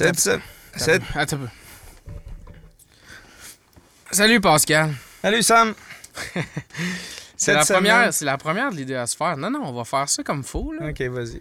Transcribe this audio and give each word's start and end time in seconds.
C'est 0.00 0.18
ça. 0.18 0.38
C'est- 0.76 1.02
Attends. 1.14 1.38
Salut 4.10 4.40
Pascal. 4.40 4.90
Salut 5.22 5.42
Sam. 5.42 5.74
C'est 7.36 7.54
la, 7.54 7.62
Cette 7.64 7.74
première, 7.76 8.12
c'est 8.12 8.24
la 8.26 8.36
première 8.36 8.70
de 8.70 8.76
l'idée 8.76 8.94
à 8.96 9.06
se 9.06 9.16
faire. 9.16 9.34
Non, 9.38 9.50
non, 9.50 9.60
on 9.64 9.72
va 9.72 9.84
faire 9.84 10.06
ça 10.10 10.22
comme 10.22 10.44
faut. 10.44 10.72
Là. 10.74 10.88
Ok, 10.90 11.00
vas-y. 11.02 11.40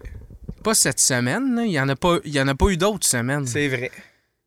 Pas 0.64 0.74
cette 0.74 1.00
semaine. 1.00 1.56
Il 1.66 1.70
n'y 1.72 1.80
en, 1.80 1.90
a 1.90 1.96
pas- 1.98 2.20
y 2.24 2.40
en 2.40 2.48
a 2.48 2.56
pas 2.56 2.68
eu 2.68 2.78
d'autres 2.78 3.06
semaines. 3.06 3.46
C'est 3.46 3.68
vrai. 3.68 3.92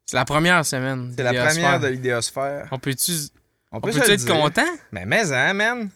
C'est 0.06 0.16
la 0.16 0.24
première 0.24 0.64
semaine. 0.64 1.12
C'est 1.14 1.22
la 1.22 1.34
première 1.34 1.78
de 1.80 1.88
l'idéosphère. 1.88 2.68
On 2.70 2.78
peut-tu 2.78 3.12
On 3.70 3.76
on 3.78 3.80
peut, 3.82 3.90
le 3.92 4.10
être 4.10 4.26
content? 4.26 4.62
Mais 4.92 5.04
mais 5.04 5.30
hein, 5.30 5.52
man? 5.52 5.90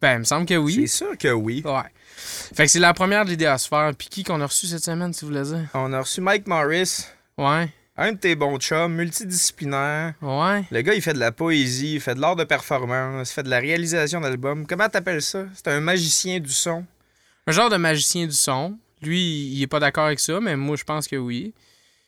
Ben, 0.00 0.14
il 0.14 0.18
me 0.20 0.24
semble 0.24 0.44
que 0.46 0.54
C'est 0.54 0.58
oui. 0.58 0.88
sûr 0.88 1.16
que 1.18 1.32
oui. 1.32 1.62
Ouais. 1.64 1.72
Fait 2.54 2.64
que 2.66 2.70
c'est 2.70 2.78
la 2.78 2.92
première 2.92 3.24
de 3.24 3.30
l'idéosphère. 3.30 3.92
Puis 3.96 4.08
qui 4.08 4.24
qu'on 4.24 4.40
a 4.42 4.46
reçu 4.46 4.66
cette 4.66 4.84
semaine, 4.84 5.12
si 5.14 5.24
vous 5.24 5.30
voulez 5.32 5.42
dire? 5.44 5.68
On 5.74 5.90
a 5.94 6.00
reçu 6.00 6.20
Mike 6.20 6.46
Morris, 6.46 7.06
Ouais. 7.38 7.68
un 7.96 8.12
de 8.12 8.16
tes 8.18 8.34
bons 8.36 8.58
chums, 8.58 8.94
multidisciplinaire. 8.94 10.14
Ouais. 10.22 10.64
Le 10.70 10.82
gars, 10.82 10.94
il 10.94 11.02
fait 11.02 11.14
de 11.14 11.18
la 11.18 11.32
poésie, 11.32 11.94
il 11.94 12.00
fait 12.00 12.14
de 12.14 12.20
l'art 12.20 12.36
de 12.36 12.44
performance, 12.44 13.30
il 13.30 13.34
fait 13.34 13.42
de 13.42 13.50
la 13.50 13.58
réalisation 13.58 14.20
d'albums. 14.20 14.66
Comment 14.66 14.88
t'appelles 14.88 15.22
ça? 15.22 15.44
C'est 15.54 15.68
un 15.68 15.80
magicien 15.80 16.38
du 16.40 16.50
son. 16.50 16.84
Un 17.46 17.52
genre 17.52 17.70
de 17.70 17.76
magicien 17.76 18.26
du 18.26 18.34
son. 18.34 18.76
Lui, 19.02 19.46
il 19.52 19.62
est 19.62 19.66
pas 19.68 19.80
d'accord 19.80 20.06
avec 20.06 20.20
ça, 20.20 20.38
mais 20.40 20.56
moi, 20.56 20.76
je 20.76 20.84
pense 20.84 21.06
que 21.08 21.16
oui. 21.16 21.54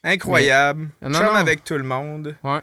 Incroyable. 0.04 0.88
Mais- 1.00 1.08
Non, 1.08 1.18
Chum 1.18 1.26
non. 1.28 1.34
avec 1.34 1.64
tout 1.64 1.76
le 1.76 1.84
monde. 1.84 2.36
Ouais. 2.42 2.60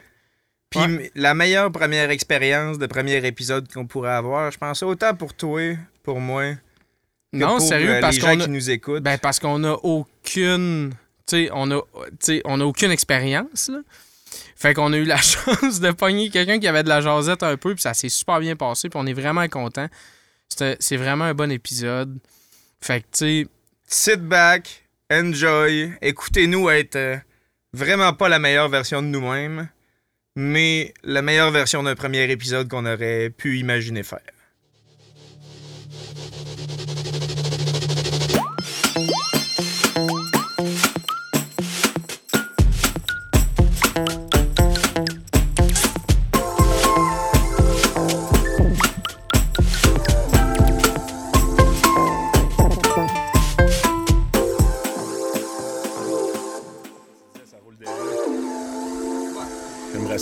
Puis 0.69 0.79
Ouais. 0.81 1.11
la 1.15 1.33
meilleure 1.33 1.71
première 1.71 2.09
expérience 2.09 2.77
de 2.77 2.85
premier 2.87 3.25
épisode 3.25 3.71
qu'on 3.71 3.87
pourrait 3.87 4.11
avoir, 4.11 4.51
je 4.51 4.57
pense 4.57 4.83
autant 4.83 5.13
pour 5.15 5.33
toi, 5.33 5.61
pour 6.03 6.19
moi, 6.19 6.53
que 7.31 7.37
Non, 7.37 7.57
pour 7.57 7.61
sérieux, 7.61 7.95
euh, 7.95 8.01
parce 8.01 8.15
les 8.15 8.21
gens 8.21 8.27
qu'on 8.33 8.39
a... 8.41 8.43
qui 8.45 8.49
nous 8.49 8.69
écoutent. 8.69 9.03
Ben, 9.03 9.17
parce 9.17 9.39
qu'on 9.39 9.63
a 9.63 9.71
aucune. 9.83 10.91
On 11.33 11.71
a, 11.71 11.81
on 12.45 12.61
aucune 12.61 12.91
expérience. 12.91 13.71
Fait 14.55 14.73
qu'on 14.73 14.91
a 14.93 14.97
eu 14.97 15.05
la 15.05 15.17
chance 15.21 15.79
de 15.79 15.91
pogner 15.91 16.29
quelqu'un 16.29 16.59
qui 16.59 16.67
avait 16.67 16.83
de 16.83 16.89
la 16.89 17.01
jasette 17.01 17.43
un 17.43 17.57
peu, 17.57 17.73
puis 17.73 17.81
ça 17.81 17.93
s'est 17.93 18.09
super 18.09 18.39
bien 18.39 18.55
passé, 18.55 18.89
puis 18.89 18.99
on 19.01 19.05
est 19.05 19.13
vraiment 19.13 19.47
content. 19.47 19.87
C'est 20.49 20.97
vraiment 20.97 21.25
un 21.25 21.33
bon 21.33 21.51
épisode. 21.51 22.17
Fait 22.81 23.01
que, 23.01 23.07
tu 23.43 23.47
Sit 23.89 24.17
back, 24.17 24.83
enjoy, 25.09 25.93
écoutez-nous 26.01 26.69
être 26.69 26.97
euh, 26.97 27.17
vraiment 27.71 28.13
pas 28.13 28.27
la 28.27 28.37
meilleure 28.37 28.67
version 28.67 29.01
de 29.01 29.07
nous-mêmes, 29.07 29.69
mais 30.35 30.93
la 31.03 31.21
meilleure 31.21 31.51
version 31.51 31.83
d'un 31.83 31.95
premier 31.95 32.29
épisode 32.29 32.67
qu'on 32.67 32.85
aurait 32.85 33.29
pu 33.29 33.57
imaginer 33.59 34.03
faire. 34.03 34.19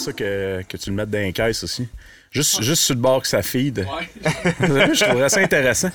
Ça 0.05 0.13
que, 0.13 0.61
que 0.67 0.77
tu 0.77 0.89
le 0.89 0.95
mettes 0.95 1.09
dans 1.09 1.19
les 1.19 1.33
caisses 1.33 1.63
aussi. 1.63 1.87
Juste, 2.31 2.61
juste 2.61 2.81
sur 2.83 2.95
le 2.95 3.01
bord 3.01 3.21
que 3.21 3.27
ça 3.27 3.41
feed. 3.41 3.85
je 4.59 5.03
trouverais 5.05 5.29
ça 5.29 5.39
intéressant. 5.39 5.89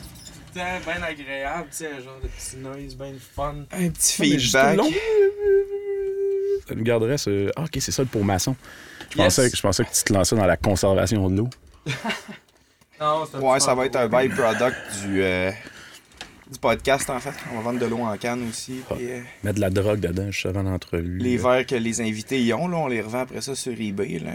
bien 0.54 1.02
agréable, 1.02 1.68
tu 1.70 1.76
sais, 1.78 1.86
un 1.88 2.00
genre 2.02 2.18
de 2.22 2.28
petit 2.28 2.56
noise, 2.56 2.94
bien 2.96 3.12
fun. 3.34 3.54
Un 3.72 3.88
petit 3.90 4.38
juste 4.38 4.56
feedback. 4.56 4.78
Ça 6.68 6.74
nous 6.74 6.84
garderait 6.84 7.18
ce. 7.18 7.50
Ah, 7.56 7.62
ok, 7.64 7.76
c'est 7.80 7.92
ça 7.92 8.02
le 8.02 8.08
pour 8.08 8.24
maçon. 8.24 8.54
Je 9.10 9.18
Yes. 9.18 9.36
pensais, 9.36 9.50
je 9.54 9.60
pensais 9.60 9.84
que 9.84 9.90
tu 9.92 10.04
te 10.04 10.12
lançais 10.12 10.36
dans 10.36 10.46
la 10.46 10.56
conservation 10.56 11.28
de 11.30 11.38
l'eau. 11.38 11.50
Non, 13.00 13.24
c'est 13.30 13.38
un 13.38 13.40
Ouais, 13.40 13.56
petit 13.56 13.64
ça 13.64 13.74
va 13.74 13.86
être 13.86 13.96
un 13.96 14.08
byproduct 14.08 14.76
du, 15.02 15.22
euh, 15.22 15.50
du 16.50 16.58
podcast, 16.58 17.08
en 17.10 17.20
fait. 17.20 17.32
On 17.52 17.56
va 17.56 17.60
vendre 17.62 17.78
de 17.80 17.86
l'eau 17.86 17.98
en 17.98 18.16
canne 18.16 18.48
aussi. 18.48 18.82
puis, 18.90 19.10
euh, 19.10 19.20
Mettre 19.44 19.56
de 19.56 19.60
la 19.60 19.70
drogue 19.70 20.00
dedans 20.00 20.30
juste 20.30 20.46
avant 20.46 20.62
l'entrevue. 20.62 21.18
les 21.18 21.36
là. 21.36 21.42
verres 21.56 21.66
que 21.66 21.74
les 21.76 22.00
invités 22.00 22.42
y 22.42 22.52
ont, 22.52 22.66
là, 22.68 22.76
on 22.78 22.88
les 22.88 23.00
revend 23.00 23.20
après 23.20 23.40
ça 23.40 23.54
sur 23.54 23.72
eBay. 23.72 24.18
Là. 24.18 24.32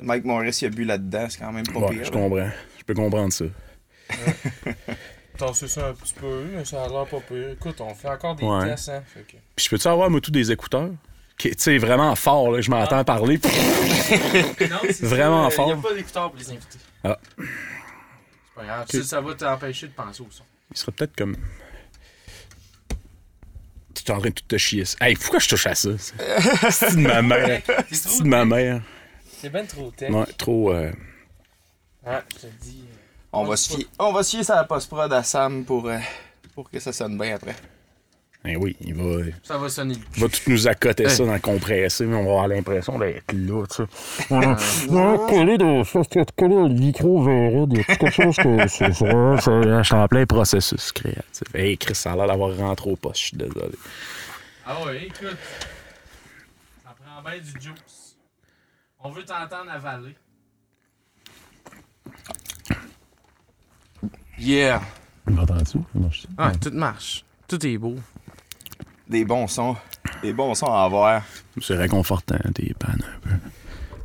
Mike 0.00 0.24
Morris, 0.24 0.58
il 0.62 0.66
a 0.66 0.68
bu 0.70 0.84
là-dedans, 0.84 1.26
c'est 1.28 1.38
quand 1.38 1.52
même 1.52 1.66
pas 1.66 1.78
Ouais, 1.80 1.90
pire. 1.90 2.04
je 2.04 2.10
là. 2.12 2.18
comprends. 2.18 2.50
Je 2.78 2.84
peux 2.84 2.94
comprendre 2.94 3.32
ça. 3.32 3.44
Tasser 5.38 5.66
ça 5.66 5.88
un 5.88 5.92
petit 5.94 6.14
peu, 6.14 6.44
mais 6.54 6.64
ça 6.64 6.84
a 6.84 6.88
l'air 6.88 7.06
pas 7.06 7.18
pire. 7.20 7.50
Écoute, 7.50 7.80
on 7.80 7.92
fait 7.94 8.08
encore 8.08 8.36
des 8.36 8.44
Ouais. 8.44 8.66
tests, 8.70 8.88
hein. 8.90 9.02
Que... 9.14 9.32
Puis 9.56 9.64
je 9.64 9.68
peux-tu 9.70 9.88
avoir, 9.88 10.08
moi, 10.10 10.20
tous 10.20 10.30
des 10.30 10.52
écouteurs? 10.52 10.90
Qui, 11.36 11.50
tu 11.50 11.56
sais, 11.60 11.78
vraiment 11.78 12.14
fort, 12.14 12.52
là, 12.52 12.60
je 12.60 12.70
m'entends 12.70 12.98
Ah. 12.98 13.04
parler. 13.04 13.40
Non, 14.60 14.76
Vraiment 15.00 15.50
ça, 15.50 15.56
fort. 15.56 15.68
Il 15.70 15.74
n'y 15.74 15.80
a 15.80 15.82
pas 15.82 15.94
d'écouteurs 15.94 16.30
pour 16.30 16.38
les 16.38 16.50
invités. 16.50 16.78
Ah. 17.02 17.18
C'est 17.36 18.54
pas 18.54 18.64
grave. 18.64 18.86
Ça, 18.88 19.02
ça 19.02 19.20
va 19.20 19.34
t'empêcher 19.34 19.88
de 19.88 19.92
penser 19.92 20.22
au 20.22 20.28
son. 20.30 20.44
Il 20.70 20.76
serait 20.76 20.92
peut-être 20.92 21.16
comme. 21.16 21.36
Tu 23.94 24.02
es 24.04 24.10
en 24.10 24.18
train 24.18 24.28
de 24.30 24.34
tout 24.34 24.44
te 24.46 24.58
chier. 24.58 24.84
ça. 24.84 24.96
Hey, 25.00 25.14
pourquoi 25.14 25.38
je 25.38 25.48
touche 25.48 25.66
à 25.66 25.74
ça? 25.74 25.90
C'est 26.70 26.96
de 26.96 27.00
ma 27.00 27.22
mère. 27.22 27.62
C'est 27.90 28.22
de 28.22 28.28
ma 28.28 28.44
mère. 28.44 28.82
C'est 29.40 29.50
ben 29.50 29.66
trop 29.66 29.90
tech. 29.90 30.10
Ouais, 30.10 30.24
trop. 30.38 30.72
euh, 30.72 30.92
Ouais, 32.06 32.18
je 32.34 32.40
te 32.40 32.46
dis. 32.62 32.84
euh, 32.86 32.94
On 33.32 33.44
va, 33.44 33.56
se 33.56 33.74
fier, 33.74 33.86
on 33.98 34.12
va 34.12 34.22
se 34.22 34.30
fier 34.36 34.44
sur 34.44 34.54
la 34.54 34.64
post-prod 34.64 35.10
à 35.12 35.22
Sam 35.22 35.64
pour, 35.64 35.88
euh, 35.88 35.98
pour 36.54 36.68
que 36.70 36.78
ça 36.80 36.92
sonne 36.92 37.16
bien 37.18 37.36
après. 37.36 37.54
Ben 38.44 38.58
oui, 38.58 38.76
il 38.82 38.92
va, 38.94 39.24
Ça 39.42 39.56
va 39.56 39.70
sonner 39.70 39.94
le 39.94 40.00
il 40.16 40.20
va 40.22 40.28
tout 40.28 40.50
nous 40.50 40.68
accoter 40.68 41.08
ça 41.08 41.24
dans 41.24 41.32
le 41.32 41.38
compressé, 41.38 42.04
mais 42.04 42.14
on 42.16 42.24
va 42.24 42.30
avoir 42.30 42.48
l'impression 42.48 42.98
d'être 42.98 43.32
là, 43.32 43.64
tu 43.66 43.76
sais. 43.76 43.84
On 44.30 44.38
va 44.40 45.16
coller 45.30 45.56
de 45.56 45.82
ça, 45.82 46.00
c'est 46.12 46.30
coller 46.36 46.54
le 46.56 46.68
micro 46.68 47.22
vers 47.22 47.50
il 47.70 47.78
y 47.78 47.80
a 47.80 47.84
quelque 47.84 48.10
chose 48.10 48.36
que 48.36 48.68
c'est 48.68 48.92
ça. 48.92 49.40
ça- 49.40 49.62
Je 49.62 49.82
suis 49.82 49.94
en 49.94 50.06
plein 50.08 50.26
processus 50.26 50.92
créatif. 50.92 51.54
Hey, 51.54 51.78
Chris, 51.78 51.94
ça 51.94 52.12
a 52.12 52.16
l'air 52.16 52.26
d'avoir 52.26 52.54
rentré 52.54 52.90
au 52.90 52.96
poste, 52.96 53.18
je 53.20 53.24
suis 53.28 53.36
désolé. 53.38 53.74
Ah 54.66 54.84
ouais, 54.84 55.04
écoute. 55.06 55.38
Ça 56.84 56.94
prend 57.02 57.22
bien 57.22 57.38
du 57.40 57.50
juice. 57.50 58.16
On 59.00 59.10
veut 59.10 59.24
t'entendre 59.24 59.70
avaler. 59.70 60.14
Yeah. 64.38 64.82
M'entends-tu? 65.26 65.78
Ouais, 66.38 66.52
tout 66.60 66.70
marche. 66.72 67.24
Tout 67.48 67.64
est 67.66 67.78
beau. 67.78 67.96
Des 69.08 69.24
bons 69.24 69.46
sons. 69.46 69.76
Des 70.22 70.32
bons 70.32 70.54
sons 70.54 70.72
à 70.72 70.84
avoir. 70.84 71.22
C'est 71.60 71.76
réconfortant, 71.76 72.38
des 72.54 72.74
pannes 72.78 73.02
un 73.02 73.20
peu. 73.28 73.34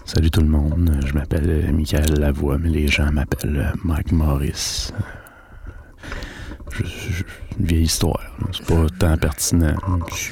Salut 0.06 0.32
tout 0.32 0.42
le 0.42 0.48
monde, 0.48 1.00
je 1.06 1.14
m'appelle 1.14 1.48
euh, 1.48 1.72
Michael 1.72 2.20
Lavoie, 2.20 2.58
mais 2.58 2.70
les 2.70 2.88
gens 2.88 3.12
m'appellent 3.12 3.58
euh, 3.58 3.78
Mike 3.84 4.12
Morris. 4.12 4.92
Je- 6.72 6.84
je- 6.84 7.24
une 7.60 7.66
vieille 7.66 7.84
histoire, 7.84 8.20
c'est 8.54 8.66
pas 8.66 8.86
tant 8.98 9.18
pertinent. 9.18 9.76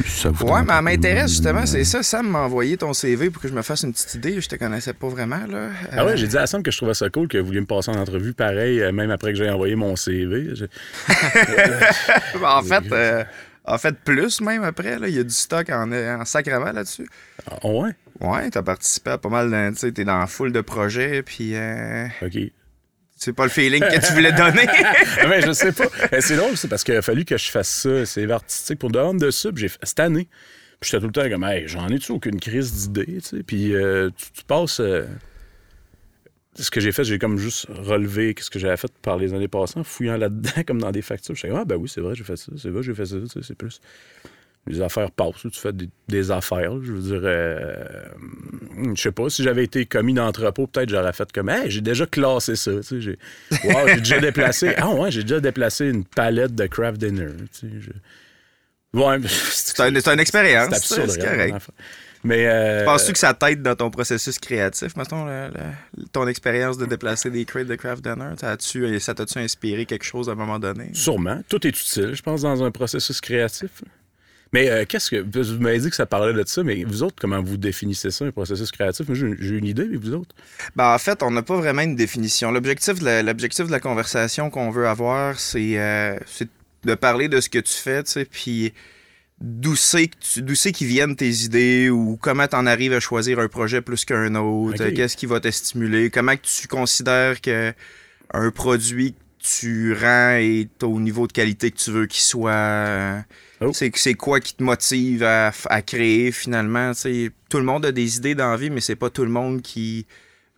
Ça 0.07 0.29
vous 0.29 0.45
Ouais, 0.47 0.63
mais 0.63 0.73
elle 0.77 0.83
m'intéresse 0.83 1.31
justement, 1.31 1.61
euh, 1.61 1.65
c'est 1.65 1.83
ça. 1.83 2.01
Sam 2.01 2.27
m'a 2.27 2.39
envoyé 2.39 2.77
ton 2.77 2.93
CV 2.93 3.29
pour 3.29 3.41
que 3.41 3.47
je 3.47 3.53
me 3.53 3.61
fasse 3.61 3.83
une 3.83 3.93
petite 3.93 4.15
idée. 4.15 4.41
Je 4.41 4.47
te 4.49 4.55
connaissais 4.55 4.93
pas 4.93 5.09
vraiment, 5.09 5.45
là. 5.47 5.69
Ah 5.91 6.05
ouais, 6.05 6.17
j'ai 6.17 6.27
dit 6.27 6.37
à 6.37 6.47
Sam 6.47 6.63
que 6.63 6.71
je 6.71 6.77
trouvais 6.77 6.93
ça 6.95 7.09
cool 7.09 7.27
que 7.27 7.37
vous 7.37 7.45
vouliez 7.47 7.61
me 7.61 7.65
passer 7.65 7.91
en 7.91 7.95
entrevue 7.99 8.33
pareil, 8.33 8.81
euh, 8.81 8.91
même 8.91 9.11
après 9.11 9.31
que 9.33 9.37
j'ai 9.37 9.49
envoyé 9.49 9.75
mon 9.75 9.95
CV. 9.95 10.55
Je- 10.55 10.65
en 12.43 12.61
fait, 12.63 12.91
euh, 12.91 13.23
en 13.67 13.77
fait, 13.77 13.95
plus 14.03 14.41
même 14.41 14.63
après, 14.63 14.97
là. 14.99 15.07
Il 15.07 15.15
y 15.15 15.19
a 15.19 15.23
du 15.23 15.29
stock 15.33 15.69
en, 15.69 15.91
en 15.91 16.25
sacrament 16.25 16.71
là-dessus. 16.71 17.07
Ah 17.49 17.67
ouais? 17.67 17.91
Ouais, 18.19 18.49
t'as 18.49 18.63
participé 18.63 19.11
à 19.11 19.17
pas 19.17 19.29
mal 19.29 19.51
de. 19.51 19.69
Tu 19.73 19.77
sais, 19.79 19.91
t'es 19.91 20.05
dans 20.05 20.17
la 20.19 20.27
foule 20.27 20.51
de 20.51 20.61
projets, 20.61 21.21
puis. 21.23 21.55
euh, 21.55 22.07
OK. 22.21 22.37
c'est 23.15 23.33
pas 23.33 23.43
le 23.43 23.49
feeling 23.49 23.81
que 23.83 24.05
tu 24.07 24.13
voulais 24.13 24.31
donner. 24.31 24.67
Ah 25.21 25.27
ben, 25.27 25.43
je 25.45 25.51
sais 25.51 25.71
pas. 25.71 25.85
Ben, 26.11 26.21
c'est 26.21 26.35
drôle, 26.35 26.55
c'est 26.57 26.67
parce 26.67 26.83
qu'il 26.83 26.95
a 26.95 27.01
fallu 27.01 27.25
que 27.25 27.37
je 27.37 27.49
fasse 27.51 27.69
ça, 27.69 28.05
c'est 28.05 28.29
artistique 28.31 28.79
pour 28.79 28.89
Dehors 28.91 29.13
de 29.13 29.29
Sub, 29.31 29.57
j'ai 29.57 29.67
fait 29.67 29.79
cette 29.83 29.99
année. 29.99 30.27
Puis 30.79 30.91
j'étais 30.91 30.99
tout 31.01 31.07
le 31.07 31.11
temps 31.11 31.27
comme, 31.29 31.43
hey, 31.43 31.67
j'en 31.67 31.87
ai-tu 31.89 32.11
aucune 32.11 32.39
crise 32.39 32.71
d'idée, 32.89 33.19
tu 33.21 33.37
sais? 33.37 33.43
Puis 33.43 33.75
euh, 33.75 34.09
tu, 34.15 34.31
tu 34.31 34.43
passes. 34.43 34.79
euh, 34.79 35.05
Ce 36.59 36.71
que 36.71 36.79
j'ai 36.79 36.91
fait, 36.91 37.03
j'ai 37.03 37.19
comme 37.19 37.37
juste 37.37 37.67
relevé 37.69 38.33
ce 38.39 38.49
que 38.49 38.57
j'avais 38.59 38.77
fait 38.77 38.91
par 39.01 39.17
les 39.17 39.33
années 39.33 39.47
passées, 39.47 39.79
en 39.79 39.83
fouillant 39.83 40.17
là-dedans, 40.17 40.63
comme 40.65 40.79
dans 40.81 40.91
des 40.91 41.01
factures. 41.03 41.35
Je 41.35 41.39
suis 41.39 41.49
ah, 41.55 41.65
ben 41.65 41.75
oui, 41.75 41.87
c'est 41.87 42.01
vrai, 42.01 42.15
j'ai 42.15 42.23
fait 42.23 42.35
ça, 42.35 42.51
c'est 42.57 42.69
vrai, 42.69 42.81
j'ai 42.83 42.93
fait 42.95 43.05
ça, 43.05 43.15
c'est 43.41 43.55
plus. 43.55 43.79
Les 44.69 44.81
affaires 44.81 45.11
passent, 45.11 45.35
tu 45.43 45.49
fais 45.51 45.71
des, 45.71 45.87
des 46.09 46.29
affaires, 46.29 46.73
là, 46.73 46.79
je 46.83 46.91
veux 46.91 47.01
dire. 47.01 47.21
euh, 47.23 47.85
je 48.95 49.01
sais 49.01 49.11
pas, 49.13 49.29
si 49.29 49.41
j'avais 49.41 49.63
été 49.63 49.85
commis 49.85 50.13
d'entrepôt, 50.13 50.67
peut-être 50.67 50.89
j'aurais 50.89 51.13
fait 51.13 51.31
comme, 51.31 51.47
hey, 51.49 51.71
j'ai 51.71 51.79
déjà 51.81 52.05
classé 52.05 52.55
ça, 52.57 52.71
tu 52.75 52.83
sais. 52.83 52.99
J'ai, 53.01 53.17
wow, 53.63 53.87
j'ai 53.87 53.99
déjà 53.99 54.19
déplacé. 54.19 54.73
Ah 54.77 54.89
ouais, 54.89 55.09
j'ai 55.11 55.21
déjà 55.21 55.39
déplacé 55.39 55.85
une 55.87 56.03
palette 56.03 56.53
de 56.55 56.65
craft 56.67 56.97
dinner, 56.99 57.27
tu 57.59 57.69
sais. 57.69 57.73
je- 57.79 57.91
Ouais, 58.99 59.19
c'est 59.27 59.79
un- 59.79 59.93
c'est 59.99 60.07
une 60.13 60.19
expérience. 60.19 60.69
c'est 60.71 60.75
absurde, 60.75 61.09
C'est 61.11 61.19
correct. 61.21 61.53
Mais. 62.27 62.45
Euh, 62.47 62.85
Penses-tu 62.85 63.13
que 63.13 63.19
ça 63.19 63.33
t'aide 63.33 63.61
dans 63.61 63.75
ton 63.75 63.89
processus 63.89 64.37
créatif, 64.39 64.95
mettons, 64.95 65.25
le- 65.25 65.47
le- 65.47 66.05
ton 66.11 66.27
expérience 66.27 66.77
de 66.77 66.85
déplacer 66.85 67.29
des 67.29 67.45
crates 67.45 67.67
de 67.67 67.75
craft 67.75 68.03
dinner? 68.03 68.33
Ça 68.39 68.51
a-tu- 68.51 68.99
ça 68.99 69.13
t'a-tu 69.13 69.39
inspiré 69.39 69.85
quelque 69.85 70.05
chose 70.05 70.29
à 70.29 70.33
un 70.33 70.35
moment 70.35 70.59
donné? 70.59 70.89
Sûrement. 70.93 71.41
Tout 71.49 71.65
est 71.65 71.69
utile, 71.69 72.13
je 72.13 72.21
pense, 72.21 72.41
dans 72.41 72.63
un 72.63 72.71
processus 72.71 73.21
créatif. 73.21 73.69
Mais 74.53 74.69
euh, 74.69 74.85
qu'est-ce 74.87 75.11
que. 75.11 75.17
Vous 75.17 75.59
m'avez 75.59 75.79
dit 75.79 75.89
que 75.89 75.95
ça 75.95 76.05
parlait 76.05 76.31
de 76.33 76.43
ça, 76.47 76.63
mais 76.63 76.83
vous 76.85 77.03
autres, 77.03 77.17
comment 77.19 77.41
vous 77.41 77.57
définissez 77.57 78.11
ça, 78.11 78.23
un 78.25 78.31
processus 78.31 78.71
créatif? 78.71 79.05
J'ai 79.11 79.49
une 79.57 79.65
idée, 79.65 79.85
mais 79.89 79.97
vous 79.97 80.13
autres? 80.13 80.33
Ben, 80.75 80.93
en 80.93 80.97
fait, 80.97 81.21
on 81.21 81.31
n'a 81.31 81.41
pas 81.43 81.57
vraiment 81.57 81.81
une 81.81 81.95
définition. 81.97 82.51
L'objectif 82.51 82.99
de 82.99 83.05
la, 83.05 83.23
l'objectif 83.23 83.67
de 83.67 83.71
la 83.71 83.79
conversation 83.81 84.49
qu'on 84.49 84.69
veut 84.69 84.87
avoir, 84.87 85.37
c'est, 85.39 85.77
euh, 85.79 86.17
c'est 86.25 86.47
de 86.85 86.95
parler 86.95 87.27
de 87.27 87.41
ce 87.41 87.49
que 87.49 87.59
tu 87.59 87.73
fais, 87.73 88.03
tu 88.03 88.11
sais, 88.11 88.25
puis 88.25 88.73
d'où 89.39 89.75
c'est, 89.75 90.07
qu'ils 90.07 90.87
viennent 90.87 91.15
tes 91.15 91.43
idées 91.43 91.89
ou 91.89 92.17
comment 92.19 92.47
t'en 92.47 92.65
arrives 92.65 92.93
à 92.93 92.99
choisir 92.99 93.39
un 93.39 93.47
projet 93.47 93.81
plus 93.81 94.05
qu'un 94.05 94.35
autre, 94.35 94.89
qu'est-ce 94.89 95.17
qui 95.17 95.25
va 95.25 95.39
te 95.39 95.51
stimuler, 95.51 96.09
comment 96.09 96.35
tu 96.35 96.67
considères 96.67 97.41
que 97.41 97.73
un 98.33 98.51
produit 98.51 99.13
que 99.13 99.17
tu 99.39 99.93
rends 99.93 100.37
est 100.37 100.83
au 100.83 100.99
niveau 100.99 101.27
de 101.27 101.33
qualité 101.33 101.71
que 101.71 101.77
tu 101.77 101.91
veux 101.91 102.05
qu'il 102.07 102.23
soit? 102.23 103.23
Oh. 103.61 103.71
C'est, 103.73 104.13
quoi 104.13 104.39
qui 104.39 104.55
te 104.55 104.63
motive 104.63 105.23
à, 105.23 105.51
créer 105.81 106.31
finalement? 106.31 106.91
Tout 107.49 107.57
le 107.57 107.63
monde 107.63 107.85
a 107.85 107.91
des 107.91 108.17
idées 108.17 108.35
dans 108.35 108.51
la 108.51 108.57
vie, 108.57 108.69
mais 108.69 108.81
c'est 108.81 108.95
pas 108.95 109.09
tout 109.09 109.23
le 109.23 109.31
monde 109.31 109.61
qui 109.61 110.05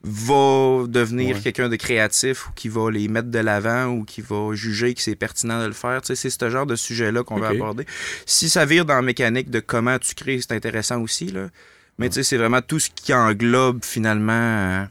va 0.03 0.85
devenir 0.87 1.35
Ouais. 1.35 1.41
quelqu'un 1.41 1.67
de 1.69 1.75
créatif 1.75 2.47
ou 2.47 2.51
qui 2.55 2.69
va 2.69 2.89
les 2.89 3.07
mettre 3.09 3.27
de 3.29 3.39
l'avant 3.39 3.87
ou 3.87 4.05
qui 4.05 4.21
va 4.21 4.53
juger 4.53 4.93
que 4.93 5.01
c'est 5.01 5.15
pertinent 5.15 5.61
de 5.61 5.67
le 5.67 5.73
faire. 5.73 6.01
Tu 6.01 6.07
sais, 6.07 6.15
c'est 6.15 6.29
ce 6.29 6.49
genre 6.49 6.65
de 6.65 6.75
sujet-là 6.77 7.23
qu'on 7.23 7.37
veut 7.39 7.45
aborder. 7.47 7.85
Si 8.25 8.49
ça 8.49 8.65
vire 8.65 8.85
dans 8.85 8.95
la 8.95 9.01
mécanique 9.01 9.49
de 9.49 9.59
comment 9.59 9.99
tu 9.99 10.15
crées, 10.15 10.39
c'est 10.41 10.53
intéressant 10.53 11.01
aussi. 11.01 11.25
Là. 11.27 11.49
Mais 11.97 12.07
tu 12.07 12.15
sais, 12.15 12.23
c'est 12.23 12.37
vraiment 12.37 12.61
tout 12.61 12.79
ce 12.79 12.89
qui 12.89 13.13
englobe 13.13 13.83
finalement 13.83 14.31
euh, 14.31 14.85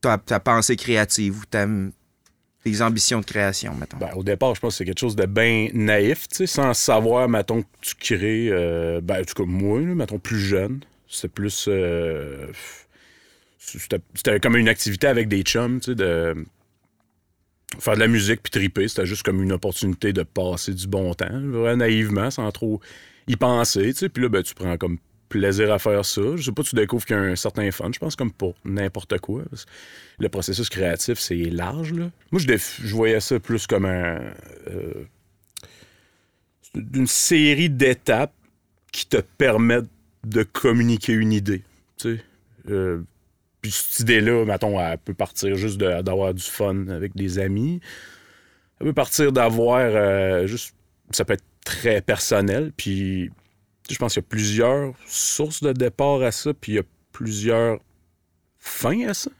ta, 0.00 0.18
ta 0.18 0.40
pensée 0.40 0.74
créative 0.74 1.38
ou 1.38 1.44
ta, 1.48 1.66
tes 2.64 2.82
ambitions 2.82 3.20
de 3.20 3.24
création, 3.26 3.74
mettons. 3.76 3.98
Ben, 3.98 4.10
au 4.16 4.24
départ, 4.24 4.56
je 4.56 4.60
pense 4.60 4.74
que 4.74 4.78
c'est 4.78 4.84
quelque 4.86 4.98
chose 4.98 5.14
de 5.14 5.26
bien 5.26 5.68
naïf, 5.72 6.26
tu 6.28 6.34
sais, 6.38 6.46
sans 6.48 6.74
savoir, 6.74 7.28
mettons, 7.28 7.62
que 7.62 7.68
tu 7.80 7.94
crées, 7.94 8.48
euh, 8.50 9.00
ben, 9.00 9.20
en 9.20 9.24
tout 9.24 9.34
cas, 9.34 9.48
moi, 9.48 9.78
là, 9.80 9.94
mettons, 9.94 10.18
plus 10.18 10.40
jeune, 10.40 10.80
c'est 11.08 11.28
plus. 11.32 11.66
euh, 11.68 12.48
c'était 14.14 14.40
comme 14.40 14.56
une 14.56 14.68
activité 14.68 15.06
avec 15.06 15.28
des 15.28 15.42
chums, 15.42 15.80
tu 15.80 15.90
sais, 15.90 15.94
de 15.94 16.34
faire 17.78 17.94
de 17.94 18.00
la 18.00 18.08
musique 18.08 18.42
puis 18.42 18.50
triper. 18.50 18.88
C'était 18.88 19.06
juste 19.06 19.22
comme 19.22 19.42
une 19.42 19.52
opportunité 19.52 20.12
de 20.12 20.22
passer 20.22 20.74
du 20.74 20.86
bon 20.86 21.14
temps, 21.14 21.40
naïvement, 21.76 22.30
sans 22.30 22.50
trop 22.52 22.80
y 23.26 23.36
penser, 23.36 23.92
tu 23.92 23.98
sais. 23.98 24.08
Puis 24.08 24.22
là, 24.22 24.28
ben, 24.28 24.42
tu 24.42 24.54
prends 24.54 24.76
comme 24.76 24.98
plaisir 25.28 25.72
à 25.72 25.78
faire 25.78 26.04
ça. 26.04 26.36
Je 26.36 26.42
sais 26.42 26.52
pas, 26.52 26.62
tu 26.62 26.74
découvres 26.74 27.04
qu'il 27.04 27.16
y 27.16 27.18
a 27.18 27.22
un 27.22 27.36
certain 27.36 27.70
fun, 27.70 27.90
je 27.92 27.98
pense, 27.98 28.16
comme 28.16 28.32
pour 28.32 28.54
n'importe 28.64 29.18
quoi. 29.18 29.42
Le 30.18 30.28
processus 30.28 30.70
créatif, 30.70 31.18
c'est 31.18 31.36
large, 31.36 31.92
là. 31.92 32.10
Moi, 32.32 32.40
je, 32.40 32.56
je 32.56 32.94
voyais 32.94 33.20
ça 33.20 33.38
plus 33.38 33.66
comme 33.66 33.84
un... 33.84 34.20
euh, 34.68 35.04
une 36.94 37.06
série 37.06 37.70
d'étapes 37.70 38.32
qui 38.92 39.06
te 39.06 39.18
permettent 39.18 39.90
de 40.24 40.42
communiquer 40.42 41.12
une 41.12 41.32
idée, 41.32 41.62
tu 41.98 42.16
sais. 42.16 42.24
Euh, 42.70 43.02
cette 43.70 44.00
idée-là, 44.00 44.44
mettons, 44.44 44.80
elle 44.80 44.98
peut 44.98 45.14
partir 45.14 45.56
juste 45.56 45.78
d'avoir 45.78 46.34
du 46.34 46.42
fun 46.42 46.88
avec 46.88 47.14
des 47.14 47.38
amis. 47.38 47.80
Elle 48.80 48.88
peut 48.88 48.92
partir 48.92 49.32
d'avoir 49.32 49.80
euh, 49.80 50.46
juste... 50.46 50.74
Ça 51.10 51.24
peut 51.24 51.34
être 51.34 51.44
très 51.64 52.00
personnel, 52.00 52.72
puis 52.76 53.30
je 53.90 53.96
pense 53.96 54.14
qu'il 54.14 54.22
y 54.22 54.26
a 54.26 54.28
plusieurs 54.28 54.94
sources 55.06 55.62
de 55.62 55.72
départ 55.72 56.22
à 56.22 56.32
ça, 56.32 56.52
puis 56.52 56.72
il 56.72 56.74
y 56.76 56.78
a 56.78 56.84
plusieurs 57.12 57.78
fins 58.58 59.08
à 59.08 59.14
ça. 59.14 59.30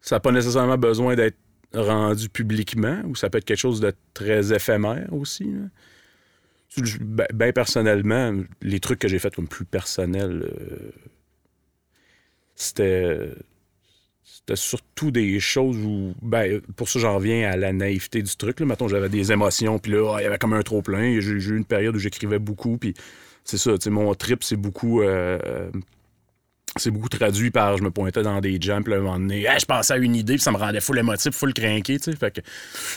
Ça 0.00 0.16
n'a 0.16 0.20
pas 0.20 0.32
nécessairement 0.32 0.78
besoin 0.78 1.14
d'être 1.14 1.36
rendu 1.74 2.28
publiquement, 2.28 3.02
ou 3.04 3.14
ça 3.14 3.30
peut 3.30 3.38
être 3.38 3.44
quelque 3.44 3.58
chose 3.58 3.80
de 3.80 3.92
très 4.14 4.52
éphémère 4.52 5.12
aussi. 5.12 5.44
là. 5.44 5.68
Ben, 7.00 7.26
ben 7.32 7.52
personnellement, 7.52 8.34
les 8.60 8.80
trucs 8.80 8.98
que 8.98 9.08
j'ai 9.08 9.18
faits 9.18 9.34
comme 9.34 9.48
plus 9.48 9.64
personnels, 9.64 10.42
euh, 10.42 10.90
c'était 12.54 13.32
c'était 14.26 14.56
surtout 14.56 15.12
des 15.12 15.38
choses 15.38 15.76
où 15.76 16.12
ben 16.20 16.60
pour 16.74 16.88
ça 16.88 16.98
j'en 16.98 17.14
reviens 17.14 17.48
à 17.48 17.56
la 17.56 17.72
naïveté 17.72 18.22
du 18.22 18.36
truc 18.36 18.58
là. 18.58 18.66
Mettons 18.66 18.88
j'avais 18.88 19.08
des 19.08 19.30
émotions 19.30 19.78
puis 19.78 19.92
là 19.92 20.14
ah, 20.14 20.20
il 20.20 20.24
y 20.24 20.26
avait 20.26 20.38
comme 20.38 20.52
un 20.52 20.62
trop 20.62 20.82
plein. 20.82 21.20
J'ai 21.20 21.30
eu 21.30 21.56
une 21.56 21.64
période 21.64 21.94
où 21.94 21.98
j'écrivais 21.98 22.40
beaucoup 22.40 22.76
puis 22.76 22.94
c'est 23.44 23.56
ça 23.56 23.72
tu 23.74 23.84
sais 23.84 23.90
mon 23.90 24.12
trip 24.14 24.42
c'est 24.42 24.56
beaucoup 24.56 25.00
euh, 25.00 25.38
euh, 25.46 25.70
c'est 26.76 26.90
beaucoup 26.90 27.08
traduit 27.08 27.52
par 27.52 27.78
je 27.78 27.84
me 27.84 27.92
pointais 27.92 28.22
dans 28.22 28.40
des 28.40 28.58
jumps 28.60 28.82
puis 28.82 28.90
là, 28.90 28.96
à 28.96 29.00
un 29.00 29.04
moment 29.04 29.18
donné 29.20 29.44
Hey, 29.44 29.60
je 29.60 29.64
pensais 29.64 29.94
à 29.94 29.96
une 29.96 30.16
idée 30.16 30.34
puis 30.34 30.42
ça 30.42 30.50
me 30.50 30.56
rendait 30.56 30.80
full 30.80 30.98
émotif 30.98 31.32
full 31.32 31.54
craqué 31.54 31.98
tu 31.98 32.10
sais. 32.10 32.16
Fait 32.16 32.32
que 32.32 32.40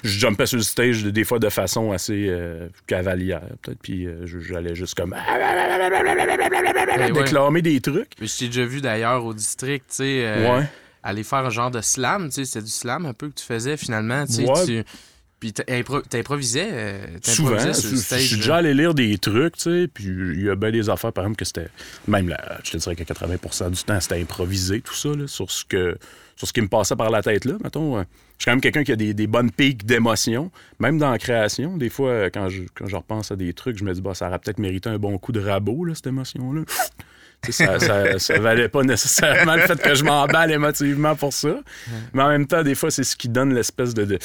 je 0.04 0.10
jumpais 0.10 0.48
sur 0.48 0.58
le 0.58 0.64
stage 0.64 1.04
des 1.04 1.24
fois 1.24 1.38
de 1.38 1.50
façon 1.50 1.92
assez 1.92 2.26
euh, 2.28 2.70
cavalière 2.88 3.44
peut-être 3.62 3.80
puis 3.84 4.08
euh, 4.08 4.26
j'allais 4.26 4.74
juste 4.74 4.96
comme 4.96 5.14
ouais. 5.14 7.12
déclamer 7.12 7.62
des 7.62 7.80
trucs. 7.82 8.14
Je 8.20 8.36
t'ai 8.36 8.48
déjà 8.48 8.66
vu 8.66 8.82
d'ailleurs 8.82 9.24
au 9.24 9.36
district, 9.36 9.86
tu 9.90 9.96
sais, 9.98 10.24
euh, 10.26 10.58
ouais 10.58 10.66
aller 11.04 11.24
faire 11.24 11.40
un 11.46 11.50
genre 11.50 11.72
de 11.72 11.82
slam, 11.82 12.28
tu 12.30 12.36
sais, 12.36 12.46
c'était 12.46 12.66
du 12.66 12.72
slam 12.72 13.06
un 13.06 13.14
peu 13.14 13.30
que 13.30 13.36
tu 13.36 13.46
faisais 13.46 13.78
finalement, 13.78 14.26
tu 14.26 14.34
sais, 14.34 14.50
Ouais. 14.50 14.66
tu- 14.66 14.84
Puis 15.40 15.54
t'improvisais, 15.54 16.68
euh, 16.70 17.06
Souvent, 17.24 17.52
t'improvisais 17.56 17.74
sur 17.74 18.18
je 18.18 18.24
suis 18.24 18.36
là. 18.36 18.42
déjà 18.42 18.56
allé 18.58 18.74
lire 18.74 18.94
des 18.94 19.18
trucs, 19.18 19.56
tu 19.56 19.62
sais, 19.64 19.88
puis 19.88 20.04
il 20.06 20.42
y 20.44 20.50
a 20.50 20.56
bien 20.56 20.70
des 20.70 20.90
affaires, 20.90 21.14
par 21.14 21.24
exemple, 21.24 21.38
que 21.40 21.46
c'était. 21.46 21.70
Même, 22.10 22.28
là, 22.28 22.60
je 22.62 22.72
te 22.72 22.78
dirais 22.78 22.94
que 22.98 23.04
80% 23.04 23.70
du 23.70 23.82
temps, 23.84 24.00
c'était 24.02 24.20
improvisé, 24.20 24.82
tout 24.82 24.94
ça, 24.94 25.10
là, 25.16 25.28
sur 25.28 25.50
ce 25.50 25.64
que 25.64 25.98
sur 26.36 26.46
ce 26.48 26.52
qui 26.54 26.60
me 26.62 26.68
passait 26.68 26.96
par 26.98 27.10
la 27.10 27.22
tête, 27.22 27.46
là. 27.46 27.54
Mettons, 27.64 27.98
euh, 27.98 28.02
je 28.38 28.44
suis 28.44 28.46
quand 28.46 28.52
même 28.52 28.60
quelqu'un 28.62 28.84
qui 28.84 28.92
a 28.92 28.96
des, 28.98 29.14
des 29.14 29.28
bonnes 29.28 29.52
pics 29.52 29.86
d'émotion, 29.86 30.52
même 30.80 30.98
dans 30.98 31.10
la 31.12 31.18
création. 31.18 31.78
Des 31.78 31.90
fois, 31.90 32.10
euh, 32.12 32.30
quand 32.34 32.48
je, 32.50 32.64
quand 32.76 32.88
je 32.88 32.96
repense 32.98 33.32
à 33.32 33.36
des 33.38 33.54
trucs, 33.54 33.78
je 33.78 33.84
me 33.86 33.94
dis, 33.94 34.02
bah, 34.02 34.14
ça 34.14 34.28
aurait 34.28 34.40
peut-être 34.40 34.60
mérité 34.60 34.90
un 34.90 34.98
bon 35.00 35.18
coup 35.18 35.32
de 35.32 35.40
rabot, 35.42 35.86
là, 35.86 35.96
cette 35.96 36.08
émotion-là. 36.08 36.62
Ça, 37.50 37.80
ça, 37.80 38.20
ça 38.20 38.40
valait 38.40 38.68
pas 38.70 38.84
nécessairement 38.84 39.56
le 39.56 39.62
fait 39.62 39.82
que 39.82 39.96
je 39.96 40.04
m'emballe 40.04 40.52
émotivement 40.52 41.16
pour 41.16 41.34
ça. 41.34 41.56
Mais 42.14 42.22
en 42.24 42.28
même 42.30 42.46
temps, 42.48 42.64
des 42.64 42.76
fois, 42.76 42.92
c'est 42.92 43.04
ce 43.04 43.16
qui 43.16 43.30
donne 43.30 43.54
l'espèce 43.54 43.94
de, 43.94 44.04
de, 44.06 44.20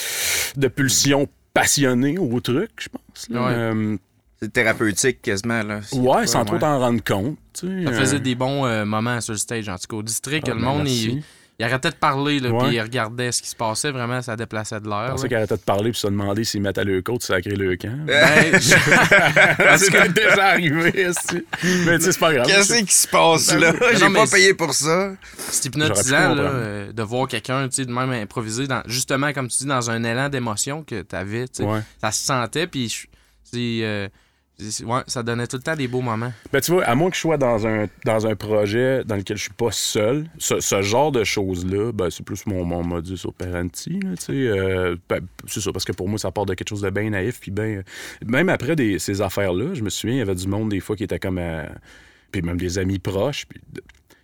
de 0.57 0.69
pulsion 0.69 1.29
passionnée 1.55 2.19
au 2.19 2.41
truc, 2.41 2.71
je 2.81 2.89
pense. 2.89 3.29
là. 3.31 3.43
Ouais. 3.47 3.53
Euh, 3.53 3.97
C'est 4.43 4.53
thérapeutique 4.53 5.23
quasiment. 5.23 5.63
Là. 5.63 5.81
Ouais, 5.93 6.27
sans 6.27 6.45
trop 6.45 6.59
t'en 6.59 6.79
rendre 6.81 7.03
compte. 7.05 7.39
tu 7.53 7.67
sais, 7.69 7.85
Ça 7.85 7.91
euh, 7.91 7.99
faisait 8.01 8.21
des 8.21 8.35
bons 8.35 8.67
euh, 8.67 8.85
moments 8.85 9.21
sur 9.21 9.33
le 9.33 9.39
stage, 9.39 9.69
en 9.69 9.77
tout 9.77 9.87
cas. 9.89 9.97
Au 9.97 10.03
district, 10.03 10.47
ah, 10.51 10.55
le 10.55 10.61
ben, 10.61 10.67
monde, 10.67 10.89
il, 10.89 11.23
il 11.59 11.65
arrêtait 11.65 11.91
de 11.91 11.95
parler, 11.95 12.41
là, 12.41 12.51
Ouais. 12.51 12.67
puis 12.67 12.77
il 12.77 12.81
regardait 12.81 13.31
ce 13.31 13.41
qui 13.43 13.49
se 13.49 13.55
passait. 13.55 13.91
Vraiment, 13.93 14.21
ça 14.23 14.35
déplaçait 14.35 14.81
de 14.81 14.85
Je 14.87 14.91
l'air. 14.91 15.11
pensais 15.13 15.23
là. 15.23 15.29
qu'elle 15.29 15.39
arrêtait 15.39 15.57
de 15.57 15.61
parler 15.63 15.91
puis 15.93 16.01
se 16.01 16.07
demander 16.09 16.43
s'ils 16.45 16.61
mettaient 16.63 16.83
le 16.85 17.01
côte, 17.03 17.23
sacré 17.23 17.51
le 17.55 17.77
camp. 17.77 17.97
Ben, 18.07 18.53
je- 18.55 18.59
c'est 19.79 19.91
peut-être 19.93 20.13
déjà 20.13 20.47
arrivé. 20.47 20.93
Mais 21.87 21.99
tu 21.99 22.05
sais, 22.05 22.13
c'est 22.13 22.19
pas 22.19 22.33
grave. 22.35 22.47
Qu'est-ce 22.47 22.75
qui 22.83 22.93
se 22.93 23.07
passe 23.09 23.55
là? 23.55 23.73
non, 23.73 23.79
J'ai 23.95 24.13
pas 24.13 24.27
payé 24.27 24.55
pour 24.55 24.75
ça. 24.75 25.13
c'est 25.39 25.67
hypnotisant 25.67 26.35
là, 26.35 26.43
euh, 26.43 26.93
de 26.93 27.03
voir 27.03 27.29
quelqu'un 27.29 27.69
tu 27.69 27.77
sais, 27.77 27.85
de 27.85 27.93
même 27.93 28.11
improviser, 28.11 28.67
dans, 28.67 28.83
justement, 28.87 29.33
comme 29.33 29.49
tu 29.49 29.59
dis, 29.59 29.67
dans 29.67 29.91
un 29.91 30.03
élan 30.03 30.29
d'émotion 30.29 30.83
que 30.83 31.03
tu 31.03 31.15
avais. 31.17 31.45
Ouais. 31.61 31.81
Ça 32.01 32.11
se 32.11 32.25
sentait, 32.25 32.67
puis 32.67 32.89
je- 32.89 33.07
c'est, 33.45 33.85
euh, 33.85 34.09
c'est- 34.09 34.13
ouais, 34.61 35.01
ça 35.07 35.23
donnait 35.23 35.47
tout 35.47 35.57
le 35.57 35.63
temps 35.63 35.75
des 35.77 35.89
beaux 35.89 36.01
moments. 36.01 36.33
Ben, 36.53 36.61
tu 36.61 36.73
vois, 36.73 36.85
à 36.85 36.95
moins 36.95 37.11
que 37.11 37.17
je 37.17 37.21
sois 37.21 37.37
dans 37.37 37.67
un, 37.67 37.87
dans 38.05 38.27
un 38.27 38.37
projet 38.37 39.05
dans 39.05 39.17
lequel 39.17 39.37
je 39.37 39.43
suis 39.45 39.53
pas 39.53 39.71
seul, 39.73 40.27
ce, 40.39 40.83
genre 40.83 41.11
de 41.13 41.25
choses-là, 41.25 41.93
ben, 41.93 42.11
c'est 42.11 42.25
plus 42.25 42.47
mon, 42.47 42.65
mon 42.65 42.83
modus 42.85 43.21
operandi. 43.25 44.01
Là, 44.01 44.11
euh, 44.31 44.97
ben, 45.09 45.21
c'est 45.47 45.61
ça, 45.61 45.73
parce 45.73 45.85
que 45.85 45.93
pour 45.93 46.09
moi, 46.09 46.19
ça 46.19 46.31
part 46.31 46.47
de 46.47 46.55
quelque 46.55 46.69
chose 46.69 46.83
de 46.83 46.91
bien 46.91 47.11
naïf. 47.11 47.41
Puis 47.41 47.51
ben, 47.51 47.83
même 48.25 48.49
après 48.49 48.77
des, 48.77 48.99
ces 48.99 49.21
affaires-là, 49.21 49.75
je 49.75 49.83
me 49.83 49.91
souviens, 49.91 50.17
il 50.17 50.19
y 50.19 50.23
avait 50.23 50.35
du 50.35 50.47
monde 50.49 50.69
des 50.71 50.81
fois 50.81 50.97
qui 50.97 51.05
était 51.05 51.19
comme. 51.19 51.39
euh, 51.39 51.67
puis 52.31 52.43
même 52.43 52.57
des 52.59 52.79
amis 52.79 52.99
proches. 52.99 53.47
puis 53.47 53.61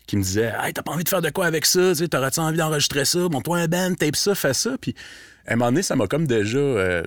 qui 0.07 0.17
me 0.17 0.23
disaient 0.23 0.53
Hey, 0.61 0.73
t'as 0.73 0.83
pas 0.83 0.91
envie 0.91 1.05
de 1.05 1.09
faire 1.09 1.23
de 1.23 1.31
quoi 1.31 1.47
avec 1.47 1.65
ça? 1.65 1.93
T'aurais-tu 2.11 2.41
envie 2.41 2.59
d'enregistrer 2.59 3.05
ça? 3.05 3.21
Monte-toi 3.31 3.59
un 3.59 3.69
band, 3.69 3.95
tape 3.95 4.17
ça, 4.17 4.35
fais 4.35 4.55
ça. 4.55 4.77
Puis 4.81 4.95
à 5.47 5.53
un 5.53 5.57
moment 5.57 5.71
donné, 5.71 5.83
ça 5.83 5.95
m'a 5.95 6.09
comme 6.09 6.27
déjà. 6.27 6.59
euh, 6.59 7.03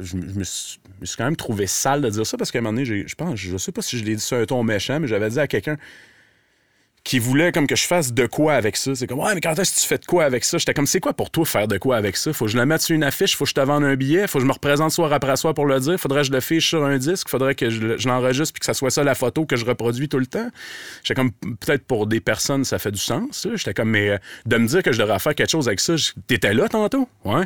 me 1.03 1.05
suis 1.07 1.17
quand 1.17 1.25
même 1.25 1.35
trouvé 1.35 1.67
sale 1.67 2.01
de 2.01 2.09
dire 2.09 2.25
ça 2.25 2.37
parce 2.37 2.51
qu'à 2.51 2.59
un 2.59 2.61
moment 2.61 2.79
donné, 2.81 3.05
je 3.07 3.15
pense, 3.15 3.35
je 3.39 3.57
sais 3.57 3.71
pas 3.71 3.81
si 3.81 3.97
je 3.99 4.03
l'ai 4.03 4.15
dit 4.15 4.21
sur 4.21 4.37
un 4.37 4.45
ton 4.45 4.63
méchant, 4.63 4.99
mais 4.99 5.07
j'avais 5.07 5.29
dit 5.29 5.39
à 5.39 5.47
quelqu'un 5.47 5.77
qui 7.03 7.19
voulait 7.19 7.51
comme 7.51 7.67
que 7.67 7.75
je 7.75 7.85
fasse 7.85 8.13
de 8.13 8.25
quoi 8.27 8.53
avec 8.53 8.77
ça. 8.77 8.95
C'est 8.95 9.07
comme, 9.07 9.19
ouais, 9.19 9.35
mais 9.35 9.41
quand 9.41 9.59
est-ce 9.59 9.75
que 9.75 9.81
tu 9.81 9.87
fais 9.87 9.97
de 9.97 10.05
quoi 10.05 10.23
avec 10.23 10.45
ça? 10.45 10.57
J'étais 10.57 10.73
comme, 10.73 10.87
c'est 10.87 11.01
quoi 11.01 11.11
pour 11.11 11.31
toi 11.31 11.45
faire 11.45 11.67
de 11.67 11.77
quoi 11.77 11.97
avec 11.97 12.15
ça? 12.15 12.31
Faut 12.31 12.45
que 12.45 12.51
je 12.51 12.57
le 12.57 12.65
mette 12.65 12.81
sur 12.81 12.95
une 12.95 13.03
affiche, 13.03 13.35
faut 13.35 13.43
que 13.43 13.49
je 13.49 13.53
te 13.55 13.59
vende 13.59 13.83
un 13.83 13.95
billet, 13.95 14.25
faut 14.25 14.37
que 14.37 14.43
je 14.43 14.47
me 14.47 14.53
représente 14.53 14.91
soir 14.91 15.11
après 15.11 15.35
soir 15.35 15.53
pour 15.53 15.65
le 15.65 15.77
dire, 15.81 15.99
faudrait 15.99 16.21
que 16.21 16.27
je 16.27 16.31
le 16.31 16.39
fiche 16.39 16.69
sur 16.69 16.85
un 16.85 16.97
disque, 16.97 17.27
faudrait 17.27 17.55
que 17.55 17.69
je, 17.69 17.81
le- 17.81 17.97
je 17.97 18.07
l'enregistre 18.07 18.53
puis 18.53 18.61
que 18.61 18.65
ça 18.65 18.73
soit 18.73 18.89
ça 18.89 19.03
la 19.03 19.15
photo 19.15 19.45
que 19.45 19.57
je 19.57 19.65
reproduis 19.65 20.07
tout 20.07 20.17
le 20.19 20.27
temps. 20.27 20.47
J'étais 21.03 21.15
comme, 21.15 21.33
peut-être 21.33 21.83
pour 21.83 22.07
des 22.07 22.21
personnes, 22.21 22.63
ça 22.63 22.79
fait 22.79 22.91
du 22.91 23.01
sens. 23.01 23.49
J'étais 23.53 23.73
comme, 23.73 23.89
mais 23.89 24.11
euh, 24.11 24.17
de 24.45 24.55
me 24.55 24.65
dire 24.65 24.81
que 24.81 24.93
je 24.93 24.99
devrais 24.99 25.19
faire 25.19 25.35
quelque 25.35 25.51
chose 25.51 25.67
avec 25.67 25.81
ça, 25.81 25.95
t'étais 26.27 26.53
là 26.53 26.69
tantôt? 26.69 27.09
Ouais. 27.25 27.43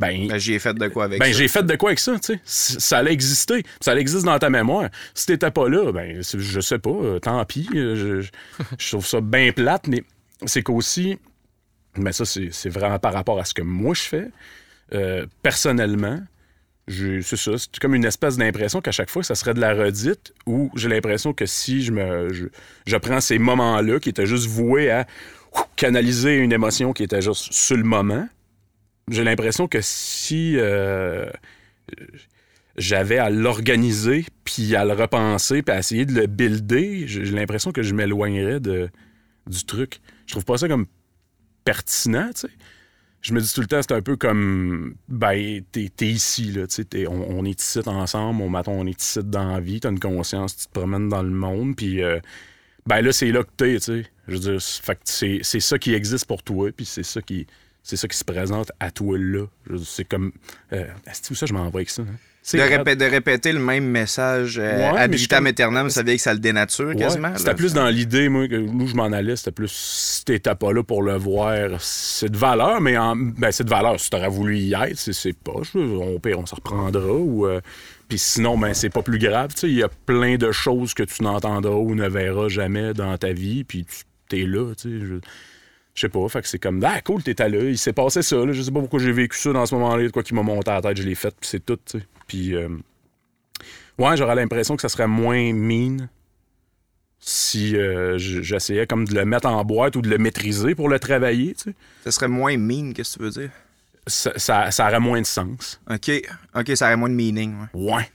Ben, 0.00 0.28
Ben, 0.28 0.38
j'y 0.38 0.54
ai 0.54 0.58
fait 0.58 0.74
de 0.74 0.88
quoi 0.88 1.04
avec 1.04 1.20
ben, 1.20 1.32
ça. 1.32 1.38
j'ai 1.38 1.48
fait 1.48 1.62
de 1.62 1.76
quoi 1.76 1.90
avec 1.90 1.98
ça, 1.98 2.18
tu 2.18 2.34
sais? 2.34 2.40
Ça 2.44 2.98
allait 2.98 3.12
exister. 3.12 3.62
Ça 3.80 3.94
exister 3.96 4.26
dans 4.26 4.38
ta 4.38 4.50
mémoire. 4.50 4.88
Si 5.14 5.26
t'étais 5.26 5.50
pas 5.50 5.68
là, 5.68 5.92
ben, 5.92 6.20
je 6.22 6.60
sais 6.60 6.78
pas, 6.78 6.90
euh, 6.90 7.18
tant 7.18 7.44
pis. 7.44 7.68
euh, 7.74 8.22
Je, 8.78 8.88
trouve 8.90 9.06
ça 9.06 9.20
bien 9.20 9.52
plate, 9.52 9.86
mais 9.88 10.02
c'est 10.46 10.62
qu'aussi, 10.62 11.18
mais 11.96 12.12
ça, 12.12 12.24
c'est 12.24 12.68
vraiment 12.70 12.98
par 12.98 13.12
rapport 13.12 13.38
à 13.38 13.44
ce 13.44 13.54
que 13.54 13.62
moi 13.62 13.94
je 13.94 14.02
fais. 14.02 14.28
Euh, 14.94 15.26
personnellement, 15.42 16.20
c'est 16.88 17.36
ça, 17.36 17.52
c'est 17.56 17.78
comme 17.78 17.94
une 17.94 18.04
espèce 18.04 18.36
d'impression 18.36 18.80
qu'à 18.80 18.90
chaque 18.90 19.10
fois, 19.10 19.22
ça 19.22 19.34
serait 19.36 19.54
de 19.54 19.60
la 19.60 19.74
redite, 19.74 20.32
ou 20.46 20.70
j'ai 20.74 20.88
l'impression 20.88 21.32
que 21.32 21.46
si 21.46 21.82
je 21.84 21.92
me 21.92 22.32
je, 22.32 22.46
je 22.86 22.96
prends 22.96 23.20
ces 23.20 23.38
moments-là 23.38 24.00
qui 24.00 24.08
étaient 24.08 24.26
juste 24.26 24.48
voués 24.48 24.90
à 24.90 25.06
ouf, 25.54 25.62
canaliser 25.76 26.36
une 26.38 26.52
émotion 26.52 26.92
qui 26.92 27.04
était 27.04 27.22
juste 27.22 27.52
sur 27.52 27.76
le 27.76 27.84
moment, 27.84 28.28
j'ai 29.10 29.24
l'impression 29.24 29.68
que 29.68 29.80
si 29.82 30.54
euh, 30.56 31.28
j'avais 32.76 33.18
à 33.18 33.30
l'organiser, 33.30 34.24
puis 34.44 34.74
à 34.76 34.84
le 34.84 34.92
repenser, 34.92 35.62
puis 35.62 35.74
à 35.74 35.78
essayer 35.78 36.06
de 36.06 36.14
le 36.14 36.26
builder, 36.26 37.06
j'ai 37.06 37.24
l'impression 37.24 37.72
que 37.72 37.82
je 37.82 37.94
m'éloignerais 37.94 38.60
du 38.60 39.64
truc. 39.66 40.00
Je 40.26 40.32
trouve 40.32 40.44
pas 40.44 40.58
ça 40.58 40.68
comme 40.68 40.86
pertinent, 41.64 42.30
tu 42.34 42.42
sais. 42.42 42.50
Je 43.22 43.34
me 43.34 43.40
dis 43.40 43.52
tout 43.52 43.60
le 43.60 43.66
temps, 43.66 43.82
c'est 43.82 43.92
un 43.92 44.00
peu 44.00 44.16
comme, 44.16 44.94
ben, 45.08 45.60
t'es 45.72 45.90
t'es 45.94 46.06
ici, 46.06 46.52
là, 46.52 46.66
tu 46.66 46.86
sais, 46.90 47.06
on, 47.06 47.38
on 47.38 47.44
est 47.44 47.60
ici 47.60 47.78
ensemble, 47.84 48.40
on, 48.40 48.48
mettons, 48.48 48.80
on 48.80 48.86
est 48.86 49.02
ici 49.02 49.18
dans 49.22 49.52
la 49.52 49.60
vie, 49.60 49.78
t'as 49.78 49.90
une 49.90 50.00
conscience, 50.00 50.56
tu 50.56 50.66
te 50.66 50.72
promènes 50.72 51.10
dans 51.10 51.22
le 51.22 51.28
monde, 51.28 51.76
puis, 51.76 52.02
euh, 52.02 52.18
ben 52.86 53.02
là, 53.02 53.12
c'est 53.12 53.30
là 53.30 53.44
que 53.44 53.50
t'es, 53.54 53.74
tu 53.74 53.80
sais. 53.80 54.06
Je 54.26 54.32
veux 54.32 54.38
dire, 54.38 54.62
c'est 54.62 55.60
ça 55.60 55.78
qui 55.78 55.92
existe 55.92 56.24
pour 56.24 56.42
toi, 56.42 56.70
puis 56.72 56.86
c'est 56.86 57.02
ça 57.02 57.20
qui 57.20 57.46
c'est 57.82 57.96
ça 57.96 58.06
qui 58.08 58.16
se 58.16 58.24
présente 58.24 58.70
à 58.80 58.90
toi 58.90 59.16
là. 59.18 59.46
C'est 59.84 60.04
comme, 60.04 60.32
euh, 60.72 60.84
est-ce 61.06 61.28
que 61.28 61.34
ça, 61.34 61.46
je 61.46 61.52
m'en 61.52 61.64
vais 61.70 61.76
avec 61.78 61.90
ça, 61.90 62.02
hein? 62.02 62.06
C'est 62.42 62.56
De, 62.56 62.66
grave. 62.66 62.80
répé- 62.86 62.96
de 62.96 63.04
répéter 63.04 63.52
le 63.52 63.58
même 63.58 63.84
message 63.84 64.58
euh, 64.58 64.92
Ouais, 64.92 64.98
ad 64.98 65.14
vitam 65.14 65.46
aeternam, 65.46 65.90
ça 65.90 66.00
veut 66.00 66.06
dire 66.06 66.16
que 66.16 66.22
ça 66.22 66.32
le 66.32 66.38
dénature 66.40 66.86
Ouais, 66.88 66.96
quasiment. 66.96 67.36
C'était 67.36 67.54
plus 67.54 67.74
dans 67.74 67.86
l'idée, 67.88 68.30
moi, 68.30 68.48
que 68.48 68.56
où 68.56 68.86
je 68.86 68.94
m'en 68.94 69.12
allais, 69.12 69.36
c'était 69.36 69.50
plus 69.50 69.70
si 69.70 70.24
t'étais 70.24 70.54
pas 70.54 70.72
là 70.72 70.82
pour 70.82 71.02
le 71.02 71.16
voir, 71.18 71.78
c'est 71.82 72.30
de 72.30 72.38
valeur, 72.38 72.80
mais 72.80 72.96
en, 72.96 73.14
ben, 73.14 73.52
c'est 73.52 73.64
de 73.64 73.68
valeur. 73.68 74.00
Si 74.00 74.08
t'aurais 74.08 74.30
voulu 74.30 74.56
y 74.58 74.72
être, 74.72 74.96
c'est, 74.98 75.12
c'est 75.12 75.34
pas. 75.36 75.52
je- 75.70 75.78
On, 75.78 76.18
pire, 76.18 76.38
on 76.38 76.46
se 76.46 76.54
reprendra. 76.54 77.12
Ou, 77.12 77.46
euh, 77.46 77.60
puis 78.08 78.18
sinon, 78.18 78.56
ben, 78.56 78.72
c'est 78.72 78.88
pas 78.90 79.02
plus 79.02 79.18
grave. 79.18 79.52
Tu 79.52 79.60
sais, 79.60 79.68
Il 79.68 79.74
y 79.76 79.82
a 79.82 79.90
plein 80.06 80.36
de 80.36 80.50
choses 80.50 80.94
que 80.94 81.02
tu 81.02 81.22
n'entendras 81.22 81.74
ou 81.74 81.94
ne 81.94 82.08
verras 82.08 82.48
jamais 82.48 82.94
dans 82.94 83.18
ta 83.18 83.34
vie, 83.34 83.64
puis 83.64 83.84
tu 83.84 84.04
t'es 84.30 84.46
là. 84.46 84.72
Je, 84.82 85.18
je 86.00 86.06
sais 86.06 86.08
pas, 86.08 86.26
fait 86.30 86.40
que 86.40 86.48
c'est 86.48 86.58
comme, 86.58 86.82
ah, 86.82 87.02
cool, 87.02 87.22
t'étais 87.22 87.48
là, 87.50 87.62
il 87.62 87.76
s'est 87.76 87.92
passé 87.92 88.22
ça, 88.22 88.36
là, 88.36 88.52
je 88.52 88.62
sais 88.62 88.70
pas 88.70 88.80
pourquoi 88.80 89.00
j'ai 89.00 89.12
vécu 89.12 89.36
ça 89.36 89.52
dans 89.52 89.66
ce 89.66 89.74
moment-là, 89.74 90.04
de 90.04 90.08
quoi 90.08 90.22
qui 90.22 90.32
m'a 90.34 90.42
monté 90.42 90.70
à 90.70 90.76
la 90.76 90.80
tête, 90.80 90.96
je 90.96 91.02
l'ai 91.02 91.14
fait, 91.14 91.34
puis 91.38 91.48
c'est 91.48 91.64
tout, 91.64 91.76
tu 91.84 91.98
sais. 91.98 92.06
Puis, 92.26 92.54
euh, 92.54 92.68
ouais, 93.98 94.16
j'aurais 94.16 94.34
l'impression 94.34 94.76
que 94.76 94.82
ça 94.82 94.88
serait 94.88 95.06
moins 95.06 95.52
mean 95.52 96.08
si 97.18 97.76
euh, 97.76 98.16
j'essayais 98.16 98.86
comme 98.86 99.06
de 99.06 99.14
le 99.14 99.26
mettre 99.26 99.46
en 99.46 99.62
boîte 99.62 99.94
ou 99.96 100.00
de 100.00 100.08
le 100.08 100.16
maîtriser 100.16 100.74
pour 100.74 100.88
le 100.88 100.98
travailler, 100.98 101.52
tu 101.52 101.64
sais. 101.64 101.74
Ça 102.04 102.12
serait 102.12 102.28
moins 102.28 102.56
mean, 102.56 102.94
qu'est-ce 102.94 103.18
que 103.18 103.18
tu 103.18 103.24
veux 103.24 103.42
dire? 103.42 103.50
Ça, 104.06 104.32
ça, 104.36 104.70
ça 104.70 104.86
aurait 104.88 105.00
moins 105.00 105.20
de 105.20 105.26
sens. 105.26 105.78
OK. 105.90 106.10
OK, 106.54 106.72
ça 106.76 106.86
aurait 106.86 106.96
moins 106.96 107.10
de 107.10 107.14
meaning. 107.14 107.54
ouais. 107.74 107.92
Ouais. 107.94 108.10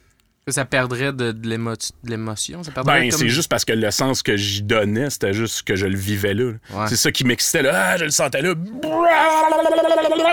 Ça 0.48 0.64
perdrait 0.64 1.12
de, 1.12 1.32
de 1.32 1.48
l'émo- 1.50 1.74
de 2.04 2.10
l'émotion? 2.10 2.62
Ben, 2.86 3.10
comme- 3.10 3.20
c'est 3.20 3.30
juste 3.30 3.50
parce 3.50 3.66
que 3.66 3.74
le 3.74 3.90
sens 3.90 4.22
que 4.22 4.38
j'y 4.38 4.62
donnais, 4.62 5.10
c'était 5.10 5.34
juste 5.34 5.64
que 5.64 5.76
je 5.76 5.88
le 5.88 5.98
vivais 5.98 6.36
là. 6.36 6.52
Ouais. 6.72 6.88
C'est 6.88 6.98
ça 6.98 7.12
qui 7.12 7.24
m'excitait 7.24 7.64
là. 7.64 7.72
Ah, 7.94 7.98
je 7.98 8.06
le 8.06 8.12
sentais 8.12 8.44
là. 8.44 8.54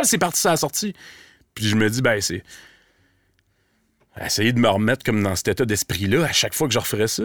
C'est 0.03 0.19
parti, 0.19 0.41
ça 0.41 0.53
a 0.53 0.57
sorti. 0.59 0.93
Puis 1.55 1.67
je 1.67 1.77
me 1.77 1.89
dis, 1.89 2.03
ben, 2.03 2.21
c'est. 2.21 2.43
Essayer 4.23 4.53
de 4.53 4.59
me 4.59 4.69
remettre 4.69 5.03
comme 5.05 5.23
dans 5.23 5.35
cet 5.35 5.49
état 5.49 5.65
d'esprit-là 5.65 6.25
à 6.25 6.33
chaque 6.33 6.53
fois 6.55 6.69
que 6.69 6.75
je 6.75 6.79
referais 6.79 7.09
ça. 7.09 7.23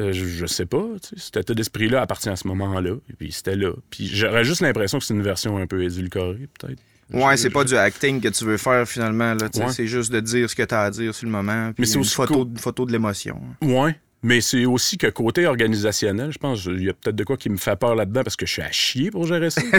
Euh, 0.00 0.12
je, 0.14 0.24
je 0.24 0.46
sais 0.46 0.64
pas, 0.64 0.82
tu 1.02 1.08
sais, 1.10 1.16
cet 1.18 1.36
état 1.36 1.52
d'esprit-là 1.52 2.00
appartient 2.00 2.30
à 2.30 2.36
ce 2.36 2.48
moment-là, 2.48 2.94
et 3.10 3.12
puis 3.12 3.30
c'était 3.30 3.56
là. 3.56 3.72
Puis 3.90 4.06
j'aurais 4.06 4.42
juste 4.42 4.62
l'impression 4.62 4.98
que 4.98 5.04
c'est 5.04 5.12
une 5.12 5.22
version 5.22 5.58
un 5.58 5.66
peu 5.66 5.82
édulcorée, 5.84 6.48
peut-être. 6.58 6.80
Ouais, 7.12 7.36
c'est 7.36 7.50
pas 7.50 7.64
du 7.64 7.76
acting 7.76 8.20
que 8.20 8.28
tu 8.28 8.44
veux 8.44 8.56
faire 8.56 8.86
finalement. 8.88 9.34
Là, 9.34 9.48
Ouais. 9.54 9.72
C'est 9.72 9.86
juste 9.86 10.10
de 10.12 10.20
dire 10.20 10.48
ce 10.48 10.54
que 10.54 10.62
tu 10.62 10.74
as 10.74 10.82
à 10.82 10.90
dire 10.90 11.14
sur 11.14 11.26
le 11.26 11.32
moment. 11.32 11.72
puis 11.72 11.82
Mais 11.82 11.86
c'est 11.86 11.98
aussi 11.98 12.14
photo, 12.14 12.44
une 12.46 12.58
photo 12.58 12.86
de 12.86 12.92
l'émotion. 12.92 13.40
Ouais. 13.60 13.96
Mais 14.24 14.40
c'est 14.40 14.64
aussi 14.66 14.98
que 14.98 15.08
côté 15.08 15.46
organisationnel, 15.46 16.30
je 16.30 16.38
pense 16.38 16.64
il 16.66 16.84
y 16.84 16.88
a 16.88 16.92
peut-être 16.92 17.16
de 17.16 17.24
quoi 17.24 17.36
qui 17.36 17.50
me 17.50 17.56
fait 17.56 17.74
peur 17.74 17.96
là-dedans 17.96 18.22
parce 18.22 18.36
que 18.36 18.46
je 18.46 18.52
suis 18.52 18.62
à 18.62 18.70
chier 18.70 19.10
pour 19.10 19.26
gérer 19.26 19.50
ça. 19.50 19.60
tu 19.72 19.78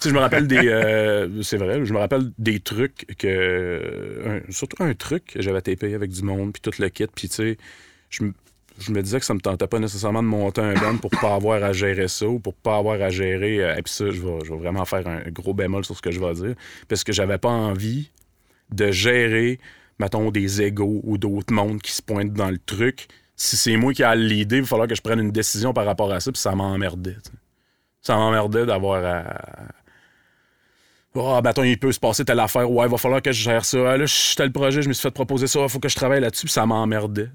sais, 0.00 0.10
je 0.10 0.14
me 0.14 0.18
rappelle 0.18 0.46
des. 0.46 0.68
euh, 0.68 1.42
c'est 1.42 1.56
vrai, 1.56 1.82
je 1.84 1.92
me 1.94 1.98
rappelle 1.98 2.30
des 2.38 2.60
trucs 2.60 3.06
que. 3.16 4.22
un- 4.48 4.52
surtout 4.52 4.82
un 4.82 4.92
truc 4.94 5.24
que 5.32 5.42
j'avais 5.42 5.62
tapé 5.62 5.94
avec 5.94 6.10
du 6.10 6.22
monde, 6.22 6.52
puis 6.52 6.60
tout 6.60 6.72
le 6.78 6.88
kit, 6.90 7.06
puis 7.14 7.28
tu 7.30 7.34
sais, 7.36 7.56
je. 8.10 8.24
Je 8.80 8.92
me 8.92 9.02
disais 9.02 9.20
que 9.20 9.26
ça 9.26 9.34
me 9.34 9.40
tentait 9.40 9.66
pas 9.66 9.78
nécessairement 9.78 10.22
de 10.22 10.28
monter 10.28 10.62
un 10.62 10.74
band 10.74 10.96
pour 10.96 11.10
pas 11.10 11.34
avoir 11.34 11.62
à 11.62 11.72
gérer 11.72 12.08
ça 12.08 12.26
ou 12.26 12.40
pour 12.40 12.54
pas 12.54 12.78
avoir 12.78 13.00
à 13.00 13.10
gérer. 13.10 13.62
euh, 13.62 13.76
et 13.76 13.82
puis 13.82 13.92
ça, 13.92 14.10
je 14.10 14.20
vais, 14.20 14.56
vraiment 14.56 14.84
faire 14.86 15.06
un 15.06 15.20
gros 15.30 15.52
bémol 15.52 15.84
sur 15.84 15.96
ce 15.96 16.02
que 16.02 16.10
je 16.10 16.18
vais 16.18 16.32
dire. 16.34 16.54
Parce 16.88 17.04
que 17.04 17.12
j'avais 17.12 17.38
pas 17.38 17.50
envie 17.50 18.10
de 18.72 18.90
gérer, 18.90 19.60
mettons, 19.98 20.30
des 20.30 20.62
égaux 20.62 21.00
ou 21.04 21.18
d'autres 21.18 21.52
mondes 21.52 21.82
qui 21.82 21.92
se 21.92 22.02
pointent 22.02 22.32
dans 22.32 22.50
le 22.50 22.58
truc. 22.58 23.08
Si 23.36 23.56
c'est 23.56 23.76
moi 23.76 23.92
qui 23.92 24.02
ai 24.02 24.16
l'idée, 24.16 24.56
il 24.56 24.62
va 24.62 24.68
falloir 24.68 24.88
que 24.88 24.94
je 24.94 25.02
prenne 25.02 25.20
une 25.20 25.32
décision 25.32 25.72
par 25.72 25.84
rapport 25.84 26.10
à 26.12 26.20
ça, 26.20 26.32
puis 26.32 26.40
ça 26.40 26.54
m'emmerdait. 26.54 27.16
Ça 28.00 28.16
m'emmerdait 28.16 28.64
d'avoir 28.64 29.04
à. 29.04 29.70
Oh, 31.14 31.40
mettons, 31.42 31.64
il 31.64 31.76
peut 31.76 31.90
se 31.90 31.98
passer 31.98 32.24
telle 32.24 32.38
affaire. 32.38 32.70
Ouais, 32.70 32.86
il 32.86 32.90
va 32.90 32.96
falloir 32.96 33.20
que 33.20 33.32
je 33.32 33.42
gère 33.42 33.64
ça. 33.64 33.78
Ah, 33.92 33.96
là, 33.96 34.06
je 34.06 34.34
tel 34.36 34.52
projet, 34.52 34.80
je 34.80 34.88
me 34.88 34.92
suis 34.92 35.02
fait 35.02 35.10
proposer 35.10 35.48
ça. 35.48 35.66
Faut 35.66 35.80
que 35.80 35.88
je 35.88 35.96
travaille 35.96 36.20
là-dessus. 36.20 36.46
Ça 36.46 36.64
m'emmerdait 36.66 37.30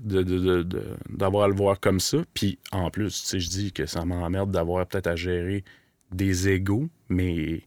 d'avoir 1.10 1.44
à 1.44 1.48
le 1.50 1.56
voir 1.56 1.80
comme 1.82 2.00
ça. 2.00 2.20
Puis 2.34 2.58
en 2.72 2.90
plus, 2.90 3.26
tu 3.30 3.40
je 3.40 3.50
dis 3.50 3.72
que 3.74 3.86
ça 3.86 4.06
m'emmerde 4.06 4.50
d'avoir 4.52 4.86
peut-être 4.86 5.08
à 5.08 5.16
gérer 5.18 5.66
des 6.12 6.48
égaux, 6.48 6.88
mais 7.10 7.36
tu 7.36 7.64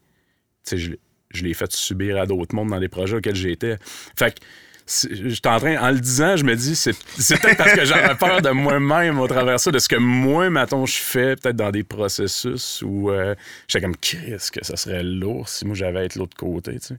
sais, 0.65 0.79
je, 0.79 0.91
l'ai- 0.93 1.01
je 1.35 1.45
l'ai 1.45 1.53
fait 1.53 1.71
subir 1.73 2.17
à 2.19 2.25
d'autres 2.25 2.55
mondes 2.55 2.71
dans 2.71 2.79
les 2.79 2.89
projets 2.89 3.17
auxquels 3.17 3.35
j'étais. 3.37 3.77
Fait 4.19 4.35
que 4.35 4.41
j'étais 4.89 5.49
en 5.49 5.59
train, 5.59 5.77
en 5.77 5.91
le 5.91 6.01
disant, 6.01 6.37
je 6.37 6.45
me 6.45 6.57
dis, 6.57 6.75
c'est, 6.75 6.93
peut-être 6.93 7.57
parce 7.57 7.73
que 7.73 7.85
j'avais 7.85 8.15
peur 8.19 8.41
de 8.41 8.51
moi-même 8.51 9.19
au 9.21 9.29
travers 9.29 9.61
ça, 9.61 9.71
de 9.71 9.79
ce 9.79 9.89
que 9.89 9.97
moi, 9.97 10.51
mettons, 10.51 10.87
je 10.87 10.97
fais, 10.97 11.37
peut-être 11.37 11.57
dans 11.57 11.71
des 11.71 11.85
processus 11.85 12.83
où 12.83 13.11
euh, 13.11 13.35
j'étais 13.67 13.85
comme, 13.85 13.97
qu'est-ce 13.97 14.51
que 14.51 14.65
ça 14.65 14.77
serait 14.77 15.03
lourd 15.03 15.49
si 15.49 15.67
moi 15.67 15.75
j'avais 15.75 16.01
à 16.01 16.05
être 16.05 16.17
l'autre 16.17 16.37
côté, 16.37 16.79
tu 16.79 16.87
sais. 16.89 16.97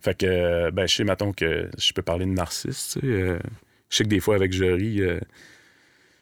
Fait 0.00 0.16
que, 0.16 0.26
euh, 0.26 0.70
ben, 0.70 0.86
je 0.86 0.94
sais, 0.94 1.04
mettons, 1.04 1.32
que 1.32 1.68
je 1.76 1.92
peux 1.92 2.02
parler 2.02 2.26
de 2.26 2.30
narcisse, 2.30 2.92
tu 2.92 3.00
sais. 3.00 3.06
euh, 3.06 3.38
je 3.90 3.96
sais 3.96 4.04
que 4.04 4.08
des 4.08 4.20
fois, 4.20 4.36
avec 4.36 4.52
Jory, 4.52 5.00
euh, 5.00 5.20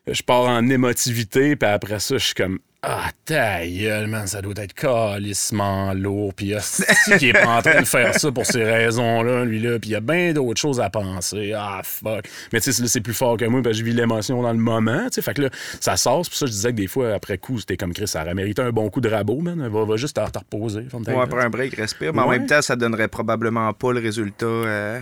je 0.07 0.23
pars 0.23 0.47
en 0.47 0.69
émotivité, 0.69 1.57
puis 1.57 1.69
après 1.69 1.99
ça, 1.99 2.19
je 2.19 2.25
suis 2.25 2.35
comme 2.35 2.59
Ah, 2.87 3.11
ta 3.25 3.67
gueule, 3.67 4.09
man, 4.09 4.27
ça 4.27 4.43
doit 4.43 4.53
être 4.59 4.75
calissement 4.75 5.95
lourd. 5.95 6.35
Puis 6.35 6.55
hostie 6.55 6.85
qui 7.19 7.31
est 7.31 7.33
pas 7.33 7.47
en 7.59 7.63
train 7.63 7.81
de 7.81 7.87
faire 7.87 8.15
ça 8.15 8.31
pour 8.31 8.45
ces 8.45 8.63
raisons-là, 8.63 9.45
lui-là. 9.47 9.79
Puis 9.79 9.91
il 9.91 9.93
y 9.93 9.97
a 9.97 10.01
bien 10.01 10.35
d'autres 10.35 10.61
choses 10.61 10.81
à 10.81 10.91
penser. 10.91 11.55
Ah, 11.57 11.81
fuck. 11.83 12.29
Mais 12.53 12.61
tu 12.61 12.73
sais, 12.73 12.83
là, 12.83 12.89
c'est 12.89 13.01
plus 13.01 13.15
fort 13.15 13.39
que 13.39 13.47
moi, 13.47 13.63
parce 13.63 13.75
que 13.77 13.79
je 13.81 13.85
vis 13.85 13.95
l'émotion 13.95 14.43
dans 14.43 14.53
le 14.53 14.59
moment. 14.59 15.05
tu 15.05 15.13
sais. 15.15 15.23
Fait 15.23 15.33
que 15.33 15.43
là, 15.43 15.49
ça 15.81 15.97
sort. 15.97 16.25
C'est 16.27 16.31
pour 16.31 16.39
ça 16.39 16.45
que 16.45 16.51
je 16.51 16.57
disais 16.57 16.71
que 16.73 16.77
des 16.77 16.87
fois, 16.87 17.15
après 17.15 17.39
coup, 17.39 17.59
c'était 17.59 17.79
comme 17.79 17.95
Chris, 17.95 18.07
ça 18.09 18.21
aurait 18.23 18.35
mérité 18.35 18.61
un 18.61 18.71
bon 18.71 18.91
coup 18.91 19.01
de 19.01 19.09
rabot, 19.09 19.41
man. 19.41 19.67
Va, 19.69 19.85
va 19.87 19.97
juste 19.97 20.17
te, 20.17 20.39
reposer. 20.39 20.87
Ouais, 20.93 21.23
après 21.23 21.43
un 21.43 21.49
break, 21.51 21.75
respire. 21.77 22.13
Mais 22.13 22.21
en 22.21 22.29
Ouais. 22.29 22.39
même 22.39 22.47
temps, 22.47 22.61
ça 22.61 22.77
donnerait 22.77 23.09
probablement 23.09 23.73
pas 23.73 23.93
le 23.93 24.01
résultat, 24.01 24.45
euh, 24.45 25.01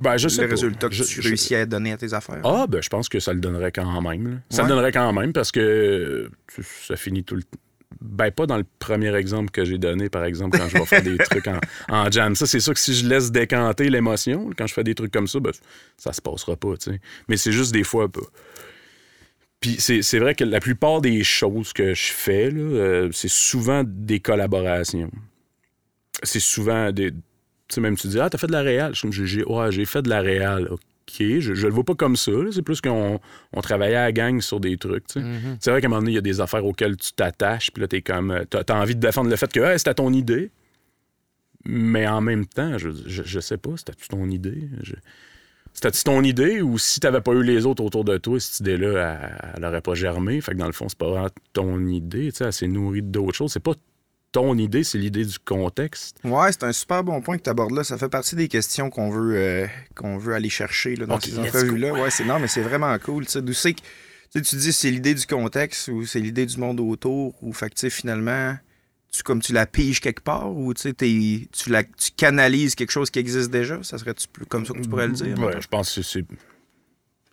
Ben, 0.00 0.16
je 0.16 0.28
sais 0.28 0.42
le 0.42 0.48
pas. 0.48 0.54
résultat 0.54 0.88
que 0.88 0.94
Je- 0.94 1.04
tu 1.04 1.22
je- 1.22 1.28
réussis 1.28 1.54
à 1.54 1.66
donner 1.66 1.92
à 1.92 1.96
tes 1.96 2.12
affaires? 2.14 2.40
Ah, 2.44 2.66
ben, 2.68 2.82
je 2.82 2.88
pense 2.88 3.08
que 3.08 3.20
ça 3.20 3.32
le 3.32 3.40
donnerait 3.40 3.70
quand 3.72 4.00
même. 4.02 4.28
là. 4.28 4.36
Ça 4.50 4.62
Ouais. 4.62 4.68
le 4.68 4.74
donnerait 4.74 4.92
quand 4.92 5.12
même 5.12 5.32
parce 5.32 5.52
que 5.52 5.60
euh, 5.60 6.62
ça 6.86 6.96
finit 6.96 7.22
tout 7.24 7.36
le 7.36 7.42
temps. 7.44 7.58
Ben, 8.00 8.30
pas 8.32 8.46
dans 8.46 8.56
le 8.58 8.64
premier 8.80 9.14
exemple 9.14 9.50
que 9.50 9.64
j'ai 9.64 9.78
donné, 9.78 10.08
par 10.10 10.24
exemple, 10.24 10.58
quand 10.58 10.68
je 10.68 10.76
vais 10.78 10.84
faire 10.84 11.02
des 11.02 11.16
trucs 11.18 11.46
en, 11.46 11.60
en 11.88 12.10
jam. 12.10 12.34
Ça, 12.34 12.44
c'est 12.46 12.58
sûr 12.60 12.74
que 12.74 12.80
si 12.80 12.92
je 12.92 13.06
laisse 13.06 13.30
décanter 13.30 13.88
l'émotion, 13.88 14.50
quand 14.58 14.66
je 14.66 14.74
fais 14.74 14.82
des 14.84 14.94
trucs 14.96 15.12
comme 15.12 15.28
ça, 15.28 15.38
ben, 15.38 15.52
ça 15.96 16.12
se 16.12 16.20
passera 16.20 16.56
pas, 16.56 16.76
tu 16.76 16.90
sais. 16.90 17.00
Mais 17.28 17.36
c'est 17.36 17.52
juste 17.52 17.72
des 17.72 17.84
fois 17.84 18.08
pas. 18.08 18.20
Puis 19.60 19.76
c'est 19.80 20.18
vrai 20.18 20.34
que 20.34 20.44
la 20.44 20.60
plupart 20.60 21.00
des 21.00 21.24
choses 21.24 21.72
que 21.72 21.94
je 21.94 22.12
fais, 22.12 22.50
euh, 22.52 23.08
c'est 23.12 23.30
souvent 23.30 23.82
des 23.86 24.20
collaborations. 24.20 25.10
C'est 26.22 26.40
souvent 26.40 26.92
des. 26.92 27.12
Sais, 27.74 27.80
même 27.80 27.96
tu 27.96 28.08
dis, 28.08 28.20
ah, 28.20 28.30
t'as 28.30 28.38
fait 28.38 28.46
de 28.46 28.52
la 28.52 28.62
réal. 28.62 28.92
Je 28.94 28.98
suis 28.98 29.02
comme, 29.08 29.12
j'ai 29.12 29.26
j'ai- 29.26 29.44
ouais, 29.44 29.70
j'ai 29.72 29.84
fait 29.84 30.02
de 30.02 30.08
la 30.08 30.20
réal. 30.20 30.68
OK. 30.70 30.80
Je, 31.18 31.38
je 31.54 31.66
le 31.66 31.72
vois 31.72 31.84
pas 31.84 31.94
comme 31.94 32.16
ça. 32.16 32.32
C'est 32.50 32.62
plus 32.62 32.80
qu'on 32.80 33.20
on 33.52 33.60
travaillait 33.60 33.96
à 33.96 34.04
la 34.04 34.12
gang 34.12 34.40
sur 34.40 34.58
des 34.60 34.76
trucs. 34.78 35.14
Mhm. 35.16 35.56
C'est 35.60 35.70
vrai 35.70 35.80
qu'à 35.80 35.86
un 35.86 35.90
moment 35.90 36.00
donné, 36.00 36.12
il 36.12 36.16
y 36.16 36.18
a 36.18 36.22
des 36.22 36.40
affaires 36.40 36.64
auxquelles 36.64 36.96
tu 36.96 37.12
t'attaches, 37.12 37.70
puis 37.72 37.80
là, 37.82 37.88
t'es 37.88 38.00
comme. 38.02 38.30
euh, 38.30 38.44
T'as 38.48 38.64
t'as 38.64 38.80
envie 38.80 38.94
de 38.94 39.00
défendre 39.00 39.28
le 39.30 39.36
fait 39.36 39.52
que 39.52 39.60
hey, 39.60 39.78
c'était 39.78 39.94
ton 39.94 40.12
idée. 40.12 40.50
Mais 41.66 42.06
en 42.06 42.20
même 42.20 42.44
temps, 42.46 42.76
je, 42.78 42.90
je, 43.06 43.22
je 43.24 43.40
sais 43.40 43.56
pas, 43.56 43.70
c'était-tu 43.76 44.08
ton 44.08 44.28
idée? 44.28 44.68
C'était-tu 45.72 46.04
ton 46.04 46.22
idée 46.22 46.60
ou 46.60 46.78
si 46.78 47.00
t'avais 47.00 47.20
pas 47.22 47.32
eu 47.32 47.42
les 47.42 47.64
autres 47.66 47.82
autour 47.82 48.04
de 48.04 48.16
toi, 48.18 48.38
cette 48.38 48.60
idée-là, 48.60 49.18
elle, 49.18 49.52
elle 49.56 49.64
aurait 49.64 49.80
pas 49.80 49.94
germé? 49.94 50.40
Fait 50.40 50.52
que 50.52 50.58
dans 50.58 50.66
le 50.66 50.72
fond, 50.72 50.88
c'est 50.88 50.98
pas 50.98 51.08
vraiment 51.08 51.28
ton 51.52 51.86
idée, 51.86 52.30
tu 52.32 52.38
sais, 52.38 52.44
elle 52.44 52.52
s'est 52.52 52.66
nourrie 52.68 53.02
d'autres 53.02 53.34
choses. 53.34 53.52
C'est 53.52 53.60
pas 53.62 53.72
ton 54.34 54.58
idée, 54.58 54.82
c'est 54.82 54.98
l'idée 54.98 55.24
du 55.24 55.38
contexte. 55.38 56.18
Ouais, 56.24 56.50
c'est 56.50 56.64
un 56.64 56.72
super 56.72 57.04
bon 57.04 57.22
point 57.22 57.38
que 57.38 57.44
tu 57.44 57.50
abordes 57.50 57.70
là. 57.70 57.84
Ça 57.84 57.96
fait 57.96 58.08
partie 58.08 58.34
des 58.34 58.48
questions 58.48 58.90
qu'on 58.90 59.08
veut, 59.08 59.36
euh, 59.36 59.66
qu'on 59.94 60.18
veut 60.18 60.34
aller 60.34 60.50
chercher 60.50 60.96
là, 60.96 61.06
dans 61.06 61.20
ces 61.20 61.38
entrevues-là. 61.38 61.92
Ouais, 61.92 62.10
c'est 62.10 62.24
non, 62.24 62.40
mais 62.40 62.48
c'est 62.48 62.60
vraiment 62.60 62.98
cool. 62.98 63.26
D'où 63.32 63.52
c'est 63.52 63.74
que 63.74 63.80
tu 64.32 64.56
dis 64.56 64.72
c'est 64.72 64.90
l'idée 64.90 65.14
du 65.14 65.24
contexte 65.24 65.86
ou 65.86 66.04
c'est 66.04 66.18
l'idée 66.18 66.46
du 66.46 66.58
monde 66.58 66.80
autour 66.80 67.40
ou 67.44 67.52
fait 67.52 67.72
que 67.72 67.88
finalement 67.88 68.56
tu, 69.12 69.22
comme 69.22 69.40
tu 69.40 69.52
la 69.52 69.66
piges 69.66 70.00
quelque 70.00 70.22
part 70.22 70.50
ou 70.50 70.74
tu, 70.74 70.92
tu, 70.92 71.70
la, 71.70 71.84
tu 71.84 72.10
canalises 72.16 72.74
quelque 72.74 72.90
chose 72.90 73.10
qui 73.10 73.20
existe 73.20 73.52
déjà? 73.52 73.84
Ça 73.84 73.98
serait-tu 73.98 74.26
plus 74.26 74.46
comme 74.46 74.66
ça 74.66 74.74
que 74.74 74.80
tu 74.80 74.88
pourrais 74.88 75.06
le 75.06 75.12
dire? 75.12 75.38
Ouais, 75.38 75.60
je 75.60 75.68
pense 75.68 75.94
que 75.94 76.02
c'est. 76.02 76.24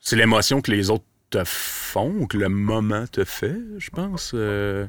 C'est 0.02 0.16
l'émotion 0.16 0.62
que 0.62 0.70
les 0.70 0.92
autres 0.92 1.06
te 1.32 1.44
font 1.46 2.14
ou 2.20 2.28
que 2.28 2.38
le 2.38 2.50
moment 2.50 3.08
te 3.08 3.24
fait, 3.24 3.58
je 3.80 3.90
pense. 3.90 4.34
Euh, 4.36 4.86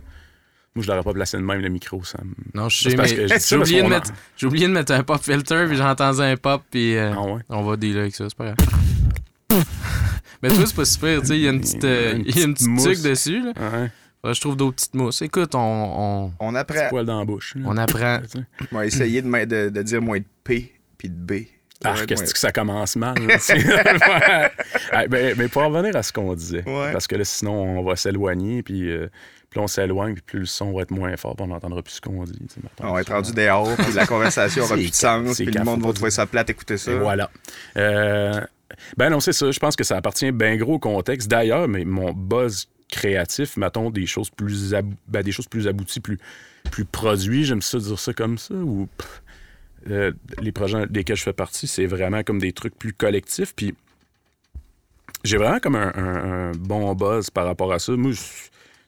Moi, 0.75 0.83
je 0.85 0.91
l'aurais 0.91 1.03
pas 1.03 1.13
placé 1.13 1.37
de 1.37 1.43
même, 1.43 1.61
le 1.61 1.69
micro. 1.69 2.03
Ça 2.05 2.19
me... 2.25 2.33
Non, 2.59 2.69
je 2.69 2.89
sais, 2.89 2.97
mais 2.97 3.07
j'ai 3.07 3.57
oublié, 3.57 3.79
de 3.79 3.83
qu'on 3.83 3.89
mettre- 3.91 4.11
en- 4.11 4.15
j'ai 4.37 4.47
oublié 4.47 4.67
de 4.69 4.73
mettre 4.73 4.93
un 4.93 5.03
pop 5.03 5.23
filter, 5.23 5.67
puis 5.69 5.77
j'ai 5.77 5.83
entendu 5.83 6.21
un 6.23 6.37
pop, 6.37 6.63
puis 6.71 6.97
euh, 6.97 7.13
Ah 7.15 7.21
ouais? 7.23 7.41
on 7.51 7.63
va 7.63 7.77
dealer 7.77 8.01
avec 8.01 8.15
ça, 8.15 8.25
c'est 8.29 8.37
pas 8.37 8.55
grave. 8.55 8.57
mais 10.43 10.49
toi, 10.49 10.65
c'est 10.67 10.75
pas 10.77 10.85
super, 10.85 11.21
tu 11.21 11.27
sais, 11.29 11.37
il 11.37 11.43
y 11.43 11.47
a 11.47 11.51
une 11.51 11.61
petite, 11.61 11.85
euh, 11.85 12.15
Une 12.17 12.25
il 12.27 12.39
y 12.39 12.41
a 12.43 12.45
une 12.47 12.55
petite 12.55 12.79
tuque 12.83 13.03
dessus, 13.03 13.43
là. 13.43 13.53
Ouais. 14.25 14.35
Je 14.35 14.41
trouve 14.41 14.57
d'autres 14.57 14.77
petites 14.77 14.95
mousses. 14.95 15.21
Écoute, 15.23 15.55
on, 15.57 15.59
on, 15.61 16.33
On 16.39 16.55
apprend. 16.55 16.89
Poil 16.91 17.05
dans 17.05 17.19
la 17.19 17.25
bouche. 17.25 17.55
là. 17.57 17.63
on 17.67 17.77
apprend. 17.77 18.21
On 18.73 18.77
va 18.77 18.87
essayer 18.87 19.21
de, 19.21 19.45
de, 19.45 19.69
de 19.69 19.83
dire 19.83 20.01
moins 20.01 20.19
de 20.21 20.25
P 20.45 20.73
puis 20.97 21.09
de 21.11 21.15
B. 21.15 21.47
Ah, 21.85 21.95
qu'est-ce 22.07 22.33
que 22.33 22.39
ça 22.39 22.53
commence 22.53 22.95
mal. 22.95 23.17
sais. 23.41 23.55
Ouais. 23.57 24.51
Ah, 24.93 25.07
ben, 25.09 25.35
mais 25.37 25.49
pour 25.49 25.63
revenir 25.65 25.97
à 25.97 26.05
ce 26.05 26.13
qu'on 26.13 26.33
disait, 26.35 26.63
Ouais. 26.65 26.93
parce 26.93 27.09
que 27.09 27.17
là, 27.17 27.25
sinon, 27.25 27.81
on 27.81 27.83
va 27.83 27.97
s'éloigner, 27.97 28.63
puis 28.63 28.89
euh, 28.89 29.09
plus 29.53 29.61
on 29.61 29.67
s'éloigne, 29.69 30.15
puis 30.15 30.23
plus 30.23 30.39
le 30.41 30.47
son 30.47 30.73
va 30.73 30.83
être 30.83 30.91
moins 30.91 31.17
fort, 31.17 31.37
puis 31.37 31.45
on 31.45 31.49
n'entendra 31.49 31.83
plus 31.83 31.93
ce 31.95 32.01
qu'on 32.01 32.25
dit. 32.25 32.39
On 32.81 32.93
va 32.93 33.01
être 33.03 33.13
rendu 33.13 33.33
dehors, 33.33 33.69
puis 33.77 33.93
la 33.93 34.07
conversation 34.07 34.65
aura 34.65 34.75
plus 34.75 34.91
de 34.91 34.95
sens, 34.95 35.37
puis 35.37 35.47
le 35.47 35.65
monde 35.65 35.83
va 35.87 35.93
trouver 35.93 36.11
ça 36.11 36.27
plate 36.27 36.51
écouter 36.51 36.77
ça. 36.77 36.91
Et 36.93 36.99
voilà. 36.99 37.31
Euh, 37.77 38.41
ben 38.97 39.11
non, 39.11 39.21
c'est 39.21 39.33
ça. 39.33 39.51
Je 39.51 39.59
pense 39.61 39.77
que 39.77 39.85
ça 39.85 39.97
appartient 39.97 40.33
bien 40.33 40.57
gros 40.57 40.75
au 40.75 40.79
contexte. 40.79 41.29
D'ailleurs, 41.31 41.69
mais 41.69 41.85
mon 41.85 42.13
buzz 42.13 42.69
créatif, 42.91 43.57
mettons, 43.57 43.91
des 43.91 44.07
choses 44.07 44.31
plus, 44.31 44.75
ab- 44.75 44.93
ben, 45.09 45.23
des 45.23 45.33
choses 45.33 45.47
plus 45.49 45.69
abouties, 45.69 46.01
plus, 46.01 46.19
plus 46.71 46.85
produits, 46.85 47.45
j'aime 47.45 47.63
ça 47.63 47.79
dire 47.79 47.99
ça 47.99 48.13
comme 48.13 48.39
ça, 48.39 48.55
ou 48.55 48.89
euh, 49.91 50.13
les 50.41 50.53
projets 50.53 50.87
desquels 50.89 51.17
je 51.17 51.23
fais 51.23 51.33
partie, 51.33 51.67
c'est 51.67 51.87
vraiment 51.87 52.23
comme 52.23 52.39
des 52.39 52.53
trucs 52.53 52.79
plus 52.79 52.93
collectifs. 52.93 53.55
Puis 53.55 53.75
j'ai 55.25 55.37
vraiment 55.37 55.59
comme 55.61 55.77
un, 55.77 55.93
un- 55.95 56.51
un 56.51 56.53
bon 56.53 56.95
buzz 56.95 57.31
par 57.31 57.47
rapport 57.47 57.73
à 57.73 57.79
ça. 57.79 57.93
Moi, 57.93 58.13
je- 58.13 58.21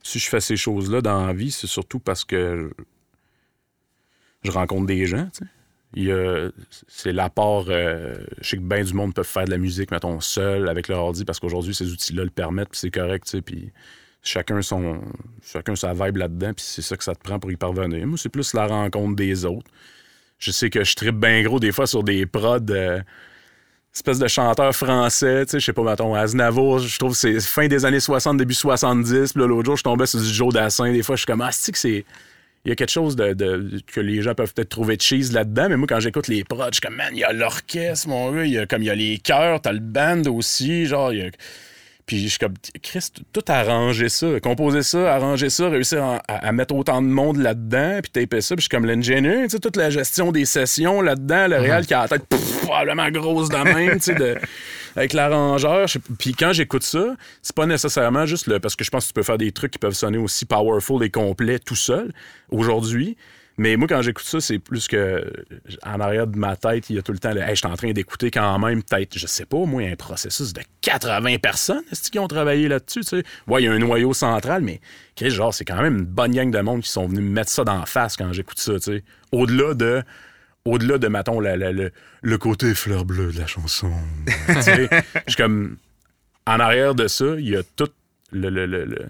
si 0.04 0.18
je 0.20 0.28
fais 0.28 0.40
ces 0.40 0.56
choses-là 0.56 1.00
dans 1.00 1.26
la 1.26 1.32
vie, 1.32 1.50
c'est 1.50 1.66
surtout 1.66 1.99
parce 1.99 2.25
que 2.25 2.70
je 4.44 4.50
rencontre 4.50 4.87
des 4.87 5.06
gens, 5.06 5.28
c'est 6.88 7.12
l'apport. 7.12 7.66
euh, 7.70 8.14
je 8.40 8.50
sais 8.50 8.56
que 8.58 8.62
bien 8.62 8.84
du 8.84 8.92
monde 8.92 9.14
peut 9.14 9.23
faire 9.23 9.46
de 9.46 9.50
la 9.50 9.58
musique, 9.58 9.90
mettons, 9.90 10.20
seul, 10.20 10.68
avec 10.68 10.88
leur 10.88 11.00
ordi, 11.00 11.25
parce 11.25 11.40
qu'aujourd'hui, 11.40 11.75
ces 11.75 11.90
outils-là 11.90 12.25
le 12.25 12.30
permettent, 12.30 12.70
puis 12.70 12.80
c'est 12.80 12.90
correct, 12.90 13.25
tu 13.25 13.30
sais. 13.30 13.42
Puis 13.42 13.73
chacun, 14.23 14.61
son, 14.61 15.00
chacun 15.42 15.75
sa 15.75 15.94
vibe 15.94 16.18
là-dedans, 16.18 16.52
puis 16.52 16.64
c'est 16.66 16.82
ça 16.82 16.96
que 16.96 17.04
ça 17.04 17.14
te 17.14 17.23
prend 17.23 17.38
pour 17.38 17.50
y 17.50 17.56
parvenir. 17.56 18.06
Moi, 18.06 18.18
c'est 18.18 18.28
plus 18.28 18.52
la 18.52 18.66
rencontre 18.66 19.16
des 19.16 19.44
autres. 19.46 19.70
Je 20.38 20.50
sais 20.50 20.68
que 20.68 20.84
je 20.84 20.94
tripe 20.96 21.16
bien 21.16 21.42
gros 21.42 21.61
des 21.61 21.73
fois 21.73 21.87
sur 21.87 22.02
des 22.02 22.26
prods. 22.26 22.58
euh, 22.70 23.00
espèce 23.94 24.18
de 24.18 24.26
chanteur 24.26 24.74
français, 24.74 25.44
tu 25.46 25.52
sais, 25.52 25.60
je 25.60 25.66
sais 25.66 25.72
pas, 25.72 25.82
mettons, 25.82 26.14
Aznavour, 26.14 26.80
je 26.80 26.98
trouve 26.98 27.12
que 27.12 27.18
c'est 27.18 27.40
fin 27.40 27.68
des 27.68 27.84
années 27.84 28.00
60, 28.00 28.36
début 28.36 28.54
70, 28.54 29.32
puis 29.32 29.42
l'autre 29.44 29.64
jour, 29.64 29.76
je 29.76 29.84
tombais 29.84 30.06
sur 30.06 30.20
du 30.20 30.26
Joe 30.28 30.52
Dassin, 30.52 30.92
des 30.92 31.02
fois, 31.02 31.14
je 31.14 31.20
suis 31.20 31.26
comme, 31.26 31.40
ah, 31.42 31.50
que 31.50 31.78
c'est... 31.78 32.04
Il 32.66 32.70
y 32.70 32.72
a 32.72 32.76
quelque 32.76 32.90
chose 32.90 33.14
de, 33.14 33.34
de- 33.34 33.82
que 33.86 34.00
les 34.00 34.22
gens 34.22 34.34
peuvent 34.34 34.52
peut-être 34.54 34.70
trouver 34.70 34.96
cheese 34.98 35.32
là-dedans, 35.32 35.68
mais 35.68 35.76
moi, 35.76 35.86
quand 35.86 36.00
j'écoute 36.00 36.28
les 36.28 36.44
prods, 36.44 36.64
je 36.68 36.74
suis 36.76 36.80
comme, 36.80 36.96
man, 36.96 37.10
il 37.12 37.18
y 37.18 37.24
a 37.24 37.32
l'orchestre, 37.32 38.08
mon 38.08 38.32
gars, 38.32 38.44
il 38.46 38.52
y 38.52 38.58
a, 38.58 38.66
comme, 38.66 38.82
il 38.82 38.86
y 38.86 38.90
a 38.90 38.94
les 38.94 39.18
chœurs, 39.18 39.60
t'as 39.60 39.72
le 39.72 39.80
band 39.80 40.22
aussi, 40.26 40.86
genre, 40.86 41.12
il 41.12 41.18
y 41.18 41.22
a... 41.22 41.26
Puis 42.06 42.18
je 42.25 42.28
suis 42.28 42.38
comme, 42.38 42.52
Chris, 42.82 43.08
tout 43.32 43.42
arranger 43.49 44.11
ça, 44.11 44.38
composer 44.40 44.82
ça, 44.82 45.14
arranger 45.14 45.49
ça, 45.49 45.70
réussir 45.70 46.02
à, 46.04 46.16
à- 46.28 46.49
à 46.49 46.52
mettre 46.52 46.75
autant 46.75 47.00
de 47.00 47.06
monde 47.06 47.38
là-dedans, 47.38 48.00
puis 48.02 48.11
taper 48.11 48.42
ça, 48.42 48.54
puis 48.56 48.61
je 48.61 48.64
suis 48.64 48.68
comme 48.68 48.84
l'ingénieur, 48.84 49.44
tu 49.44 49.50
sais, 49.50 49.58
toute 49.58 49.76
la 49.76 49.88
gestion 49.88 50.30
des 50.30 50.44
sessions 50.44 51.00
là-dedans, 51.00 51.49
le 51.49 51.56
réal 51.56 51.87
qui 51.87 51.94
a 51.94 52.02
la 52.02 52.08
tête 52.08 52.26
pff, 52.28 52.61
probablement 52.62 53.11
grosse 53.11 53.49
de 53.49 53.56
même, 53.56 53.92
tu 53.94 54.00
sais, 54.00 54.14
de- 54.14 54.37
avec 54.96 55.12
l'arrangeur. 55.14 55.87
Puis 56.18 56.34
quand 56.34 56.52
j'écoute 56.52 56.82
ça, 56.84 57.16
c'est 57.42 57.54
pas 57.56 57.66
nécessairement 57.66 58.26
juste 58.26 58.46
le. 58.49 58.61
Parce 58.61 58.76
que 58.76 58.84
je 58.84 58.90
pense 58.90 59.04
que 59.04 59.08
tu 59.08 59.14
peux 59.14 59.23
faire 59.25 59.38
des 59.38 59.50
trucs 59.50 59.73
qui 59.73 59.78
peuvent 59.78 59.94
sonner 59.94 60.18
aussi 60.18 60.44
powerful 60.44 61.02
et 61.02 61.11
complets 61.11 61.58
tout 61.58 61.75
seul 61.75 62.12
aujourd'hui. 62.50 63.16
Mais 63.56 63.76
moi, 63.76 63.87
quand 63.87 64.02
j'écoute 64.02 64.25
ça, 64.25 64.40
c'est 64.40 64.58
plus 64.58 64.88
que 64.88 65.33
en 65.85 66.00
arrière 66.00 66.26
de 66.26 66.37
ma 66.37 66.57
tête, 66.57 66.90
il 66.90 66.96
y 66.96 66.98
a 66.98 67.02
tout 67.02 67.12
le 67.12 67.18
temps 67.18 67.33
le 67.33 67.40
Hey, 67.40 67.50
je 67.50 67.55
suis 67.61 67.66
en 67.66 67.76
train 67.76 67.92
d'écouter 67.92 68.31
quand 68.33 68.59
même, 68.59 68.83
peut-être, 68.83 69.16
je 69.16 69.26
sais 69.29 69.44
pas, 69.46 69.59
moi, 69.64 69.83
un 69.83 69.94
processus 69.94 70.52
de 70.52 70.61
80 70.81 71.37
personnes 71.38 71.85
qui 72.11 72.18
ont 72.18 72.26
travaillé 72.26 72.66
là-dessus, 72.66 73.00
tu 73.00 73.07
sais? 73.07 73.22
Ouais, 73.46 73.62
il 73.62 73.66
y 73.66 73.68
a 73.68 73.72
un 73.72 73.79
noyau 73.79 74.12
central, 74.12 74.62
mais 74.62 74.81
genre, 75.20 75.55
c'est 75.55 75.64
quand 75.64 75.81
même 75.81 75.98
une 75.98 76.05
bonne 76.05 76.33
gang 76.33 76.50
de 76.50 76.61
monde 76.61 76.83
qui 76.83 76.90
sont 76.90 77.07
venus 77.07 77.22
me 77.22 77.31
mettre 77.31 77.50
ça 77.50 77.62
dans 77.62 77.79
la 77.79 77.87
face 77.87 78.16
quand 78.16 78.33
j'écoute 78.33 78.59
ça, 78.59 78.74
tu 78.74 78.81
sais. 78.81 79.05
Au-delà 79.31 79.74
de. 79.74 80.02
Au-delà 80.64 80.96
de, 80.98 81.09
mettons, 81.09 81.40
la- 81.40 81.57
la- 81.59 81.72
le, 81.72 81.92
le 82.22 82.38
côté 82.38 82.74
fleur 82.74 83.05
bleue 83.05 83.31
de 83.33 83.38
la 83.38 83.46
chanson. 83.46 83.92
tu 84.48 84.62
sais. 84.62 84.88
Je 85.26 85.33
suis 85.33 85.37
comme. 85.37 85.76
En 86.46 86.59
arrière 86.59 86.94
de 86.94 87.07
ça, 87.07 87.24
il 87.38 87.48
y 87.50 87.57
a 87.57 87.62
tout 87.76 87.88
le, 88.33 88.48
le, 88.50 88.66
le, 88.66 88.85
le- 88.85 89.07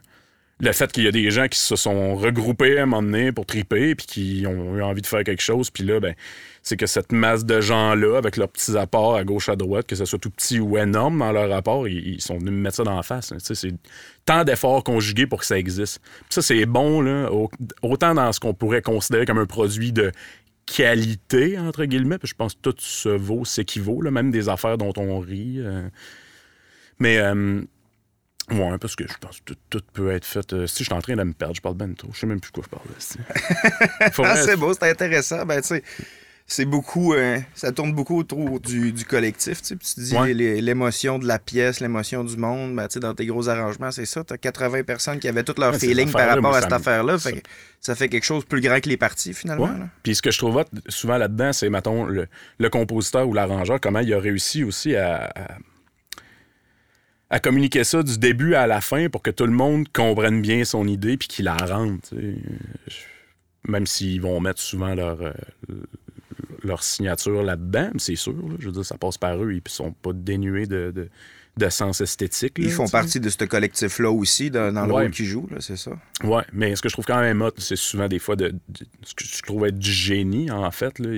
le 0.60 0.72
fait 0.72 0.92
qu'il 0.92 1.04
y 1.04 1.08
a 1.08 1.12
des 1.12 1.30
gens 1.30 1.48
qui 1.48 1.58
se 1.58 1.74
sont 1.76 2.14
regroupés 2.14 2.78
à 2.78 2.84
un 2.84 2.86
moment 2.86 3.02
donné 3.02 3.32
pour 3.32 3.44
triper, 3.44 3.94
puis 3.94 4.06
qui 4.06 4.46
ont 4.46 4.76
eu 4.76 4.82
envie 4.82 5.02
de 5.02 5.06
faire 5.06 5.24
quelque 5.24 5.42
chose, 5.42 5.70
puis 5.70 5.82
là, 5.82 5.98
ben, 6.00 6.14
c'est 6.62 6.76
que 6.76 6.86
cette 6.86 7.12
masse 7.12 7.44
de 7.44 7.60
gens-là, 7.60 8.16
avec 8.16 8.36
leurs 8.36 8.48
petits 8.48 8.76
apports 8.76 9.16
à 9.16 9.24
gauche, 9.24 9.48
à 9.48 9.56
droite, 9.56 9.86
que 9.86 9.96
ce 9.96 10.04
soit 10.04 10.18
tout 10.18 10.30
petit 10.30 10.60
ou 10.60 10.78
énorme 10.78 11.18
dans 11.18 11.32
leur 11.32 11.50
rapport, 11.50 11.88
ils, 11.88 12.14
ils 12.14 12.20
sont 12.20 12.38
venus 12.38 12.52
me 12.52 12.58
mettre 12.58 12.76
ça 12.76 12.84
dans 12.84 12.96
la 12.96 13.02
face. 13.02 13.34
c'est 13.38 13.74
tant 14.24 14.44
d'efforts 14.44 14.84
conjugués 14.84 15.26
pour 15.26 15.40
que 15.40 15.46
ça 15.46 15.58
existe. 15.58 16.00
Ça, 16.30 16.40
c'est 16.40 16.64
bon, 16.66 17.48
autant 17.82 18.14
dans 18.14 18.32
ce 18.32 18.40
qu'on 18.40 18.54
pourrait 18.54 18.82
considérer 18.82 19.26
comme 19.26 19.38
un 19.38 19.46
produit 19.46 19.92
de 19.92 20.12
qualité, 20.66 21.58
entre 21.58 21.84
guillemets, 21.84 22.18
puis 22.18 22.28
je 22.28 22.34
pense 22.34 22.54
que 22.54 22.60
tout 22.60 22.76
se 22.78 23.08
vaut, 23.08 23.44
s'équivaut, 23.44 24.00
même 24.10 24.30
des 24.30 24.48
affaires 24.48 24.78
dont 24.78 24.92
on 24.96 25.18
rit. 25.18 25.56
euh. 25.58 25.88
Mais, 26.98 27.18
euh, 27.18 27.60
ouais, 28.50 28.78
parce 28.78 28.96
que 28.96 29.04
je 29.06 29.14
pense 29.20 29.38
que 29.40 29.52
tout, 29.52 29.56
tout 29.70 29.82
peut 29.92 30.10
être 30.12 30.24
fait. 30.24 30.52
euh, 30.52 30.66
si 30.66 30.78
je 30.84 30.84
suis 30.84 30.92
en 30.94 31.00
train 31.00 31.16
de 31.16 31.22
me 31.22 31.32
perdre, 31.32 31.54
je 31.54 31.60
parle 31.62 31.76
ben 31.76 31.94
trop. 31.94 32.10
Je 32.12 32.20
sais 32.20 32.26
même 32.26 32.40
plus 32.40 32.50
de 32.52 32.54
quoi 32.60 32.64
je 32.64 32.70
parle. 32.70 34.14
Ah, 34.24 34.36
c'est 34.36 34.56
beau, 34.56 34.72
c'est 34.74 34.88
intéressant. 34.90 35.44
Ben, 35.46 35.60
tu 35.60 35.68
sais, 35.68 35.82
c'est 36.46 36.66
beaucoup. 36.66 37.14
euh, 37.14 37.38
ça 37.54 37.72
tourne 37.72 37.94
beaucoup 37.94 38.18
autour 38.18 38.60
du, 38.60 38.92
du 38.92 39.04
collectif. 39.06 39.62
Tu 39.62 39.68
sais, 39.68 39.76
tu 39.76 40.00
dis 40.00 40.16
Ouais. 40.16 40.34
l'émotion 40.34 41.18
de 41.18 41.26
la 41.26 41.38
pièce, 41.38 41.80
l'émotion 41.80 42.22
du 42.22 42.36
monde. 42.36 42.74
Ben, 42.76 42.86
tu 42.86 42.94
sais, 42.94 43.00
dans 43.00 43.14
tes 43.14 43.24
gros 43.26 43.48
arrangements, 43.48 43.90
c'est 43.90 44.04
ça. 44.04 44.22
T'as 44.24 44.36
80 44.36 44.82
personnes 44.82 45.18
qui 45.20 45.28
avaient 45.28 45.42
tout 45.42 45.54
leur 45.58 45.72
Ouais, 45.72 45.78
ces 45.78 45.88
feeling 45.88 46.10
par 46.12 46.26
rapport 46.28 46.42
moi, 46.42 46.58
à 46.58 46.62
cette 46.62 46.72
affaire-là. 46.72 47.18
ça- 47.18 47.30
Fait 47.30 47.40
que 47.40 47.48
ça 47.80 47.94
fait 47.94 48.08
quelque 48.10 48.24
chose 48.24 48.42
de 48.44 48.48
plus 48.48 48.60
grand 48.60 48.78
que 48.80 48.88
les 48.90 48.96
parties, 48.98 49.32
finalement. 49.32 49.64
Ouais. 49.64 49.86
Puis 50.02 50.16
ce 50.16 50.22
que 50.22 50.30
je 50.30 50.38
trouve 50.38 50.62
souvent 50.88 51.16
là-dedans, 51.16 51.52
c'est, 51.54 51.70
mettons, 51.70 52.04
le, 52.04 52.26
le 52.58 52.68
compositeur 52.68 53.26
ou 53.26 53.32
l'arrangeur, 53.32 53.80
comment 53.80 54.00
il 54.00 54.12
a 54.12 54.18
réussi 54.18 54.64
aussi 54.64 54.94
à, 54.96 55.32
à, 55.34 55.52
à 57.34 57.40
communiquer 57.40 57.82
ça 57.82 58.02
du 58.04 58.16
début 58.18 58.54
à 58.54 58.66
la 58.68 58.80
fin 58.80 59.08
pour 59.08 59.20
que 59.20 59.30
tout 59.30 59.44
le 59.46 59.52
monde 59.52 59.88
comprenne 59.92 60.40
bien 60.40 60.64
son 60.64 60.86
idée 60.86 61.16
puis 61.16 61.26
qu'il 61.26 61.46
la 61.46 61.56
rende. 61.56 61.98
Même 63.66 63.86
s'ils 63.86 64.20
vont 64.20 64.38
mettre 64.40 64.60
souvent 64.60 64.94
leur, 64.94 65.20
euh, 65.20 65.32
leur 66.62 66.82
signature 66.82 67.42
là-dedans, 67.42 67.90
c'est 67.96 68.14
sûr. 68.14 68.32
là. 68.34 68.54
je 68.58 68.66
veux 68.66 68.72
dire, 68.72 68.84
ça 68.84 68.98
passe 68.98 69.18
par 69.18 69.42
eux. 69.42 69.52
Ils 69.52 69.62
sont 69.66 69.90
pas 69.92 70.12
dénués 70.12 70.66
de, 70.66 70.92
de, 70.94 71.08
de 71.56 71.68
sens 71.70 72.00
esthétique. 72.02 72.58
là, 72.58 72.64
Ils 72.66 72.70
font 72.70 72.86
partie 72.88 73.20
de 73.20 73.28
ce 73.30 73.42
collectif-là 73.44 74.10
aussi, 74.10 74.50
dans, 74.50 74.72
dans 74.72 74.86
le 74.86 74.92
Ouais. 74.92 75.02
rôle 75.04 75.10
qu'ils 75.10 75.26
jouent, 75.26 75.48
c'est 75.60 75.76
ça? 75.78 75.92
Ouais, 76.22 76.42
mais 76.52 76.76
ce 76.76 76.82
que 76.82 76.88
je 76.88 76.94
trouve 76.94 77.06
quand 77.06 77.20
même 77.20 77.40
hot, 77.42 77.50
c'est 77.58 77.74
souvent 77.76 78.06
des 78.06 78.18
fois 78.18 78.36
de, 78.36 78.48
de- 78.50 78.86
ce 79.02 79.14
que 79.14 79.24
je 79.24 79.42
trouve 79.42 79.64
être 79.66 79.78
du 79.78 79.90
génie, 79.90 80.50
en 80.50 80.70
fait. 80.70 80.98
Là. 80.98 81.08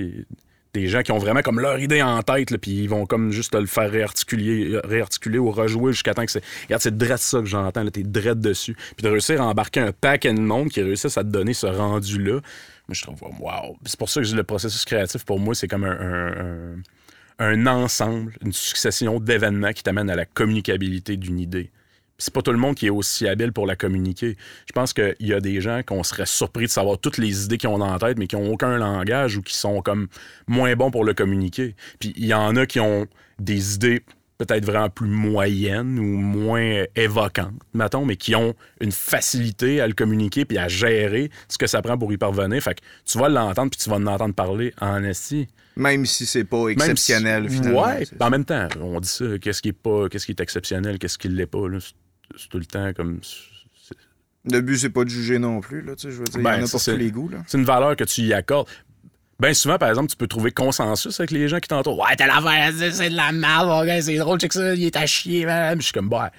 Des 0.77 0.87
gens 0.87 1.01
qui 1.01 1.11
ont 1.11 1.17
vraiment 1.17 1.41
comme 1.41 1.59
leur 1.59 1.79
idée 1.79 2.03
en 2.03 2.21
tête, 2.21 2.55
puis 2.57 2.71
ils 2.71 2.87
vont 2.87 3.07
comme 3.07 3.31
juste 3.31 3.53
te 3.53 3.57
le 3.57 3.65
faire 3.65 3.89
réarticuler, 3.89 4.79
réarticuler 4.83 5.39
ou 5.39 5.49
rejouer 5.49 5.91
jusqu'à 5.91 6.13
temps 6.13 6.23
que 6.23 6.31
c'est. 6.31 6.43
Regarde, 6.65 6.83
c'est 6.83 6.95
dread 6.95 7.17
ça 7.17 7.39
que 7.39 7.45
j'entends, 7.47 7.83
t'es 7.89 8.03
dread 8.03 8.39
dessus. 8.39 8.75
Puis 8.95 9.03
de 9.03 9.09
réussir 9.09 9.41
à 9.41 9.45
embarquer 9.47 9.79
un 9.79 9.91
paquet 9.91 10.31
de 10.31 10.39
monde 10.39 10.69
qui 10.69 10.83
réussissent 10.83 11.17
à 11.17 11.23
te 11.23 11.29
donner 11.29 11.55
ce 11.55 11.65
rendu-là, 11.65 12.41
je 12.89 13.01
trouve, 13.01 13.19
wow. 13.39 13.75
C'est 13.85 13.97
pour 13.97 14.07
ça 14.07 14.21
que 14.21 14.27
le 14.27 14.43
processus 14.43 14.85
créatif, 14.85 15.25
pour 15.25 15.39
moi, 15.39 15.55
c'est 15.55 15.67
comme 15.67 15.83
un- 15.83 16.75
un- 17.39 17.65
ensemble, 17.65 18.33
une 18.45 18.53
succession 18.53 19.19
d'événements 19.19 19.73
qui 19.73 19.81
t'amènent 19.81 20.11
à 20.11 20.15
la 20.15 20.25
communicabilité 20.25 21.17
d'une 21.17 21.39
idée. 21.39 21.71
C'est 22.19 22.33
pas 22.33 22.41
tout 22.41 22.51
le 22.51 22.57
monde 22.57 22.73
qui 22.75 22.87
est 22.87 22.91
aussi 22.91 23.27
habile 23.27 23.53
pour 23.53 23.67
la 23.67 23.75
communiquer. 23.75 24.37
Je 24.67 24.71
pense 24.73 24.91
qu'il 24.93 25.15
y 25.19 25.33
a 25.33 25.39
des 25.39 25.61
gens 25.61 25.81
qu'on 25.85 26.01
serait 26.03 26.25
surpris 26.25 26.65
de 26.65 26.71
savoir 26.71 26.97
toutes 26.97 27.17
les 27.19 27.45
idées 27.45 27.57
qu'ils 27.59 27.69
ont 27.69 27.79
en 27.79 27.97
tête, 27.99 28.17
mais 28.17 28.25
qui 28.27 28.35
ont 28.35 28.51
aucun 28.51 28.75
langage 28.77 29.37
ou 29.37 29.41
qui 29.43 29.55
sont 29.55 29.81
comme 29.81 30.07
moins 30.47 30.75
bons 30.75 30.89
pour 30.89 31.03
le 31.05 31.13
communiquer. 31.13 31.75
Puis 31.99 32.13
il 32.17 32.25
y 32.25 32.33
en 32.33 32.55
a 32.55 32.65
qui 32.65 32.79
ont 32.79 33.05
des 33.39 33.75
idées 33.75 34.01
peut-être 34.39 34.65
vraiment 34.65 34.89
plus 34.89 35.07
moyennes 35.09 35.97
ou 35.99 36.03
moins 36.17 36.83
évocantes, 36.95 37.53
mettons, 37.73 38.05
mais 38.05 38.15
qui 38.17 38.35
ont 38.35 38.53
une 38.81 38.91
facilité 38.91 39.81
à 39.81 39.87
le 39.87 39.93
communiquer 39.93 40.45
puis 40.45 40.57
à 40.59 40.67
gérer 40.67 41.29
ce 41.47 41.57
que 41.57 41.65
ça 41.67 41.81
prend 41.81 41.97
pour 41.97 42.11
y 42.13 42.17
parvenir. 42.17 42.61
Fait 42.61 42.75
que 42.75 42.81
tu 43.05 43.17
vas 43.17 43.29
l'entendre 43.29 43.71
puis 43.71 43.79
tu 43.79 43.89
vas 43.89 43.95
en 43.97 44.05
entendre 44.07 44.33
parler 44.35 44.73
en 44.81 45.03
esti. 45.03 45.47
Même 45.75 46.05
si 46.05 46.25
c'est 46.25 46.43
pas 46.43 46.67
exceptionnel, 46.69 47.49
si- 47.49 47.57
finalement. 47.57 47.85
Ouais, 47.85 48.03
en 48.19 48.29
même 48.31 48.45
temps, 48.45 48.67
on 48.81 48.99
dit 48.99 49.07
ça, 49.07 49.25
qu'est-ce 49.39 49.61
qui 49.61 49.69
est 49.69 49.73
pas, 49.73 50.07
qu'est-ce 50.09 50.25
qui 50.25 50.31
est 50.31 50.41
exceptionnel, 50.41 50.97
qu'est-ce 50.99 51.17
qui 51.19 51.29
l'est 51.29 51.45
pas, 51.45 51.67
là, 51.67 51.77
c'est- 52.37 52.47
tout 52.49 52.59
le 52.59 52.65
temps 52.65 52.91
comme. 52.95 53.19
Le 54.49 54.61
but, 54.61 54.77
c'est 54.77 54.89
pas 54.89 55.03
de 55.03 55.09
juger 55.09 55.39
non 55.39 55.59
plus, 55.59 55.81
là, 55.81 55.95
tu 55.95 56.03
sais, 56.03 56.11
je 56.11 56.17
veux 56.19 56.23
dire, 56.23 56.39
il 56.39 56.43
y 56.43 56.47
en 56.47 56.49
a 56.51 56.65
ça, 56.65 56.71
pour 56.71 56.79
c'est- 56.81 56.91
tous 56.93 56.97
les 56.97 57.11
goûts, 57.11 57.27
là. 57.29 57.39
C'est 57.47 57.57
une 57.57 57.65
valeur 57.65 57.95
que 57.97 58.05
tu 58.05 58.21
y 58.21 58.33
accordes. 58.33 58.67
Bien 59.39 59.53
souvent, 59.53 59.77
par 59.77 59.89
exemple, 59.89 60.09
tu 60.09 60.15
peux 60.15 60.27
trouver 60.27 60.51
consensus 60.51 61.19
avec 61.19 61.31
les 61.31 61.47
gens 61.49 61.59
qui 61.59 61.67
t'entourent. 61.67 61.99
Ouais, 61.99 62.15
t'as 62.17 62.27
l'affaire, 62.27 62.71
c'est- 62.77 62.91
c'est 62.91 63.09
de 63.09 63.15
la 63.15 63.31
merde, 63.33 63.67
mon 63.67 63.83
gars, 63.85 64.01
c'est 64.01 64.15
drôle, 64.17 64.39
check 64.39 64.53
ça, 64.53 64.73
il 64.73 64.85
est 64.85 64.95
à 64.95 65.05
chier, 65.05 65.45
man. 65.45 65.77
Je 65.79 65.83
suis 65.85 65.93
comme, 65.93 66.07
bah. 66.09 66.31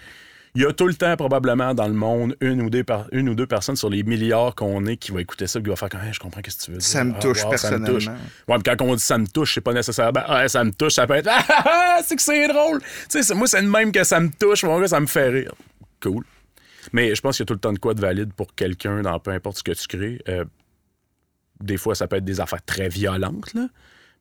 Il 0.55 0.63
y 0.63 0.65
a 0.65 0.73
tout 0.73 0.87
le 0.89 0.95
temps, 0.95 1.15
probablement, 1.17 1.75
dans 1.75 1.87
le 1.87 1.93
monde, 1.95 2.35
une 2.41 2.63
ou 2.63 2.71
deux, 2.71 2.83
per- 2.83 3.03
une 3.13 3.29
ou 3.29 3.35
deux 3.35 3.47
personnes 3.47 3.77
sur 3.77 3.91
les 3.91 4.03
milliards 4.03 4.55
qu'on 4.55 4.87
est 4.87 4.97
qui 4.97 5.13
va 5.13 5.19
écécouter 5.19 5.47
ça 5.47 5.59
et 5.59 5.63
qui 5.63 5.69
va 5.69 5.77
faire 5.77 5.91
comme, 5.91 6.01
Hey, 6.01 6.13
je 6.13 6.19
comprends 6.19 6.41
ce 6.49 6.57
que 6.57 6.63
tu 6.65 6.71
veux 6.73 6.79
dire. 6.79 6.87
Ça 6.87 7.05
me 7.05 7.13
Ah, 7.15 7.19
touche 7.21 7.45
wow, 7.45 7.57
ça 7.59 7.71
me 7.79 7.85
touche. 7.87 8.07
personnellement. 8.07 8.13
Ouais, 8.49 8.57
mais 8.57 8.63
quand 8.77 8.85
on 8.87 8.95
dit 8.97 9.03
ça 9.03 9.19
me 9.19 9.27
touche, 9.27 9.55
c'est 9.55 9.61
pas 9.61 9.75
nécessairement, 9.75 10.21
ah, 10.27 10.49
ça 10.49 10.65
me 10.65 10.73
touche, 10.73 10.95
ça 10.95 11.07
peut 11.07 11.15
être, 11.15 11.29
ah, 11.31 11.45
ah, 11.51 11.63
ah, 11.67 12.01
c'est 12.05 12.17
que 12.17 12.23
c'est 12.23 12.49
drôle. 12.49 12.81
Tu 13.11 13.23
sais, 13.23 13.35
moi, 13.35 13.47
c'est 13.47 13.61
le 13.61 13.69
même 13.69 13.93
que 13.93 14.03
ça 14.03 14.19
me 14.19 14.31
touche, 14.31 14.65
mon 14.65 14.81
gars, 14.81 14.89
ça 14.89 14.99
me 14.99 15.07
fait 15.07 15.29
rire. 15.29 15.53
Cool. 16.03 16.25
Mais 16.93 17.15
je 17.15 17.21
pense 17.21 17.37
qu'il 17.37 17.43
y 17.43 17.47
a 17.47 17.47
tout 17.47 17.55
le 17.55 17.61
temps 17.61 17.73
de 17.73 17.79
quoi 17.79 17.95
de 17.95 18.01
valide 18.01 18.33
pour 18.33 18.55
quelqu'un 18.55 19.03
dans 19.03 19.19
peu 19.19 19.31
importe 19.33 19.59
ce 19.59 19.63
que 19.63 19.73
tu 19.73 19.87
crées. 19.89 20.23
Euh, 20.29 20.45
des 21.61 21.77
fois, 21.77 21.95
ça 21.95 22.07
peut 22.07 22.17
être 22.17 22.25
des 22.25 22.41
affaires 22.41 22.65
très 22.65 22.89
violentes. 22.89 23.53
Là. 23.55 23.69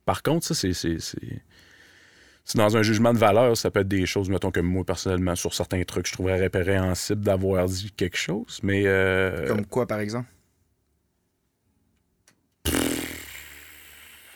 Par 0.04 0.22
contre, 0.22 0.46
ça, 0.46 0.54
c'est. 0.54 0.96
dans 2.54 2.76
un 2.76 2.82
jugement 2.82 3.12
de 3.12 3.18
valeur, 3.18 3.56
ça 3.56 3.70
peut 3.70 3.80
être 3.80 3.88
des 3.88 4.06
choses, 4.06 4.28
mettons, 4.28 4.50
que 4.50 4.60
moi, 4.60 4.84
personnellement, 4.84 5.36
sur 5.36 5.54
certains 5.54 5.82
trucs, 5.84 6.08
je 6.08 6.12
trouverais 6.12 6.40
répréhensible 6.40 7.20
d'avoir 7.22 7.66
dit 7.66 7.92
quelque 7.92 8.16
chose. 8.16 8.58
Mais. 8.62 8.82
euh, 8.86 9.46
Comme 9.46 9.66
quoi, 9.66 9.86
par 9.86 10.00
exemple? 10.00 10.28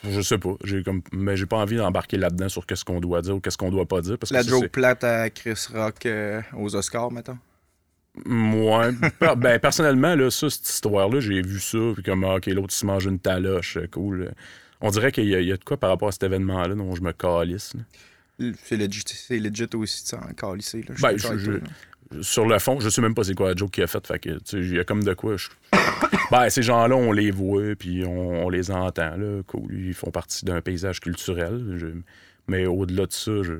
Je 0.08 0.20
sais 0.20 0.38
pas. 0.38 0.54
J'ai 0.64 0.82
comme. 0.82 1.02
Mais 1.12 1.36
j'ai 1.36 1.46
pas 1.46 1.58
envie 1.58 1.76
d'embarquer 1.76 2.16
là-dedans 2.16 2.48
sur 2.48 2.66
qu'est-ce 2.66 2.84
qu'on 2.84 3.00
doit 3.00 3.22
dire 3.22 3.36
ou 3.36 3.40
qu'est-ce 3.40 3.56
qu'on 3.58 3.70
doit 3.70 3.86
pas 3.86 4.00
dire. 4.00 4.18
Parce 4.18 4.30
que 4.30 4.34
La 4.36 4.42
joke 4.42 4.68
plate 4.68 5.04
à 5.04 5.30
Chris 5.30 5.66
Rock 5.72 6.06
euh, 6.06 6.40
aux 6.56 6.74
Oscars, 6.74 7.10
mettons. 7.12 7.38
Per- 9.18 9.36
ben, 9.36 9.58
personnellement, 9.58 10.14
là, 10.14 10.30
ça, 10.30 10.50
cette 10.50 10.68
histoire-là, 10.68 11.20
j'ai 11.20 11.40
vu 11.40 11.58
ça, 11.60 11.78
puis 11.94 12.02
comme, 12.02 12.24
ah, 12.24 12.34
OK, 12.36 12.46
l'autre, 12.46 12.72
il 12.74 12.76
se 12.76 12.84
mange 12.86 13.06
une 13.06 13.18
taloche, 13.18 13.78
euh, 13.78 13.86
cool. 13.90 14.32
On 14.80 14.90
dirait 14.90 15.12
qu'il 15.12 15.24
y, 15.28 15.34
a- 15.34 15.40
il 15.40 15.48
y 15.48 15.52
a 15.52 15.56
de 15.56 15.64
quoi 15.64 15.76
par 15.78 15.90
rapport 15.90 16.08
à 16.08 16.12
cet 16.12 16.24
événement-là 16.24 16.74
dont 16.74 16.94
je 16.94 17.00
me 17.02 17.12
calisse. 17.12 17.72
C'est 18.64 18.76
legit, 18.76 19.04
aussi 19.76 20.02
de 20.02 20.08
s'en 20.08 20.20
calisser, 20.36 20.84
là. 20.88 20.94
Ben, 21.00 21.16
je- 21.16 21.50
là. 21.52 21.58
Sur 22.20 22.44
le 22.46 22.58
fond, 22.58 22.78
je 22.80 22.90
sais 22.90 23.00
même 23.00 23.14
pas 23.14 23.24
c'est 23.24 23.34
quoi 23.34 23.48
la 23.50 23.56
joke 23.56 23.70
qu'il 23.70 23.84
a 23.84 23.86
faite, 23.86 24.06
fait 24.06 24.18
que, 24.18 24.38
tu 24.40 24.58
il 24.58 24.74
y 24.74 24.78
a 24.78 24.84
comme 24.84 25.02
de 25.04 25.14
quoi. 25.14 25.36
je- 25.38 25.48
Ben, 26.32 26.48
ces 26.50 26.62
gens-là, 26.62 26.96
on 26.96 27.12
les 27.12 27.30
voit, 27.30 27.76
puis 27.78 28.04
on, 28.04 28.46
on 28.46 28.48
les 28.48 28.70
entend, 28.70 29.16
là, 29.16 29.42
cool. 29.46 29.72
Ils 29.74 29.94
font 29.94 30.10
partie 30.10 30.44
d'un 30.44 30.60
paysage 30.60 30.98
culturel. 31.00 31.76
je- 31.76 31.86
Mais 32.48 32.66
au-delà 32.66 33.06
de 33.06 33.12
ça, 33.12 33.30
je. 33.42 33.52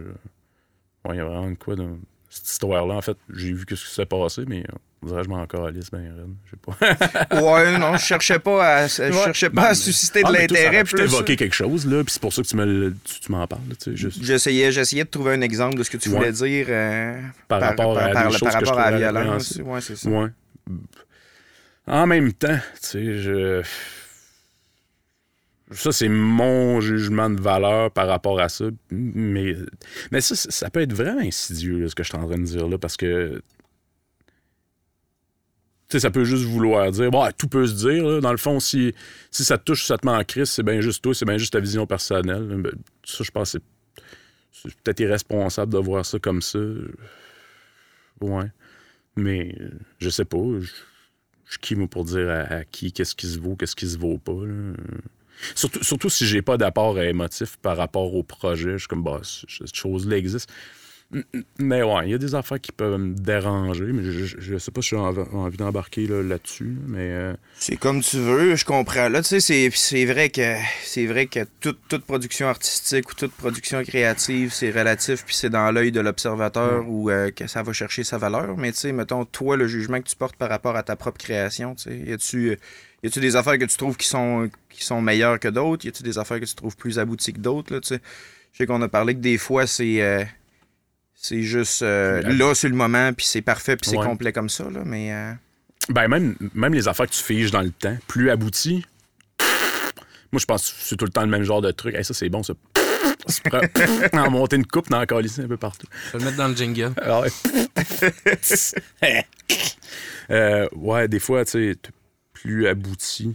Ouais, 1.04 1.14
il 1.14 1.16
y 1.16 1.20
a 1.20 1.24
vraiment 1.24 1.50
de 1.50 1.56
quoi 1.56 1.76
dans 1.76 1.98
cette 2.30 2.48
histoire-là. 2.48 2.94
En 2.94 3.02
fait, 3.02 3.16
j'ai 3.32 3.52
vu 3.52 3.66
que 3.66 3.76
ce 3.76 3.86
qui 3.86 3.94
s'est 3.94 4.06
passé, 4.06 4.44
mais 4.48 4.64
on 5.02 5.06
dirait 5.08 5.18
que 5.20 5.24
je 5.24 5.28
m'en 5.30 5.46
calisse, 5.46 5.90
ben, 5.90 5.98
raide. 5.98 6.34
Je 6.46 6.50
sais 6.50 6.56
pas. 7.28 7.40
Ouais, 7.42 7.78
non, 7.78 7.96
je 7.96 8.02
cherchais 8.04 8.38
pas 8.38 8.64
à, 8.76 8.86
je 8.86 9.02
Ouais. 9.02 9.12
cherchais 9.12 9.50
pas 9.50 9.62
Ben, 9.62 9.68
à 9.68 9.74
susciter 9.74 10.22
de 10.22 10.28
Ah, 10.28 10.32
l'intérêt. 10.32 10.84
tout 10.84 10.96
ça. 10.96 11.02
évoquer 11.04 11.36
quelque 11.36 11.54
chose, 11.54 11.86
là, 11.86 12.02
puis 12.04 12.12
c'est 12.14 12.22
pour 12.22 12.32
ça 12.32 12.40
que 12.42 12.46
tu 12.48 12.56
me 12.56 12.64
le- 12.64 12.96
tu, 13.04 13.20
tu 13.20 13.32
m'en 13.32 13.46
parles, 13.46 13.62
là, 13.68 13.74
tu 13.74 13.90
sais, 13.90 13.96
juste 13.96 14.22
J'essayais, 14.22 14.70
j'essayais 14.72 15.04
de 15.04 15.10
trouver 15.10 15.34
un 15.34 15.40
exemple 15.42 15.76
de 15.76 15.82
ce 15.82 15.90
que 15.90 15.96
tu 15.98 16.08
Ouais. 16.08 16.16
voulais 16.16 16.32
dire 16.32 16.66
euh, 16.68 17.20
par, 17.48 17.60
rapport 17.60 17.98
à 17.98 18.08
par, 18.10 18.26
des 18.28 18.38
choses 18.38 18.40
par 18.50 18.58
que 18.60 18.64
je 18.64 18.70
rapport 18.70 18.78
à 18.84 18.90
la 18.92 18.96
violence. 18.98 19.60
Ouais, 19.64 19.80
c'est 19.80 19.96
ça. 19.96 20.08
Ouais. 20.08 20.28
En 21.86 22.06
même 22.06 22.32
temps, 22.32 22.58
tu 22.74 22.80
sais, 22.80 23.18
je. 23.18 23.62
Ça, 25.72 25.90
c'est 25.90 26.08
mon 26.08 26.80
jugement 26.82 27.30
de 27.30 27.40
valeur 27.40 27.90
par 27.90 28.06
rapport 28.06 28.38
à 28.40 28.48
ça. 28.50 28.66
Mais, 28.90 29.56
mais 30.10 30.20
ça, 30.20 30.34
ça 30.36 30.68
peut 30.70 30.80
être 30.82 30.92
vraiment 30.92 31.20
insidieux, 31.22 31.88
ce 31.88 31.94
que 31.94 32.02
je 32.02 32.08
suis 32.10 32.18
en 32.18 32.26
train 32.26 32.38
de 32.38 32.44
dire 32.44 32.68
là, 32.68 32.78
parce 32.78 32.96
que. 32.96 33.42
Tu 35.88 35.96
sais, 35.98 36.00
ça 36.00 36.10
peut 36.10 36.24
juste 36.24 36.44
vouloir 36.44 36.90
dire. 36.90 37.10
Bon, 37.10 37.28
tout 37.36 37.48
peut 37.48 37.66
se 37.66 37.74
dire, 37.74 38.04
là. 38.06 38.20
Dans 38.20 38.30
le 38.32 38.36
fond, 38.38 38.60
si, 38.60 38.94
si 39.30 39.44
ça 39.44 39.58
te 39.58 39.64
touche, 39.64 39.84
ça 39.86 39.96
te 39.98 40.06
met 40.06 40.12
en 40.12 40.22
crise, 40.24 40.50
c'est 40.50 40.62
bien 40.62 40.80
juste 40.80 41.02
toi, 41.02 41.14
c'est 41.14 41.24
bien 41.24 41.38
juste 41.38 41.52
ta 41.54 41.60
vision 41.60 41.86
personnelle. 41.86 42.44
Ben, 42.62 42.72
Ça, 43.04 43.24
je 43.24 43.30
pense 43.30 43.52
c'est- 43.52 43.62
c'est 44.52 44.74
peut-être 44.82 45.00
irresponsable 45.00 45.72
de 45.72 45.78
voir 45.78 46.04
ça 46.06 46.18
comme 46.18 46.42
ça. 46.42 46.58
Ouais. 48.20 48.46
Mais 49.16 49.54
je 50.00 50.08
sais 50.10 50.24
pas. 50.24 50.38
Je 50.60 50.70
suis 51.52 51.60
qui, 51.60 51.76
moi, 51.76 51.88
pour 51.88 52.04
dire 52.04 52.30
à, 52.30 52.64
qui 52.64 52.92
qu'est-ce 52.92 53.14
qui 53.14 53.26
se 53.26 53.38
vaut, 53.38 53.56
qu'est-ce 53.56 53.76
qui 53.76 53.88
se 53.88 53.98
vaut 53.98 54.18
pas. 54.18 54.32
Surtout, 55.54 55.82
surtout 55.82 56.10
si 56.10 56.26
j'ai 56.26 56.42
pas 56.42 56.56
d'apport 56.56 57.00
émotif 57.00 57.56
par 57.56 57.76
rapport 57.76 58.14
au 58.14 58.22
projet. 58.22 58.72
Je 58.72 58.78
suis 58.78 58.88
comme, 58.88 59.02
bah, 59.02 59.20
cette 59.24 59.74
chose-là 59.74 60.16
existe. 60.16 60.50
Mais 61.58 61.82
ouais, 61.82 62.06
il 62.06 62.10
y 62.10 62.14
a 62.14 62.18
des 62.18 62.34
affaires 62.34 62.60
qui 62.60 62.72
peuvent 62.72 62.98
me 62.98 63.14
déranger, 63.14 63.84
mais 63.84 64.02
je, 64.02 64.34
je 64.38 64.56
sais 64.58 64.70
pas 64.70 64.80
si 64.80 64.90
j'ai 64.90 64.96
envie, 64.96 65.56
d'embarquer 65.56 66.06
là, 66.06 66.22
là-dessus. 66.22 66.64
là, 66.64 66.80
mais 66.86 66.98
euh, 67.12 67.34
C'est 67.58 67.76
comme 67.76 68.00
tu 68.00 68.16
veux, 68.16 68.56
je 68.56 68.64
comprends. 68.64 69.08
Là, 69.10 69.20
tu 69.20 69.28
sais, 69.28 69.40
c'est, 69.40 69.70
c'est 69.74 70.06
vrai 70.06 70.30
que 70.30 70.56
c'est 70.84 71.06
vrai 71.06 71.26
que 71.26 71.40
toute, 71.60 71.78
toute 71.88 72.04
production 72.04 72.48
artistique 72.48 73.10
ou 73.10 73.14
toute 73.14 73.32
production 73.32 73.82
créative, 73.82 74.52
c'est 74.54 74.70
relatif, 74.70 75.24
puis 75.26 75.34
c'est 75.34 75.50
dans 75.50 75.70
l'œil 75.70 75.92
de 75.92 76.00
l'observateur 76.00 76.84
où 76.88 77.10
euh, 77.10 77.30
que 77.30 77.46
ça 77.46 77.62
va 77.62 77.72
chercher 77.74 78.04
sa 78.04 78.16
valeur. 78.16 78.56
Mais 78.56 78.72
tu 78.72 78.78
sais, 78.78 78.92
mettons, 78.92 79.24
toi, 79.26 79.56
le 79.58 79.66
jugement 79.68 80.00
que 80.00 80.08
tu 80.08 80.16
portes 80.16 80.36
par 80.36 80.48
rapport 80.48 80.76
à 80.76 80.82
ta 80.82 80.96
propre 80.96 81.18
création, 81.18 81.74
tu 81.74 81.90
sais, 81.90 81.98
y 81.98 82.12
a-tu, 82.12 82.58
y 83.02 83.06
a-tu 83.06 83.20
des 83.20 83.36
affaires 83.36 83.58
que 83.58 83.66
tu 83.66 83.76
trouves 83.76 83.98
qui 83.98 84.08
sont, 84.08 84.48
qui 84.70 84.82
sont 84.84 85.02
meilleures 85.02 85.38
que 85.38 85.48
d'autres? 85.48 85.84
Y 85.84 85.88
a-tu 85.88 86.02
des 86.02 86.16
affaires 86.16 86.40
que 86.40 86.46
tu 86.46 86.54
trouves 86.54 86.76
plus 86.76 86.98
abouties 86.98 87.34
que 87.34 87.40
d'autres? 87.40 87.72
Là, 87.74 87.80
tu 87.80 87.88
sais? 87.88 88.00
Je 88.52 88.58
sais 88.58 88.66
qu'on 88.66 88.80
a 88.82 88.88
parlé 88.88 89.14
que 89.14 89.20
des 89.20 89.36
fois, 89.38 89.66
c'est. 89.66 90.00
euh, 90.02 90.24
c'est 91.22 91.42
juste 91.42 91.82
euh, 91.82 92.20
là, 92.22 92.52
sur 92.54 92.68
le 92.68 92.74
moment, 92.74 93.12
puis 93.12 93.24
c'est 93.24 93.42
parfait, 93.42 93.76
puis 93.76 93.88
c'est 93.88 93.96
Ouais. 93.96 94.04
complet 94.04 94.32
comme 94.32 94.48
ça, 94.48 94.64
là, 94.68 94.82
mais... 94.84 95.12
euh, 95.14 95.32
ben 95.88 96.08
même, 96.08 96.36
même 96.54 96.74
les 96.74 96.88
affaires 96.88 97.06
que 97.06 97.12
tu 97.12 97.22
figes 97.22 97.50
dans 97.52 97.62
le 97.62 97.70
temps, 97.70 97.96
plus 98.08 98.28
abouties, 98.30 98.84
moi 100.32 100.40
je 100.40 100.44
pense 100.44 100.70
que 100.70 100.76
c'est 100.80 100.96
tout 100.96 101.04
le 101.04 101.10
temps 101.12 101.22
le 101.22 101.28
même 101.28 101.44
genre 101.44 101.60
de 101.62 101.70
truc. 101.70 101.94
Hey, 101.94 102.04
ça 102.04 102.12
c'est 102.12 102.28
bon, 102.28 102.42
ça. 102.42 102.54
En 104.14 104.30
monter 104.30 104.56
une 104.56 104.66
coupe, 104.66 104.90
dans 104.90 105.04
calisser 105.06 105.42
un 105.42 105.48
peu 105.48 105.56
partout. 105.56 105.86
Je 106.08 106.12
vais 106.12 106.18
le 106.18 106.24
mettre 106.24 106.36
dans 106.38 106.48
le 106.48 106.56
jingle. 106.56 106.92
Ah 107.00 107.20
ouais. 107.20 107.30
Euh, 110.30 110.68
ouais, 110.76 111.08
des 111.08 111.18
fois, 111.18 111.44
tu 111.44 111.50
sais, 111.72 111.76
plus 112.32 112.66
abouti. 112.66 113.34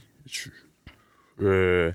Euh, 1.42 1.92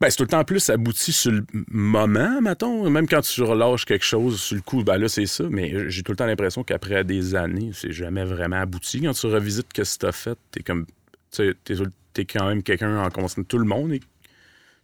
ben, 0.00 0.08
c'est 0.08 0.16
tout 0.16 0.22
le 0.22 0.28
temps 0.28 0.44
plus 0.44 0.70
abouti 0.70 1.12
sur 1.12 1.30
le 1.30 1.44
moment, 1.70 2.40
mettons. 2.40 2.88
Même 2.88 3.06
quand 3.06 3.20
tu 3.20 3.42
relâches 3.42 3.84
quelque 3.84 4.04
chose 4.04 4.40
sur 4.40 4.56
le 4.56 4.62
coup, 4.62 4.82
ben 4.82 4.96
là, 4.96 5.08
c'est 5.08 5.26
ça. 5.26 5.44
Mais 5.50 5.90
j'ai 5.90 6.02
tout 6.02 6.12
le 6.12 6.16
temps 6.16 6.26
l'impression 6.26 6.64
qu'après 6.64 7.04
des 7.04 7.34
années, 7.34 7.70
c'est 7.74 7.92
jamais 7.92 8.24
vraiment 8.24 8.56
abouti. 8.56 9.02
Quand 9.02 9.12
tu 9.12 9.26
revisites 9.26 9.66
ce 9.76 9.98
que 9.98 10.06
t'as 10.06 10.12
fait, 10.12 10.38
t'es 10.52 10.62
comme. 10.62 10.86
Tu 11.30 11.54
t'es, 12.12 12.24
quand 12.24 12.48
même 12.48 12.62
quelqu'un 12.62 12.98
en 13.04 13.10
constante. 13.10 13.46
Tout 13.46 13.58
le 13.58 13.66
monde 13.66 13.92
est. 13.92 14.02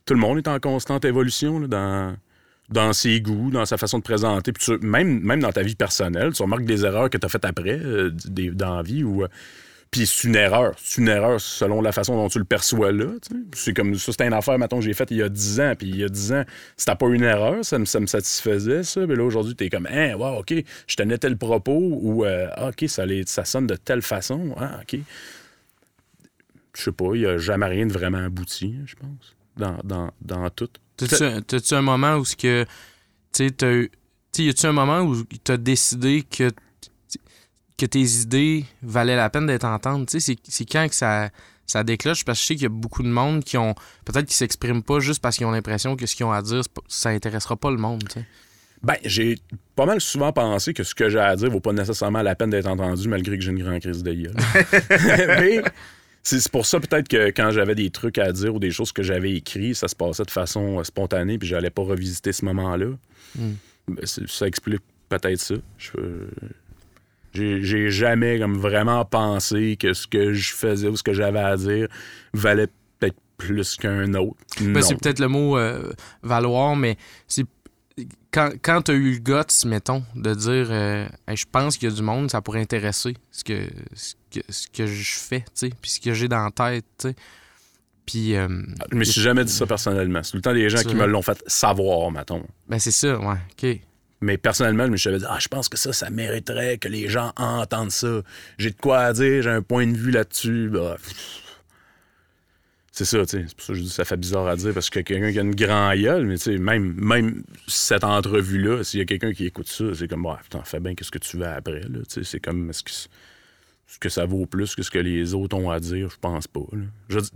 Tout 0.05 0.15
le 0.15 0.21
monde 0.21 0.39
est 0.39 0.49
en 0.49 0.61
constante 0.61 1.05
évolution 1.05 1.61
dans 1.61 2.17
dans 2.69 2.93
ses 2.93 3.21
goûts, 3.21 3.51
dans 3.51 3.65
sa 3.65 3.77
façon 3.77 3.99
de 3.99 4.03
présenter. 4.03 4.53
Puis 4.53 4.65
tu- 4.65 4.85
même, 4.87 5.21
même 5.21 5.41
dans 5.41 5.53
ta 5.53 5.63
vie 5.63 5.77
personnelle, 5.77 6.33
tu 6.33 6.43
remarques 6.43 6.65
des 6.65 6.85
erreurs 6.85 7.09
que 7.11 7.17
tu 7.17 7.25
as 7.25 7.29
faites 7.29 7.45
après, 7.45 7.79
euh, 7.81 8.11
des, 8.27 8.51
dans 8.51 8.77
la 8.77 8.83
vie. 8.83 9.05
Ou, 9.05 9.23
euh, 9.23 9.29
puis 9.91 10.07
c'est 10.07 10.29
une 10.29 10.37
erreur. 10.37 10.75
C'est 10.83 11.01
une 11.01 11.09
erreur 11.09 11.41
selon 11.41 11.81
la 11.81 11.93
façon 11.93 12.17
dont 12.17 12.29
tu 12.29 12.39
le 12.39 12.45
perçois 12.45 12.93
là. 12.93 13.07
tu. 13.27 13.47
C'est 13.55 13.73
comme 13.75 13.95
ça, 13.95 14.13
c'était 14.13 14.27
une 14.27 14.33
affaire, 14.33 14.59
mettons, 14.59 14.79
que 14.79 14.85
j'ai 14.85 14.93
faite 14.95 15.11
il 15.11 15.19
y 15.19 15.23
a 15.23 15.29
10 15.29 15.61
ans. 15.61 15.73
Puis 15.79 15.89
il 15.89 15.97
y 15.97 16.05
a 16.05 16.09
10 16.09 16.33
ans, 16.33 16.45
c'était 16.77 16.95
pas 16.97 17.07
une 17.09 17.23
erreur, 17.23 17.65
ça 17.65 17.79
me, 17.79 17.85
me 18.01 18.07
satisfaisait, 18.07 18.83
ça. 18.83 19.07
Mais 19.07 19.15
là, 19.15 19.23
aujourd'hui, 19.25 19.55
tu 19.57 19.65
es 19.65 19.71
comme, 19.71 19.87
hein, 19.91 20.15
wow, 20.17 20.41
OK, 20.41 20.53
je 20.87 20.97
tenais 20.97 21.19
tel 21.19 21.37
propos. 21.37 21.79
Ou, 22.03 22.25
euh, 22.25 22.49
Ah, 22.57 22.69
OK, 22.69 22.89
ça, 22.89 23.05
ça 23.27 23.45
sonne 23.45 23.67
de 23.67 23.77
telle 23.77 24.03
façon. 24.03 24.55
Ah, 24.59 24.81
OK. 24.83 24.99
Je 26.77 26.83
sais 26.83 26.93
pas, 26.93 27.15
il 27.15 27.21
n'y 27.21 27.27
a 27.27 27.39
jamais 27.39 27.67
rien 27.67 27.87
de 27.87 27.93
vraiment 27.93 28.19
abouti, 28.25 28.75
je 28.85 28.95
pense, 28.97 29.35
dans, 29.57 29.79
dans, 29.83 30.11
dans 30.21 30.51
tout. 30.51 30.69
T'as-tu 30.99 31.75
un- 31.75 31.83
moment 31.83 32.17
où 32.17 32.25
ce 32.25 32.37
que. 32.37 32.67
Tu 33.33 33.51
t'as 33.53 33.73
eu- 33.73 33.91
tu 34.33 34.43
y 34.43 34.49
a-tu 34.51 34.67
un 34.67 34.73
moment 34.73 35.01
où 35.01 35.23
t'as 35.45 35.57
décidé 35.57 36.23
que, 36.23 36.51
que 37.79 37.87
tes 37.87 38.01
idées 38.03 38.65
valaient 38.83 39.17
la 39.17 39.31
peine 39.31 39.47
d'être 39.47 39.65
entendues? 39.65 40.07
Tu 40.07 40.21
sais, 40.21 40.35
c'est- 40.35 40.51
c'est 40.51 40.65
quand 40.65 40.89
que 40.89 40.95
ça, 40.95 41.31
ça 41.67 41.85
déclenche? 41.85 42.25
Parce 42.25 42.39
que 42.39 42.43
je 42.43 42.47
sais 42.49 42.55
qu'il 42.55 42.63
y 42.65 42.67
a 42.67 42.71
beaucoup 42.71 43.03
de 43.03 43.09
monde 43.09 43.43
qui 43.45 43.59
ont. 43.59 43.75
Peut-être 44.05 44.27
qui 44.27 44.35
s'expriment 44.35 44.83
pas 44.83 45.01
juste 45.01 45.21
parce 45.21 45.37
qu'ils 45.37 45.47
ont 45.47 45.51
l'impression 45.51 45.97
que 45.97 46.07
ce 46.07 46.15
qu'ils 46.17 46.25
ont 46.27 46.33
à 46.33 46.43
dire, 46.43 46.63
ça 46.89 47.11
intéressera 47.11 47.57
pas 47.57 47.71
le 47.71 47.77
monde, 47.79 48.05
tu 48.09 48.21
sais. 48.21 48.27
Ben, 48.83 48.97
j'ai 49.05 49.39
pas 49.75 49.87
mal 49.87 50.01
souvent 50.01 50.33
pensé 50.33 50.73
que 50.75 50.85
ce 50.85 50.95
que 50.95 51.09
j'ai 51.09 51.19
à 51.19 51.35
dire 51.35 51.51
vaut 51.51 51.61
pas 51.61 51.73
nécessairement 51.73 52.23
la 52.23 52.35
peine 52.37 52.51
d'être 52.51 52.67
entendu, 52.67 53.09
malgré 53.09 53.37
que 53.39 53.43
j'ai 53.43 53.51
une 53.51 53.63
grande 53.63 53.81
crise 53.81 54.03
de 54.03 54.13
gueule. 54.13 54.35
Mais 55.41 55.63
c'est 56.23 56.49
pour 56.51 56.67
ça 56.67 56.79
peut-être 56.79 57.09
que 57.09 57.29
quand 57.29 57.51
j'avais 57.51 57.75
des 57.75 57.91
trucs 57.91 58.19
à 58.19 58.31
dire 58.33 58.55
ou 58.55 58.59
des 58.59 58.71
choses 58.71 58.93
que 58.93 59.03
j'avais 59.03 59.33
écrites, 59.33 59.77
ça 59.77 59.89
se 59.89 59.97
passait 59.97 60.25
de 60.25 60.31
façon 60.31 60.79
euh, 60.79 60.85
spontanée, 60.85 61.39
puis 61.39 61.49
j'allais 61.49 61.71
pas 61.71 61.83
revisiter 61.83 62.33
ce 62.33 62.45
moment-là. 62.45 62.89
Mm. 63.37 63.53
Ben, 63.89 64.07
ça 64.07 64.47
explique 64.47 64.83
peut-être 65.09 65.41
ça. 65.41 65.55
Je- 65.79 65.91
euh, 65.99 66.29
J'ai 67.37 67.91
jamais 67.91 68.39
comme 68.39 68.57
vraiment 68.57 69.05
pensé 69.05 69.77
que 69.79 69.93
ce 69.93 70.07
que 70.07 70.33
je 70.33 70.53
faisais 70.55 70.89
ou 70.89 70.97
ce 70.97 71.03
que 71.03 71.13
j'avais 71.13 71.41
à 71.41 71.57
dire 71.57 71.89
valait 72.33 72.69
peut-être 72.99 73.17
plus 73.37 73.77
qu'un 73.77 74.15
autre. 74.15 74.37
Ben, 74.61 74.83
c'est 74.83 74.97
peut-être 74.97 75.21
le 75.21 75.29
mot 75.29 75.57
euh, 75.59 75.93
valoir, 76.23 76.77
mais 76.77 76.97
c'est 77.27 77.45
quand, 78.31 78.51
quand 78.63 78.83
tu 78.83 78.91
as 78.91 78.95
eu 78.95 79.13
le 79.13 79.19
guts, 79.19 79.67
mettons, 79.67 80.05
de 80.15 80.35
dire 80.35 80.67
euh, 80.71 81.07
Hey, 81.27 81.37
je 81.37 81.47
pense 81.51 81.77
qu'il 81.79 81.89
y 81.89 81.93
a 81.93 81.95
du 81.95 82.03
monde, 82.03 82.31
ça 82.31 82.43
pourrait 82.43 82.61
intéresser 82.61 83.17
ce 83.31 83.45
que, 83.45 83.69
ce 83.95 84.15
que, 84.31 84.41
ce 84.49 84.67
que 84.69 84.87
je 84.87 85.19
fais, 85.19 85.41
tu 85.41 85.47
sais, 85.55 85.71
puis 85.81 85.91
ce 85.91 86.01
que 86.01 86.13
j'ai 86.13 86.29
dans 86.29 86.45
la 86.45 86.51
tête, 86.51 86.85
tu 86.99 87.09
sais. 87.09 87.15
Puis, 88.05 88.37
euh, 88.37 88.47
Je 88.93 88.97
me 88.97 89.03
suis 89.05 89.21
jamais 89.21 89.45
dit 89.45 89.53
ça 89.53 89.67
personnellement. 89.67 90.23
C'est 90.23 90.31
tout 90.33 90.37
le 90.37 90.43
temps 90.43 90.55
des 90.55 90.71
gens 90.71 90.81
qui 90.83 90.95
me 90.95 91.07
l'ont 91.07 91.23
fait 91.23 91.43
savoir, 91.49 92.11
mettons. 92.13 92.45
ben 92.69 92.79
c'est 92.79 92.93
ça, 92.93 93.19
ouais, 93.19 93.37
OK. 93.53 93.81
Mais 94.21 94.39
personnellement, 94.39 94.87
je 94.87 94.91
me 94.91 94.97
suis 94.97 95.19
dit, 95.19 95.25
ah, 95.29 95.39
je 95.39 95.49
pense 95.49 95.69
que 95.69 95.77
ça, 95.77 95.93
ça 95.93 96.09
mériterait 96.11 96.79
que 96.79 96.89
les 96.89 97.09
gens 97.09 97.33
entendent 97.37 97.91
ça. 97.91 98.23
J'ai 98.59 98.71
de 98.71 98.77
quoi 98.77 99.01
à 99.01 99.13
dire, 99.13 99.43
j'ai 99.43 99.51
un 99.51 99.63
point 99.63 99.87
de 99.87 99.97
vue 99.97 100.11
là-dessus. 100.11 100.71
Bah, 100.73 100.97
c'est 102.93 103.05
ça, 103.05 103.27
tu 103.27 103.37
sais. 103.37 103.45
C'est 103.47 103.55
pour 103.55 103.67
ça 103.67 103.73
que 103.75 103.79
je 103.79 103.83
dis 103.83 103.89
que 103.89 103.95
ça 103.95 104.07
fait 104.07 104.17
bizarre 104.17 104.47
à 104.47 104.57
dire 104.57 104.73
parce 104.73 104.89
que 104.89 105.01
quelqu'un 105.01 105.31
qui 105.31 105.39
a 105.39 105.43
une 105.43 105.55
grande 105.55 105.99
gueule, 105.99 106.25
mais 106.25 106.39
tu 106.39 106.45
sais, 106.45 106.57
même, 106.57 106.95
même 106.95 107.43
cette 107.69 108.05
entrevue-là, 108.05 108.85
s'il 108.85 109.01
y 109.01 109.03
a 109.03 109.05
quelqu'un 109.05 109.35
qui 109.35 109.45
écoute 109.45 109.69
ça, 109.69 109.85
c'est 109.95 110.09
comme, 110.09 110.23
bah, 110.23 110.41
putain, 110.43 110.63
fais 110.65 110.81
bien 110.81 110.95
qu'est-ce 110.95 111.11
que 111.11 111.19
tu 111.19 111.37
veux 111.37 111.47
après, 111.47 111.81
là. 111.81 111.89
Tu 111.89 112.05
sais, 112.09 112.25
c'est 112.25 112.41
comme, 112.41 112.71
est-ce 112.71 112.83
que, 112.83 112.91
est-ce 112.91 113.99
que 113.99 114.09
ça 114.09 114.25
vaut 114.25 114.47
plus 114.47 114.75
que 114.75 114.83
ce 114.83 114.91
que 114.91 114.99
les 114.99 115.35
autres 115.35 115.59
ont 115.59 115.71
à 115.71 115.79
dire? 115.79 116.09
Je 116.09 116.17
pense 116.19 116.47
pas, 116.47 116.61
là. 116.73 116.85
Je 117.11 117.17
veux 117.17 117.21
dire, 117.21 117.31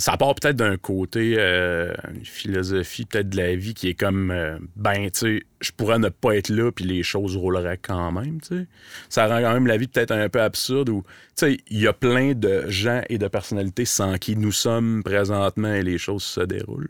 ça 0.00 0.16
part 0.16 0.34
peut-être 0.34 0.56
d'un 0.56 0.78
côté, 0.78 1.34
euh, 1.38 1.92
une 2.14 2.24
philosophie 2.24 3.04
peut-être 3.04 3.28
de 3.28 3.36
la 3.36 3.54
vie 3.54 3.74
qui 3.74 3.88
est 3.88 3.94
comme, 3.94 4.30
euh, 4.30 4.58
ben, 4.74 5.10
tu 5.10 5.18
sais, 5.18 5.42
je 5.60 5.72
pourrais 5.72 5.98
ne 5.98 6.08
pas 6.08 6.36
être 6.36 6.48
là, 6.48 6.72
puis 6.72 6.86
les 6.86 7.02
choses 7.02 7.36
rouleraient 7.36 7.78
quand 7.80 8.10
même, 8.10 8.40
tu 8.40 8.48
sais. 8.48 8.66
Ça 9.10 9.26
rend 9.26 9.42
quand 9.42 9.52
même 9.52 9.66
la 9.66 9.76
vie 9.76 9.88
peut-être 9.88 10.12
un 10.12 10.28
peu 10.30 10.40
absurde 10.40 10.88
où, 10.88 11.02
tu 11.36 11.46
sais, 11.46 11.58
il 11.68 11.80
y 11.80 11.86
a 11.86 11.92
plein 11.92 12.32
de 12.32 12.64
gens 12.68 13.02
et 13.10 13.18
de 13.18 13.28
personnalités 13.28 13.84
sans 13.84 14.16
qui 14.16 14.36
nous 14.36 14.52
sommes 14.52 15.02
présentement 15.04 15.74
et 15.74 15.82
les 15.82 15.98
choses 15.98 16.22
se 16.22 16.40
déroulent. 16.40 16.88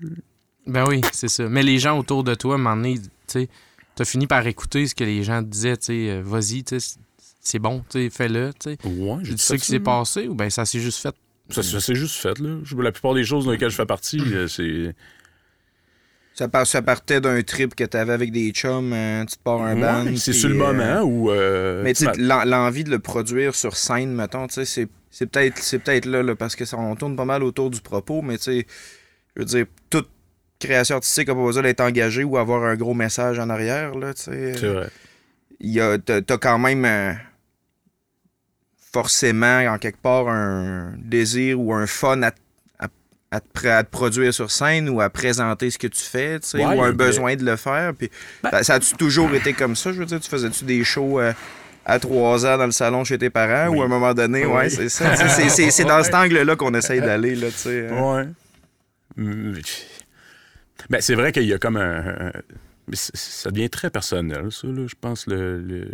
Ben 0.66 0.85
oui, 0.87 1.01
c'est 1.12 1.29
ça. 1.29 1.49
Mais 1.49 1.64
les 1.64 1.79
gens 1.79 1.99
autour 1.99 2.23
de 2.23 2.35
toi, 2.37 2.53
à 2.53 2.55
un 2.55 2.59
moment 2.59 2.77
donné, 2.77 2.99
tu 2.99 3.09
sais, 3.27 3.49
t'as 3.96 4.05
fini 4.05 4.29
par 4.29 4.46
écouter 4.46 4.87
ce 4.87 4.94
que 4.94 5.05
les 5.05 5.25
gens 5.25 5.42
disaient, 5.42 5.77
tu 5.77 5.87
sais, 5.87 6.11
euh, 6.11 6.23
vas-y, 6.25 6.62
tu 6.62 6.79
sais, 6.79 6.99
c'est 7.40 7.59
bon, 7.59 7.83
tu 7.88 8.05
sais, 8.05 8.11
fais-le, 8.11 8.53
tu 8.61 8.70
sais. 8.70 8.79
Ouais, 8.87 9.18
j'ai 9.23 9.35
dit 9.35 9.42
ça. 9.42 9.55
ce 9.55 9.61
qui 9.61 9.66
s'est 9.66 9.81
passé 9.81 10.29
ou 10.29 10.35
ben 10.35 10.49
ça 10.49 10.64
s'est 10.64 10.79
juste 10.79 10.99
fait? 10.99 11.14
Ça, 11.51 11.63
ça 11.63 11.81
s'est 11.81 11.95
juste 11.95 12.17
fait, 12.17 12.39
là. 12.39 12.59
La 12.79 12.93
plupart 12.93 13.15
des 13.15 13.25
choses 13.25 13.45
dans 13.47 13.53
lesquelles 13.53 13.71
je 13.71 13.77
fais 13.77 13.87
partie, 13.87 14.21
euh, 14.33 14.47
c'est. 14.49 14.95
Ça, 16.35 16.49
par- 16.49 16.67
ça 16.67 16.81
partait 16.81 17.21
d'un 17.21 17.43
trip 17.43 17.75
que 17.75 17.85
t'avais 17.85 18.13
avec 18.13 18.33
des 18.33 18.51
chums, 18.53 18.93
euh, 18.93 19.25
tu 19.27 19.37
te 19.37 19.43
pars 19.43 19.61
un 19.63 19.75
Ouais, 19.75 19.81
band. 20.11 20.17
c'est 20.17 20.33
sur 20.33 20.49
le 20.49 20.55
euh, 20.55 20.59
moment 20.59 21.03
où. 21.03 21.31
euh, 21.31 21.83
Mais 21.83 21.93
tu 21.93 22.07
l'envie 22.19 22.85
de 22.85 22.91
le 22.91 22.99
produire 22.99 23.55
sur 23.55 23.77
scène, 23.77 24.15
mettons, 24.15 24.47
tu 24.47 24.55
sais, 24.55 24.65
c'est- 24.65 24.89
c'est 25.11 25.27
peut-être 25.27 25.59
c'est 25.59 25.81
peut-être 25.81 26.07
là, 26.07 26.23
là, 26.23 26.37
parce 26.37 26.55
que 26.57 26.65
ça 26.65 26.79
on 26.79 26.95
tourne 26.97 27.17
pas 27.17 27.25
mal 27.25 27.43
autour 27.43 27.69
du 27.69 27.81
propos, 27.81 28.23
mais 28.23 28.39
tu 28.39 28.45
sais, 28.45 28.67
je 29.37 29.43
veux 29.43 29.45
dire, 29.47 29.67
toute 29.91 30.09
création 30.61 30.97
artistique 30.97 31.29
n'a 31.29 31.35
pas 31.35 31.43
besoin 31.45 31.63
d'être 31.65 31.81
engagée 31.81 32.23
ou 32.25 32.37
avoir 32.39 32.63
un 32.65 32.77
gros 32.77 32.95
message 32.95 33.39
en 33.39 33.51
arrière, 33.51 33.95
là, 33.97 34.15
tu 34.15 34.23
sais. 34.23 34.55
C'est 34.57 34.69
vrai. 34.69 34.89
Il 35.59 35.71
y 35.71 35.81
a, 35.81 35.99
t'as, 35.99 36.23
t'as 36.23 36.39
quand 36.39 36.59
même 36.59 36.85
forcément, 38.92 39.61
en 39.66 39.79
quelque 39.79 40.00
part, 40.00 40.29
un 40.29 40.92
désir 40.98 41.61
ou 41.61 41.72
un 41.74 41.87
fun 41.87 42.22
à, 42.22 42.33
à, 42.79 42.88
à 43.31 43.40
te, 43.40 43.66
à 43.68 43.85
te 43.85 43.90
produire 43.90 44.33
sur 44.35 44.50
scène 44.50 44.88
ou 44.88 45.00
à 45.00 45.09
présenter 45.11 45.70
ce 45.70 45.79
que 45.79 45.87
tu 45.87 46.00
fais, 46.03 46.40
tu 46.40 46.48
sais, 46.48 46.59
Ouais, 46.64 46.76
ou 46.76 46.83
un 46.83 46.92
besoin 46.92 47.37
de 47.37 47.44
le 47.44 47.57
faire. 47.57 47.92
Puis, 47.94 48.11
Ben- 48.42 48.62
ça, 48.62 48.74
a-tu 48.74 48.94
toujours 48.96 49.33
été 49.35 49.53
comme 49.53 49.76
ça? 49.76 49.92
Je 49.92 49.98
veux 49.98 50.07
dire, 50.07 50.20
tu 50.20 50.29
faisais-tu 50.29 50.64
des 50.64 50.83
shows 50.85 51.20
euh, 51.20 51.33
à 51.85 51.98
trois 51.98 52.44
ans 52.46 52.59
dans 52.59 52.66
le 52.66 52.72
salon 52.72 53.05
chez 53.05 53.18
tes 53.18 53.31
parents 53.31 53.70
Oui. 53.70 53.79
ou 53.79 53.83
à 53.83 53.85
un 53.85 53.88
moment 53.88 54.12
donné, 54.14 54.44
ouais, 54.46 54.68
c'est 54.68 54.88
ça. 54.88 55.14
C'est- 55.16 55.85
dans 55.85 56.03
cet 56.03 56.14
angle-là 56.14 56.57
qu'on 56.57 56.74
essaye 56.74 57.00
d'aller, 57.00 57.35
là, 57.37 57.48
tu 57.48 57.57
sais. 57.59 57.88
hein. 57.90 58.03
Ouais. 58.03 59.55
Ben, 60.88 61.00
c'est 61.00 61.14
vrai 61.14 61.31
qu'il 61.33 61.44
y 61.44 61.53
a 61.53 61.59
comme 61.59 61.76
un. 61.76 62.33
ça 62.92 63.50
devient 63.50 63.70
très 63.70 63.90
personnel, 63.90 64.50
ça, 64.50 64.66
là. 64.66 64.87
Je 64.87 64.94
pense, 65.00 65.26
le, 65.26 65.61
le- 65.61 65.90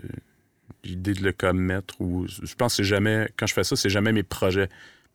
l'idée 0.86 1.12
de 1.14 1.22
le 1.22 1.32
commettre. 1.32 2.00
Ou, 2.00 2.26
je 2.28 2.54
pense 2.54 2.72
que 2.72 2.76
c'est 2.82 2.88
jamais. 2.88 3.28
Quand 3.36 3.46
je 3.46 3.54
fais 3.54 3.64
ça, 3.64 3.76
c'est 3.76 3.90
jamais 3.90 4.12
mes 4.12 4.22
projets 4.22 4.68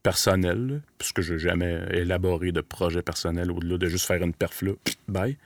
personnels, 0.04 0.82
puisque 0.98 1.22
je 1.22 1.34
n'ai 1.34 1.40
jamais 1.40 1.80
élaboré 1.92 2.52
de 2.52 2.62
projet 2.62 3.02
personnel 3.02 3.52
au-delà 3.52 3.78
de 3.78 3.88
juste 3.88 4.06
faire 4.06 4.22
une 4.24 4.34
perf 4.34 4.62
là. 4.64 4.72
Bye. 5.08 5.38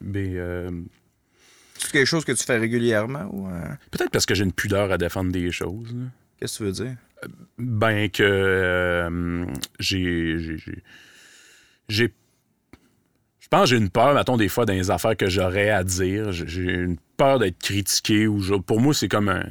Mais 0.00 0.32
euh, 0.36 0.70
C'est 1.78 1.92
quelque 1.92 2.06
chose 2.06 2.24
que 2.24 2.32
tu 2.32 2.44
fais 2.44 2.58
régulièrement 2.58 3.28
ou 3.32 3.48
euh, 3.48 3.64
peut-être 3.90 4.10
parce 4.10 4.26
que 4.26 4.34
j'ai 4.34 4.44
une 4.44 4.52
pudeur 4.52 4.90
à 4.92 4.98
défendre 4.98 5.30
des 5.32 5.50
choses. 5.52 5.94
qu'est-ce 6.38 6.58
que 6.58 6.64
tu 6.64 6.64
veux 6.64 6.72
dire? 6.86 6.96
Ben 7.58 8.08
que 8.10 8.22
euh, 8.22 9.46
j'ai. 9.78 10.38
j'ai-. 11.88 12.12
Je 13.40 13.48
pense 13.50 13.62
que 13.62 13.66
j'ai 13.70 13.76
une 13.76 13.90
peur, 13.90 14.14
mettons, 14.14 14.36
des 14.36 14.48
fois, 14.48 14.64
dans 14.64 14.72
les 14.72 14.90
affaires 14.90 15.16
que 15.16 15.28
j'aurais 15.28 15.70
à 15.70 15.82
dire. 15.84 16.30
J'ai- 16.32 16.46
J'ai 16.46 16.72
une 16.72 16.96
peur 17.24 17.38
d'être 17.38 17.58
critiqué. 17.58 18.26
Ou 18.26 18.40
je- 18.40 18.54
pour 18.54 18.80
moi, 18.80 18.94
c'est 18.94 19.08
comme 19.08 19.28
un. 19.28 19.44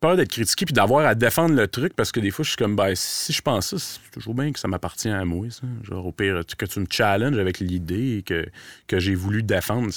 Peur 0.00 0.16
d'être 0.16 0.30
critiqué 0.30 0.64
puis 0.64 0.72
d'avoir 0.72 1.06
à 1.06 1.14
défendre 1.14 1.54
le 1.54 1.68
truc 1.68 1.94
parce 1.94 2.10
que 2.12 2.20
des 2.20 2.30
fois, 2.30 2.42
je 2.42 2.50
suis 2.50 2.56
comme, 2.56 2.74
ben, 2.76 2.92
si 2.94 3.32
je 3.34 3.42
pense 3.42 3.66
ça, 3.68 3.78
c'est 3.78 4.10
toujours 4.12 4.34
bien 4.34 4.50
que 4.52 4.58
ça 4.58 4.66
m'appartient 4.68 5.10
à 5.10 5.24
moi, 5.26 5.46
ça. 5.50 5.62
Genre, 5.82 6.06
au 6.06 6.12
pire, 6.12 6.40
que 6.56 6.64
tu 6.66 6.80
me 6.80 6.86
challenges 6.88 7.38
avec 7.38 7.60
l'idée 7.60 8.22
que, 8.24 8.46
que 8.86 8.98
j'ai 8.98 9.14
voulu 9.14 9.42
défendre. 9.42 9.90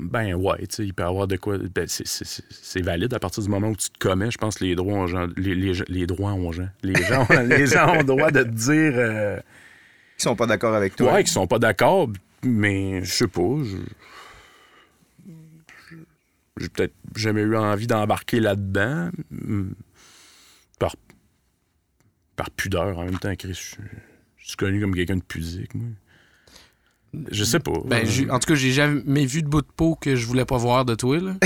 Ben 0.00 0.34
ouais, 0.34 0.58
tu 0.68 0.76
sais, 0.76 0.84
il 0.84 0.94
peut 0.94 1.02
y 1.02 1.06
avoir 1.06 1.26
de 1.26 1.36
quoi. 1.36 1.58
ben, 1.58 1.86
c'est- 1.88 2.80
valide 2.82 3.12
à 3.14 3.18
partir 3.18 3.42
du 3.42 3.48
moment 3.48 3.68
où 3.70 3.76
tu 3.76 3.90
te 3.90 3.98
commets. 3.98 4.30
Je 4.30 4.38
pense 4.38 4.56
que 4.58 4.64
les 4.64 4.76
droits 4.76 4.94
ont 4.94 5.06
gens- 5.08 5.26
les, 5.36 5.54
les, 5.56 5.72
les 5.88 6.06
droits 6.06 6.32
ont 6.32 6.52
gens. 6.52 6.68
Les 6.84 6.94
gens, 7.02 7.26
les 7.46 7.66
gens 7.66 7.94
ont 7.94 7.98
le 7.98 8.04
droit 8.04 8.30
de 8.30 8.42
te 8.44 8.48
dire 8.48 8.92
euh, 8.94 9.40
Ils 10.18 10.22
sont 10.22 10.36
pas 10.36 10.46
d'accord 10.46 10.74
avec 10.74 10.94
toi. 10.94 11.14
ouais, 11.14 11.24
qu'ils 11.24 11.32
sont 11.32 11.46
pas 11.48 11.58
d'accord, 11.58 12.08
mais 12.44 13.04
je 13.04 13.10
sais 13.12 13.28
pas. 13.28 13.62
je- 13.62 13.76
J'ai 16.60 16.68
peut-être 16.68 16.94
jamais 17.14 17.42
eu 17.42 17.56
envie 17.56 17.86
d'embarquer 17.86 18.40
là-dedans. 18.40 19.10
mm, 19.30 19.70
Par, 20.80 20.94
par 22.36 22.50
pudeur 22.50 22.98
en 22.98 23.04
même 23.04 23.18
temps, 23.18 23.34
Chris. 23.36 23.76
Je 24.36 24.46
suis 24.46 24.56
connu 24.56 24.80
comme 24.80 24.94
quelqu'un 24.94 25.16
de 25.16 25.22
pudique, 25.22 25.74
moi. 25.74 25.88
Je 27.30 27.42
sais 27.44 27.58
pas. 27.58 27.72
Ben, 27.86 28.06
en 28.30 28.38
tout 28.38 28.48
cas, 28.48 28.54
j'ai 28.54 28.70
jamais 28.72 29.24
vu 29.24 29.42
de 29.42 29.48
bout 29.48 29.62
de 29.62 29.66
peau 29.74 29.94
que 29.98 30.14
je 30.14 30.26
voulais 30.26 30.44
pas 30.44 30.58
voir 30.58 30.84
de 30.84 30.94
toi, 30.94 31.18
là. 31.18 31.32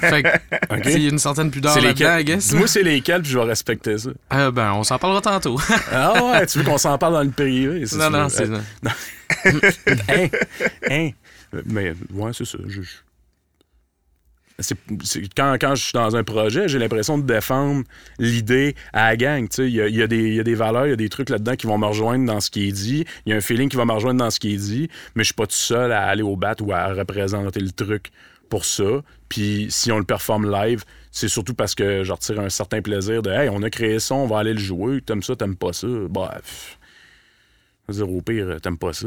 fait 0.00 0.22
que, 0.22 0.88
il 0.90 1.02
y 1.02 1.06
a 1.06 1.10
une 1.10 1.18
certaine 1.18 1.50
pudeur 1.50 1.74
là-dedans, 1.80 2.16
I 2.18 2.24
guess. 2.24 2.48
Dis-moi 2.48 2.66
c'est 2.68 2.82
lesquels, 2.82 3.22
puis 3.22 3.30
je 3.30 3.38
vais 3.38 3.44
respecter 3.46 3.96
ça. 3.96 4.10
Ah, 4.28 4.50
ben, 4.50 4.72
on 4.74 4.84
s'en 4.84 4.98
parlera 4.98 5.20
tantôt. 5.22 5.58
Ah 5.92 6.22
ouais, 6.32 6.46
tu 6.46 6.58
veux 6.58 6.64
qu'on 6.64 6.76
s'en 6.78 6.98
parle 6.98 7.14
dans 7.14 7.22
le 7.22 7.30
privé? 7.30 7.84
non, 7.96 8.10
non, 8.10 8.28
c'est 8.28 8.46
ça. 8.46 8.52
hein, 10.08 10.28
hein. 10.90 11.10
Mais 11.66 11.94
ouais, 12.12 12.30
c'est 12.34 12.44
ça. 12.44 12.58
je- 12.66 12.82
je- 12.82 12.88
quand, 15.36 15.74
je 15.76 15.82
suis 15.82 15.92
dans 15.92 16.16
un 16.16 16.24
projet, 16.24 16.66
j'ai 16.66 16.78
l'impression 16.78 17.16
de 17.16 17.22
défendre 17.22 17.84
l'idée 18.18 18.74
à 18.92 19.10
la 19.10 19.16
gang. 19.16 19.48
Il 19.58 19.68
y 19.68 20.02
a, 20.02 20.06
des- 20.08 20.54
valeurs, 20.54 20.86
il 20.86 20.90
y 20.90 20.92
a 20.92 20.96
des 20.96 21.08
trucs 21.08 21.30
là-dedans 21.30 21.54
qui 21.54 21.68
vont 21.68 21.78
me 21.78 21.86
rejoindre 21.86 22.26
dans 22.26 22.40
ce 22.40 22.50
qui 22.50 22.68
est 22.68 22.72
dit. 22.72 23.04
Il 23.24 23.30
y 23.30 23.32
a 23.32 23.36
un 23.36 23.40
feeling 23.40 23.68
qui 23.68 23.76
va 23.76 23.84
me 23.84 23.92
rejoindre 23.92 24.18
dans 24.18 24.30
ce 24.30 24.40
qui 24.40 24.54
est 24.54 24.56
dit, 24.56 24.88
mais 25.14 25.22
je 25.22 25.28
suis 25.28 25.34
pas 25.34 25.46
tout 25.46 25.54
seul 25.54 25.92
à 25.92 26.06
aller 26.06 26.22
au 26.22 26.34
bat 26.36 26.56
ou 26.60 26.72
à 26.72 26.92
représenter 26.92 27.60
le 27.60 27.70
truc 27.70 28.10
pour 28.48 28.64
ça. 28.64 29.02
Puis 29.28 29.68
si 29.70 29.92
on 29.92 29.98
le 29.98 30.04
performe 30.04 30.50
live, 30.50 30.82
c'est 31.12 31.28
surtout 31.28 31.54
parce 31.54 31.74
que 31.76 32.02
je 32.02 32.12
retire 32.12 32.40
un 32.40 32.48
certain 32.48 32.82
plaisir 32.82 33.22
de 33.22 33.30
Hey, 33.30 33.48
on 33.50 33.62
a 33.62 33.70
créé 33.70 34.00
ça, 34.00 34.16
on 34.16 34.26
va 34.26 34.38
aller 34.40 34.54
le 34.54 34.60
jouer. 34.60 35.00
T'aimes 35.02 35.22
ça, 35.22 35.36
t'aimes 35.36 35.56
pas 35.56 35.72
ça. 35.72 35.86
Bref. 36.08 36.78
Je 37.88 37.94
veux 37.94 38.04
dire, 38.06 38.12
au 38.16 38.20
pire, 38.22 38.60
t'aimes 38.60 38.78
pas 38.78 38.92
ça. 38.92 39.06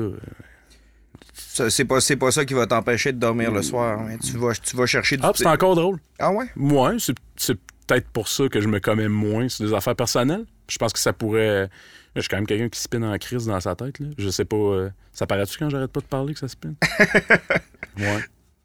C'est 1.54 1.86
pas, 1.86 2.00
pas 2.20 2.32
ça 2.32 2.46
qui 2.46 2.54
va 2.54 2.66
t'empêcher 2.68 3.12
de 3.12 3.20
dormir 3.20 3.52
le 3.52 3.62
soir. 3.62 4.00
hein. 4.00 4.18
Tu, 4.24 4.38
vas, 4.38 4.54
tu 4.54 4.76
vas 4.76 4.86
chercher 4.86 5.18
du. 5.18 5.24
Ah, 5.26 5.32
c'est 5.36 5.46
encore 5.48 5.76
drôle. 5.76 6.00
Ah 6.20 6.32
ouais? 6.32 6.46
Ouais, 6.56 6.96
c'est, 7.00 7.16
c'est 7.36 7.56
peut-être 7.88 8.08
pour 8.10 8.28
ça 8.28 8.48
que 8.48 8.62
je 8.62 8.68
me 8.68 8.80
commets 8.80 9.10
moins 9.10 9.50
sur 9.50 9.66
des 9.66 9.74
affaires 9.74 9.96
personnelles. 9.96 10.46
Je 10.70 10.78
pense 10.78 10.94
que 10.94 11.00
ça 11.00 11.12
pourrait. 11.14 11.70
Je 12.16 12.22
suis 12.22 12.30
quand 12.30 12.38
même 12.38 12.48
quelqu'un 12.48 12.70
qui 12.70 12.80
spinne 12.80 13.04
en 13.04 13.18
crise 13.18 13.46
dans 13.46 13.60
sa 13.60 13.76
tête. 13.76 14.00
Là. 14.00 14.08
Je 14.18 14.30
sais 14.30 14.46
pas. 14.46 14.56
euh, 14.56 14.90
Ça 15.14 15.26
paraît-tu 15.28 15.58
quand 15.58 15.70
j'arrête 15.70 15.92
pas 15.92 16.00
de 16.02 16.06
parler 16.06 16.34
que 16.34 16.40
ça 16.40 16.48
spinne? 16.48 16.76
ouais. 17.98 18.20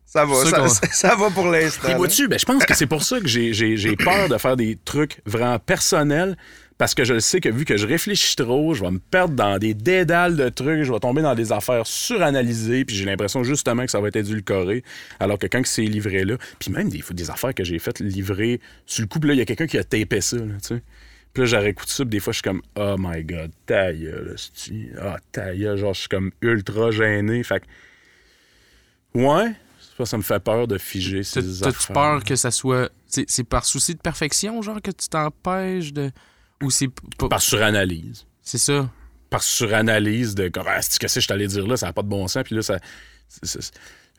Ça 0.07 0.25
va, 0.25 0.35
ça, 0.45 0.69
ça- 0.69 0.87
ça 0.93 1.15
va 1.17 1.31
pour 1.31 1.49
l'instant. 1.49 1.97
Vois-tu, 1.97 2.29
ben, 2.29 2.39
je 2.39 2.45
pense 2.45 2.65
que 2.65 2.75
c'est 2.75 2.87
pour 2.87 3.03
ça 3.03 3.21
que 3.21 3.27
j'ai, 3.27 3.97
peur 3.97 4.29
de 4.29 4.39
faire 4.39 4.57
des 4.57 4.79
trucs 4.85 5.19
vraiment 5.27 5.59
personnels. 5.59 6.37
Parce 6.79 6.95
que 6.95 7.05
je 7.05 7.15
le 7.15 7.21
sais 7.21 7.41
que 7.41 7.49
vu 7.49 7.65
que 7.65 7.79
je 7.79 7.87
réfléchis 7.87 8.37
trop, 8.37 8.75
je 8.75 8.83
vais 8.83 8.91
me 8.91 8.99
perdre 8.99 9.35
dans 9.35 9.57
des 9.57 9.73
dédales 9.73 10.37
de 10.37 10.51
trucs, 10.51 10.83
je 10.83 10.93
vais 10.93 10.99
tomber 10.99 11.23
dans 11.23 11.35
des 11.35 11.51
affaires 11.51 11.87
suranalysées, 11.87 12.85
puis 12.85 12.95
j'ai 12.95 13.07
l'impression 13.07 13.43
justement 13.43 13.87
que 13.87 13.91
ça 13.91 13.99
va 13.99 14.09
être 14.09 14.17
édulcoré. 14.17 14.85
Alors 15.19 15.39
que 15.39 15.47
quand 15.47 15.65
c'est 15.65 15.81
livré 15.87 16.25
là, 16.27 16.37
puis 16.59 16.71
même 16.71 16.91
des, 16.91 17.03
des 17.13 17.31
affaires 17.31 17.55
que 17.55 17.65
j'ai 17.65 17.79
faites 17.79 18.01
livrer 18.01 18.61
sur 18.85 19.01
le 19.01 19.09
coup, 19.09 19.19
là, 19.21 19.33
il 19.33 19.39
y 19.39 19.41
a 19.41 19.47
quelqu'un 19.47 19.67
qui 19.67 19.79
a 19.79 19.85
tapé 19.85 20.21
ça, 20.21 20.37
là, 20.37 20.43
tu 20.61 20.75
sais. 20.77 20.83
Puis 21.33 21.43
là, 21.45 21.47
j'aurais 21.47 21.75
ça, 21.87 22.05
puis 22.05 22.11
des 22.11 22.21
fois, 22.21 22.35
je 22.35 22.37
suis 22.37 22.43
comme, 22.43 22.61
oh 22.77 22.97
my 22.99 23.25
god, 23.25 23.53
ta 23.65 23.95
gueule, 23.95 24.37
ah, 25.01 25.17
ta 25.33 25.55
gueule, 25.55 25.79
genre, 25.79 25.95
je 25.95 26.01
suis 26.01 26.09
comme 26.09 26.31
ultra 26.43 26.91
gêné. 26.91 27.43
Fait 27.43 27.61
que, 27.61 29.19
ouais, 29.19 29.53
ça, 29.97 30.05
ça 30.07 30.17
me 30.19 30.23
fait 30.23 30.41
peur 30.41 30.67
de 30.69 30.79
figer 30.79 31.21
T'as- 31.23 31.43
ces 31.43 31.61
T'as-tu 31.61 31.93
peur 31.93 32.25
que 32.25 32.37
ça 32.37 32.51
soit. 32.51 32.91
C'est 33.07 33.25
c'est 33.29 33.45
par 33.45 33.65
souci 33.65 33.95
de 33.95 34.01
perfection, 34.01 34.61
genre, 34.63 34.81
que 34.83 34.91
tu 34.91 35.09
t'empêches 35.09 35.93
de. 35.93 36.11
Ou 36.63 36.71
c'est. 36.71 36.89
Par 37.29 37.41
suranalyse. 37.41 38.27
C'est 38.43 38.59
ça. 38.59 38.89
par 39.29 39.43
suranalyse 39.43 40.35
de 40.37 40.49
comme, 40.49 40.67
ah, 40.69 40.81
c'est 40.81 40.99
que 41.01 41.09
c'est 41.09 41.21
je 41.21 41.27
t'allais 41.27 41.49
dire 41.49 41.67
là, 41.67 41.77
ça 41.77 41.87
n'a 41.87 41.93
pas 41.93 42.03
de 42.03 42.09
bon 42.09 42.29
sens. 42.29 42.45
Puis 42.45 42.55
là, 42.55 42.63
ça, 42.63 42.79
c'est- 43.29 43.61
c'est 43.61 43.73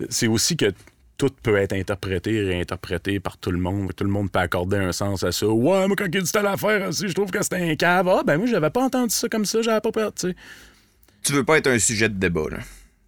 c'est 0.10 0.28
aussi 0.28 0.58
que 0.58 0.74
tout 1.18 1.30
peut 1.42 1.56
être 1.56 1.74
interprété 1.74 2.34
et 2.36 2.44
réinterprété 2.50 3.20
par 3.20 3.38
tout 3.38 3.50
le 3.52 3.58
monde. 3.58 3.96
Tout 3.96 4.04
le 4.04 4.10
monde 4.12 4.30
peut 4.30 4.40
accorder 4.40 4.78
un 4.78 4.92
sens 4.92 5.24
à 5.24 5.32
ça. 5.32 5.48
Ouais, 5.48 5.88
moi, 5.88 5.96
quand 5.98 6.06
il 6.14 6.22
dit 6.22 6.32
telle 6.32 6.46
affaire 6.46 6.90
aussi, 6.90 7.08
je 7.08 7.14
trouve 7.14 7.32
que 7.32 7.42
c'était 7.42 7.56
un 7.72 7.76
cave. 7.76 8.08
Ah, 8.10 8.22
ben 8.26 8.38
moi, 8.38 8.46
j'avais 8.48 8.70
pas 8.70 8.84
entendu 8.84 9.16
ça 9.16 9.28
comme 9.30 9.46
ça, 9.46 9.62
j'avais 9.62 9.82
pas 9.82 9.92
peur, 9.92 10.14
tu 10.14 10.28
sais. 10.30 10.36
Tu 11.24 11.34
veux 11.34 11.44
pas 11.46 11.58
être 11.58 11.68
un 11.68 11.80
sujet 11.80 12.10
de 12.10 12.16
débat, 12.20 12.46
là. 12.52 12.58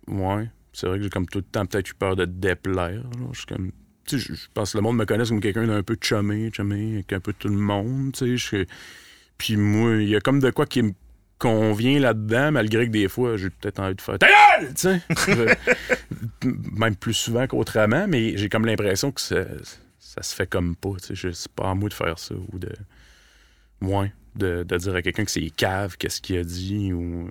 Ouais, 0.08 0.50
c'est 0.80 0.88
vrai 0.88 0.98
que 0.98 1.04
j'ai 1.04 1.10
comme 1.10 1.28
tout 1.28 1.40
le 1.40 1.44
temps 1.44 1.66
peut-être 1.66 1.90
eu 1.90 1.94
peur 1.94 2.16
de 2.16 2.26
déplaire. 2.26 3.04
Je 3.34 3.46
comme. 3.46 3.72
Je 4.12 4.34
pense 4.54 4.72
que 4.72 4.78
le 4.78 4.82
monde 4.82 4.98
me 4.98 5.06
connaît 5.06 5.26
comme 5.26 5.42
quelqu'un 5.42 5.68
d'un 5.68 5.84
peu 5.84 5.96
chumé, 6.02 6.50
chumé, 6.52 6.94
avec 6.96 7.14
un 7.14 7.20
peu 7.20 7.34
tout 7.34 7.50
le 7.50 7.58
monde, 7.58 8.16
je 8.20 8.66
Puis 9.38 9.56
moi, 9.56 9.98
il 9.98 10.10
y 10.10 10.16
a 10.16 10.20
comme 10.20 10.40
de 10.40 10.50
quoi 10.50 10.66
qui 10.66 10.82
me 10.82 10.94
convient 11.38 12.00
là-dedans, 12.00 12.52
malgré 12.52 12.88
que 12.88 12.92
des 12.92 13.08
fois, 13.08 13.38
j'ai 13.38 13.50
peut-être 13.50 13.80
envie 13.80 13.96
de 13.96 14.02
faire 14.02 14.18
ta 14.18 14.28
Même 16.44 16.96
plus 16.96 17.14
souvent 17.14 17.46
qu'autrement, 17.46 18.08
mais 18.08 18.36
j'ai 18.36 18.50
comme 18.50 18.66
l'impression 18.66 19.12
que 19.12 19.22
ça, 19.22 19.46
ça 20.00 20.24
se 20.24 20.34
fait 20.34 20.48
comme 20.48 20.76
pas, 20.76 20.94
C'est 21.00 21.48
pas 21.50 21.70
à 21.70 21.76
moi 21.76 21.90
de 21.90 21.94
faire 21.94 22.18
ça 22.18 22.36
ou 22.36 22.58
de. 22.58 22.72
Ouais, 23.82 24.12
de, 24.36 24.64
de 24.64 24.78
dire 24.78 24.96
à 24.96 25.02
quelqu'un 25.02 25.24
que 25.24 25.32
c'est 25.32 25.50
cave, 25.52 25.98
qu'est-ce 25.98 26.20
qu'il 26.22 26.38
a 26.38 26.44
dit, 26.44 26.92
ou. 26.94 27.30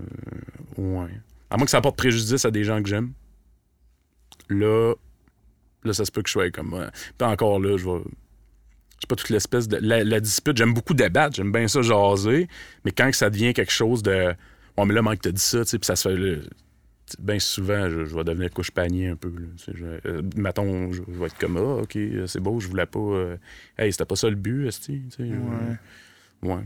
euh. 0.79 1.07
À 1.51 1.57
moins 1.57 1.65
que 1.65 1.71
ça 1.71 1.79
apporte 1.79 1.97
préjudice 1.97 2.45
à 2.45 2.51
des 2.51 2.65
gens 2.65 2.83
que 2.83 2.89
j'aime. 2.89 3.13
Là, 4.51 4.95
là, 5.85 5.93
ça 5.93 6.05
se 6.05 6.11
peut 6.13 6.23
que 6.23 6.29
je 6.29 6.33
sois 6.33 6.51
comme. 6.51 6.73
ouais. 6.75 6.87
Puis 7.19 7.29
encore 7.29 7.61
là, 7.61 7.77
je 7.77 7.85
vais. 7.85 8.01
Je 8.05 9.03
sais 9.03 9.07
pas 9.09 9.17
toute 9.17 9.31
l'espèce 9.31 9.69
de. 9.69 9.77
La, 9.81 10.03
la 10.05 10.21
dispute, 10.21 10.57
j'aime 10.57 10.75
beaucoup 10.75 10.95
débattre, 10.95 11.37
j'aime 11.37 11.53
bien 11.53 11.69
ça 11.69 11.83
jaser, 11.83 12.49
mais 12.85 12.91
quand 12.93 13.11
que 13.11 13.17
ça 13.17 13.31
devient 13.31 13.53
quelque 13.55 13.73
chose 13.73 14.03
de. 14.03 14.35
Ouais, 14.77 14.85
mais 14.87 14.95
là, 14.95 15.03
Mike, 15.03 15.21
t'as 15.23 15.31
dit 15.33 15.41
ça, 15.41 15.61
tu 15.65 15.71
sais, 15.71 15.79
puis 15.79 15.87
ça 15.87 15.97
se 15.97 16.09
fait. 16.09 16.17
là, 16.17 16.37
Bien 17.19 17.39
souvent, 17.39 17.89
je, 17.89 18.05
je 18.05 18.15
vais 18.15 18.23
devenir 18.23 18.51
couche-panier 18.51 19.09
un 19.09 19.17
peu. 19.17 19.29
Là, 19.31 19.47
tu 19.57 19.65
sais, 19.65 19.73
je, 19.75 19.87
euh, 20.09 20.23
mettons, 20.37 20.93
je, 20.93 21.01
je 21.11 21.19
vais 21.19 21.27
être 21.27 21.39
comme, 21.39 21.57
ah, 21.57 21.83
ok, 21.83 21.97
c'est 22.27 22.39
beau, 22.41 22.61
je 22.61 22.69
voulais 22.69 22.85
pas. 22.85 22.99
euh, 22.99 23.37
hey, 23.79 23.91
c'était 23.93 24.05
pas 24.05 24.15
ça 24.17 24.29
le 24.29 24.37
but, 24.37 24.67
esti, 24.67 25.01
tu 25.17 25.25
sais. 25.25 25.31
je- 25.33 26.47
ouais. 26.49 26.61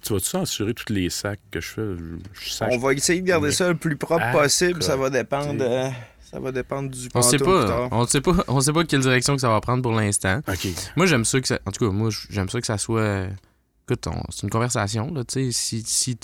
Tu 0.00 0.12
vas-tu 0.14 0.26
censurer 0.26 0.74
tous 0.74 0.92
les 0.92 1.10
sacs 1.10 1.38
que 1.50 1.60
je 1.60 1.68
fais? 1.68 1.82
Je, 1.96 2.40
je 2.44 2.50
sac- 2.50 2.70
On 2.72 2.78
va 2.78 2.92
essayer 2.94 3.20
de 3.20 3.26
garder 3.26 3.48
Mais- 3.48 3.52
ça 3.52 3.68
le 3.68 3.76
plus 3.76 3.96
propre 3.96 4.24
Ah, 4.26 4.32
possible. 4.32 4.82
Ça 4.82 4.96
va 4.96 5.10
dépendre. 5.10 5.62
Ça 6.32 6.40
va 6.40 6.52
dépendre 6.52 6.90
du 6.90 7.08
On 7.14 7.22
sait 7.22 7.38
pas. 7.38 7.64
tard. 7.66 7.88
On 7.92 8.06
sait 8.06 8.20
pas. 8.20 8.32
On 8.48 8.60
sait 8.60 8.72
pas 8.72 8.84
quelle 8.84 9.00
direction 9.00 9.34
que 9.34 9.40
ça 9.40 9.48
va 9.48 9.60
prendre 9.60 9.82
pour 9.82 9.92
l'instant. 9.92 10.40
Moi, 10.96 11.06
j'aime 11.06 11.24
ça 11.24 11.40
que 11.40 11.46
ça. 11.48 11.58
En 11.66 11.70
tout 11.70 11.84
cas, 11.86 11.92
moi, 11.92 12.10
j'aime 12.30 12.48
ça 12.48 12.60
que 12.60 12.66
ça 12.66 12.78
soit. 12.78 13.26
Écoute, 13.88 14.06
on- 14.06 14.22
c'est 14.30 14.44
une 14.44 14.50
conversation, 14.50 15.12
là, 15.12 15.24
tu 15.24 15.46
sais. 15.46 15.52
Si, 15.52 15.82
si, 15.84 16.16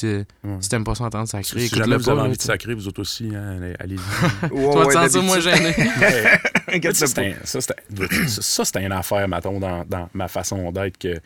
si 0.61 0.69
t'aimes 0.71 0.85
pas 0.85 0.95
ça 0.95 1.05
entendre 1.05 1.27
sacrer, 1.29 1.61
Si 1.61 1.69
jamais 1.75 1.97
écoute-le 1.97 1.97
vous 1.97 2.09
avez 2.11 2.17
pas. 2.17 2.23
envie 2.23 2.31
là, 2.31 2.37
de 2.37 2.43
sacrer, 2.43 2.75
vous 2.75 2.87
autres 2.87 3.01
aussi, 3.01 3.31
hein, 3.35 3.57
allez- 3.61 3.75
allez-y. 3.81 4.49
Toi, 4.49 4.77
ouais, 4.87 4.87
tu 4.87 4.93
sens 4.93 5.11
ça 5.11 5.21
moins 5.23 5.41
gêné. 5.41 5.75
Ça, 7.45 8.65
c'est 8.65 8.77
un- 8.77 8.81
une 8.81 8.93
affaire, 8.93 9.27
mettons, 9.29 9.59
dans, 9.59 9.85
dans 9.85 10.09
ma 10.15 10.29
façon 10.29 10.71
d'être 10.71 10.99
que 10.99 11.21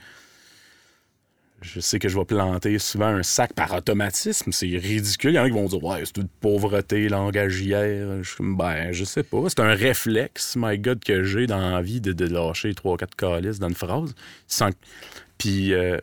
je 1.62 1.80
sais 1.80 1.98
que 1.98 2.08
je 2.08 2.18
vais 2.18 2.24
planter 2.24 2.78
souvent 2.78 3.06
un 3.06 3.22
sac 3.22 3.52
par 3.54 3.72
automatisme. 3.74 4.52
C'est 4.52 4.66
ridicule. 4.66 5.30
Il 5.32 5.36
y 5.36 5.38
en 5.38 5.44
a 5.44 5.48
qui 5.48 5.54
vont 5.54 5.66
dire 5.66 5.82
Ouais, 5.82 6.00
c'est 6.04 6.12
toute 6.12 6.30
pauvreté 6.40 7.08
langagière. 7.08 8.22
Je 8.22 8.34
ben, 8.40 8.92
je 8.92 9.04
sais 9.04 9.22
pas. 9.22 9.38
C'est 9.48 9.60
un 9.60 9.74
réflexe, 9.74 10.54
my 10.56 10.78
God, 10.78 11.02
que 11.04 11.22
j'ai 11.24 11.46
dans 11.46 11.58
l'envie 11.60 12.00
de, 12.00 12.12
de 12.12 12.26
lâcher 12.26 12.74
trois, 12.74 12.96
quatre 12.96 13.14
calices 13.16 13.58
dans 13.58 13.68
une 13.68 13.74
phrase. 13.74 14.14
Puis 15.38 15.72
euh, 15.72 15.98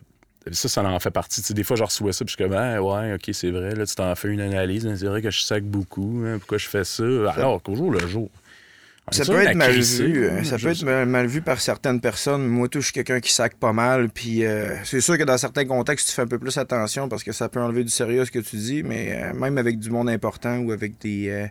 ça, 0.51 0.67
ça 0.69 0.83
en 0.83 0.99
fait 0.99 1.11
partie. 1.11 1.53
Des 1.53 1.63
fois, 1.63 1.75
je 1.75 1.83
reçois 1.83 2.13
ça, 2.13 2.25
puis 2.25 2.35
je 2.37 2.53
Ah, 2.53 2.81
ouais, 2.81 3.13
ok, 3.13 3.29
c'est 3.33 3.51
vrai, 3.51 3.75
là, 3.75 3.85
tu 3.85 3.95
t'en 3.95 4.13
fais 4.15 4.29
une 4.29 4.41
analyse. 4.41 4.87
C'est 4.95 5.05
vrai 5.05 5.21
que 5.21 5.31
je 5.31 5.41
sac 5.41 5.63
beaucoup. 5.63 6.23
hein, 6.25 6.37
pourquoi 6.39 6.57
je 6.57 6.67
fais 6.67 6.83
ça? 6.83 7.03
Alors 7.33 7.61
qu'au 7.61 7.75
jour 7.75 7.91
le 7.91 8.05
jour. 8.07 8.29
On 9.09 9.11
Ça 9.11 9.23
est 9.23 9.25
peut 9.35 9.41
être 9.41 9.55
mal 9.55 9.71
vu. 9.71 10.23
euh, 10.23 10.43
Ça 10.43 10.57
peut 10.57 10.69
être 10.69 10.83
mal, 10.83 11.27
vu 11.27 11.41
par 11.41 11.59
certaines 11.61 11.99
personnes. 12.01 12.47
Moi, 12.47 12.67
tout, 12.69 12.79
je 12.79 12.85
suis 12.85 12.93
quelqu'un 12.93 13.19
qui 13.19 13.31
sac 13.31 13.55
pas 13.55 13.73
mal. 13.73 14.09
Puis 14.09 14.45
euh, 14.45 14.75
c'est 14.83 15.01
sûr 15.01 15.17
que 15.17 15.23
dans 15.23 15.37
certains 15.37 15.65
contextes, 15.65 16.07
tu 16.09 16.13
fais 16.15 16.21
un 16.23 16.27
peu 16.27 16.39
plus 16.39 16.57
attention 16.57 17.09
parce 17.09 17.23
que 17.23 17.31
ça 17.31 17.49
peut 17.49 17.59
enlever 17.61 17.83
du 17.83 17.89
sérieux 17.91 18.21
à 18.21 18.25
ce 18.25 18.31
que 18.31 18.39
tu 18.39 18.55
dis. 18.55 18.83
Mais 18.83 19.19
euh, 19.21 19.33
même 19.33 19.57
avec 19.57 19.79
du 19.79 19.89
monde 19.89 20.09
important 20.09 20.57
ou 20.59 20.71
avec 20.71 20.99
des. 20.99 21.29
euh, 21.29 21.47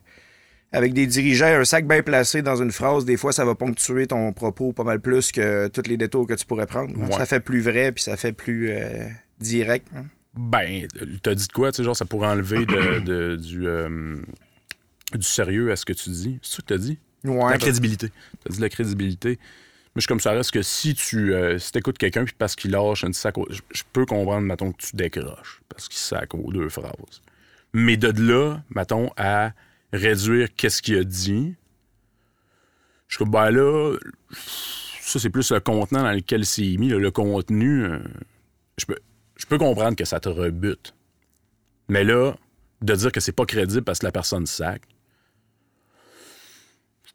avec 0.70 0.92
des 0.92 1.06
dirigeants, 1.06 1.46
un 1.46 1.64
sac 1.64 1.86
bien 1.88 2.02
placé 2.02 2.42
dans 2.42 2.56
une 2.56 2.72
phrase, 2.72 3.06
des 3.06 3.16
fois, 3.16 3.32
ça 3.32 3.42
va 3.46 3.54
ponctuer 3.54 4.06
ton 4.06 4.34
propos 4.34 4.74
pas 4.74 4.84
mal 4.84 5.00
plus 5.00 5.32
que 5.32 5.66
tous 5.68 5.88
les 5.88 5.96
détours 5.96 6.26
que 6.26 6.34
tu 6.34 6.44
pourrais 6.44 6.66
prendre. 6.66 6.94
Ouais. 6.98 7.10
Ça 7.16 7.24
fait 7.24 7.40
plus 7.40 7.62
vrai, 7.62 7.90
puis 7.90 8.02
ça 8.04 8.18
fait 8.18 8.32
plus 8.32 8.68
euh, 8.70 9.06
direct. 9.40 9.86
hein. 9.96 10.04
Ben, 10.36 10.86
t'as 11.22 11.34
dit 11.34 11.46
de 11.46 11.52
quoi? 11.52 11.72
Tu 11.72 11.78
sais, 11.78 11.84
genre, 11.84 11.96
ça 11.96 12.04
pourrait 12.04 12.28
enlever 12.28 12.66
de, 12.66 13.00
de- 13.00 13.36
du, 13.36 13.66
euh, 13.66 14.16
du 15.14 15.22
sérieux 15.26 15.72
à 15.72 15.76
ce 15.76 15.86
que 15.86 15.94
tu 15.94 16.10
dis. 16.10 16.38
C'est 16.42 16.56
ça 16.56 16.62
que 16.62 16.66
t'as 16.74 16.78
dit? 16.78 16.98
Ouais, 17.24 17.50
la 17.50 17.58
crédibilité. 17.58 18.10
T'as 18.44 18.54
dit 18.54 18.60
la 18.60 18.68
crédibilité. 18.68 19.38
Mais 19.94 20.00
je 20.00 20.00
suis 20.02 20.08
comme 20.08 20.20
ça 20.20 20.32
reste 20.32 20.52
que 20.52 20.62
si 20.62 20.94
tu 20.94 21.34
euh, 21.34 21.58
si 21.58 21.72
t'écoutes 21.72 21.98
quelqu'un 21.98 22.24
puis 22.24 22.34
parce 22.36 22.54
qu'il 22.54 22.70
lâche 22.70 23.02
une 23.02 23.12
sac, 23.14 23.34
je, 23.50 23.60
je 23.72 23.82
peux 23.92 24.06
comprendre, 24.06 24.42
mettons, 24.42 24.72
que 24.72 24.82
tu 24.82 24.94
décroches 24.94 25.60
parce 25.68 25.88
qu'il 25.88 25.98
sac 25.98 26.34
aux 26.34 26.52
deux 26.52 26.68
phrases. 26.68 27.22
Mais 27.72 27.96
de 27.96 28.08
là, 28.22 28.62
mettons, 28.70 29.10
à 29.16 29.52
réduire 29.92 30.48
qu'est-ce 30.56 30.82
qu'il 30.82 30.96
a 30.98 31.04
dit, 31.04 31.54
je 33.08 33.16
suis 33.16 33.24
comme, 33.24 33.30
ben 33.30 33.50
là, 33.50 33.96
ça, 35.00 35.18
c'est 35.18 35.30
plus 35.30 35.50
le 35.50 35.60
contenant 35.60 36.02
dans 36.02 36.12
lequel 36.12 36.44
c'est 36.44 36.76
mis, 36.76 36.88
là, 36.90 36.98
le 36.98 37.10
contenu. 37.10 37.84
euh, 37.84 37.98
je, 38.76 38.84
peux, 38.84 38.96
je 39.36 39.46
peux 39.46 39.58
comprendre 39.58 39.96
que 39.96 40.04
ça 40.04 40.20
te 40.20 40.28
rebute. 40.28 40.94
Mais 41.88 42.04
là, 42.04 42.36
de 42.82 42.94
dire 42.94 43.10
que 43.10 43.20
c'est 43.20 43.32
pas 43.32 43.46
crédible 43.46 43.82
parce 43.82 44.00
que 44.00 44.06
la 44.06 44.12
personne 44.12 44.46
sac, 44.46 44.82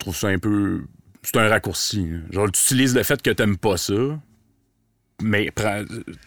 trouve 0.03 0.15
ça 0.15 0.27
un 0.27 0.39
peu. 0.39 0.83
C'est 1.23 1.37
un 1.37 1.47
raccourci. 1.47 2.05
là. 2.09 2.17
Genre, 2.31 2.51
tu 2.51 2.59
utilises 2.61 2.93
le 2.95 3.03
fait 3.03 3.21
que 3.21 3.29
t'aimes 3.31 3.57
pas 3.57 3.77
ça, 3.77 3.93
mais 5.21 5.51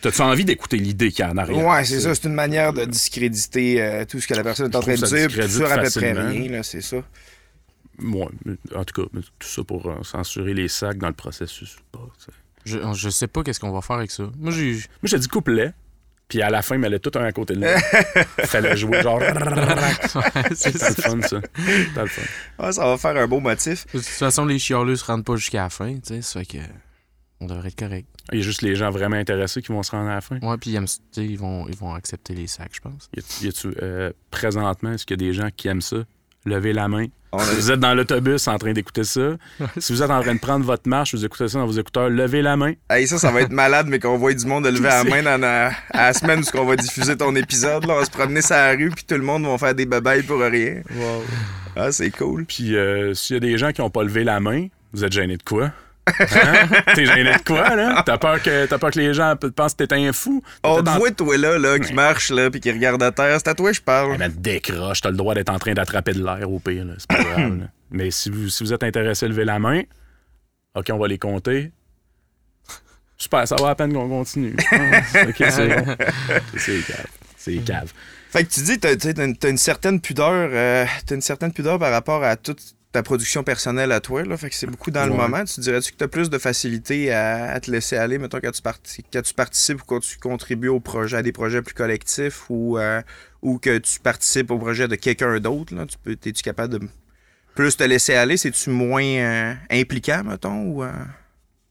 t'as-tu 0.00 0.22
envie 0.22 0.44
d'écouter 0.44 0.78
l'idée 0.78 1.10
qu'il 1.10 1.20
y 1.24 1.28
a 1.28 1.30
en 1.30 1.36
arrière? 1.36 1.64
Ouais, 1.66 1.84
c'est 1.84 2.00
ça. 2.00 2.14
C'est 2.14 2.24
une 2.28 2.34
manière 2.34 2.72
de 2.72 2.84
discréditer 2.86 3.82
euh, 3.82 4.04
tout 4.06 4.20
ce 4.20 4.26
que 4.26 4.34
la 4.34 4.42
personne 4.42 4.70
est 4.70 4.76
en 4.76 4.80
train 4.80 4.94
de 4.94 5.06
dire. 5.06 5.28
Puis 5.28 5.50
sur 5.50 5.70
à 5.70 5.78
peu 5.78 5.90
près 5.90 6.12
rien, 6.12 6.50
là, 6.50 6.62
c'est 6.62 6.80
ça. 6.80 6.96
Ouais, 8.02 8.28
mais 8.44 8.54
en 8.74 8.84
tout 8.84 9.02
cas, 9.02 9.08
tout 9.38 9.48
ça 9.48 9.64
pour 9.64 9.86
euh, 9.86 10.02
censurer 10.02 10.54
les 10.54 10.68
sacs 10.68 10.98
dans 10.98 11.08
le 11.08 11.14
processus. 11.14 11.76
Tu. 11.92 12.30
Je, 12.64 12.78
je 12.94 13.08
sais 13.10 13.26
pas 13.26 13.42
qu'est-ce 13.42 13.60
qu'on 13.60 13.70
va 13.72 13.80
faire 13.80 13.96
avec 13.96 14.10
ça. 14.10 14.24
Moi, 14.38 14.50
j'ai. 14.52 14.72
Moi, 14.72 14.80
j'ai 15.04 15.18
dit 15.18 15.28
couplet, 15.28 15.72
puis 16.28 16.42
à 16.42 16.50
la 16.50 16.62
fin, 16.62 16.74
il 16.74 16.80
m'allait 16.80 16.98
tout 16.98 17.12
un 17.18 17.24
à 17.24 17.32
côté 17.32 17.54
de 17.54 17.60
l'autre. 17.64 18.46
Fallait 18.46 18.76
jouer 18.76 19.00
genre. 19.02 19.20
c'est 20.54 20.76
ça. 20.76 20.88
le 20.88 20.94
fun, 20.94 21.22
ça. 21.22 21.40
C'était 21.56 22.00
le 22.02 22.06
fun. 22.06 22.22
Ah, 22.58 22.72
ça 22.72 22.84
va 22.86 22.96
faire 22.98 23.16
un 23.16 23.26
beau 23.26 23.40
motif. 23.40 23.86
De 23.86 23.92
toute 23.98 24.02
façon, 24.06 24.44
les 24.44 24.58
chialeux 24.58 24.96
se 24.96 25.04
rendent 25.04 25.24
pas 25.24 25.36
jusqu'à 25.36 25.62
la 25.62 25.70
fin, 25.70 25.94
tu 25.94 26.00
sais. 26.04 26.22
Ça 26.22 26.40
fait 26.40 26.46
que. 26.46 26.58
On 27.40 27.46
devrait 27.46 27.68
être 27.68 27.78
correct. 27.78 28.08
Il 28.32 28.38
y 28.38 28.40
a 28.40 28.44
juste 28.44 28.62
les 28.62 28.74
gens 28.76 28.90
vraiment 28.90 29.16
intéressés 29.16 29.60
qui 29.60 29.70
vont 29.70 29.82
se 29.82 29.90
rendre 29.90 30.08
à 30.08 30.14
la 30.14 30.20
fin. 30.22 30.38
Ouais, 30.40 30.56
puis 30.56 30.70
ils, 30.70 30.76
aiment- 30.76 30.86
tu 30.86 30.94
sais, 31.12 31.24
ils 31.26 31.38
vont, 31.38 31.68
ils 31.68 31.76
vont 31.76 31.92
accepter 31.92 32.34
les 32.34 32.46
sacs, 32.46 32.70
je 32.72 32.80
pense. 32.80 33.10
Y 33.14 33.20
a- 33.20 33.44
y 33.44 33.48
a-tu, 33.48 33.74
euh, 33.82 34.10
présentement, 34.30 34.92
est-ce 34.92 35.04
qu'il 35.04 35.20
y 35.20 35.24
a 35.24 35.28
des 35.28 35.34
gens 35.34 35.48
qui 35.54 35.68
aiment 35.68 35.82
ça? 35.82 35.98
Levez 36.46 36.72
la 36.72 36.86
main. 36.88 37.06
On 37.32 37.40
Si 37.40 37.54
vous 37.56 37.72
êtes 37.72 37.80
dans 37.80 37.92
l'autobus 37.92 38.46
en 38.46 38.56
train 38.56 38.72
d'écouter 38.72 39.02
ça, 39.04 39.36
si 39.78 39.92
vous 39.92 40.02
êtes 40.02 40.10
en 40.10 40.22
train 40.22 40.34
de 40.34 40.40
prendre 40.40 40.64
votre 40.64 40.88
marche, 40.88 41.12
vous 41.12 41.24
écoutez 41.24 41.48
ça 41.48 41.58
dans 41.58 41.66
vos 41.66 41.72
écouteurs, 41.72 42.08
levez 42.08 42.40
la 42.40 42.56
main. 42.56 42.72
Hey, 42.88 43.06
ça, 43.06 43.18
ça 43.18 43.32
va 43.32 43.42
être 43.42 43.50
malade, 43.50 43.88
mais 43.90 43.98
qu'on 43.98 44.16
voit 44.16 44.32
du 44.32 44.46
monde 44.46 44.64
de 44.64 44.70
lever 44.70 44.88
la 44.88 45.04
main 45.10 45.22
dans 45.22 45.40
la, 45.40 45.72
à 45.90 46.06
la 46.06 46.12
semaine 46.12 46.40
où 46.40 46.58
on 46.58 46.64
va 46.64 46.76
diffuser 46.76 47.16
ton 47.16 47.34
épisode. 47.34 47.84
Là, 47.84 47.94
on 47.94 47.98
va 47.98 48.04
se 48.04 48.10
promener 48.10 48.42
sur 48.42 48.54
la 48.54 48.70
rue, 48.70 48.90
puis 48.90 49.04
tout 49.04 49.16
le 49.16 49.22
monde 49.22 49.44
va 49.44 49.58
faire 49.58 49.74
des 49.74 49.86
babayes 49.86 50.22
pour 50.22 50.40
rien. 50.40 50.82
Ah, 51.74 51.90
c'est 51.92 52.10
cool. 52.10 52.46
Puis 52.46 52.76
euh, 52.76 53.12
s'il 53.12 53.34
y 53.34 53.36
a 53.36 53.40
des 53.40 53.58
gens 53.58 53.72
qui 53.72 53.80
n'ont 53.82 53.90
pas 53.90 54.04
levé 54.04 54.24
la 54.24 54.40
main, 54.40 54.68
vous 54.92 55.04
êtes 55.04 55.12
gêné 55.12 55.36
de 55.36 55.42
quoi? 55.42 55.72
Hein? 56.06 56.68
T'es 56.94 57.06
gêné 57.06 57.32
de 57.32 57.42
quoi, 57.42 57.74
là? 57.74 58.02
T'as 58.06 58.18
peur 58.18 58.40
que, 58.40 58.66
t'as 58.66 58.78
peur 58.78 58.90
que 58.92 58.98
les 58.98 59.12
gens 59.12 59.34
pensent 59.36 59.74
que 59.74 59.84
t'es 59.84 59.94
un 59.94 60.12
fou? 60.12 60.42
On 60.62 60.82
te 60.82 60.90
voit, 60.90 61.10
toi, 61.10 61.36
là, 61.36 61.58
là 61.58 61.78
qui 61.78 61.92
marche, 61.92 62.30
là, 62.30 62.50
puis 62.50 62.60
qui 62.60 62.70
regarde 62.70 63.02
à 63.02 63.10
terre. 63.10 63.38
C'est 63.38 63.48
à 63.48 63.54
toi 63.54 63.70
que 63.70 63.76
je 63.76 63.82
parle. 63.82 64.12
Eh 64.14 64.18
ben, 64.18 64.32
décroche, 64.32 65.00
t'as 65.00 65.10
le 65.10 65.16
droit 65.16 65.34
d'être 65.34 65.50
en 65.50 65.58
train 65.58 65.74
d'attraper 65.74 66.12
de 66.12 66.24
l'air 66.24 66.50
au 66.50 66.60
pire, 66.60 66.84
là. 66.84 66.94
c'est 66.98 67.08
pas 67.08 67.22
grave. 67.22 67.58
là. 67.58 67.64
Mais 67.90 68.10
si 68.10 68.30
vous, 68.30 68.48
si 68.48 68.62
vous 68.64 68.72
êtes 68.72 68.82
intéressé, 68.82 69.26
levez 69.26 69.44
la 69.44 69.58
main. 69.58 69.82
OK, 70.74 70.86
on 70.90 70.98
va 70.98 71.08
les 71.08 71.18
compter. 71.18 71.72
Super, 73.16 73.48
ça 73.48 73.56
va 73.56 73.70
à 73.70 73.74
peine 73.74 73.92
qu'on 73.92 74.08
continue. 74.08 74.54
OK, 75.28 75.36
c'est 75.38 75.68
bon. 75.68 75.96
C'est 76.56 76.86
cave. 76.86 77.06
C'est 77.36 77.56
cave. 77.64 77.92
Fait 78.30 78.44
que 78.44 78.50
tu 78.50 78.60
dis, 78.60 78.78
t'as, 78.78 78.92
une, 78.94 79.36
t'as 79.36 79.48
une 79.48 79.56
certaine 79.56 80.00
pudeur, 80.00 80.50
euh, 80.52 80.84
t'as 81.06 81.14
une 81.14 81.22
certaine 81.22 81.52
pudeur 81.52 81.78
par 81.78 81.90
rapport 81.90 82.22
à 82.22 82.36
toute 82.36 82.60
ta 82.96 83.02
production 83.02 83.44
personnelle 83.44 83.92
à 83.92 84.00
toi, 84.00 84.24
là. 84.24 84.38
Fait 84.38 84.48
que 84.48 84.54
c'est 84.54 84.66
beaucoup 84.66 84.90
dans 84.90 85.04
le 85.06 85.12
moment. 85.12 85.44
Tu 85.44 85.60
dirais-tu 85.60 85.92
que 85.92 85.98
t'as 85.98 86.08
plus 86.08 86.30
de 86.30 86.38
facilité 86.38 87.12
à, 87.12 87.52
à 87.52 87.60
te 87.60 87.70
laisser 87.70 87.96
aller, 87.96 88.16
mettons, 88.16 88.40
quand 88.40 88.50
tu, 88.52 88.62
parti- 88.62 89.04
quand 89.12 89.20
tu 89.20 89.34
participes 89.34 89.82
ou 89.82 89.84
quand 89.84 90.00
tu 90.00 90.16
contribues 90.16 90.68
au 90.68 90.80
projet, 90.80 91.18
à 91.18 91.22
des 91.22 91.32
projets 91.32 91.60
plus 91.60 91.74
collectifs 91.74 92.48
ou, 92.48 92.78
euh, 92.78 93.02
ou 93.42 93.58
que 93.58 93.76
tu 93.76 94.00
participes 94.00 94.50
au 94.50 94.58
projet 94.58 94.88
de 94.88 94.94
quelqu'un 94.94 95.38
d'autre, 95.40 95.74
là? 95.74 95.84
Tu 95.84 95.98
peux, 96.02 96.12
es-tu 96.12 96.42
capable 96.42 96.78
de 96.78 96.88
plus 97.54 97.76
te 97.76 97.84
laisser 97.84 98.14
aller? 98.14 98.38
C'est-tu 98.38 98.70
moins 98.70 99.04
euh, 99.04 99.54
impliquant, 99.70 100.22
mettons, 100.24 100.62
ou... 100.62 100.82
euh? 100.82 100.92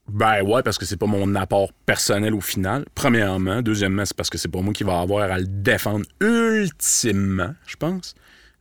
Ben 0.08 0.42
ouais, 0.42 0.62
parce 0.62 0.78
que 0.78 0.84
c'est 0.84 0.96
pas 0.96 1.06
mon 1.06 1.34
apport 1.34 1.72
personnel 1.84 2.32
au 2.34 2.40
final. 2.40 2.84
Premièrement. 2.94 3.60
Deuxièmement, 3.62 4.04
c'est 4.04 4.16
parce 4.16 4.30
que 4.30 4.38
c'est 4.38 4.48
pas 4.48 4.60
moi 4.60 4.72
qui 4.72 4.84
va 4.84 5.00
avoir 5.00 5.28
à 5.32 5.38
le 5.40 5.46
défendre 5.48 6.06
ultimement, 6.20 7.52
je 7.66 7.74
pense. 7.74 8.14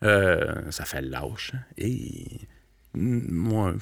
Euh, 0.03 0.71
ça 0.71 0.85
fait 0.85 1.03
lâche. 1.03 1.51
hein. 1.53 1.59
Et 1.77 2.47
moi, 2.95 3.73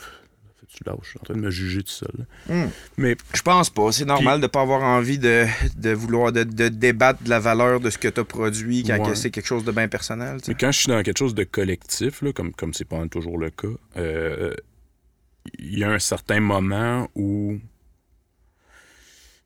tu 0.67 0.83
lâche. 0.85 0.97
Je 1.03 1.09
suis 1.09 1.19
en 1.19 1.23
train 1.23 1.33
de 1.35 1.39
me 1.39 1.51
juger 1.51 1.83
tout 1.83 1.91
seul. 1.91 2.25
Hmm. 2.49 2.65
Mais 2.97 3.15
Je 3.35 3.41
pense 3.43 3.69
pas. 3.69 3.91
C'est 3.91 4.05
normal 4.05 4.41
de 4.41 4.47
pas 4.47 4.61
avoir 4.61 4.81
envie 4.81 5.19
de, 5.19 5.45
de 5.77 5.91
vouloir 5.91 6.31
de, 6.31 6.43
de 6.43 6.67
débattre 6.69 7.21
de 7.23 7.29
la 7.29 7.39
valeur 7.39 7.79
de 7.79 7.89
ce 7.91 7.97
que 7.99 8.07
tu 8.07 8.19
as 8.19 8.23
produit 8.23 8.83
quand 8.83 8.97
Ouais. 8.99 9.09
que 9.09 9.15
c'est 9.15 9.29
quelque 9.29 9.45
chose 9.45 9.63
de 9.65 9.71
bien 9.71 9.87
personnel. 9.87 10.37
Mais 10.47 10.55
quand 10.55 10.71
je 10.71 10.79
suis 10.79 10.87
dans 10.89 11.03
quelque 11.03 11.19
chose 11.19 11.35
de 11.35 11.43
collectif, 11.43 12.21
là, 12.23 12.33
comme 12.33 12.53
comme 12.53 12.73
c'est 12.73 12.85
pas 12.87 13.05
toujours 13.07 13.37
le 13.37 13.51
cas, 13.51 13.67
euh, 13.97 14.53
il 15.59 15.77
y 15.77 15.83
a 15.83 15.91
un 15.91 15.99
certain 15.99 16.39
moment 16.39 17.07
où. 17.15 17.59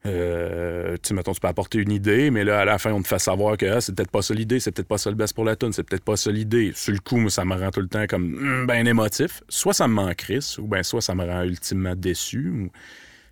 Euh, 0.05 0.95
tu 1.01 1.13
mettons, 1.13 1.33
tu 1.33 1.39
peux 1.39 1.47
apporter 1.47 1.79
une 1.79 1.91
idée, 1.91 2.31
mais 2.31 2.43
là, 2.43 2.61
à 2.61 2.65
la 2.65 2.77
fin, 2.77 2.93
on 2.93 3.01
te 3.01 3.07
fait 3.07 3.19
savoir 3.19 3.57
que 3.57 3.65
ah, 3.65 3.81
c'est 3.81 3.95
peut-être 3.95 4.11
pas 4.11 4.21
ça 4.21 4.33
l'idée, 4.33 4.59
c'est 4.59 4.71
peut-être 4.71 4.87
pas 4.87 4.97
ça 4.97 5.09
le 5.09 5.15
best 5.15 5.33
pour 5.33 5.43
la 5.43 5.55
tune, 5.55 5.73
c'est 5.73 5.83
peut-être 5.83 6.03
pas 6.03 6.15
ça 6.15 6.31
l'idée. 6.31 6.71
Sur 6.75 6.93
le 6.93 6.99
coup, 6.99 7.17
moi, 7.17 7.29
ça 7.29 7.43
me 7.43 7.55
rend 7.55 7.71
tout 7.71 7.81
le 7.81 7.87
temps 7.87 8.05
comme 8.07 8.35
hum, 8.35 8.67
ben 8.67 8.87
émotif. 8.87 9.41
Soit 9.49 9.73
ça 9.73 9.87
me 9.87 9.93
manque 9.93 10.15
crisse, 10.15 10.57
ou 10.59 10.67
ben 10.67 10.83
soit 10.83 11.01
ça 11.01 11.15
me 11.15 11.25
rend 11.25 11.43
ultimement 11.43 11.95
déçu. 11.95 12.69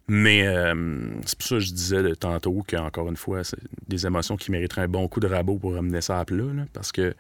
Mais 0.08 0.46
euh, 0.48 1.10
c'est 1.26 1.38
pour 1.38 1.48
ça 1.48 1.56
que 1.56 1.62
je 1.62 1.74
disais 1.74 2.04
de 2.04 2.14
tantôt 2.14 2.64
qu'encore 2.68 3.10
une 3.10 3.18
fois, 3.18 3.44
c'est 3.44 3.58
des 3.88 4.06
émotions 4.06 4.38
qui 4.38 4.52
mériteraient 4.52 4.84
un 4.84 4.88
bon 4.88 5.08
coup 5.08 5.20
de 5.20 5.28
rabot 5.28 5.58
pour 5.58 5.74
ramener 5.76 6.02
ça 6.02 6.20
à 6.20 6.26
plat, 6.26 6.44
parce 6.74 6.92
que 6.92 7.16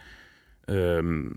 euh, 0.69 1.29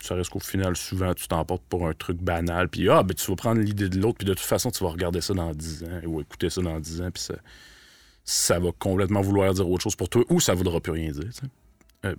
ça 0.00 0.14
reste 0.14 0.30
qu'au 0.30 0.38
final, 0.38 0.76
souvent, 0.76 1.12
tu 1.14 1.26
t'emportes 1.28 1.64
pour 1.68 1.88
un 1.88 1.92
truc 1.92 2.18
banal, 2.18 2.68
puis 2.68 2.88
ah, 2.88 3.02
ben 3.02 3.14
tu 3.14 3.30
vas 3.30 3.36
prendre 3.36 3.60
l'idée 3.60 3.88
de 3.88 3.98
l'autre, 4.00 4.18
puis 4.18 4.26
de 4.26 4.34
toute 4.34 4.46
façon, 4.46 4.70
tu 4.70 4.82
vas 4.84 4.90
regarder 4.90 5.20
ça 5.20 5.34
dans 5.34 5.52
10 5.52 5.84
ans, 5.84 6.00
ou 6.06 6.20
écouter 6.20 6.50
ça 6.50 6.62
dans 6.62 6.78
10 6.78 7.02
ans, 7.02 7.10
puis 7.10 7.22
ça, 7.22 7.34
ça 8.24 8.58
va 8.58 8.70
complètement 8.78 9.20
vouloir 9.20 9.52
dire 9.54 9.68
autre 9.68 9.82
chose 9.82 9.96
pour 9.96 10.08
toi, 10.08 10.22
ou 10.28 10.40
ça 10.40 10.54
voudra 10.54 10.80
plus 10.80 10.92
rien 10.92 11.10
dire. 11.10 11.30
Euh, 12.04 12.14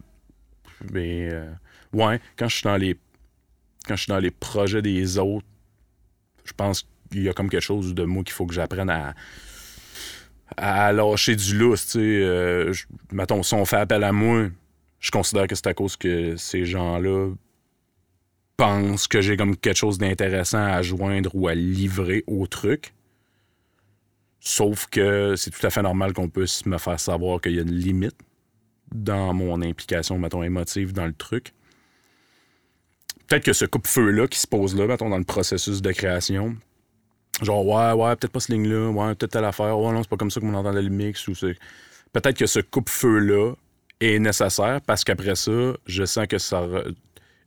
mais, 0.92 1.30
euh, 1.32 1.52
ouais, 1.94 2.20
quand 2.36 2.48
je 2.48 2.56
suis 2.56 2.64
dans 2.64 2.78
les 2.78 2.98
quand 3.88 3.96
je 3.96 4.04
suis 4.04 4.10
dans 4.10 4.20
les 4.20 4.32
projets 4.32 4.82
des 4.82 5.18
autres, 5.18 5.46
je 6.44 6.54
pense 6.54 6.86
qu'il 7.10 7.24
y 7.24 7.30
a 7.30 7.34
comme 7.34 7.50
quelque 7.50 7.64
chose 7.64 7.96
de 7.96 8.04
moi 8.04 8.24
qu'il 8.24 8.34
faut 8.34 8.46
que 8.46 8.54
j'apprenne 8.54 8.90
à 8.90 9.16
à 10.58 10.92
lâcher 10.92 11.36
du 11.36 11.58
lousse, 11.58 11.86
tu 11.86 11.92
sais. 11.92 12.00
Euh, 12.00 12.74
mettons, 13.12 13.42
si 13.44 13.54
on 13.54 13.66
fait 13.66 13.78
appel 13.78 14.04
à 14.04 14.12
moi, 14.12 14.50
je 15.00 15.12
considère 15.12 15.48
que 15.48 15.56
c'est 15.56 15.68
à 15.68 15.74
cause 15.74 15.96
que 15.96 16.36
ces 16.36 16.66
gens-là 16.66 17.32
pensent 18.60 19.08
que 19.08 19.22
j'ai 19.22 19.38
comme 19.38 19.56
quelque 19.56 19.78
chose 19.78 19.98
d'intéressant 19.98 20.62
à 20.62 20.82
joindre 20.82 21.32
ou 21.34 21.48
à 21.48 21.56
livrer 21.56 22.26
au 22.28 22.46
truc. 22.46 22.94
Sauf 24.42 24.88
que 24.88 25.36
c'est 25.38 25.50
tout 25.50 25.66
à 25.66 25.70
fait 25.70 25.82
normal 25.82 26.12
qu'on 26.12 26.28
puisse 26.28 26.66
me 26.66 26.78
faire 26.78 27.00
savoir 27.00 27.40
qu'il 27.40 27.54
y 27.54 27.60
a 27.60 27.62
une 27.62 27.72
limite 27.72 28.18
dans 28.94 29.34
mon 29.34 29.62
implication, 29.62 30.20
mettons, 30.20 30.44
émotive 30.44 30.92
dans 30.92 31.06
le 31.06 31.14
truc. 31.14 31.54
Peut-être 33.28 33.46
que 33.46 33.54
ce 33.54 33.64
coupe-feu-là 33.64 34.28
qui 34.28 34.40
se 34.40 34.48
pose 34.48 34.76
là, 34.76 34.88
mettons, 34.88 35.08
dans 35.08 35.18
le 35.18 35.24
processus 35.24 35.82
de 35.82 35.92
création, 35.94 36.58
genre, 37.42 37.66
ouais, 37.66 37.94
ouais, 37.94 38.16
peut-être 38.18 38.34
pas 38.34 38.42
ce 38.42 38.52
ligne-là, 38.52 38.90
ouais, 38.90 39.16
peut-être 39.16 39.32
telle 39.32 39.46
affaire, 39.46 39.80
ouais, 39.80 39.94
non, 39.94 40.04
c'est 40.04 40.10
pas 40.10 40.18
comme 40.18 40.32
ça 40.32 40.42
qu'on 40.42 40.54
entendait 40.54 40.82
le 40.82 40.90
mix, 40.90 41.26
ou 41.30 41.36
c'est... 41.36 41.58
Peut-être 42.12 42.38
que 42.38 42.48
ce 42.48 42.60
coupe-feu-là 42.60 43.54
est 44.02 44.20
nécessaire 44.20 44.82
parce 44.82 45.06
qu'après 45.06 45.36
ça, 45.36 45.74
je 45.86 46.04
sens 46.06 46.28
que 46.28 46.38
ça. 46.38 46.68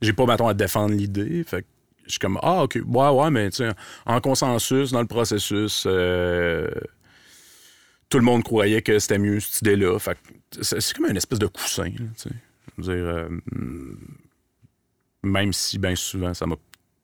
J'ai 0.03 0.13
pas, 0.13 0.25
mettons, 0.25 0.47
à 0.47 0.53
défendre 0.53 0.93
l'idée. 0.93 1.43
Fait 1.43 1.65
je 2.05 2.11
suis 2.11 2.19
comme, 2.19 2.37
ah, 2.41 2.63
OK, 2.63 2.77
ouais, 2.85 3.09
ouais, 3.09 3.31
mais 3.31 3.49
tu 3.49 3.63
en 4.05 4.19
consensus, 4.19 4.91
dans 4.91 4.99
le 4.99 5.07
processus, 5.07 5.85
euh, 5.87 6.69
tout 8.09 8.17
le 8.17 8.25
monde 8.25 8.43
croyait 8.43 8.81
que 8.81 8.99
c'était 8.99 9.17
mieux 9.17 9.39
cette 9.39 9.61
idée-là. 9.61 9.97
Fait 9.99 10.17
c'est 10.61 10.93
comme 10.93 11.05
une 11.09 11.15
espèce 11.17 11.39
de 11.39 11.47
coussin, 11.47 11.89
tu 11.91 12.03
sais. 12.15 12.29
Dire, 12.77 12.91
euh, 12.91 13.29
même 15.23 15.53
si, 15.53 15.79
bien 15.79 15.95
souvent, 15.95 16.33
ça 16.33 16.45
m'a 16.45 16.55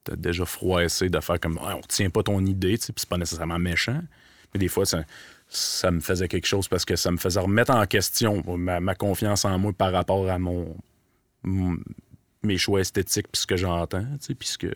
peut-être 0.03 0.19
déjà 0.19 0.45
froissé 0.45 1.09
de 1.09 1.19
faire 1.19 1.39
comme, 1.39 1.57
Ouais, 1.57 1.73
on 1.73 1.81
retient 1.81 2.09
pas 2.09 2.23
ton 2.23 2.45
idée, 2.45 2.77
tu 2.77 2.87
sais, 2.87 2.93
c'est 2.95 3.09
pas 3.09 3.17
nécessairement 3.17 3.59
méchant. 3.59 4.01
Mais 4.53 4.59
des 4.59 4.67
fois, 4.67 4.85
ça, 4.85 5.03
ça 5.47 5.91
me 5.91 5.99
faisait 5.99 6.27
quelque 6.27 6.47
chose 6.47 6.67
parce 6.67 6.85
que 6.85 6.95
ça 6.95 7.11
me 7.11 7.17
faisait 7.17 7.39
remettre 7.39 7.71
en 7.71 7.85
question 7.85 8.43
ma, 8.57 8.95
confiance 8.95 9.45
en 9.45 9.57
moi 9.57 9.71
par 9.73 9.91
rapport 9.91 10.29
à 10.29 10.37
mon- 10.39 10.75
mes 12.43 12.57
choix 12.57 12.81
esthétiques 12.81 13.27
puis 13.31 13.41
ce 13.41 13.47
que 13.47 13.57
j'entends, 13.57 14.05
puis 14.37 14.47
ce 14.47 14.57
que, 14.57 14.73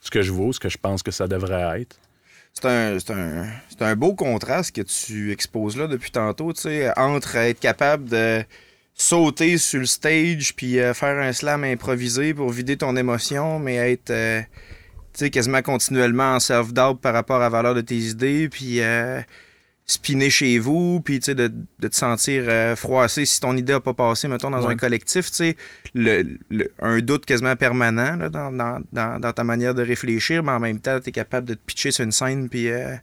ce 0.00 0.10
que 0.10 0.22
je 0.22 0.32
vaux, 0.32 0.52
ce 0.52 0.60
que 0.60 0.68
je 0.68 0.78
pense 0.78 1.02
que 1.02 1.10
ça 1.10 1.28
devrait 1.28 1.80
être. 1.80 1.96
C'est 2.54 2.66
un, 2.66 2.98
un, 3.10 3.46
un 3.80 3.96
beau 3.96 4.14
contraste 4.14 4.74
que 4.74 4.82
tu 4.82 5.32
exposes 5.32 5.76
là 5.76 5.86
depuis 5.86 6.10
tantôt, 6.10 6.52
entre 6.96 7.36
être 7.36 7.60
capable 7.60 8.08
de 8.10 8.44
sauter 8.94 9.56
sur 9.58 9.80
le 9.80 9.86
stage 9.86 10.54
puis 10.54 10.78
euh, 10.78 10.92
faire 10.92 11.18
un 11.18 11.32
slam 11.32 11.64
improvisé 11.64 12.34
pour 12.34 12.50
vider 12.50 12.76
ton 12.76 12.94
émotion, 12.96 13.58
mais 13.58 13.76
être 13.76 14.10
euh, 14.10 14.42
quasiment 15.30 15.62
continuellement 15.62 16.34
en 16.34 16.40
self-doubt 16.40 17.00
par 17.00 17.14
rapport 17.14 17.36
à 17.36 17.40
la 17.40 17.48
valeur 17.48 17.74
de 17.74 17.80
tes 17.80 17.96
idées, 17.96 18.48
puis 18.50 18.80
euh, 18.80 19.20
spinner 19.86 20.30
chez 20.30 20.58
vous, 20.58 21.00
puis 21.00 21.18
tu 21.18 21.26
sais, 21.26 21.34
de, 21.34 21.52
de 21.80 21.88
te 21.88 21.96
sentir 21.96 22.44
euh, 22.46 22.76
froissé 22.76 23.26
si 23.26 23.40
ton 23.40 23.56
idée 23.56 23.72
n'a 23.72 23.80
pas 23.80 23.94
passé, 23.94 24.28
mettons, 24.28 24.48
dans 24.50 24.64
Ouais. 24.64 24.72
un 24.72 24.76
collectif, 24.76 25.26
tu 25.30 25.36
sais, 25.36 25.56
le, 25.94 26.38
le- 26.50 26.72
un 26.80 27.00
doute 27.00 27.26
quasiment 27.26 27.56
permanent 27.56 28.16
là, 28.16 28.28
dans, 28.28 28.52
dans, 28.52 28.80
dans, 28.92 29.18
dans 29.20 29.32
ta 29.32 29.44
manière 29.44 29.74
de 29.74 29.82
réfléchir, 29.82 30.42
mais 30.44 30.52
en 30.52 30.60
même 30.60 30.78
temps, 30.80 30.98
tu 31.00 31.08
es 31.08 31.12
capable 31.12 31.48
de 31.48 31.54
te 31.54 31.60
pitcher 31.66 31.90
sur 31.90 32.04
une 32.04 32.12
scène, 32.12 32.48
puis 32.48 32.68
euh, 32.70 32.94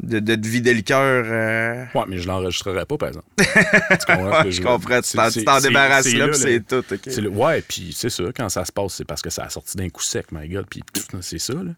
de, 0.00 0.20
de 0.20 0.34
te 0.36 0.46
vider 0.46 0.74
le 0.74 0.82
cœur. 0.82 1.24
euh. 1.26 1.84
Ouais, 1.94 2.04
mais 2.06 2.18
je 2.18 2.28
l'enregistrerai 2.28 2.84
pas, 2.84 2.98
par 2.98 3.08
exemple. 3.08 3.26
tu 3.38 4.06
comprends 4.06 4.50
je 4.50 4.62
comprends, 4.62 5.00
tu 5.00 5.44
t'en- 5.44 5.58
débarrasses 5.60 6.12
là, 6.12 6.28
puis 6.28 6.36
c'est 6.38 6.66
tout. 6.66 6.84
ok. 6.94 7.00
C'est 7.06 7.20
le- 7.22 7.30
ouais, 7.30 7.62
puis 7.66 7.92
c'est 7.96 8.10
ça, 8.10 8.24
quand 8.36 8.48
ça 8.50 8.64
se 8.64 8.70
passe, 8.72 8.94
c'est 8.94 9.04
parce 9.06 9.22
que 9.22 9.30
ça 9.30 9.44
a 9.44 9.48
sorti 9.48 9.76
d'un 9.76 9.88
coup 9.88 10.02
sec, 10.02 10.26
my 10.32 10.48
God, 10.48 10.66
puis 10.70 10.82
c'est 11.22 11.38
ça, 11.40 11.54
là. 11.54 11.72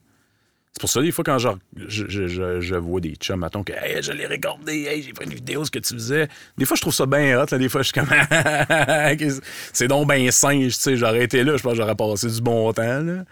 C'est 0.72 0.80
pour 0.80 0.88
ça, 0.88 1.02
des 1.02 1.10
fois, 1.10 1.24
quand 1.24 1.36
je, 1.38 1.48
je, 1.88 2.08
je, 2.08 2.26
je- 2.28 2.60
je 2.60 2.74
vois 2.76 3.00
des 3.00 3.14
chums, 3.16 3.40
mettons, 3.40 3.64
que 3.64 3.72
hey, 3.72 4.02
je 4.02 4.12
l'ai 4.12 4.26
regardé, 4.26 4.84
hey, 4.84 5.02
j'ai 5.02 5.12
fait 5.12 5.24
une 5.24 5.34
vidéo, 5.34 5.64
ce 5.64 5.70
que 5.70 5.80
tu 5.80 5.94
faisais. 5.94 6.28
Des 6.56 6.64
fois, 6.64 6.76
je 6.76 6.80
trouve 6.82 6.94
ça 6.94 7.06
bien 7.06 7.38
hot, 7.42 7.46
là. 7.50 7.58
Des 7.58 7.68
fois, 7.68 7.82
je 7.82 7.90
suis 7.92 8.00
comme, 8.00 8.08
c'est 9.72 9.88
donc 9.88 10.08
bien 10.08 10.30
singe, 10.30 10.74
tu 10.74 10.80
sais. 10.80 10.96
J'aurais 10.96 11.24
été 11.24 11.42
là, 11.44 11.56
je 11.56 11.62
pense 11.62 11.72
que 11.72 11.76
j'aurais 11.78 11.96
passé 11.96 12.28
du 12.28 12.40
bon 12.40 12.72
temps, 12.72 13.02
là. 13.02 13.24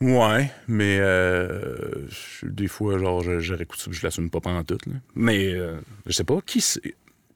Ouais, 0.00 0.50
mais 0.68 0.98
euh, 1.00 2.06
des 2.42 2.66
fois, 2.68 2.98
genre, 2.98 3.22
je, 3.22 3.38
je 3.40 3.54
réécoute 3.54 3.78
ça, 3.78 3.90
je 3.92 4.02
l'assume 4.02 4.28
pas 4.30 4.40
pendant 4.40 4.64
tout, 4.64 4.78
là. 4.86 4.94
Mais, 5.14 5.52
euh, 5.54 5.76
je 6.06 6.12
sais 6.12 6.24
pas, 6.24 6.38
qui, 6.44 6.62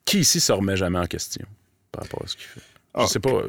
qui 0.05 0.19
ici 0.21 0.41
se 0.41 0.53
remet 0.53 0.77
jamais 0.77 0.99
en 0.99 1.07
question 1.07 1.47
par 1.93 2.03
rapport 2.05 2.23
à 2.25 2.27
ce 2.27 2.35
qu'il 2.37 2.47
fait? 2.47 2.61
Je 2.61 3.03
Ah, 3.03 3.07
sais 3.07 3.21
pas. 3.21 3.43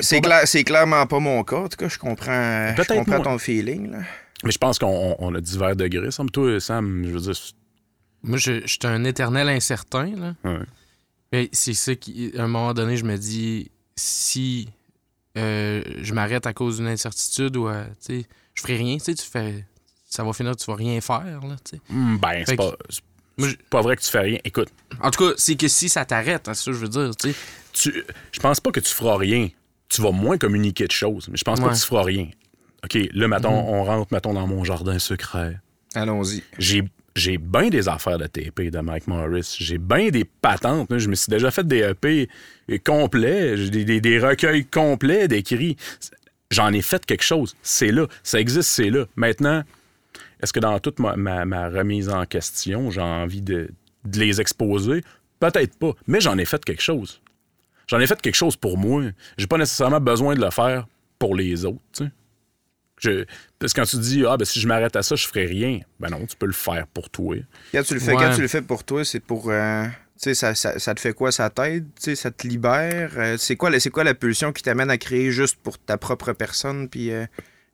C'est, 0.00 0.20
pas- 0.20 0.28
clair- 0.28 0.42
c'est 0.46 0.64
clairement 0.64 1.06
pas 1.06 1.18
mon 1.18 1.44
cas. 1.44 1.56
En 1.56 1.68
tout 1.68 1.76
cas, 1.76 1.88
je 1.88 1.98
comprends, 1.98 2.74
je 2.76 2.82
comprends 2.94 3.20
ton 3.22 3.38
feeling. 3.38 3.90
Là. 3.90 3.98
Mais 4.44 4.50
je 4.52 4.58
pense 4.58 4.78
qu'on 4.78 4.86
on- 4.88 5.16
on 5.18 5.34
a 5.34 5.40
divers 5.40 5.74
degrés. 5.76 6.10
Semble 6.10 6.30
toi, 6.30 6.60
Sam, 6.60 7.04
je 7.04 7.10
veux 7.10 7.20
dire. 7.20 7.34
Moi, 8.22 8.38
je, 8.38 8.60
je 8.62 8.66
suis 8.66 8.78
un 8.84 9.04
éternel 9.04 9.48
incertain. 9.48 10.10
Là. 10.16 10.34
Ouais. 10.44 10.58
Mais 11.32 11.48
c'est 11.52 11.74
ça 11.74 11.94
qui, 11.94 12.32
à 12.36 12.42
un 12.44 12.48
moment 12.48 12.72
donné, 12.74 12.96
je 12.96 13.04
me 13.04 13.16
dis, 13.16 13.70
si 13.96 14.68
euh, 15.36 15.82
je 16.02 16.14
m'arrête 16.14 16.46
à 16.46 16.52
cause 16.52 16.78
d'une 16.78 16.86
incertitude 16.88 17.56
ou, 17.56 17.68
euh, 17.68 17.84
je 18.08 18.22
ferai 18.62 18.76
rien, 18.76 18.96
tu 18.96 19.04
sais, 19.04 19.14
tu 19.14 19.24
fais, 19.24 19.64
ça 20.08 20.24
va 20.24 20.32
finir, 20.32 20.56
tu 20.56 20.64
vas 20.66 20.74
rien 20.76 21.00
faire, 21.00 21.40
là. 21.46 21.56
Hmm, 21.90 22.16
Ben, 22.16 22.42
c'est 22.46 22.56
pas, 22.56 22.74
c'est 22.88 23.02
Moi, 23.36 23.48
pas 23.70 23.82
vrai 23.82 23.96
que 23.96 24.02
tu 24.02 24.10
fais 24.10 24.20
rien. 24.20 24.38
Écoute, 24.44 24.68
En 25.00 25.10
tout 25.10 25.28
cas, 25.28 25.34
c'est 25.36 25.54
que 25.56 25.68
si 25.68 25.88
ça 25.88 26.04
t'arrête, 26.04 26.48
hein, 26.48 26.54
c'est 26.54 26.64
ça 26.64 26.70
que 26.72 26.76
je 26.76 26.82
veux 26.82 26.88
dire, 26.88 27.14
tu 27.16 27.30
sais. 27.32 27.36
tu, 27.72 28.04
je 28.32 28.40
pense 28.40 28.58
pas 28.60 28.70
que 28.72 28.80
tu 28.80 28.92
feras 28.92 29.16
rien. 29.16 29.48
Tu 29.88 30.00
vas 30.02 30.10
moins 30.10 30.38
communiquer 30.38 30.86
de 30.86 30.92
choses, 30.92 31.28
mais 31.28 31.36
je 31.36 31.44
pense 31.44 31.60
pas 31.60 31.68
que 31.70 31.74
tu 31.78 31.86
feras 31.86 32.02
rien. 32.04 32.28
OK, 32.84 32.98
là, 33.12 33.28
mettons, 33.28 33.50
Mhm. 33.62 33.68
on 33.68 33.84
rentre, 33.84 34.12
mettons, 34.12 34.32
dans 34.34 34.46
mon 34.46 34.64
jardin 34.64 34.98
secret. 34.98 35.58
Allons-y. 35.94 36.42
J'ai 36.58 36.82
j'ai 37.16 37.36
bien 37.36 37.68
des 37.68 37.88
affaires 37.88 38.16
de 38.18 38.28
TP 38.28 38.70
de 38.70 38.78
Mike 38.78 39.08
Morris. 39.08 39.56
J'ai 39.58 39.78
bien 39.78 40.10
des 40.10 40.24
patentes. 40.24 40.88
là. 40.92 40.98
Je 40.98 41.08
me 41.08 41.16
suis 41.16 41.28
déjà 41.30 41.50
fait 41.50 41.66
des 41.66 41.78
EP 41.80 42.28
complets, 42.84 43.56
j'ai 43.56 43.70
des, 43.70 43.84
des- 43.84 44.00
des 44.00 44.20
recueils 44.20 44.64
complets 44.64 45.26
d'écrits. 45.26 45.76
J'en 46.52 46.72
ai 46.72 46.80
fait 46.80 47.04
quelque 47.04 47.24
chose. 47.24 47.56
C'est 47.60 47.90
là. 47.90 48.06
Ça 48.22 48.38
existe, 48.38 48.68
c'est 48.70 48.90
là. 48.90 49.06
Maintenant, 49.16 49.64
est-ce 50.40 50.52
que 50.52 50.60
dans 50.60 50.78
toute 50.78 51.00
ma, 51.00 51.16
ma- 51.16 51.44
ma 51.44 51.68
remise 51.68 52.08
en 52.08 52.24
question, 52.24 52.90
j'ai 52.92 53.00
envie 53.00 53.42
de, 53.42 53.68
de 54.04 54.20
les 54.20 54.40
exposer? 54.40 55.02
Peut-être 55.40 55.76
pas. 55.76 55.92
Mais 56.06 56.20
j'en 56.20 56.38
ai 56.38 56.44
fait 56.44 56.64
quelque 56.64 56.82
chose. 56.82 57.20
J'en 57.88 57.98
ai 57.98 58.06
fait 58.06 58.20
quelque 58.22 58.36
chose 58.36 58.54
pour 58.54 58.78
moi. 58.78 59.02
J'ai 59.38 59.48
pas 59.48 59.58
nécessairement 59.58 60.00
besoin 60.00 60.36
de 60.36 60.40
le 60.40 60.50
faire 60.50 60.86
pour 61.18 61.34
les 61.34 61.64
autres. 61.64 61.80
tu 61.92 62.04
sais. 62.04 62.10
Je, 63.00 63.24
parce 63.58 63.72
que 63.72 63.80
quand 63.80 63.86
tu 63.86 63.96
dis, 63.98 64.24
ah, 64.26 64.36
ben, 64.36 64.44
si 64.44 64.60
je 64.60 64.66
m'arrête 64.68 64.96
à 64.96 65.02
ça, 65.02 65.14
je 65.16 65.26
ferai 65.26 65.46
rien. 65.46 65.80
Ben 66.00 66.10
non, 66.10 66.24
tu 66.26 66.36
peux 66.36 66.46
le 66.46 66.52
faire 66.52 66.86
pour 66.88 67.10
toi. 67.10 67.36
Quand 67.72 67.82
tu 67.82 67.94
le 67.94 68.00
fais, 68.00 68.12
Ouais. 68.14 68.16
quand 68.24 68.34
tu 68.34 68.40
le 68.42 68.48
fais 68.48 68.62
pour 68.62 68.84
toi, 68.84 69.04
c'est 69.04 69.20
pour. 69.20 69.50
euh, 69.50 69.84
tu 69.84 69.90
sais, 70.16 70.34
ça, 70.34 70.54
ça, 70.54 70.78
ça 70.80 70.94
te 70.94 71.00
fait 71.00 71.12
quoi? 71.12 71.30
Ça 71.30 71.48
t'aide? 71.48 71.84
Tu 71.94 72.02
sais, 72.02 72.14
ça 72.16 72.30
te 72.32 72.46
libère? 72.46 73.12
Euh, 73.16 73.36
c'est, 73.38 73.54
quoi, 73.56 73.70
la- 73.70 73.78
c'est 73.80 73.90
quoi 73.90 74.02
la 74.04 74.14
pulsion 74.14 74.52
qui 74.52 74.62
t'amène 74.64 74.90
à 74.90 74.98
créer 74.98 75.30
juste 75.30 75.56
pour 75.62 75.78
ta 75.78 75.96
propre 75.96 76.32
personne 76.32 76.88
puis 76.88 77.12
euh, 77.12 77.24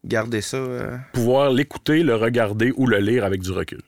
garder 0.05 0.43
ça? 0.43 0.59
euh? 0.59 0.97
Pouvoir 1.15 1.51
l'écouter, 1.51 2.03
le 2.03 2.15
regarder 2.17 2.73
ou 2.77 2.87
le 2.87 2.99
lire 2.99 3.25
avec 3.25 3.41
du 3.41 3.51
recul. 3.51 3.81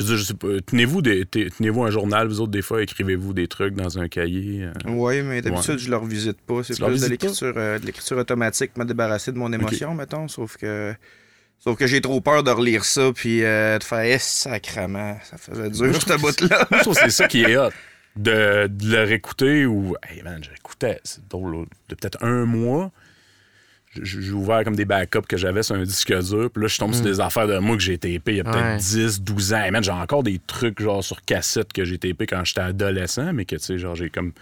Je 0.00 0.04
veux 0.04 0.08
dire, 0.16 0.18
je 0.18 0.24
sais 0.24 0.34
pas, 0.34 0.48
tenez-vous, 0.66 1.02
des, 1.02 1.26
t- 1.26 1.50
tenez-vous 1.50 1.82
un 1.84 1.90
journal, 1.90 2.26
vous 2.26 2.40
autres, 2.40 2.50
des 2.52 2.62
fois, 2.62 2.82
écrivez-vous 2.82 3.34
des 3.34 3.48
trucs 3.48 3.74
dans 3.74 3.98
un 3.98 4.08
cahier. 4.08 4.64
euh. 4.64 4.72
Oui, 4.86 5.20
mais 5.22 5.42
d'habitude, 5.42 5.78
je 5.78 5.90
le 5.90 5.96
revisite 5.96 6.40
pas. 6.40 6.62
C'est 6.62 6.74
plus 6.88 7.02
de 7.02 7.06
l'écriture, 7.10 7.52
euh, 7.56 7.78
de 7.78 7.84
l'écriture 7.86 8.16
automatique, 8.16 8.76
me 8.78 8.84
débarrasser 8.84 9.30
de 9.32 9.36
mon 9.38 9.52
émotion, 9.52 9.94
mettons. 9.94 10.26
Sauf 10.28 10.56
que. 10.56 10.94
Sauf 11.58 11.76
que 11.78 11.86
j'ai 11.86 12.00
trop 12.00 12.22
peur 12.22 12.42
de 12.42 12.50
relire 12.50 12.86
ça, 12.86 13.12
puis 13.14 13.44
euh, 13.44 13.78
de 13.78 13.84
faire, 13.84 14.00
eh, 14.00 14.16
sacrement, 14.18 15.18
ça 15.22 15.36
faisait 15.36 15.68
dur, 15.68 16.00
ce 16.00 16.14
bout-là. 16.18 16.66
Moi, 16.70 16.78
je 16.78 16.82
trouve 16.84 16.94
que 16.94 17.00
c'est 17.02 17.10
ça 17.10 17.28
qui 17.28 17.42
est 17.42 17.56
hot. 17.58 17.68
De, 18.16 18.66
de 18.68 18.90
le 18.90 19.04
réécouter 19.04 19.66
ou. 19.66 19.94
Hey 20.08 20.22
man, 20.22 20.42
j'écoutais, 20.42 20.98
c'est 21.04 21.28
drôle, 21.28 21.52
là, 21.54 21.64
de 21.90 21.94
peut-être 21.94 22.24
un 22.24 22.46
mois. 22.46 22.90
J'ai 24.00 24.30
ouvert 24.30 24.62
comme 24.62 24.76
des 24.76 24.84
backups 24.84 25.26
que 25.28 25.36
j'avais 25.36 25.64
sur 25.64 25.74
un 25.74 25.82
disque 25.82 26.12
dur. 26.22 26.48
Puis 26.52 26.62
là, 26.62 26.68
je 26.68 26.78
tombe 26.78 26.94
sur 26.94 27.02
des 27.02 27.18
affaires 27.18 27.48
de 27.48 27.58
moi 27.58 27.76
que 27.76 27.82
j'ai 27.82 27.98
tapé 27.98 28.20
il 28.26 28.36
y 28.36 28.40
a 28.40 28.44
peut-être 28.44 28.56
Ouais. 28.62 28.76
10, 28.76 29.20
12 29.22 29.52
ans. 29.52 29.62
Hey, 29.62 29.70
man, 29.72 29.82
j'ai 29.82 29.90
encore 29.90 30.22
des 30.22 30.38
trucs 30.46 30.80
genre 30.80 31.02
sur 31.02 31.20
cassette 31.22 31.72
que 31.72 31.84
j'ai 31.84 31.98
tapé 31.98 32.26
quand 32.28 32.44
j'étais 32.44 32.60
adolescent, 32.60 33.32
mais 33.32 33.44
que 33.44 33.56
tu 33.56 33.62
sais, 33.64 33.78
genre, 33.78 33.96
j'ai 33.96 34.08
comme. 34.08 34.32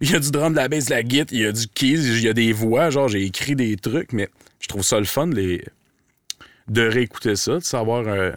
Il 0.00 0.10
y 0.10 0.14
a 0.14 0.20
du 0.20 0.30
drum, 0.30 0.52
de 0.52 0.56
la 0.58 0.68
bass, 0.68 0.86
de 0.86 0.90
la 0.90 1.02
guitare, 1.02 1.26
il 1.32 1.40
y 1.40 1.44
a 1.46 1.50
du 1.52 1.66
keys, 1.66 1.94
il 2.18 2.20
y 2.22 2.28
a 2.28 2.32
des 2.32 2.52
voix. 2.52 2.90
Genre, 2.90 3.08
j'ai 3.08 3.22
écrit 3.24 3.56
des 3.56 3.76
trucs, 3.76 4.12
mais 4.12 4.28
je 4.60 4.68
trouve 4.68 4.82
ça 4.84 4.98
le 4.98 5.06
fun 5.06 5.26
de, 5.26 5.34
les... 5.34 5.64
de 6.68 6.82
réécouter 6.86 7.34
ça, 7.36 7.54
de 7.54 7.60
savoir. 7.64 8.04
euh, 8.06 8.30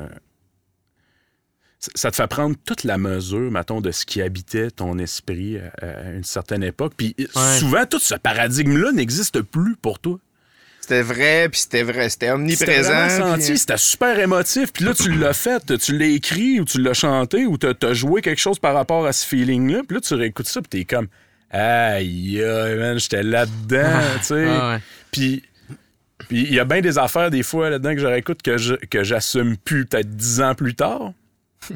ça- 1.95 2.10
te 2.12 2.16
fait 2.16 2.28
prendre 2.28 2.55
toute 2.66 2.84
la 2.84 2.97
mesure, 2.97 3.51
mettons, 3.51 3.82
de 3.82 3.91
ce 3.91 4.05
qui 4.05 4.22
habitait 4.22 4.72
ton 4.72 4.97
esprit 4.97 5.58
à, 5.60 5.86
à 5.86 6.12
une 6.14 6.24
certaine 6.24 6.64
époque. 6.64 6.93
Puis 6.97 7.16
Ouais. 7.20 7.58
souvent, 7.60 7.86
tout 7.86 7.99
ce 7.99 8.16
paradigme-là 8.16 8.91
n'existe 8.91 9.41
plus 9.41 9.76
pour 9.76 9.99
toi. 9.99 10.20
C'était 10.88 11.01
vrai, 11.01 11.49
puis 11.49 11.59
c'était 11.59 11.83
vrai, 11.83 12.07
c'était 12.07 12.27
C'était 12.27 12.31
omniprésent. 12.31 13.07
puis- 13.07 13.17
senti, 13.17 13.57
c'était 13.57 13.77
super 13.77 14.17
émotif. 14.19 14.71
Puis 14.71 14.85
là, 14.85 14.93
tu 14.93 15.11
l'as 15.11 15.33
fait, 15.33 15.77
tu 15.77 15.97
l'as 15.97 16.05
écrit 16.05 16.61
ou 16.61 16.65
tu 16.65 16.81
l'as 16.81 16.93
chanté 16.93 17.45
ou 17.45 17.57
tu 17.57 17.67
as 17.81 17.93
joué 17.93 18.21
quelque 18.21 18.39
chose 18.39 18.57
par 18.57 18.73
rapport 18.73 19.05
à 19.05 19.11
ce 19.11 19.25
feeling-là. 19.25 19.81
Puis 19.85 19.95
là, 19.95 20.01
tu 20.01 20.13
réécoutes 20.13 20.47
ça, 20.47 20.61
puis 20.61 20.69
t'es 20.69 20.85
comme, 20.85 21.07
aïe, 21.51 22.41
man, 22.77 22.97
j'étais 22.99 23.21
là-dedans, 23.23 23.99
tu 24.19 24.23
sais. 24.27 24.47
Ah 24.47 24.69
ouais. 24.75 24.79
Puis 25.11 25.43
puis 26.29 26.41
il 26.43 26.53
y 26.53 26.59
a 26.59 26.65
bien 26.65 26.81
des 26.81 26.97
affaires 26.97 27.29
des 27.31 27.43
fois 27.43 27.69
là-dedans 27.69 27.93
que 27.93 27.99
je 28.01 28.05
réécoute 28.07 28.41
que 28.41 28.57
je- 28.57 28.73
que 28.89 29.03
j'assume 29.03 29.55
plus 29.57 29.85
peut-être 29.85 30.09
dix 30.15 30.41
ans 30.41 30.55
plus 30.55 30.73
tard. 30.73 31.11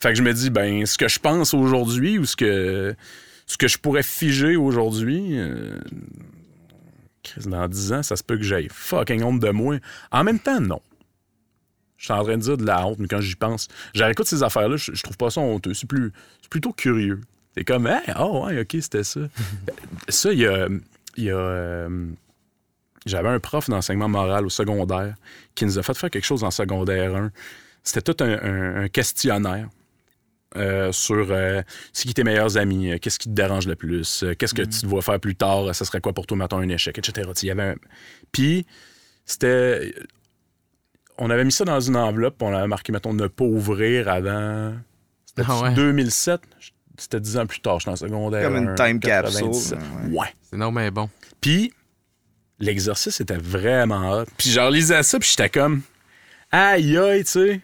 fait 0.00 0.10
que 0.10 0.14
je 0.14 0.22
me 0.22 0.32
dis, 0.32 0.50
ben, 0.50 0.84
ce 0.86 0.96
que 0.98 1.08
je 1.08 1.18
pense 1.18 1.52
aujourd'hui 1.54 2.18
ou 2.18 2.24
ce 2.26 2.36
que, 2.36 2.94
ce 3.46 3.56
que 3.56 3.66
je 3.66 3.78
pourrais 3.78 4.02
figer 4.04 4.56
aujourd'hui, 4.56 5.38
euh, 5.38 5.78
dans 7.46 7.68
dix 7.68 7.92
ans, 7.92 8.02
ça 8.02 8.16
se 8.16 8.22
peut 8.24 8.36
que 8.36 8.42
j'aille 8.42 8.68
fucking 8.70 9.22
honte 9.22 9.40
de 9.40 9.50
moi. 9.50 9.76
En 10.12 10.24
même 10.24 10.38
temps, 10.38 10.60
non. 10.60 10.80
Je 11.96 12.04
suis 12.04 12.12
en 12.12 12.22
train 12.22 12.36
de 12.36 12.42
dire 12.42 12.56
de 12.56 12.64
la 12.64 12.86
honte, 12.86 12.98
mais 13.00 13.08
quand 13.08 13.20
j'y 13.20 13.34
pense, 13.34 13.66
je 13.94 14.04
réécoute 14.04 14.26
ces 14.26 14.42
affaires-là, 14.42 14.76
je, 14.76 14.92
je 14.94 15.02
trouve 15.02 15.16
pas 15.16 15.30
ça 15.30 15.40
honteux. 15.40 15.74
C'est 15.74 15.88
plus, 15.88 16.12
c'est 16.40 16.50
plutôt 16.50 16.72
curieux. 16.72 17.20
C'est 17.56 17.64
comme, 17.64 17.86
hey, 17.88 18.00
oh, 18.20 18.44
ouais, 18.46 18.60
ok, 18.60 18.76
c'était 18.80 19.02
ça. 19.02 19.20
ça, 20.08 20.32
il 20.32 20.38
y 20.38 20.46
a. 20.46 20.68
il 21.16 21.24
y 21.24 21.30
a 21.30 21.36
euh, 21.36 22.06
j'avais 23.06 23.28
un 23.30 23.40
prof 23.40 23.68
d'enseignement 23.70 24.08
moral 24.08 24.44
au 24.44 24.50
secondaire 24.50 25.14
qui 25.54 25.64
nous 25.64 25.78
a 25.78 25.82
fait 25.82 25.96
faire 25.96 26.10
quelque 26.10 26.24
chose 26.26 26.44
en 26.44 26.50
secondaire 26.50 27.16
1. 27.16 27.30
C'était 27.82 28.12
tout 28.12 28.22
un, 28.22 28.28
un- 28.42 28.82
un 28.84 28.88
questionnaire 28.88 29.68
euh, 30.56 30.92
sur 30.92 31.26
euh, 31.30 31.62
c'est 31.92 32.08
qui 32.08 32.14
tes 32.14 32.24
meilleurs 32.24 32.56
amis, 32.56 32.92
euh, 32.92 32.98
qu'est-ce 32.98 33.18
qui 33.18 33.28
te 33.28 33.34
dérange 33.34 33.66
le 33.66 33.76
plus, 33.76 34.24
qu'est-ce 34.38 34.54
que 34.54 34.62
tu 34.62 34.80
te 34.80 34.86
vois 34.86 35.02
faire 35.02 35.20
plus 35.20 35.36
tard, 35.36 35.74
ça 35.74 35.84
serait 35.84 36.00
quoi 36.00 36.12
pour 36.12 36.26
toi, 36.26 36.36
mettons, 36.38 36.58
un 36.58 36.68
échec, 36.68 36.96
etc. 36.96 37.30
Il 37.42 37.46
y 37.46 37.50
avait 37.50 37.62
un... 37.62 37.74
Puis, 38.32 38.66
c'était... 39.26 39.94
On 41.18 41.30
avait 41.30 41.44
mis 41.44 41.52
ça 41.52 41.64
dans 41.64 41.80
une 41.80 41.96
enveloppe, 41.96 42.40
on 42.40 42.54
avait 42.54 42.66
marqué, 42.66 42.92
mettons, 42.92 43.12
ne 43.12 43.26
pas 43.26 43.44
ouvrir 43.44 44.08
avant... 44.08 44.74
C'était 45.26 45.42
Ah 45.46 45.60
ouais. 45.62 45.74
2007? 45.74 46.40
C'était 46.96 47.20
10 47.20 47.36
ans 47.36 47.46
plus 47.46 47.60
tard, 47.60 47.78
je 47.78 47.82
suis 47.82 47.90
en 47.90 47.96
secondaire. 47.96 48.42
Comme 48.42 48.56
une 48.56 48.68
1, 48.70 48.74
time 48.74 49.00
capsule, 49.00 49.50
97. 49.50 49.78
ouais. 49.78 50.18
ouais. 50.18 50.26
C'est 50.50 50.56
non, 50.56 50.72
mais 50.72 50.90
bon. 50.90 51.10
Puis 51.40 51.72
l'exercice 52.58 53.20
était 53.20 53.36
vraiment 53.36 54.10
hot. 54.12 54.24
Puis 54.36 54.50
je 54.50 54.60
relisais 54.60 55.02
ça, 55.02 55.18
puis 55.18 55.28
j'étais 55.28 55.50
comme 55.50 55.82
aïe 56.50 56.96
aïe, 56.96 57.24
tu 57.24 57.30
sais. 57.30 57.60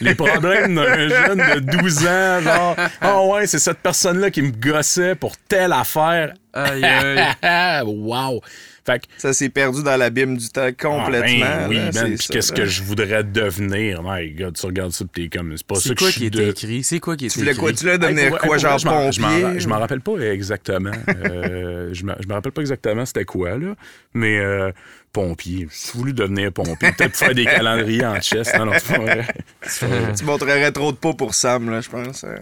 Les 0.00 0.14
problèmes 0.14 0.74
d'un 0.74 1.08
jeune 1.08 1.38
de 1.38 1.60
12 1.78 2.06
ans, 2.06 2.40
genre, 2.42 2.76
ah 3.00 3.22
ouais, 3.24 3.46
c'est 3.46 3.58
cette 3.58 3.78
personne-là 3.78 4.30
qui 4.30 4.42
me 4.42 4.50
gossait 4.50 5.14
pour 5.14 5.36
telle 5.36 5.72
affaire. 5.72 6.34
Aïe, 6.52 6.84
aïe. 6.84 7.82
wow! 7.86 8.40
Fait 8.84 9.00
que, 9.00 9.04
Ça 9.18 9.32
s'est 9.34 9.48
perdu 9.50 9.82
dans 9.82 9.96
l'abîme 9.98 10.36
du 10.38 10.48
temps 10.48 10.68
complètement. 10.78 11.46
ah, 11.46 11.58
ben 11.58 11.68
oui, 11.68 11.76
là, 11.76 11.82
man. 11.84 11.92
c'est 11.92 12.14
Puis 12.16 12.28
qu'est-ce 12.30 12.52
que 12.52 12.64
je 12.64 12.82
voudrais 12.82 13.22
devenir? 13.22 14.02
My 14.02 14.30
God, 14.30 14.56
tu 14.58 14.64
regardes 14.66 14.92
ça, 14.92 15.04
t'es 15.12 15.28
comme, 15.28 15.54
c'est 15.58 15.66
pas 15.66 15.74
ça 15.74 15.80
C'est 15.82 15.94
que 15.94 15.98
quoi 15.98 16.08
je 16.08 16.12
qui 16.14 16.18
suis 16.20 16.26
était 16.28 16.38
de... 16.46 16.50
écrit? 16.50 16.82
C'est 16.82 16.98
quoi 17.00 17.16
qui 17.16 17.28
voulais 17.28 17.50
écrit? 17.50 17.60
quoi? 17.60 17.72
Tu 17.72 17.84
voulais 17.84 17.98
devenir 17.98 18.24
Hey, 18.24 18.30
quoi, 18.30 18.56
hey, 18.56 18.60
genre 18.62 18.78
je 18.78 18.86
m'en- 18.86 19.10
je 19.12 19.20
m'en- 19.20 19.28
pompier? 19.28 19.60
Je 19.60 19.68
m'en 19.68 19.78
rappelle 19.78 20.00
pas 20.00 20.16
exactement. 20.18 20.90
Euh, 21.08 21.90
je 21.92 22.02
me 22.04 22.14
je 22.18 22.26
me 22.28 22.32
rappelle 22.32 22.52
pas 22.52 22.60
exactement 22.62 23.04
c'était 23.04 23.24
quoi, 23.26 23.58
là. 23.58 23.74
Mais 24.14 24.38
euh, 24.38 24.70
pompier. 25.12 25.68
J'ai 25.70 25.98
voulu 25.98 26.12
devenir 26.12 26.52
pompier. 26.52 26.74
Peut-être 26.92 27.16
faire 27.16 27.34
des 27.34 27.44
calendriers 27.44 28.04
en 28.06 28.20
chest. 28.20 28.56
Non, 28.56 28.66
non, 28.66 28.72
c'est 28.78 28.96
pas 28.96 29.02
vrai. 29.02 29.26
Tu 30.16 30.24
montrerais 30.24 30.72
trop 30.72 30.92
de 30.92 30.96
pas 30.96 31.12
pour 31.14 31.34
Sam, 31.34 31.70
là, 31.70 31.80
je 31.80 31.88
pense. 31.88 32.24
euh. 32.24 32.36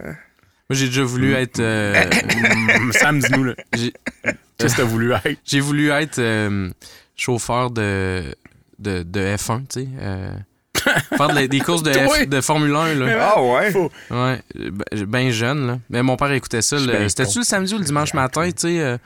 Moi, 0.69 0.75
j'ai 0.77 0.87
déjà 0.87 1.03
voulu 1.03 1.33
être. 1.33 1.59
euh, 1.59 2.03
Hum, 2.75 2.91
Sam, 2.93 3.19
dis-nous, 3.19 3.43
là. 3.45 3.53
j'ai- 3.73 3.93
Qu'est-ce 4.57 4.75
que 4.75 4.81
t'as 4.81 4.87
voulu 4.87 5.11
être? 5.13 5.39
J'ai 5.45 5.59
voulu 5.59 5.89
être 5.91 6.19
euh, 6.19 6.69
chauffeur 7.15 7.69
de, 7.71 8.23
de, 8.79 9.03
de 9.03 9.19
F1, 9.35 9.59
tu 9.67 9.81
sais. 9.81 9.87
euh, 9.99 10.31
faire 11.15 11.27
de 11.29 11.45
des 11.45 11.59
courses 11.59 11.83
de, 11.83 11.91
F- 11.91 12.27
de 12.27 12.41
Formule 12.41 12.75
1, 12.75 12.95
là. 12.95 13.33
Ah 13.35 13.41
ouais? 13.41 13.71
Ouais, 14.09 14.41
ben 14.55 15.05
ben 15.05 15.29
jeune, 15.31 15.67
là. 15.67 15.79
Mais 15.89 16.01
mon 16.03 16.17
père 16.17 16.31
écoutait 16.31 16.61
ça. 16.61 16.77
Le- 16.79 17.07
C'était-tu 17.07 17.35
con. 17.35 17.39
le 17.39 17.45
samedi 17.45 17.73
ou 17.75 17.77
le 17.77 17.83
dimanche 17.85 18.13
matin, 18.13 18.45
tu 18.51 18.53
sais. 18.57 18.79
euh, 18.81 18.97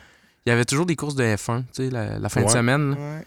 il 0.45 0.49
y 0.49 0.51
avait 0.53 0.65
toujours 0.65 0.85
des 0.87 0.95
courses 0.95 1.15
de 1.15 1.23
F1, 1.23 1.59
tu 1.59 1.83
sais, 1.83 1.89
la, 1.91 2.17
la 2.17 2.29
fin 2.29 2.41
de 2.43 2.49
semaine. 2.49 2.91
là. 2.91 2.95
Ouais. 2.95 3.25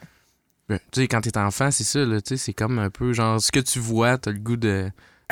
Ben, 0.69 0.79
Tu 0.93 1.03
sais, 1.03 1.09
quand 1.09 1.21
t'es 1.21 1.37
enfant, 1.39 1.71
c'est 1.71 1.85
ça, 1.85 2.05
là. 2.05 2.21
Tu 2.21 2.31
sais, 2.31 2.37
c'est 2.37 2.53
comme 2.55 2.79
un 2.79 2.91
peu 2.91 3.13
genre 3.13 3.41
ce 3.41 3.53
que 3.53 3.61
tu 3.61 3.79
vois, 3.79 4.17
t'as 4.19 4.31
le 4.33 4.39
goût 4.39 4.57
de, 4.57 4.87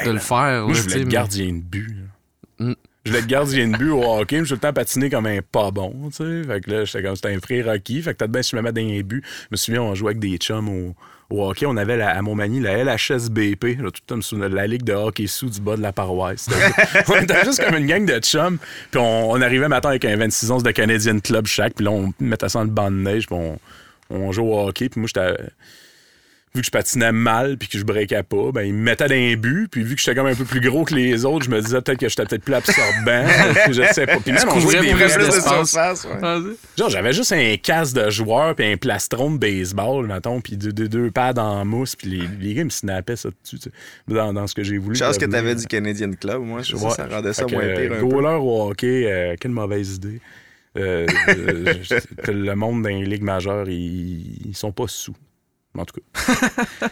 de 0.05 0.11
le 0.11 0.19
faire. 0.19 0.65
Moi, 0.65 0.69
là, 0.69 0.75
je 0.75 0.83
voulais 0.83 0.97
être 1.01 1.05
mais- 1.07 1.13
gardien 1.13 1.53
de 1.53 1.61
but. 1.61 1.89
là. 1.89 2.67
Mm. 2.67 2.75
Je 3.05 3.11
voulais 3.11 3.23
être 3.23 3.29
gardien 3.29 3.69
de 3.69 3.77
but 3.79 3.91
au 3.91 4.05
hockey, 4.05 4.37
mais 4.37 4.43
je 4.43 4.47
suis 4.47 4.55
tout 4.55 4.65
le 4.67 4.69
temps 4.69 4.73
patiné 4.75 5.11
comme 5.11 5.27
un 5.27 5.41
pas 5.43 5.71
bon, 5.73 6.11
tu 6.11 6.19
sais. 6.19 6.43
Fait 6.47 6.61
que 6.61 6.71
là, 6.71 6.85
j'étais 6.85 7.03
comme, 7.03 7.17
c'était 7.17 7.35
un 7.35 7.41
frère 7.41 7.67
Rocky. 7.67 8.01
Fait 8.03 8.13
que 8.13 8.19
peut-être 8.19 8.31
bien 8.31 8.43
si 8.43 8.51
je 8.51 8.57
me 8.57 8.63
mets 8.63 8.73
dans 8.73 8.81
les 8.81 9.03
buts. 9.03 9.23
Je 9.25 9.47
me 9.51 9.57
souviens, 9.57 9.83
on 9.83 9.95
jouait 9.97 10.11
avec 10.11 10.21
des 10.21 10.37
chums 10.37 10.69
au, 10.69 10.95
au 11.31 11.49
hockey. 11.49 11.67
On 11.67 11.77
avait 11.79 11.97
la- 11.97 12.11
à 12.17 12.23
Montmagny 12.23 12.61
la 12.61 12.77
LHSBP, 12.85 13.65
là, 13.81 13.91
tout 13.91 14.03
le 14.03 14.07
temps 14.07 14.17
me 14.17 14.21
souviens 14.21 14.49
la 14.49 14.67
ligue 14.69 14.85
de 14.85 14.93
hockey 14.93 15.27
sous 15.27 15.49
du 15.51 15.61
bas 15.61 15.77
de 15.77 15.83
la 15.83 15.93
paroisse. 15.93 16.49
On 17.09 17.17
était 17.21 17.45
juste 17.45 17.65
comme 17.65 17.75
une 17.77 17.87
gang 17.87 18.05
de 18.07 18.21
chums. 18.21 18.59
Puis 18.93 19.01
on, 19.01 19.31
on 19.33 19.41
arrivait 19.41 19.67
matin 19.69 19.89
avec 19.89 20.05
un 20.05 20.15
26 20.17 20.51
onces 20.53 20.63
de 20.63 20.71
Canadian 20.71 21.19
Club 21.19 21.47
chaque. 21.47 21.75
Puis 21.75 21.85
là, 21.87 21.91
on 21.91 22.13
mettait 22.21 22.49
ça 22.51 22.61
dans 22.61 22.65
le 22.67 22.71
banc 22.71 22.91
de 22.91 22.97
neige. 22.99 23.27
Puis 23.27 23.35
on, 23.35 23.59
on 24.13 24.33
jouait 24.33 24.47
au 24.47 24.69
hockey. 24.69 24.89
Puis 24.89 25.01
moi, 25.01 25.09
j'étais 25.13 25.35
vu 26.55 26.61
que 26.61 26.67
je 26.67 26.71
patinais 26.71 27.13
mal 27.13 27.57
puis 27.57 27.67
que 27.67 27.79
je 27.79 27.83
breakais 27.83 28.23
pas, 28.25 28.53
ben 28.53 28.61
il 28.61 28.75
me 28.75 28.83
mettait 28.83 29.07
dans 29.09 29.15
un 29.15 29.37
but, 29.37 29.69
puis 29.71 29.83
vu 29.85 29.95
que 29.95 30.01
j'étais 30.03 30.15
comme 30.15 30.27
un 30.27 30.35
peu 30.35 30.45
plus 30.45 30.61
gros 30.61 30.85
que 30.85 30.95
les 30.95 31.25
autres, 31.25 31.47
je 31.47 31.51
me 31.51 31.59
disais 31.63 31.81
peut-être 31.81 31.99
que 31.99 32.11
j'étais 32.11 32.27
peut-être 32.27 32.45
plus 32.45 32.53
absorbant, 32.53 33.25
je 33.73 33.83
sais 33.95 34.05
pas. 34.05 34.19
Puis 34.19 34.33
même 34.33 34.43
on 34.51 34.61
jouait 34.61 34.81
des 34.83 34.93
vrais- 34.93 35.17
de 35.17 35.31
surface, 35.31 36.05
ouais. 36.05 36.53
Genre 36.77 36.91
j'avais 36.91 37.15
juste 37.15 37.33
un 37.33 37.57
casque 37.57 37.97
de 37.97 38.11
joueur 38.11 38.55
puis 38.55 38.67
un 38.71 38.77
plastron 38.77 39.31
de 39.31 39.39
baseball, 39.39 40.07
mettons, 40.07 40.43
puis 40.43 40.59
deux, 40.59 40.75
deux, 40.75 40.89
deux 40.89 41.11
pads 41.11 41.39
en 41.39 41.65
mousse, 41.65 41.97
puis 41.97 42.09
les, 42.09 42.29
les 42.39 42.53
gars 42.53 42.65
me 42.65 42.69
snappaient 42.69 43.17
ça 43.17 43.31
dessus, 43.31 43.59
tu 43.59 43.71
sais, 43.71 44.15
dans, 44.15 44.35
dans 44.35 44.47
ce 44.47 44.55
que 44.55 44.63
j'ai 44.63 44.77
voulu. 44.77 44.95
Chance 44.95 45.17
que 45.17 45.25
t'avais 45.25 45.55
dit 45.55 45.65
Canadian 45.67 46.11
Club, 46.21 46.43
moi, 46.43 46.61
je 46.61 46.77
Ouais. 46.77 46.91
ça, 46.91 46.97
ça 46.97 47.07
rendait 47.07 47.33
ça 47.33 47.47
moins 47.47 47.63
euh, 47.63 47.77
pire 47.81 47.93
un 47.95 48.01
peu. 48.01 48.07
Goaler 48.07 48.37
au 48.39 48.69
hockey, 48.69 49.11
euh, 49.11 49.37
quelle 49.41 49.53
mauvaise 49.53 49.95
idée. 49.97 50.21
Euh, 50.79 51.07
je- 51.83 52.31
le 52.33 52.55
monde 52.55 52.83
dans 52.83 52.89
les 52.89 53.05
ligues 53.05 53.23
majeures, 53.23 53.69
ils, 53.69 54.47
ils 54.49 54.57
sont 54.57 54.73
pas 54.73 54.87
sous. 54.89 55.15
En 55.77 55.85
tout 55.87 55.95
cas. 56.01 56.35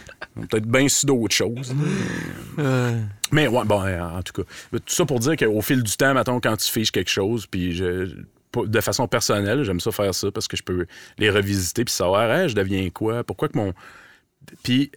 Peut-être 0.49 0.65
bien 0.65 0.87
sous 0.89 1.05
d'autres 1.05 1.35
choses. 1.35 1.73
euh, 2.59 2.99
Mais 3.31 3.47
ouais, 3.47 3.63
bon, 3.65 3.81
en 3.83 4.21
tout 4.23 4.33
cas. 4.41 4.49
Tout 4.71 4.81
ça 4.87 5.05
pour 5.05 5.19
dire 5.19 5.35
qu'au 5.37 5.61
fil 5.61 5.83
du 5.83 5.91
temps, 5.97 6.13
mettons, 6.13 6.39
quand 6.39 6.57
tu 6.57 6.69
fiches 6.71 6.91
quelque 6.91 7.09
chose, 7.11 7.45
puis 7.45 7.73
je, 7.73 8.15
de 8.55 8.81
façon 8.81 9.07
personnelle, 9.07 9.63
j'aime 9.63 9.79
ça 9.79 9.91
faire 9.91 10.13
ça 10.15 10.31
parce 10.31 10.47
que 10.47 10.57
je 10.57 10.63
peux 10.63 10.85
les 11.19 11.29
revisiter 11.29 11.85
puis 11.85 11.93
savoir, 11.93 12.31
Hey, 12.31 12.49
je 12.49 12.55
deviens 12.55 12.89
quoi, 12.89 13.23
pourquoi 13.23 13.49
que 13.49 13.57
mon. 13.57 13.73
Puis 14.63 14.91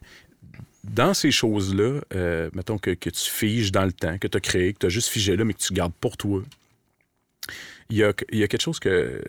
dans 0.83 1.13
ces 1.15 1.31
choses-là, 1.31 2.01
euh, 2.15 2.51
mettons 2.55 2.79
que, 2.79 2.91
que 2.93 3.11
tu 3.11 3.31
figes 3.31 3.71
dans 3.73 3.85
le 3.85 3.93
temps, 3.93 4.17
que 4.19 4.29
tu 4.29 4.37
as 4.37 4.41
créé, 4.41 4.73
que 4.73 4.79
tu 4.81 4.87
as 4.87 4.91
juste 4.91 5.09
figé 5.09 5.37
là, 5.37 5.45
mais 5.45 5.53
que 5.55 5.61
tu 5.63 5.73
gardes 5.75 5.93
pour 6.01 6.17
toi, 6.17 6.43
il 7.91 7.97
y 7.99 8.05
a, 8.05 8.13
il 8.31 8.39
y 8.39 8.43
a 8.43 8.49
quelque 8.49 8.63
chose 8.63 8.79
que. 8.79 9.21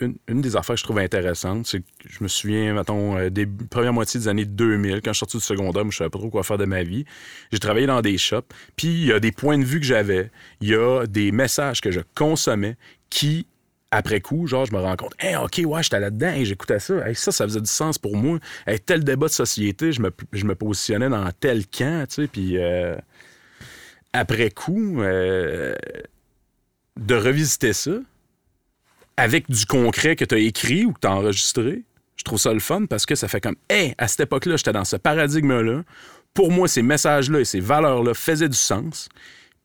Une, 0.00 0.16
des 0.26 0.56
affaires 0.56 0.74
que 0.74 0.80
je 0.80 0.84
trouve 0.84 0.98
intéressante, 0.98 1.68
c'est 1.68 1.78
que 1.78 1.84
je 2.08 2.20
me 2.24 2.26
souviens, 2.26 2.74
mettons, 2.74 3.16
euh, 3.16 3.30
des 3.30 3.46
premières 3.46 3.92
moitiés 3.92 4.18
des 4.18 4.26
années 4.26 4.44
2000, 4.44 5.00
quand 5.02 5.12
je 5.12 5.12
suis 5.12 5.18
sorti 5.20 5.36
du 5.36 5.44
secondaire, 5.44 5.84
moi, 5.84 5.92
je 5.92 5.98
savais 5.98 6.10
pas 6.10 6.18
trop 6.18 6.30
quoi 6.30 6.42
faire 6.42 6.58
de 6.58 6.64
ma 6.64 6.82
vie. 6.82 7.04
J'ai 7.52 7.60
travaillé 7.60 7.86
dans 7.86 8.00
des 8.00 8.18
shops, 8.18 8.48
puis 8.74 8.88
il 8.88 9.06
y 9.06 9.12
a 9.12 9.20
des 9.20 9.30
points 9.30 9.56
de 9.56 9.62
vue 9.64 9.78
que 9.78 9.86
j'avais, 9.86 10.32
il 10.60 10.70
y 10.70 10.74
a 10.74 11.06
des 11.06 11.30
messages 11.30 11.80
que 11.80 11.92
je 11.92 12.00
consommais 12.16 12.76
qui, 13.08 13.46
après 13.92 14.20
coup, 14.20 14.48
genre, 14.48 14.66
je 14.66 14.72
me 14.72 14.80
rends 14.80 14.96
compte, 14.96 15.14
hey, 15.20 15.36
OK, 15.36 15.60
ouais, 15.64 15.82
j'étais 15.84 16.00
là-dedans, 16.00 16.30
hey, 16.30 16.44
j'écoutais 16.44 16.80
ça, 16.80 17.08
hey, 17.08 17.14
ça, 17.14 17.30
ça 17.30 17.44
faisait 17.44 17.60
du 17.60 17.70
sens 17.70 17.96
pour 17.96 18.16
moi. 18.16 18.40
Hey, 18.66 18.80
tel 18.80 19.04
débat 19.04 19.28
de 19.28 19.32
société, 19.32 19.92
je 19.92 20.02
me, 20.02 20.10
je 20.32 20.44
me 20.44 20.56
positionnais 20.56 21.08
dans 21.08 21.30
tel 21.38 21.68
camp, 21.68 22.04
tu 22.08 22.22
sais, 22.22 22.26
puis. 22.26 22.58
euh, 22.58 22.96
après 24.12 24.50
coup, 24.50 25.02
euh, 25.02 25.74
de 26.98 27.14
revisiter 27.14 27.72
ça 27.72 27.92
avec 29.16 29.50
du 29.50 29.66
concret 29.66 30.16
que 30.16 30.24
tu 30.24 30.34
as 30.34 30.38
écrit 30.38 30.84
ou 30.84 30.92
que 30.92 31.00
tu 31.00 31.06
as 31.06 31.12
enregistré, 31.12 31.82
je 32.16 32.24
trouve 32.24 32.38
ça 32.38 32.52
le 32.52 32.60
fun 32.60 32.86
parce 32.86 33.06
que 33.06 33.14
ça 33.14 33.28
fait 33.28 33.40
comme, 33.40 33.56
hé, 33.70 33.94
à 33.98 34.08
cette 34.08 34.20
époque-là, 34.20 34.56
j'étais 34.56 34.72
dans 34.72 34.84
ce 34.84 34.96
paradigme-là. 34.96 35.82
Pour 36.32 36.50
moi, 36.50 36.66
ces 36.68 36.82
messages-là 36.82 37.40
et 37.40 37.44
ces 37.44 37.60
valeurs-là 37.60 38.14
faisaient 38.14 38.48
du 38.48 38.56
sens. 38.56 39.08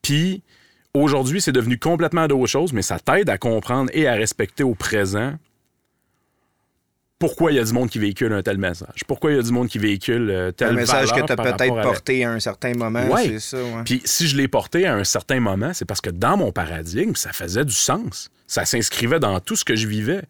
Puis 0.02 0.42
aujourd'hui, 0.94 1.40
c'est 1.40 1.52
devenu 1.52 1.78
complètement 1.78 2.26
d'autre 2.26 2.46
chose, 2.46 2.72
mais 2.72 2.82
ça 2.82 2.98
t'aide 2.98 3.28
à 3.28 3.38
comprendre 3.38 3.90
et 3.92 4.06
à 4.06 4.14
respecter 4.14 4.62
au 4.62 4.74
présent 4.74 5.34
pourquoi 7.20 7.52
il 7.52 7.56
y 7.56 7.58
a 7.60 7.64
du 7.64 7.72
monde 7.74 7.90
qui 7.90 7.98
véhicule 7.98 8.32
un 8.32 8.42
tel 8.42 8.56
message? 8.56 9.04
Pourquoi 9.06 9.30
il 9.30 9.36
y 9.36 9.38
a 9.38 9.42
du 9.42 9.52
monde 9.52 9.68
qui 9.68 9.78
véhicule 9.78 10.30
euh, 10.30 10.52
tel 10.52 10.70
Un 10.70 10.72
message 10.72 11.12
que 11.12 11.20
tu 11.20 11.30
as 11.30 11.36
peut-être 11.36 11.78
à 11.78 11.82
porté 11.82 12.24
à 12.24 12.32
un 12.32 12.40
certain 12.40 12.72
moment, 12.72 13.06
Ouais. 13.08 13.24
c'est 13.24 13.40
ça. 13.40 13.58
ouais. 13.58 13.84
puis 13.84 14.00
si 14.06 14.26
je 14.26 14.38
l'ai 14.38 14.48
porté 14.48 14.86
à 14.86 14.94
un 14.94 15.04
certain 15.04 15.38
moment, 15.38 15.72
c'est 15.74 15.84
parce 15.84 16.00
que 16.00 16.08
dans 16.08 16.38
mon 16.38 16.50
paradigme, 16.50 17.14
ça 17.14 17.32
faisait 17.32 17.66
du 17.66 17.74
sens. 17.74 18.30
Ça 18.46 18.64
s'inscrivait 18.64 19.20
dans 19.20 19.38
tout 19.38 19.54
ce 19.54 19.66
que 19.66 19.76
je 19.76 19.86
vivais. 19.86 20.22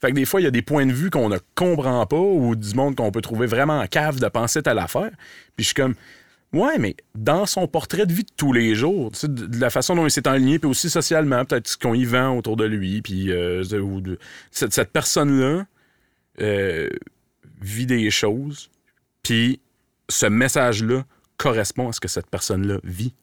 Fait 0.00 0.10
que 0.10 0.14
des 0.14 0.24
fois, 0.24 0.40
il 0.40 0.44
y 0.44 0.46
a 0.46 0.52
des 0.52 0.62
points 0.62 0.86
de 0.86 0.92
vue 0.92 1.10
qu'on 1.10 1.28
ne 1.28 1.38
comprend 1.56 2.06
pas 2.06 2.16
ou 2.16 2.54
du 2.54 2.74
monde 2.74 2.94
qu'on 2.94 3.10
peut 3.10 3.22
trouver 3.22 3.48
vraiment 3.48 3.80
en 3.80 3.86
cave 3.88 4.20
de 4.20 4.28
penser 4.28 4.62
telle 4.62 4.78
affaire. 4.78 5.10
Puis 5.56 5.64
je 5.64 5.64
suis 5.64 5.74
comme, 5.74 5.96
ouais, 6.52 6.78
mais 6.78 6.94
dans 7.16 7.44
son 7.44 7.66
portrait 7.66 8.06
de 8.06 8.12
vie 8.12 8.22
de 8.22 8.30
tous 8.36 8.52
les 8.52 8.76
jours, 8.76 9.10
tu 9.10 9.18
sais, 9.18 9.28
de, 9.28 9.60
la 9.60 9.70
façon 9.70 9.96
dont 9.96 10.06
il 10.06 10.12
s'est 10.12 10.28
enligné, 10.28 10.60
puis 10.60 10.70
aussi 10.70 10.88
socialement, 10.88 11.44
peut-être 11.44 11.66
ce 11.66 11.76
qu'on 11.76 11.94
y 11.94 12.04
vend 12.04 12.36
autour 12.36 12.56
de 12.56 12.64
lui, 12.64 13.02
puis 13.02 13.32
euh, 13.32 13.64
cette 14.52 14.92
personne-là 14.92 15.66
euh, 16.40 16.88
vit 17.60 17.86
des 17.86 18.10
choses, 18.10 18.70
puis 19.22 19.60
ce 20.08 20.26
message-là 20.26 21.04
correspond 21.36 21.88
à 21.88 21.92
ce 21.92 22.00
que 22.00 22.08
cette 22.08 22.28
personne-là 22.28 22.78
vit. 22.84 23.14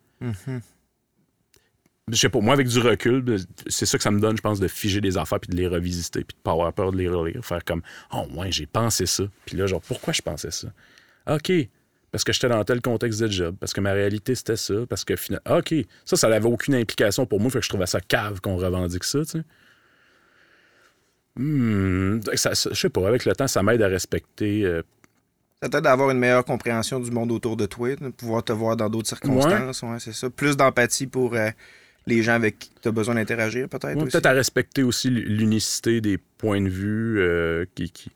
Je 2.12 2.18
sais 2.18 2.30
pas, 2.30 2.42
moi, 2.42 2.54
avec 2.54 2.68
du 2.68 2.80
recul, 2.80 3.24
c'est 3.68 3.86
ça 3.86 3.98
que 3.98 4.04
ça 4.04 4.12
me 4.12 4.20
donne, 4.20 4.36
je 4.36 4.42
pense, 4.42 4.60
de 4.60 4.68
figer 4.68 5.00
des 5.00 5.18
affaires 5.18 5.40
puis 5.40 5.50
de 5.50 5.56
les 5.56 5.68
revisiter 5.68 6.24
puis 6.24 6.36
de 6.36 6.42
pas 6.42 6.52
avoir 6.52 6.74
peur 6.74 6.92
de 6.92 6.98
les 6.98 7.08
relire. 7.08 7.44
Faire 7.46 7.64
comme, 7.64 7.82
oh, 8.12 8.26
ouais, 8.36 8.52
j'ai 8.52 8.66
pensé 8.66 9.06
ça. 9.06 9.24
Puis 9.46 9.56
là, 9.56 9.68
genre, 9.68 9.82
pourquoi 9.82 10.12
je 10.12 10.22
pensais 10.22 10.52
ça? 10.52 10.68
OK. 11.30 11.52
Parce 12.12 12.24
que 12.24 12.34
j'étais 12.34 12.50
dans 12.50 12.64
tel 12.64 12.82
contexte 12.82 13.22
de 13.22 13.28
job, 13.28 13.56
parce 13.60 13.74
que 13.74 13.82
ma 13.82 13.92
réalité 13.92 14.36
c'était 14.36 14.58
ça, 14.58 14.86
parce 14.88 15.04
que 15.04 15.16
finalement. 15.16 15.58
OK. 15.58 15.74
Ça, 16.06 16.16
ça 16.16 16.30
n'avait 16.30 16.48
aucune 16.48 16.76
implication 16.76 17.26
pour 17.26 17.40
moi, 17.40 17.50
fait 17.50 17.60
que 17.60 17.66
je 17.66 17.70
trouvais 17.70 17.88
ça 17.88 18.02
cave 18.02 18.40
qu'on 18.40 18.58
revendique 18.58 19.04
ça, 19.04 19.20
tu 19.22 19.32
sais. 19.32 19.44
Hmm, 21.36 22.20
ça- 22.36 22.54
ça- 22.56 22.70
je 22.72 22.80
sais 22.80 22.90
pas, 22.90 23.08
avec 23.08 23.26
le 23.26 23.34
temps, 23.36 23.48
ça 23.48 23.64
m'aide 23.64 23.82
à 23.82 23.88
respecter. 23.88 24.64
euh, 24.66 24.82
Ça 25.62 25.70
t'aide 25.70 25.88
à 25.88 25.92
avoir 25.94 26.10
une 26.12 26.20
meilleure 26.20 26.44
compréhension 26.46 27.00
du 27.00 27.10
monde 27.10 27.32
autour 27.32 27.56
de 27.58 27.66
toi, 27.66 27.96
de 27.96 28.10
pouvoir 28.10 28.44
te 28.44 28.52
voir 28.54 28.76
dans 28.76 28.90
d'autres 28.90 29.08
circonstances. 29.08 29.82
Ouais. 29.82 29.98
c'est 30.00 30.14
ça. 30.14 30.30
Plus 30.30 30.58
d'empathie 30.58 31.08
pour 31.08 31.34
euh, 31.36 31.50
les 32.06 32.22
gens 32.22 32.34
avec 32.34 32.60
qui 32.60 32.72
tu 32.82 32.88
as 32.90 32.92
besoin 32.92 33.16
d'interagir, 33.16 33.68
peut-être. 33.70 33.96
Ouais. 33.98 34.04
Peut-être 34.06 34.26
à 34.26 34.32
respecter 34.34 34.84
aussi 34.84 35.10
l'unicité 35.10 36.02
des 36.02 36.18
points 36.18 36.62
de 36.62 36.68
vue 36.70 37.20
euh, 37.22 37.66
qui, 37.76 37.90
qui, 37.90 38.12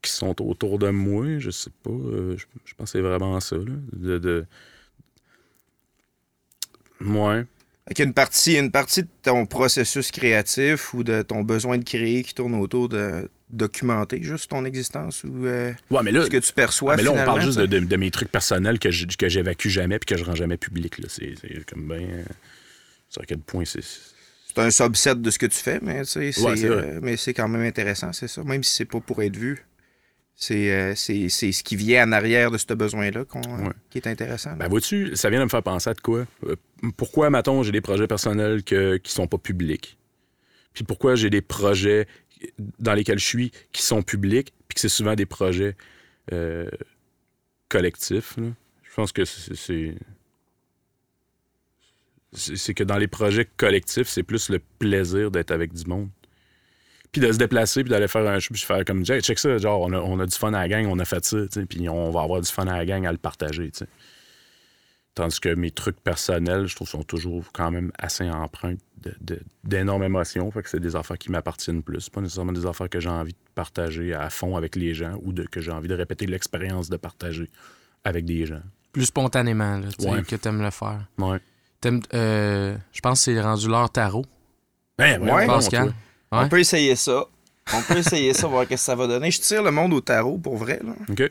qui 0.00 0.10
sont 0.10 0.34
autour 0.42 0.78
de 0.78 0.88
moi. 0.88 1.38
Je 1.38 1.50
sais 1.50 1.70
pas. 1.82 1.90
euh, 1.90 2.36
je, 2.38 2.46
je 2.64 2.74
pense 2.74 2.90
que 2.90 2.98
c'est 2.98 3.02
vraiment 3.02 3.38
ça. 3.40 3.56
Là, 3.56 3.64
de, 3.92 4.18
de... 4.18 4.46
Ouais. 7.02 7.44
Fait 7.88 7.94
qu'il 7.94 8.02
y 8.04 8.06
a 8.06 8.08
une 8.08 8.14
partie, 8.14 8.54
une 8.58 8.70
partie 8.70 9.02
de 9.02 9.08
ton 9.22 9.46
processus 9.46 10.10
créatif 10.10 10.92
ou 10.94 11.02
de 11.04 11.22
ton 11.22 11.42
besoin 11.42 11.78
de 11.78 11.84
créer 11.84 12.22
qui 12.22 12.34
tourne 12.34 12.54
autour 12.54 12.88
de 12.88 13.30
documenter 13.50 14.22
juste 14.22 14.50
ton 14.50 14.64
existence 14.66 15.24
ou 15.24 15.46
euh, 15.46 15.72
Ouais, 15.90 16.02
mais 16.02 16.12
là, 16.12 16.22
ce 16.24 16.28
que 16.28 16.36
tu 16.36 16.52
perçois. 16.52 16.96
mais 16.96 17.02
là 17.02 17.12
on 17.12 17.24
parle 17.24 17.40
juste 17.40 17.58
de, 17.58 17.64
t'sais. 17.66 17.80
de- 17.80 17.86
de 17.86 17.96
mes 17.96 18.10
trucs 18.10 18.30
personnels 18.30 18.78
que 18.78 18.90
je- 18.90 19.06
que 19.06 19.28
j'évacue 19.30 19.68
jamais 19.68 19.98
puis 19.98 20.14
que 20.14 20.18
je 20.20 20.24
rends 20.24 20.34
jamais 20.34 20.58
public. 20.58 20.98
là. 20.98 21.06
C'est 21.08 21.32
comme 21.64 21.88
ben. 21.88 22.02
euh, 22.02 22.22
C'est 23.08 23.22
à 23.22 23.24
quel 23.24 23.38
point 23.38 23.64
c'est. 23.64 23.80
C'est 23.82 24.58
un 24.58 24.70
subset 24.70 25.14
de 25.14 25.30
ce 25.30 25.38
que 25.38 25.46
tu 25.46 25.56
fais, 25.58 25.78
mais 25.80 26.00
tu 26.02 26.10
sais, 26.10 26.32
c'est 26.32 26.42
Ouais, 26.42 26.56
c'est 26.56 26.66
euh, 26.68 27.00
mais 27.02 27.16
c'est 27.16 27.32
quand 27.32 27.48
même 27.48 27.62
intéressant, 27.62 28.12
c'est 28.12 28.28
ça. 28.28 28.44
Même 28.44 28.62
si 28.62 28.74
c'est 28.74 28.84
pas 28.84 29.00
pour 29.00 29.22
être 29.22 29.36
vu. 29.36 29.64
C'est 30.40 30.70
euh, 30.70 30.94
c'est- 30.94 31.28
c'est 31.30 31.50
ce 31.50 31.64
qui 31.64 31.74
vient 31.74 32.06
en 32.08 32.12
arrière 32.12 32.52
de 32.52 32.58
ce 32.58 32.72
besoin-là 32.72 33.24
qu'on- 33.24 33.40
Ouais. 33.66 33.72
qui 33.90 33.98
est 33.98 34.06
intéressant. 34.06 34.54
Ben, 34.54 34.68
vois-tu, 34.68 35.16
ça 35.16 35.30
vient 35.30 35.40
de 35.40 35.44
me 35.44 35.48
faire 35.48 35.64
penser 35.64 35.90
à 35.90 35.94
de 35.94 36.00
quoi? 36.00 36.26
Euh, 36.46 36.54
pourquoi, 36.96 37.28
mettons, 37.28 37.64
j'ai 37.64 37.72
des 37.72 37.80
projets 37.80 38.06
personnels 38.06 38.62
que, 38.62 38.98
qui 38.98 39.10
sont 39.10 39.26
pas 39.26 39.38
publics? 39.38 39.98
Puis 40.74 40.84
pourquoi 40.84 41.16
j'ai 41.16 41.28
des 41.28 41.40
projets 41.40 42.06
dans 42.78 42.94
lesquels 42.94 43.18
je 43.18 43.24
suis 43.26 43.50
qui 43.72 43.82
sont 43.82 44.00
publics, 44.02 44.54
puis 44.68 44.76
que 44.76 44.80
c'est 44.80 44.88
souvent 44.88 45.16
des 45.16 45.26
projets 45.26 45.74
euh, 46.32 46.68
collectifs? 47.68 48.36
là? 48.36 48.46
Je 48.84 48.94
pense 48.94 49.10
que. 49.10 49.24
C'est 49.24 49.96
c'est 52.32 52.74
que 52.74 52.84
dans 52.84 52.98
les 52.98 53.08
projets 53.08 53.46
collectifs, 53.56 54.06
c'est 54.06 54.22
plus 54.22 54.50
le 54.50 54.60
plaisir 54.78 55.30
d'être 55.32 55.50
avec 55.50 55.72
du 55.72 55.84
monde. 55.86 56.10
Puis 57.12 57.20
de 57.22 57.32
se 57.32 57.38
déplacer, 57.38 57.82
puis 57.82 57.90
d'aller 57.90 58.08
faire 58.08 58.26
un 58.28 58.38
show, 58.38 58.52
puis 58.52 58.62
faire 58.62 58.84
comme, 58.84 59.02
Hey, 59.08 59.20
check 59.22 59.38
ça, 59.38 59.56
genre, 59.58 59.80
on 59.80 59.92
a, 59.92 59.98
on 59.98 60.18
a 60.20 60.26
du 60.26 60.36
fun 60.36 60.52
à 60.52 60.60
la 60.60 60.68
gang, 60.68 60.86
on 60.86 60.98
a 60.98 61.04
fait 61.04 61.24
ça, 61.24 61.38
tu 61.42 61.48
sais, 61.60 61.66
puis 61.66 61.88
on 61.88 62.10
va 62.10 62.22
avoir 62.22 62.40
du 62.40 62.50
fun 62.50 62.66
à 62.66 62.76
la 62.76 62.84
gang 62.84 63.06
à 63.06 63.12
le 63.12 63.18
partager, 63.18 63.70
tu 63.70 63.78
sais. 63.78 63.86
Tandis 65.14 65.40
que 65.40 65.52
mes 65.54 65.72
trucs 65.72 65.98
personnels, 66.00 66.66
je 66.68 66.76
trouve, 66.76 66.88
sont 66.88 67.02
toujours 67.02 67.44
quand 67.52 67.72
même 67.72 67.90
assez 67.98 68.28
empreints 68.30 68.74
d'énormes 69.64 70.04
émotions. 70.04 70.48
Fait 70.52 70.62
que 70.62 70.68
c'est 70.70 70.78
des 70.78 70.94
affaires 70.94 71.18
qui 71.18 71.32
m'appartiennent 71.32 71.82
plus. 71.82 72.08
Pas 72.08 72.20
nécessairement 72.20 72.52
des 72.52 72.66
affaires 72.66 72.88
que 72.88 73.00
j'ai 73.00 73.08
envie 73.08 73.32
de 73.32 73.38
partager 73.56 74.14
à 74.14 74.30
fond 74.30 74.56
avec 74.56 74.76
les 74.76 74.94
gens 74.94 75.18
ou 75.24 75.32
de, 75.32 75.42
que 75.42 75.60
j'ai 75.60 75.72
envie 75.72 75.88
de 75.88 75.94
répéter 75.94 76.26
l'expérience 76.26 76.88
de 76.88 76.96
partager 76.96 77.50
avec 78.04 78.26
des 78.26 78.46
gens. 78.46 78.62
Plus 78.92 79.06
spontanément, 79.06 79.78
là, 79.78 79.88
tu 79.98 80.04
sais, 80.04 80.10
Ouais. 80.10 80.22
que 80.22 80.36
t'aimes 80.36 80.62
le 80.62 80.70
faire. 80.70 81.00
Ouais. 81.18 81.38
Euh, 82.14 82.76
je 82.92 83.00
pense 83.00 83.18
que 83.24 83.32
c'est 83.32 83.40
rendu 83.40 83.66
l'heure 83.68 83.90
tarot, 83.90 84.24
Ben, 84.98 85.20
Ouais, 85.20 85.46
Pascal. 85.46 85.92
Ouais. 86.32 86.38
On 86.40 86.48
peut 86.48 86.60
essayer 86.60 86.96
ça. 86.96 87.24
On 87.74 87.82
peut 87.82 87.98
essayer 87.98 88.32
ça, 88.34 88.46
voir 88.46 88.64
ce 88.64 88.68
que 88.70 88.76
ça 88.76 88.94
va 88.94 89.06
donner. 89.06 89.30
Je 89.30 89.40
tire 89.40 89.62
le 89.62 89.70
monde 89.70 89.92
au 89.92 90.00
tarot 90.00 90.38
pour 90.38 90.56
vrai. 90.56 90.80
Là. 90.84 90.92
OK. 91.10 91.30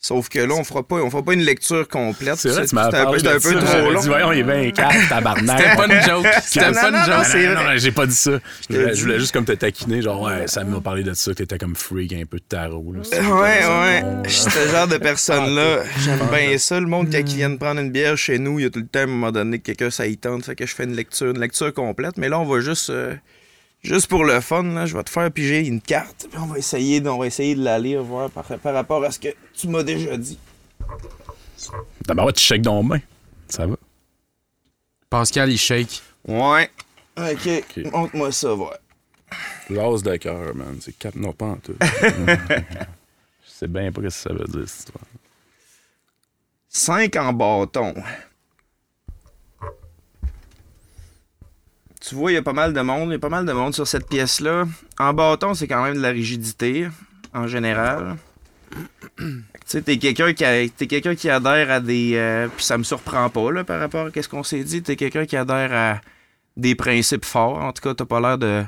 Sauf 0.00 0.28
que 0.28 0.38
là, 0.38 0.54
on 0.54 0.62
fera 0.62 0.84
pas, 0.84 0.94
on 0.96 1.10
fera 1.10 1.24
pas 1.24 1.32
une 1.34 1.42
lecture 1.42 1.88
complète. 1.88 2.36
C'est 2.36 2.50
vrai, 2.50 2.62
C'est- 2.62 2.68
tu 2.68 2.74
m'as 2.76 2.84
c'était 2.84 2.98
un 2.98 3.10
peu, 3.10 3.20
parlé 3.20 3.28
un 3.28 3.38
trop 3.40 3.90
long. 3.90 4.00
dit, 4.00 4.06
voyons, 4.06 4.32
il 4.32 4.38
est 4.38 4.42
bien 4.44 4.70
calme, 4.70 5.08
tabarnak. 5.08 5.58
C'était 5.58 5.74
pas 5.76 5.86
une 5.86 6.02
joke. 6.02 6.26
C'était 6.44 6.70
pas 6.72 6.90
non, 6.92 6.98
une 6.98 7.04
joke. 7.04 7.34
Non, 7.34 7.54
non, 7.54 7.64
non, 7.70 7.76
j'ai 7.78 7.90
pas 7.90 8.06
dit 8.06 8.14
ça. 8.14 8.30
Je 8.70 8.76
voulais, 8.76 8.92
dis. 8.92 8.96
je 8.98 9.02
voulais 9.04 9.18
juste 9.18 9.32
comme 9.32 9.44
te 9.44 9.50
taquiner, 9.52 10.00
genre, 10.00 10.22
ouais, 10.22 10.46
ça 10.46 10.62
m'a 10.62 10.80
parlé 10.80 11.02
de 11.02 11.14
ça, 11.14 11.32
que 11.32 11.38
t'étais 11.38 11.58
comme 11.58 11.74
freak, 11.74 12.12
un 12.12 12.24
peu 12.26 12.38
de 12.38 12.44
tarot. 12.44 12.92
Là. 12.92 13.00
Ouais, 13.10 13.66
ouais. 13.66 14.04
Je 14.22 14.30
suis 14.30 14.50
ce 14.52 14.68
genre 14.70 14.86
de 14.86 14.98
personne-là. 14.98 15.78
J'aime 15.98 16.28
bien 16.32 16.56
ça. 16.58 16.78
Le 16.78 16.86
monde, 16.86 17.08
quand 17.10 17.18
ils 17.18 17.24
viennent 17.34 17.58
prendre 17.58 17.80
une 17.80 17.90
bière 17.90 18.16
chez 18.16 18.38
nous, 18.38 18.60
il 18.60 18.62
y 18.62 18.66
a 18.66 18.70
tout 18.70 18.78
le 18.78 18.86
temps, 18.86 19.00
à 19.00 19.02
un 19.02 19.06
moment 19.06 19.32
donné, 19.32 19.58
que 19.58 19.64
quelqu'un, 19.64 19.90
ça 19.90 20.06
y 20.06 20.16
tente. 20.16 20.44
Fait 20.44 20.54
que 20.54 20.64
je 20.64 20.76
fais 20.76 20.84
une 20.84 20.94
lecture, 20.94 21.32
une 21.32 21.40
lecture 21.40 21.74
complète. 21.74 22.18
Mais 22.18 22.28
là, 22.28 22.38
on 22.38 22.44
va 22.44 22.60
juste. 22.60 22.92
Juste 23.82 24.06
pour 24.08 24.24
le 24.24 24.40
fun, 24.40 24.62
là, 24.64 24.86
je 24.86 24.96
vais 24.96 25.02
te 25.04 25.10
faire 25.10 25.30
piger 25.30 25.66
une 25.66 25.80
carte. 25.80 26.26
Puis 26.30 26.38
on 26.40 26.46
va 26.46 26.58
essayer, 26.58 27.00
de- 27.00 27.08
on 27.08 27.18
va 27.18 27.26
essayer 27.26 27.54
de 27.54 27.62
la 27.62 27.78
lire, 27.78 28.02
voir 28.02 28.30
par, 28.30 28.44
par 28.44 28.74
rapport 28.74 29.02
à 29.04 29.10
ce 29.10 29.18
que 29.18 29.28
tu 29.54 29.68
m'as 29.68 29.82
déjà 29.82 30.16
dit. 30.16 30.38
D'abord, 32.06 32.26
ouais, 32.26 32.32
tu 32.32 32.42
shakes 32.42 32.62
dans 32.62 32.82
main. 32.82 33.00
Ça 33.48 33.66
va. 33.66 33.76
Pascal, 35.10 35.50
il 35.50 35.58
shake. 35.58 36.02
Ouais. 36.26 36.70
Ok. 37.16 37.84
Montre-moi 37.92 38.32
ça, 38.32 38.52
voir. 38.54 38.74
L'as 39.70 40.02
de 40.02 40.16
cœur, 40.16 40.54
man. 40.54 40.78
C'est 40.80 40.96
quatre. 40.98 41.16
Non, 41.16 41.32
pas 41.32 41.46
en 41.46 41.56
tout. 41.56 41.74
Je 41.80 43.64
sais 43.64 43.68
bien 43.68 43.90
pas 43.92 44.00
ce 44.02 44.06
que 44.06 44.10
ça 44.10 44.32
veut 44.32 44.46
dire, 44.46 44.68
cette 44.68 44.78
histoire. 44.88 45.04
5 46.68 47.16
en 47.16 47.32
bâton. 47.32 47.94
Tu 52.08 52.14
vois, 52.14 52.32
il 52.32 52.34
y 52.34 52.38
a 52.38 52.42
pas 52.42 52.54
mal 52.54 52.72
de 52.72 52.80
monde. 52.80 53.10
Y 53.10 53.16
a 53.16 53.18
pas 53.18 53.28
mal 53.28 53.44
de 53.44 53.52
monde 53.52 53.74
sur 53.74 53.86
cette 53.86 54.08
pièce-là. 54.08 54.64
En 54.98 55.12
bâton, 55.12 55.52
c'est 55.52 55.68
quand 55.68 55.82
même 55.82 55.96
de 55.96 56.00
la 56.00 56.08
rigidité, 56.08 56.88
en 57.34 57.46
général. 57.46 58.16
Tu 59.18 59.44
sais, 59.66 59.82
t'es 59.82 59.98
quelqu'un 59.98 60.32
qui, 60.32 60.86
quelqu'un 60.86 61.14
qui 61.14 61.28
adhère 61.28 61.70
à 61.70 61.80
des... 61.80 62.12
euh, 62.14 62.48
Puis 62.48 62.64
ça 62.64 62.78
me 62.78 62.82
surprend 62.82 63.28
pas, 63.28 63.52
là, 63.52 63.62
par 63.64 63.78
rapport 63.78 64.06
à 64.06 64.22
ce 64.22 64.28
qu'on 64.28 64.42
s'est 64.42 64.64
dit. 64.64 64.82
T'es 64.82 64.96
quelqu'un 64.96 65.26
qui 65.26 65.36
adhère 65.36 65.72
à 65.74 66.00
des 66.56 66.74
principes 66.74 67.26
forts. 67.26 67.58
En 67.58 67.72
tout 67.72 67.82
cas, 67.82 67.92
t'as 67.92 68.06
pas 68.06 68.20
l'air 68.20 68.38
de... 68.38 68.64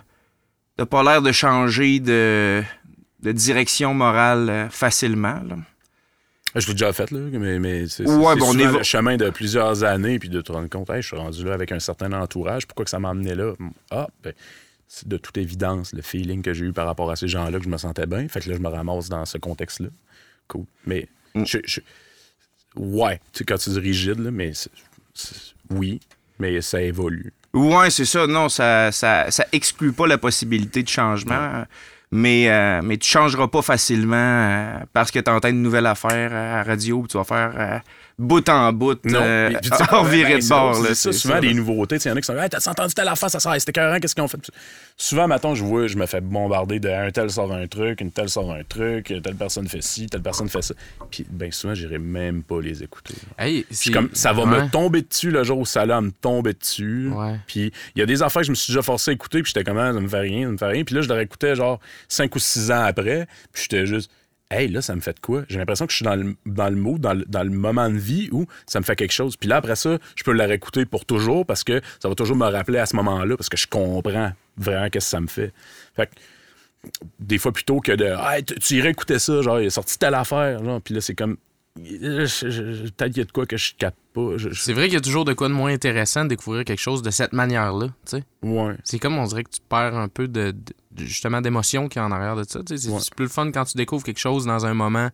T'as 0.77 0.87
pas 0.87 1.03
l'air 1.03 1.23
de 1.23 1.33
changer 1.33 1.99
de, 1.99 2.63
direction 3.23 3.95
morale 3.95 4.51
euh, 4.51 4.69
facilement. 4.69 5.41
Je 6.57 6.67
l'ai 6.67 6.75
déjà 6.75 6.93
fait, 6.93 7.11
là, 7.13 7.21
mais, 7.33 7.59
mais 7.61 7.87
c'est 7.87 8.05
Ouais, 8.07 8.35
bon, 8.37 8.53
évo- 8.55 8.79
le 8.79 8.83
chemin 8.83 9.17
de 9.17 9.31
plusieurs 9.31 9.85
années, 9.85 10.19
puis 10.19 10.29
de 10.29 10.41
te 10.41 10.51
rendre 10.51 10.69
compte, 10.69 10.91
hey, 10.91 11.01
je 11.03 11.07
suis 11.09 11.17
rendu 11.17 11.45
là 11.45 11.53
avec 11.55 11.71
un 11.71 11.79
certain 11.79 12.13
entourage, 12.13 12.67
pourquoi 12.67 12.85
que 12.85 12.91
ça 12.91 12.99
m'a 12.99 13.11
amené 13.11 13.35
là? 13.37 13.53
Ah, 13.91 14.09
ben, 14.25 14.33
c'est 14.89 15.07
de 15.07 15.17
toute 15.17 15.39
évidence 15.39 15.93
le 15.93 16.03
feeling 16.03 16.43
que 16.43 16.53
j'ai 16.53 16.65
eu 16.67 16.73
par 16.73 16.87
rapport 16.87 17.09
à 17.11 17.15
ces 17.17 17.29
gens-là 17.29 17.59
que 17.59 17.65
je 17.65 17.69
me 17.69 17.77
sentais 17.77 18.07
bien. 18.07 18.27
Fait 18.29 18.41
que 18.41 18.49
là, 18.51 18.57
je 18.57 18.61
me 18.61 18.69
ramasse 18.69 19.09
dans 19.09 19.25
ce 19.27 19.39
contexte-là. 19.39 19.89
Cool. 20.49 20.65
Mais, 20.87 21.07
Mm. 21.37 21.45
je, 21.47 21.59
je- 21.65 21.81
ouais, 22.75 23.19
tu 23.33 23.39
sais, 23.39 23.45
quand 23.45 23.57
tu 23.59 23.71
dis 23.71 23.79
rigide, 23.79 24.19
là, 24.19 24.33
mais 24.33 24.51
oui, 25.71 26.01
mais 26.41 26.61
ça 26.61 26.81
évolue. 26.83 27.33
Ouais, 27.53 27.91
c'est 27.91 28.05
ça. 28.05 28.27
Non, 28.27 28.49
ça, 28.49 28.91
ça, 28.93 29.31
ça 29.31 29.47
exclut 29.53 29.93
pas 29.93 30.07
la 30.07 30.19
possibilité 30.19 30.83
de 30.83 30.89
changement. 30.89 31.65
Mais, 32.13 32.51
euh, 32.51 32.81
mais 32.83 32.97
tu 32.97 33.09
changeras 33.09 33.47
pas 33.47 33.63
facilement 33.63 34.17
euh, 34.17 34.81
parce 34.93 35.13
que 35.13 35.21
tu 35.21 35.31
entends 35.31 35.49
une 35.49 35.63
nouvelle 35.63 35.87
affaire 35.87 36.33
à 36.33 36.57
la 36.57 36.63
radio, 36.65 37.07
tu 37.09 37.17
vas 37.17 37.25
faire 37.25 37.53
euh, 37.57 37.79
bout 38.21 38.49
en 38.49 38.73
bout, 38.73 38.99
Non. 39.05 39.19
euh, 39.21 39.49
Puis 39.61 39.71
tu 39.71 39.77
sais, 39.77 39.85
hors 39.91 40.05
viré 40.05 40.35
ben, 40.35 40.41
de 40.43 40.49
bord. 40.49 40.75
c'est 40.77 40.89
là, 40.89 40.95
ça, 40.95 41.13
souvent, 41.13 41.35
ça, 41.35 41.41
là. 41.41 41.53
nouveautés. 41.55 41.97
Tu 41.97 42.03
sais, 42.03 42.09
Il 42.09 42.13
y 42.13 42.15
en 42.15 42.17
a 42.17 42.21
qui 42.21 42.27
sont 42.27 42.37
Hey, 42.39 42.49
t'as 42.49 42.71
entendu 42.71 42.95
telle 42.95 43.09
affaire, 43.09 43.31
ça 43.31 43.41
sort, 43.41 43.55
c'était 43.59 43.71
écœurant, 43.71 43.99
qu'est-ce 43.99 44.15
qu'ils 44.15 44.23
ont 44.25 44.29
fait? 44.29 44.39
Souvent, 44.97 45.27
maintenant, 45.29 45.55
je 45.55 45.65
vois, 45.65 45.87
je 45.87 45.97
me 45.97 46.07
fais 46.07 46.21
bombarder 46.21 46.79
de 46.81 46.89
un 46.89 47.11
tel 47.11 47.31
sort 47.31 47.53
un 47.53 47.67
truc, 47.67 48.01
une 48.01 48.11
telle 48.13 48.29
sort 48.29 48.53
un 48.53 48.63
truc, 48.65 49.07
telle 49.07 49.35
personne 49.37 49.67
fait 49.69 49.83
ci, 49.83 50.07
telle 50.07 50.23
personne 50.23 50.49
fait 50.49 50.63
ça. 50.63 50.75
Puis, 51.11 51.27
ben, 51.31 51.51
souvent, 51.51 51.75
j'irai 51.75 51.99
même 51.99 52.43
pas 52.43 52.61
les 52.61 52.83
écouter. 52.83 53.15
Hey, 53.39 53.65
Je 53.71 53.91
comme, 53.91 54.11
ça 54.13 54.33
va 54.33 54.43
Ouais. 54.45 54.63
me 54.65 54.71
tomber 54.71 55.03
dessus 55.03 55.31
le 55.31 55.43
jour 55.45 55.59
où 55.59 55.67
ça 55.67 55.83
allait 55.83 56.01
me 56.01 56.11
tomber 56.11 56.53
dessus. 56.55 57.09
Ouais. 57.15 57.37
Puis 57.47 57.73
il 57.95 57.99
y 58.01 58.03
a 58.03 58.07
des 58.07 58.23
affaires 58.23 58.41
que 58.43 58.47
je 58.47 58.51
me 58.53 58.57
suis 58.57 58.73
déjà 58.73 58.83
forcé 58.83 59.11
à 59.11 59.15
écouter, 59.15 59.43
puis 59.43 59.53
j'étais 59.55 59.65
comme, 59.65 59.79
Ah, 59.79 59.93
ça 59.93 60.01
me 60.01 60.09
fait 60.09 60.19
rien, 60.21 60.47
ça 60.47 60.51
me 60.53 60.57
fait 60.59 60.67
rien. 60.67 60.85
Puis 60.85 60.95
là, 60.95 61.01
je 61.03 61.09
les 61.09 61.15
réécoutais 61.15 61.55
genre 61.55 61.81
5 62.09 62.35
ou 62.35 62.39
6 62.39 62.71
ans 62.71 62.85
après, 62.85 63.27
puis 63.53 63.63
j'étais 63.63 63.87
juste, 63.87 64.11
hey, 64.51 64.69
là, 64.69 64.83
ça 64.83 64.95
me 64.95 65.01
fait 65.01 65.15
de 65.15 65.21
quoi? 65.21 65.45
J'ai 65.49 65.59
l'impression 65.59 65.87
que 65.87 65.93
je 65.93 65.97
suis 65.97 66.05
dans 66.05 66.17
le, 66.17 66.37
dans 66.47 66.69
le 66.69 66.99
dans 66.99 67.15
le, 67.15 67.25
dans 67.27 67.43
le 67.43 67.51
moment 67.51 67.89
de 67.89 67.97
vie 67.97 68.29
où 68.33 68.47
ça 68.67 68.81
me 68.81 68.85
fait 68.85 68.97
quelque 68.97 69.13
chose. 69.13 69.37
Puis 69.37 69.49
là, 69.49 69.57
après 69.57 69.77
ça, 69.77 69.99
je 70.17 70.25
peux 70.25 70.33
la 70.33 70.47
réécouter 70.47 70.85
pour 70.87 71.05
toujours 71.05 71.47
parce 71.47 71.65
que 71.65 71.81
ça 72.01 72.09
va 72.09 72.15
toujours 72.15 72.37
me 72.37 72.47
rappeler 72.47 72.79
à 72.79 72.87
ce 72.87 72.97
moment-là, 72.97 73.37
parce 73.37 73.49
que 73.49 73.57
je 73.57 73.67
comprends 73.67 74.33
vraiment 74.57 74.91
qu'est-ce 74.91 75.07
que 75.07 75.11
ça 75.11 75.21
me 75.21 75.29
fait. 75.29 75.53
Fait 75.95 76.07
que, 76.07 76.13
des 77.19 77.39
fois 77.39 77.53
plutôt 77.53 77.81
que 77.81 77.93
de 77.93 78.07
hey, 78.07 78.45
tu 78.45 78.55
tu 78.55 78.75
irais 78.77 78.91
écouter 78.91 79.19
ça 79.19 79.43
genre 79.43 79.61
il 79.61 79.67
est 79.67 79.71
sorti 79.71 79.99
telle 79.99 80.15
affaire 80.15 80.65
genre 80.65 80.81
puis 80.81 80.95
là 80.95 81.03
c'est 81.03 81.15
comme 81.15 81.37
peut-être 81.75 83.07
qu'il 83.09 83.19
y 83.19 83.21
a 83.21 83.25
de 83.25 83.33
quoi 83.33 83.45
que 83.45 83.59
je 83.59 83.75
capte 83.77 83.99
pas 84.13 84.37
je- 84.37 84.51
je- 84.51 84.61
C'est 84.63 84.73
vrai 84.73 84.85
qu'il 84.87 84.95
y 84.95 84.97
a 84.97 85.01
toujours 85.01 85.25
de 85.25 85.33
quoi 85.33 85.49
de 85.49 85.53
moins 85.55 85.73
intéressant 85.73 86.25
de 86.25 86.29
découvrir 86.31 86.65
quelque 86.65 86.81
chose 86.81 87.03
de 87.03 87.11
cette 87.11 87.33
manière-là, 87.33 87.87
tu 87.89 88.17
sais. 88.19 88.25
ouais 88.43 88.75
C'est 88.85 88.99
comme 88.99 89.17
on 89.19 89.25
dirait 89.27 89.45
que 89.45 89.51
tu 89.51 89.61
perds 89.69 89.97
un 89.97 90.09
peu 90.09 90.29
de, 90.29 90.53
de- 90.53 91.05
justement 91.05 91.41
d'émotion 91.41 91.89
qui 91.89 91.99
est 91.99 92.03
en 92.03 92.11
arrière 92.13 92.37
de 92.37 92.45
ça. 92.45 92.61
tu 92.65 92.77
sais. 92.77 92.89
C'est 92.89 92.91
Ouais. 92.95 93.01
plus 93.17 93.25
le 93.27 93.31
fun 93.31 93.51
quand 93.53 93.65
tu 93.65 93.77
découvres 93.77 94.05
quelque 94.05 94.19
chose 94.21 94.45
dans 94.47 94.67
un 94.67 94.75
moment 94.75 95.09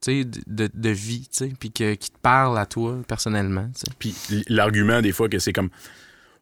tu 0.00 0.12
sais, 0.12 0.24
de, 0.24 0.40
de- 0.46 0.70
de 0.72 0.90
vie, 0.90 1.22
tu 1.22 1.38
sais, 1.38 1.52
puis 1.58 1.72
que- 1.72 1.94
qui 1.94 2.10
te 2.10 2.18
parle 2.22 2.56
à 2.58 2.66
toi 2.66 2.98
personnellement. 3.08 3.68
tu 3.74 3.80
sais. 3.80 3.86
puis 3.98 4.44
l'argument 4.48 5.00
des 5.02 5.10
fois 5.12 5.28
que 5.28 5.38
c'est 5.40 5.52
comme 5.52 5.70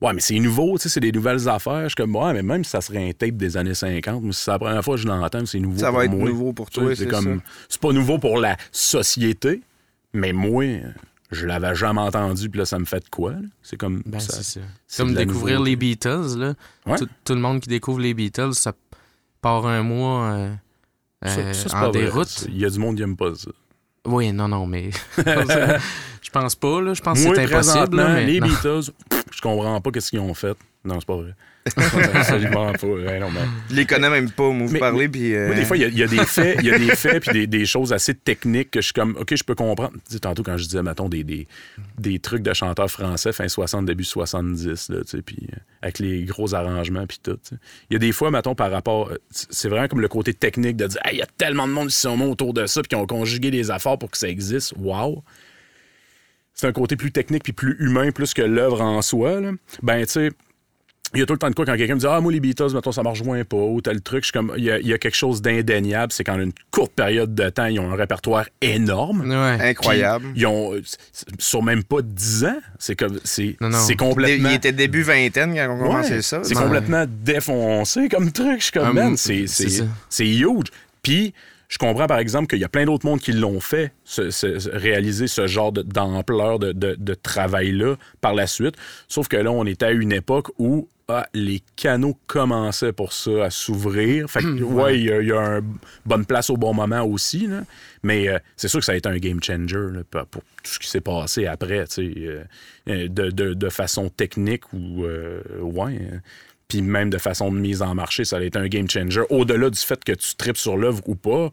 ouais 0.03 0.13
mais 0.13 0.21
c'est 0.21 0.39
nouveau 0.39 0.77
tu 0.77 0.83
sais 0.83 0.89
c'est 0.91 1.01
des 1.01 1.11
nouvelles 1.11 1.49
affaires 1.49 1.85
je 1.85 1.89
suis 1.89 1.95
comme 1.95 2.15
ouais 2.17 2.35
mais 2.35 2.43
même 2.43 2.65
si 2.65 2.71
ça 2.71 2.83
serait 2.83 3.09
un 3.09 3.13
tape 3.13 3.39
des 3.39 3.57
années 3.57 3.73
50 3.73 4.23
mais 4.25 4.33
si 4.33 4.43
c'est 4.43 4.51
la 4.51 4.59
première 4.59 4.85
fois 4.85 4.97
que 4.97 5.01
je 5.01 5.07
l'entends 5.07 5.47
c'est 5.47 5.59
nouveau 5.59 5.79
Ça 5.79 5.89
pour 5.89 5.97
va 6.01 6.05
être 6.05 6.11
moi. 6.11 6.29
nouveau 6.29 6.53
pour 6.53 6.69
toi, 6.69 6.95
c'est 6.95 7.07
comme 7.09 7.41
c'est 7.71 7.81
pas 7.81 7.93
nouveau 7.93 8.19
pour 8.19 8.37
la 8.39 8.59
société 8.73 9.63
mais 10.13 10.35
moi 10.35 10.65
je 11.33 11.47
l'avais 11.47 11.75
jamais 11.75 12.01
entendu 12.01 12.49
puis 12.51 12.59
là 12.59 12.67
ça 12.67 12.79
me 12.79 12.85
fait 12.85 13.01
de 13.01 13.09
quoi 13.09 13.35
c'est 13.63 13.77
comme 13.77 14.03
Ben, 14.07 14.21
ça- 14.21 14.43
c'est 14.43 14.61
ça. 14.87 15.03
Comme 15.03 15.15
découvrir 15.15 15.61
les 15.61 15.77
Beatles, 15.77 16.37
là. 16.39 16.55
Ouais. 16.87 16.97
Tout, 16.99 17.09
tout 17.25 17.35
le 17.35 17.41
monde 17.41 17.61
qui 17.61 17.69
découvre 17.69 18.01
les 18.01 18.15
Beatles, 18.15 18.55
ça 18.55 18.73
part 19.43 19.67
un 19.67 19.83
mois 19.83 20.31
euh, 20.33 20.55
Ça- 21.25 21.39
euh, 21.41 21.53
ça, 21.53 21.69
c'est 21.69 21.75
en 21.77 21.91
déroute. 21.91 22.47
il 22.49 22.59
y 22.59 22.65
a 22.65 22.71
du 22.71 22.79
monde 22.79 22.97
qui 22.97 23.03
aime 23.03 23.17
pas 23.17 23.35
ça 23.35 23.51
Oui, 24.07 24.33
non, 24.33 24.47
non, 24.49 24.67
mais. 24.67 24.91
je 25.17 26.31
pense 26.31 26.55
pas, 26.55 26.81
là. 26.81 26.95
Je 26.95 27.01
pense 27.03 27.19
que 27.19 27.23
c'est 27.25 27.29
impossible. 27.31 27.51
présentement, 27.57 28.03
Là, 28.05 28.15
mais 28.15 28.27
les 28.27 28.41
non. 28.41 28.47
Beatles, 28.47 28.93
pff, 29.09 29.25
je 29.33 29.41
comprends 29.41 29.81
pas 29.81 29.91
qu'est-ce 29.91 30.11
qu'ils 30.11 30.21
ont 30.21 30.35
fait. 30.35 30.57
Non, 30.85 31.01
c'est 31.01 31.07
pas 31.07 31.17
vrai. 31.17 31.35
Absolument 32.15 32.73
pas. 32.73 32.87
Ouais, 32.87 33.19
non, 33.19 33.31
mais- 33.31 33.41
Je 33.71 33.75
les 33.75 33.87
connais 33.87 34.09
même 34.11 34.31
pas, 34.31 34.51
moi, 34.51 34.67
vous 34.67 34.79
parlez, 34.79 35.09
puis... 35.09 35.35
euh, 35.35 35.47
Moi, 35.49 35.57
des 35.57 35.65
fois, 35.65 35.77
il 35.77 35.83
y 35.83 35.85
a- 35.85 35.89
il 35.89 35.99
y, 35.99 36.03
a 36.03 36.07
des 36.07 36.25
faits, 36.25 36.59
il 36.61 36.67
y 36.67 36.71
a 36.73 36.79
des 36.79 36.95
faits 36.95 37.23
puis 37.23 37.33
des, 37.33 37.47
des 37.47 37.67
choses 37.67 37.93
assez 37.93 38.15
techniques 38.15 38.71
que 38.71 38.81
je 38.81 38.87
suis 38.87 38.93
comme, 38.93 39.17
OK, 39.19 39.35
je 39.35 39.43
peux 39.45 39.55
comprendre. 39.55 39.93
Tu 40.09 40.15
sais, 40.15 40.19
tantôt, 40.21 40.43
quand 40.43 40.57
je 40.57 40.65
disais, 40.65 40.83
mettons, 40.83 41.09
des, 41.09 41.25
des, 41.25 41.47
des 41.99 42.19
trucs 42.19 42.43
de 42.43 42.53
chanteurs 42.55 42.91
français 42.91 43.33
fin 43.33 43.49
60, 43.49 43.85
début 43.87 44.05
70, 44.05 44.89
là, 44.91 44.99
tu 45.03 45.07
sais, 45.07 45.23
puis 45.23 45.39
euh, 45.53 45.57
avec 45.83 45.99
les 45.99 46.25
gros 46.25 46.55
arrangements, 46.55 47.07
puis 47.07 47.19
tout. 47.23 47.33
tu 47.35 47.41
sais. 47.51 47.57
Il 47.91 47.95
y 47.95 47.97
a 47.97 47.99
des 47.99 48.13
fois, 48.13 48.31
mettons, 48.31 48.55
par 48.55 48.71
rapport. 48.71 49.11
euh, 49.11 49.17
C'est 49.31 49.69
vraiment 49.69 49.89
comme 49.89 50.01
le 50.01 50.09
côté 50.09 50.35
technique 50.35 50.77
de 50.77 50.87
dire, 50.87 51.01
Hey, 51.05 51.17
il 51.17 51.19
y 51.19 51.23
a 51.23 51.27
tellement 51.39 51.67
de 51.67 51.73
monde 51.73 51.89
qui 51.89 51.97
sont 51.97 52.21
autour 52.23 52.55
de 52.55 52.67
ça, 52.67 52.81
puis 52.83 52.89
qui 52.89 52.95
ont 52.97 53.07
conjugué 53.07 53.51
des 53.51 53.71
affaires 53.71 53.99
pour 53.99 54.11
que 54.11 54.19
ça 54.19 54.29
existe. 54.29 54.75
Wow! 54.79 55.23
C'est 56.55 56.67
un 56.67 56.73
côté 56.73 56.97
plus 56.97 57.13
technique 57.13 57.43
puis 57.45 57.53
plus 57.53 57.77
humain, 57.81 58.11
plus 58.13 58.33
que 58.33 58.41
l'œuvre 58.41 58.81
en 58.81 59.03
soi. 59.03 59.41
Là. 59.43 59.51
Ben, 59.83 60.05
tu 60.07 60.13
sais, 60.13 60.31
il 61.15 61.21
y 61.21 61.23
a 61.23 61.27
tout 61.27 61.33
le 61.33 61.39
temps 61.39 61.49
de 61.51 61.55
quoi 61.55 61.65
quand 61.65 61.77
quelqu'un 61.77 61.95
me 61.95 62.01
dit 62.01 62.07
Ah, 62.09 62.21
moi, 62.21 62.33
les 62.33 62.41
Beatles, 62.41 62.73
mettons, 62.75 62.93
ça 62.93 63.03
marche 63.03 63.23
moins 63.23 63.43
pas, 63.45 63.57
ou 63.57 63.81
tel 63.81 64.01
truc. 64.03 64.23
Je 64.25 64.27
suis 64.27 64.33
comme, 64.33 64.53
il 64.57 64.65
y, 64.65 64.71
a, 64.71 64.79
il 64.79 64.87
y 64.87 64.93
a 64.93 64.99
quelque 64.99 65.15
chose 65.17 65.41
d'indéniable, 65.43 66.13
c'est 66.13 66.25
qu'en 66.25 66.39
une 66.41 66.53
courte 66.71 66.93
période 66.93 67.35
de 67.35 67.49
temps, 67.51 67.67
ils 67.67 67.79
ont 67.81 67.91
un 67.93 67.97
répertoire 67.97 68.47
énorme. 68.61 69.29
Ouais. 69.29 69.69
Incroyable. 69.71 70.27
Ils 70.35 70.47
ont, 70.47 70.73
sur 71.39 71.63
même 71.63 71.85
pas 71.85 72.03
10 72.03 72.45
ans, 72.45 72.59
c'est 72.79 72.97
comme, 72.97 73.19
c'est, 73.25 73.57
Non, 73.61 73.69
non. 73.71 73.79
c'est 73.79 73.89
Dé- 73.95 73.97
complètement. 73.97 74.49
Il 74.51 74.55
était 74.55 74.73
début 74.73 75.03
vingtaine 75.03 75.55
quand 75.55 75.69
on 75.71 75.81
Ouais, 75.83 75.87
commençait 75.89 76.23
ça. 76.23 76.41
C'est 76.43 76.55
Non. 76.55 76.63
complètement 76.63 77.05
défoncé 77.09 78.09
comme 78.09 78.33
truc. 78.33 78.59
Je 78.59 78.63
suis 78.65 78.73
comme, 78.73 78.87
Ah, 78.89 78.93
man, 78.93 79.17
c'est, 79.17 79.47
c'est 79.47 79.65
c'est, 79.69 79.79
ça. 79.79 79.85
c'est 80.09 80.29
huge. 80.29 80.67
Puis, 81.03 81.35
je 81.69 81.79
comprends 81.79 82.07
par 82.07 82.19
exemple 82.19 82.47
qu'il 82.47 82.59
y 82.61 82.65
a 82.65 82.69
plein 82.69 82.85
d'autres 82.85 83.07
mondes 83.07 83.21
qui 83.21 83.33
l'ont 83.33 83.61
fait, 83.61 83.93
ce- 84.05 84.31
ce- 84.31 84.69
réaliser 84.71 85.27
ce 85.27 85.47
genre 85.47 85.73
d'ampleur 85.73 86.59
de, 86.59 86.73
de- 86.73 86.97
de 86.99 87.15
travail-là 87.15 87.97
par 88.21 88.35
la 88.35 88.47
suite. 88.47 88.75
Sauf 89.09 89.29
que 89.29 89.37
là, 89.37 89.51
on 89.51 89.65
était 89.67 89.87
à 89.87 89.91
une 89.91 90.13
époque 90.13 90.51
où 90.59 90.89
ah, 91.09 91.29
les 91.35 91.63
canaux 91.77 92.19
commençaient 92.27 92.93
pour 92.93 93.13
ça 93.13 93.45
à 93.45 93.51
s'ouvrir. 93.51 94.29
Fait 94.29 94.41
que, 94.41 94.63
ouais, 94.63 94.99
il 94.99 95.05
y 95.07 95.13
a, 95.13 95.21
il 95.21 95.29
y 95.29 95.33
a 95.33 95.59
une 95.59 95.77
bonne 96.05 96.27
place 96.27 96.51
au 96.51 96.57
bon 96.57 96.75
moment 96.75 97.03
aussi. 97.05 97.47
là. 97.47 97.63
Mais 98.03 98.29
euh, 98.29 98.39
c'est 98.57 98.67
sûr 98.69 98.81
que 98.81 98.85
ça 98.87 98.93
a 98.93 98.97
été 98.97 99.09
un 99.09 99.17
game 99.19 99.41
changer 99.43 99.77
là, 99.93 100.25
pour 100.25 100.43
tout 100.43 100.73
ce 100.73 100.79
qui 100.81 100.89
s'est 100.89 101.01
passé 101.01 101.47
après, 101.47 101.85
euh, 101.99 102.43
euh, 102.89 103.09
de, 103.09 103.31
de- 103.31 103.55
de 103.55 103.69
façon 103.69 104.09
technique 104.09 104.73
ou 104.73 105.05
euh, 105.05 105.41
ouais. 105.61 106.01
Puis 106.69 106.83
même 106.83 107.11
de 107.11 107.19
façon 107.19 107.53
de 107.53 107.59
mise 107.59 107.83
en 107.83 107.95
marché, 107.95 108.25
ça 108.25 108.39
a 108.39 108.43
été 108.43 108.59
un 108.59 108.67
game 108.69 108.89
changer. 108.91 109.23
Au-delà 109.31 109.71
du 109.71 109.79
fait 109.79 110.03
que 110.05 110.13
tu 110.13 110.35
tripes 110.37 110.57
sur 110.57 110.77
l'œuvre 110.77 111.01
ou 111.07 111.15
pas, 111.15 111.51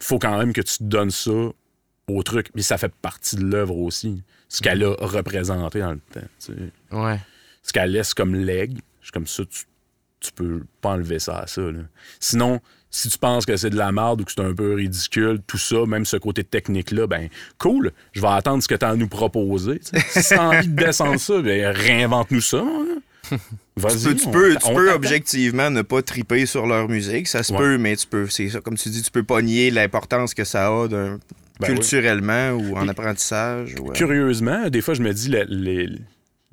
faut 0.00 0.18
quand 0.18 0.38
même 0.38 0.52
que 0.52 0.60
tu 0.62 0.78
te 0.78 0.84
donnes 0.84 1.10
ça 1.10 1.32
au 2.08 2.22
truc. 2.22 2.48
Mais 2.54 2.62
ça 2.62 2.78
fait 2.78 2.92
partie 3.02 3.36
de 3.36 3.44
l'œuvre 3.44 3.76
aussi. 3.78 4.22
Ce 4.48 4.60
qu'elle 4.62 4.84
a 4.84 4.94
représenté 4.98 5.80
dans 5.80 5.92
le 5.92 5.98
temps. 5.98 6.20
tu 6.44 6.52
sais. 6.52 6.52
Ouais. 6.92 7.18
Ce 7.62 7.72
qu'elle 7.72 7.90
laisse 7.92 8.14
comme 8.14 8.34
leg, 8.34 8.78
comme 9.12 9.26
ça, 9.26 9.42
tu, 9.44 9.64
tu 10.20 10.32
peux 10.32 10.62
pas 10.80 10.90
enlever 10.90 11.18
ça 11.18 11.38
à 11.40 11.46
ça. 11.46 11.60
là. 11.62 11.80
Sinon, 12.20 12.60
si 12.90 13.08
tu 13.08 13.18
penses 13.18 13.44
que 13.44 13.56
c'est 13.56 13.70
de 13.70 13.76
la 13.76 13.90
merde 13.90 14.20
ou 14.20 14.24
que 14.24 14.32
c'est 14.32 14.40
un 14.42 14.54
peu 14.54 14.74
ridicule, 14.74 15.40
tout 15.46 15.58
ça, 15.58 15.84
même 15.86 16.04
ce 16.04 16.16
côté 16.16 16.44
technique-là, 16.44 17.06
ben 17.06 17.28
cool, 17.58 17.92
je 18.12 18.20
vais 18.20 18.28
attendre 18.28 18.62
ce 18.62 18.68
que 18.68 18.74
tu 18.76 18.84
as 18.84 18.90
à 18.90 18.96
nous 18.96 19.08
proposer. 19.08 19.80
tu 19.80 19.98
sais. 19.98 20.22
Si 20.22 20.28
tu 20.28 20.34
as 20.34 20.48
envie 20.48 20.68
de 20.68 20.76
descendre 20.76 21.18
ça, 21.18 21.40
ben 21.42 21.66
réinvente-nous 21.74 22.40
ça. 22.40 22.58
hein. 22.64 23.00
Tu 23.76 23.82
peux, 23.82 24.14
tu 24.16 24.30
peux, 24.30 24.74
peux 24.74 24.92
objectivement 24.92 25.68
ne 25.70 25.82
pas 25.82 26.00
triper 26.02 26.46
sur 26.46 26.66
leur 26.66 26.88
musique, 26.88 27.26
ça 27.26 27.42
se 27.42 27.52
Ouais. 27.52 27.58
peut, 27.58 27.78
mais 27.78 27.96
tu 27.96 28.06
peux, 28.06 28.28
c'est 28.28 28.48
ça, 28.48 28.60
comme 28.60 28.76
tu 28.76 28.88
dis, 28.88 29.02
tu 29.02 29.10
peux 29.10 29.24
pas 29.24 29.42
nier 29.42 29.70
l'importance 29.72 30.32
que 30.32 30.44
ça 30.44 30.68
a 30.68 30.86
d'un- 30.88 31.18
Ben 31.60 31.68
oui. 31.70 31.74
culturellement 31.74 32.50
ou 32.52 32.76
en 32.76 32.80
Puis- 32.82 32.90
apprentissage. 32.90 33.74
euh, 33.80 33.92
Curieusement, 33.92 34.68
des 34.70 34.80
fois, 34.80 34.94
je 34.94 35.02
me 35.02 35.12
dis, 35.12 35.28
les, 35.28 35.44
les, 35.48 35.88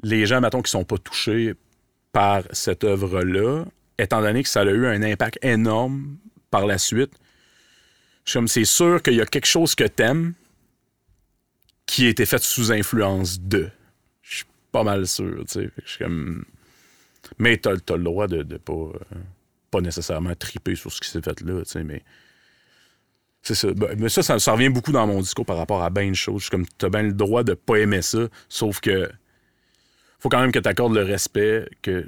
les 0.03 0.25
gens, 0.25 0.41
mettons, 0.41 0.61
qui 0.63 0.71
sont 0.71 0.83
pas 0.83 0.97
touchés 0.97 1.53
par 2.11 2.43
cette 2.51 2.83
œuvre-là, 2.83 3.65
étant 3.99 4.21
donné 4.21 4.41
que 4.43 4.49
ça 4.49 4.61
a 4.61 4.65
eu 4.65 4.87
un 4.87 5.01
impact 5.03 5.37
énorme 5.43 6.17
par 6.49 6.65
la 6.65 6.77
suite, 6.79 7.11
je 8.25 8.31
suis 8.31 8.37
comme, 8.39 8.47
c'est 8.47 8.65
sûr 8.65 9.01
qu'il 9.01 9.13
y 9.15 9.21
a 9.21 9.25
quelque 9.25 9.47
chose 9.47 9.75
que 9.75 9.83
t'aimes 9.85 10.33
qui 11.85 12.05
a 12.05 12.09
été 12.09 12.25
fait 12.25 12.41
sous 12.41 12.71
influence 12.71 13.39
de. 13.41 13.69
Je 14.21 14.37
suis 14.37 14.45
pas 14.71 14.83
mal 14.83 15.05
sûr, 15.07 15.43
tu 15.47 15.53
sais. 15.61 15.69
Je 15.85 15.89
suis 15.89 15.99
comme... 16.03 16.45
Mais 17.39 17.57
t'as 17.57 17.71
as 17.71 17.95
le 17.97 18.03
droit 18.03 18.27
de, 18.27 18.43
de 18.43 18.57
pas, 18.57 18.73
euh, 18.73 18.91
pas 19.69 19.81
nécessairement 19.81 20.33
triper 20.35 20.75
sur 20.75 20.91
ce 20.91 20.99
qui 21.01 21.09
s'est 21.09 21.21
fait 21.21 21.39
là, 21.41 21.61
tu 21.63 21.69
sais, 21.71 21.83
mais... 21.83 22.03
C'est 23.43 23.55
ça. 23.55 23.73
Ben, 23.73 23.95
mais 23.97 24.09
ça, 24.09 24.21
ça, 24.21 24.37
ça 24.37 24.51
revient 24.53 24.69
beaucoup 24.69 24.91
dans 24.91 25.07
mon 25.07 25.19
discours 25.19 25.45
par 25.47 25.57
rapport 25.57 25.81
à 25.81 25.89
bien 25.89 26.07
de 26.09 26.15
choses. 26.15 26.41
Je 26.41 26.43
suis 26.43 26.51
comme, 26.51 26.65
t'as 26.77 26.89
bien 26.89 27.01
le 27.01 27.13
droit 27.13 27.43
de 27.43 27.55
pas 27.55 27.77
aimer 27.77 28.03
ça, 28.03 28.27
sauf 28.49 28.79
que 28.81 29.09
faut 30.19 30.29
quand 30.29 30.39
même 30.41 30.51
que 30.51 30.59
tu 30.59 30.69
accordes 30.69 30.93
le 30.93 31.01
respect 31.01 31.67
que 31.81 32.05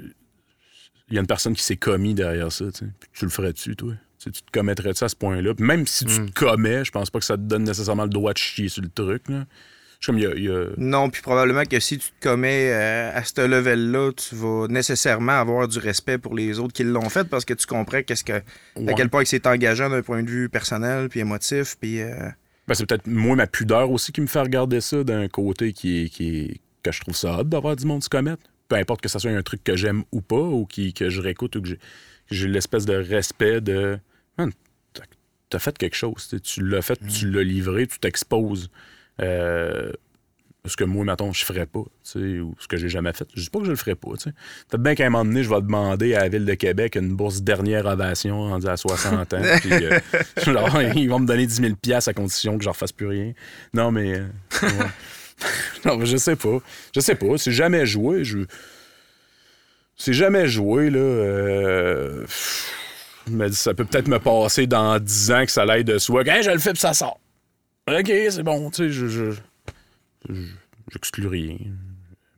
il 1.08 1.14
y 1.14 1.18
a 1.18 1.20
une 1.20 1.26
personne 1.26 1.54
qui 1.54 1.62
s'est 1.64 1.76
commis 1.76 2.14
derrière 2.14 2.52
ça. 2.52 2.66
tu 2.66 2.78
sais. 2.78 2.86
Puis 3.00 3.10
tu 3.12 3.24
le 3.24 3.30
ferais-tu, 3.32 3.74
toi? 3.76 3.94
Tu 4.20 4.30
te 4.30 4.50
commettrais-tu 4.52 5.02
à 5.04 5.08
ce 5.08 5.16
point-là? 5.16 5.54
Puis 5.54 5.64
même 5.66 5.86
si 5.88 6.04
tu 6.06 6.20
Mm. 6.20 6.30
te 6.30 6.32
commets, 6.40 6.84
je 6.84 6.92
pense 6.92 7.10
pas 7.10 7.18
que 7.18 7.24
ça 7.26 7.36
te 7.36 7.42
donne 7.42 7.64
nécessairement 7.64 8.04
le 8.04 8.10
droit 8.10 8.32
de 8.32 8.38
chier 8.38 8.68
sur 8.68 8.82
le 8.82 8.88
truc. 8.88 9.28
Là. 9.28 9.44
Je 10.00 10.06
suis 10.06 10.12
comme, 10.12 10.18
il 10.18 10.22
y 10.22 10.26
a- 10.26 10.34
il 10.34 10.44
y 10.44 10.48
a... 10.48 10.66
Non, 10.76 11.08
puis 11.10 11.22
probablement 11.22 11.64
que 11.64 11.80
si 11.80 11.98
tu 11.98 12.08
te 12.08 12.22
commets 12.28 12.70
euh, 12.72 13.10
à 13.14 13.24
ce 13.24 13.40
level-là, 13.46 14.12
tu 14.12 14.34
vas 14.34 14.66
nécessairement 14.68 15.32
avoir 15.32 15.66
du 15.68 15.78
respect 15.78 16.18
pour 16.18 16.34
les 16.34 16.58
autres 16.58 16.72
qui 16.72 16.84
l'ont 16.84 17.08
fait 17.08 17.24
parce 17.24 17.44
que 17.44 17.54
tu 17.54 17.66
comprends 17.66 18.02
qu'est-ce 18.02 18.24
que, 18.24 18.32
à 18.34 18.92
quel 18.96 19.08
point 19.08 19.22
que 19.22 19.28
c'est 19.28 19.46
engageant 19.46 19.88
d'un 19.88 20.02
point 20.02 20.22
de 20.22 20.28
vue 20.30 20.48
personnel 20.48 21.08
puis 21.08 21.20
émotif. 21.20 21.76
Puis, 21.80 22.02
euh, 22.02 22.14
Ben, 22.68 22.74
c'est 22.74 22.86
peut-être 22.86 23.06
moi 23.06 23.36
ma 23.36 23.46
pudeur 23.46 23.90
aussi 23.90 24.12
qui 24.12 24.20
me 24.20 24.26
fait 24.26 24.40
regarder 24.40 24.80
ça 24.80 25.04
d'un 25.04 25.28
côté 25.28 25.72
qui 25.72 26.10
qui 26.10 26.60
que 26.82 26.92
je 26.92 27.00
trouve 27.00 27.16
ça 27.16 27.38
hot 27.40 27.44
d'avoir 27.44 27.76
du 27.76 27.86
monde 27.86 28.04
se 28.04 28.08
commettre. 28.08 28.42
Peu 28.68 28.76
importe 28.76 29.00
que 29.00 29.08
ça 29.08 29.18
soit 29.18 29.30
un 29.30 29.42
truc 29.42 29.62
que 29.64 29.76
j'aime 29.76 30.04
ou 30.12 30.20
pas, 30.20 30.36
ou 30.40 30.66
qui, 30.66 30.92
que 30.92 31.10
je 31.10 31.20
réécoute 31.20 31.56
ou 31.56 31.62
que 31.62 31.68
j'ai, 32.30 32.48
l'espèce 32.48 32.86
de 32.86 32.94
respect 32.94 33.60
de. 33.60 33.98
Man, 34.38 34.50
t'as, 35.50 35.58
fait 35.58 35.76
quelque 35.76 35.96
chose. 35.96 36.34
tu 36.42 36.62
l'as 36.66 36.82
fait, 36.82 36.98
tu 37.06 37.30
l'as 37.30 37.42
livré, 37.44 37.86
tu 37.86 37.98
t'exposes. 37.98 38.70
Euh, 39.20 39.92
ce 40.66 40.76
que 40.76 40.84
moi, 40.84 41.04
mettons, 41.04 41.32
je 41.32 41.44
ferais 41.44 41.66
pas, 41.66 41.80
ou 41.80 42.54
ce 42.58 42.68
que 42.68 42.76
j'ai 42.78 42.88
jamais 42.88 43.12
fait. 43.12 43.28
Je 43.34 43.42
dis 43.42 43.50
pas 43.50 43.58
que 43.58 43.66
je 43.66 43.70
le 43.70 43.76
ferais 43.76 43.94
pas. 43.94 44.10
Peut-être 44.10 44.82
bien 44.82 44.94
qu'à 44.94 45.06
un 45.06 45.10
moment 45.10 45.24
donné, 45.24 45.44
je 45.44 45.50
vais 45.50 45.60
demander 45.60 46.14
à 46.14 46.20
la 46.20 46.28
Ville 46.28 46.46
de 46.46 46.54
Québec 46.54 46.96
une 46.96 47.14
bourse 47.14 47.42
dernière 47.42 47.84
ovation 47.84 48.48
rendue 48.48 48.68
à 48.68 48.76
60 48.76 49.34
ans. 49.34 49.42
puis, 49.60 49.72
euh, 49.72 49.98
genre, 50.38 50.80
ils 50.96 51.08
vont 51.08 51.18
me 51.18 51.26
donner 51.26 51.46
10 51.46 51.54
000 51.54 51.74
piastres 51.74 52.08
à 52.08 52.14
condition 52.14 52.56
que 52.56 52.64
je 52.64 52.68
ne 52.68 52.72
refasse 52.72 52.92
plus 52.92 53.06
rien. 53.06 53.32
Non, 53.74 53.90
mais... 53.92 54.14
euh, 54.14 54.26
ouais. 54.62 54.68
non, 55.84 55.98
mais 55.98 56.06
je 56.06 56.16
sais 56.16 56.36
pas. 56.36 56.58
Je 56.94 57.00
sais 57.00 57.14
pas. 57.14 57.36
C'est 57.36 57.52
jamais 57.52 57.84
joué. 57.84 58.24
Je... 58.24 58.38
C'est 59.96 60.14
jamais 60.14 60.48
joué, 60.48 60.88
là. 60.88 60.98
Euh... 60.98 62.24
Je 63.26 63.32
me 63.32 63.48
dis, 63.48 63.56
ça 63.56 63.74
peut 63.74 63.84
peut-être 63.84 64.08
me 64.08 64.18
passer 64.18 64.66
dans 64.66 64.98
10 64.98 65.30
ans 65.30 65.44
que 65.44 65.52
ça 65.52 65.66
l'aide 65.66 65.86
de 65.86 65.98
soi. 65.98 66.22
Hey, 66.26 66.42
je 66.42 66.50
le 66.50 66.58
fais 66.58 66.72
puis 66.72 66.80
ça 66.80 66.94
sort. 66.94 67.20
OK, 67.88 68.06
c'est 68.30 68.42
bon. 68.42 68.70
Tu 68.70 68.76
sais, 68.84 68.90
je... 68.90 69.06
je... 69.08 69.30
je- 70.28 70.34
J'exclus 70.92 71.26
rien. 71.26 71.56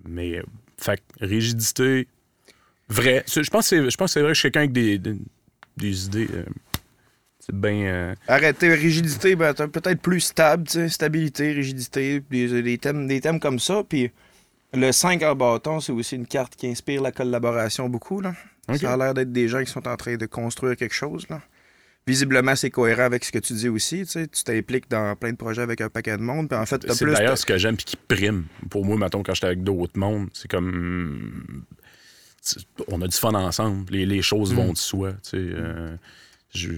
Mais, 0.05 0.39
euh, 0.39 0.43
fait 0.79 1.03
rigidité, 1.21 2.07
vrai. 2.89 3.25
Je 3.27 3.41
pense 3.51 3.69
que 3.71 4.07
c'est 4.07 4.21
vrai 4.21 4.29
que 4.31 4.35
je 4.35 4.39
suis 4.41 4.51
quelqu'un 4.53 4.61
avec 4.61 4.73
des, 4.73 4.99
des, 4.99 5.17
des 5.77 6.07
idées. 6.07 6.29
euh, 6.33 6.45
c'est 7.41 7.55
bien. 7.55 7.75
euh, 7.75 8.15
Arrêter 8.29 8.73
rigidité, 8.73 9.35
ben, 9.35 9.53
t'as 9.53 9.67
peut-être 9.67 10.01
plus 10.01 10.21
stable, 10.21 10.65
tu 10.65 10.73
sais, 10.75 10.89
stabilité, 10.89 11.53
rigidité, 11.53 12.21
des, 12.31 12.63
des 12.63 12.79
thèmes, 12.79 13.09
des 13.09 13.21
thèmes 13.21 13.41
comme 13.41 13.59
ça. 13.59 13.83
Puis 13.89 14.11
le 14.73 14.93
5 14.93 15.23
en 15.25 15.35
bâton, 15.35 15.81
c'est 15.81 15.93
aussi 15.93 16.15
une 16.15 16.27
carte 16.27 16.55
qui 16.55 16.69
inspire 16.69 17.03
la 17.03 17.11
collaboration 17.13 17.89
beaucoup. 17.89 18.21
Là. 18.21 18.35
Ça 18.79 18.93
a 18.93 18.97
l'air 18.97 19.13
d'être 19.15 19.33
des 19.33 19.49
gens 19.49 19.63
qui 19.65 19.71
sont 19.71 19.87
en 19.89 19.97
train 19.97 20.17
de 20.17 20.27
construire 20.27 20.77
quelque 20.77 20.95
chose. 20.95 21.27
Là. 21.29 21.41
Visiblement, 22.07 22.55
c'est 22.55 22.71
cohérent 22.71 23.03
avec 23.03 23.25
ce 23.25 23.33
que 23.33 23.39
tu 23.41 23.53
dis 23.55 23.69
aussi. 23.69 24.01
Tu 24.01 24.07
sais, 24.07 24.29
tu 24.29 24.45
t'impliques 24.45 24.89
dans 24.89 25.17
plein 25.17 25.33
de 25.33 25.37
projets 25.37 25.63
avec 25.63 25.81
un 25.81 25.89
paquet 25.89 26.17
de 26.17 26.23
monde. 26.23 26.49
Puis 26.49 26.57
en 26.59 26.65
fait, 26.65 26.85
C'est 26.93 27.05
plus. 27.05 27.13
d'ailleurs 27.15 27.37
ce 27.37 27.45
que 27.45 27.59
j'aime 27.59 27.77
puis 27.77 27.85
qui 27.85 27.97
prime. 27.97 28.45
Pour 28.71 28.85
moi, 28.85 28.97
mettons, 28.97 29.25
quand 29.25 29.35
j'étais 29.35 29.49
avec 29.49 29.65
d'autres 29.65 29.99
mondes, 29.99 30.29
c'est 30.33 30.49
comme. 30.49 31.65
c'est- 32.41 32.61
On 32.87 33.03
a 33.03 33.09
du 33.09 33.17
fun 33.17 33.35
ensemble. 33.35 33.93
Les, 33.93 34.07
les 34.07 34.23
choses 34.23 34.53
Mm. 34.53 34.57
vont 34.57 34.73
de 34.73 34.79
soi. 34.79 35.13
Tu 35.15 35.31
sais, 35.31 35.37
euh, 35.39 35.97
je. 36.55 36.71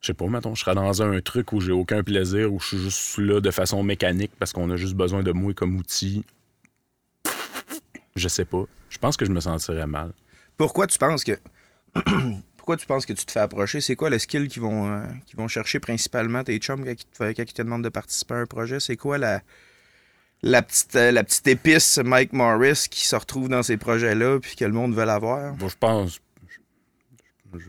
Je 0.00 0.08
sais 0.08 0.14
pas, 0.14 0.26
mettons, 0.26 0.54
je 0.54 0.60
serais 0.60 0.74
dans 0.74 1.02
un 1.02 1.18
truc 1.22 1.52
où 1.54 1.60
j'ai 1.62 1.72
aucun 1.72 2.02
plaisir, 2.04 2.52
où 2.52 2.60
je 2.60 2.66
suis 2.66 2.78
juste 2.78 3.16
là 3.18 3.40
de 3.40 3.50
façon 3.50 3.82
mécanique 3.82 4.32
parce 4.38 4.52
qu'on 4.52 4.68
a 4.70 4.76
juste 4.76 4.94
besoin 4.94 5.22
de 5.22 5.32
moi 5.32 5.54
comme 5.54 5.76
outil. 5.76 6.24
Je 8.14 8.28
sais 8.28 8.44
pas. 8.44 8.64
Je 8.90 8.98
pense 8.98 9.16
que 9.16 9.24
je 9.24 9.32
me 9.32 9.40
sentirais 9.40 9.86
mal. 9.88 10.12
Pourquoi 10.56 10.86
tu 10.86 10.98
penses 10.98 11.24
que. 11.24 11.32
Pourquoi 12.64 12.78
tu 12.78 12.86
penses 12.86 13.04
que 13.04 13.12
tu 13.12 13.26
te 13.26 13.30
fais 13.30 13.40
approcher? 13.40 13.82
C'est 13.82 13.94
quoi 13.94 14.08
le 14.08 14.18
skill 14.18 14.48
qu'ils 14.48 14.62
vont, 14.62 14.90
euh, 14.90 15.04
vont 15.34 15.48
chercher 15.48 15.80
principalement 15.80 16.42
tes 16.42 16.56
chums 16.56 16.82
quand 16.82 16.92
ils 16.92 16.96
te, 17.04 17.22
quand 17.34 17.42
ils 17.42 17.52
te 17.52 17.60
demandent 17.60 17.84
de 17.84 17.90
participer 17.90 18.32
à 18.32 18.38
un 18.38 18.46
projet? 18.46 18.80
C'est 18.80 18.96
quoi 18.96 19.18
la, 19.18 19.42
la, 20.40 20.62
petite, 20.62 20.96
euh, 20.96 21.12
la 21.12 21.24
petite 21.24 21.46
épice 21.46 21.98
Mike 21.98 22.32
Morris 22.32 22.86
qui 22.90 23.04
se 23.04 23.14
retrouve 23.16 23.50
dans 23.50 23.62
ces 23.62 23.76
projets-là 23.76 24.40
puis 24.40 24.56
que 24.56 24.64
le 24.64 24.72
monde 24.72 24.94
veut 24.94 25.04
l'avoir? 25.04 25.52
Bon, 25.56 25.68
je 25.68 25.76
pense. 25.78 26.20
Je, 27.52 27.58
je, 27.58 27.66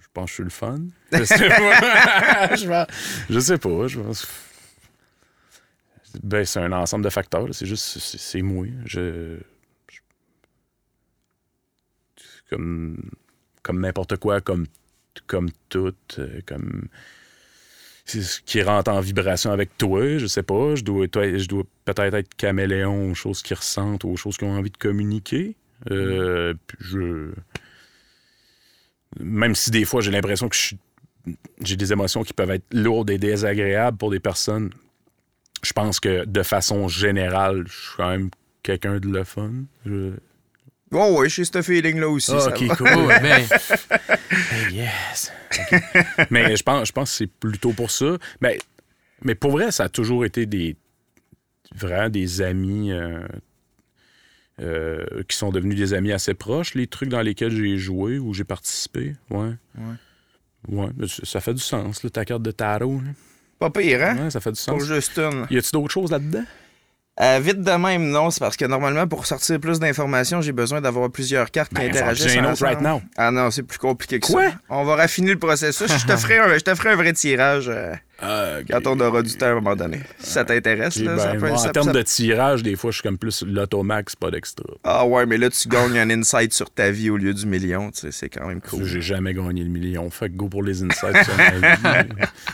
je 0.00 0.06
pense 0.12 0.24
que 0.26 0.28
je 0.28 0.34
suis 0.34 0.44
le 0.44 0.50
fun. 0.50 0.80
Je 1.12 1.24
sais 1.24 1.48
pas. 1.48 2.86
je, 3.30 3.40
sais 3.40 3.56
pas. 3.56 3.86
Je 3.86 4.00
pense. 4.00 4.26
Ben, 6.22 6.44
c'est 6.44 6.60
un 6.60 6.72
ensemble 6.72 7.04
de 7.06 7.10
facteurs. 7.10 7.48
C'est 7.52 7.64
juste. 7.64 7.98
C'est, 7.98 8.18
c'est 8.20 8.42
moi. 8.42 8.66
Je- 8.84 9.40
comme. 12.50 12.98
Comme 13.62 13.80
n'importe 13.80 14.16
quoi, 14.16 14.40
comme. 14.40 14.66
Comme 15.26 15.50
tout. 15.68 15.94
euh, 16.18 16.40
Comme. 16.46 16.88
Ce 18.06 18.40
qui 18.40 18.60
rentre 18.62 18.90
en 18.90 19.00
vibration 19.00 19.52
avec 19.52 19.76
toi, 19.78 20.18
je 20.18 20.26
sais 20.26 20.42
pas. 20.42 20.74
Je 20.74 20.82
dois, 20.82 21.06
je 21.12 21.46
dois 21.46 21.62
peut-être 21.84 22.14
être 22.14 22.34
caméléon 22.36 23.10
aux 23.10 23.14
choses 23.14 23.40
qui 23.42 23.54
ressentent, 23.54 24.04
aux 24.04 24.16
choses 24.16 24.36
qui 24.36 24.44
ont 24.44 24.52
envie 24.52 24.70
de 24.70 24.76
communiquer. 24.76 25.54
Euh, 25.90 26.54
je. 26.80 27.30
Même 29.18 29.54
si 29.54 29.70
des 29.70 29.84
fois 29.84 30.00
j'ai 30.00 30.10
l'impression 30.10 30.48
que 30.48 30.56
j'ai 31.62 31.76
des 31.76 31.92
émotions 31.92 32.22
qui 32.22 32.32
peuvent 32.32 32.50
être 32.50 32.64
lourdes 32.72 33.10
et 33.10 33.18
désagréables 33.18 33.96
pour 33.96 34.10
des 34.10 34.20
personnes, 34.20 34.70
je 35.62 35.72
pense 35.72 36.00
que 36.00 36.24
de 36.24 36.42
façon 36.42 36.88
générale, 36.88 37.64
je 37.66 37.72
suis 37.72 37.96
quand 37.96 38.10
même 38.10 38.30
quelqu'un 38.62 38.98
de 38.98 39.08
le 39.08 39.24
fun. 39.24 39.50
Je- 39.84 40.12
Oh 40.92 41.18
ouais, 41.20 41.28
j'ai 41.28 41.44
ce 41.44 41.62
feeling-là 41.62 42.08
aussi. 42.08 42.32
Ah, 42.34 42.40
ça 42.40 42.50
ok, 42.50 42.62
va. 42.64 42.76
cool. 42.76 42.88
Ben, 43.22 44.72
yes. 44.72 45.32
Mais 46.30 46.56
je 46.56 46.62
pense, 46.62 46.88
je 46.88 46.92
pense 46.92 47.10
que 47.10 47.16
c'est 47.16 47.26
plutôt 47.26 47.72
pour 47.72 47.90
ça. 47.90 48.16
Mais, 48.40 48.58
mais 49.22 49.34
pour 49.34 49.52
vrai, 49.52 49.70
ça 49.70 49.84
a 49.84 49.88
toujours 49.88 50.24
été 50.24 50.46
des 50.46 50.76
vraiment 51.76 52.08
des 52.08 52.42
amis 52.42 52.90
euh, 52.92 53.20
euh, 54.60 55.22
qui 55.28 55.36
sont 55.36 55.50
devenus 55.50 55.76
des 55.76 55.94
amis 55.94 56.12
assez 56.12 56.34
proches, 56.34 56.74
les 56.74 56.86
trucs 56.86 57.08
dans 57.08 57.22
lesquels 57.22 57.52
j'ai 57.54 57.76
joué 57.78 58.18
ou 58.18 58.34
j'ai 58.34 58.44
participé. 58.44 59.14
Ouais. 59.30 59.52
Ouais. 60.68 60.88
ça 61.24 61.40
fait 61.40 61.54
du 61.54 61.60
sens, 61.62 62.02
là, 62.02 62.10
ta 62.10 62.24
carte 62.24 62.42
de 62.42 62.50
tarot. 62.50 63.00
là. 63.00 63.10
Pas 63.58 63.70
pire, 63.70 64.02
hein? 64.02 64.16
Ouais, 64.24 64.30
ça 64.30 64.40
fait 64.40 64.52
du 64.52 64.60
Pour 64.66 64.80
sens. 64.80 64.84
juste 64.84 65.18
une. 65.18 65.46
Y 65.50 65.58
a-tu 65.58 65.70
d'autres 65.72 65.92
choses 65.92 66.10
là-dedans? 66.10 66.44
Euh, 67.20 67.38
vite 67.42 67.60
de 67.60 67.70
même, 67.72 68.08
non, 68.08 68.30
c'est 68.30 68.40
parce 68.40 68.56
que 68.56 68.64
normalement, 68.64 69.06
pour 69.06 69.26
sortir 69.26 69.60
plus 69.60 69.78
d'informations, 69.78 70.40
j'ai 70.40 70.52
besoin 70.52 70.80
d'avoir 70.80 71.10
plusieurs 71.10 71.50
cartes 71.50 71.68
qui 71.68 71.74
Ben, 71.82 71.90
interagissent. 71.90 72.34
autre 72.36 72.48
ensemble. 72.48 72.68
right 72.70 72.80
now. 72.80 73.02
Ah 73.18 73.30
non, 73.30 73.50
c'est 73.50 73.62
plus 73.62 73.76
compliqué 73.78 74.20
que 74.20 74.26
Quoi? 74.26 74.44
ça. 74.50 74.54
On 74.70 74.84
va 74.84 74.96
raffiner 74.96 75.32
le 75.32 75.38
processus. 75.38 75.92
Je 75.92 76.06
te 76.06 76.16
ferai 76.16 76.38
un, 76.38 76.54
je 76.54 76.60
te 76.64 76.74
ferai 76.74 76.90
un 76.92 76.96
vrai 76.96 77.12
tirage 77.12 77.68
euh, 77.68 77.92
quand 78.20 78.86
on 78.86 79.00
aura 79.00 79.22
du 79.22 79.34
temps 79.36 79.46
à 79.46 79.50
un 79.50 79.54
moment 79.54 79.76
donné. 79.76 80.00
Si 80.18 80.32
ça 80.32 80.44
t'intéresse, 80.44 80.96
Ok, 80.98 81.04
là, 81.04 81.16
ben, 81.16 81.22
ça 81.22 81.34
peut- 81.34 81.50
en 81.50 81.56
ça- 81.58 81.70
termes 81.70 81.86
ça- 81.86 81.92
de 81.92 82.02
tirage, 82.02 82.62
des 82.62 82.76
fois, 82.76 82.90
je 82.90 82.96
suis 82.96 83.02
comme 83.02 83.18
plus 83.18 83.42
l'automax, 83.46 84.16
pas 84.16 84.30
d'extra. 84.30 84.64
Ah 84.84 85.06
ouais, 85.06 85.26
mais 85.26 85.38
là, 85.38 85.48
tu 85.50 85.68
gagnes 85.68 85.98
un 85.98 86.10
insight 86.10 86.52
sur 86.52 86.70
ta 86.70 86.90
vie 86.90 87.10
au 87.10 87.16
lieu 87.16 87.32
du 87.34 87.46
million. 87.46 87.90
tu 87.90 88.00
sais, 88.00 88.12
C'est 88.12 88.28
quand 88.28 88.46
même 88.46 88.60
cool. 88.60 88.84
J'ai 88.84 89.00
jamais 89.00 89.32
gagné 89.34 89.62
le 89.64 89.70
million. 89.70 90.08
Fait 90.10 90.28
que 90.28 90.36
go 90.36 90.48
pour 90.48 90.62
les 90.62 90.82
insides 90.82 91.16
sur 91.24 91.36
ma 91.36 91.50
vie. 92.02 92.08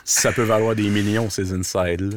Si 0.04 0.20
ça 0.22 0.32
peut 0.32 0.42
valoir 0.44 0.74
des 0.74 0.88
millions, 0.88 1.28
ces 1.30 1.52
insides-là. 1.52 2.16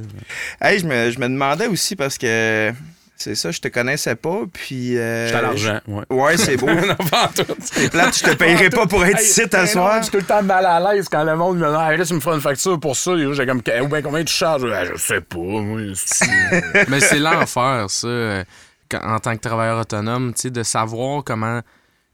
Hey, 0.62 0.80
je 0.80 0.86
me, 0.86 1.10
je 1.12 1.20
me 1.20 1.28
demandais 1.28 1.68
aussi 1.68 1.96
parce 1.96 2.18
que 2.18 2.72
c'est 3.20 3.36
ça, 3.36 3.52
je 3.52 3.60
te 3.60 3.68
connaissais 3.68 4.16
pas. 4.16 4.40
Puis. 4.52 4.98
euh, 4.98 5.26
J'étais 5.28 5.38
à 5.38 5.42
l'argent, 5.42 5.80
ouais. 5.88 6.04
Ouais, 6.10 6.38
c'est 6.38 6.58
beau. 6.58 6.68
non, 6.68 6.96
pas 7.12 7.26
en 7.26 7.28
tout. 7.28 7.54
C'est 7.60 7.90
plate, 7.92 8.18
je 8.18 8.24
te 8.24 8.34
payerai 8.36 8.70
pas 8.70 8.88
pour 8.88 9.06
être 9.06 9.22
ici 9.22 9.42
à 9.52 9.68
soir. 9.68 9.98
Je 9.98 10.04
suis 10.04 10.12
tout 10.12 10.18
le 10.18 10.24
temps 10.24 10.42
mal 10.42 10.66
à 10.66 10.80
l'aise 10.94 11.08
quand 11.10 11.24
le 11.24 11.36
monde 11.36 11.58
me 11.58 11.68
dit 11.70 11.92
hey, 11.92 11.98
là, 11.98 12.06
tu 12.06 12.14
me 12.14 12.20
feras 12.20 12.36
une 12.36 12.42
facture 12.42 12.80
pour 12.80 12.96
ça. 12.96 13.12
J'ai 13.34 13.46
comme, 13.46 13.62
Eh, 13.66 13.86
ben, 13.88 14.02
combien 14.02 14.24
tu 14.24 14.34
charges? 14.34 14.66
Ah, 14.74 14.86
je 14.86 14.96
sais 14.98 15.22
pas, 15.22 15.38
moi. 15.38 15.82
mais 16.88 17.00
c'est 17.02 17.20
l'enfer, 17.20 17.86
ça, 17.90 18.44
quand- 18.90 19.04
en 19.04 19.20
tant 19.20 19.36
que 19.36 19.42
travailleur 19.42 19.80
autonome, 19.80 20.34
tu 20.34 20.42
sais, 20.44 20.50
de 20.50 20.64
savoir 20.64 21.24
comment, 21.24 21.62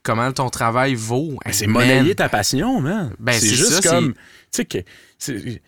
comment 0.03 0.31
ton 0.31 0.49
travail 0.49 0.95
vaut. 0.95 1.37
Ben, 1.45 1.53
c'est 1.53 1.67
monnayer 1.67 2.15
ta 2.15 2.29
passion, 2.29 2.81
man. 2.81 3.11
Ben, 3.19 3.33
c'est 3.33 3.47
juste 3.47 3.83
ça, 3.83 3.89
comme. 3.89 4.13
Tu 4.13 4.19
sais 4.51 4.65
que. 4.65 4.77
c'est- 5.19 5.39
c'est 5.39 5.61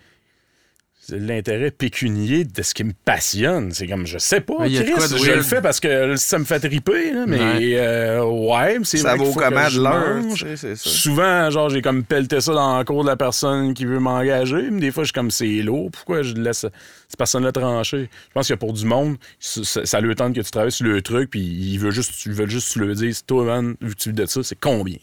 l'intérêt 1.10 1.72
pécunier 1.72 2.44
de 2.44 2.62
ce 2.62 2.74
qui 2.74 2.84
me 2.84 2.94
passionne. 3.06 3.72
C'est 3.72 3.88
comme, 3.88 4.06
je 4.06 4.18
sais 4.18 4.42
pas, 4.42 4.56
Chris, 4.66 4.84
de 5.12 5.18
je 5.18 5.32
le 5.32 5.42
fais 5.42 5.62
parce 5.62 5.80
que 5.80 6.16
ça 6.16 6.38
me 6.40 6.44
fait 6.46 6.60
triper, 6.60 7.12
là, 7.14 7.26
mais 7.28 7.38
Ouais. 7.40 7.76
euh, 7.78 8.24
ouais, 8.26 8.78
c'est 8.84 8.98
Ça 8.98 9.16
vrai 9.16 9.26
vaut 9.26 9.34
comment 9.34 9.70
de 9.70 9.82
l'heure? 9.82 10.24
tu 10.36 10.58
sais. 10.58 10.76
Souvent, 10.76 11.50
genre, 11.50 11.70
j'ai 11.70 11.82
comme 11.82 12.04
pelleté 12.04 12.42
ça 12.42 12.54
dans 12.54 12.78
le 12.80 12.84
cours 12.84 13.04
de 13.04 13.10
la 13.10 13.16
personne 13.18 13.74
qui 13.74 13.86
veut 13.86 14.00
m'engager, 14.00 14.70
mais 14.72 14.82
des 14.82 14.92
fois, 14.92 15.04
je 15.04 15.08
suis 15.08 15.14
comme, 15.14 15.32
c'est 15.32 15.46
lourd, 15.62 15.92
pourquoi 15.92 16.24
je 16.24 16.34
laisse 16.34 16.66
cette 17.08 17.18
personne-là 17.18 17.52
trancher? 17.52 18.10
Je 18.30 18.34
pense 18.34 18.48
que 18.48 18.54
pour 18.56 18.74
du 18.74 18.86
monde, 18.86 19.18
ça, 19.40 20.02
lui 20.02 20.14
tente 20.16 20.36
que 20.36 20.42
tu 20.42 20.52
travailles 20.52 20.72
sur 20.72 20.86
le 20.88 21.02
truc, 21.02 21.30
puis 21.30 21.40
ils 21.42 21.78
veulent 21.78 21.92
juste, 21.92 22.26
ils 22.26 22.34
veulent 22.34 22.50
juste 22.50 22.76
le 22.76 22.94
dises, 22.94 23.24
toi, 23.26 23.46
man, 23.46 23.76
vu 23.82 23.96
que 23.96 24.00
tu 24.02 24.14
de 24.14 24.26
ça, 24.26 24.42
c'est 24.44 24.60
combien? 24.60 24.98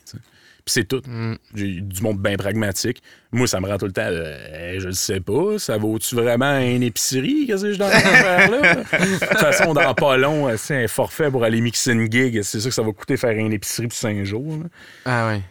C'est 0.66 0.84
tout. 0.88 1.02
Mm. 1.06 1.34
J'ai 1.54 1.80
du 1.80 2.02
monde 2.02 2.18
bien 2.20 2.36
pragmatique. 2.36 3.02
Moi, 3.32 3.46
ça 3.46 3.60
me 3.60 3.68
rend 3.68 3.76
tout 3.78 3.86
le 3.86 3.92
temps, 3.92 4.02
euh, 4.06 4.76
je 4.78 4.86
le 4.86 4.92
sais 4.92 5.20
pas, 5.20 5.58
ça 5.58 5.76
vaut-tu 5.76 6.14
vraiment 6.14 6.58
une 6.58 6.82
épicerie? 6.82 7.46
Qu'est-ce 7.46 7.62
que 7.64 7.72
je 7.72 7.78
dois 7.78 7.90
faire 7.90 8.50
là? 8.50 8.74
De 8.74 9.18
toute 9.28 9.38
façon, 9.38 9.74
dans 9.74 9.94
pas 9.94 10.16
long, 10.16 10.48
euh, 10.48 10.56
c'est 10.56 10.84
un 10.84 10.88
forfait 10.88 11.30
pour 11.30 11.44
aller 11.44 11.60
mixer 11.60 11.92
une 11.92 12.10
gig. 12.10 12.40
C'est 12.42 12.60
ça 12.60 12.68
que 12.68 12.74
ça 12.74 12.82
va 12.82 12.92
coûter 12.92 13.16
faire 13.16 13.32
une 13.32 13.52
épicerie 13.52 13.88
pour 13.88 13.96
cinq 13.96 14.22
jours. 14.24 14.58
là. 14.62 14.68
Ah 15.04 15.26
ouais. 15.28 15.42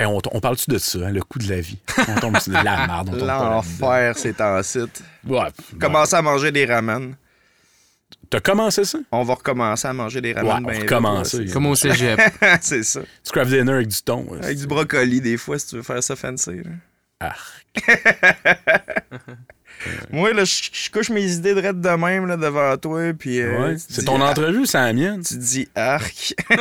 Hey, 0.00 0.06
on, 0.06 0.18
on 0.32 0.40
parle-tu 0.40 0.70
de 0.70 0.78
ça, 0.78 0.98
hein, 1.06 1.12
le 1.12 1.22
coût 1.22 1.38
de 1.38 1.48
la 1.48 1.60
vie? 1.60 1.78
On 2.08 2.16
tombe 2.16 2.38
sur 2.40 2.50
de 2.50 2.64
la 2.64 2.86
merde. 2.86 3.14
L'enfer, 3.22 4.14
c'est 4.16 4.40
en 4.40 4.60
site. 4.62 5.04
Ouais, 5.24 5.38
Commencer 5.78 6.16
à 6.16 6.22
manger 6.22 6.50
des 6.50 6.64
ramen. 6.64 7.14
T'as 8.30 8.40
commencé 8.40 8.84
ça? 8.84 8.98
On 9.12 9.22
va 9.22 9.34
recommencer 9.34 9.86
à 9.88 9.92
manger 9.92 10.20
des 10.20 10.32
ramen. 10.32 10.64
Ouais, 10.64 10.76
on 10.76 10.80
recommencer. 10.82 11.46
Comme 11.52 11.66
au 11.66 11.74
cégep. 11.74 12.18
c'est- 12.40 12.58
c'est 12.62 12.82
ça. 12.82 13.00
Tu 13.24 13.32
craft 13.32 13.50
dinner 13.50 13.72
avec 13.72 13.88
du 13.88 14.02
thon. 14.02 14.24
ouais. 14.28 14.42
Avec 14.44 14.58
du 14.58 14.66
brocoli, 14.66 15.20
des 15.20 15.36
fois, 15.36 15.58
si 15.58 15.66
tu 15.68 15.76
veux 15.76 15.82
faire 15.82 16.02
ça 16.02 16.16
fancy. 16.16 16.62
là. 16.62 16.70
Arc. 17.20 17.64
Moi, 20.10 20.32
là, 20.32 20.44
je 20.44 20.70
je 20.72 20.90
couche 20.90 21.10
mes 21.10 21.32
idées 21.32 21.54
de 21.54 21.60
raide 21.60 21.80
de 21.80 21.88
même 21.90 22.26
là, 22.26 22.36
devant 22.36 22.76
toi, 22.78 23.12
puis 23.18 23.40
euh, 23.40 23.60
Ouais, 23.68 23.76
tu 23.76 23.82
C'est 23.88 24.04
ton 24.04 24.20
entrevue, 24.20 24.64
c'est 24.66 24.78
la 24.78 24.92
mienne. 24.92 25.22
Tu 25.22 25.36
dis 25.36 25.68
arc. 25.74 26.34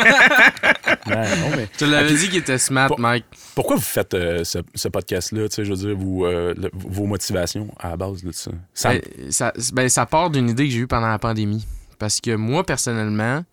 Non, 1.08 1.50
mais 1.58 1.68
te 1.78 1.86
l'avais 1.86 2.14
dit 2.14 2.30
qu'il 2.30 2.38
était 2.40 2.58
smart, 2.58 2.90
Mike. 2.98 3.26
pourquoi 3.56 3.76
vous 3.76 3.82
faites 3.82 4.14
euh, 4.14 4.44
ce, 4.44 4.60
ce 4.74 4.88
podcast-là? 4.88 5.50
Tu 5.50 5.56
sais, 5.56 5.66
je 5.66 5.72
veux 5.72 5.78
dire, 5.78 5.96
vous, 5.98 6.26
euh, 6.26 6.54
le- 6.58 6.72
vos 6.74 7.06
motivations 7.06 7.68
à 7.80 7.90
la 7.90 7.98
base 7.98 8.24
de 8.24 8.32
ça. 8.32 8.52
Ben, 8.84 9.02
ça, 9.30 9.54
ben, 9.74 9.90
ça 9.90 10.06
part 10.06 10.30
d'une 10.30 10.50
idée 10.50 10.66
que 10.66 10.72
j'ai 10.72 10.80
eue 10.80 10.88
pendant 10.88 11.10
la 11.10 11.20
pandémie. 11.20 11.66
Parce 12.00 12.22
que 12.22 12.36
moi, 12.36 12.66
personnellement, 12.66 13.44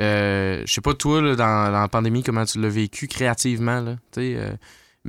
euh, 0.00 0.62
je 0.66 0.72
sais 0.72 0.80
pas 0.80 0.94
toi, 0.94 1.20
là, 1.20 1.36
dans, 1.36 1.72
dans 1.72 1.80
la 1.80 1.88
pandémie, 1.88 2.22
comment 2.22 2.44
tu 2.44 2.58
l'as 2.60 2.68
vécu 2.70 3.06
créativement. 3.06 3.80
Là, 3.80 3.96
tu 4.12 4.20
sais, 4.20 4.34
euh, 4.38 4.50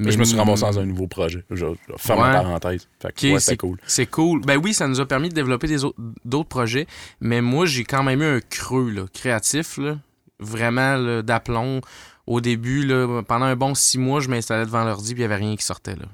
Mais 0.06 0.12
je 0.12 0.18
me 0.18 0.24
suis 0.24 0.38
ramassé 0.38 0.62
dans 0.64 0.80
un 0.80 0.86
nouveau 0.86 1.08
projet. 1.08 1.44
Je, 1.50 1.56
je 1.58 1.66
ferme 1.98 2.22
Ouais. 2.22 2.32
la 2.32 2.42
parenthèse. 2.42 2.88
Fait 3.02 3.32
ouais, 3.34 3.40
c'est 3.40 3.58
cool. 3.58 3.78
C'est 3.86 4.06
cool. 4.06 4.42
Ben 4.42 4.58
oui, 4.58 4.74
ça 4.74 4.88
nous 4.88 5.00
a 5.00 5.06
permis 5.08 5.30
de 5.30 5.34
développer 5.34 5.68
des 5.68 5.84
autres- 5.84 5.98
d'autres 6.26 6.50
projets, 6.50 6.88
mais 7.22 7.42
moi, 7.42 7.66
j'ai 7.66 7.84
quand 7.84 8.04
même 8.04 8.22
eu 8.22 8.26
un 8.38 8.40
creux 8.42 8.90
là, 8.92 9.04
créatif, 9.14 9.78
là, 9.78 9.98
vraiment 10.40 11.22
d'aplomb. 11.22 11.82
Au 12.28 12.42
début, 12.42 12.86
là, 12.86 13.22
pendant 13.24 13.46
un 13.46 13.56
bon 13.56 13.74
six 13.76 13.98
mois, 13.98 14.20
je 14.22 14.30
m'installais 14.30 14.66
devant 14.66 14.84
l'ordi 14.84 15.14
puis 15.16 15.24
il 15.24 15.28
n'y 15.28 15.34
avait 15.34 15.44
rien 15.44 15.56
qui 15.56 15.66
sortait. 15.66 15.96
Là. 15.96 16.06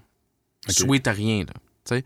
Ok. 0.70 0.74
Sweet 0.74 1.08
à 1.08 1.12
rien. 1.12 1.44
Là. 1.92 2.00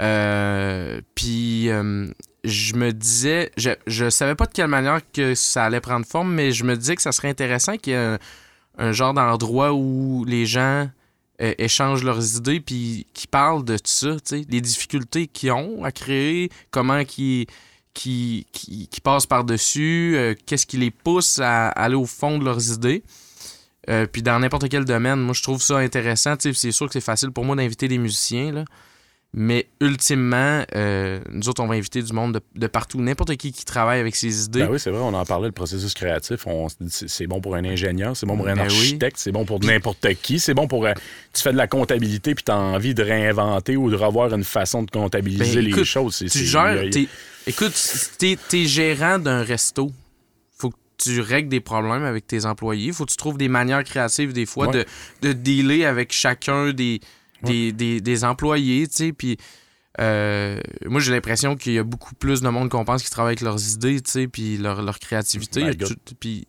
Euh, 0.00 1.00
puis 1.14 1.70
euh, 1.70 2.06
je 2.44 2.74
me 2.74 2.92
disais, 2.92 3.50
je, 3.56 3.70
je 3.86 4.10
savais 4.10 4.34
pas 4.34 4.46
de 4.46 4.52
quelle 4.52 4.66
manière 4.68 5.00
que 5.12 5.34
ça 5.34 5.64
allait 5.64 5.80
prendre 5.80 6.04
forme, 6.06 6.32
mais 6.34 6.52
je 6.52 6.64
me 6.64 6.76
disais 6.76 6.96
que 6.96 7.02
ça 7.02 7.12
serait 7.12 7.28
intéressant 7.28 7.76
qu'il 7.76 7.92
y 7.92 7.96
ait 7.96 7.98
un, 7.98 8.18
un 8.78 8.92
genre 8.92 9.14
d'endroit 9.14 9.72
où 9.72 10.24
les 10.26 10.44
gens 10.44 10.88
échangent 11.38 12.02
leurs 12.02 12.36
idées 12.36 12.60
puis 12.60 13.06
qui 13.12 13.26
parlent 13.26 13.64
de 13.64 13.76
ça, 13.84 14.16
les 14.30 14.60
difficultés 14.60 15.26
qu'ils 15.26 15.52
ont 15.52 15.84
à 15.84 15.92
créer, 15.92 16.50
comment 16.70 17.04
qui 17.04 17.46
qui, 17.96 18.46
qui, 18.52 18.88
qui 18.88 19.00
passent 19.00 19.26
par-dessus, 19.26 20.14
euh, 20.16 20.34
qu'est-ce 20.44 20.66
qui 20.66 20.76
les 20.76 20.90
pousse 20.90 21.38
à 21.38 21.68
aller 21.68 21.94
au 21.94 22.04
fond 22.04 22.38
de 22.38 22.44
leurs 22.44 22.70
idées. 22.70 23.02
Euh, 23.88 24.06
puis 24.06 24.22
dans 24.22 24.38
n'importe 24.38 24.68
quel 24.68 24.84
domaine, 24.84 25.20
moi 25.20 25.32
je 25.32 25.42
trouve 25.42 25.62
ça 25.62 25.78
intéressant. 25.78 26.34
C'est 26.38 26.72
sûr 26.72 26.86
que 26.86 26.92
c'est 26.92 27.00
facile 27.00 27.30
pour 27.30 27.44
moi 27.44 27.56
d'inviter 27.56 27.88
des 27.88 27.96
musiciens. 27.96 28.64
Mais 29.38 29.66
ultimement, 29.82 30.64
euh, 30.74 31.20
nous 31.30 31.48
autres, 31.50 31.62
on 31.62 31.66
va 31.66 31.74
inviter 31.74 32.02
du 32.02 32.12
monde 32.14 32.32
de, 32.34 32.40
de 32.58 32.66
partout, 32.66 33.00
n'importe 33.02 33.36
qui 33.36 33.52
qui 33.52 33.66
travaille 33.66 34.00
avec 34.00 34.16
ses 34.16 34.46
idées. 34.46 34.60
Ben 34.60 34.70
oui, 34.72 34.80
c'est 34.80 34.90
vrai, 34.90 35.00
on 35.02 35.12
en 35.12 35.24
parlait, 35.26 35.48
le 35.48 35.52
processus 35.52 35.92
créatif. 35.92 36.46
on 36.46 36.68
C'est 36.88 37.06
c'est 37.08 37.26
bon 37.26 37.40
pour 37.42 37.54
un 37.54 37.64
ingénieur, 37.64 38.16
c'est 38.16 38.24
bon 38.24 38.36
pour 38.38 38.48
un 38.48 38.54
Ben 38.54 38.62
oui. 38.62 38.74
architecte, 38.74 39.16
c'est 39.18 39.32
bon 39.32 39.44
pour 39.44 39.60
n'importe 39.60 40.06
qui, 40.22 40.38
c'est 40.40 40.54
bon 40.54 40.66
pour. 40.66 40.86
euh, 40.86 40.94
tu 41.34 41.42
fais 41.42 41.52
de 41.52 41.56
la 41.58 41.66
comptabilité 41.66 42.34
puis 42.34 42.44
tu 42.44 42.50
as 42.50 42.56
envie 42.56 42.94
de 42.94 43.02
réinventer 43.02 43.76
ou 43.76 43.90
de 43.90 43.96
revoir 43.96 44.32
une 44.34 44.44
façon 44.44 44.82
de 44.82 44.90
comptabiliser 44.90 45.60
Ben, 45.62 45.64
les 45.76 45.84
choses. 45.84 46.16
C'est- 46.16 46.24
tu 46.30 46.38
c'est- 46.38 46.44
gères, 46.46 46.82
il 46.82 46.88
a- 46.88 46.90
t'es- 46.90 47.08
écoute, 47.46 47.74
t'es, 48.18 48.38
t'es 48.48 48.64
gérant 48.64 49.18
d'un 49.18 49.42
resto. 49.42 49.92
Faut 50.58 50.70
que 50.70 50.76
tu 50.96 51.20
règles 51.20 51.50
des 51.50 51.60
problèmes 51.60 52.04
avec 52.04 52.26
tes 52.26 52.46
employés. 52.46 52.90
Faut 52.92 53.04
que 53.04 53.10
tu 53.10 53.16
trouves 53.18 53.36
des 53.36 53.48
manières 53.48 53.84
créatives, 53.84 54.32
des 54.32 54.46
fois, 54.46 54.68
Ouais. 54.68 54.84
de, 55.20 55.28
de 55.28 55.32
dealer 55.34 55.84
avec 55.84 56.10
chacun 56.12 56.72
des, 56.72 57.00
des, 57.42 57.72
des, 57.72 58.00
des 58.00 58.24
employés, 58.24 58.86
tu 58.88 58.94
sais. 58.96 59.12
Puis, 59.12 59.36
euh, 60.00 60.60
moi, 60.86 61.00
j'ai 61.00 61.12
l'impression 61.12 61.56
qu'il 61.56 61.72
y 61.72 61.78
a 61.78 61.82
beaucoup 61.84 62.14
plus 62.14 62.40
de 62.42 62.48
monde 62.48 62.68
qu'on 62.68 62.84
pense 62.84 63.02
qui 63.02 63.10
travaille 63.10 63.30
avec 63.32 63.40
leurs 63.40 63.72
idées, 63.72 64.00
tu 64.00 64.10
sais, 64.10 64.28
puis 64.28 64.58
leur, 64.58 64.82
leur 64.82 64.98
créativité. 64.98 65.60
Tout- 65.88 66.14
Puis, 66.20 66.46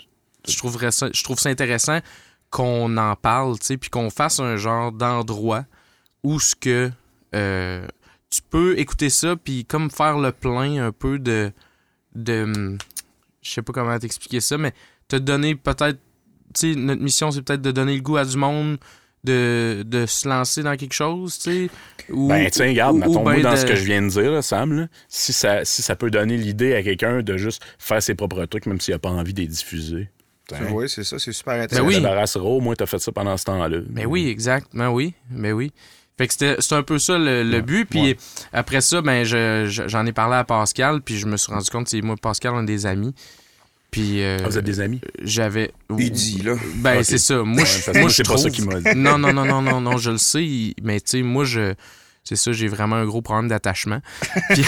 je 0.48 0.58
trouverais 0.58 0.92
ça, 0.92 1.10
je 1.14 1.24
trouve 1.24 1.40
ça 1.40 1.50
intéressant 1.50 2.00
qu'on 2.50 2.96
en 2.98 3.16
parle, 3.16 3.58
tu 3.60 3.66
sais, 3.68 3.78
puis 3.78 3.90
qu'on 3.90 4.10
fasse 4.10 4.40
un 4.40 4.56
genre 4.58 4.92
d'endroit 4.92 5.66
où 6.24 6.40
ce 6.40 6.56
que 6.56 6.90
euh, 7.36 7.86
tu 8.30 8.42
peux 8.50 8.78
écouter 8.80 9.10
ça 9.10 9.36
puis 9.36 9.66
comme 9.66 9.90
faire 9.92 10.18
le 10.18 10.32
plein 10.32 10.86
un 10.86 10.92
peu 10.92 11.20
de 11.20 11.52
de 12.16 12.78
je 13.42 13.50
sais 13.52 13.62
pas 13.62 13.74
comment 13.74 13.98
t'expliquer 14.00 14.40
ça 14.42 14.58
mais 14.58 14.74
te 15.08 15.16
donner 15.18 15.56
peut-être 15.56 16.00
tu 16.54 16.74
sais 16.74 16.76
notre 16.76 17.02
mission 17.02 17.32
c'est 17.32 17.42
peut-être 17.42 17.62
de 17.62 17.72
donner 17.72 17.96
le 17.96 18.02
goût 18.02 18.18
à 18.18 18.26
du 18.26 18.38
monde 18.38 18.78
de, 19.28 19.84
de 19.86 20.06
se 20.06 20.28
lancer 20.28 20.64
dans 20.64 20.76
quelque 20.76 20.94
chose 20.94 21.38
tu 21.38 21.52
sais 21.52 21.70
ou 22.10 22.28
Ben, 22.30 22.50
tiens, 22.50 22.68
regarde, 22.68 22.98
mettons, 22.98 23.24
ben 23.24 23.42
dans 23.42 23.52
de- 23.52 23.56
ce 23.58 23.66
que 23.66 23.76
je 23.76 23.84
viens 23.84 24.02
de 24.02 24.08
dire, 24.10 24.32
là, 24.32 24.42
Sam, 24.42 24.74
là, 24.74 24.88
si, 25.10 25.34
ça, 25.34 25.66
si 25.66 25.82
ça 25.82 25.96
peut 25.96 26.10
donner 26.10 26.38
l'idée 26.38 26.74
à 26.74 26.82
quelqu'un 26.84 27.22
de 27.22 27.38
juste 27.38 27.62
faire 27.78 28.02
ses 28.02 28.16
propres 28.16 28.46
trucs, 28.46 28.66
même 28.66 28.80
s'il 28.80 28.94
n'a 28.94 29.00
pas 29.00 29.10
envie 29.10 29.34
de 29.34 29.42
les 29.42 29.48
diffuser. 29.48 30.10
Tiens, 30.48 30.60
Oui, 30.72 30.88
c'est 30.88 31.04
ça, 31.04 31.20
c'est 31.20 31.34
super 31.34 31.56
Ben 31.58 31.64
intéressant. 31.64 31.88
oui. 31.88 31.96
débarrassera, 31.96 32.46
au 32.46 32.62
moins, 32.62 32.74
tu 32.76 32.84
as 32.84 32.88
fait 32.88 33.00
ça 33.00 33.12
pendant 33.12 33.36
ce 33.36 33.44
temps-là. 33.46 33.80
Mais 33.90 34.06
oui, 34.06 34.30
exact. 34.30 34.68
Ben 34.74 34.90
oui, 34.90 35.14
ben 35.30 35.52
oui. 35.52 35.74
Fait 36.18 36.26
que 36.28 36.34
c'était 36.34 36.56
c'est 36.60 36.74
un 36.74 36.82
peu 36.84 36.98
ça 36.98 37.18
le, 37.20 37.44
le 37.44 37.58
Ouais, 37.58 37.62
but. 37.62 37.86
Puis 37.90 38.02
ouais. 38.02 38.18
après 38.54 38.82
ça, 38.82 39.02
ben 39.02 39.24
je- 39.26 39.66
je- 39.68 39.88
j'en 39.88 40.06
ai 40.06 40.14
parlé 40.14 40.36
à 40.38 40.44
Pascal, 40.46 41.02
puis 41.02 41.18
je 41.18 41.28
me 41.28 41.36
suis 41.38 41.52
rendu 41.52 41.70
compte, 41.70 41.90
c'est 41.90 42.02
moi, 42.02 42.16
Pascal, 42.20 42.54
on 42.56 42.64
est 42.64 42.66
des 42.66 42.86
amis. 42.86 43.14
Puis 43.98 44.22
euh, 44.24 44.38
Ah, 44.44 44.48
vous 44.48 44.58
êtes 44.60 44.64
des 44.66 44.80
amis? 44.80 45.02
Il 45.20 45.28
j'avais. 45.28 45.72
dit, 45.90 46.42
là. 46.44 46.54
Ben 46.76 47.04
c'est 47.04 47.18
ça. 47.18 47.42
Moi, 47.44 47.64
Ouais, 47.64 47.66
je, 47.66 48.00
moi, 48.00 48.10
c'est 48.12 48.24
je 48.24 48.30
pas 48.30 48.38
ça 48.38 48.50
qu'il 48.52 48.66
m'a 48.66 48.80
dit. 48.80 48.96
Non, 48.96 49.18
non, 49.18 49.34
non, 49.34 49.44
non, 49.46 49.62
non, 49.62 49.82
non, 49.82 49.98
je 49.98 50.12
le 50.12 50.18
sais. 50.20 50.44
il- 50.46 50.76
Mais 50.84 51.00
tu 51.00 51.10
sais, 51.18 51.22
moi, 51.24 51.46
je. 51.46 51.74
C'est 52.24 52.36
ça, 52.36 52.52
j'ai 52.52 52.68
vraiment 52.68 52.98
un 52.98 53.06
gros 53.06 53.22
problème 53.22 53.48
d'attachement. 53.48 54.02
Puis- 54.50 54.66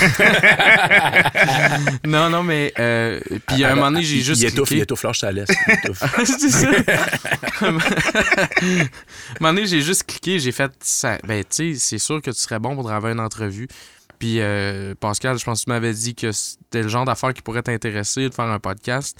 non, 2.06 2.30
non, 2.30 2.42
mais. 2.44 2.74
euh, 2.80 3.20
puis 3.48 3.64
à 3.64 3.72
un 3.72 3.76
moment 3.76 3.92
donné, 3.92 4.04
j'ai 4.04 4.18
Il- 4.18 4.24
juste. 4.24 4.42
Il 4.42 4.46
étouffe, 4.48 4.70
cliqué. 4.70 4.76
il 4.80 4.84
étouffe, 4.84 5.04
lâche, 5.04 5.20
ça 5.20 5.32
laisse. 5.32 5.50
Il 5.68 6.26
c'est 6.26 6.50
ça. 6.50 6.68
à 7.62 7.66
un 7.66 7.72
moment 7.72 9.54
donné, 9.54 9.66
j'ai 9.68 9.82
juste 9.82 10.06
cliqué, 10.08 10.40
j'ai 10.40 10.52
fait 10.52 10.72
ça. 10.80 11.18
Ben, 11.28 11.44
tu 11.44 11.74
sais, 11.74 11.80
c'est 11.80 11.98
sûr 12.00 12.22
que 12.22 12.32
tu 12.32 12.40
serais 12.40 12.60
bon 12.60 12.76
pour 12.76 12.90
avoir 12.92 13.12
une 13.12 13.20
entrevue. 13.20 13.68
Puis, 14.20 14.42
euh, 14.42 14.94
Pascal, 15.00 15.40
je 15.40 15.46
pense 15.46 15.62
que 15.62 15.64
tu 15.66 15.70
m'avais 15.70 15.94
dit 15.94 16.14
que 16.14 16.32
c'était 16.32 16.84
le 16.84 16.90
genre 16.90 17.06
d'affaires 17.06 17.34
qui 17.34 17.42
pourrait 17.42 17.64
t'intéresser 17.64 18.28
de 18.30 18.34
faire 18.34 18.46
un 18.46 18.60
podcast. 18.60 19.18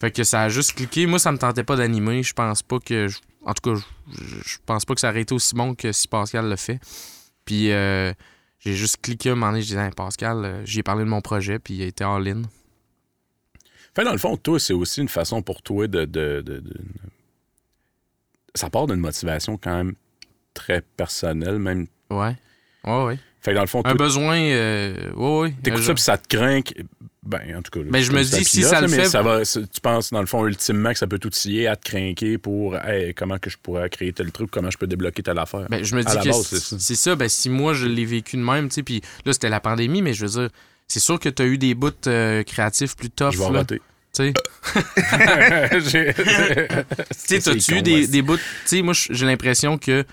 Fait 0.00 0.10
que 0.10 0.24
ça 0.24 0.42
a 0.42 0.48
juste 0.48 0.72
cliqué. 0.72 1.06
Moi, 1.06 1.18
ça 1.18 1.30
me 1.30 1.38
tentait 1.38 1.62
pas 1.64 1.76
d'animer. 1.76 2.22
Je 2.22 2.32
pense 2.32 2.62
pas 2.62 2.78
que. 2.80 3.08
je- 3.08 3.18
En 3.44 3.52
tout 3.54 3.74
cas, 3.74 3.80
je, 4.10 4.24
je 4.44 4.58
pense 4.64 4.84
pas 4.84 4.94
que 4.94 5.00
ça 5.00 5.10
aurait 5.10 5.20
été 5.22 5.34
aussi 5.34 5.54
bon 5.54 5.74
que 5.74 5.92
si 5.92 6.08
Pascal 6.08 6.48
le 6.48 6.56
fait. 6.56 6.80
Puis, 7.44 7.70
euh, 7.72 8.12
j'ai 8.58 8.72
juste 8.74 8.98
cliqué 9.02 9.28
à 9.28 9.32
un 9.32 9.34
moment 9.34 9.50
donné. 9.52 9.62
J'ai 9.62 9.74
dit, 9.76 9.80
Hey, 9.80 9.90
Pascal, 9.90 10.44
euh, 10.44 10.64
j'y 10.64 10.78
ai 10.80 10.82
parlé 10.82 11.04
de 11.04 11.08
mon 11.10 11.20
projet, 11.20 11.58
puis 11.58 11.74
il 11.74 11.82
a 11.82 11.86
été 11.86 12.02
all-in. 12.02 12.42
Fait, 13.94 14.04
dans 14.04 14.12
le 14.12 14.18
fond, 14.18 14.36
toi, 14.38 14.58
c'est 14.58 14.72
aussi 14.72 15.02
une 15.02 15.08
façon 15.08 15.42
pour 15.42 15.60
toi 15.60 15.86
de. 15.86 16.04
de- 16.06 16.40
de- 16.44 16.60
de- 16.60 16.80
Ça 18.54 18.70
part 18.70 18.86
d'une 18.86 19.00
motivation 19.00 19.56
quand 19.58 19.76
même 19.76 19.94
très 20.54 20.82
personnelle, 20.82 21.58
même. 21.58 21.86
Ouais. 22.10 22.36
Ouais, 22.84 23.04
ouais. 23.04 23.18
Fait 23.42 23.50
que 23.50 23.56
dans 23.56 23.62
le 23.62 23.66
fond, 23.66 23.82
Un 23.84 23.94
besoin. 23.94 24.36
euh, 24.38 25.12
ouais, 25.16 25.40
ouais. 25.40 25.54
t'écoutes 25.62 25.82
ça 25.82 25.94
puis 25.94 26.02
ça 26.02 26.16
te 26.16 26.28
craint. 26.34 26.60
Ben, 27.24 27.40
en 27.56 27.62
tout 27.62 27.70
cas. 27.70 27.80
là, 27.80 27.86
Ben, 27.90 28.02
je 28.02 28.10
me 28.12 28.22
dis, 28.22 28.44
si 28.44 28.58
pilote, 28.58 28.70
ça 28.70 28.80
le 28.80 28.86
là, 28.88 28.96
mais 28.96 29.02
fait- 29.04 29.08
Ça 29.08 29.22
va, 29.22 29.42
tu 29.44 29.80
penses, 29.80 30.10
dans 30.10 30.20
le 30.20 30.26
fond, 30.26 30.44
ultimement, 30.46 30.92
que 30.92 30.98
ça 30.98 31.06
peut 31.06 31.18
tout 31.20 31.30
scier 31.32 31.68
à 31.68 31.76
te 31.76 31.88
craquer 31.88 32.36
pour 32.38 32.76
hey, 32.76 33.14
comment 33.14 33.38
que 33.38 33.48
je 33.50 33.56
pourrais 33.62 33.88
créer 33.90 34.12
tel 34.12 34.32
truc, 34.32 34.50
comment 34.50 34.70
je 34.70 34.78
peux 34.78 34.88
débloquer 34.88 35.22
telle 35.22 35.38
affaire. 35.38 35.66
Ben, 35.70 35.84
je 35.84 35.94
me 35.94 36.02
dis 36.02 36.16
que 36.16 36.32
c'est 36.78 36.94
ça. 36.96 37.14
Ben, 37.14 37.28
si 37.28 37.48
moi, 37.50 37.74
je 37.74 37.86
l'ai 37.86 38.04
vécu 38.04 38.36
de 38.36 38.42
même, 38.42 38.68
tu 38.68 38.74
sais, 38.76 38.82
puis 38.82 39.02
là, 39.24 39.32
c'était 39.32 39.48
la 39.50 39.60
pandémie, 39.60 40.02
mais 40.02 40.14
je 40.14 40.24
veux 40.26 40.40
dire, 40.40 40.48
c'est 40.88 40.98
sûr 41.00 41.18
que 41.20 41.28
tu 41.28 41.42
as 41.42 41.46
eu 41.46 41.58
des 41.58 41.74
bouts 41.74 41.90
euh, 42.08 42.42
créatifs 42.42 42.96
plus 42.96 43.10
tough, 43.10 43.32
je 43.32 43.38
vais 43.38 43.50
là. 43.50 43.58
rater. 43.58 43.80
Tu 44.14 44.24
sais, 44.24 44.32
t'as-tu 47.40 47.76
eu 47.76 47.82
des, 47.82 48.06
des 48.06 48.22
bouts... 48.22 48.36
Tu 48.36 48.42
sais, 48.66 48.82
moi, 48.82 48.94
j'ai 48.94 49.26
l'impression 49.26 49.78
que 49.78 50.04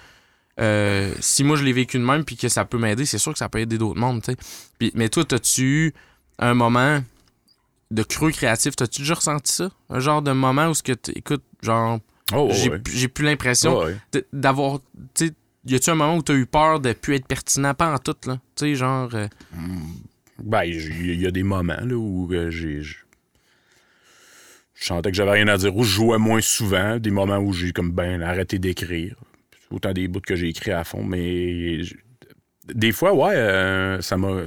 euh, 0.60 1.14
si 1.20 1.43
moi, 1.43 1.55
je 1.55 1.64
l'ai 1.64 1.74
vécu 1.74 1.97
de 1.99 2.03
même, 2.03 2.24
puis 2.26 2.36
que 2.38 2.49
ça 2.49 2.66
peut 2.66 2.78
m'aider, 2.78 3.05
c'est 3.05 3.18
sûr 3.18 3.32
que 3.34 3.39
ça 3.39 3.49
peut 3.49 3.60
aider 3.60 3.78
d'autres 3.78 3.99
mondes, 3.99 4.22
tu 4.22 4.32
sais. 4.32 4.38
Puis- 4.78 4.91
Mais 4.95 5.10
toi, 5.10 5.24
t'as-tu 5.26 5.62
eu 5.64 5.93
un 6.38 6.53
moment 6.53 7.01
de 7.91 8.03
creux 8.03 8.32
créatif? 8.32 8.76
T'as-tu 8.76 9.01
déjà 9.01 9.16
ressenti 9.16 9.51
ça? 9.53 9.70
Un 9.89 9.99
genre 9.99 10.22
de 10.22 10.32
moment 10.32 10.68
où, 10.68 10.74
ce 10.74 10.84
que 10.84 10.93
écoute, 11.16 11.43
genre, 11.62 11.99
Oh, 12.34 12.49
j'ai 12.51 12.70
ouais. 12.70 12.80
plus 12.80 13.26
l'impression 13.26 13.78
Oh, 13.80 13.86
ouais. 13.86 14.26
d'avoir. 14.34 14.80
Tu 15.16 15.28
sais, 15.28 15.34
y 15.66 15.76
a-tu 15.76 15.89
un 15.89 15.95
moment 15.95 16.16
où 16.18 16.22
t'as 16.22 16.36
eu 16.36 16.45
peur 16.45 16.80
de 16.80 16.93
plus 16.93 17.16
être 17.16 17.26
pertinent? 17.26 17.74
Pas 17.74 17.91
en 17.93 17.97
tout, 17.97 18.16
là. 18.28 18.39
Tu 18.55 18.66
sais, 18.66 18.76
genre. 18.76 19.10
euh, 19.16 19.28
Ben, 20.43 20.64
il 20.64 21.20
y 21.20 21.26
a 21.26 21.32
des 21.32 21.41
moments 21.43 21.82
là, 21.82 21.95
où 21.95 22.30
euh, 22.32 22.51
j'ai. 22.51 22.82
Je 22.84 22.97
je 24.76 24.86
sentais 24.86 25.12
que 25.12 25.18
j'avais 25.18 25.32
rien 25.32 25.47
à 25.49 25.57
dire, 25.57 25.76
où 25.76 25.84
je 25.84 25.89
jouais 25.91 26.18
moins 26.18 26.39
souvent, 26.39 26.97
des 26.99 27.12
moments 27.12 27.38
où 27.39 27.51
j'ai 27.51 27.74
comme 27.74 27.91
ben 27.91 28.22
arrêté 28.22 28.60
d'écrire. 28.60 29.16
Autant 29.72 29.93
des 29.93 30.07
bouts 30.07 30.22
que 30.22 30.36
j'ai 30.36 30.47
écrit 30.49 30.72
à 30.72 30.84
fond, 30.84 31.03
mais 31.03 31.84
je- 31.84 31.95
des 32.74 32.91
fois, 32.91 33.13
ouais, 33.13 33.36
euh, 33.36 34.01
ça 34.01 34.15
m'a. 34.17 34.43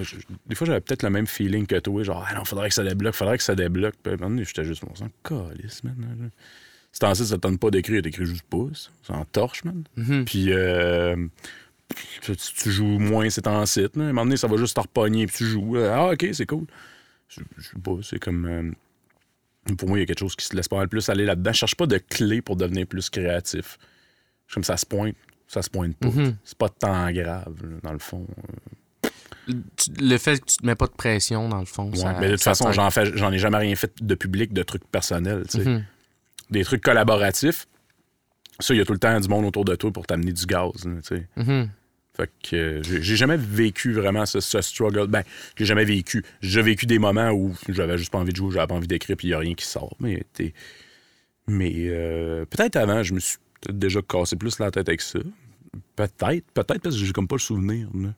Des 0.47 0.55
fois, 0.55 0.67
j'avais 0.67 0.81
peut-être 0.81 1.03
le 1.03 1.11
même 1.11 1.27
feeling 1.27 1.67
que 1.67 1.79
toi, 1.81 2.03
genre, 2.05 2.25
ah 2.29 2.35
non, 2.35 2.45
faudrait 2.45 2.69
que 2.69 2.75
ça 2.75 2.85
débloque, 2.85 3.15
faudrait 3.15 3.37
que 3.39 3.43
ça 3.45 3.55
débloque. 3.57 3.95
Puis 4.03 4.13
à 4.13 4.15
un 4.15 4.19
moment 4.19 4.31
donné, 4.31 4.45
j'étais 4.45 4.65
juste, 4.65 4.83
on 4.89 4.95
s'en 4.95 5.09
calisse, 5.25 5.83
man. 5.85 5.97
là. 6.21 6.29
Ce 6.93 6.99
temps-ci, 7.01 7.27
ça 7.27 7.37
te 7.37 7.41
tente 7.41 7.59
pas 7.59 7.71
d'écrire, 7.71 8.03
t'écris 8.03 8.27
juste 8.27 8.45
pas, 8.45 8.67
ça. 9.03 9.15
En 9.15 9.25
torche, 9.25 9.65
man. 9.65 9.83
mhm. 9.97 10.25
Puis 10.25 10.53
euh, 10.53 11.17
tu, 12.23 12.37
tu 12.37 12.71
joues 12.71 12.99
moins 12.99 13.29
ces 13.31 13.43
temps-ci. 13.43 13.81
là. 13.83 13.89
À 13.97 14.01
un 14.01 14.07
moment 14.09 14.25
donné, 14.25 14.37
ça 14.37 14.47
va 14.47 14.57
juste 14.57 14.77
te 14.77 14.81
repogner, 14.81 15.27
puis 15.27 15.37
tu 15.39 15.45
joues. 15.47 15.77
Ah, 15.79 16.13
ok, 16.13 16.27
c'est 16.33 16.47
cool. 16.47 16.67
Je, 17.29 17.41
je 17.59 17.63
sais 17.63 17.79
pas, 17.83 17.97
c'est 18.03 18.19
comme. 18.19 18.47
euh, 18.47 19.75
pour 19.77 19.89
moi, 19.89 19.99
il 19.99 20.03
y 20.03 20.05
a 20.05 20.07
quelque 20.07 20.19
chose 20.21 20.37
qui 20.37 20.45
se 20.45 20.55
laisse 20.55 20.69
pas 20.69 20.77
mal 20.77 20.89
plus 20.89 21.09
aller 21.09 21.25
là-dedans. 21.25 21.53
Je 21.53 21.59
cherche 21.59 21.75
pas 21.77 21.87
de 21.87 21.99
clé 21.99 22.41
pour 22.43 22.57
devenir 22.57 22.87
plus 22.87 23.09
créatif. 23.11 23.79
Comme 24.53 24.65
ça 24.65 24.77
se 24.77 24.87
pointe, 24.87 25.15
ça 25.49 25.63
se 25.63 25.71
pointe 25.71 25.97
pas. 25.97 26.09
Mhm. 26.09 26.37
C'est 26.45 26.59
pas 26.59 26.69
tant 26.69 27.11
grave, 27.13 27.55
dans 27.83 27.93
le 27.93 27.99
fond. 27.99 28.27
Tu- 29.77 29.91
le 30.01 30.19
fait 30.19 30.39
que 30.41 30.45
tu 30.47 30.57
te 30.59 30.67
mets 30.67 30.77
pas 30.77 30.87
de 30.87 30.93
pression, 30.93 31.49
dans 31.49 31.59
le 31.59 31.65
fond. 31.67 31.91
Ouais, 31.91 31.97
ça- 31.97 32.17
mais 32.21 32.29
de 32.29 32.33
toute 32.35 32.43
façon, 32.43 32.71
j'en 32.73 32.91
fais, 32.91 33.17
j'en 33.17 33.33
ai 33.33 33.39
jamais 33.39 33.59
rien 33.59 33.75
fait 33.75 33.93
de 34.03 34.15
public, 34.15 34.53
de 34.53 34.63
trucs 34.63 34.85
personnels. 34.87 35.45
Mhm. 35.55 35.85
Des 36.51 36.65
trucs 36.65 36.83
collaboratifs. 36.83 37.67
Ça, 38.61 38.75
il 38.75 38.77
y 38.77 38.81
a 38.81 38.85
tout 38.85 38.93
le 38.93 38.99
temps 38.99 39.19
du 39.19 39.29
monde 39.29 39.45
autour 39.47 39.65
de 39.65 39.75
toi 39.75 39.91
pour 39.91 40.07
t'amener 40.07 40.33
du 40.33 40.47
gaz. 40.47 40.85
là, 40.85 40.93
tu 41.03 41.17
sais. 41.17 41.27
Mhm. 41.37 41.71
Fait 42.15 42.31
que 42.43 42.57
euh, 42.57 42.83
j'ai 42.83 43.17
jamais 43.17 43.39
vécu 43.39 43.95
vraiment 43.95 44.27
ce, 44.27 44.39
ce 44.41 44.61
struggle. 44.61 45.07
Ben, 45.07 45.23
j'ai 45.57 45.65
jamais 45.65 45.87
vécu. 45.87 46.23
J'ai 46.43 46.61
vécu 46.63 46.85
des 46.87 46.99
moments 46.99 47.31
où 47.31 47.55
j'avais 47.71 47.97
juste 47.97 48.13
pas 48.13 48.19
envie 48.19 48.33
de 48.33 48.37
jouer, 48.37 48.53
j'avais 48.53 48.67
pas 48.67 48.75
envie 48.75 48.87
d'écrire, 48.87 49.17
puis 49.17 49.29
il 49.29 49.31
y 49.31 49.35
a 49.35 49.39
rien 49.39 49.55
qui 49.55 49.65
sort. 49.65 49.97
Mais, 49.99 50.23
mais 51.49 51.73
euh, 51.89 52.45
peut-être 52.45 52.77
avant, 52.77 53.03
je 53.03 53.15
me 53.15 53.19
suis 53.19 53.39
peut-être 53.63 53.79
déjà 53.79 54.01
cassé 54.03 54.37
plus 54.37 54.59
la 54.59 54.71
tête 54.71 54.89
avec 54.89 55.01
ça. 55.01 55.19
Peut-être, 55.97 56.45
peut-être 56.53 56.81
parce 56.83 56.97
que 56.97 57.05
j'ai 57.05 57.13
comme 57.13 57.29
pas 57.29 57.37
le 57.37 57.41
souvenir. 57.41 57.89
là. 57.95 58.11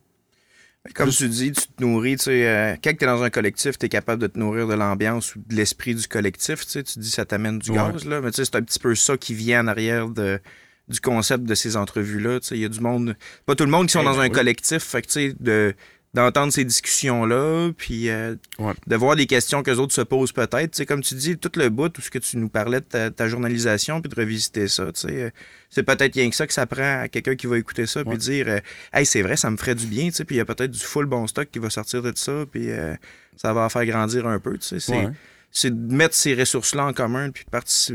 Comme 0.93 1.09
tu 1.09 1.27
dis, 1.29 1.51
tu 1.51 1.61
te 1.67 1.83
nourris, 1.83 2.17
tu 2.17 2.25
sais, 2.25 2.47
euh, 2.47 2.75
quand 2.83 2.91
tu 2.95 3.03
es 3.03 3.07
dans 3.07 3.23
un 3.23 3.31
collectif, 3.31 3.77
tu 3.79 3.87
es 3.87 3.89
capable 3.89 4.21
de 4.21 4.27
te 4.27 4.37
nourrir 4.37 4.67
de 4.67 4.75
l'ambiance 4.75 5.35
ou 5.35 5.39
de 5.47 5.55
l'esprit 5.55 5.95
du 5.95 6.07
collectif, 6.07 6.63
tu 6.63 6.71
sais, 6.71 6.83
tu 6.83 6.99
dis 6.99 7.09
ça 7.09 7.25
t'amène 7.25 7.57
du 7.57 7.71
Ouais. 7.71 7.77
gaz, 7.77 8.05
là, 8.05 8.21
mais 8.21 8.29
tu 8.29 8.35
sais, 8.35 8.45
c'est 8.45 8.55
un 8.55 8.61
petit 8.61 8.77
peu 8.79 8.93
ça 8.93 9.17
qui 9.17 9.33
vient 9.33 9.63
en 9.63 9.67
arrière 9.67 10.09
de, 10.09 10.39
du 10.87 10.99
concept 10.99 11.45
de 11.45 11.55
ces 11.55 11.75
entrevues-là, 11.75 12.39
tu 12.39 12.47
sais, 12.49 12.55
il 12.55 12.61
y 12.61 12.65
a 12.65 12.69
du 12.69 12.81
monde, 12.81 13.15
pas 13.47 13.55
tout 13.55 13.63
le 13.65 13.71
monde 13.71 13.87
qui 13.87 13.93
sont 13.93 14.01
Eh 14.01 14.05
dans 14.05 14.19
un 14.19 14.25
oui. 14.27 14.31
collectif, 14.31 14.83
fait 14.83 15.01
que, 15.01 15.07
tu 15.07 15.13
sais, 15.13 15.35
de 15.39 15.73
d'entendre 16.15 16.51
ces 16.51 16.63
discussions-là, 16.65 17.71
puis 17.77 18.09
euh, 18.09 18.35
Ouais. 18.57 18.73
de 18.87 18.95
voir 18.95 19.15
des 19.15 19.27
questions 19.27 19.61
que 19.61 19.69
les 19.69 19.77
autres 19.79 19.93
se 19.93 20.01
posent 20.01 20.31
peut-être. 20.31 20.71
Tu 20.71 20.77
sais, 20.77 20.85
comme 20.87 21.01
tu 21.01 21.13
dis, 21.13 21.37
tout 21.37 21.51
le 21.57 21.69
bout, 21.69 21.89
tout 21.89 22.01
ce 22.01 22.09
que 22.09 22.17
tu 22.19 22.37
nous 22.37 22.49
parlais 22.49 22.79
de 22.79 22.85
ta, 22.85 23.11
ta 23.11 23.27
journalisation, 23.27 24.01
puis 24.01 24.09
de 24.09 24.15
revisiter 24.15 24.67
ça, 24.67 24.91
tu 24.93 25.01
sais, 25.01 25.23
euh, 25.23 25.29
c'est 25.69 25.83
peut-être 25.83 26.15
rien 26.15 26.29
que 26.29 26.35
ça 26.35 26.47
que 26.47 26.53
ça 26.53 26.65
prend 26.65 27.01
à 27.01 27.07
quelqu'un 27.09 27.35
qui 27.35 27.45
va 27.47 27.57
écouter 27.57 27.85
ça, 27.85 28.03
puis 28.03 28.17
dire, 28.17 28.47
euh, 28.47 28.59
hey, 28.93 29.05
c'est 29.05 29.21
vrai, 29.21 29.35
ça 29.35 29.51
me 29.51 29.57
ferait 29.57 29.75
du 29.75 29.85
bien, 29.87 30.05
tu 30.07 30.13
sais, 30.13 30.25
puis 30.25 30.35
il 30.35 30.39
y 30.39 30.41
a 30.41 30.45
peut-être 30.45 30.71
du 30.71 30.79
full 30.79 31.05
bon 31.05 31.27
stock 31.27 31.49
qui 31.51 31.59
va 31.59 31.69
sortir 31.69 32.01
de 32.01 32.11
ça, 32.15 32.45
puis 32.49 32.71
euh, 32.71 32.95
ça 33.35 33.53
va 33.53 33.61
en 33.65 33.69
faire 33.69 33.85
grandir 33.85 34.25
un 34.25 34.39
peu, 34.39 34.57
tu 34.57 34.65
sais. 34.65 34.79
C'est, 34.79 34.93
Ouais. 35.05 35.11
c'est 35.51 35.69
de 35.87 35.93
mettre 35.93 36.15
ces 36.15 36.33
ressources-là 36.33 36.85
en 36.85 36.93
commun, 36.93 37.29
puis 37.31 37.45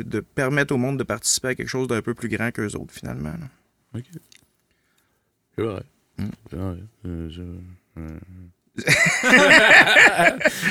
de, 0.05 0.21
permettre 0.21 0.75
au 0.75 0.79
monde 0.79 0.99
de 0.99 1.05
participer 1.05 1.49
à 1.49 1.55
quelque 1.55 1.69
chose 1.69 1.89
d'un 1.89 2.03
peu 2.03 2.13
plus 2.15 2.29
grand 2.29 2.51
qu'eux 2.53 2.75
autres, 2.77 2.93
finalement. 2.93 3.31
là. 3.33 3.49
OK. 3.99 4.05
C'est 5.57 5.63
vrai. 5.65 5.83
Mm. 6.19 6.25
C'est 6.51 6.57
vrai. 6.57 6.77
Je- 7.05 7.43
euh. 8.01 8.19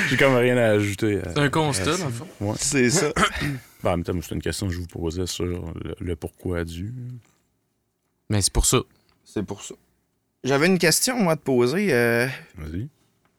J'ai 0.10 0.18
comme 0.18 0.36
rien 0.36 0.58
à 0.58 0.72
ajouter. 0.72 1.20
à- 1.20 1.30
C'est 1.34 1.40
un 1.40 1.50
constat, 1.50 1.98
dans 1.98 2.06
le 2.06 2.12
fond. 2.12 2.28
Ouais. 2.42 2.56
C'est 2.60 2.90
ça. 2.90 3.12
Ben, 3.82 3.92
en 3.92 3.98
même 3.98 4.04
temps, 4.04 4.12
c'est 4.22 4.36
une 4.36 4.42
question 4.42 4.68
que 4.68 4.74
je 4.74 4.80
vous 4.80 4.88
posais 4.88 5.26
sur 5.26 5.46
le, 5.46 5.58
le 6.02 6.16
pourquoi 6.18 6.66
du. 6.66 6.94
Mais 8.30 8.42
c'est 8.42 8.52
pour 8.52 8.66
ça. 8.66 8.80
c'est 9.24 9.44
pour 9.44 9.64
ça. 9.64 9.74
J'avais 10.44 10.68
une 10.68 10.78
question, 10.78 11.18
moi, 11.18 11.32
à 11.34 11.36
te 11.38 11.44
poser. 11.44 11.94
euh, 11.94 12.28
Vas-y. 12.58 12.90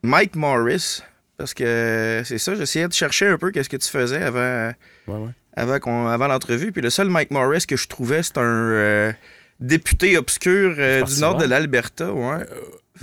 Mike 0.02 0.36
Morris, 0.36 1.02
parce 1.36 1.52
que 1.52 2.22
c'est 2.24 2.38
ça, 2.38 2.54
j'essayais 2.54 2.88
de 2.88 2.92
chercher 2.94 3.26
un 3.26 3.36
peu 3.36 3.50
qu'est-ce 3.50 3.68
que 3.68 3.76
tu 3.76 3.88
faisais 3.90 4.22
avant, 4.22 4.72
Ouais, 5.08 5.16
ouais. 5.18 5.30
avant, 5.54 6.08
avant 6.08 6.26
l'entrevue. 6.28 6.72
Puis 6.72 6.80
le 6.80 6.88
seul 6.88 7.10
Mike 7.10 7.32
Morris 7.32 7.66
que 7.68 7.76
je 7.76 7.86
trouvais, 7.86 8.22
c'est 8.22 8.38
un 8.38 8.42
euh, 8.42 9.12
député 9.60 10.16
obscur 10.16 10.74
euh, 10.78 11.02
du 11.02 11.20
nord 11.20 11.36
de 11.36 11.44
l'Alberta. 11.44 12.14
Ouais. 12.14 12.46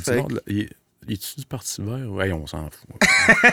Fait 0.02 0.14
Sinon, 0.14 0.28
il, 0.48 0.70
il 1.08 1.14
est-tu 1.14 1.39
du 1.39 1.45
Parti 1.45 1.82
vert? 1.82 2.12
Ouais, 2.12 2.32
on 2.32 2.45
s'en 2.48 2.70
fout. 2.70 2.89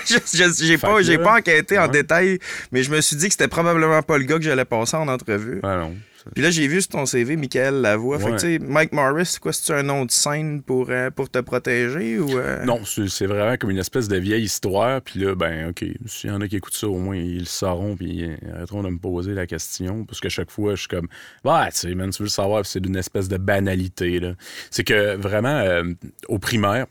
j'ai 0.61 0.79
pas, 0.79 1.03
j'ai 1.03 1.19
pas 1.19 1.39
enquêté 1.39 1.79
en 1.79 1.89
détail, 1.89 2.39
mais 2.73 2.83
je 2.83 2.91
me 2.91 3.01
suis 3.01 3.17
dit 3.17 3.27
que 3.27 3.33
c'était 3.33 3.49
probablement 3.49 4.03
pas 4.03 4.19
le 4.19 4.25
gars 4.25 4.37
que 4.37 4.43
j'allais 4.43 4.65
passer 4.65 4.97
en 4.97 5.09
entrevue. 5.09 5.61
Non. 5.63 5.95
Puis 6.33 6.43
là, 6.43 6.51
j'ai 6.51 6.67
vu 6.69 6.81
sur 6.81 6.91
ton 6.93 7.05
CV 7.07 7.37
Michael 7.37 7.83
Lavoie. 7.83 8.19
Fait 8.19 8.25
que, 8.27 8.31
Ouais. 8.31 8.37
tu 8.39 8.47
sais, 8.47 8.59
Mike 8.59 8.93
Morris, 8.93 9.27
c'est 9.27 9.41
quoi, 9.41 9.53
c'est 9.53 9.75
un 9.75 9.83
nom 9.83 10.05
de 10.07 10.11
scène 10.11 10.63
pour, 10.63 10.89
euh, 10.89 11.11
pour 11.11 11.29
te 11.29 11.39
protéger 11.41 12.19
ou. 12.19 12.39
euh? 12.39 12.65
Non, 12.65 12.81
c'est 12.85 13.27
vraiment 13.27 13.57
comme 13.59 13.71
une 13.71 13.79
espèce 13.79 14.09
de 14.09 14.17
vieille 14.17 14.45
histoire. 14.45 15.03
Puis 15.03 15.21
là, 15.21 15.35
ben, 15.35 15.69
OK, 15.71 15.85
s'il 16.07 16.31
y 16.31 16.33
en 16.33 16.41
a 16.41 16.49
qui 16.49 16.57
écoutent 16.57 16.75
ça, 16.77 16.89
au 16.89 16.97
moins, 16.99 17.17
ils 17.17 17.41
le 17.41 17.45
sauront. 17.45 17.95
Puis 17.97 18.07
ils 18.43 18.51
arrêteront 18.55 18.83
de 18.83 18.89
me 18.89 18.99
poser 18.99 19.35
la 19.35 19.47
question. 19.47 20.05
Parce 20.07 20.21
que 20.21 20.29
chaque 20.31 20.51
fois, 20.51 20.75
je 20.75 20.81
suis 20.81 20.89
comme, 20.89 21.09
bah, 21.45 21.69
tu 21.71 21.79
sais, 21.81 21.95
man, 21.95 22.11
tu 22.11 22.23
veux 22.23 22.27
le 22.27 22.31
savoir. 22.31 22.65
C'est 22.65 22.81
d'une 22.81 22.97
espèce 22.97 23.29
de 23.29 23.37
banalité, 23.37 24.19
là. 24.21 24.35
C'est 24.71 24.85
que 24.85 25.17
vraiment, 25.17 25.49
euh, 25.59 25.85
au 26.29 26.39
primaire, 26.39 26.87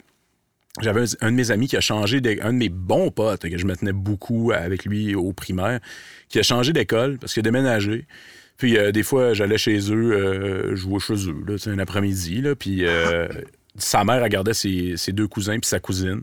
j'avais 0.82 1.02
un, 1.02 1.28
un 1.28 1.32
de 1.32 1.36
mes 1.36 1.52
amis 1.52 1.68
qui 1.68 1.78
a 1.78 1.82
changé, 1.82 2.18
un 2.42 2.54
de 2.54 2.58
mes 2.58 2.70
bons 2.70 3.10
potes, 3.12 3.48
que 3.50 3.58
je 3.58 3.66
me 3.66 3.76
tenais 3.76 3.94
beaucoup 3.94 4.52
avec 4.52 4.86
lui 4.86 5.16
au 5.16 5.32
primaire, 5.34 5.80
qui 6.30 6.40
a 6.40 6.44
changé 6.44 6.74
d'école 6.74 7.18
parce 7.20 7.34
qu'il 7.34 7.42
a 7.42 7.44
déménagé. 7.44 8.06
Puis 8.58 8.78
euh, 8.78 8.92
des 8.92 9.04
fois, 9.04 9.34
j'allais 9.34 9.58
chez 9.58 9.78
eux, 9.92 10.12
euh, 10.14 10.76
jouer 10.76 11.00
chez 11.00 11.28
eux, 11.30 11.44
là, 11.48 11.56
un 11.66 11.80
après-midi. 11.80 12.42
Là, 12.42 12.56
puis 12.56 12.86
euh, 12.86 13.28
sa 13.78 14.04
mère 14.04 14.22
regardait 14.22 14.54
ses, 14.54 14.96
ses 14.98 15.12
deux 15.12 15.28
cousins 15.28 15.60
puis 15.60 15.68
sa 15.68 15.80
cousine. 15.80 16.22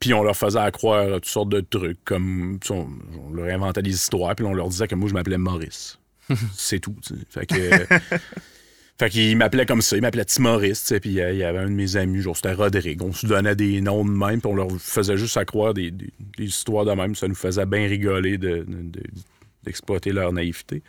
Puis 0.00 0.12
on 0.12 0.22
leur 0.22 0.36
faisait 0.36 0.58
croire 0.72 1.06
toutes 1.14 1.24
sortes 1.26 1.48
de 1.50 1.60
trucs, 1.60 2.04
comme 2.04 2.58
on, 2.70 2.88
on 3.28 3.32
leur 3.32 3.54
inventait 3.54 3.80
des 3.82 3.92
histoires, 3.94 4.34
puis 4.34 4.44
on 4.44 4.52
leur 4.52 4.68
disait 4.68 4.88
que 4.88 4.94
moi, 4.96 5.08
je 5.08 5.14
m'appelais 5.14 5.38
Maurice. 5.38 5.98
C'est 6.54 6.80
tout. 6.80 6.96
Fait 7.30 7.46
que. 7.46 7.54
Fait 8.96 9.10
qu'il 9.10 9.36
m'appelait 9.36 9.66
comme 9.66 9.82
ça, 9.82 9.96
il 9.96 10.02
m'appelait 10.02 10.24
tu 10.24 10.40
sais, 10.74 11.00
puis 11.00 11.20
euh, 11.20 11.32
il 11.32 11.38
y 11.38 11.42
avait 11.42 11.58
un 11.58 11.64
de 11.68 11.74
mes 11.74 11.96
amis, 11.96 12.20
genre 12.20 12.36
c'était 12.36 12.52
Rodrigue. 12.52 13.02
On 13.02 13.12
se 13.12 13.26
donnait 13.26 13.56
des 13.56 13.80
noms 13.80 14.04
de 14.04 14.10
même, 14.10 14.40
puis 14.40 14.48
on 14.48 14.54
leur 14.54 14.70
faisait 14.78 15.16
juste 15.16 15.36
à 15.36 15.44
croire 15.44 15.74
des, 15.74 15.90
des- 15.90 16.12
des 16.38 16.44
histoires 16.44 16.84
de 16.84 16.92
même. 16.92 17.16
Ça 17.16 17.26
nous 17.26 17.34
faisait 17.34 17.66
bien 17.66 17.88
rigoler 17.88 18.38
de- 18.38 18.58
de- 18.58 18.64
de- 18.64 19.02
d'exploiter 19.64 20.12
leur 20.12 20.32
naïveté. 20.32 20.82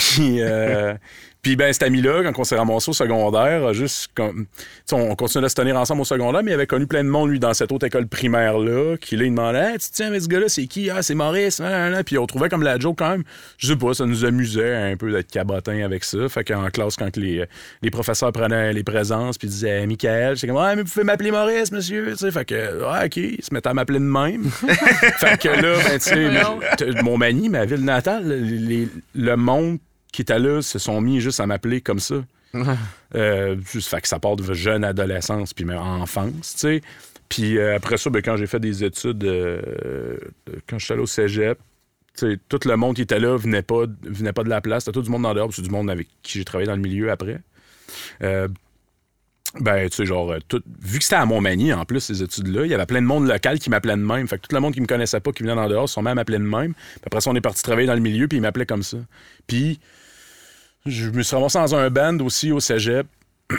Puis, 0.00 0.36
euh, 0.40 0.94
puis 1.42 1.56
ben, 1.56 1.72
cet 1.72 1.82
ami-là, 1.84 2.22
quand 2.22 2.38
on 2.40 2.44
s'est 2.44 2.56
ramassé 2.56 2.90
au 2.90 2.92
secondaire, 2.92 3.72
juste 3.72 4.10
comme. 4.14 4.46
on 4.92 5.14
continuait 5.14 5.44
de 5.44 5.48
se 5.48 5.54
tenir 5.54 5.76
ensemble 5.76 6.02
au 6.02 6.04
secondaire, 6.04 6.42
mais 6.42 6.50
il 6.50 6.54
avait 6.54 6.66
connu 6.66 6.86
plein 6.86 7.02
de 7.04 7.08
monde, 7.08 7.30
lui, 7.30 7.38
dans 7.38 7.54
cette 7.54 7.72
autre 7.72 7.86
école 7.86 8.06
primaire-là, 8.06 8.96
qui, 8.98 9.16
là, 9.16 9.24
il 9.24 9.30
demandait 9.30 9.72
Hey, 9.72 9.78
tu 9.78 9.88
te 9.90 9.94
tiens 9.94 10.08
avec 10.08 10.20
ce 10.22 10.28
gars-là, 10.28 10.48
c'est 10.48 10.66
qui? 10.66 10.90
Ah, 10.90 11.02
c'est 11.02 11.14
Maurice. 11.14 11.60
nan, 11.60 11.70
nan, 11.70 11.92
nan. 11.92 12.04
Puis 12.04 12.18
on 12.18 12.26
trouvait 12.26 12.48
comme 12.50 12.62
la 12.62 12.78
joke 12.78 12.98
quand 12.98 13.10
même. 13.10 13.24
Je 13.58 13.68
sais 13.68 13.76
pas, 13.76 13.94
ça 13.94 14.04
nous 14.06 14.24
amusait 14.24 14.74
un 14.92 14.96
peu 14.96 15.10
d'être 15.12 15.30
cabotin 15.30 15.82
avec 15.82 16.04
ça. 16.04 16.28
Fait 16.28 16.44
qu'en 16.44 16.68
classe, 16.68 16.96
quand 16.96 17.16
les, 17.16 17.44
les 17.82 17.90
professeurs 17.90 18.32
prenaient 18.32 18.72
les 18.72 18.84
présences, 18.84 19.38
puis 19.38 19.48
disaient 19.48 19.86
Michael, 19.86 20.36
j'étais 20.36 20.46
comme 20.48 20.56
Ouais, 20.62 20.76
mais 20.76 20.82
vous 20.82 20.90
pouvez 20.90 21.04
m'appeler 21.04 21.30
Maurice, 21.30 21.72
monsieur. 21.72 22.08
Tu 22.12 22.16
sais, 22.18 22.30
fait 22.30 22.44
que, 22.44 22.54
ouais, 22.82 23.06
OK, 23.06 23.16
il 23.16 23.42
se 23.42 23.52
mettait 23.54 23.68
à 23.70 23.74
m'appeler 23.74 23.98
de 23.98 24.04
même. 24.04 24.44
fait 25.18 25.40
que 25.40 25.48
là, 25.48 25.76
ben, 25.88 25.98
tu 25.98 26.84
sais, 26.94 27.02
mon 27.02 27.16
manie, 27.16 27.48
ma 27.48 27.64
ville 27.64 27.84
natale, 27.84 28.28
les- 28.28 28.88
le 29.14 29.36
monde 29.36 29.78
qui 30.12 30.22
était 30.22 30.38
là 30.38 30.62
se 30.62 30.78
sont 30.78 31.00
mis 31.00 31.20
juste 31.20 31.40
à 31.40 31.46
m'appeler 31.46 31.80
comme 31.80 32.00
ça. 32.00 32.16
Euh, 33.14 33.56
juste 33.72 33.88
fait 33.88 34.00
que 34.00 34.08
ça 34.08 34.18
part 34.18 34.36
de 34.36 34.52
jeune 34.54 34.82
adolescence 34.84 35.54
puis 35.54 35.64
même 35.64 35.78
enfance, 35.78 36.54
tu 36.54 36.58
sais. 36.58 36.80
Puis 37.28 37.58
euh, 37.58 37.76
après 37.76 37.96
ça, 37.96 38.10
ben, 38.10 38.22
quand 38.22 38.36
j'ai 38.36 38.48
fait 38.48 38.58
des 38.58 38.82
études, 38.82 39.22
euh, 39.22 39.62
euh, 39.86 40.16
quand 40.68 40.78
je 40.78 40.84
suis 40.84 40.92
allé 40.92 41.02
au 41.02 41.06
cégep, 41.06 41.58
tout 42.16 42.58
le 42.64 42.74
monde 42.76 42.96
qui 42.96 43.02
était 43.02 43.20
là 43.20 43.36
venait 43.36 43.62
pas, 43.62 43.84
venait 44.02 44.32
pas 44.32 44.42
de 44.42 44.48
la 44.48 44.60
place. 44.60 44.84
C'était 44.84 44.94
tout 44.94 45.02
du 45.02 45.10
monde 45.10 45.22
dans 45.22 45.32
dehors, 45.32 45.54
c'est 45.54 45.62
du 45.62 45.70
monde 45.70 45.88
avec 45.88 46.08
qui 46.22 46.38
j'ai 46.38 46.44
travaillé 46.44 46.66
dans 46.66 46.74
le 46.74 46.82
milieu 46.82 47.10
après. 47.10 47.40
Euh, 48.22 48.48
ben, 49.60 49.88
tu 49.88 49.96
sais, 49.96 50.06
genre, 50.06 50.34
tout- 50.48 50.62
vu 50.82 50.98
que 50.98 51.04
c'était 51.04 51.16
à 51.16 51.24
Montmagny, 51.26 51.72
en 51.72 51.84
plus, 51.84 52.00
ces 52.00 52.22
études-là, 52.22 52.64
il 52.66 52.70
y 52.70 52.74
avait 52.74 52.86
plein 52.86 53.00
de 53.00 53.06
monde 53.06 53.26
local 53.26 53.58
qui 53.58 53.70
m'appelait 53.70 53.96
de 53.96 54.02
même. 54.02 54.28
Fait 54.28 54.36
que 54.38 54.46
tout 54.48 54.54
le 54.54 54.60
monde 54.60 54.74
qui 54.74 54.80
me 54.80 54.86
connaissait 54.86 55.20
pas, 55.20 55.30
qui 55.32 55.42
venait 55.44 55.54
dans 55.54 55.68
dehors, 55.68 55.88
sont 55.88 56.02
même 56.02 56.18
appelés 56.18 56.38
de 56.38 56.44
même. 56.44 56.74
Puis 56.74 57.00
après 57.06 57.20
ça, 57.20 57.30
on 57.30 57.34
est 57.36 57.40
parti 57.40 57.62
travailler 57.62 57.86
dans 57.86 57.94
le 57.94 58.00
milieu, 58.00 58.26
puis 58.28 58.38
ils 58.38 58.42
m'appelaient 58.42 58.66
comme 58.66 58.82
ça. 58.82 58.98
Puis, 59.46 59.80
je 60.86 61.10
me 61.10 61.22
suis 61.22 61.36
ramassé 61.36 61.58
dans 61.58 61.74
un 61.74 61.90
band 61.90 62.18
aussi 62.20 62.52
au 62.52 62.60
cégep. 62.60 63.06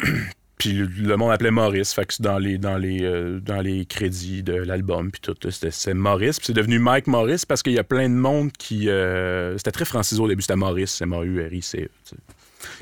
Puis 0.57 0.73
le, 0.73 1.15
monde 1.17 1.31
appelait 1.31 1.49
Maurice. 1.49 1.91
Fait 1.93 2.05
que 2.05 2.21
dans 2.21 2.37
les, 2.37 2.59
dans 2.59 2.77
les, 2.77 3.01
euh, 3.01 3.39
dans 3.39 3.61
les 3.61 3.85
crédits 3.85 4.43
de 4.43 4.53
l'album. 4.53 5.09
Puis 5.09 5.19
tout, 5.21 5.35
c'était 5.49 5.93
Maurice. 5.95 6.37
Puis 6.37 6.47
c'est 6.47 6.53
devenu 6.53 6.77
Mike 6.77 7.07
Maurice 7.07 7.45
parce 7.45 7.63
qu'il 7.63 7.73
y 7.73 7.79
a 7.79 7.83
plein 7.83 8.07
de 8.07 8.13
monde 8.13 8.51
qui. 8.51 8.87
euh, 8.87 9.57
c'était 9.57 9.71
très 9.71 9.85
francisé 9.85 10.21
au 10.21 10.27
début. 10.27 10.43
C'était 10.43 10.55
Maurice. 10.55 10.91
C'est 10.91 11.05
M-A-U-R-I-C-E. 11.05 11.89
tu 12.05 12.15
sais. 12.15 12.15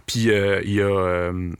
Puis 0.05 0.29
euh, 0.29 0.61
il 0.65 0.73
y 0.73 0.81
a. 0.81 0.89
euh, 0.89 1.51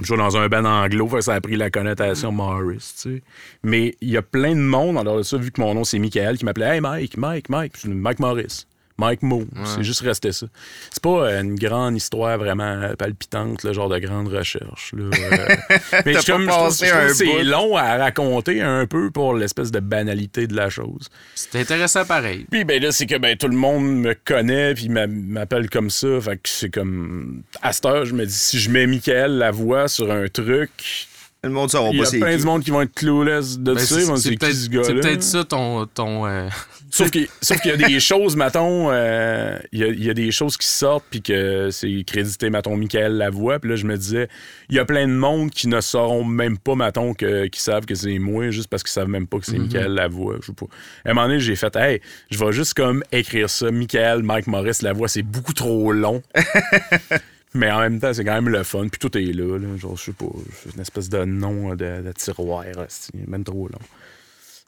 je 0.00 0.06
joue 0.06 0.16
dans 0.16 0.36
un 0.36 0.48
band 0.48 0.64
anglo, 0.64 1.06
fait 1.08 1.16
que 1.16 1.24
ça 1.24 1.34
a 1.34 1.40
pris 1.40 1.56
la 1.56 1.70
connotation 1.70 2.32
Morris, 2.32 2.94
tu 2.96 3.16
sais. 3.16 3.22
Mais 3.62 3.94
il 4.00 4.08
y 4.08 4.16
a 4.16 4.22
plein 4.22 4.54
de 4.54 4.60
monde, 4.60 4.96
alors 4.96 5.18
de 5.18 5.22
ça, 5.22 5.36
vu 5.36 5.50
que 5.50 5.60
mon 5.60 5.74
nom 5.74 5.84
c'est 5.84 5.98
Michael, 5.98 6.38
qui 6.38 6.44
m'appelait 6.46 6.76
Hey 6.76 6.80
Mike, 6.80 7.18
Mike, 7.18 7.50
Mike, 7.50 7.74
je 7.76 7.88
dis, 7.88 8.66
Mike 9.00 9.22
Morris. 9.22 9.46
Mike 9.52 9.56
Mo. 9.56 9.64
C'est 9.64 9.82
juste 9.82 10.00
resté 10.02 10.32
ça. 10.32 10.46
C'est 10.90 11.02
pas 11.02 11.26
euh, 11.26 11.40
une 11.40 11.54
grande 11.56 11.96
histoire 11.96 12.36
vraiment 12.38 12.90
palpitante, 12.98 13.62
le 13.64 13.72
genre 13.72 13.88
de 13.88 13.98
grande 13.98 14.28
recherche. 14.28 14.92
Là. 14.96 15.04
Euh, 15.04 15.76
mais 16.06 16.14
je 16.14 16.26
comme- 16.26 16.42
je 16.42 16.48
trouve- 16.48 16.70
je 17.08 17.14
c'est 17.14 17.42
long 17.44 17.76
à 17.76 17.96
raconter 17.96 18.60
un 18.62 18.86
peu 18.86 19.10
pour 19.10 19.34
l'espèce 19.34 19.70
de 19.70 19.80
banalité 19.80 20.46
de 20.46 20.54
la 20.54 20.70
chose. 20.70 21.08
C'est 21.34 21.58
intéressant 21.60 22.04
pareil. 22.04 22.46
Puis 22.50 22.64
ben 22.64 22.82
là, 22.82 22.92
c'est 22.92 23.06
que 23.06 23.18
ben, 23.18 23.36
tout 23.36 23.48
le 23.48 23.56
monde 23.56 23.84
me 23.86 24.14
connaît 24.14 24.74
puis 24.74 24.88
m'a- 24.88 25.06
m'appelle 25.06 25.68
comme 25.70 25.90
ça. 25.90 26.20
Fait 26.20 26.36
que 26.36 26.48
c'est 26.48 26.70
comme. 26.70 27.42
À 27.62 27.72
cette 27.72 27.86
heure, 27.86 28.04
je 28.04 28.14
me 28.14 28.24
dis, 28.26 28.32
si 28.32 28.58
je 28.58 28.70
mets 28.70 28.86
Michael 28.86 29.32
la 29.38 29.50
voix 29.50 29.88
sur 29.88 30.10
un 30.10 30.28
truc, 30.28 31.08
Le 31.42 31.50
monde 31.50 31.70
saura 31.70 31.90
il 31.90 31.96
y 31.98 32.02
a 32.02 32.10
plein 32.10 32.36
de 32.36 32.44
monde 32.44 32.62
qui 32.62 32.70
vont 32.70 32.82
être 32.82 32.94
clueless 32.94 33.58
de 33.58 33.72
Ben, 33.72 33.80
ça. 33.80 34.16
c'est 34.16 34.36
peut-être 34.36 35.22
ça 35.22 35.42
ton. 35.44 35.86
ton 35.86 36.26
euh, 36.26 36.48
Sauf 36.90 37.10
qu'il 37.10 37.28
sauf 37.40 37.60
qu'il 37.60 37.70
y 37.70 37.74
a 37.74 37.76
des 37.76 38.00
choses, 38.00 38.36
mettons, 38.36 38.90
euh, 38.90 39.56
il 39.72 39.78
y, 39.78 39.84
a, 39.84 39.86
il 39.86 40.04
y 40.04 40.10
a 40.10 40.14
des 40.14 40.32
choses 40.32 40.56
qui 40.56 40.66
sortent 40.66 41.04
puis 41.08 41.22
que 41.22 41.70
c'est 41.70 42.02
crédité, 42.04 42.50
mettons, 42.50 42.76
Michael 42.76 43.16
Lavoie. 43.16 43.60
Puis 43.60 43.70
là, 43.70 43.76
je 43.76 43.86
me 43.86 43.96
disais, 43.96 44.28
il 44.68 44.76
y 44.76 44.78
a 44.80 44.84
plein 44.84 45.06
de 45.06 45.12
monde 45.12 45.50
qui 45.50 45.68
ne 45.68 45.80
sauront 45.80 46.24
même 46.24 46.58
pas, 46.58 46.74
mettons, 46.74 47.14
que, 47.14 47.46
qui 47.46 47.60
savent 47.60 47.86
que 47.86 47.94
c'est 47.94 48.18
moi, 48.18 48.50
juste 48.50 48.68
parce 48.68 48.82
qu'ils 48.82 48.90
savent 48.90 49.08
même 49.08 49.28
pas 49.28 49.38
que 49.38 49.46
c'est 49.46 49.58
Michael 49.58 49.94
Lavoie. 49.94 50.38
Je 50.40 50.46
sais 50.46 50.52
pas. 50.52 50.66
À 51.04 51.10
un 51.10 51.14
moment 51.14 51.28
donné, 51.28 51.38
j'ai 51.38 51.54
fait, 51.56 51.74
hey, 51.76 52.00
je 52.30 52.38
vais 52.44 52.52
juste 52.52 52.74
comme 52.74 53.04
écrire 53.12 53.48
ça, 53.48 53.70
Michael, 53.70 54.24
Mike 54.24 54.48
Maurice 54.48 54.82
Lavoie, 54.82 55.08
c'est 55.08 55.22
beaucoup 55.22 55.54
trop 55.54 55.92
long. 55.92 56.22
Mais 57.54 57.70
en 57.70 57.80
même 57.80 57.98
temps, 57.98 58.12
c'est 58.14 58.24
quand 58.24 58.34
même 58.34 58.48
le 58.48 58.62
fun. 58.62 58.86
Puis 58.88 58.98
tout 59.00 59.16
est 59.18 59.32
là, 59.32 59.58
là. 59.58 59.76
Genre, 59.76 59.96
je 59.96 60.04
sais 60.04 60.12
pas, 60.12 60.26
c'est 60.62 60.74
une 60.74 60.80
espèce 60.80 61.08
de 61.08 61.24
nom 61.24 61.70
de, 61.74 62.02
de 62.02 62.12
tiroir, 62.12 62.64
c'est 62.88 63.14
même 63.26 63.44
trop 63.44 63.68
long. 63.68 63.78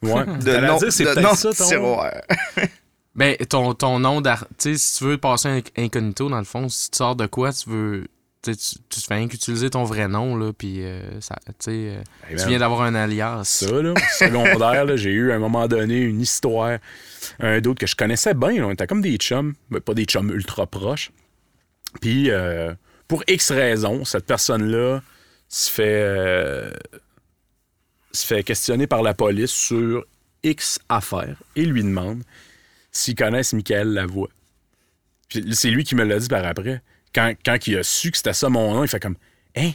Ouais. 0.02 0.24
De 0.38 0.78
dire, 0.78 0.92
c'est 0.92 1.04
de 1.04 1.20
ça, 1.34 1.52
ton- 1.52 1.64
tiroir. 1.66 2.12
Ben, 3.14 3.36
ton, 3.36 3.74
ton 3.74 3.98
nom 3.98 4.22
d'art. 4.22 4.46
Tu 4.58 4.72
sais, 4.72 4.78
si 4.78 4.98
tu 4.98 5.04
veux 5.04 5.18
passer 5.18 5.46
un 5.48 5.60
incognito, 5.76 6.30
dans 6.30 6.38
le 6.38 6.44
fond, 6.44 6.68
si 6.70 6.90
tu 6.90 6.96
sors 6.96 7.14
de 7.14 7.26
quoi, 7.26 7.52
tu 7.52 7.68
veux. 7.68 8.06
Tu, 8.42 8.52
fais 9.06 9.14
rien 9.14 9.28
qu'utiliser 9.28 9.70
ton 9.70 9.84
vrai 9.84 10.08
nom, 10.08 10.34
là, 10.34 10.52
puis 10.52 10.82
euh, 10.82 11.20
ça, 11.20 11.36
tu 11.46 11.52
sais, 11.60 11.70
euh, 11.70 12.02
Hey, 12.28 12.30
tu 12.30 12.36
man, 12.36 12.48
viens 12.48 12.58
d'avoir 12.58 12.82
un 12.82 12.94
alias. 12.96 13.42
Ça, 13.44 13.70
là, 13.82 13.94
secondaire, 14.18 14.84
là, 14.86 14.96
j'ai 14.96 15.10
eu 15.10 15.30
à 15.30 15.36
un 15.36 15.38
moment 15.38 15.68
donné 15.68 16.00
une 16.00 16.20
histoire, 16.20 16.78
un 17.38 17.60
d'autre 17.60 17.78
que 17.78 17.86
je 17.86 17.94
connaissais 17.94 18.34
bien. 18.34 18.54
là, 18.54 18.66
on 18.66 18.72
était 18.72 18.86
comme 18.88 19.02
des 19.02 19.16
chums, 19.18 19.54
mais 19.70 19.78
pas 19.78 19.94
des 19.94 20.06
chums 20.06 20.30
ultra 20.30 20.66
proches. 20.66 21.12
Puis, 22.00 22.30
euh, 22.30 22.74
pour 23.08 23.22
X 23.28 23.50
raisons, 23.52 24.04
cette 24.04 24.26
personne-là 24.26 25.02
se 25.48 25.70
fait, 25.70 26.02
euh, 26.02 26.72
se 28.12 28.26
fait 28.26 28.42
questionner 28.42 28.86
par 28.86 29.02
la 29.02 29.14
police 29.14 29.50
sur 29.50 30.04
X 30.42 30.78
affaires 30.88 31.36
et 31.56 31.64
lui 31.64 31.82
demande 31.82 32.22
s'ils 32.90 33.14
connaissent 33.14 33.52
Michael 33.52 33.88
Lavoie. 33.88 34.28
C'est 35.52 35.70
lui 35.70 35.84
qui 35.84 35.94
me 35.94 36.04
l'a 36.04 36.18
dit 36.18 36.28
par 36.28 36.44
après. 36.44 36.82
Quand, 37.14 37.34
quand 37.44 37.66
il 37.66 37.78
a 37.78 37.82
su 37.82 38.10
que 38.10 38.16
c'était 38.16 38.32
ça 38.32 38.48
mon 38.48 38.74
nom, 38.74 38.84
il 38.84 38.88
fait 38.88 39.00
comme 39.00 39.16
Hein? 39.54 39.72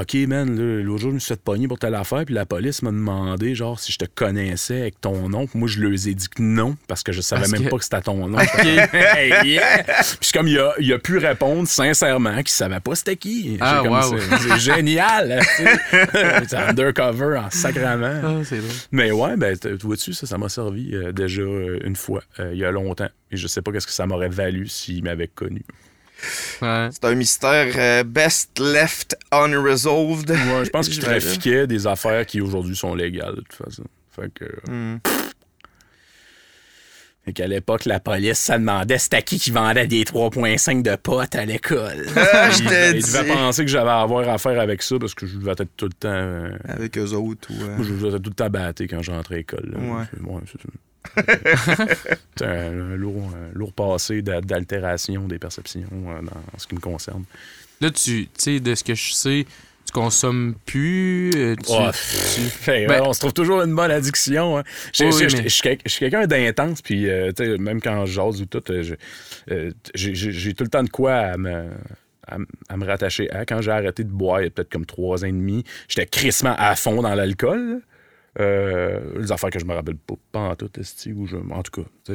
OK, 0.00 0.14
man, 0.26 0.56
l'autre 0.82 1.00
jour, 1.02 1.10
je 1.10 1.14
me 1.16 1.18
suis 1.18 1.28
fait 1.34 1.40
pogner 1.42 1.68
pour 1.68 1.78
telle 1.78 1.94
affaire, 1.94 2.24
puis 2.24 2.34
la 2.34 2.46
police 2.46 2.80
m'a 2.80 2.90
demandé, 2.90 3.54
genre, 3.54 3.78
si 3.78 3.92
je 3.92 3.98
te 3.98 4.06
connaissais 4.06 4.80
avec 4.80 4.98
ton 5.02 5.28
nom. 5.28 5.46
Puis 5.46 5.58
moi, 5.58 5.68
je 5.68 5.80
leur 5.80 5.92
ai 5.92 6.14
dit 6.14 6.28
que 6.34 6.40
non, 6.40 6.78
parce 6.88 7.02
que 7.02 7.12
je 7.12 7.20
savais 7.20 7.42
Parce 7.42 7.52
même 7.52 7.64
que- 7.64 7.68
pas 7.68 7.76
que 7.76 7.84
c'était 7.84 8.00
ton 8.00 8.26
nom. 8.26 8.38
Hey, 8.64 9.50
yeah! 9.52 9.84
Puis 10.18 10.30
comme 10.32 10.48
il 10.48 10.58
a, 10.58 10.72
il 10.78 10.90
a 10.94 10.98
pu 10.98 11.18
répondre 11.18 11.68
sincèrement 11.68 12.38
qu'il 12.38 12.48
savait 12.48 12.80
pas 12.80 12.94
c'était 12.94 13.16
qui. 13.16 13.58
Ah, 13.60 13.82
wow. 13.82 14.16
c'est- 14.18 14.58
génial! 14.58 15.42
c'est 16.48 16.54
undercover 16.56 17.36
en 17.36 17.50
sacrament. 17.50 18.22
Ah. 18.24 18.56
Mais 18.92 19.10
ouais, 19.10 19.36
ben, 19.36 19.54
vois-tu, 19.82 20.14
ça, 20.14 20.26
ça 20.26 20.38
m'a 20.38 20.48
servi 20.48 20.94
euh, 20.94 21.12
déjà 21.12 21.42
euh, 21.42 21.78
une 21.84 21.96
fois, 21.96 22.22
euh, 22.40 22.52
il 22.54 22.58
y 22.58 22.64
a 22.64 22.70
longtemps. 22.70 23.10
Et 23.30 23.36
je 23.36 23.46
sais 23.46 23.60
pas 23.60 23.70
qu'est-ce 23.72 23.86
que 23.86 23.92
ça 23.92 24.06
m'aurait 24.06 24.28
valu 24.30 24.68
s'il 24.68 25.04
m'avait 25.04 25.28
connu. 25.28 25.62
Ouais. 26.60 26.88
C'est 26.90 27.04
un 27.04 27.14
mystère 27.14 27.74
euh, 27.76 28.04
best 28.04 28.58
left 28.58 29.16
unresolved. 29.30 30.30
Ouais, 30.30 30.64
je 30.64 30.70
pense 30.70 30.88
qu'il 30.88 31.00
trafiquait 31.00 31.66
des 31.66 31.86
affaires 31.86 32.26
qui 32.26 32.40
aujourd'hui 32.40 32.76
sont 32.76 32.94
légales, 32.94 33.36
de 33.36 33.40
toute 33.40 33.54
façon. 33.54 33.84
Fait 34.14 34.32
que. 34.32 34.44
Hmm. 34.70 34.98
Fait 37.24 37.32
qu'à 37.32 37.46
l'époque, 37.46 37.84
la 37.84 38.00
police, 38.00 38.38
ça 38.38 38.58
demandait 38.58 38.98
c'était 38.98 39.22
qui 39.22 39.38
qui 39.38 39.52
vendait 39.52 39.86
des 39.86 40.02
3.5 40.02 40.82
de 40.82 40.96
potes 40.96 41.36
à 41.36 41.44
l'école? 41.44 42.04
Ah, 42.16 42.50
je 42.50 42.62
il, 42.64 42.68
t'ai 42.68 42.90
il 42.96 43.02
devait 43.02 43.22
dit. 43.24 43.30
penser 43.30 43.64
que 43.64 43.70
j'avais 43.70 43.90
à 43.90 44.00
avoir 44.00 44.28
affaire 44.28 44.58
avec 44.60 44.82
ça 44.82 44.96
parce 44.98 45.14
que 45.14 45.26
je 45.26 45.36
devais 45.38 45.52
être 45.52 45.64
tout 45.76 45.84
le 45.86 45.92
temps. 45.92 46.08
euh, 46.10 46.50
Avec 46.64 46.98
eux 46.98 47.12
autres. 47.12 47.48
Ou, 47.52 47.62
euh, 47.62 47.76
je 47.82 47.90
devais 47.92 48.08
être 48.16 48.22
tout 48.22 48.30
le 48.30 48.34
temps 48.34 48.50
batté 48.50 48.88
quand 48.88 49.02
j'entrais 49.02 49.36
à 49.36 49.38
l'école. 49.38 49.70
là. 49.72 49.78
Ouais. 49.78 50.04
C'est- 50.12 50.20
ouais, 50.22 50.40
c'est 50.50 50.60
ça. 50.62 50.68
C'est 52.36 52.46
un, 52.46 52.92
un 52.92 52.96
lourd, 52.96 53.30
un 53.34 53.56
lourd 53.58 53.72
passé 53.72 54.22
d'a- 54.22 54.40
d'altération 54.40 55.26
des 55.28 55.38
perceptions 55.38 55.82
euh, 55.92 56.22
dans 56.22 56.30
en 56.54 56.58
ce 56.58 56.66
qui 56.66 56.74
me 56.74 56.80
concerne. 56.80 57.24
Là, 57.80 57.90
tu 57.90 58.28
sais, 58.38 58.60
de 58.60 58.74
ce 58.74 58.84
que 58.84 58.94
je 58.94 59.12
sais, 59.12 59.46
tu 59.92 60.00
consommes 60.00 60.54
plus. 60.66 61.30
euh, 61.36 61.54
tu, 61.56 61.66
Oh, 61.70 61.88
tu- 61.90 61.96
Fait, 62.42 62.86
Ben- 62.86 63.00
ouais, 63.00 63.06
on 63.06 63.12
se 63.12 63.20
trouve 63.20 63.32
toujours 63.32 63.62
une 63.62 63.74
bonne 63.74 63.90
addiction. 63.90 64.58
hein. 64.58 64.62
Je 64.94 65.04
Oui, 65.04 65.10
oui, 65.14 65.26
mais- 65.42 65.48
suis 65.48 65.98
quelqu'un 65.98 66.26
d'intense, 66.26 66.80
puis 66.82 67.08
euh, 67.08 67.30
même 67.58 67.80
quand 67.80 68.06
je 68.06 68.12
jase 68.12 68.40
ou 68.40 68.46
tout, 68.46 68.62
euh, 68.70 68.82
euh, 69.50 69.70
j'ai 69.94 70.54
tout 70.54 70.64
le 70.64 70.70
temps 70.70 70.82
de 70.82 70.88
quoi 70.90 71.14
à 71.14 71.36
me, 71.36 71.68
à, 72.26 72.36
m- 72.36 72.46
à 72.68 72.76
me 72.76 72.84
rattacher 72.86 73.30
à. 73.30 73.44
Quand 73.44 73.60
j'ai 73.60 73.70
arrêté 73.70 74.04
de 74.04 74.10
boire, 74.10 74.40
il 74.40 74.44
y 74.44 74.46
a 74.46 74.50
peut-être 74.50 74.70
comme 74.72 74.86
trois 74.86 75.24
ans 75.24 75.28
et 75.28 75.32
demi, 75.32 75.64
j'étais 75.88 76.06
crissement 76.06 76.54
à 76.58 76.74
fond 76.76 77.02
dans 77.02 77.14
l'alcool. 77.14 77.80
Euh, 78.40 78.98
les 79.18 79.30
affaires 79.30 79.50
que 79.50 79.58
je 79.58 79.66
me 79.66 79.74
rappelle 79.74 79.96
pas, 79.96 80.14
pas 80.32 80.38
en 80.40 80.56
tout, 80.56 80.70
ou 81.14 81.26
je, 81.26 81.36
en 81.36 81.62
tout 81.62 81.82
cas. 81.82 82.14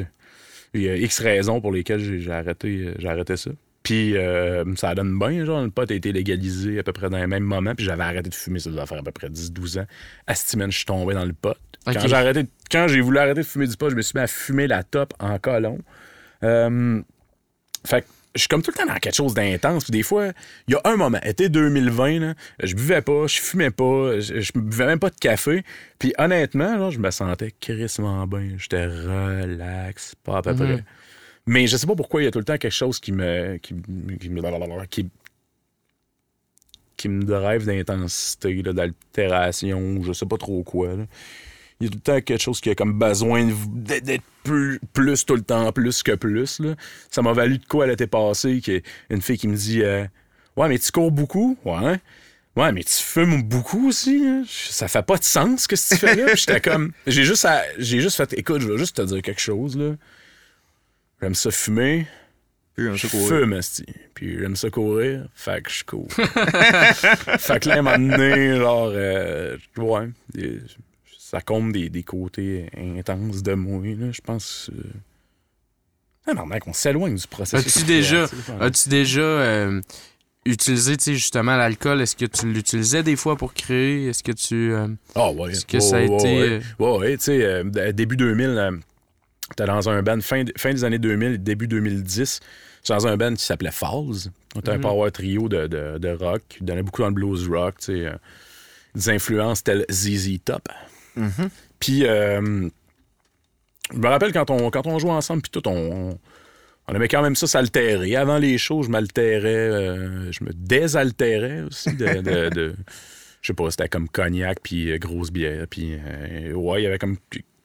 Il 0.74 0.82
y 0.82 0.88
a 0.88 0.96
X 0.96 1.20
raisons 1.20 1.60
pour 1.60 1.70
lesquelles 1.72 2.00
j'ai 2.20 2.30
arrêté, 2.32 2.92
j'ai 2.98 3.08
arrêté 3.08 3.36
ça. 3.36 3.50
Puis 3.88 4.18
euh, 4.18 4.64
ça 4.76 4.94
donne 4.94 5.18
bien, 5.18 5.46
genre, 5.46 5.62
le 5.62 5.70
pot 5.70 5.90
a 5.90 5.94
été 5.94 6.12
légalisé 6.12 6.78
à 6.78 6.82
peu 6.82 6.92
près 6.92 7.08
dans 7.08 7.16
les 7.16 7.26
mêmes 7.26 7.42
moments, 7.44 7.74
puis 7.74 7.86
j'avais 7.86 8.02
arrêté 8.02 8.28
de 8.28 8.34
fumer, 8.34 8.58
ça 8.58 8.68
devait 8.68 8.84
faire 8.84 8.98
à 8.98 9.02
peu 9.02 9.12
près 9.12 9.28
10-12 9.30 9.80
ans. 9.80 9.86
Asti, 10.26 10.58
man, 10.58 10.70
je 10.70 10.76
suis 10.76 10.84
tombé 10.84 11.14
dans 11.14 11.24
le 11.24 11.32
pot. 11.32 11.56
Quand 11.86 12.06
j'ai 12.06 12.14
arrêté, 12.14 12.44
quand 12.70 12.86
j'ai 12.86 13.00
voulu 13.00 13.16
arrêter 13.18 13.40
de 13.40 13.46
fumer 13.46 13.66
du 13.66 13.76
pot, 13.78 13.88
je 13.88 13.94
me 13.96 14.02
suis 14.02 14.12
mis 14.14 14.22
à 14.22 14.26
fumer 14.26 14.66
la 14.66 14.82
top 14.82 15.14
en 15.20 15.38
colon. 15.38 15.78
Euh, 16.44 17.00
fait 17.86 18.02
que 18.02 18.06
je 18.34 18.40
suis 18.40 18.48
comme 18.48 18.60
tout 18.62 18.70
le 18.72 18.76
temps 18.78 18.86
dans 18.92 18.98
quelque 18.98 19.14
chose 19.14 19.32
d'intense. 19.32 19.84
Puis 19.84 19.92
des 19.92 20.02
fois, 20.02 20.32
il 20.66 20.74
y 20.74 20.76
a 20.76 20.80
un 20.84 20.96
moment, 20.96 21.18
été 21.22 21.48
2020, 21.48 22.18
là, 22.20 22.34
je 22.62 22.74
buvais 22.74 23.00
pas, 23.00 23.26
je 23.26 23.40
fumais 23.40 23.70
pas, 23.70 24.20
je, 24.20 24.40
je 24.40 24.52
buvais 24.54 24.84
même 24.86 24.98
pas 24.98 25.08
de 25.08 25.16
café. 25.16 25.64
Puis 25.98 26.12
honnêtement, 26.18 26.90
je 26.90 26.98
me 26.98 27.10
sentais 27.10 27.54
crissement 27.58 28.26
bien. 28.26 28.50
J'étais 28.58 28.86
relax, 28.86 30.14
pas 30.22 30.38
à 30.38 30.42
peu 30.42 30.50
Mhm. 30.52 30.56
près. 30.58 30.84
Mais 31.48 31.66
je 31.66 31.76
sais 31.76 31.86
pas 31.86 31.94
pourquoi 31.96 32.20
il 32.22 32.26
y 32.26 32.28
a 32.28 32.30
tout 32.30 32.38
le 32.38 32.44
temps 32.44 32.58
quelque 32.58 32.70
chose 32.72 33.00
qui 33.00 33.10
me. 33.12 33.56
qui, 33.56 33.74
qui 34.20 34.28
me. 34.28 34.86
qui, 34.86 35.08
qui 36.96 37.08
me 37.08 37.22
drive 37.24 37.64
d'intensité, 37.64 38.62
d'altération, 38.62 40.02
je 40.02 40.12
sais 40.12 40.26
pas 40.26 40.36
trop 40.36 40.62
quoi. 40.64 40.90
Il 41.80 41.84
y 41.84 41.86
a 41.86 41.90
tout 41.90 41.96
le 41.98 42.00
temps 42.02 42.20
quelque 42.20 42.42
chose 42.42 42.60
qui 42.60 42.70
a 42.70 42.74
comme 42.74 42.98
besoin 42.98 43.48
d'être 43.68 44.24
plus, 44.42 44.80
plus 44.92 45.24
tout 45.24 45.36
le 45.36 45.42
temps, 45.42 45.70
plus 45.72 46.02
que 46.02 46.16
plus. 46.16 46.58
Là. 46.58 46.74
Ça 47.10 47.22
m'a 47.22 47.32
valu 47.32 47.58
de 47.58 47.64
quoi 47.66 47.86
l'été 47.86 48.08
passé, 48.08 48.60
a 49.10 49.14
une 49.14 49.22
fille 49.22 49.38
qui 49.38 49.46
me 49.46 49.54
dit 49.56 49.82
euh, 49.82 50.04
Ouais, 50.56 50.68
mais 50.68 50.78
tu 50.78 50.90
cours 50.90 51.12
beaucoup? 51.12 51.56
Ouais. 51.64 52.00
Ouais, 52.56 52.72
mais 52.72 52.82
tu 52.82 52.92
fumes 52.94 53.44
beaucoup 53.44 53.88
aussi. 53.88 54.20
hein? 54.26 54.42
Ça 54.48 54.88
fait 54.88 55.04
pas 55.04 55.18
de 55.18 55.22
sens 55.24 55.68
que 55.68 55.76
ce 55.76 55.90
que 55.90 55.94
tu 55.94 56.00
fais 56.00 56.16
là. 56.16 56.34
J'étais 56.34 56.60
comme. 56.60 56.90
J'ai 57.06 57.22
juste, 57.22 57.44
à- 57.44 57.62
j'ai 57.78 58.00
juste 58.00 58.16
fait 58.16 58.32
Écoute, 58.32 58.60
je 58.60 58.68
vais 58.72 58.78
juste 58.78 58.96
te 58.96 59.02
dire 59.02 59.22
quelque 59.22 59.40
chose. 59.40 59.78
là. 59.78 59.94
J'aime 61.20 61.34
ça 61.34 61.50
fumer. 61.50 62.06
Puis, 62.74 62.86
Je 62.96 63.08
truc 63.08 63.20
au- 63.20 63.26
fume, 63.26 63.52
esti. 63.54 63.84
Puis 64.14 64.38
j'aime 64.38 64.54
ça 64.54 64.70
courir, 64.70 65.26
fait 65.34 65.62
que 65.62 65.70
je 65.70 65.84
cours. 65.84 66.06
fait 66.12 67.60
que 67.60 67.68
là, 67.68 67.74
à 67.74 67.78
un 67.78 67.82
moment 67.82 67.98
donné, 68.16 68.56
genre, 68.56 68.90
euh, 68.92 69.56
ouais, 69.78 70.08
des- 70.32 70.60
ça 71.18 71.40
compte 71.40 71.72
des, 71.72 71.88
des 71.90 72.02
côtés 72.04 72.70
intenses 72.76 73.42
de 73.42 73.54
moi, 73.54 73.82
là, 73.84 74.12
je 74.12 74.20
pense. 74.20 74.70
Euh... 74.72 74.82
Ah 76.26 76.34
non, 76.34 76.46
mec, 76.46 76.66
on 76.68 76.72
s'éloigne 76.72 77.16
du 77.16 77.26
processus. 77.26 77.76
As-tu 77.78 77.86
déjà-. 77.86 78.26
As-tu 78.60 78.88
déjà 78.88 79.20
euh, 79.22 79.80
utilisé, 80.46 80.96
tu 80.96 81.04
sais, 81.04 81.14
justement, 81.14 81.56
l'alcool? 81.56 82.00
Est-ce 82.00 82.14
que 82.16 82.26
tu 82.26 82.46
l'utilisais 82.52 83.02
des 83.02 83.16
fois 83.16 83.36
pour 83.36 83.54
créer? 83.54 84.06
Est-ce 84.08 84.22
que 84.22 84.32
tu. 84.32 84.72
euh, 84.72 84.88
Ah 85.14 85.30
ouais. 85.32 85.50
Est-ce 85.52 85.66
que 85.66 85.80
ça 85.80 85.96
a 85.96 86.00
ouais, 86.04 86.06
été, 86.16 86.38
Ouais, 86.78 86.86
ouais, 86.86 86.98
ouais, 86.98 87.16
tu 87.16 87.24
sais, 87.24 87.44
euh, 87.44 87.92
début 87.92 88.16
2000, 88.16 88.80
t'es 89.56 89.64
dans 89.66 89.88
un 89.88 90.02
band, 90.02 90.20
fin, 90.20 90.44
fin 90.56 90.72
des 90.72 90.84
années 90.84 90.98
2000, 90.98 91.42
début 91.42 91.66
2010, 91.68 92.40
j'étais 92.82 92.94
dans 92.94 93.06
un 93.06 93.16
band 93.16 93.34
qui 93.34 93.44
s'appelait 93.44 93.70
Falls. 93.70 94.30
On 94.54 94.60
était 94.60 94.70
un 94.70 94.76
Mhm. 94.76 94.80
power 94.82 95.10
trio 95.10 95.48
de, 95.48 95.66
de, 95.66 95.98
de 95.98 96.08
rock, 96.10 96.42
qui 96.48 96.64
donnait 96.64 96.82
beaucoup 96.82 97.02
dans 97.02 97.08
le 97.08 97.14
blues 97.14 97.48
rock, 97.48 97.76
tu 97.78 97.84
sais, 97.86 98.06
euh, 98.06 98.12
des 98.94 99.10
influences 99.10 99.62
telles 99.64 99.84
ZZ 99.90 100.38
Top. 100.44 100.68
Mhm. 101.16 101.48
Puis, 101.80 102.06
euh, 102.06 102.68
je 103.92 103.96
me 103.98 104.06
rappelle 104.08 104.32
quand 104.32 104.50
on, 104.50 104.70
quand 104.70 104.86
on 104.86 104.98
jouait 104.98 105.10
ensemble, 105.12 105.42
puis 105.42 105.50
tout, 105.50 105.66
on, 105.68 106.10
on, 106.10 106.18
on 106.88 106.94
aimait 106.94 107.08
quand 107.08 107.22
même 107.22 107.36
ça 107.36 107.46
s'altérer. 107.46 108.16
Avant 108.16 108.38
les 108.38 108.58
shows, 108.58 108.82
je 108.82 108.88
m'altérais, 108.88 109.48
euh, 109.48 110.32
je 110.32 110.42
me 110.44 110.50
désaltérais 110.54 111.62
aussi 111.62 111.94
de. 111.94 112.20
de- 112.20 112.48
de- 112.48 112.74
je 113.40 113.46
sais 113.46 113.54
pas, 113.54 113.70
c'était 113.70 113.88
comme 113.88 114.08
cognac, 114.08 114.58
puis 114.62 114.90
euh, 114.90 114.98
grosse 114.98 115.30
bière. 115.30 115.66
Puis, 115.70 115.94
euh, 115.94 116.52
ouais, 116.54 116.80
il 116.80 116.84
y 116.84 116.86
avait 116.86 116.98
comme 116.98 117.16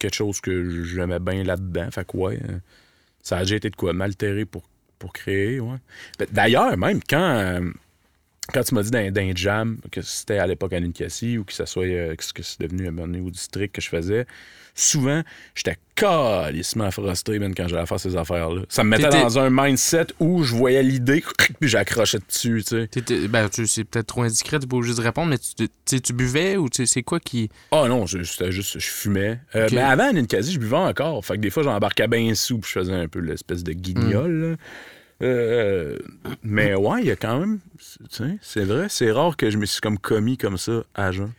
quelque 0.04 0.16
chose 0.16 0.42
que 0.42 0.84
j'aimais 0.84 1.20
bien 1.20 1.44
là-dedans. 1.44 1.90
Fait 1.92 2.06
que, 2.06 2.18
ouais, 2.18 2.40
euh, 2.50 2.58
ça 3.22 3.38
a 3.38 3.44
été 3.44 3.70
de 3.70 3.76
quoi, 3.76 3.94
m'altérer 3.94 4.44
pour, 4.44 4.64
pour 5.00 5.14
créer, 5.14 5.60
ouais. 5.62 5.78
D'ailleurs, 6.32 6.78
même 6.78 7.00
quand. 7.10 7.62
Quand 8.52 8.64
tu 8.64 8.76
m'as 8.76 8.84
dit 8.84 8.92
dans, 8.92 9.12
dans 9.12 9.22
un 9.22 9.32
jam 9.36 9.78
que 9.92 10.02
c'était 10.02 10.38
à 10.40 10.48
l'époque 10.48 10.74
à 10.74 10.80
Ninkasi 10.80 11.38
ou 11.38 11.44
que 11.46 11.54
ça 11.54 11.66
soit 11.66 11.86
euh, 11.86 12.16
que 12.16 12.44
c'est 12.44 12.60
devenu 12.62 12.88
à 12.88 12.90
un 12.90 13.14
au 13.26 13.30
district 13.30 13.74
que 13.76 13.82
je 13.82 13.88
faisais, 13.90 14.26
souvent, 14.76 15.22
j'étais 15.56 15.78
calissement 15.96 16.90
frustré 16.92 17.40
man, 17.40 17.54
quand 17.56 17.68
j'allais 17.68 17.86
faire 17.86 18.00
ces 18.00 18.16
affaires-là. 18.18 18.64
Ça 18.70 18.84
me 18.84 18.90
mettait 18.90 19.04
dans 19.10 19.40
un 19.40 19.50
mindset 19.50 20.08
où 20.20 20.44
je 20.44 20.56
voyais 20.56 20.84
l'idée 20.84 21.24
puis 21.60 21.70
j'accrochais 21.70 22.18
dessus, 22.28 22.64
tu 22.68 22.76
sais. 22.82 22.88
t'étais- 22.88 23.28
ben, 23.28 23.48
tu- 23.50 23.68
c'est 23.68 23.84
peut-être 23.84 24.08
trop 24.08 24.24
indiscret, 24.24 24.60
t'es 24.60 24.68
pas 24.68 24.76
obligé 24.78 24.96
de 24.96 25.02
répondre, 25.02 25.30
mais 25.30 25.38
tu, 25.86 26.02
tu 26.02 26.14
buvais 26.14 26.58
ou 26.58 26.68
c'est 26.74 27.04
quoi 27.04 27.20
qui. 27.20 27.50
Ah 27.72 27.86
non, 27.88 28.06
c'était 28.08 28.52
juste, 28.52 28.80
je 28.80 28.88
fumais. 28.88 29.40
Euh. 29.56 29.70
Mais 29.72 29.82
avant, 29.82 30.10
à 30.10 30.12
Ninkasi, 30.14 30.54
je 30.54 30.60
buvais 30.60 30.76
encore. 30.78 31.24
Fait 31.26 31.36
que 31.36 31.40
des 31.42 31.50
fois, 31.52 31.64
j'embarquais 31.64 32.08
bien 32.08 32.34
sous 32.36 32.58
puis 32.58 32.72
je 32.74 32.80
faisais 32.80 32.94
un 32.94 33.08
peu 33.08 33.20
l'espèce 33.20 33.64
de 33.64 33.72
guignol. 33.74 34.32
là. 34.32 34.56
Euh, 35.24 35.98
mais 36.44 36.76
ouais, 36.76 37.02
il 37.02 37.08
y 37.08 37.12
a 37.12 37.16
quand 37.16 37.40
même. 37.40 37.60
C'est 38.42 38.64
vrai, 38.66 38.88
c'est 38.90 39.12
rare 39.12 39.38
que 39.38 39.50
je 39.50 39.58
me 39.58 39.66
suis 39.66 39.80
comme 39.82 39.98
commis 39.98 40.38
comme 40.38 40.58
ça 40.58 40.84
à 40.94 41.12
jeun. 41.12 41.32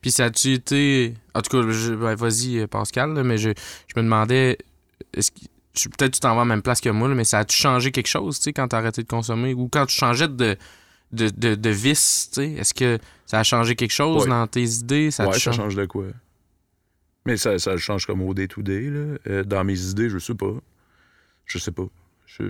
Puis 0.00 0.12
ça 0.12 0.26
a-tu 0.26 0.52
été. 0.52 1.14
En 1.34 1.42
tout 1.42 1.50
cas, 1.50 1.68
je- 1.70 1.94
ben, 1.94 2.14
vas-y, 2.14 2.58
euh, 2.60 2.66
Pascal, 2.66 3.14
là, 3.14 3.22
mais 3.24 3.38
je, 3.38 3.50
je 3.88 3.94
me 4.00 4.02
demandais. 4.04 4.58
Est-ce 5.14 5.30
que. 5.32 5.40
Peut-être 5.96 6.10
que 6.10 6.16
tu 6.16 6.20
t'en 6.20 6.34
vas 6.34 6.42
à 6.42 6.44
la 6.44 6.48
même 6.54 6.62
place 6.62 6.80
que 6.82 6.90
moi, 6.90 7.08
là, 7.08 7.14
mais 7.14 7.24
ça 7.24 7.38
a-tu 7.38 7.56
changé 7.56 7.90
quelque 7.92 8.06
chose, 8.06 8.36
tu 8.36 8.42
sais, 8.44 8.52
quand 8.52 8.68
t'as 8.68 8.78
arrêté 8.78 9.02
de 9.02 9.08
consommer? 9.08 9.54
Ou 9.54 9.68
quand 9.72 9.86
tu 9.86 9.96
changeais 9.96 10.28
de, 10.28 10.54
de, 11.12 11.30
de, 11.30 11.54
de 11.54 11.70
vice, 11.70 12.28
tu 12.30 12.42
sais? 12.42 12.50
Est-ce 12.52 12.74
que 12.74 12.98
ça 13.24 13.38
a 13.40 13.42
changé 13.42 13.74
quelque 13.74 13.90
chose 13.92 14.24
Ouais. 14.24 14.28
dans 14.28 14.46
tes 14.46 14.64
idées? 14.64 15.10
Ça 15.10 15.26
ouais, 15.26 15.38
ça 15.38 15.50
change 15.50 15.74
de 15.74 15.86
quoi? 15.86 16.04
Mais 17.24 17.38
ça, 17.38 17.58
ça 17.58 17.76
change 17.78 18.04
comme 18.06 18.20
au 18.20 18.34
day-to-day. 18.34 18.90
là. 18.90 19.16
Euh, 19.28 19.44
dans 19.44 19.64
mes 19.64 19.80
idées, 19.80 20.10
je 20.10 20.18
sais 20.18 20.34
pas. 20.34 20.52
Je 21.46 21.56
sais 21.58 21.70
pas. 21.72 21.86
Je... 22.26 22.44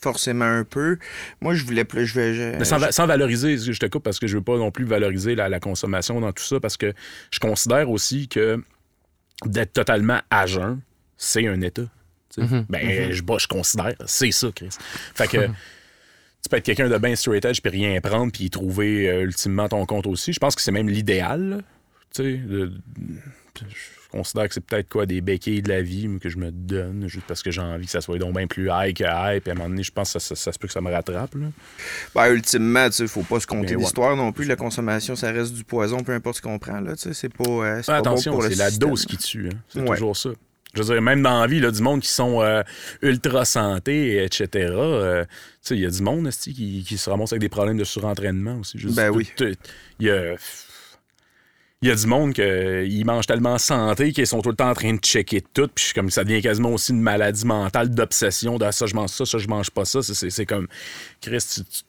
Forcément 0.00 0.44
un 0.44 0.64
peu. 0.64 0.98
Moi, 1.40 1.54
je 1.54 1.64
voulais 1.64 1.84
plus. 1.84 2.06
Je 2.06 2.14
vais, 2.14 2.34
je- 2.34 2.56
Mais 2.58 2.64
sans, 2.64 2.78
va- 2.78 2.92
sans 2.92 3.06
valoriser, 3.06 3.58
je 3.58 3.78
te 3.78 3.86
coupe 3.86 4.04
parce 4.04 4.18
que 4.18 4.26
je 4.26 4.36
veux 4.36 4.42
pas 4.44 4.56
non 4.56 4.70
plus 4.70 4.84
valoriser 4.84 5.34
la, 5.34 5.48
la 5.48 5.58
consommation 5.60 6.20
dans 6.20 6.32
tout 6.32 6.42
ça 6.44 6.60
parce 6.60 6.76
que 6.76 6.92
je 7.32 7.40
considère 7.40 7.90
aussi 7.90 8.28
que 8.28 8.62
d'être 9.44 9.72
totalement 9.72 10.20
à 10.30 10.46
jeun, 10.46 10.80
c'est 11.16 11.46
un 11.46 11.60
état. 11.60 11.82
Mhm. 12.36 12.66
Ben, 12.68 13.12
je, 13.12 13.22
bah, 13.22 13.36
je 13.40 13.48
considère, 13.48 13.94
c'est 14.06 14.30
ça, 14.30 14.48
Chris. 14.54 14.68
Fait 15.14 15.26
que 15.26 15.46
tu 16.42 16.48
peux 16.50 16.56
être 16.58 16.64
quelqu'un 16.64 16.88
de 16.88 16.96
bien 16.98 17.16
straight 17.16 17.44
edge 17.44 17.60
puis 17.60 17.70
rien 17.70 18.00
prendre 18.00 18.30
puis 18.30 18.48
trouver 18.50 19.08
euh, 19.10 19.22
ultimement 19.22 19.68
ton 19.68 19.84
compte 19.86 20.06
aussi. 20.06 20.32
Je 20.32 20.38
pense 20.38 20.54
que 20.54 20.60
c'est 20.62 20.70
même 20.70 20.88
l'idéal. 20.88 21.64
Tu 22.14 22.22
sais, 22.22 22.32
de- 22.36 22.72
je 24.12 24.18
considère 24.18 24.48
que 24.48 24.54
c'est 24.54 24.64
peut-être 24.64 24.88
quoi 24.88 25.04
des 25.06 25.20
béquilles 25.20 25.60
de 25.60 25.68
la 25.68 25.82
vie 25.82 26.08
que 26.20 26.28
je 26.30 26.38
me 26.38 26.50
donne 26.50 27.08
juste 27.08 27.26
parce 27.28 27.42
que 27.42 27.50
j'ai 27.50 27.60
envie 27.60 27.84
que 27.84 27.90
ça 27.92 28.00
soit 28.00 28.18
donc 28.18 28.34
bien 28.36 28.46
plus 28.46 28.68
high 28.72 28.94
que 28.96 29.04
high. 29.04 29.42
Puis 29.42 29.50
à 29.50 29.52
un 29.52 29.56
moment 29.56 29.68
donné, 29.68 29.82
je 29.82 29.92
pense 29.92 30.12
que 30.14 30.18
ça, 30.18 30.28
ça- 30.28 30.34
ça 30.36 30.52
se 30.52 30.58
peut 30.58 30.66
que 30.66 30.72
ça 30.72 30.80
me 30.80 30.90
rattrape. 30.90 31.34
Là. 31.34 31.46
Ben, 32.14 32.32
ultimement, 32.32 32.86
tu 32.88 32.92
sais, 32.96 33.06
faut 33.06 33.22
pas 33.22 33.38
se 33.40 33.46
compter 33.46 33.70
Mais 33.72 33.76
ouais. 33.76 33.82
d'histoire 33.84 34.16
non 34.16 34.32
plus. 34.32 34.44
La 34.46 34.56
consommation, 34.56 35.14
ça 35.14 35.30
reste 35.30 35.52
du 35.52 35.62
poison, 35.64 36.02
peu 36.02 36.12
importe 36.12 36.36
ce 36.36 36.42
qu'on 36.42 36.58
prend, 36.58 36.80
là. 36.80 36.96
Tu 36.96 37.02
sais, 37.02 37.12
c'est 37.14 37.28
pas. 37.32 37.44
euh, 37.48 37.82
bon 37.86 37.92
attention, 37.92 38.40
c'est 38.40 38.54
la 38.56 38.70
système. 38.70 38.88
dose 38.90 39.04
qui 39.04 39.16
tue. 39.18 39.48
hein. 39.52 39.56
C'est 39.68 39.80
Ouais. 39.82 39.96
toujours 39.96 40.16
ça. 40.16 40.30
Je 40.74 40.82
veux 40.82 40.92
dire, 40.94 41.02
même 41.02 41.22
dans 41.22 41.40
la 41.40 41.46
vie, 41.46 41.60
là, 41.60 41.70
du 41.70 41.80
monde 41.82 42.00
qui 42.02 42.08
sont 42.10 42.42
euh, 42.42 42.62
ultra 43.02 43.44
santé, 43.46 44.22
etc. 44.22 44.48
euh, 44.54 45.24
tu 45.24 45.30
sais, 45.62 45.74
il 45.76 45.80
y 45.80 45.86
a 45.86 45.90
du 45.90 46.02
monde 46.02 46.28
qui, 46.30 46.84
qui 46.86 46.98
se 46.98 47.08
ramasse 47.10 47.32
avec 47.32 47.40
des 47.40 47.48
problèmes 47.48 47.78
de 47.78 47.84
surentraînement 47.84 48.58
aussi. 48.60 48.78
Je 48.78 48.88
Ben 48.88 49.10
dire, 49.10 49.14
oui. 49.16 49.30
tout- 49.34 49.44
tout- 49.46 49.54
Il 49.98 50.06
y 50.06 50.10
a. 50.10 50.34
Il 51.80 51.88
y 51.88 51.92
a 51.92 51.94
du 51.94 52.06
monde 52.06 52.32
qui 52.32 53.04
mangent 53.04 53.26
tellement 53.28 53.56
santé 53.56 54.12
qu'ils 54.12 54.26
sont 54.26 54.42
tout 54.42 54.48
le 54.50 54.56
temps 54.56 54.70
en 54.70 54.74
train 54.74 54.94
de 54.94 54.98
checker 54.98 55.40
tout. 55.40 55.68
Puis 55.72 55.92
comme 55.94 56.10
ça 56.10 56.24
devient 56.24 56.42
quasiment 56.42 56.70
aussi 56.72 56.90
une 56.92 57.00
maladie 57.00 57.46
mentale 57.46 57.90
d'obsession 57.90 58.58
de 58.58 58.64
ah, 58.64 58.72
ça, 58.72 58.86
je 58.86 58.94
mange 58.96 59.10
ça, 59.10 59.24
ça, 59.24 59.38
je 59.38 59.46
mange 59.46 59.70
pas 59.70 59.84
ça. 59.84 60.02
C'est- 60.02 60.46
comme. 60.46 60.66
Chris, 61.20 61.38
tu- 61.54 61.62
tu- 61.64 61.82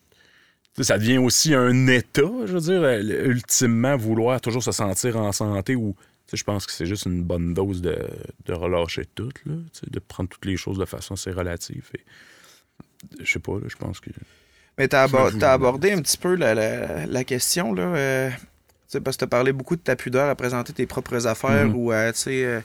tu 0.75 0.83
ça 0.83 0.99
devient 0.99 1.17
aussi 1.17 1.55
un 1.55 1.87
état, 1.87 2.21
je 2.45 2.53
veux 2.53 2.59
dire, 2.61 2.83
euh, 2.83 3.25
ultimement 3.25 3.97
vouloir 3.97 4.39
toujours 4.39 4.61
se 4.63 4.71
sentir 4.71 5.17
en 5.17 5.31
santé 5.31 5.75
ou. 5.75 5.95
tu 6.27 6.37
Je 6.37 6.43
pense 6.43 6.67
que 6.67 6.71
c'est 6.71 6.85
juste 6.85 7.07
une 7.07 7.23
bonne 7.23 7.55
dose 7.55 7.81
de, 7.81 7.97
de 8.45 8.53
relâcher 8.53 9.05
tout, 9.15 9.31
là, 9.47 9.55
tu 9.73 9.89
de 9.89 9.99
prendre 9.99 10.29
toutes 10.29 10.45
les 10.45 10.55
choses 10.57 10.77
de 10.77 10.85
façon 10.85 11.15
assez 11.15 11.31
relative. 11.31 11.89
Je 13.19 13.31
sais 13.31 13.39
pas, 13.39 13.53
je 13.67 13.75
pense 13.75 13.99
que. 13.99 14.11
Mais 14.77 14.87
t'as 14.87 15.07
là. 15.07 15.51
abordé 15.53 15.91
un 15.93 16.01
petit 16.03 16.17
peu 16.19 16.35
la, 16.35 16.53
la- 16.53 17.07
la 17.07 17.23
question, 17.23 17.73
là. 17.73 17.81
euh, 17.95 18.29
tu 18.29 18.37
sais, 18.93 19.01
parce 19.01 19.17
que 19.17 19.21
t'as 19.21 19.27
parlé 19.27 19.51
beaucoup 19.53 19.75
de 19.75 19.81
ta 19.81 19.95
pudeur 19.95 20.29
à 20.29 20.35
présenter 20.35 20.73
tes 20.73 20.85
propres 20.85 21.27
affaires 21.27 21.67
Mhm. 21.67 21.75
ou 21.75 21.91
à, 21.91 22.11
tu 22.13 22.19
sais. 22.19 22.45
euh, 22.45 22.61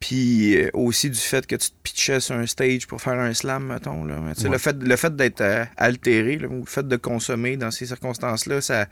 puis 0.00 0.56
euh, 0.60 0.70
aussi 0.74 1.08
du 1.08 1.18
fait 1.18 1.46
que 1.46 1.56
tu 1.56 1.70
te 1.70 1.74
pitchais 1.82 2.20
sur 2.20 2.34
un 2.34 2.46
stage 2.46 2.86
pour 2.86 3.00
faire 3.00 3.18
un 3.18 3.32
slam, 3.32 3.66
mettons. 3.68 4.04
Là. 4.04 4.16
Tu 4.36 4.44
Ouais. 4.44 4.50
Le 4.50 4.58
fait, 4.58 4.76
le 4.82 4.96
fait 4.96 5.14
d'être 5.16 5.40
euh, 5.40 5.64
altéré 5.76 6.36
là, 6.36 6.48
ou 6.48 6.60
le 6.60 6.66
fait 6.66 6.86
de 6.86 6.96
consommer 6.96 7.56
dans 7.56 7.70
ces 7.70 7.86
circonstances-là, 7.86 8.60
ça, 8.60 8.86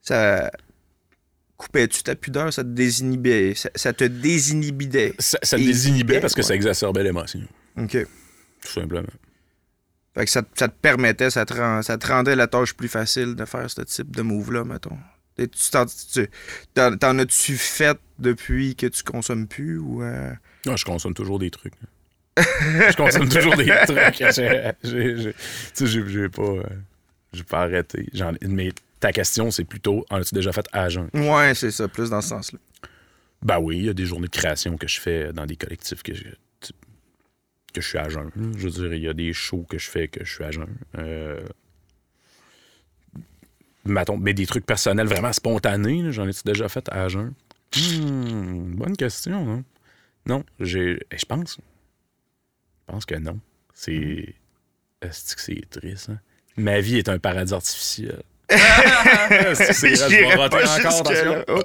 ça 0.00 0.50
coupait-tu 1.56 2.02
ta 2.02 2.14
pudeur? 2.14 2.52
Ça 2.52 2.62
te 2.62 2.68
désinhibait? 2.68 3.54
Ça, 3.54 3.68
ça 3.74 3.92
te 3.92 4.04
désinhibidait? 4.04 5.14
Ça, 5.18 5.38
ça 5.42 5.58
Et- 5.58 5.64
désinhibait 5.66 6.20
parce 6.20 6.32
que 6.34 6.40
ouais. 6.40 6.46
ça 6.46 6.54
exacerbait 6.54 7.02
l'émotion, 7.02 7.40
OK. 7.76 7.96
tout 8.62 8.68
simplement. 8.72 9.08
Fait 10.14 10.24
que 10.24 10.30
ça, 10.30 10.42
te- 10.42 10.58
ça 10.58 10.68
te 10.68 10.74
permettait, 10.80 11.30
te, 11.44 11.54
rend- 11.54 11.82
ça 11.82 11.98
te 11.98 12.06
rendait 12.06 12.36
la 12.36 12.46
tâche 12.46 12.74
plus 12.74 12.88
facile 12.88 13.34
de 13.34 13.44
faire 13.44 13.68
ce 13.70 13.82
type 13.82 14.14
de 14.16 14.22
move-là, 14.22 14.64
mettons. 14.64 14.96
Tu 15.46 15.70
t'en, 15.70 15.86
tu- 15.86 16.28
t'en, 16.74 16.96
t'en 16.96 17.18
as-tu 17.18 17.56
fait 17.56 17.96
depuis 18.18 18.74
que 18.74 18.86
tu 18.86 19.02
consommes 19.04 19.46
plus 19.46 19.78
ou. 19.78 20.02
euh, 20.02 20.32
Non, 20.66 20.76
je 20.76 20.84
consomme 20.84 21.14
toujours 21.14 21.38
des 21.38 21.50
trucs. 21.50 21.74
je 22.36 22.96
consomme 22.96 23.28
toujours 23.28 23.56
des 23.56 23.66
trucs. 23.86 24.16
J'ai- 24.34 24.72
j'ai- 24.84 25.16
j'ai- 25.16 25.32
Tu 25.32 25.38
sais, 25.74 25.86
j'ai 25.86 26.06
j'ai 26.08 26.28
pas, 26.28 26.42
euh, 26.42 26.62
j'ai 27.32 27.44
pas 27.44 27.62
arrêté. 27.62 28.08
J'en 28.12 28.34
ai- 28.34 28.46
mais 28.48 28.70
ta 29.00 29.12
question, 29.12 29.50
c'est 29.50 29.64
plutôt 29.64 30.04
en 30.10 30.16
as-tu 30.20 30.34
déjà 30.34 30.52
fait 30.52 30.66
à 30.72 30.88
jeun? 30.88 31.08
Ouais, 31.14 31.54
c'est 31.54 31.70
ça, 31.70 31.86
plus 31.88 32.10
dans 32.10 32.20
ce 32.20 32.28
sens-là. 32.30 32.58
Ben 33.42 33.58
oui, 33.60 33.78
il 33.78 33.84
y 33.84 33.88
a 33.88 33.94
des 33.94 34.04
journées 34.06 34.26
de 34.26 34.36
création 34.36 34.76
que 34.76 34.88
je 34.88 35.00
fais 35.00 35.32
dans 35.32 35.46
des 35.46 35.54
collectifs 35.56 36.02
que 36.02 36.12
je, 36.14 36.24
que 37.72 37.80
je 37.80 37.88
suis 37.88 37.98
à 37.98 38.08
jeun. 38.08 38.30
Je 38.56 38.68
veux 38.68 38.70
dire, 38.70 38.94
il 38.94 39.02
y 39.02 39.08
a 39.08 39.14
des 39.14 39.32
shows 39.32 39.64
que 39.68 39.78
je 39.78 39.88
fais 39.88 40.08
que 40.08 40.24
je 40.24 40.32
suis 40.34 40.42
à 40.42 40.50
jeun. 40.50 40.66
Euh, 40.98 41.40
mais 43.88 44.34
des 44.34 44.46
trucs 44.46 44.66
personnels 44.66 45.06
vraiment 45.06 45.32
spontanés, 45.32 46.12
j'en 46.12 46.28
ai 46.28 46.32
déjà 46.44 46.68
fait 46.68 46.88
à 46.90 47.08
jeun? 47.08 47.32
Hmm, 47.76 48.74
bonne 48.76 48.96
question, 48.96 49.44
non? 49.44 49.64
Non, 50.26 50.44
j'ai. 50.60 50.98
Je 51.10 51.24
pense. 51.24 51.58
Je 51.58 52.92
pense 52.92 53.04
que 53.04 53.14
non. 53.16 53.38
C'est. 53.74 54.34
Est-ce 55.00 55.36
que 55.36 55.42
c'est 55.42 55.70
triste, 55.70 56.10
hein? 56.10 56.18
Ma 56.56 56.80
vie 56.80 56.98
est 56.98 57.08
un 57.08 57.18
paradis 57.18 57.54
artificiel. 57.54 58.22
C'est 59.54 60.24
encore, 60.24 60.44
attention. 60.44 61.44
Oh. 61.48 61.62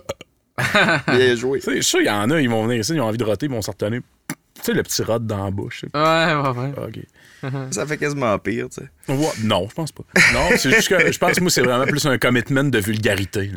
Bien 1.07 1.35
joué. 1.35 1.59
Je 1.59 1.71
suis 1.71 1.83
sûr, 1.83 2.01
il 2.01 2.07
y 2.07 2.09
en 2.09 2.29
a, 2.29 2.39
ils 2.39 2.49
vont 2.49 2.63
venir 2.63 2.81
ici, 2.81 2.93
ils 2.93 3.01
ont 3.01 3.05
envie 3.05 3.17
de 3.17 3.23
roter, 3.23 3.47
ils 3.47 3.51
vont 3.51 3.61
se 3.61 3.71
retenir. 3.71 4.01
Tu 4.27 4.61
sais, 4.61 4.73
le 4.73 4.83
petit 4.83 5.01
rot 5.01 5.19
dans 5.19 5.45
la 5.45 5.51
bouche. 5.51 5.85
Ouais, 5.93 5.99
ouais, 5.99 6.49
ouais. 6.49 6.73
OK. 6.77 6.99
Ça 7.71 7.85
fait 7.85 7.97
quasiment 7.97 8.37
pire, 8.39 8.67
tu 8.69 8.81
sais. 8.81 8.89
Non, 9.43 9.67
je 9.69 9.73
pense 9.73 9.91
pas. 9.91 10.03
Non, 10.33 10.49
c'est 10.57 10.71
juste 10.71 10.89
que 10.89 11.11
je 11.11 11.17
pense 11.17 11.33
que 11.35 11.41
moi, 11.41 11.49
c'est 11.51 11.61
vraiment 11.61 11.85
plus 11.85 12.05
un 12.05 12.17
commitment 12.17 12.63
de 12.63 12.79
vulgarité. 12.79 13.51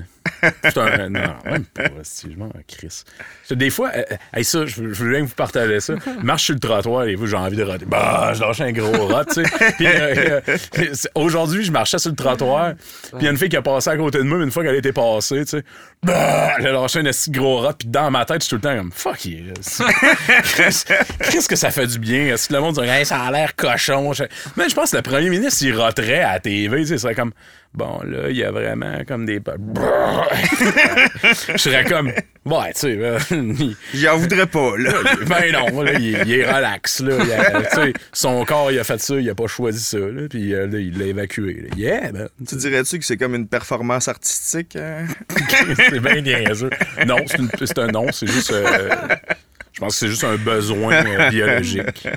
C'est 0.64 0.78
un. 0.78 1.08
Non, 1.08 1.34
même 1.44 1.64
pas. 1.64 1.84
Si 2.02 2.32
je 2.32 2.36
m'en 2.36 2.50
crisse. 2.66 3.04
Des 3.50 3.70
fois, 3.70 3.90
euh, 3.94 4.02
euh, 4.36 4.42
ça, 4.42 4.66
je 4.66 4.74
je 4.74 5.04
veux 5.04 5.10
bien 5.10 5.20
que 5.20 5.26
vous 5.26 5.34
partagez 5.34 5.80
ça. 5.80 5.94
Marche 6.22 6.44
sur 6.44 6.54
le 6.54 6.60
trottoir 6.60 7.04
et 7.04 7.14
vous, 7.14 7.26
j'ai 7.26 7.36
envie 7.36 7.56
de 7.56 7.62
roter. 7.62 7.86
Bah, 7.86 8.32
je 8.34 8.40
lâche 8.40 8.60
un 8.60 8.72
gros 8.72 9.06
rot, 9.06 9.24
tu 9.24 9.44
sais. 9.44 9.44
Euh, 9.80 10.40
aujourd'hui, 11.14 11.64
je 11.64 11.72
marchais 11.72 11.98
sur 11.98 12.10
le 12.10 12.16
trottoir. 12.16 12.74
Puis 12.74 13.12
il 13.20 13.24
y 13.24 13.28
a 13.28 13.30
une 13.30 13.36
fille 13.36 13.48
qui 13.48 13.56
a 13.56 13.62
passé 13.62 13.90
à 13.90 13.96
côté 13.96 14.18
de 14.18 14.24
moi, 14.24 14.38
mais 14.38 14.44
une 14.44 14.50
fois 14.50 14.64
qu'elle 14.64 14.76
était 14.76 14.92
passée, 14.92 15.44
tu 15.44 15.58
sais, 15.58 15.64
bah, 16.06 16.52
elle 16.58 16.66
a 16.68 16.72
lâché 16.72 17.00
un 17.00 17.04
petit 17.04 17.30
gros 17.30 17.60
rot. 17.62 17.72
Puis 17.78 17.88
dans 17.88 18.10
ma 18.10 18.24
tête, 18.24 18.42
je 18.42 18.46
suis 18.46 18.50
tout 18.50 18.56
le 18.56 18.60
temps 18.62 18.76
comme 18.76 18.92
fuck 18.92 19.24
yeah. 19.24 19.52
Qu'est-ce 21.30 21.48
que 21.48 21.56
ça 21.56 21.70
fait 21.70 21.86
du 21.86 21.98
bien? 21.98 22.26
Est-ce 22.34 22.48
que 22.48 22.54
le 22.54 22.60
monde 22.60 22.74
dirait, 22.74 22.88
Hey, 23.00 23.06
ça 23.06 23.20
a 23.22 23.30
l'air 23.30 23.54
cochon? 23.56 24.12
Je- 24.12 24.24
Mais 24.56 24.68
je 24.68 24.74
pense 24.74 24.90
que 24.92 24.96
le 24.96 25.02
premier 25.02 25.28
ministre, 25.30 25.62
il 25.64 25.74
roterait 25.78 26.20
à 26.22 26.34
la 26.34 26.40
TV, 26.40 26.78
tu 26.82 26.86
sais, 26.88 26.94
il 26.94 27.00
serait 27.00 27.14
comme, 27.14 27.32
bon, 27.76 28.00
là, 28.04 28.28
il 28.30 28.36
y 28.36 28.42
a 28.44 28.50
vraiment 28.50 29.04
comme 29.06 29.24
des. 29.26 29.40
je 31.22 31.56
serais 31.58 31.84
comme, 31.84 32.08
ouais, 32.44 32.72
tu 32.72 32.80
sais, 32.80 32.96
euh, 32.98 33.18
il- 33.30 33.76
J'en 33.94 34.16
voudrais 34.16 34.46
pas, 34.46 34.76
là. 34.78 34.92
ben 35.26 35.52
non, 35.52 35.82
là, 35.82 35.92
il, 35.94 36.18
il 36.26 36.32
est 36.40 36.50
relax, 36.50 37.00
là. 37.00 37.16
Il 37.24 37.32
a- 37.32 37.62
tu 37.62 37.74
sais, 37.76 37.92
son 38.12 38.44
corps, 38.44 38.72
il 38.72 38.78
a 38.78 38.84
fait 38.84 38.98
ça, 39.00 39.14
il 39.16 39.28
a 39.30 39.34
pas 39.34 39.46
choisi 39.46 39.82
ça, 39.82 39.98
là, 39.98 40.28
puis 40.28 40.54
euh, 40.54 40.66
là, 40.66 40.78
il 40.78 40.98
l'a 40.98 41.06
évacué. 41.06 41.66
là. 41.68 41.76
Yeah, 41.76 42.10
tu 42.48 42.56
dirais-tu 42.56 42.98
que 42.98 43.04
c'est 43.04 43.16
comme 43.16 43.34
une 43.34 43.46
performance 43.48 44.08
artistique? 44.08 44.76
hein? 44.76 45.06
c'est 45.90 46.00
bien 46.00 46.20
niaiseux. 46.20 46.70
Non, 47.06 47.18
c'est, 47.26 47.38
une- 47.38 47.50
c'est 47.64 47.78
un 47.78 47.88
non, 47.88 48.06
c'est 48.12 48.26
juste. 48.26 48.52
euh, 48.52 48.90
je 49.72 49.80
pense 49.80 49.92
que 49.94 49.98
c'est 50.00 50.08
juste 50.08 50.24
un 50.24 50.36
besoin 50.36 50.94
euh, 51.04 51.30
biologique. 51.30 52.08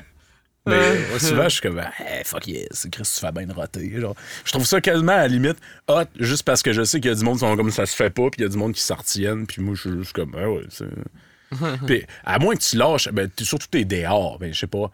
Mais 0.70 1.18
souvent, 1.18 1.44
je 1.44 1.48
suis 1.48 1.60
comme, 1.60 1.78
hey, 1.78 2.24
fuck 2.24 2.46
yes, 2.46 2.86
Chris, 2.90 3.02
tu 3.02 3.20
fais 3.20 3.32
bien 3.32 3.46
de 3.46 3.52
roter. 3.52 4.00
Genre, 4.00 4.14
je 4.44 4.52
trouve 4.52 4.66
ça 4.66 4.80
quasiment 4.80 5.12
à 5.12 5.18
la 5.18 5.28
limite 5.28 5.58
hot, 5.88 6.04
juste 6.18 6.44
parce 6.44 6.62
que 6.62 6.72
je 6.72 6.82
sais 6.82 7.00
qu'il 7.00 7.10
y 7.10 7.14
a 7.14 7.16
du 7.16 7.24
monde 7.24 7.34
qui 7.34 7.40
sont 7.40 7.56
comme 7.56 7.70
ça 7.70 7.86
se 7.86 7.94
fait 7.94 8.10
pas, 8.10 8.30
puis 8.30 8.40
il 8.40 8.42
y 8.42 8.46
a 8.46 8.48
du 8.48 8.56
monde 8.56 8.72
qui 8.72 8.80
s'en 8.80 8.96
retiennent, 8.96 9.46
puis 9.46 9.62
moi, 9.62 9.74
je 9.74 9.88
suis 9.88 9.98
juste 9.98 10.12
comme, 10.12 10.34
ah 10.38 10.48
ouais, 10.48 10.62
c'est. 10.70 10.86
Puis, 11.86 12.04
à 12.24 12.38
moins 12.38 12.54
que 12.54 12.62
tu 12.62 12.76
lâches, 12.76 13.08
ben, 13.08 13.28
surtout 13.40 13.66
t'es 13.68 13.84
dehors, 13.84 14.38
ben, 14.38 14.52
je 14.52 14.58
sais 14.60 14.66
pas. 14.66 14.90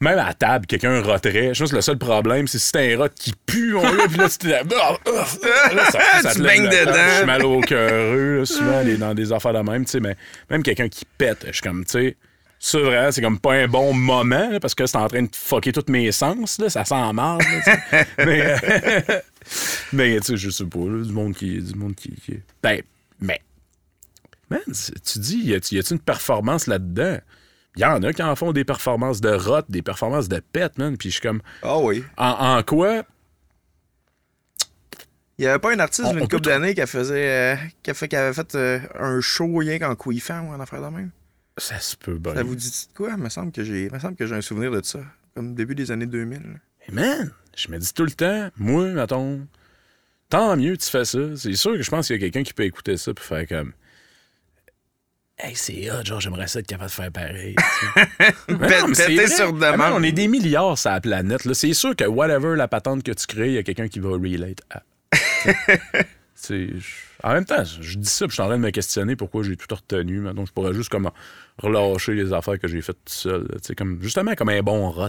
Même 0.00 0.20
à 0.20 0.32
table, 0.32 0.66
quelqu'un 0.66 1.02
roterait. 1.02 1.52
Je 1.54 1.58
pense 1.58 1.70
que 1.70 1.76
le 1.76 1.82
seul 1.82 1.98
problème, 1.98 2.46
c'est 2.46 2.60
si 2.60 2.70
t'as 2.70 2.82
un 2.82 2.96
rot 2.96 3.08
qui 3.12 3.32
pue, 3.46 3.74
on 3.74 3.82
là, 3.82 4.04
puis 4.08 4.16
là, 4.16 4.28
tu 4.28 4.46
là, 4.46 4.62
ah, 4.80 4.96
ah, 5.04 5.74
là, 5.74 5.90
ça, 5.90 6.00
ça 6.22 6.34
Tu 6.36 6.42
baignes 6.42 6.64
la 6.66 6.84
dedans. 6.84 6.92
Je 6.94 7.16
suis 7.16 7.26
mal 7.26 7.44
au 7.44 7.60
cœur, 7.60 8.46
souvent, 8.46 8.84
dans 8.84 9.14
des 9.14 9.32
affaires 9.32 9.52
de 9.52 9.68
même, 9.68 9.84
tu 9.84 9.92
sais, 9.92 10.00
mais 10.00 10.16
même 10.48 10.62
quelqu'un 10.62 10.88
qui 10.88 11.04
pète, 11.04 11.46
je 11.48 11.52
suis 11.52 11.62
comme, 11.62 11.84
tu 11.84 11.92
sais, 11.92 12.16
ça, 12.60 12.78
vraiment, 12.80 13.10
c'est 13.12 13.22
comme 13.22 13.38
pas 13.38 13.54
un 13.54 13.68
bon 13.68 13.92
moment, 13.92 14.50
là, 14.50 14.60
parce 14.60 14.74
que 14.74 14.86
c'est 14.86 14.96
en 14.96 15.06
train 15.08 15.22
de 15.22 15.28
fucker 15.34 15.72
tous 15.72 15.90
mes 15.90 16.10
sens, 16.12 16.58
là, 16.58 16.68
ça 16.68 16.84
sent 16.84 17.12
marre, 17.12 17.38
là, 17.38 18.04
mais, 18.18 18.42
euh, 18.42 19.20
mais, 19.92 20.20
tu 20.20 20.26
sais, 20.26 20.36
je 20.36 20.50
sais 20.50 20.64
pas, 20.64 20.78
du 20.78 21.12
monde 21.12 21.34
qui. 21.34 21.60
Du 21.60 21.74
monde 21.74 21.94
qui, 21.94 22.14
qui- 22.16 22.40
Ben, 22.62 22.82
mais. 23.20 23.40
Man, 24.50 24.60
tu 24.66 25.18
dis, 25.18 25.36
y 25.44 25.54
a-tu 25.54 25.92
une 25.92 25.98
performance 26.00 26.66
là-dedans? 26.66 27.18
Il 27.76 27.82
y 27.82 27.84
en 27.84 28.02
a 28.02 28.12
qui 28.12 28.22
en 28.22 28.34
font 28.34 28.52
des 28.52 28.64
performances 28.64 29.20
de 29.20 29.28
rot, 29.30 29.60
des 29.68 29.82
performances 29.82 30.28
de 30.28 30.40
pète, 30.40 30.78
man. 30.78 30.96
Puis 30.96 31.10
je 31.10 31.14
suis 31.14 31.22
comme, 31.22 31.42
Ah 31.62 31.78
oui. 31.78 32.02
en, 32.16 32.56
en 32.58 32.62
quoi? 32.62 33.02
Il 35.38 35.44
y 35.44 35.46
avait 35.46 35.58
pas 35.60 35.72
un 35.72 35.78
artiste 35.78 36.08
d'une 36.10 36.22
couple 36.22 36.40
d'années 36.40 36.74
qui, 36.74 36.84
faisait, 36.86 37.30
euh, 37.30 37.56
qui, 37.82 37.90
a 37.90 37.94
fait, 37.94 38.08
qui 38.08 38.16
avait 38.16 38.32
fait 38.34 38.54
euh, 38.56 38.80
un 38.98 39.20
show 39.20 39.54
rien 39.58 39.78
qu'en 39.78 39.94
couillefant 39.94 40.40
ou 40.40 40.52
en 40.52 40.58
affaire 40.58 40.80
de 40.82 40.88
même? 40.96 41.10
Ça 41.58 41.78
se 41.80 41.96
peut, 41.96 42.18
ben. 42.18 42.34
Ça 42.34 42.42
vous 42.42 42.54
dit 42.54 42.68
de 42.70 42.96
quoi? 42.96 43.10
Il 43.16 43.22
me 43.22 43.28
semble 43.28 43.52
que 43.52 43.62
j'ai 43.64 43.88
un 44.34 44.40
souvenir 44.40 44.70
de 44.70 44.82
ça. 44.84 45.00
Comme 45.34 45.54
début 45.54 45.74
des 45.74 45.90
années 45.90 46.06
2000. 46.06 46.38
là. 46.38 46.42
Mais 46.90 46.94
man, 47.02 47.32
je 47.56 47.68
me 47.70 47.78
dis 47.78 47.92
tout 47.92 48.04
le 48.04 48.10
temps, 48.12 48.50
moi, 48.56 48.86
mettons, 48.88 49.46
tant 50.28 50.56
mieux, 50.56 50.76
tu 50.76 50.88
fais 50.88 51.04
ça. 51.04 51.18
C'est 51.36 51.54
sûr 51.54 51.72
que 51.72 51.82
je 51.82 51.90
pense 51.90 52.06
qu'il 52.06 52.16
y 52.16 52.18
a 52.18 52.20
quelqu'un 52.22 52.42
qui 52.42 52.54
peut 52.54 52.64
écouter 52.64 52.96
ça 52.96 53.12
puis 53.14 53.24
faire 53.24 53.46
comme. 53.46 53.72
Hey, 55.40 55.54
c'est 55.54 55.88
hot, 55.92 56.04
genre, 56.04 56.20
j'aimerais 56.20 56.48
ça 56.48 56.58
être 56.58 56.66
capable 56.66 56.90
de 56.90 56.94
faire 56.94 57.12
pareil. 57.12 57.54
Péter 58.48 59.28
sur 59.28 59.48
Ah, 59.48 59.52
man, 59.52 59.72
demande. 59.72 59.92
on 59.94 60.02
est 60.02 60.10
des 60.10 60.26
milliards 60.26 60.76
sur 60.76 60.90
la 60.90 61.00
planète. 61.00 61.52
C'est 61.54 61.74
sûr 61.74 61.94
que 61.94 62.04
whatever 62.04 62.56
la 62.56 62.66
patente 62.66 63.04
que 63.04 63.12
tu 63.12 63.26
crées, 63.26 63.48
il 63.48 63.54
y 63.54 63.58
a 63.58 63.62
quelqu'un 63.62 63.86
qui 63.86 64.00
va 64.00 64.08
relate 64.10 64.60
à. 64.70 64.82
En 67.24 67.32
même 67.32 67.44
temps, 67.44 67.64
je 67.64 67.98
dis 67.98 68.08
ça, 68.08 68.26
puis 68.26 68.30
je 68.30 68.34
suis 68.34 68.42
en 68.42 68.46
train 68.46 68.58
de 68.58 68.62
me 68.62 68.70
questionner 68.70 69.16
pourquoi 69.16 69.42
j'ai 69.42 69.56
tout 69.56 69.74
retenu. 69.74 70.20
Maintenant, 70.20 70.46
je 70.46 70.52
pourrais 70.52 70.74
juste 70.74 70.88
comme 70.88 71.10
relâcher 71.58 72.14
les 72.14 72.32
affaires 72.32 72.58
que 72.58 72.68
j'ai 72.68 72.80
faites 72.80 72.96
tout 73.04 73.12
seul. 73.12 73.46
Comme, 73.76 73.98
justement 74.02 74.34
comme 74.34 74.48
un 74.50 74.62
bon 74.62 74.90
rot. 74.90 75.08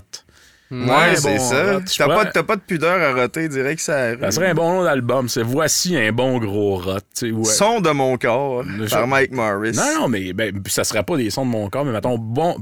Ouais, 0.71 1.15
c'est 1.15 1.37
bon, 1.37 1.39
ça. 1.39 1.79
T'as 1.97 2.31
pas, 2.31 2.43
pas 2.43 2.55
de 2.55 2.61
pudeur 2.61 3.01
à 3.01 3.19
roter, 3.19 3.49
direct 3.49 3.77
que 3.77 3.81
ça 3.81 3.97
arrive. 3.97 4.21
Ça 4.21 4.31
serait 4.31 4.49
un 4.49 4.53
bon 4.53 4.71
nom 4.71 4.83
d'album. 4.83 5.27
C'est 5.27 5.41
Voici 5.41 5.97
un 5.97 6.11
bon 6.11 6.37
gros 6.37 6.77
rot. 6.77 6.99
ouais. 7.23 7.43
Son 7.45 7.81
de 7.81 7.89
mon 7.89 8.17
corps, 8.17 8.63
par 8.89 9.07
Mike 9.07 9.31
Morris. 9.31 9.71
Non, 9.71 10.01
non, 10.01 10.07
mais 10.07 10.31
ben, 10.33 10.61
ça 10.67 10.83
serait 10.83 11.03
pas 11.03 11.17
des 11.17 11.31
sons 11.31 11.45
de 11.45 11.51
mon 11.51 11.69
corps, 11.69 11.85
mais 11.85 11.91
mettons, 11.91 12.19
bon, 12.19 12.55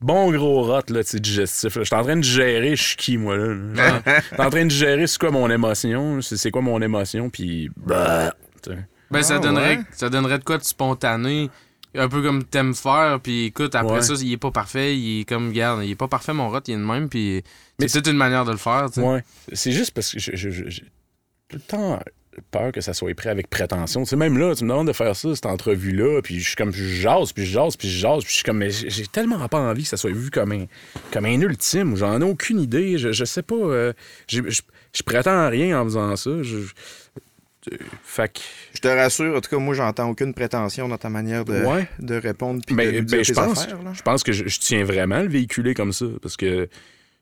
bon 0.00 0.30
gros 0.32 0.62
rot, 0.62 0.82
là, 0.88 1.02
tu 1.04 1.20
digestif. 1.20 1.74
Je 1.78 1.82
suis 1.84 1.94
en 1.94 2.02
train 2.02 2.16
de 2.16 2.22
gérer, 2.22 2.76
je 2.76 2.82
suis 2.82 2.96
qui, 2.96 3.16
moi, 3.18 3.36
là? 3.36 3.54
là. 3.74 4.02
Je 4.30 4.34
suis 4.34 4.42
en 4.42 4.50
train 4.50 4.64
de 4.66 4.70
gérer 4.70 5.06
c'est 5.06 5.18
quoi 5.18 5.30
mon 5.30 5.50
émotion, 5.50 6.20
c'est 6.22 6.36
c'est 6.36 6.50
quoi 6.50 6.62
mon 6.62 6.80
émotion, 6.80 7.30
puis... 7.30 7.70
bah. 7.76 8.32
Ben, 9.10 9.22
ça, 9.22 9.36
Ah, 9.36 9.38
donnerait, 9.38 9.76
ouais. 9.78 9.84
ça 9.92 10.10
donnerait 10.10 10.38
de 10.38 10.44
quoi 10.44 10.58
de 10.58 10.64
spontané, 10.64 11.48
un 11.94 12.08
peu 12.08 12.20
comme 12.22 12.44
t'aimes 12.44 12.74
faire, 12.74 13.18
puis 13.22 13.46
écoute, 13.46 13.74
après 13.74 13.94
Ouais. 13.94 14.02
ça, 14.02 14.14
il 14.20 14.32
est 14.32 14.36
pas 14.36 14.50
parfait, 14.50 14.96
il 14.98 15.20
est 15.20 15.24
comme, 15.24 15.52
garde, 15.52 15.82
il 15.84 15.90
est 15.92 15.94
pas 15.96 16.08
parfait, 16.08 16.34
mon 16.34 16.50
rot, 16.50 16.60
il 16.66 16.74
est 16.74 16.76
de 16.76 16.82
même, 16.82 17.08
puis 17.08 17.42
Mais 17.80 17.88
c'est 17.88 18.02
toute 18.02 18.12
une 18.12 18.18
manière 18.18 18.44
de 18.44 18.50
le 18.50 18.58
faire, 18.58 18.86
tu 18.92 19.00
sais. 19.00 19.06
Ouais. 19.06 19.22
C'est 19.52 19.72
juste 19.72 19.92
parce 19.92 20.12
que 20.12 20.18
je- 20.18 20.32
je- 20.34 20.50
je- 20.50 20.68
j'ai 20.68 20.82
tout 21.48 21.56
le 21.56 21.60
temps 21.60 21.98
peur 22.50 22.72
que 22.72 22.80
ça 22.80 22.94
soit 22.94 23.14
pris 23.14 23.28
avec 23.28 23.48
prétention. 23.50 24.02
Tu 24.02 24.10
sais, 24.10 24.16
même 24.16 24.38
là, 24.38 24.54
tu 24.54 24.64
me 24.64 24.70
demandes 24.70 24.86
de 24.88 24.92
faire 24.92 25.14
ça, 25.16 25.34
cette 25.34 25.46
entrevue-là, 25.46 26.20
puis 26.22 26.40
je 26.40 26.46
suis 26.48 26.56
comme, 26.56 26.72
je 26.72 26.84
jase, 26.84 27.32
puis 27.32 27.44
je 27.44 27.52
jase, 27.52 27.76
puis 27.76 27.88
je 27.88 27.98
jase, 27.98 28.22
puis 28.24 28.30
je 28.30 28.34
suis 28.36 28.44
comme, 28.44 28.58
mais 28.58 28.70
j'ai 28.70 29.06
tellement 29.06 29.46
pas 29.48 29.58
envie 29.60 29.82
que 29.82 29.88
ça 29.88 29.96
soit 29.96 30.12
vu 30.12 30.30
comme 30.30 30.52
un, 30.52 30.66
comme 31.12 31.24
un 31.26 31.40
ultime. 31.40 31.96
J'en 31.96 32.20
ai 32.20 32.24
aucune 32.24 32.60
idée. 32.60 32.98
Je, 32.98 33.12
je 33.12 33.24
sais 33.24 33.42
pas. 33.42 33.54
euh, 33.54 33.92
je, 34.28 34.40
je 34.48 35.02
prétends 35.04 35.48
rien 35.48 35.80
en 35.80 35.84
faisant 35.84 36.16
ça. 36.16 36.30
Je, 36.42 36.58
je- 36.60 36.72
fait 38.02 38.32
que, 38.32 38.40
Je 38.74 38.80
te 38.80 38.88
rassure, 38.88 39.36
en 39.36 39.40
tout 39.40 39.50
cas, 39.50 39.58
moi, 39.58 39.74
j'entends 39.74 40.08
aucune 40.08 40.32
prétention 40.32 40.88
dans 40.88 40.96
ta 40.96 41.10
manière 41.10 41.44
de, 41.44 41.62
Ouais. 41.64 41.86
de 41.98 42.14
répondre 42.14 42.62
puis 42.66 42.74
Ben, 42.74 42.94
de 42.94 43.00
ben, 43.02 43.22
je 43.22 43.32
pense, 43.34 43.62
affaires. 43.64 43.78
je 43.92 44.02
pense 44.02 44.22
que 44.22 44.32
je, 44.32 44.48
je 44.48 44.58
tiens 44.58 44.84
vraiment 44.84 45.16
à 45.16 45.22
le 45.22 45.28
véhiculer 45.28 45.74
comme 45.74 45.92
ça 45.92 46.06
parce 46.22 46.36
que 46.36 46.68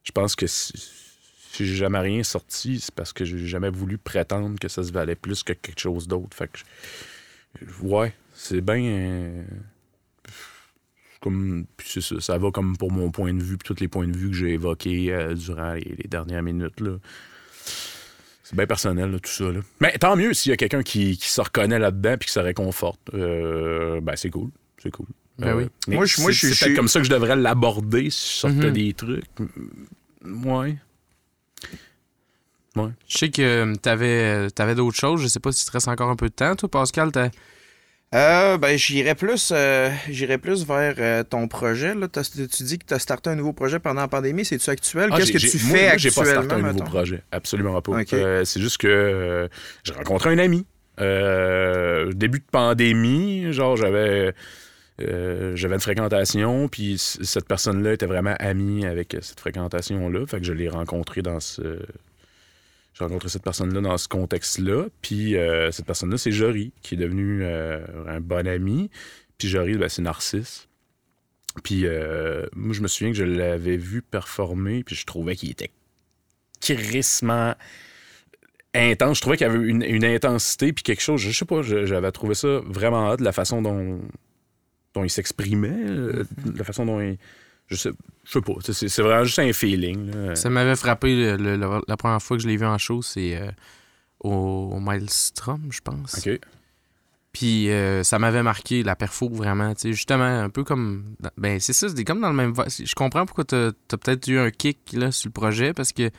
je 0.05 0.13
pense 0.13 0.37
que 0.37 0.47
si, 0.47 0.73
si 1.57 1.67
j'ai 1.67 1.77
jamais 1.77 1.99
rien 1.99 2.23
sorti, 2.23 2.81
c'est 2.81 2.95
parce 2.95 3.13
que 3.13 3.25
j'ai 3.25 3.47
jamais 3.47 3.71
voulu 3.71 3.99
prétendre 3.99 4.59
que 4.59 4.69
ça 4.69 4.83
se 4.83 4.93
valait 4.93 5.15
plus 5.17 5.43
que 5.43 5.53
quelque 5.53 5.81
chose 5.81 6.07
d'autre. 6.09 6.37
Fait 6.37 6.49
que 6.49 6.59
je- 7.61 7.87
ouais, 7.87 8.13
c'est 8.35 8.61
bien 8.61 8.83
euh, 8.83 9.43
comme 11.21 11.67
puis 11.77 12.03
ça, 12.03 12.21
ça 12.21 12.39
va 12.39 12.51
comme 12.51 12.77
pour 12.77 12.93
mon 12.93 13.11
point 13.11 13.33
de 13.35 13.43
vue 13.43 13.57
puis 13.57 13.67
tous 13.75 13.81
les 13.81 13.89
points 13.89 14.07
de 14.07 14.17
vue 14.17 14.31
que 14.31 14.37
j'ai 14.37 14.51
évoqués 14.53 15.13
euh, 15.13 15.35
durant 15.35 15.73
les, 15.75 15.95
les 15.99 16.09
dernières 16.09 16.43
minutes 16.43 16.81
là. 16.81 16.97
C'est 18.45 18.55
bien 18.55 18.67
personnel, 18.69 19.11
là, 19.11 19.19
tout 19.19 19.29
ça. 19.31 19.51
Là. 19.51 19.59
Mais 19.81 19.99
tant 19.99 20.15
mieux 20.15 20.33
s'il 20.33 20.51
y 20.51 20.53
a 20.53 20.57
quelqu'un 20.57 20.85
qui, 20.85 21.17
qui 21.19 21.29
se 21.29 21.41
reconnaît 21.41 21.81
là-dedans 21.81 22.17
puis 22.17 22.27
qui 22.29 22.33
se 22.33 22.39
réconforte. 22.39 23.01
Euh, 23.13 24.01
ben, 24.01 24.15
c'est 24.15 24.31
cool. 24.31 24.51
C'est 24.81 24.93
cool. 24.93 25.07
Ben 25.37 25.49
Euh, 25.49 25.55
oui. 25.57 25.67
mais 25.89 25.97
Moi, 25.97 26.05
je- 26.07 26.21
moi, 26.21 26.31
c'est- 26.33 26.51
je 26.51 26.55
c'est 26.55 26.67
peut-être 26.67 26.77
comme 26.77 26.87
ça 26.87 27.01
que 27.01 27.07
je 27.07 27.11
devrais 27.11 27.35
l'aborder 27.35 28.09
si 28.09 28.35
je 28.35 28.39
sortais 28.39 28.69
Mhm. 28.69 28.73
des 28.73 28.93
trucs. 28.95 29.25
Mm, 29.41 29.47
Ouais. 32.77 32.91
Je 33.09 33.19
sais 33.19 33.31
que 33.31 33.43
euh, 33.43 33.75
t'avais, 33.77 34.51
t'avais 34.51 34.75
d'autres 34.75 34.97
choses, 34.99 35.23
je 35.23 35.27
sais 35.29 35.41
pas 35.41 35.51
si 35.53 35.61
tu 35.65 35.67
te 35.67 35.73
restes 35.73 35.89
encore 35.89 36.11
un 36.11 36.17
peu 36.17 36.29
de 36.29 36.35
temps, 36.35 36.55
toi, 36.57 36.69
Pascal, 36.71 37.11
t'as... 37.13 37.31
Euh, 38.15 38.57
ben, 38.57 38.79
j'irais 38.79 39.17
plus, 39.17 39.51
euh, 39.53 39.91
j'irais 40.09 40.39
plus 40.39 40.65
vers 40.65 40.95
euh, 40.99 41.25
ton 41.25 41.49
projet. 41.49 41.93
Là. 41.95 42.07
T'as- 42.07 42.23
tu 42.23 42.63
dis 42.63 42.79
que 42.79 42.85
tu 42.87 42.95
as 42.95 43.01
starté 43.01 43.31
un 43.31 43.35
nouveau 43.35 43.53
projet 43.53 43.81
pendant 43.81 44.01
la 44.03 44.09
pandémie. 44.09 44.45
C'est-tu 44.45 44.71
actuel? 44.71 45.09
Ah, 45.11 45.17
Qu'est-ce 45.17 45.33
que 45.33 45.39
tu 45.39 45.59
moi- 45.67 45.77
fais 45.77 45.89
moi, 45.89 45.97
j'ai 45.97 46.11
pas 46.11 46.21
actuellement? 46.21 46.43
starté 46.45 46.55
un 46.55 46.59
nouveau 46.69 46.73
mettons? 46.79 46.85
projet. 46.91 47.23
Absolument 47.33 47.83
pas. 47.83 47.93
Euh, 48.13 48.45
c'est 48.45 48.61
juste 48.61 48.79
que 48.79 48.87
euh, 48.87 49.49
j'ai 49.83 49.93
rencontré 49.93 50.31
un 50.31 50.39
ami. 50.39 50.65
Euh, 51.01 52.13
début 52.13 52.39
de 52.39 52.45
pandémie, 52.51 53.53
genre, 53.53 53.77
j'avais. 53.77 54.33
euh, 55.03 55.57
j'avais 55.57 55.75
une 55.75 55.81
fréquentation, 55.81 56.69
puis 56.69 56.99
cette 56.99 57.49
personne-là 57.49 57.93
était 57.95 58.07
vraiment 58.07 58.35
amie 58.39 58.87
avec 58.87 59.15
euh, 59.15 59.19
cette 59.21 59.41
fréquentation-là. 59.41 60.27
Fait 60.27 60.39
que 60.39 60.45
je 60.47 60.53
l'ai 60.53 60.69
rencontré 60.69 61.23
dans 61.23 61.41
ce. 61.41 61.81
J'ai 62.97 63.05
rencontré 63.05 63.29
cette 63.29 63.43
personne-là 63.43 63.81
dans 63.83 63.99
ce 63.99 64.09
contexte-là. 64.09 64.87
Puis 65.03 65.37
euh, 65.37 65.71
cette 65.71 65.85
personne-là, 65.85 66.17
c'est 66.17 66.33
Jory, 66.33 66.73
qui 66.81 66.95
est 66.95 66.99
devenu 66.99 67.41
euh, 67.43 67.85
un 68.07 68.21
bon 68.21 68.47
ami. 68.47 68.91
Puis 69.37 69.49
Jory, 69.49 69.77
ben, 69.77 69.89
c'est 69.89 70.01
Narcisse. 70.01 70.69
Puis 71.63 71.87
euh, 71.87 72.47
moi, 72.55 72.75
je 72.75 72.81
me 72.81 72.89
souviens 72.89 73.13
que 73.13 73.19
je 73.19 73.25
l'avais 73.25 73.77
vu 73.77 74.01
performer, 74.01 74.83
puis 74.83 74.97
je 74.97 75.05
trouvais 75.05 75.37
qu'il 75.37 75.51
était 75.51 75.71
crissement 76.61 77.55
intense. 78.75 79.19
Je 79.19 79.21
trouvais 79.21 79.37
qu'il 79.37 79.47
y 79.47 79.51
avait 79.51 79.67
une, 79.67 79.83
une 79.83 80.05
intensité, 80.05 80.73
puis 80.73 80.83
quelque 80.83 81.03
chose, 81.03 81.21
je 81.21 81.31
sais 81.31 81.45
pas, 81.45 81.61
j'avais 81.63 82.13
trouvé 82.13 82.35
ça 82.35 82.61
vraiment 82.65 83.11
hot, 83.11 83.17
de 83.17 83.25
la 83.25 83.33
façon 83.33 83.61
dont, 83.61 84.01
dont 84.95 85.05
il 85.05 85.11
s'exprimait, 85.11 85.69
Mm-hmm. 85.69 86.57
la 86.57 86.65
façon 86.65 86.87
dont 86.87 87.01
il... 87.01 87.19
Je 87.69 87.75
sais, 87.77 87.91
je 88.25 88.31
sais 88.33 88.41
pas, 88.41 88.53
c'est- 88.63 89.03
vraiment 89.03 89.25
juste 89.25 89.39
un 89.41 89.53
feeling. 89.53 90.11
là. 90.13 90.37
Ça 90.37 90.51
m'avait 90.51 90.77
frappé 90.77 91.15
le- 91.17 91.37
le- 91.37 91.57
le- 91.57 91.83
la 91.87 91.97
première 91.97 92.23
fois 92.23 92.37
que 92.37 92.43
je 92.43 92.49
l'ai 92.49 92.57
vu 92.57 92.65
en 92.67 92.79
show, 92.79 93.03
c'est 93.03 93.37
euh, 93.37 93.51
au, 94.21 94.71
au 94.75 94.81
Maelstrom, 94.81 95.63
je 95.71 95.81
pense. 95.81 96.25
OK. 96.27 96.39
Puis 97.33 97.71
euh, 97.71 98.03
ça 98.03 98.19
m'avait 98.19 98.43
marqué 98.43 98.83
la 98.83 98.97
perfo 98.97 99.29
vraiment, 99.29 99.75
tu 99.75 99.81
sais, 99.83 99.93
justement, 99.93 100.25
un 100.25 100.49
peu 100.49 100.65
comme. 100.65 101.17
Ben, 101.37 101.61
c'est 101.61 101.75
ça, 101.75 101.89
c'est 101.95 102.05
comme 102.05 102.21
dans 102.21 102.31
le 102.31 102.35
même. 102.37 102.55
Je 102.69 102.95
comprends 102.95 103.27
pourquoi 103.27 103.45
t'as 103.45 103.69
as, 103.69 103.97
peut-être 103.99 104.27
eu 104.29 104.39
un 104.39 104.51
kick 104.51 104.79
là, 104.95 105.13
sur 105.13 105.29
le 105.29 105.33
projet 105.33 105.75
parce 105.75 105.93
que 105.93 106.11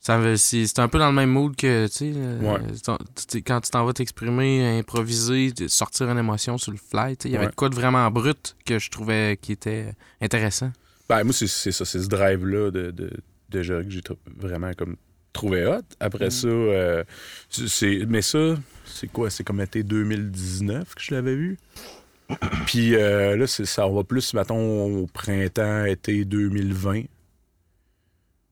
c'est 0.00 0.78
un 0.78 0.88
peu 0.88 0.98
dans 0.98 1.08
le 1.08 1.14
même 1.14 1.30
mood 1.30 1.54
que, 1.56 1.86
tu 1.88 1.92
sais, 1.92 2.12
euh, 2.14 2.40
Ouais. 2.40 3.40
quand 3.44 3.60
tu 3.60 3.70
t'en 3.70 3.84
vas 3.84 3.92
t'exprimer, 3.92 4.78
improviser, 4.78 5.52
sortir 5.68 6.08
une 6.10 6.18
émotion 6.18 6.56
sur 6.56 6.72
le 6.72 6.78
fly, 6.78 7.16
il 7.24 7.30
y 7.32 7.36
avait 7.36 7.46
Ouais. 7.46 7.50
de 7.50 7.54
quoi 7.56 7.68
de 7.68 7.74
vraiment 7.74 8.10
brut 8.10 8.56
que 8.64 8.78
je 8.78 8.90
trouvais 8.90 9.38
qui 9.40 9.52
était 9.52 9.92
intéressant. 10.20 10.70
Ben, 11.08 11.24
moi, 11.24 11.32
c'est 11.32 11.46
ça, 11.48 11.84
c'est 11.84 12.00
ce 12.00 12.08
drive-là 12.08 12.70
de, 12.70 12.90
de, 12.90 13.10
de 13.50 13.62
que 13.82 13.90
j'ai 13.90 14.02
vraiment 14.36 14.72
comme 14.74 14.96
trouvé 15.32 15.66
hot. 15.66 15.80
Après 16.00 16.30
ça, 16.30 16.48
euh, 16.48 17.04
c'est- 17.50 18.04
mais 18.08 18.22
ça, 18.22 18.56
c'est 18.84 19.08
quoi? 19.08 19.30
C'est 19.30 19.44
comme 19.44 19.60
été 19.60 19.82
2019 19.82 20.94
que 20.94 21.02
je 21.02 21.14
l'avais 21.14 21.34
vu. 21.34 21.58
Puis 22.66 22.94
euh, 22.94 23.36
là, 23.36 23.46
ça 23.46 23.86
va 23.88 24.04
plus, 24.04 24.34
mettons, 24.34 24.84
au 25.02 25.06
printemps, 25.06 25.84
été 25.86 26.24
2020, 26.26 27.04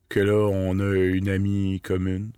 que 0.09 0.21
là, 0.21 0.49
on 0.51 0.79
a 0.79 0.95
une 0.95 1.29
amie 1.29 1.81
commune. 1.81 2.33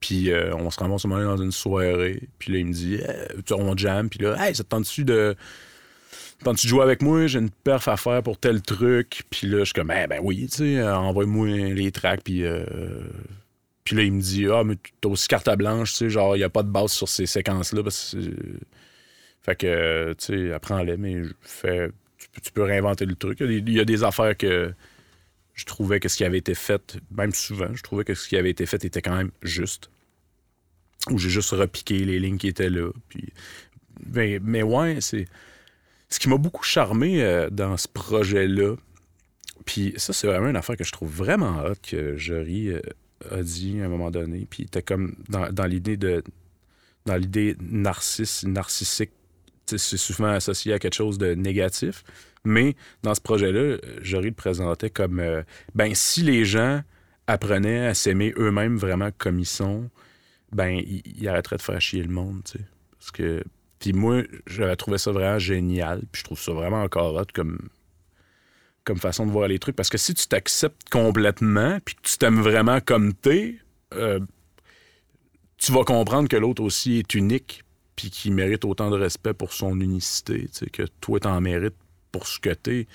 Puis 0.00 0.30
euh, 0.30 0.54
on 0.54 0.70
se 0.70 0.78
ramasse 0.78 1.06
moment 1.06 1.24
dans 1.24 1.42
une 1.42 1.52
soirée. 1.52 2.28
Puis 2.38 2.52
là, 2.52 2.58
il 2.58 2.66
me 2.66 2.72
dit, 2.72 2.98
Eh, 3.00 3.52
on 3.54 3.76
jam. 3.76 4.08
Puis 4.10 4.18
là, 4.18 4.36
hey, 4.38 4.54
ça 4.54 4.62
te 4.64 4.68
tente-tu 4.68 5.04
de. 5.04 5.34
Tentes-tu 6.42 6.66
de 6.66 6.68
jouer 6.68 6.82
avec 6.82 7.00
moi? 7.00 7.26
J'ai 7.26 7.38
une 7.38 7.50
perf 7.50 7.88
à 7.88 7.96
faire 7.96 8.22
pour 8.22 8.38
tel 8.38 8.60
truc. 8.60 9.22
Puis 9.30 9.46
là, 9.46 9.60
je 9.60 9.64
suis 9.64 9.72
comme, 9.72 9.88
ben, 9.88 10.06
ben 10.06 10.20
oui, 10.22 10.46
tu 10.50 10.56
sais, 10.58 10.78
euh, 10.78 10.94
envoie-moi 10.94 11.48
les 11.48 11.90
tracks. 11.90 12.22
Puis, 12.22 12.44
euh, 12.44 12.64
puis 13.84 13.96
là, 13.96 14.02
il 14.02 14.12
me 14.12 14.20
dit, 14.20 14.46
ah, 14.50 14.62
mais 14.64 14.76
t'as 15.00 15.08
aussi 15.08 15.28
carte 15.28 15.48
blanche, 15.56 15.92
tu 15.92 15.98
sais, 15.98 16.10
genre, 16.10 16.36
il 16.36 16.40
n'y 16.40 16.44
a 16.44 16.50
pas 16.50 16.62
de 16.62 16.68
base 16.68 16.92
sur 16.92 17.08
ces 17.08 17.26
séquences-là. 17.26 17.82
Parce 17.82 18.14
que, 18.14 18.18
fait 19.42 19.56
que, 19.56 20.14
tu 20.18 20.24
sais, 20.24 20.52
apprends-les, 20.52 20.96
mais 20.96 21.22
tu, 22.42 22.52
peux- 22.52 22.62
réinventer 22.62 23.06
le 23.06 23.14
truc. 23.14 23.38
Il 23.40 23.70
y, 23.70 23.80
a 23.80 23.84
des 23.84 24.02
affaires 24.04 24.36
que 24.36 24.72
je 25.54 25.64
trouvais 25.64 26.00
que 26.00 26.08
ce 26.08 26.16
qui 26.16 26.24
avait 26.24 26.38
été 26.38 26.54
fait, 26.54 26.98
même 27.10 27.32
souvent, 27.32 27.72
je 27.74 27.82
trouvais 27.82 28.04
que 28.04 28.14
ce 28.14 28.28
qui 28.28 28.36
avait 28.36 28.50
été 28.50 28.66
fait 28.66 28.84
était 28.84 29.02
quand 29.02 29.16
même 29.16 29.30
juste. 29.42 29.90
Ou 31.10 31.18
j'ai 31.18 31.30
juste 31.30 31.50
repiqué 31.50 31.98
les 31.98 32.18
lignes 32.18 32.38
qui 32.38 32.48
étaient 32.48 32.70
là. 32.70 32.90
Puis, 33.08 33.32
mais, 34.12 34.38
mais 34.42 34.62
ouais, 34.62 35.00
c'est. 35.00 35.26
Ce 36.08 36.18
qui 36.18 36.28
m'a 36.28 36.36
beaucoup 36.36 36.62
charmé 36.62 37.22
euh, 37.22 37.50
dans 37.50 37.76
ce 37.76 37.88
projet-là, 37.88 38.76
puis 39.64 39.94
ça, 39.96 40.12
c'est 40.12 40.26
vraiment 40.26 40.48
une 40.48 40.56
affaire 40.56 40.76
que 40.76 40.84
je 40.84 40.92
trouve 40.92 41.10
vraiment 41.10 41.64
hot 41.64 41.74
que 41.82 42.16
Jory 42.16 42.68
euh, 42.68 42.80
a 43.30 43.42
dit 43.42 43.80
à 43.80 43.86
un 43.86 43.88
moment 43.88 44.10
donné. 44.10 44.46
Puis 44.48 44.64
était 44.64 44.82
comme 44.82 45.16
dans, 45.28 45.50
dans 45.52 45.66
l'idée 45.66 45.96
de. 45.96 46.22
Dans 47.06 47.16
l'idée 47.16 47.54
narcisse, 47.60 48.44
narcissique, 48.44 49.10
c'est 49.66 49.78
souvent 49.78 50.30
associé 50.30 50.72
à 50.72 50.78
quelque 50.78 50.94
chose 50.94 51.18
de 51.18 51.34
négatif. 51.34 52.02
Mais 52.44 52.76
dans 53.02 53.14
ce 53.14 53.20
projet-là, 53.20 53.58
euh, 53.58 53.78
Jory 54.02 54.28
le 54.28 54.34
présentait 54.34 54.90
comme 54.90 55.18
euh, 55.18 55.42
ben 55.74 55.94
si 55.94 56.22
les 56.22 56.44
gens 56.44 56.82
apprenaient 57.26 57.86
à 57.86 57.94
s'aimer 57.94 58.34
eux-mêmes 58.36 58.76
vraiment 58.76 59.10
comme 59.16 59.38
ils 59.38 59.46
sont, 59.46 59.88
ben 60.52 60.80
ils, 61.04 61.28
arrêteraient 61.28 61.56
de 61.56 61.62
faire 61.62 61.80
chier 61.80 62.02
le 62.02 62.12
monde, 62.12 62.42
tu 62.44 62.58
sais. 62.58 63.44
Puis 63.78 63.92
moi, 63.92 64.22
j'avais 64.46 64.76
trouvé 64.76 64.96
ça 64.96 65.12
vraiment 65.12 65.38
génial. 65.38 66.02
Puis 66.10 66.20
je 66.20 66.24
trouve 66.24 66.40
ça 66.40 66.52
vraiment 66.52 66.82
encore 66.82 67.14
hot 67.14 67.26
comme, 67.34 67.58
comme 68.84 68.98
façon 68.98 69.26
de 69.26 69.30
voir 69.30 69.48
les 69.48 69.58
trucs. 69.58 69.76
Parce 69.76 69.90
que 69.90 69.98
si 69.98 70.14
tu 70.14 70.26
t'acceptes 70.26 70.88
complètement, 70.90 71.78
puis 71.84 71.94
que 71.94 72.00
tu 72.02 72.16
t'aimes 72.16 72.40
vraiment 72.40 72.80
comme 72.80 73.12
t'es, 73.12 73.58
euh, 73.92 74.20
tu 75.58 75.72
vas 75.72 75.84
comprendre 75.84 76.28
que 76.28 76.36
l'autre 76.36 76.62
aussi 76.62 76.98
est 76.98 77.14
unique, 77.14 77.62
puis 77.94 78.10
qu'il 78.10 78.32
mérite 78.32 78.64
autant 78.64 78.90
de 78.90 78.96
respect 78.96 79.34
pour 79.34 79.52
son 79.52 79.78
unicité, 79.80 80.48
tu 80.48 80.60
sais, 80.60 80.66
que 80.66 80.84
toi, 81.00 81.20
t'en 81.20 81.40
mérites 81.40 81.76
pour 82.14 82.28
ce 82.28 82.38
que. 82.38 82.54
Je 82.66 82.86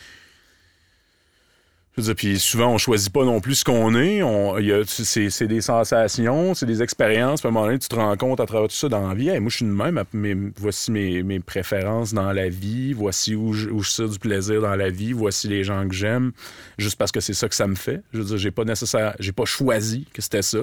veux 1.98 2.04
dire, 2.04 2.16
puis 2.16 2.40
souvent, 2.40 2.72
on 2.72 2.78
choisit 2.78 3.12
pas 3.12 3.26
non 3.26 3.42
plus 3.42 3.56
ce 3.56 3.66
qu'on 3.66 3.94
est. 3.96 4.24
On, 4.24 4.56
c'est, 4.88 5.48
des 5.48 5.60
sensations, 5.60 6.54
c'est 6.54 6.66
des 6.66 6.82
expériences. 6.82 7.42
Puis 7.42 7.48
à 7.48 7.50
un 7.50 7.54
moment 7.54 7.66
donné, 7.66 7.80
tu 7.80 7.90
te 7.90 7.96
rends 7.96 8.16
compte 8.16 8.40
à 8.40 8.46
travers 8.46 8.70
tout 8.70 8.76
ça 8.76 8.88
dans 8.88 9.10
la 9.10 9.14
vie. 9.14 9.38
Moi, 9.42 9.50
je 9.50 9.58
suis 9.58 9.66
de 9.66 9.72
même. 9.72 10.02
mais 10.14 10.38
voici 10.56 10.92
mes, 10.92 11.22
mes 11.24 11.42
préférences 11.42 12.14
dans 12.14 12.32
la 12.32 12.48
vie. 12.48 12.94
Voici 12.94 13.36
où 13.36 13.52
je, 13.52 13.70
où 13.70 13.84
je 13.84 13.92
tire 13.92 14.08
du 14.08 14.20
plaisir 14.20 14.62
dans 14.62 14.78
la 14.78 14.90
vie. 14.90 15.12
Voici 15.12 15.50
les 15.50 15.66
gens 15.66 15.86
que 15.86 15.94
j'aime. 15.94 16.32
Juste 16.78 16.96
parce 16.96 17.12
que 17.12 17.20
c'est 17.20 17.34
ça 17.34 17.50
que 17.50 17.56
ça 17.56 17.68
me 17.68 17.76
fait. 17.76 18.02
Je 18.14 18.20
veux 18.20 18.26
dire, 18.26 18.38
j'ai 18.38 18.52
pas 18.52 18.64
nécessaire, 18.64 19.18
j'ai 19.20 19.34
pas 19.34 19.46
choisi 19.46 20.08
que 20.14 20.22
c'était 20.22 20.44
ça. 20.44 20.60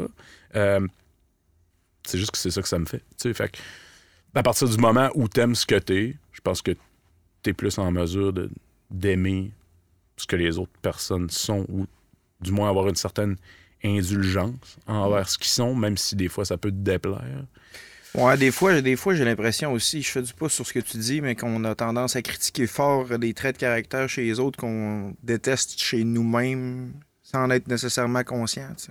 Euh, 0.55 0.81
c'est 2.07 2.17
juste 2.17 2.31
que 2.31 2.39
c'est 2.39 2.51
ça 2.51 2.63
que 2.63 2.69
ça 2.69 2.79
me 2.79 2.87
fait. 2.87 3.03
Tu 3.21 3.29
sais, 3.29 3.35
fait 3.35 3.53
à 4.35 4.43
partir 4.43 4.69
du 4.69 4.77
moment 4.77 5.11
où 5.15 5.29
t'aimes 5.29 5.55
ce 5.55 5.67
que 5.67 5.77
t'es, 5.77 6.15
je 6.33 6.41
pense 6.43 6.63
que 6.63 6.73
t'es 7.43 7.53
plus 7.53 7.79
en 7.79 7.91
mesure 7.91 8.33
de, 8.33 8.51
d'aimer 8.91 9.51
ce 10.17 10.27
que 10.27 10.37
les 10.37 10.59
autres 10.59 10.73
personnes 10.83 11.29
sont 11.31 11.67
ou 11.69 11.87
du 12.41 12.53
moins 12.53 12.69
avoir 12.71 12.89
une 12.89 12.95
certaine 12.97 13.37
indulgence 13.85 14.79
envers 14.87 15.29
ce 15.29 15.39
qu'ils 15.39 15.47
sont, 15.49 15.75
même 15.75 15.97
si 15.97 16.17
des 16.17 16.29
fois 16.29 16.45
ça 16.45 16.57
peut 16.57 16.71
te 16.71 16.77
déplaire. 16.77 17.47
Ouais, 18.15 18.37
des 18.39 18.51
fois, 18.51 18.81
des 18.81 18.97
fois 18.97 19.15
j'ai 19.15 19.25
l'impression 19.25 19.73
aussi, 19.73 20.03
je 20.03 20.11
fais 20.11 20.23
du 20.23 20.33
pouce 20.33 20.55
sur 20.55 20.67
ce 20.67 20.73
que 20.73 20.79
tu 20.81 20.97
dis, 20.97 21.21
mais 21.21 21.35
qu'on 21.37 21.63
a 21.65 21.75
tendance 21.75 22.17
à 22.17 22.23
critiquer 22.23 22.67
fort 22.67 23.19
des 23.19 23.35
traits 23.35 23.57
de 23.57 23.61
caractère 23.61 24.09
chez 24.09 24.25
les 24.25 24.41
autres 24.41 24.59
qu'on 24.59 25.15
déteste 25.23 25.79
chez 25.79 26.03
nous-mêmes 26.05 26.93
sans 27.23 27.45
en 27.45 27.51
être 27.51 27.69
nécessairement 27.69 28.25
conscient. 28.25 28.71
tu. 28.83 28.91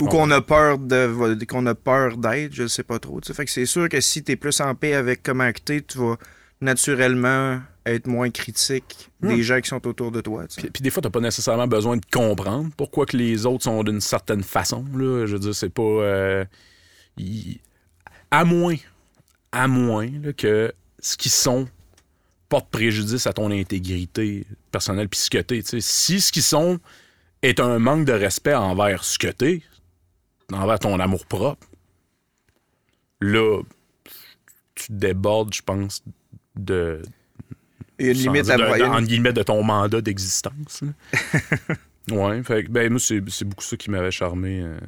Ou 0.00 0.04
Ouais. 0.04 0.10
qu'on 0.10 0.30
a 0.30 0.40
peur 0.40 0.78
de 0.78 1.44
qu'on 1.46 1.66
a 1.66 1.74
peur 1.74 2.16
d'être, 2.16 2.52
je 2.54 2.66
sais 2.66 2.82
pas 2.82 2.98
trop. 2.98 3.20
tu. 3.20 3.32
Fait 3.34 3.44
que 3.44 3.50
c'est 3.50 3.66
sûr 3.66 3.88
que 3.88 4.00
si 4.00 4.22
tu 4.22 4.32
es 4.32 4.36
plus 4.36 4.60
en 4.60 4.74
paix 4.74 4.94
avec 4.94 5.22
comment 5.22 5.50
que 5.52 5.60
t'es, 5.60 5.80
tu 5.82 5.98
vas 5.98 6.16
naturellement 6.60 7.60
être 7.86 8.06
moins 8.06 8.30
critique 8.30 9.10
Hmm. 9.20 9.28
des 9.28 9.42
gens 9.42 9.60
qui 9.60 9.68
sont 9.68 9.84
autour 9.88 10.12
de 10.12 10.20
toi. 10.20 10.44
Puis, 10.56 10.70
puis 10.70 10.82
des 10.82 10.90
fois, 10.90 11.02
t'as 11.02 11.10
pas 11.10 11.18
nécessairement 11.20 11.66
besoin 11.66 11.96
de 11.96 12.04
comprendre 12.12 12.70
pourquoi 12.76 13.04
que 13.06 13.16
les 13.16 13.46
autres 13.46 13.64
sont 13.64 13.82
d'une 13.82 14.00
certaine 14.00 14.42
façon. 14.44 14.84
Là. 14.94 15.26
Je 15.26 15.32
veux 15.32 15.38
dire, 15.40 15.54
c'est 15.54 15.70
pas... 15.70 15.82
euh, 15.82 16.44
À 18.30 18.44
moins, 18.44 18.76
à 19.50 19.66
moins 19.66 20.08
là, 20.22 20.32
que 20.32 20.72
ce 21.00 21.16
qu'ils 21.16 21.32
sont 21.32 21.68
porte 22.48 22.70
préjudice 22.70 23.26
à 23.26 23.32
ton 23.32 23.50
intégrité 23.50 24.46
personnelle 24.70 25.08
puis 25.08 25.18
ce 25.20 25.30
que 25.30 25.38
t'es. 25.38 25.60
Si 25.80 26.20
ce 26.20 26.30
qu'ils 26.32 26.42
sont 26.42 26.78
est 27.42 27.58
un 27.60 27.78
manque 27.78 28.04
de 28.04 28.12
respect 28.12 28.54
envers 28.54 29.02
ce 29.04 29.18
que 29.18 29.28
t'es, 29.28 29.62
envers 30.52 30.78
ton 30.78 30.98
amour 31.00 31.26
propre, 31.26 31.66
là, 33.20 33.60
tu 34.74 34.86
débordes, 34.90 35.52
je 35.52 35.62
pense, 35.62 36.02
de, 36.58 37.00
une 37.98 38.12
limite 38.12 38.50
à 38.50 38.56
de- 38.56 38.62
de- 38.62 38.66
moyenne. 38.68 38.90
entre 38.90 39.06
guillemets, 39.06 39.32
de 39.32 39.42
ton 39.42 39.62
mandat 39.62 40.00
d'existence. 40.00 40.82
que, 42.64 42.68
ben, 42.70 42.90
moi, 42.90 43.00
c'est 43.00 43.20
beaucoup 43.44 43.64
ça 43.64 43.76
qui 43.76 43.90
m'avait 43.90 44.10
charmé. 44.10 44.60
euh. 44.62 44.78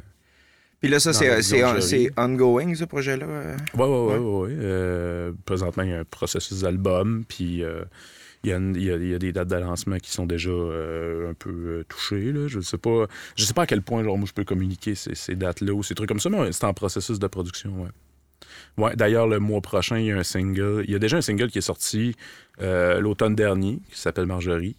Puis 0.81 0.89
là, 0.89 0.99
ça, 1.01 1.13
c'est 1.13 2.11
ongoing, 2.19 2.75
ce 2.75 2.85
projet-là. 2.85 3.27
Ouais, 3.27 3.55
ouais, 3.75 3.87
ouais, 3.87 4.17
ouais. 4.17 4.19
ouais. 4.19 4.57
Euh, 4.59 5.33
présentement, 5.45 5.83
il 5.83 5.91
y 5.91 5.93
a 5.93 6.01
un 6.01 6.05
processus 6.05 6.61
d'album, 6.61 7.25
puis 7.29 7.63
euh, 7.63 7.83
il 8.43 8.49
y, 8.51 8.53
a 8.55 8.59
il 8.59 8.83
y 8.83 8.91
a- 8.91 8.97
il 8.97 9.09
y 9.09 9.15
a 9.15 9.19
des 9.19 9.33
dates 9.33 9.49
de 9.49 9.57
lancement 9.57 9.99
qui 9.99 10.11
sont 10.11 10.25
déjà 10.25 10.49
euh, 10.49 11.31
un 11.31 11.35
peu 11.35 11.51
euh, 11.51 11.85
touchées. 11.87 12.33
Là. 12.33 12.49
Je 12.49 12.61
sais 12.61 12.79
pas 12.79 13.07
je 13.37 13.45
sais 13.45 13.53
pas 13.53 13.63
à 13.63 13.67
quel 13.67 13.83
point 13.83 14.03
genre, 14.03 14.17
moi, 14.17 14.27
je 14.27 14.33
peux 14.33 14.45
communiquer 14.45 14.95
ces, 14.95 15.15
ces 15.15 15.37
dates-là 15.37 15.75
ou 15.75 15.83
ces 15.83 15.95
trucs 15.95 16.09
comme 16.09 16.21
ça, 16.21 16.31
mais 16.31 16.51
c'est 16.53 16.65
en 16.65 16.73
processus 16.73 17.19
de 17.19 17.27
production, 17.27 17.83
ouais. 17.83 17.91
Ouais, 18.77 18.95
d'ailleurs, 18.97 19.27
le 19.27 19.39
mois 19.41 19.61
prochain, 19.61 19.99
il 19.99 20.07
y 20.07 20.11
a 20.13 20.17
un 20.17 20.23
single. 20.23 20.85
Il 20.87 20.91
y 20.93 20.95
a 20.95 20.99
déjà 20.99 21.17
un 21.19 21.21
single 21.23 21.51
qui 21.51 21.59
est 21.59 21.63
sorti 21.63 22.15
euh, 22.61 23.01
l'automne 23.01 23.35
dernier, 23.35 23.81
qui 23.91 23.99
s'appelle 23.99 24.27
Marjorie. 24.27 24.77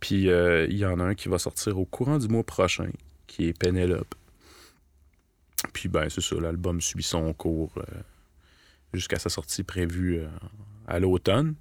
Puis 0.00 0.28
euh, 0.30 0.66
il 0.70 0.76
y 0.78 0.84
en 0.86 0.98
a 1.00 1.04
un 1.04 1.14
qui 1.14 1.28
va 1.28 1.38
sortir 1.38 1.78
au 1.78 1.84
courant 1.84 2.18
du 2.18 2.28
mois 2.28 2.44
prochain, 2.44 2.88
qui 3.26 3.46
est 3.48 3.58
Pénélope. 3.58 4.14
Puis 5.72 5.88
ben, 5.88 6.08
c'est 6.08 6.20
ça, 6.20 6.36
l'album 6.40 6.80
suit 6.80 7.02
son 7.02 7.32
cours 7.32 7.72
euh, 7.78 7.82
jusqu'à 8.94 9.18
sa 9.18 9.28
sortie 9.28 9.64
prévue 9.64 10.20
à 10.86 10.98
l'automne. 11.00 11.54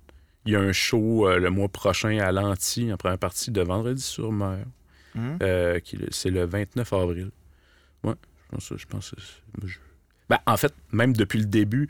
Il 0.45 0.53
y 0.53 0.55
a 0.55 0.59
un 0.61 0.71
show 0.71 1.27
le 1.37 1.49
mois 1.49 1.67
prochain 1.67 2.17
à 2.19 2.31
Lanty, 2.31 2.91
en 2.93 2.97
première 2.97 3.17
partie 3.17 3.51
de 3.51 3.61
Vendredi 3.61 4.01
sur 4.01 4.31
mer. 4.31 4.65
Qui- 5.83 5.97
c'est 6.11 6.29
le 6.29 6.45
29 6.45 6.93
avril. 6.93 7.31
Ouais, 8.03 8.13
je 8.45 8.55
pense, 8.55 8.73
je 8.77 8.85
pense 8.85 9.11
que 9.11 9.19
c'est- 9.19 9.59
moi, 9.61 9.67
je- 9.67 9.79
Ben, 10.29 10.39
en 10.45 10.57
fait, 10.57 10.73
même 10.91 11.13
depuis 11.13 11.39
le 11.39 11.45
début, 11.45 11.87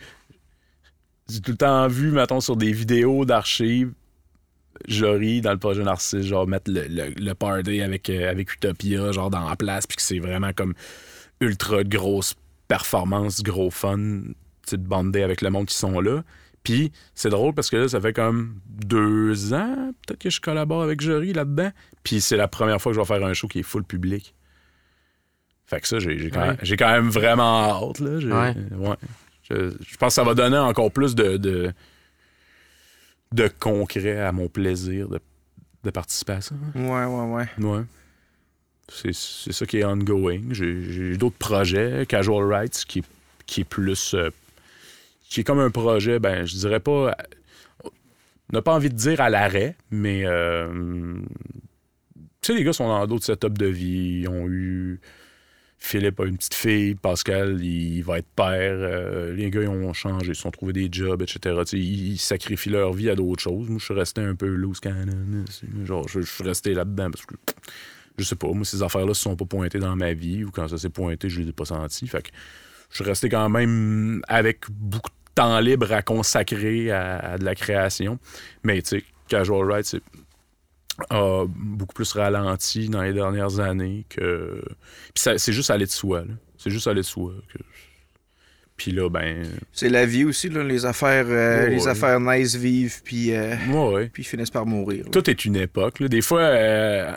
j'ai 1.29 1.41
tout 1.41 1.51
le 1.51 1.57
temps 1.57 1.87
vu, 1.87 2.11
mettons, 2.11 2.39
sur 2.39 2.55
des 2.55 2.71
vidéos 2.71 3.25
d'archives, 3.25 3.91
Jory, 4.87 5.41
dans 5.41 5.51
le 5.51 5.57
projet 5.57 5.83
Narcisse, 5.83 6.25
genre 6.25 6.47
mettre 6.47 6.71
le, 6.71 6.85
le, 6.87 7.09
le 7.17 7.33
party 7.33 7.81
avec, 7.81 8.09
euh, 8.09 8.29
avec 8.29 8.53
Utopia, 8.53 9.11
genre 9.11 9.29
dans 9.29 9.47
la 9.47 9.55
place, 9.55 9.87
puis 9.87 9.97
que 9.97 10.01
c'est 10.01 10.19
vraiment 10.19 10.53
comme 10.53 10.73
ultra 11.41 11.83
grosse 11.83 12.35
performance, 12.67 13.41
gros 13.43 13.71
fun, 13.71 14.21
tu 14.67 14.77
bander 14.77 15.23
avec 15.23 15.41
le 15.41 15.49
monde 15.49 15.65
qui 15.65 15.75
sont 15.75 15.99
là. 15.99 16.23
Puis 16.63 16.91
c'est 17.15 17.29
drôle 17.29 17.53
parce 17.53 17.69
que 17.69 17.77
là, 17.77 17.87
ça 17.87 18.01
fait 18.01 18.13
comme 18.13 18.59
deux 18.67 19.53
ans, 19.53 19.93
peut-être 20.05 20.19
que 20.19 20.29
je 20.29 20.41
collabore 20.41 20.83
avec 20.83 21.01
Jory 21.01 21.33
là-dedans. 21.33 21.71
Puis 22.03 22.19
c'est 22.19 22.37
la 22.37 22.47
première 22.47 22.81
fois 22.81 22.91
que 22.91 22.95
je 22.95 22.99
vais 22.99 23.07
faire 23.07 23.25
un 23.25 23.33
show 23.33 23.47
qui 23.47 23.59
est 23.59 23.63
full 23.63 23.83
public. 23.83 24.35
Fait 25.67 25.81
que 25.81 25.87
ça, 25.87 25.99
j'ai 25.99 26.17
j'ai 26.17 26.29
quand, 26.31 26.47
Ouais. 26.49 26.77
quand 26.77 26.91
même 26.91 27.09
vraiment 27.09 27.89
hâte. 27.89 27.99
Là. 27.99 28.11
Ouais. 28.51 28.55
ouais. 28.77 28.95
Je, 29.49 29.69
je 29.85 29.97
pense 29.97 30.09
que 30.11 30.15
ça 30.15 30.23
va 30.23 30.33
donner 30.33 30.57
encore 30.57 30.91
plus 30.91 31.13
de, 31.15 31.37
de, 31.37 31.71
de 33.33 33.47
concret 33.59 34.19
à 34.19 34.31
mon 34.31 34.47
plaisir 34.47 35.07
de, 35.09 35.19
de 35.83 35.89
participer 35.89 36.33
à 36.33 36.41
ça. 36.41 36.55
Ouais, 36.75 37.05
ouais, 37.05 37.05
ouais. 37.05 37.45
Ouais. 37.59 37.83
C'est 38.89 39.13
c'est 39.13 39.51
ça 39.51 39.65
qui 39.65 39.79
est 39.79 39.83
ongoing. 39.85 40.41
J'ai 40.51 40.81
j'ai 40.91 41.17
d'autres 41.17 41.37
projets. 41.37 42.05
Casual 42.07 42.43
Rights, 42.45 42.85
qui, 42.87 43.03
qui 43.45 43.61
est 43.61 43.65
plus. 43.65 44.13
euh, 44.13 44.29
qui 45.29 45.41
est 45.41 45.43
comme 45.43 45.59
un 45.59 45.69
projet, 45.71 46.19
ben, 46.19 46.45
je 46.45 46.55
dirais 46.55 46.79
pas. 46.79 47.13
On 47.83 47.89
n'a 48.53 48.61
pas 48.61 48.73
envie 48.73 48.89
de 48.89 48.95
dire 48.95 49.19
à 49.19 49.29
l'arrêt, 49.29 49.75
mais. 49.91 50.21
euh, 50.25 51.15
tu 52.41 52.53
sais, 52.53 52.53
les 52.53 52.63
gars 52.63 52.71
sont 52.71 52.87
dans 52.87 53.05
d'autres 53.07 53.25
setups 53.25 53.49
de 53.49 53.65
vie. 53.65 54.21
Ils 54.21 54.29
ont 54.29 54.47
eu. 54.47 55.01
Philippe 55.79 56.19
a 56.19 56.25
une 56.25 56.37
petite 56.37 56.55
fille, 56.55 56.95
Pascal, 56.95 57.61
il 57.61 58.01
va 58.01 58.17
être 58.17 58.27
père. 58.35 58.47
euh, 58.49 59.33
les 59.33 59.49
gars, 59.51 59.61
ils 59.61 59.67
ont 59.69 59.93
changé, 59.93 60.29
ils 60.29 60.35
se 60.35 60.41
sont 60.41 60.51
trouvés 60.51 60.73
des 60.73 60.89
jobs, 60.91 61.21
etc. 61.21 61.61
Ils, 61.73 62.17
sacrifient 62.17 62.71
leur 62.71 62.93
vie 62.93 63.09
à 63.09 63.15
d'autres 63.15 63.43
choses. 63.43 63.69
Moi, 63.69 63.77
je 63.79 63.85
suis 63.85 63.93
resté 63.93 64.21
un 64.21 64.35
peu 64.35 64.47
loose 64.47 64.79
cannon. 64.79 65.45
Genre, 65.85 66.07
je, 66.07 66.21
je 66.21 66.31
suis 66.31 66.43
resté 66.43 66.73
là-dedans 66.73 67.11
parce 67.11 67.25
que 67.25 67.35
je 68.17 68.23
sais 68.23 68.35
pas, 68.35 68.47
moi, 68.47 68.65
ces 68.65 68.81
affaires-là 68.81 69.13
se 69.13 69.21
sont 69.21 69.35
pas 69.35 69.45
pointées 69.45 69.79
dans 69.79 69.95
ma 69.95 70.13
vie 70.13 70.43
ou 70.43 70.51
quand 70.51 70.67
ça 70.67 70.77
s'est 70.77 70.89
pointé, 70.89 71.29
je 71.29 71.41
les 71.41 71.49
ai 71.49 71.53
pas 71.53 71.65
senties. 71.65 72.07
Fait 72.07 72.23
que 72.23 72.29
je 72.89 72.95
suis 72.95 73.03
resté 73.03 73.29
quand 73.29 73.47
même 73.49 74.23
avec 74.27 74.65
beaucoup 74.71 75.11
de 75.11 75.33
temps 75.35 75.59
libre 75.59 75.93
à 75.93 76.01
consacrer 76.01 76.89
à, 76.89 77.17
à 77.17 77.37
de 77.37 77.45
la 77.45 77.53
création. 77.53 78.17
Mais 78.63 78.81
tu 78.81 78.97
sais, 78.97 79.03
Casual 79.27 79.71
Ride, 79.71 79.85
c'est 79.85 80.01
a 81.09 81.45
beaucoup 81.47 81.93
plus 81.93 82.11
ralenti 82.13 82.89
dans 82.89 83.01
les 83.03 83.13
dernières 83.13 83.59
années 83.59 84.05
que. 84.09 84.61
Puis 85.13 85.21
ça- 85.23 85.37
c'est 85.37 85.53
juste 85.53 85.69
aller 85.71 85.85
de 85.85 85.91
soi, 85.91 86.21
là. 86.21 86.33
C'est 86.57 86.69
juste 86.71 86.87
aller 86.87 87.01
de 87.01 87.05
soi. 87.05 87.33
que- 87.53 87.59
Puis 88.75 88.91
là, 88.91 89.09
ben. 89.09 89.43
C'est 89.71 89.89
la 89.89 90.05
vie 90.05 90.23
aussi, 90.25 90.49
là, 90.49 90.63
les 90.63 90.85
affaires, 90.85 91.25
euh, 91.27 91.63
Ouais, 91.63 91.69
les 91.71 91.83
ouais. 91.83 91.87
affaires 91.87 92.19
nice 92.19 92.55
vivent, 92.55 93.01
puis, 93.03 93.33
euh, 93.33 93.55
Ouais, 93.71 94.07
puis 94.09 94.23
finissent 94.23 94.51
par 94.51 94.65
mourir. 94.67 95.05
là. 95.05 95.11
Tout 95.11 95.27
est 95.29 95.45
une 95.45 95.55
époque. 95.55 95.99
là. 95.99 96.07
Des 96.07 96.21
fois, 96.21 96.41
euh, 96.41 97.11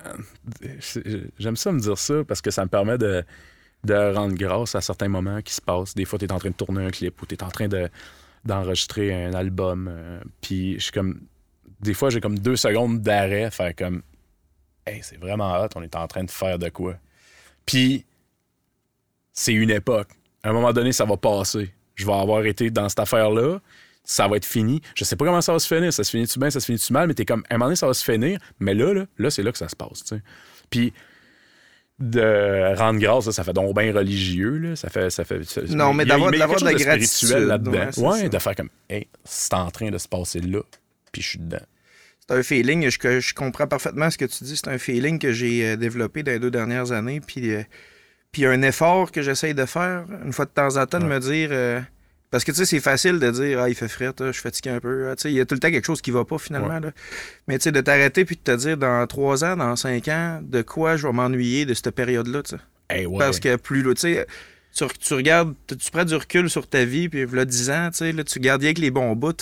j'aime 1.39 1.57
ça 1.57 1.73
me 1.73 1.81
dire 1.81 1.99
ça 1.99 2.25
parce 2.27 2.41
que 2.41 2.51
ça 2.51 2.65
me 2.65 2.69
permet 2.71 2.99
de, 2.99 3.23
de 3.85 3.95
rendre 4.15 4.35
grâce 4.37 4.75
à 4.75 4.81
certains 4.81 5.09
moments 5.09 5.41
qui 5.43 5.53
se 5.55 5.61
passent. 5.61 5.95
Des 5.95 6.05
fois, 6.05 6.19
tu 6.19 6.25
es 6.27 6.33
en 6.33 6.39
train 6.39 6.51
de 6.51 6.55
tourner 6.55 6.85
un 6.85 6.91
clip 6.91 7.21
ou 7.21 7.27
tu 7.27 7.35
es 7.35 7.43
en 7.43 7.49
train 7.49 7.69
de, 7.69 7.89
d'enregistrer 8.45 9.25
un 9.25 9.35
album. 9.35 9.91
Puis 10.41 10.75
je 10.79 10.85
suis 10.85 10.93
comme. 10.93 11.21
Des 11.81 11.95
fois, 11.95 12.11
j'ai 12.11 12.21
comme 12.21 12.39
deux 12.39 12.57
secondes 12.57 13.01
d'arrêt, 13.01 13.51
faire 13.51 13.75
comme. 13.75 14.03
Hey, 14.87 15.01
c'est 15.03 15.19
vraiment 15.19 15.61
hot, 15.61 15.69
on 15.77 15.83
est 15.83 15.95
en 15.97 16.07
train 16.07 16.25
de 16.25 16.31
faire 16.31 16.59
de 16.59 16.69
quoi. 16.69 16.97
Puis, 17.67 18.05
c'est 19.33 19.53
une 19.53 19.71
époque. 19.71 20.09
À 20.43 20.51
un 20.51 20.53
moment 20.53 20.73
donné, 20.73 20.93
ça 20.93 21.05
va 21.05 21.17
passer. 21.17 21.73
Je 21.95 22.07
vais 22.07 22.13
avoir 22.13 22.45
été 22.45 22.71
dans 22.71 22.89
cette 22.89 23.01
affaire-là 23.01 23.61
ça 24.11 24.27
va 24.27 24.37
être 24.37 24.45
fini. 24.45 24.81
Je 24.97 25.05
sais 25.05 25.17
pas 25.17 25.25
comment 25.25 25.41
ça 25.41 25.53
va 25.53 25.59
se 25.59 25.73
finir. 25.73 25.93
Ça 25.93 26.03
se 26.05 26.11
finit-tu 26.11 26.39
bien, 26.39 26.51
ça 26.51 26.61
se 26.61 26.67
finit-tu 26.67 26.93
mal, 26.93 27.07
mais 27.07 27.15
t'es 27.15 27.25
comme, 27.25 27.45
à 27.49 27.55
un 27.55 27.59
moment 27.59 27.67
donné, 27.67 27.77
ça 27.77 27.87
va 27.87 27.95
se 27.95 28.05
finir. 28.05 28.39
Mais 28.59 28.75
là, 28.75 28.93
là, 28.93 29.05
là 29.19 29.31
c'est 29.31 29.43
là 29.43 29.53
que 29.53 29.59
ça 29.59 29.69
se 29.69 29.77
passe, 29.77 30.03
tu 30.05 30.17
sais. 30.17 30.23
Puis, 30.69 30.93
de 31.99 32.77
rendre 32.77 32.99
grâce, 32.99 33.27
là, 33.27 33.33
ça 33.33 33.45
fait 33.45 33.53
donc 33.53 33.77
bien 33.77 33.93
religieux, 33.93 34.57
là. 34.57 34.77
Ça 34.77 34.89
fait. 34.89 35.11
Ça 35.11 35.25
fait 35.25 35.45
ça- 35.45 35.61
Non, 35.69 35.93
mais 35.93 36.05
d'avoir- 36.07 36.31
de 36.31 36.65
la 36.65 36.75
gratitude, 36.75 37.31
là-dedans. 37.31 37.73
ouais, 37.99 38.21
ça. 38.23 38.29
de 38.29 38.39
faire 38.39 38.55
comme, 38.57 38.71
hey, 38.89 39.07
c'est 39.25 39.55
en 39.55 39.71
train 39.71 39.91
de 39.91 39.99
se 39.99 40.09
passer 40.09 40.41
là, 40.41 40.61
puis 41.13 41.23
je 41.23 41.29
suis 41.29 41.39
dedans. 41.39 41.65
C'est 42.21 42.37
un 42.37 42.43
feeling, 42.43 42.89
je, 42.89 43.35
comprends 43.35 43.67
parfaitement 43.67 44.11
ce 44.11 44.19
que 44.19 44.25
tu 44.25 44.45
dis, 44.45 44.57
c'est 44.57 44.69
un 44.69 44.79
feeling 44.79 45.19
que 45.19 45.33
j'ai 45.33 45.71
euh, 45.71 45.77
développé 45.77 46.23
dans 46.23 46.33
les 46.33 46.39
deux 46.39 46.51
dernières 46.51 46.93
années, 46.93 47.21
puis, 47.21 47.53
euh, 47.53 47.63
Puis 48.33 48.47
un 48.47 48.63
effort 48.63 49.11
que 49.11 49.23
j'essaye 49.23 49.55
de 49.55 49.65
faire, 49.67 50.05
une 50.25 50.33
fois 50.33 50.45
de 50.45 50.51
temps 50.51 50.77
en 50.77 50.87
temps, 50.87 51.01
de 51.01 51.07
me 51.07 51.19
dire. 51.19 51.49
euh, 51.53 51.81
parce 52.31 52.45
que 52.45 52.53
tu 52.53 52.59
sais, 52.59 52.65
c'est 52.65 52.81
facile 52.81 53.19
de 53.19 53.29
dire, 53.33 53.61
ah, 53.61 53.69
il 53.69 53.75
fait 53.75 53.89
frais, 53.89 54.13
je 54.17 54.31
suis 54.31 54.43
fatigué 54.43 54.71
un 54.71 54.79
peu. 54.79 55.09
Ah, 55.11 55.17
Tu 55.17 55.23
sais, 55.23 55.33
il 55.33 55.35
y 55.35 55.41
a 55.41 55.45
tout 55.47 55.55
le 55.57 55.59
temps 55.59 55.71
quelque 55.71 55.85
chose 55.87 56.01
qui 56.01 56.13
va 56.13 56.25
pas 56.25 56.39
finalement. 56.39 56.79
là. 56.79 56.93
Mais 57.49 57.59
tu 57.59 57.65
sais, 57.65 57.73
de 57.73 57.81
t'arrêter 57.81 58.25
puis 58.25 58.37
de 58.37 58.41
te 58.43 58.57
dire, 58.57 58.77
dans 58.77 59.05
trois 59.09 59.45
ans, 59.45 59.57
dans 59.57 59.75
cinq 59.75 60.07
ans, 60.07 60.39
de 60.41 60.63
quoi 60.63 60.97
je 60.97 61.09
vais 61.09 61.13
m'ennuyer 61.13 61.67
de 61.67 61.75
cette 61.75 61.91
période-là, 61.91 62.45
tu 62.45 62.55
sais. 62.55 62.63
Eh 62.95 63.07
ouais. 63.07 63.19
Parce 63.19 63.41
que 63.41 63.57
plus 63.57 63.83
là, 63.83 63.95
tu 63.95 64.03
sais, 64.03 64.27
tu, 64.75 64.85
tu 64.99 65.15
regardes, 65.15 65.55
tu, 65.67 65.91
prends 65.91 66.05
du 66.05 66.15
recul 66.15 66.49
sur 66.49 66.67
ta 66.67 66.85
vie, 66.85 67.09
puis 67.09 67.27
là, 67.27 67.45
10 67.45 67.71
ans, 67.71 67.89
tu 67.91 67.99
sais, 67.99 68.13
là, 68.13 68.25
tu 68.25 68.39
gardes 68.41 68.63
que 68.63 68.81
les 68.81 68.91
bons 68.91 69.15
bouts. 69.17 69.33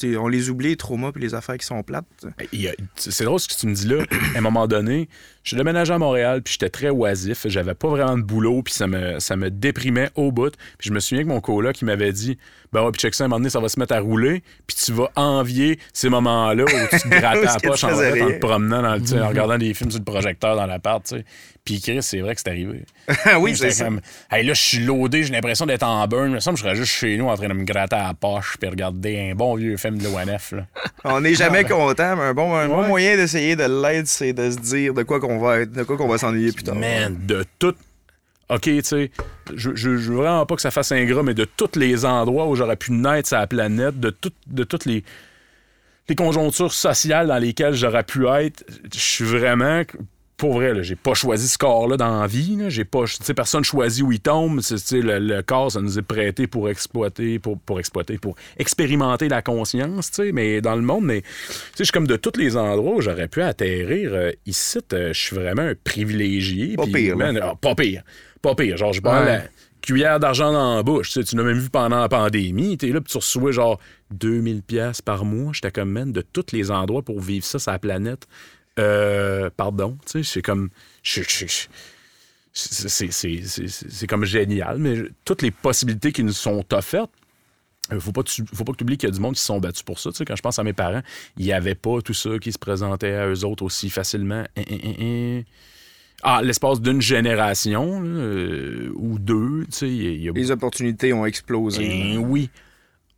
tu 0.00 0.16
on 0.16 0.28
les 0.28 0.50
oublie, 0.50 0.68
les 0.68 0.76
traumas, 0.76 1.12
puis 1.12 1.22
les 1.22 1.34
affaires 1.34 1.58
qui 1.58 1.66
sont 1.66 1.82
plates. 1.82 2.06
Ben, 2.22 2.74
C'est 2.96 3.24
drôle 3.24 3.40
ce 3.40 3.48
que 3.48 3.54
tu 3.54 3.66
me 3.66 3.74
dis 3.74 3.86
là. 3.86 4.04
À 4.34 4.38
un 4.38 4.40
moment 4.40 4.66
donné, 4.66 5.08
je 5.42 5.50
suis 5.50 5.56
déménagé 5.56 5.92
à 5.92 5.98
Montréal, 5.98 6.40
puis 6.42 6.52
j'étais 6.52 6.70
très 6.70 6.90
oisif. 6.90 7.46
J'avais 7.48 7.74
pas 7.74 7.88
vraiment 7.88 8.16
de 8.16 8.22
boulot, 8.22 8.62
puis 8.62 8.72
ça 8.72 8.86
me, 8.86 9.18
ça 9.18 9.36
me 9.36 9.50
déprimait 9.50 10.10
au 10.14 10.30
bout. 10.30 10.54
Puis 10.78 10.88
je 10.88 10.92
me 10.92 11.00
souviens 11.00 11.24
que 11.24 11.28
mon 11.28 11.40
coloc, 11.40 11.74
qui 11.74 11.84
m'avait 11.84 12.12
dit 12.12 12.38
Ben 12.72 12.84
ouais, 12.84 12.92
puis 12.92 13.00
check 13.00 13.14
ça, 13.14 13.24
un 13.24 13.28
moment 13.28 13.40
donné, 13.40 13.50
ça 13.50 13.58
va 13.58 13.68
se 13.68 13.78
mettre 13.80 13.94
à 13.94 14.00
rouler, 14.00 14.42
puis 14.66 14.76
tu 14.76 14.92
vas 14.92 15.10
envier 15.16 15.78
ces 15.92 16.08
moments-là 16.08 16.64
où 16.64 16.96
tu 16.96 17.00
te 17.00 17.08
grattais 17.20 17.40
Où 17.40 17.44
la 17.44 17.56
poche 17.60 17.84
en, 17.84 17.88
te 17.88 18.38
promenant, 18.38 18.82
dans 18.82 18.94
le, 18.94 19.22
en 19.22 19.28
regardant 19.28 19.58
des 19.58 19.74
films 19.74 19.90
sur 19.90 20.00
le 20.00 20.04
projecteur 20.04 20.54
dans 20.54 20.66
l'appart, 20.66 21.02
tu 21.04 21.16
sais. 21.16 21.24
Puis 21.64 21.80
Chris, 21.80 22.02
c'est 22.02 22.20
vrai 22.20 22.34
que 22.34 22.40
c'est 22.40 22.50
arrivé. 22.50 22.84
Ah 23.24 23.38
oui, 23.40 23.56
c'est 23.56 23.70
ça. 23.70 23.84
comme, 23.84 24.00
hey, 24.32 24.44
là, 24.44 24.52
je 24.52 24.60
suis 24.60 24.78
loadé, 24.78 25.22
j'ai 25.22 25.32
l'impression 25.32 25.64
d'être 25.64 25.84
en 25.84 26.04
burn. 26.08 26.26
Il 26.26 26.34
me 26.34 26.40
semble 26.40 26.56
que 26.56 26.62
je 26.62 26.64
serais 26.64 26.76
juste 26.76 26.92
chez 26.92 27.16
nous 27.16 27.28
en 27.28 27.36
train 27.36 27.48
de 27.48 27.52
me 27.52 27.64
gratter 27.64 27.94
à 27.94 28.08
la 28.08 28.14
poche 28.14 28.56
puis 28.58 28.68
regarder 28.68 29.30
un 29.30 29.34
bon 29.36 29.54
vieux 29.54 29.76
film 29.76 29.98
de 29.98 30.04
l'ONF. 30.04 30.54
On 31.04 31.20
n'est 31.20 31.34
jamais 31.34 31.62
content, 31.62 32.16
mais 32.16 32.24
un 32.24 32.34
bon, 32.34 32.52
un 32.54 32.68
bon 32.68 32.88
moyen 32.88 33.16
d'essayer 33.16 33.54
de 33.54 33.62
l'être, 33.62 34.08
c'est 34.08 34.32
de 34.32 34.50
se 34.50 34.58
dire 34.58 34.92
de 34.92 35.04
quoi 35.04 35.20
qu'on 35.20 35.31
va 35.38 35.60
être, 35.60 35.72
de 35.72 35.82
quoi 35.82 35.96
qu'on 35.96 36.08
va 36.08 36.18
s'ennuyer 36.18 36.52
plus 36.52 36.64
tard. 36.64 36.74
Man, 36.76 37.16
de 37.26 37.44
tout. 37.58 37.74
OK, 38.48 38.62
tu 38.62 38.82
sais, 38.82 39.10
je, 39.54 39.74
je, 39.74 39.88
veux 39.90 40.16
vraiment 40.16 40.44
pas 40.44 40.56
que 40.56 40.60
ça 40.62 40.70
fasse 40.70 40.92
ingrat, 40.92 41.22
mais 41.22 41.32
de 41.34 41.44
tous 41.44 41.76
les 41.78 42.04
endroits 42.04 42.46
où 42.48 42.54
j'aurais 42.56 42.76
pu 42.76 42.92
naître 42.92 43.28
sur 43.28 43.38
la 43.38 43.46
planète, 43.46 43.98
de, 43.98 44.10
tout- 44.10 44.32
de 44.46 44.64
toutes 44.64 44.84
les, 44.84 45.04
les 46.08 46.14
conjonctures 46.14 46.72
sociales 46.72 47.28
dans 47.28 47.38
lesquelles 47.38 47.74
j'aurais 47.74 48.04
pu 48.04 48.26
être, 48.26 48.64
je 48.92 48.98
suis 49.00 49.24
vraiment. 49.24 49.82
Pour 50.42 50.54
vrai, 50.54 50.82
j'ai 50.82 50.96
pas 50.96 51.14
choisi 51.14 51.46
ce 51.46 51.56
corps-là 51.56 51.96
dans 51.96 52.20
la 52.20 52.26
vie. 52.26 52.58
J'ai 52.66 52.84
pas. 52.84 53.04
Tu 53.24 53.32
personne 53.32 53.62
choisit 53.62 54.02
où 54.04 54.10
il 54.10 54.18
tombe. 54.18 54.60
Tu 54.60 55.00
le, 55.00 55.20
le 55.20 55.40
corps, 55.42 55.70
ça 55.70 55.80
nous 55.80 56.00
est 56.00 56.02
prêté 56.02 56.48
pour 56.48 56.68
exploiter, 56.68 57.38
pour, 57.38 57.60
pour 57.60 57.78
exploiter, 57.78 58.18
pour 58.18 58.34
expérimenter 58.58 59.28
la 59.28 59.40
conscience, 59.40 60.10
tu 60.10 60.16
sais. 60.16 60.32
Mais 60.32 60.60
dans 60.60 60.74
le 60.74 60.82
monde, 60.82 61.04
mais. 61.04 61.20
Tu 61.22 61.28
sais, 61.28 61.68
je 61.78 61.84
suis 61.84 61.92
comme 61.92 62.08
de 62.08 62.16
tous 62.16 62.36
les 62.40 62.56
endroits 62.56 62.96
où 62.96 63.00
j'aurais 63.00 63.28
pu 63.28 63.40
atterrir. 63.40 64.10
euh, 64.14 64.32
ici, 64.44 64.80
euh, 64.92 65.12
je 65.12 65.20
suis 65.20 65.36
vraiment 65.36 65.62
un 65.62 65.74
privilégié. 65.84 66.74
Pas 66.74 66.86
pire, 66.86 67.16
man, 67.16 67.38
ah, 67.40 67.54
pas 67.60 67.76
pire. 67.76 68.02
Pas 68.42 68.56
pire. 68.56 68.76
Genre, 68.76 68.92
je 68.92 69.00
prends 69.00 69.20
Ouais. 69.20 69.24
la 69.26 69.42
cuillère 69.80 70.18
d'argent 70.18 70.52
dans 70.52 70.74
la 70.74 70.82
bouche. 70.82 71.12
Tu 71.12 71.22
tu 71.22 71.36
l'as 71.36 71.44
même 71.44 71.58
vu 71.60 71.70
pendant 71.70 72.00
la 72.00 72.08
pandémie. 72.08 72.76
T'es 72.76 72.88
là, 72.88 73.00
puis 73.00 73.12
tu 73.12 73.18
reçois 73.18 73.52
genre 73.52 73.78
2000 74.10 74.62
pièces 74.62 75.02
par 75.02 75.24
mois. 75.24 75.52
J'étais 75.54 75.70
comme, 75.70 75.90
man, 75.90 76.10
de 76.10 76.20
tous 76.20 76.46
les 76.52 76.72
endroits 76.72 77.02
pour 77.02 77.20
vivre 77.20 77.44
ça 77.44 77.60
sur 77.60 77.70
la 77.70 77.78
planète. 77.78 78.26
Euh, 78.78 79.50
pardon. 79.56 79.98
Tu 80.06 80.22
sais, 80.24 80.32
c'est 80.34 80.42
comme... 80.42 80.70
c'est- 81.02 81.68
comme 84.06 84.24
génial, 84.24 84.78
mais 84.78 84.96
toutes 85.24 85.42
les 85.42 85.50
possibilités 85.50 86.12
qui 86.12 86.22
nous 86.24 86.32
sont 86.32 86.64
offertes, 86.72 87.10
euh, 87.92 87.98
faut 88.00 88.12
pas, 88.12 88.22
tu- 88.22 88.44
faut 88.54 88.64
pas 88.64 88.72
que 88.72 88.78
tu 88.78 88.84
oublies 88.84 88.96
qu'il 88.98 89.08
y 89.08 89.12
a 89.12 89.14
du 89.14 89.20
monde 89.20 89.34
qui 89.34 89.40
se 89.40 89.46
sont 89.46 89.58
battus 89.58 89.82
pour 89.82 89.98
ça. 89.98 90.10
Tu 90.10 90.16
sais, 90.18 90.24
quand 90.24 90.36
je 90.36 90.42
pense 90.42 90.58
à 90.58 90.64
mes 90.64 90.72
parents, 90.72 91.02
il 91.36 91.44
n'y 91.46 91.52
avait 91.52 91.74
pas 91.74 92.00
tout 92.02 92.14
ça 92.14 92.38
qui 92.38 92.52
se 92.52 92.58
présentait 92.58 93.12
à 93.14 93.26
eux 93.28 93.44
autres 93.44 93.64
aussi 93.64 93.90
facilement. 93.90 94.44
Hein, 94.56 94.62
hein, 94.70 94.92
hein. 95.00 95.42
Ah, 96.22 96.40
l'espace 96.42 96.80
d'une 96.80 97.02
génération 97.02 98.00
là, 98.00 98.08
euh, 98.08 98.92
ou 98.94 99.18
deux, 99.18 99.64
tu 99.64 99.72
sais, 99.72 99.88
y 99.90 100.28
a- 100.28 100.32
Les 100.32 100.50
opportunités 100.52 101.12
ont 101.12 101.26
explosé. 101.26 101.88
ben 101.88 102.18
oui. 102.18 102.48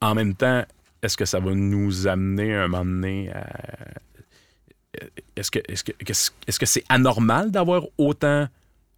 En 0.01 0.15
même 0.15 0.35
temps, 0.35 0.65
est-ce 1.03 1.17
que 1.17 1.25
ça 1.27 1.39
va 1.41 1.53
nous 1.55 2.07
amener 2.07 2.55
un 2.55 2.69
moment 2.69 2.85
donné 2.85 3.31
à. 3.33 3.47
Est-ce 5.37 5.51
que 5.51 5.59
est-ce 5.69 5.85
que 5.85 5.93
est-ce 6.07 6.31
est-ce 6.47 6.59
que 6.59 6.67
c'est 6.67 6.85
anormal 6.89 7.51
d'avoir 7.51 7.83
autant 7.99 8.49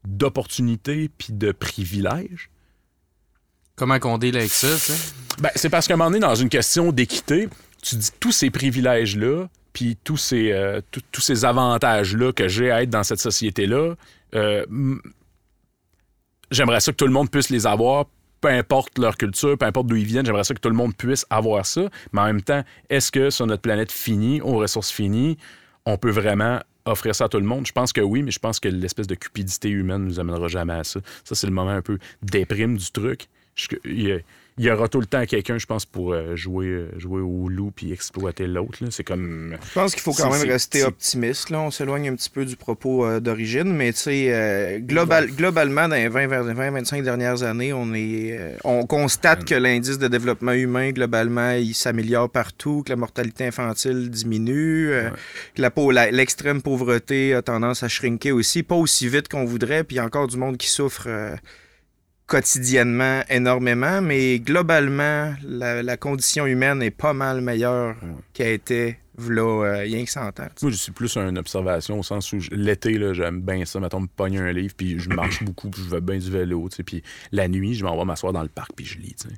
d'opportunités 0.07 1.11
puis 1.19 1.33
de 1.33 1.53
privilèges? 1.53 2.51
Comment 3.75 3.99
qu'on 3.99 4.19
deal 4.19 4.37
avec 4.37 4.51
ça? 4.51 4.69
Ben, 5.41 5.51
c'est 5.55 5.69
parce 5.69 5.87
qu'à 5.87 5.95
un 5.95 5.97
moment 5.99 6.11
donné, 6.11 6.21
dans 6.21 6.35
une 6.35 6.49
question 6.49 6.93
d'équité, 6.93 7.49
tu 7.83 7.97
dis 7.97 8.11
tous 8.21 8.33
ces 8.33 8.51
privilèges-là, 8.51 9.49
puis 9.73 9.99
tous 10.03 10.17
ces, 10.17 10.53
euh, 10.53 10.81
tous- 10.91 11.03
tous 11.13 11.21
ces 11.21 11.45
avantages-là 11.45 12.33
que 12.33 12.49
j'ai 12.49 12.71
à 12.71 12.83
être 12.83 12.91
dans 12.91 13.03
cette 13.03 13.21
société-là, 13.21 13.95
euh, 14.35 14.65
j'aimerais 16.51 16.81
ça 16.81 16.93
que 16.93 16.97
tout 16.97 17.07
le 17.07 17.13
monde 17.13 17.31
puisse 17.31 17.51
les 17.51 17.67
avoir, 17.67 18.07
peu 18.41 18.49
importe 18.49 18.99
leur 18.99 19.17
culture, 19.17 19.59
peu 19.59 19.67
importe 19.67 19.89
d'où 19.89 19.97
ils 19.97 20.07
viennent, 20.07 20.25
j'aimerais 20.25 20.45
ça 20.45 20.55
que 20.55 20.61
tout 20.61 20.71
le 20.71 20.75
monde 20.77 20.97
puisse 20.97 21.27
avoir 21.31 21.67
ça. 21.67 21.83
Mais 22.13 22.21
en 22.23 22.27
même 22.27 22.43
temps, 22.43 22.63
est-ce 22.89 23.11
que 23.13 23.29
sur 23.31 23.47
notre 23.47 23.63
planète 23.63 23.93
finie, 23.93 24.41
aux 24.41 24.57
ressources 24.57 24.91
finies, 24.91 25.37
on 25.87 25.97
peut 25.97 26.11
vraiment 26.11 26.61
offrir 26.85 27.15
ça 27.15 27.25
à 27.25 27.29
tout 27.29 27.39
le 27.39 27.47
monde? 27.47 27.67
Je 27.67 27.73
pense 27.73 27.93
que 27.93 28.01
oui, 28.01 28.23
mais 28.23 28.31
je 28.31 28.39
pense 28.39 28.61
que 28.61 28.69
l'espèce 28.69 29.07
de 29.07 29.15
cupidité 29.15 29.71
humaine 29.71 30.05
nous 30.05 30.21
amènera 30.21 30.49
jamais 30.49 30.75
à 30.75 30.85
ça. 30.85 31.01
Ça, 31.25 31.35
c'est 31.35 31.47
le 31.47 31.53
moment 31.53 31.71
un 31.71 31.83
peu 31.83 31.99
déprime 32.23 32.77
du 32.77 32.91
truc. 32.91 33.29
Il 34.59 34.65
y 34.65 34.71
aura 34.71 34.89
tout 34.89 35.01
le 35.01 35.07
temps 35.07 35.25
quelqu'un, 35.27 35.59
je 35.59 35.67
pense, 35.67 35.85
pour 35.85 36.13
euh, 36.13 36.35
jouer, 36.35 36.67
euh, 36.67 36.99
jouer 36.99 37.21
au 37.21 37.49
loup 37.49 37.73
puis 37.75 37.93
exploiter 37.93 38.47
l'autre. 38.47 38.79
C'est 38.91 39.05
comme. 39.05 39.57
Je 39.69 39.73
pense 39.75 39.93
qu'il 39.93 40.03
faut 40.03 40.13
quand 40.13 40.31
même 40.31 40.49
rester 40.49 40.83
optimiste. 40.85 41.51
Là. 41.51 41.61
On 41.61 41.71
s'éloigne 41.71 42.09
un 42.09 42.15
petit 42.15 42.31
peu 42.31 42.45
du 42.45 42.57
propos 42.57 43.05
euh, 43.05 43.21
d'origine, 43.21 43.75
mais 43.75 43.93
tu 43.93 43.99
sais, 43.99 44.27
euh, 44.31 44.79
global, 44.79 45.31
globalement, 45.31 45.89
dans 45.89 45.97
les 45.97 46.09
20-25 46.09 47.03
dernières 47.03 47.43
années, 47.43 47.73
on, 47.73 47.93
est, 47.93 48.39
euh, 48.39 48.57
on 48.65 48.87
constate 48.87 49.45
que 49.45 49.55
l'indice 49.55 49.99
de 49.99 50.09
développement 50.09 50.53
humain, 50.53 50.91
globalement, 50.91 51.51
il 51.53 51.75
s'améliore 51.75 52.31
partout, 52.31 52.83
que 52.85 52.91
la 52.91 52.97
mortalité 52.97 53.47
infantile 53.47 54.09
diminue, 54.09 54.91
euh, 54.91 55.11
que 55.55 55.63
la 55.63 56.11
l'extrême 56.11 56.63
pauvreté 56.63 57.35
a 57.35 57.43
tendance 57.43 57.83
à 57.83 57.89
shrinker 57.89 58.35
aussi, 58.35 58.63
pas 58.63 58.75
aussi 58.75 59.09
vite 59.09 59.29
qu'on 59.29 59.45
voudrait, 59.45 59.85
puis 59.85 59.97
il 59.97 59.99
y 59.99 60.01
a 60.01 60.05
encore 60.05 60.29
du 60.29 60.39
monde 60.39 60.57
qui 60.57 60.69
souffre. 60.69 61.09
Euh, 62.27 62.39
quotidiennement 62.39 63.23
énormément, 63.29 64.01
mais 64.03 64.39
globalement, 64.41 65.35
la, 65.45 65.83
la 65.83 65.97
condition 65.97 66.47
humaine 66.47 66.83
est 66.83 66.91
pas 66.91 67.13
mal 67.13 67.41
meilleure 67.41 67.97
qu'elle 68.33 68.53
était 68.53 68.99
v'là 69.19 69.43
euh, 69.43 69.79
rien 69.81 70.05
que 70.05 70.11
100 70.11 70.41
ans. 70.41 70.49
Moi, 70.63 70.71
je 70.71 70.77
suis 70.77 70.93
plus 70.93 71.17
une 71.17 71.39
observation 71.39 71.99
au 71.99 72.03
sens 72.03 72.33
où 72.33 72.41
je- 72.41 72.51
l'été, 72.51 72.99
là, 72.99 73.13
j'aime 73.15 73.41
bien 73.41 73.65
ça. 73.65 73.81
Mettons, 73.81 74.01
me 74.01 74.07
pogner 74.09 74.39
un 74.41 74.53
livre, 74.53 74.75
puis 74.77 74.99
je 74.99 75.09
marche 75.09 75.43
beaucoup, 75.45 75.71
puis 75.71 75.83
je 75.83 75.89
vais 75.89 76.01
bien 76.01 76.19
du 76.19 76.31
vélo, 76.31 76.69
tu 76.69 76.77
sais. 76.77 76.83
Puis 76.83 77.03
la 77.33 77.49
nuit, 77.49 77.75
je 77.75 77.85
m'en 77.85 77.97
vais 77.97 78.05
m'asseoir 78.05 78.33
dans 78.33 78.43
le 78.43 78.49
parc, 78.49 78.73
puis 78.77 78.85
je 78.85 78.99
lis, 78.99 79.15
tu 79.15 79.29
sais. 79.29 79.35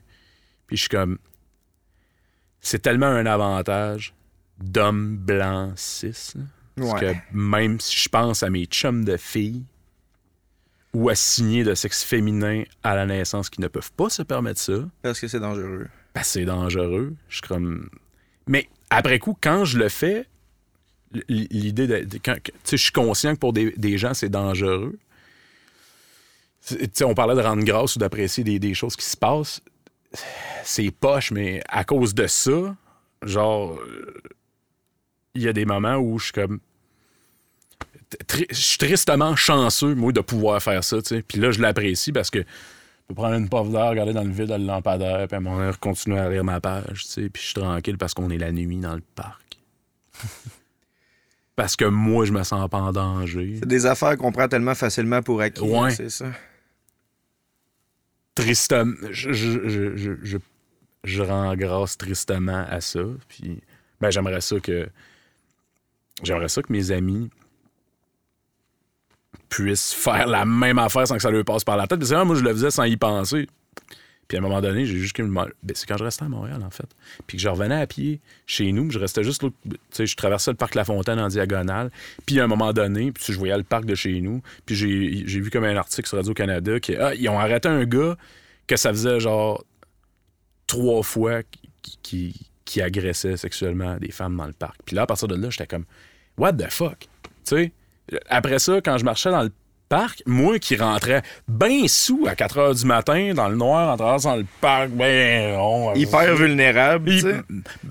Puis 0.66 0.76
je 0.76 0.82
suis 0.82 0.88
comme. 0.88 1.18
C'est 2.60 2.80
tellement 2.82 3.06
un 3.06 3.24
avantage 3.26 4.14
d'homme 4.60 5.16
blanc 5.16 5.72
cis. 5.76 6.32
là. 6.34 6.42
Parce 6.76 6.92
Ouais. 7.02 7.14
que 7.14 7.36
même 7.36 7.78
si 7.80 7.96
je 7.96 8.08
pense 8.08 8.42
à 8.42 8.50
mes 8.50 8.64
chums 8.66 9.04
de 9.04 9.16
filles 9.16 9.64
ou 10.94 11.08
assignés 11.10 11.64
de 11.64 11.74
sexe 11.74 12.02
féminin 12.02 12.64
à 12.82 12.94
la 12.96 13.06
naissance 13.06 13.50
qui 13.50 13.60
ne 13.60 13.68
peuvent 13.68 13.92
pas 13.92 14.08
se 14.08 14.22
permettre 14.22 14.60
ça, 14.60 14.72
Parce 15.02 15.20
que 15.20 15.28
c'est 15.28 15.40
dangereux. 15.40 15.86
ben, 16.14 16.22
c'est 16.22 16.44
dangereux. 16.44 17.14
Je 17.28 17.36
suis 17.36 17.46
comme. 17.46 17.88
Mais 18.46 18.68
après 18.90 19.18
coup, 19.18 19.36
quand 19.40 19.64
je 19.64 19.78
le 19.78 19.88
fais, 19.88 20.26
l'idée 21.28 21.86
de. 21.86 22.04
de- 22.04 22.18
quand- 22.18 22.42
que- 22.42 22.52
tu 22.52 22.58
sais, 22.64 22.76
je 22.76 22.82
suis 22.84 22.92
conscient 22.92 23.34
que 23.34 23.38
pour 23.40 23.52
des, 23.52 23.72
des 23.72 23.98
gens, 23.98 24.14
c'est 24.14 24.28
dangereux. 24.30 24.98
C'est- 26.60 26.78
Tu 26.78 26.90
sais, 26.94 27.04
on 27.04 27.14
parlait 27.14 27.34
de 27.34 27.40
rendre 27.46 27.62
grâce 27.64 27.96
ou 27.96 27.98
d'apprécier 27.98 28.44
des, 28.44 28.58
des 28.58 28.74
choses 28.74 28.96
qui 28.96 29.04
se 29.04 29.16
passent. 29.16 29.60
C'est 30.64 30.90
poche, 30.90 31.30
mais 31.32 31.62
à 31.68 31.84
cause 31.84 32.14
de 32.14 32.26
ça, 32.26 32.74
genre, 33.22 33.78
il 35.34 35.42
y 35.42 35.48
a 35.48 35.52
des 35.52 35.66
moments 35.66 35.96
où 35.96 36.18
je 36.18 36.24
suis 36.24 36.32
comme. 36.32 36.60
Tri- 38.26 38.46
Je 38.50 38.54
suis 38.56 38.78
tristement 38.78 39.36
chanceux, 39.36 39.94
moi, 39.94 40.12
de 40.12 40.20
pouvoir 40.20 40.62
faire 40.62 40.82
ça, 40.84 41.00
tu 41.02 41.08
sais. 41.08 41.22
Puis 41.22 41.38
là, 41.38 41.50
je 41.50 41.60
l'apprécie 41.60 42.12
parce 42.12 42.30
que 42.30 42.38
je 42.40 42.44
peux 43.08 43.14
prendre 43.14 43.34
une 43.36 43.48
puff 43.48 43.70
d'air, 43.70 43.90
regarder 43.90 44.12
dans 44.12 44.24
le 44.24 44.30
vide, 44.30 44.46
dans 44.46 44.58
le 44.58 44.64
lampadaire, 44.66 45.26
puis 45.28 45.36
à 45.36 45.40
mon 45.40 45.58
heure, 45.58 45.78
continuer 45.80 46.18
à 46.18 46.28
lire 46.30 46.44
ma 46.44 46.60
page, 46.60 47.04
tu 47.04 47.08
sais. 47.08 47.28
Puis 47.28 47.42
je 47.42 47.46
suis 47.48 47.54
tranquille 47.60 47.98
parce 47.98 48.14
qu'on 48.14 48.30
est 48.30 48.38
la 48.38 48.52
nuit 48.52 48.76
dans 48.78 48.94
le 48.94 49.02
parc. 49.14 49.58
parce 51.56 51.76
que 51.76 51.84
moi, 51.84 52.24
je 52.24 52.32
me 52.32 52.42
sens 52.44 52.68
pas 52.68 52.78
en 52.78 52.92
danger. 52.92 53.56
C'est 53.60 53.68
des 53.68 53.86
affaires 53.86 54.16
qu'on 54.16 54.32
prend 54.32 54.48
tellement 54.48 54.74
facilement 54.74 55.22
pour 55.22 55.40
acquis. 55.40 55.62
Ouais. 55.62 55.90
C'est 55.90 56.10
ça. 56.10 56.26
Tristement, 58.34 58.94
je, 59.10 59.32
je, 59.32 60.16
je, 60.22 60.38
je 61.02 61.22
rends 61.22 61.56
grâce 61.56 61.98
tristement 61.98 62.64
à 62.68 62.80
ça. 62.80 63.00
Puis, 63.28 63.60
ben, 64.00 64.10
j'aimerais 64.10 64.40
ça 64.40 64.60
que. 64.60 64.88
J'aimerais 66.22 66.48
ça 66.48 66.62
que 66.62 66.72
mes 66.72 66.90
amis 66.92 67.30
puissent 69.48 69.92
faire 69.92 70.26
la 70.26 70.44
même 70.44 70.78
affaire 70.78 71.06
sans 71.06 71.16
que 71.16 71.22
ça 71.22 71.30
leur 71.30 71.44
passe 71.44 71.64
par 71.64 71.76
la 71.76 71.86
tête. 71.86 71.98
Parce 71.98 72.10
que 72.10 72.24
moi, 72.24 72.36
je 72.36 72.42
le 72.42 72.50
faisais 72.52 72.70
sans 72.70 72.84
y 72.84 72.96
penser. 72.96 73.46
Puis 74.28 74.36
à 74.36 74.40
un 74.40 74.42
moment 74.42 74.60
donné, 74.60 74.84
j'ai 74.84 74.98
juste 74.98 75.18
ben, 75.18 75.48
c'est 75.74 75.86
quand 75.86 75.96
je 75.96 76.04
restais 76.04 76.24
à 76.24 76.28
Montréal, 76.28 76.62
en 76.62 76.70
fait. 76.70 76.88
Puis 77.26 77.38
que 77.38 77.42
je 77.42 77.48
revenais 77.48 77.80
à 77.80 77.86
pied 77.86 78.20
chez 78.46 78.72
nous, 78.72 78.90
je 78.90 78.98
restais 78.98 79.24
juste. 79.24 79.40
Tu 79.40 79.76
sais, 79.90 80.06
je 80.06 80.16
traversais 80.16 80.50
le 80.50 80.56
parc 80.58 80.74
La 80.74 80.84
Fontaine 80.84 81.18
en 81.18 81.28
diagonale. 81.28 81.90
Puis 82.26 82.38
à 82.38 82.44
un 82.44 82.46
moment 82.46 82.74
donné, 82.74 83.10
puis 83.10 83.24
je 83.32 83.38
voyais 83.38 83.56
le 83.56 83.62
parc 83.64 83.86
de 83.86 83.94
chez 83.94 84.20
nous. 84.20 84.42
Puis 84.66 84.76
j'ai, 84.76 85.40
vu 85.40 85.50
comme 85.50 85.64
un 85.64 85.76
article 85.76 86.06
sur 86.06 86.18
Radio-Canada 86.18 86.78
qui. 86.78 86.94
Ah, 86.96 87.14
ils 87.14 87.26
ont 87.30 87.38
arrêté 87.38 87.70
un 87.70 87.84
gars 87.84 88.18
que 88.66 88.76
ça 88.76 88.90
faisait 88.90 89.18
genre 89.18 89.64
trois 90.66 91.02
fois 91.02 91.40
qui, 92.02 92.34
qui, 92.66 92.82
agressait 92.82 93.38
sexuellement 93.38 93.96
des 93.96 94.12
femmes 94.12 94.36
dans 94.36 94.46
le 94.46 94.52
parc. 94.52 94.76
Puis 94.84 94.94
là, 94.94 95.02
à 95.02 95.06
partir 95.06 95.26
de 95.26 95.36
là, 95.36 95.48
j'étais 95.48 95.66
comme, 95.66 95.86
what 96.36 96.52
the 96.52 96.70
fuck? 96.70 96.98
Tu 97.00 97.30
sais, 97.44 97.72
après 98.28 98.58
ça, 98.58 98.80
quand 98.80 98.98
je 98.98 99.04
marchais 99.04 99.30
dans 99.30 99.42
le 99.42 99.52
parc, 99.88 100.22
moi 100.26 100.58
qui 100.58 100.76
rentrais 100.76 101.22
bien 101.46 101.88
sous 101.88 102.26
à 102.28 102.34
4 102.34 102.58
h 102.58 102.80
du 102.80 102.86
matin 102.86 103.32
dans 103.34 103.48
le 103.48 103.56
noir 103.56 103.92
en 103.92 103.96
traversant 103.96 104.36
le 104.36 104.46
parc, 104.60 104.90
ben 104.90 105.56
on, 105.58 105.94
hyper 105.94 106.34
vulnérable, 106.36 107.10
tu 107.10 107.20
sais. 107.20 107.40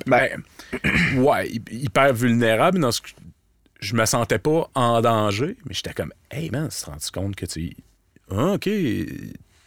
Ben, 0.05 0.43
ouais, 1.17 1.49
hyper 1.71 2.13
vulnérable 2.13 2.79
dans 2.79 2.91
ce 2.91 3.01
que 3.01 3.09
je 3.79 3.95
me 3.95 4.05
sentais 4.05 4.39
pas 4.39 4.69
en 4.75 5.01
danger, 5.01 5.57
mais 5.65 5.73
j'étais 5.73 5.93
comme 5.93 6.13
hey 6.31 6.49
man, 6.49 6.69
tu 6.69 6.83
te 6.83 6.89
rends 6.89 6.97
compte 7.13 7.35
que 7.35 7.45
tu 7.45 7.75
ah, 8.31 8.53
OK, 8.53 8.69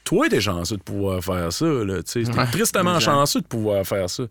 toi 0.05 0.29
t'es 0.29 0.41
chanceux 0.41 0.77
de 0.77 0.83
pouvoir 0.83 1.23
faire 1.23 1.53
ça 1.53 1.67
là, 1.67 2.03
tu 2.03 2.25
sais, 2.25 2.47
tristement 2.53 3.01
chanceux 3.01 3.41
de 3.41 3.47
pouvoir 3.47 3.87
faire 3.87 4.09
ça. 4.11 4.25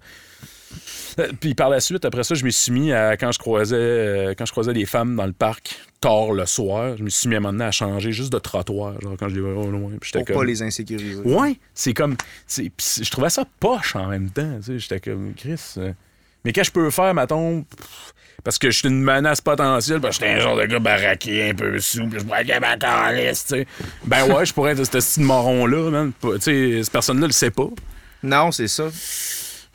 Euh, 1.20 1.28
puis 1.40 1.56
par 1.56 1.70
la 1.70 1.80
suite, 1.80 2.06
après 2.06 2.24
ça, 2.24 2.36
je 2.36 2.46
me 2.46 2.50
suis 2.50 2.72
mis 2.72 2.92
à 2.92 3.18
quand 3.18 3.32
je 3.32 3.40
croisais 3.40 3.76
euh, 3.76 4.34
quand 4.38 4.46
je 4.46 4.52
croisais 4.52 4.74
des 4.74 4.86
femmes 4.86 5.16
dans 5.16 5.26
le 5.26 5.34
parc 5.34 5.80
tard 6.02 6.32
le 6.32 6.46
soir, 6.46 6.96
je 6.98 7.04
me 7.04 7.10
suis 7.10 7.28
mis 7.28 7.36
à 7.36 7.38
un 7.38 7.42
moment 7.42 7.54
donné 7.54 7.66
à 7.66 7.72
changer 7.72 8.12
juste 8.12 8.32
de 8.32 8.40
trottoir, 8.40 9.00
genre 9.02 9.16
quand 9.18 9.30
je 9.30 9.36
les 9.36 9.42
voyais 9.42 9.58
au 9.58 9.72
loin. 9.72 9.92
Pour 10.14 10.26
pas 10.26 10.44
les 10.44 10.62
insécuriser. 10.62 11.22
Ouais, 11.24 11.58
c'est 11.74 11.94
comme. 11.94 12.16
je 12.48 13.10
trouvais 13.10 13.30
ça 13.30 13.46
poche 13.60 13.96
en 13.96 14.08
même 14.08 14.30
temps. 14.30 14.60
J'étais 14.62 15.00
comme, 15.00 15.34
Chris. 15.36 15.74
Euh, 15.78 15.92
mais 16.46 16.54
qu'est-ce 16.54 16.72
que 16.72 16.80
je 16.80 16.86
peux 16.86 16.92
faire, 16.92 17.14
mettons, 17.14 17.66
parce 18.44 18.58
que 18.58 18.72
je 18.72 18.78
suis 18.78 18.88
une 18.88 19.02
menace 19.02 19.42
potentielle, 19.42 20.00
parce 20.00 20.18
que 20.18 20.26
j'étais 20.26 20.40
un 20.40 20.42
genre 20.42 20.56
de 20.56 20.66
gars 20.66 20.80
baraqué, 20.80 21.50
un 21.50 21.54
peu 21.54 21.80
sous, 21.80 22.08
puis 22.08 22.20
je 22.20 22.24
pourrais 22.24 22.48
être 22.48 22.62
ma 22.62 22.78
tu 22.78 23.36
sais. 23.36 23.68
Ben 24.06 24.26
ouais, 24.32 24.46
je 24.46 24.54
pourrais 24.54 24.72
être 24.72 24.86
ce 24.86 25.00
style 25.00 25.24
marron-là, 25.24 25.90
man. 25.90 26.12
Tu 26.22 26.30
sais, 26.40 26.84
cette 26.84 26.94
personne-là 26.94 27.28
le 27.28 27.34
sait 27.34 27.52
pas. 27.52 27.68
Non, 28.24 28.52
c'est 28.52 28.68
ça. 28.68 28.86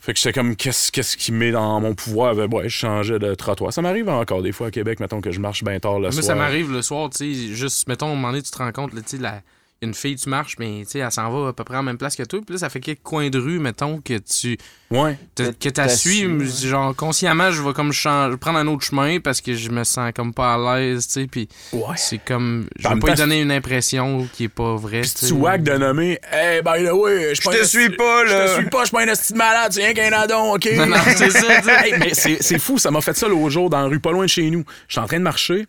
Fait 0.04 0.12
que 0.12 0.20
j'étais 0.20 0.34
comme, 0.34 0.54
qu'est-ce, 0.54 0.92
qu'est-ce 0.92 1.16
qui 1.16 1.32
met 1.32 1.50
dans 1.50 1.80
mon 1.80 1.94
pouvoir? 1.94 2.34
Ben, 2.34 2.46
ouais, 2.52 2.64
je 2.64 2.76
changeais 2.76 3.18
de 3.18 3.34
trottoir. 3.34 3.72
Ça 3.72 3.80
m'arrive 3.80 4.10
encore 4.10 4.42
des 4.42 4.52
fois 4.52 4.66
à 4.66 4.70
Québec, 4.70 5.00
mettons 5.00 5.22
que 5.22 5.30
je 5.30 5.40
marche 5.40 5.64
bien 5.64 5.80
tard 5.80 5.98
le 5.98 6.10
soir. 6.10 6.22
Moi, 6.22 6.22
ça 6.22 6.34
m'arrive 6.34 6.70
le 6.70 6.82
soir, 6.82 7.08
tu 7.08 7.34
sais, 7.34 7.54
juste, 7.54 7.88
mettons, 7.88 8.08
à 8.08 8.10
un 8.10 8.14
moment 8.14 8.28
donné, 8.28 8.42
tu 8.42 8.50
te 8.50 8.58
rends 8.58 8.70
compte, 8.70 8.90
tu 8.90 9.00
sais, 9.06 9.16
la 9.16 9.40
une 9.82 9.94
fille, 9.94 10.16
tu 10.16 10.28
marches, 10.28 10.56
mais 10.58 10.80
tu 10.84 10.92
sais, 10.92 10.98
elle 11.00 11.12
s'en 11.12 11.30
va 11.30 11.48
à 11.48 11.52
peu 11.52 11.64
près 11.64 11.76
en 11.76 11.82
même 11.82 11.98
place 11.98 12.16
que 12.16 12.22
toi. 12.22 12.40
Puis 12.44 12.54
là, 12.54 12.58
ça 12.58 12.68
fait 12.68 12.80
quelques 12.80 13.02
coins 13.02 13.28
de 13.28 13.38
rue, 13.38 13.58
mettons, 13.58 14.00
que 14.00 14.18
tu. 14.18 14.58
Ouais. 14.90 15.18
que 15.36 15.68
tu 15.68 15.96
suis. 15.96 16.68
Genre, 16.68 16.94
consciemment, 16.96 17.50
je 17.50 17.62
vais 17.62 17.72
comme 17.72 17.92
changer, 17.92 18.36
prendre 18.36 18.58
un 18.58 18.66
autre 18.66 18.84
chemin 18.84 19.20
parce 19.20 19.40
que 19.40 19.54
je 19.54 19.70
me 19.70 19.84
sens 19.84 20.12
comme 20.14 20.32
pas 20.32 20.54
à 20.54 20.78
l'aise, 20.78 21.06
tu 21.06 21.12
sais. 21.12 21.26
Puis 21.26 21.48
ouais. 21.72 21.96
c'est 21.96 22.18
comme. 22.18 22.68
Je 22.78 22.88
vais 22.88 22.98
pas 22.98 23.08
lui 23.08 23.16
donner 23.16 23.40
une 23.40 23.52
impression 23.52 24.26
qui 24.32 24.44
est 24.44 24.48
pas 24.48 24.76
vraie. 24.76 25.02
Puis 25.02 25.28
tu 25.28 25.32
wack 25.32 25.62
de 25.62 25.72
nommer, 25.72 26.18
hey, 26.32 26.62
by 26.62 26.84
the 26.84 26.92
way, 26.92 27.34
je 27.34 27.40
te 27.40 27.64
suis 27.64 27.90
pas, 27.90 28.24
là. 28.24 28.46
Je 28.46 28.52
te 28.52 28.60
suis 28.60 28.70
pas, 28.70 28.80
je 28.80 28.86
suis 28.86 28.96
pas 28.96 29.02
un 29.02 29.08
esti 29.08 29.34
malade, 29.34 29.72
tu 29.72 29.80
viens 29.80 29.92
qu'un 29.92 30.12
adon, 30.12 30.54
OK? 30.54 30.68
Non, 30.74 30.86
non, 30.86 30.96
c'est 31.16 31.30
ça. 31.30 31.62
mais 31.98 32.14
c'est 32.14 32.58
fou, 32.58 32.78
ça 32.78 32.90
m'a 32.90 33.00
fait 33.00 33.16
ça 33.16 33.28
l'autre 33.28 33.50
jour 33.50 33.68
dans 33.68 33.80
la 33.80 33.88
rue, 33.88 34.00
pas 34.00 34.12
loin 34.12 34.24
de 34.24 34.30
chez 34.30 34.48
nous. 34.50 34.64
Je 34.88 34.94
suis 34.94 35.00
en 35.00 35.06
train 35.06 35.18
de 35.18 35.24
marcher. 35.24 35.66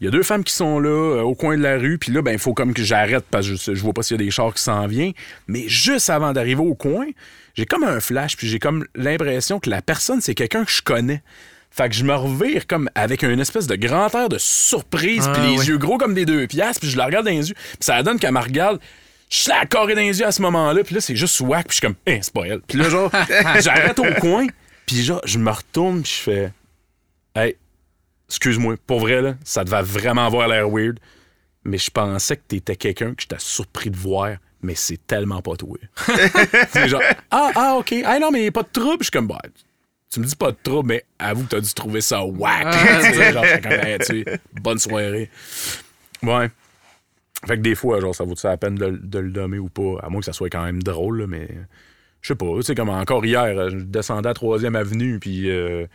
Il 0.00 0.04
y 0.04 0.08
a 0.08 0.10
deux 0.10 0.22
femmes 0.22 0.44
qui 0.44 0.54
sont 0.54 0.78
là, 0.78 0.88
euh, 0.88 1.22
au 1.22 1.34
coin 1.34 1.56
de 1.56 1.62
la 1.62 1.76
rue, 1.76 1.98
puis 1.98 2.12
là, 2.12 2.22
ben, 2.22 2.32
il 2.32 2.38
faut 2.38 2.54
comme 2.54 2.74
que 2.74 2.82
j'arrête 2.82 3.24
parce 3.30 3.46
que 3.48 3.54
je, 3.56 3.74
je, 3.74 3.82
vois 3.82 3.92
pas 3.92 4.02
s'il 4.02 4.18
y 4.18 4.22
a 4.22 4.24
des 4.24 4.30
chars 4.30 4.54
qui 4.54 4.62
s'en 4.62 4.86
viennent. 4.86 5.12
Mais 5.46 5.68
juste 5.68 6.10
avant 6.10 6.32
d'arriver 6.32 6.62
au 6.62 6.74
coin, 6.74 7.06
j'ai 7.54 7.66
comme 7.66 7.84
un 7.84 8.00
flash, 8.00 8.36
puis 8.36 8.48
j'ai 8.48 8.58
comme 8.58 8.86
l'impression 8.94 9.60
que 9.60 9.70
la 9.70 9.82
personne, 9.82 10.20
c'est 10.20 10.34
quelqu'un 10.34 10.64
que 10.64 10.72
je 10.72 10.82
connais. 10.82 11.22
Fait 11.70 11.88
que 11.88 11.94
je 11.96 12.04
me 12.04 12.14
revire 12.14 12.68
comme 12.68 12.88
avec 12.94 13.24
une 13.24 13.40
espèce 13.40 13.66
de 13.66 13.74
grand 13.74 14.14
air 14.14 14.28
de 14.28 14.38
surprise, 14.38 15.28
puis 15.32 15.42
ah, 15.44 15.46
les 15.46 15.68
yeux 15.68 15.76
gros 15.76 15.98
comme 15.98 16.14
des 16.14 16.24
deux 16.24 16.46
piastres, 16.46 16.80
puis 16.80 16.90
je 16.90 16.96
la 16.96 17.06
regarde 17.06 17.26
dans 17.26 17.32
les 17.32 17.48
yeux, 17.48 17.54
puis 17.54 17.78
ça 17.80 18.00
donne 18.04 18.20
qu'elle 18.20 18.32
me 18.32 18.40
regarde. 18.40 18.78
Je 19.28 19.38
suis 19.38 19.50
la 19.50 19.66
corée 19.66 19.96
dans 19.96 20.00
les 20.00 20.20
yeux 20.20 20.26
à 20.26 20.30
ce 20.30 20.40
moment-là, 20.42 20.84
puis 20.84 20.94
là, 20.94 21.00
c'est 21.00 21.16
juste 21.16 21.40
whack, 21.40 21.66
puis 21.66 21.76
je 21.76 21.80
suis 21.80 21.86
comme, 21.86 21.96
hein, 22.06 22.18
c'est 22.22 22.32
pas 22.32 22.42
elle. 22.46 22.60
Puis 22.60 22.78
là, 22.78 22.88
genre, 22.88 23.10
j'arrête 23.60 23.98
au 23.98 24.20
coin, 24.20 24.46
puis 24.86 25.02
genre, 25.02 25.20
je 25.24 25.38
me 25.38 25.50
retourne, 25.50 26.02
puis 26.02 26.12
je 26.12 26.22
fais, 26.22 26.52
hey, 27.34 27.56
excuse-moi, 28.34 28.74
pour 28.86 29.00
vrai, 29.00 29.22
là, 29.22 29.34
ça 29.44 29.62
devait 29.64 29.82
vraiment 29.82 30.26
avoir 30.26 30.48
l'air 30.48 30.68
weird, 30.68 30.98
mais 31.64 31.78
je 31.78 31.90
pensais 31.90 32.36
que 32.36 32.42
t'étais 32.48 32.76
quelqu'un 32.76 33.14
que 33.14 33.22
j'étais 33.22 33.38
surpris 33.38 33.90
de 33.90 33.96
voir, 33.96 34.36
mais 34.60 34.74
c'est 34.74 35.06
tellement 35.06 35.40
pas 35.40 35.56
toi. 35.56 35.78
c'est 36.70 36.88
genre, 36.88 37.02
ah, 37.30 37.52
ah, 37.54 37.76
ok, 37.78 37.94
ah 38.04 38.18
non, 38.18 38.30
mais 38.30 38.50
pas 38.50 38.62
de 38.62 38.68
trouble. 38.72 38.98
Je 39.00 39.04
suis 39.04 39.10
comme, 39.12 39.28
bah, 39.28 39.40
tu 40.10 40.20
me 40.20 40.24
dis 40.24 40.36
pas 40.36 40.50
de 40.50 40.56
trouble, 40.62 40.88
mais 40.88 41.04
avoue 41.18 41.44
que 41.44 41.50
t'as 41.50 41.60
dû 41.60 41.72
trouver 41.74 42.00
ça 42.00 42.24
whack. 42.24 42.72
genre, 43.32 43.44
comme, 43.62 44.38
bonne 44.60 44.78
soirée. 44.78 45.30
Ouais. 46.22 46.50
Fait 47.46 47.56
que 47.56 47.62
des 47.62 47.74
fois, 47.74 48.00
genre, 48.00 48.14
ça 48.14 48.24
vaut 48.24 48.36
ça 48.36 48.48
la 48.50 48.56
peine 48.56 48.74
de, 48.74 49.18
le 49.18 49.30
nommer 49.30 49.58
ou 49.58 49.68
pas, 49.68 50.00
à 50.02 50.08
moins 50.08 50.20
que 50.20 50.26
ça 50.26 50.32
soit 50.32 50.50
quand 50.50 50.64
même 50.64 50.82
drôle, 50.82 51.26
mais 51.28 51.48
je 52.20 52.28
sais 52.28 52.34
pas. 52.34 52.46
Tu 52.56 52.62
sais, 52.62 52.74
comme 52.74 52.88
encore 52.88 53.24
hier, 53.24 53.70
je 53.70 53.76
descendais 53.76 54.28
à 54.28 54.32
3e 54.32 54.74
Avenue, 54.74 55.18
puis 55.18 55.50
euh, 55.50 55.86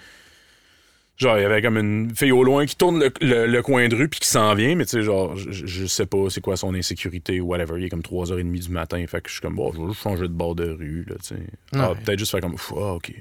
Genre, 1.19 1.37
il 1.37 1.41
y 1.41 1.45
avait 1.45 1.61
comme 1.61 1.77
une 1.77 2.15
fille 2.15 2.31
au 2.31 2.45
loin 2.45 2.65
qui 2.65 2.77
tourne 2.77 3.03
le, 3.03 3.61
coin 3.61 3.89
de 3.89 3.95
rue 3.95 4.07
puis 4.07 4.21
qui 4.21 4.29
s'en 4.29 4.55
vient, 4.55 4.75
mais 4.75 4.85
tu 4.85 4.91
sais, 4.91 5.03
genre, 5.03 5.35
je, 5.35 5.85
sais 5.85 6.05
pas 6.05 6.29
c'est 6.29 6.39
quoi 6.39 6.55
son 6.55 6.73
insécurité 6.73 7.41
ou 7.41 7.47
whatever. 7.47 7.77
Il 7.77 7.83
est 7.83 7.89
comme 7.89 8.01
3h30 8.01 8.57
du 8.57 8.69
matin, 8.69 9.05
fait 9.05 9.19
que 9.19 9.27
je 9.27 9.33
suis 9.33 9.41
comme, 9.41 9.55
bon, 9.55 9.73
je 9.73 9.81
vais 9.81 9.87
juste 9.89 10.01
changer 10.01 10.29
de 10.29 10.33
bord 10.33 10.55
de 10.55 10.69
rue, 10.69 11.03
là, 11.09 11.15
tu 11.17 11.35
sais. 11.35 11.43
Ah, 11.73 11.91
peut-être 11.93 12.19
juste 12.19 12.31
faire 12.31 12.39
comme, 12.39 12.55
ah, 12.77 12.93
ok. 12.93 13.13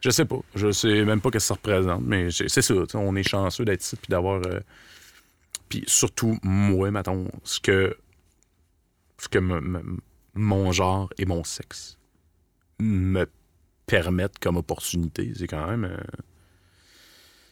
je 0.00 0.10
sais 0.10 0.26
pas. 0.26 0.38
Je 0.54 0.70
sais 0.70 1.02
même 1.06 1.22
pas 1.22 1.30
ce 1.30 1.32
que 1.32 1.38
ça 1.38 1.54
représente, 1.54 2.02
mais 2.04 2.28
c'est 2.30 2.48
ça. 2.48 2.74
On 2.92 3.16
est 3.16 3.26
chanceux 3.26 3.64
d'être 3.64 3.82
ici 3.82 3.96
puis 3.96 4.10
d'avoir. 4.10 4.42
Euh, 4.46 4.60
puis 5.70 5.82
surtout, 5.86 6.38
moi, 6.42 6.90
mettons, 6.90 7.26
ce 7.42 7.58
que. 7.58 7.96
Ce 9.18 9.28
que 9.28 9.38
mon 10.34 10.72
genre 10.72 11.08
et 11.16 11.24
mon 11.24 11.42
sexe 11.42 11.96
me 12.78 13.24
permettent 13.86 14.38
comme 14.38 14.58
opportunité, 14.58 15.32
c'est 15.34 15.46
quand 15.46 15.66
même. 15.66 15.84
Euh, 15.84 15.96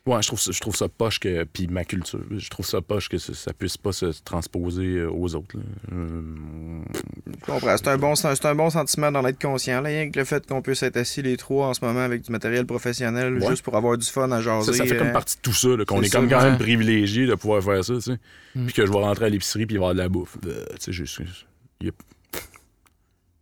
Ouais, 0.07 0.21
je 0.21 0.27
trouve 0.27 0.41
ça, 0.41 0.53
je 0.53 0.61
trouve 0.61 0.77
ça 0.77 0.87
poche 0.87 1.19
que. 1.19 1.45
Puis 1.45 1.67
ma 1.67 1.83
culture, 1.87 2.21
je 2.31 2.51
trouve 2.51 2.67
ça 2.67 2.83
poche 2.83 3.09
que 3.09 3.17
ça, 3.17 3.53
puisse 3.55 3.79
pas 3.79 3.93
se 3.93 4.07
transposer 4.23 4.99
euh, 4.99 5.11
aux 5.11 5.35
autres. 5.35 5.57
Euh, 5.93 6.83
je 7.27 7.47
comprends. 7.47 7.75
C'est 7.79 7.89
un, 7.89 7.97
bon, 7.97 8.15
c'est 8.15 8.45
un 8.45 8.55
bon 8.55 8.69
sentiment 8.69 9.11
d'en 9.11 9.25
être 9.25 9.41
conscient. 9.41 9.81
Là, 9.81 9.89
rien 9.89 10.11
que 10.11 10.19
le 10.19 10.27
fait 10.27 10.47
qu'on 10.47 10.61
puisse 10.61 10.83
être 10.83 10.99
assis 10.99 11.23
les 11.23 11.39
trois 11.39 11.69
en 11.69 11.75
ce 11.75 11.83
moment 11.83 12.01
avec 12.01 12.21
du 12.21 12.31
matériel 12.31 12.67
professionnel 12.67 13.43
juste 13.49 13.63
pour 13.63 13.77
avoir 13.77 13.97
du 13.97 14.07
fun 14.07 14.31
à 14.31 14.43
jaser. 14.43 14.75
Ça, 14.75 14.85
fait 14.85 14.99
comme 14.99 15.07
euh, 15.07 15.13
partie 15.13 15.37
de 15.37 15.41
tout 15.41 15.55
ça, 15.55 15.69
qu'on 15.87 16.03
est, 16.03 16.11
comme 16.11 16.29
quand 16.29 16.43
même 16.43 16.59
privilégié 16.59 17.27
de 17.27 17.35
pouvoir 17.35 17.63
faire 17.63 17.83
ça, 17.83 17.95
tu 17.95 18.03
sais. 18.03 18.19
Mm. 18.55 18.67
Puis 18.67 18.75
que 18.75 18.85
je 18.85 18.93
vais 18.93 18.99
rentrer 18.99 19.25
à 19.25 19.29
l'épicerie 19.31 19.65
puis 19.65 19.77
il 19.77 19.79
va 19.79 19.87
y 19.87 19.91
avoir 19.91 19.95
de 19.95 20.01
la 20.01 20.09
bouffe. 20.11 20.37
tu 20.43 20.51
sais, 20.81 20.93
juste. 20.93 21.23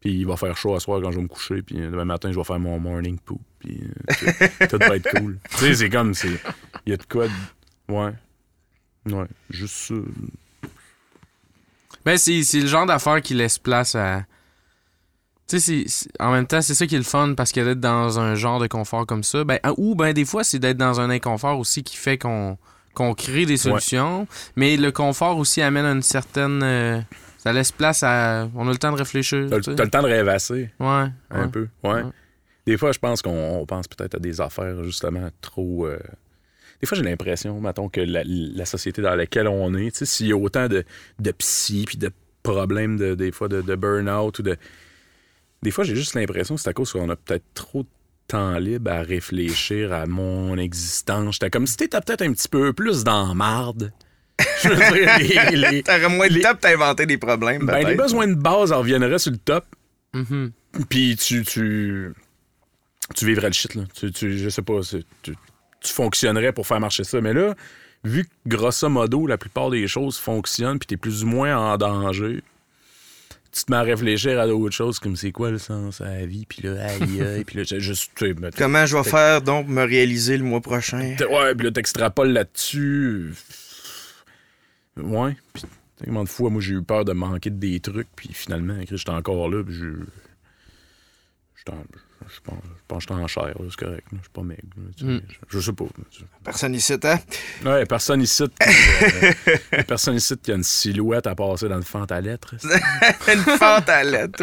Puis 0.02 0.14
il 0.18 0.26
va 0.26 0.36
faire 0.36 0.56
chaud 0.56 0.74
à 0.74 0.80
soir 0.80 1.00
quand 1.00 1.12
je 1.12 1.16
vais 1.16 1.22
me 1.22 1.28
coucher. 1.28 1.62
Puis 1.62 1.76
demain 1.76 2.04
matin, 2.04 2.32
je 2.32 2.36
vais 2.36 2.44
faire 2.44 2.58
mon 2.58 2.78
morning 2.80 3.18
poop. 3.18 3.40
Puis 3.60 3.80
euh, 3.80 4.66
tout 4.68 4.78
va 4.78 4.96
être 4.96 5.08
cool. 5.16 5.38
tu 5.50 5.56
sais, 5.58 5.74
c'est 5.74 5.90
comme. 5.90 6.12
Il 6.84 6.90
y 6.90 6.92
a 6.92 6.96
de 6.96 7.04
quoi. 7.04 7.26
Ouais. 7.88 8.12
Ouais. 9.06 9.26
Juste 9.48 9.74
ça. 9.74 9.94
Ben, 12.04 12.18
c'est 12.18 12.42
le 12.54 12.66
genre 12.66 12.84
d'affaire 12.84 13.22
qui 13.22 13.34
laisse 13.34 13.58
place 13.58 13.94
à. 13.94 14.24
Tu 15.46 15.60
sais, 15.60 15.84
en 16.18 16.32
même 16.32 16.46
temps, 16.46 16.62
c'est 16.62 16.74
ça 16.74 16.86
qui 16.86 16.96
est 16.96 16.98
le 16.98 17.04
fun 17.04 17.34
parce 17.36 17.52
que 17.52 17.60
d'être 17.60 17.80
dans 17.80 18.18
un 18.18 18.34
genre 18.34 18.58
de 18.58 18.66
confort 18.66 19.06
comme 19.06 19.22
ça, 19.22 19.44
ben, 19.44 19.60
ou 19.76 19.94
ben 19.94 20.12
des 20.12 20.24
fois, 20.24 20.42
c'est 20.42 20.58
d'être 20.58 20.78
dans 20.78 21.00
un 21.00 21.10
inconfort 21.10 21.58
aussi 21.58 21.84
qui 21.84 21.96
fait 21.96 22.18
qu'on 22.18 22.58
qu'on 22.94 23.14
crée 23.14 23.46
des 23.46 23.56
solutions. 23.56 24.26
Mais 24.56 24.76
le 24.76 24.90
confort 24.90 25.38
aussi 25.38 25.62
amène 25.62 25.86
une 25.86 26.02
certaine. 26.02 26.60
Euh, 26.64 27.00
ça 27.42 27.52
laisse 27.52 27.72
place 27.72 28.04
à. 28.04 28.48
On 28.54 28.68
a 28.68 28.70
le 28.70 28.78
temps 28.78 28.92
de 28.92 28.98
réfléchir. 28.98 29.48
T'as 29.50 29.56
le 29.56 29.90
temps 29.90 30.02
de 30.02 30.06
rêvasser. 30.06 30.70
Ouais. 30.78 31.06
Un 31.30 31.48
peu. 31.48 31.66
Ouais. 31.82 32.02
Des 32.66 32.76
fois, 32.76 32.92
je 32.92 33.00
pense 33.00 33.20
qu'on 33.20 33.64
pense 33.66 33.88
peut-être 33.88 34.14
à 34.14 34.18
des 34.20 34.40
affaires 34.40 34.84
justement 34.84 35.28
trop. 35.40 35.88
Euh, 35.88 35.98
des 36.80 36.86
fois, 36.86 36.96
j'ai 36.96 37.02
l'impression, 37.02 37.60
mettons, 37.60 37.88
que 37.88 38.00
la, 38.00 38.64
société 38.64 39.02
dans 39.02 39.16
laquelle 39.16 39.48
on 39.48 39.74
est, 39.74 40.04
s'il 40.04 40.28
y 40.28 40.32
a 40.32 40.36
autant 40.36 40.68
de, 40.68 40.84
de 41.18 41.30
psy 41.32 41.82
puis 41.84 41.96
de 41.96 42.12
problèmes 42.44 42.96
de, 42.96 43.16
des 43.16 43.32
fois 43.32 43.48
de, 43.48 43.60
de 43.60 43.74
burn-out 43.74 44.38
ou 44.38 44.42
de. 44.42 44.56
Des 45.62 45.72
fois, 45.72 45.82
j'ai 45.82 45.96
juste 45.96 46.14
l'impression 46.14 46.54
que 46.54 46.60
c'est 46.60 46.70
à 46.70 46.72
cause 46.72 46.92
qu'on 46.92 47.10
a 47.10 47.16
peut-être 47.16 47.44
trop 47.54 47.82
de 47.82 47.88
temps 48.28 48.56
libre 48.58 48.92
à 48.92 49.02
réfléchir 49.02 49.92
à 49.92 50.06
mon 50.06 50.56
existence. 50.58 51.34
J'étais 51.34 51.50
comme 51.50 51.66
si 51.66 51.76
t'étais 51.76 52.00
peut-être 52.00 52.22
un 52.22 52.32
petit 52.32 52.48
peu 52.48 52.72
plus 52.72 53.02
dans 53.02 53.34
marde 53.34 53.92
je 54.62 54.68
veux 54.68 55.70
dire, 55.70 55.82
T'aurais 55.84 56.08
moins 56.08 56.28
de 56.28 56.40
temps 56.40 56.50
pour 56.50 56.60
t'inventer 56.60 57.06
des 57.06 57.18
problèmes. 57.18 57.66
Ben, 57.66 57.86
les 57.86 57.94
besoins 57.94 58.26
de 58.28 58.34
base 58.34 58.72
en 58.72 58.78
reviendraient 58.78 59.18
sur 59.18 59.32
le 59.32 59.38
top. 59.38 59.64
Mm-hmm. 60.14 60.50
Puis 60.88 61.16
tu, 61.16 61.44
tu, 61.44 62.12
tu 63.14 63.26
vivrais 63.26 63.48
le 63.48 63.52
shit, 63.52 63.74
là. 63.74 63.82
Tu, 63.94 64.12
tu 64.12 64.38
je 64.38 64.48
sais 64.48 64.62
pas, 64.62 64.80
tu, 65.22 65.34
tu 65.80 65.92
fonctionnerais 65.92 66.52
pour 66.52 66.66
faire 66.66 66.80
marcher 66.80 67.04
ça. 67.04 67.20
Mais 67.20 67.32
là, 67.32 67.54
vu 68.04 68.24
que 68.24 68.30
grosso 68.46 68.88
modo, 68.88 69.26
la 69.26 69.38
plupart 69.38 69.70
des 69.70 69.86
choses 69.88 70.18
fonctionnent, 70.18 70.78
puis 70.78 70.86
t'es 70.86 70.96
plus 70.96 71.24
ou 71.24 71.26
moins 71.26 71.56
en 71.56 71.76
danger, 71.76 72.42
tu 73.52 73.64
te 73.64 73.70
mets 73.70 73.76
à 73.78 73.82
réfléchir 73.82 74.40
à 74.40 74.46
d'autres 74.46 74.74
choses, 74.74 74.98
comme 74.98 75.14
c'est 75.14 75.30
quoi 75.30 75.50
le 75.50 75.58
sens 75.58 76.00
à 76.00 76.06
la 76.06 76.26
vie, 76.26 76.46
puis 76.48 76.62
là, 76.62 76.86
aïe, 76.86 77.22
aïe, 77.36 77.44
puis 77.44 77.58
là, 77.58 77.64
j'ai 77.64 77.80
juste, 77.80 78.10
tu 78.14 78.26
sais, 78.26 78.34
mettons- 78.34 78.56
Comment 78.56 78.86
je 78.86 78.96
vais 78.96 79.04
faire 79.04 79.42
donc 79.42 79.66
pour 79.66 79.74
me 79.74 79.84
réaliser 79.84 80.38
le 80.38 80.44
mois 80.44 80.60
prochain? 80.62 81.14
T'es- 81.18 81.26
Ouais, 81.26 81.54
puis 81.54 81.66
là, 81.66 81.70
t'extrapoles 81.72 82.32
là-dessus. 82.32 83.34
Ouais. 84.96 85.36
Puis, 85.52 85.64
tellement 85.96 86.24
de 86.24 86.28
fois, 86.28 86.50
moi, 86.50 86.60
j'ai 86.60 86.74
eu 86.74 86.82
peur 86.82 87.04
de 87.04 87.12
manquer 87.12 87.50
de 87.50 87.56
des 87.56 87.80
trucs, 87.80 88.08
puis 88.14 88.30
finalement, 88.32 88.78
j'étais 88.88 89.10
encore 89.10 89.48
là, 89.48 89.62
puis 89.64 89.74
je. 89.74 89.86
Je 91.54 91.64
pense, 91.70 91.76
je 92.28 92.40
pense 92.88 93.04
que 93.06 93.14
j'étais 93.14 93.22
en 93.22 93.26
chair, 93.28 93.54
c'est 93.70 93.76
correct. 93.76 94.04
Je 94.10 94.16
suis 94.18 94.28
pas 94.32 94.42
maigre. 94.42 94.62
Mm. 95.00 95.18
je, 95.48 95.58
je 95.58 95.60
sais 95.60 95.72
pas. 95.72 95.84
Personne 96.42 96.74
ici, 96.74 96.94
hein? 97.04 97.18
Ouais, 97.64 97.86
personne 97.86 98.20
ici. 98.20 98.42
qui, 98.60 98.68
euh, 99.76 99.82
personne 99.86 100.16
ici 100.16 100.36
qui 100.38 100.50
a 100.50 100.56
une 100.56 100.64
silhouette 100.64 101.28
à 101.28 101.36
passer 101.36 101.68
dans 101.68 101.76
le 101.76 101.82
fente 101.82 102.10
à 102.10 102.20
lettres. 102.20 102.56
Une 103.32 103.40
fente 103.58 103.88
à 103.88 104.02
lettres. 104.02 104.42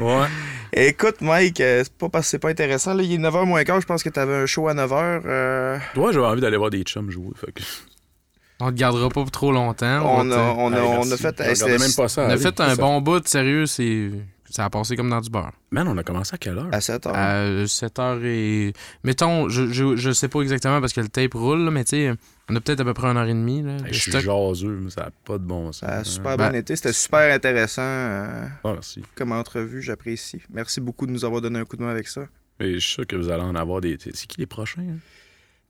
Ouais. 0.00 0.26
Écoute, 0.72 1.20
Mike, 1.20 1.60
euh, 1.60 1.84
c'est 1.84 1.92
pas 1.92 2.08
parce 2.08 2.26
que 2.26 2.30
c'est 2.30 2.38
pas 2.40 2.50
intéressant. 2.50 2.94
Là, 2.94 3.04
il 3.04 3.12
est 3.12 3.18
9h 3.18 3.44
moins 3.46 3.62
quart. 3.62 3.80
Je 3.80 3.86
pense 3.86 4.02
que 4.02 4.08
t'avais 4.08 4.34
un 4.34 4.46
show 4.46 4.66
à 4.68 4.74
9h. 4.74 5.22
euh, 5.26 5.78
Toi, 5.94 6.10
j'avais 6.12 6.26
envie 6.26 6.40
d'aller 6.40 6.56
voir 6.56 6.70
des 6.70 6.82
chums 6.82 7.10
jouer. 7.10 7.30
Fait 7.36 7.52
que... 7.52 7.62
On 8.60 8.70
te 8.70 8.74
gardera 8.76 9.08
pas 9.08 9.22
pour 9.22 9.30
trop 9.30 9.52
longtemps. 9.52 10.02
on, 10.04 10.30
a, 10.32 10.34
te- 10.34 10.40
on, 10.40 10.72
a, 10.72 10.76
Hey, 10.76 10.82
on 10.82 11.02
a 11.02 11.04
merci. 11.04 11.22
fait. 11.22 11.36
Je 11.38 11.42
hey, 11.42 11.48
regardais 11.52 11.54
c'était- 11.54 11.78
même 11.78 11.94
pas 11.94 12.08
ça. 12.08 12.22
On 12.22 12.24
a 12.24 12.32
aller. 12.32 12.40
fait 12.42 12.60
un 12.60 12.68
Ça- 12.70 12.76
bon 12.76 13.00
bout, 13.00 13.26
sérieux, 13.26 13.66
c'est. 13.66 14.10
Ça 14.50 14.64
a 14.64 14.70
passé 14.70 14.96
comme 14.96 15.10
dans 15.10 15.20
du 15.20 15.28
beurre. 15.28 15.52
Man, 15.70 15.86
on 15.88 15.98
a 15.98 16.02
commencé 16.02 16.30
à 16.34 16.38
quelle 16.38 16.56
heure? 16.56 16.68
À 16.72 16.80
7h. 16.80 17.12
À 17.14 17.66
7h 17.66 18.24
et. 18.24 18.72
Mettons, 19.04 19.50
je, 19.50 19.70
je, 19.70 19.94
je 19.94 20.10
sais 20.10 20.28
pas 20.28 20.40
exactement 20.40 20.80
parce 20.80 20.94
que 20.94 21.02
le 21.02 21.08
tape 21.08 21.34
roule, 21.34 21.60
là, 21.66 21.70
mais 21.70 21.84
tu 21.84 21.90
sais, 21.90 22.12
on 22.48 22.56
a 22.56 22.60
peut-être 22.60 22.80
à 22.80 22.84
peu 22.84 22.94
près 22.94 23.08
une 23.08 23.18
heure 23.18 23.26
et 23.28 23.34
demie. 23.34 23.62
Là, 23.62 23.72
Hey, 23.72 23.82
de 23.82 23.92
je 23.92 24.00
suis 24.00 24.10
jaseux, 24.10 24.78
mais 24.82 24.90
ça 24.90 25.02
n'a 25.02 25.10
pas 25.26 25.34
de 25.36 25.44
bon 25.44 25.66
sens. 25.72 25.80
Ça 25.80 25.88
a 25.98 26.02
super 26.04 26.38
Ben- 26.38 26.48
bien 26.50 26.60
été. 26.60 26.74
C'était 26.76 26.94
super 26.94 27.32
intéressant 27.32 27.82
euh, 27.84 28.46
Ah, 28.64 28.72
merci. 28.72 29.02
comme 29.14 29.32
entrevue. 29.32 29.82
J'apprécie. 29.82 30.40
Merci 30.50 30.80
beaucoup 30.80 31.06
de 31.06 31.12
nous 31.12 31.26
avoir 31.26 31.42
donné 31.42 31.58
un 31.58 31.64
coup 31.66 31.76
de 31.76 31.82
main 31.82 31.90
avec 31.90 32.08
ça. 32.08 32.22
Et 32.58 32.72
je 32.74 32.78
suis 32.78 32.94
sûr 32.94 33.06
que 33.06 33.16
vous 33.16 33.28
allez 33.28 33.42
en 33.42 33.54
avoir 33.54 33.82
des. 33.82 33.98
C'est 34.00 34.26
qui 34.26 34.40
les 34.40 34.46
prochains? 34.46 34.80
Hein? 34.80 34.96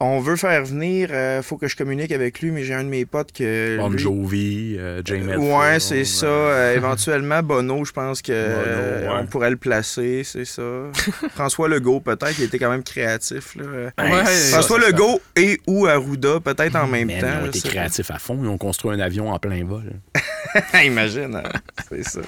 On 0.01 0.21
veut 0.21 0.37
faire 0.37 0.65
venir. 0.65 1.09
euh, 1.11 1.43
faut 1.43 1.57
que 1.57 1.67
je 1.67 1.75
communique 1.75 2.13
avec 2.13 2.39
lui, 2.41 2.53
mais 2.53 2.63
j'ai 2.63 2.73
un 2.73 2.85
de 2.85 2.89
mes 2.89 3.05
potes 3.05 3.33
que. 3.33 3.77
Bon 3.79 3.89
lui- 3.89 3.99
Jovi, 3.99 4.77
euh, 4.79 5.03
James 5.05 5.29
Hetfield, 5.29 5.41
Ouais, 5.53 5.81
c'est 5.81 6.05
ça. 6.05 6.27
euh, 6.27 6.73
Euh, 6.73 6.77
éventuellement, 6.77 7.43
Bono, 7.43 7.85
je 7.85 7.91
pense 7.91 8.23
que 8.23 8.31
euh, 8.33 9.01
Bono, 9.01 9.13
ouais. 9.15 9.21
on 9.23 9.27
pourrait 9.27 9.51
le 9.51 9.57
placer, 9.57 10.23
c'est 10.25 10.45
ça. 10.45 10.63
François 11.35 11.69
Legault, 11.69 11.99
peut-être, 11.99 12.39
il 12.39 12.45
était 12.45 12.61
quand 12.61 12.71
même 12.71 12.85
créatif. 12.85 13.57
Là. 13.57 13.65
ben, 13.97 14.05
Ouais, 14.05 14.25
François 14.53 14.79
ça, 14.79 14.85
ça- 14.85 14.89
Legault 14.93 15.21
et 15.35 15.59
ou 15.67 15.87
Arruda, 15.89 16.39
peut-être 16.39 16.77
en 16.77 16.87
même 16.87 17.09
Man, 17.09 17.21
temps. 17.21 17.27
ils 17.41 17.45
ont 17.47 17.47
été 17.49 17.61
créatifs 17.69 18.11
à 18.13 18.21
fond. 18.21 18.39
Ils 18.41 18.49
ont 18.49 18.57
construit 18.59 18.93
un 18.95 19.01
avion 19.01 19.33
en 19.33 19.39
plein 19.41 19.65
vol. 19.65 19.83
Imagine, 20.85 21.35
hein, 21.45 21.59
c'est 21.91 22.05
ça. 22.05 22.21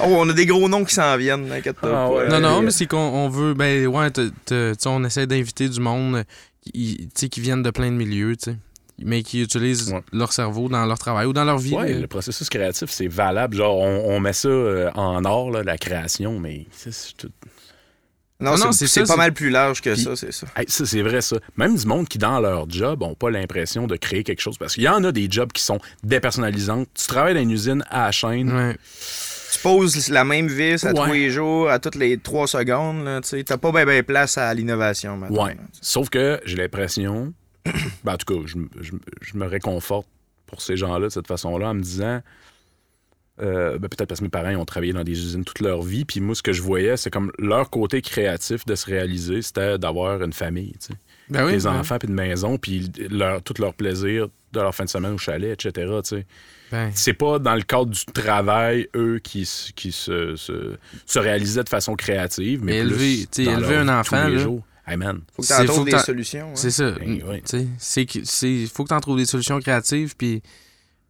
Oh, 0.00 0.04
on 0.08 0.28
a 0.30 0.32
des 0.32 0.46
gros 0.46 0.66
noms 0.66 0.84
qui 0.84 0.94
s'en 0.94 1.14
viennent, 1.18 1.46
n'inquiète-toi 1.46 1.90
Ah 1.92 2.08
pas. 2.08 2.10
ouais. 2.10 2.28
Non, 2.28 2.40
non, 2.40 2.58
Euh, 2.60 2.62
mais 2.62 2.70
c'est 2.70 2.86
qu'on 2.86 2.96
on 2.96 3.28
veut. 3.28 3.52
Ben, 3.52 3.86
ouais, 3.86 4.10
tu 4.10 4.30
sais, 4.48 4.72
on 4.86 5.04
essaie 5.04 5.26
d'inviter 5.26 5.68
du 5.68 5.78
monde 5.78 6.24
qui, 6.64 6.96
tu 6.98 7.08
sais, 7.14 7.28
qui 7.28 7.40
viennent 7.40 7.62
de 7.62 7.70
plein 7.70 7.90
de 7.90 7.96
milieux, 7.96 8.36
tu 8.36 8.50
sais, 8.52 8.56
mais 9.04 9.22
qui 9.22 9.42
utilisent 9.42 9.90
Ouais. 9.92 10.02
leur 10.12 10.32
cerveau 10.32 10.68
dans 10.68 10.84
leur 10.86 10.98
travail 10.98 11.26
ou 11.26 11.32
dans 11.32 11.44
leur 11.44 11.58
vie. 11.58 11.74
Ouais, 11.74 11.92
là. 11.94 11.98
le 12.00 12.06
processus 12.06 12.48
créatif, 12.48 12.90
c'est 12.90 13.08
valable. 13.08 13.56
Genre, 13.56 13.76
on, 13.76 14.14
on 14.14 14.20
met 14.20 14.32
ça 14.32 14.48
euh, 14.48 14.90
en 14.94 15.24
or, 15.24 15.50
là, 15.50 15.62
la 15.64 15.78
création, 15.78 16.38
mais 16.38 16.66
c'est- 16.70 17.16
tout- 17.16 17.30
Non, 18.40 18.56
non, 18.58 18.72
c'est 18.72 19.06
pas 19.06 19.16
mal 19.16 19.32
plus 19.32 19.50
large 19.50 19.80
que 19.80 19.90
Puis- 19.94 20.02
ça, 20.02 20.16
c'est 20.16 20.32
ça. 20.32 20.46
Hey, 20.56 20.64
ça, 20.68 20.84
c'est 20.84 21.02
vrai, 21.02 21.20
ça. 21.20 21.36
Même 21.56 21.76
du 21.76 21.86
monde 21.86 22.08
qui, 22.08 22.18
dans 22.18 22.40
leur 22.40 22.68
job, 22.68 23.02
ont 23.02 23.14
pas 23.14 23.30
l'impression 23.30 23.86
de 23.86 23.94
créer 23.96 24.24
quelque 24.24 24.40
chose. 24.40 24.58
Parce 24.58 24.74
qu'il 24.74 24.82
y 24.82 24.88
en 24.88 25.04
a 25.04 25.12
des 25.12 25.28
jobs 25.30 25.52
qui 25.52 25.62
sont 25.62 25.78
dépersonnalisants. 26.02 26.84
Tu 26.94 27.06
travailles 27.06 27.34
dans 27.34 27.40
une 27.40 27.52
usine 27.52 27.84
à 27.88 28.06
la 28.06 28.12
chaîne. 28.12 28.52
Ouais. 28.52 28.76
Tu 29.52 29.58
poses 29.58 30.08
la 30.08 30.24
même 30.24 30.46
vis 30.48 30.82
à 30.84 30.92
Ouais. 30.92 30.94
tous 31.06 31.12
les 31.12 31.30
jours, 31.30 31.68
à 31.68 31.78
toutes 31.78 31.96
les 31.96 32.16
trois 32.16 32.46
secondes, 32.46 33.04
là, 33.04 33.20
tu. 33.20 33.44
T'as 33.44 33.58
pas 33.58 33.70
bien 33.70 33.84
ben 33.84 34.02
place 34.02 34.38
à 34.38 34.52
l'innovation, 34.54 35.16
maintenant. 35.18 35.44
Ouais. 35.44 35.56
Sauf 35.80 36.08
que 36.08 36.40
j'ai 36.46 36.56
l'impression, 36.56 37.34
ben, 38.04 38.14
en 38.14 38.16
tout 38.16 38.34
cas, 38.34 38.40
je, 38.46 38.56
me- 38.56 38.68
je 38.80 38.92
me- 38.92 39.00
je 39.20 39.36
me 39.36 39.46
réconforte 39.46 40.08
pour 40.46 40.62
ces 40.62 40.76
gens-là 40.76 41.06
de 41.06 41.12
cette 41.12 41.26
façon-là 41.26 41.68
en 41.68 41.74
me 41.74 41.82
disant, 41.82 42.22
euh, 43.42 43.78
ben, 43.78 43.88
peut-être 43.88 44.08
parce 44.08 44.20
que 44.20 44.24
mes 44.24 44.30
parents 44.30 44.50
ils 44.50 44.56
ont 44.56 44.64
travaillé 44.64 44.92
dans 44.94 45.04
des 45.04 45.12
usines 45.18 45.44
toute 45.44 45.60
leur 45.60 45.82
vie, 45.82 46.04
puis 46.06 46.20
moi, 46.20 46.34
ce 46.34 46.42
que 46.42 46.52
je 46.52 46.62
voyais, 46.62 46.96
c'est 46.96 47.10
comme 47.10 47.30
leur 47.38 47.68
côté 47.70 48.00
créatif 48.00 48.64
de 48.64 48.74
se 48.74 48.86
réaliser, 48.86 49.42
c'était 49.42 49.78
d'avoir 49.78 50.22
une 50.22 50.32
famille, 50.32 50.72
tu 50.80 50.88
sais. 50.88 50.94
Ben 51.28 51.44
oui. 51.46 51.52
des 51.52 51.64
ben- 51.64 51.78
enfants, 51.78 51.98
puis 51.98 52.08
une 52.08 52.14
maison, 52.14 52.56
puis 52.58 52.90
leur, 53.10 53.42
tout 53.42 53.54
leur 53.58 53.74
plaisir 53.74 54.28
de 54.52 54.60
leur 54.60 54.74
fin 54.74 54.84
de 54.84 54.88
semaine 54.88 55.12
au 55.12 55.18
chalet, 55.18 55.52
etc., 55.52 55.90
tu 56.04 56.08
sais. 56.16 56.26
ben, 56.70 56.90
c'est 56.94 57.14
pas 57.14 57.38
dans 57.38 57.54
le 57.54 57.62
cadre 57.62 57.86
du 57.86 58.04
travail, 58.06 58.88
eux, 58.94 59.18
qui, 59.18 59.48
qui 59.74 59.92
se, 59.92 60.36
se, 60.36 60.76
se 61.06 61.18
réalisaient 61.18 61.64
de 61.64 61.68
façon 61.68 61.94
créative, 61.94 62.62
mais 62.62 62.80
plus 62.80 62.90
élever- 62.92 63.26
tu 63.30 63.44
sais, 63.44 63.44
dans 63.44 63.58
élever 63.58 63.76
leur 63.76 63.88
un 63.88 64.02
tous 64.02 64.08
enfant, 64.14 64.28
les 64.28 64.36
là. 64.36 64.42
jours. 64.42 64.62
Hey, 64.86 64.96
man. 64.96 65.20
Faut 65.34 65.42
que 65.42 65.48
faut 65.48 65.64
trouves 65.72 65.84
des 65.84 65.98
solutions. 65.98 66.48
hein. 66.48 66.56
c'est 66.56 66.70
ça. 66.72 66.90
Ben. 66.92 67.40
Tu 67.48 67.68
c'est 67.78 68.66
faut 68.66 68.82
que 68.84 68.88
tu 68.88 68.94
en 68.94 69.00
trouves 69.00 69.16
des 69.16 69.26
solutions 69.26 69.58
créatives 69.60 70.16
puis 70.16 70.42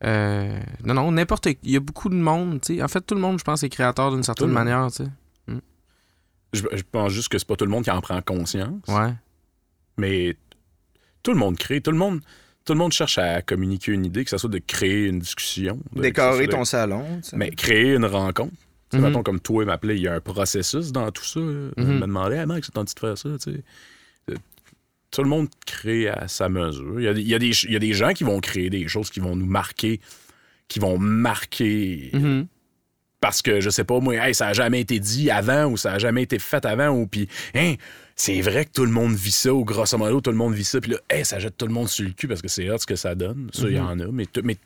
euh, 0.04 0.58
non 0.84 0.94
non, 0.94 1.10
n'importe 1.12 1.46
il 1.62 1.70
y 1.70 1.76
a 1.76 1.80
beaucoup 1.80 2.08
de 2.10 2.14
monde, 2.16 2.60
tu 2.60 2.76
sais. 2.76 2.82
En 2.82 2.88
fait, 2.88 3.00
tout 3.00 3.14
le 3.14 3.20
monde, 3.20 3.38
je 3.38 3.44
pense 3.44 3.62
est 3.62 3.68
créateur 3.70 4.10
d'une 4.12 4.22
certaine 4.24 4.48
Tout 4.48 4.52
manière, 4.54 4.88
tu 4.90 5.04
sais. 5.04 5.10
Je, 6.52 6.62
je 6.74 6.82
pense 6.90 7.12
juste 7.12 7.28
que 7.30 7.38
c'est 7.38 7.46
pas 7.48 7.56
tout 7.56 7.64
le 7.64 7.70
monde 7.70 7.84
qui 7.84 7.90
en 7.90 8.00
prend 8.02 8.20
conscience, 8.20 8.82
Ouais. 8.88 9.14
mais 9.96 10.36
tout 11.22 11.32
le 11.32 11.38
monde 11.38 11.56
crée, 11.56 11.80
tout 11.80 11.92
le 11.92 11.96
monde, 11.96 12.20
tout 12.64 12.72
le 12.74 12.78
monde 12.78 12.92
cherche 12.92 13.18
à 13.18 13.42
communiquer 13.42 13.92
une 13.92 14.04
idée, 14.06 14.24
que 14.24 14.30
ce 14.30 14.38
soit 14.38 14.50
de 14.50 14.58
créer 14.58 15.06
une 15.06 15.18
discussion. 15.18 15.78
de- 15.94 16.02
Décorer 16.02 16.48
ton 16.48 16.60
de- 16.60 16.66
salon. 16.66 17.04
tu 17.22 17.30
sais. 17.30 17.36
Mais 17.36 17.50
créer 17.50 17.94
une 17.94 18.04
rencontre. 18.06 18.52
Tu 18.90 18.96
sais, 18.96 18.98
Mhm. 18.98 19.06
mettons, 19.08 19.22
comme 19.22 19.40
toi, 19.40 19.64
m'appelait, 19.64 19.96
il 19.96 20.02
y 20.02 20.08
a 20.08 20.14
un 20.14 20.20
processus 20.20 20.92
dans 20.92 21.10
tout 21.10 21.24
ça. 21.24 21.40
Il 21.40 21.72
Mhm. 21.84 21.94
me 21.96 22.00
demandait, 22.02 22.38
ah, 22.38 22.46
Max, 22.46 22.66
c'est 22.66 22.72
tenté 22.72 22.92
de 22.94 22.98
faire 23.00 23.16
ça, 23.18 23.28
tu 23.42 23.52
sais. 23.52 23.60
Euh, 24.30 24.34
Tout 25.10 25.22
le 25.22 25.28
monde 25.28 25.48
crée 25.66 26.08
à 26.08 26.26
sa 26.28 26.48
mesure. 26.48 26.98
Il 26.98 27.04
y, 27.04 27.08
a, 27.08 27.12
des- 27.12 27.20
il 27.20 27.28
y 27.28 27.34
a 27.34 27.38
des, 27.38 27.50
il 27.64 27.72
y 27.72 27.76
a 27.76 27.78
des 27.78 27.92
gens 27.92 28.12
qui 28.14 28.24
vont 28.24 28.40
créer 28.40 28.70
des 28.70 28.88
choses 28.88 29.10
qui 29.10 29.20
vont 29.20 29.36
nous 29.36 29.44
marquer, 29.46 30.00
qui 30.68 30.78
vont 30.78 30.96
marquer 30.96 32.08
Mhm. 32.14 32.46
parce 33.20 33.42
que, 33.42 33.60
je 33.60 33.68
sais 33.70 33.84
pas, 33.84 34.00
moi, 34.00 34.14
hey, 34.16 34.34
ça 34.34 34.48
a 34.48 34.52
jamais 34.54 34.80
été 34.80 34.98
dit 34.98 35.30
avant 35.30 35.66
ou 35.66 35.76
ça 35.76 35.92
a 35.92 35.98
jamais 35.98 36.22
été 36.22 36.38
fait 36.38 36.64
avant 36.64 36.88
ou 36.88 37.06
puis, 37.06 37.28
hein, 37.54 37.74
c'est 38.24 38.40
vrai 38.40 38.64
que 38.66 38.70
tout 38.70 38.84
le 38.84 38.92
monde 38.92 39.14
vit 39.14 39.32
ça 39.32 39.52
ou 39.52 39.64
grosso 39.64 39.98
modo, 39.98 40.20
tout 40.20 40.30
le 40.30 40.36
monde 40.36 40.54
vit 40.54 40.62
ça, 40.64 40.80
puis 40.80 40.92
là, 40.92 40.98
hey, 41.10 41.24
ça 41.24 41.38
jette 41.40 41.56
tout 41.56 41.66
le 41.66 41.72
monde 41.72 41.88
sur 41.88 42.04
le 42.04 42.12
cul 42.12 42.28
parce 42.28 42.40
que 42.40 42.46
c'est 42.48 42.70
hot 42.70 42.78
ce 42.78 42.86
que 42.86 42.94
ça 42.96 43.14
donne. 43.16 43.50
Ça, 43.52 43.62
il 43.68 43.74
y 43.76 43.80
en 43.80 43.98
a, 43.98 44.06
mais, 44.12 44.26
tout- 44.26 44.42
mais 44.44 44.56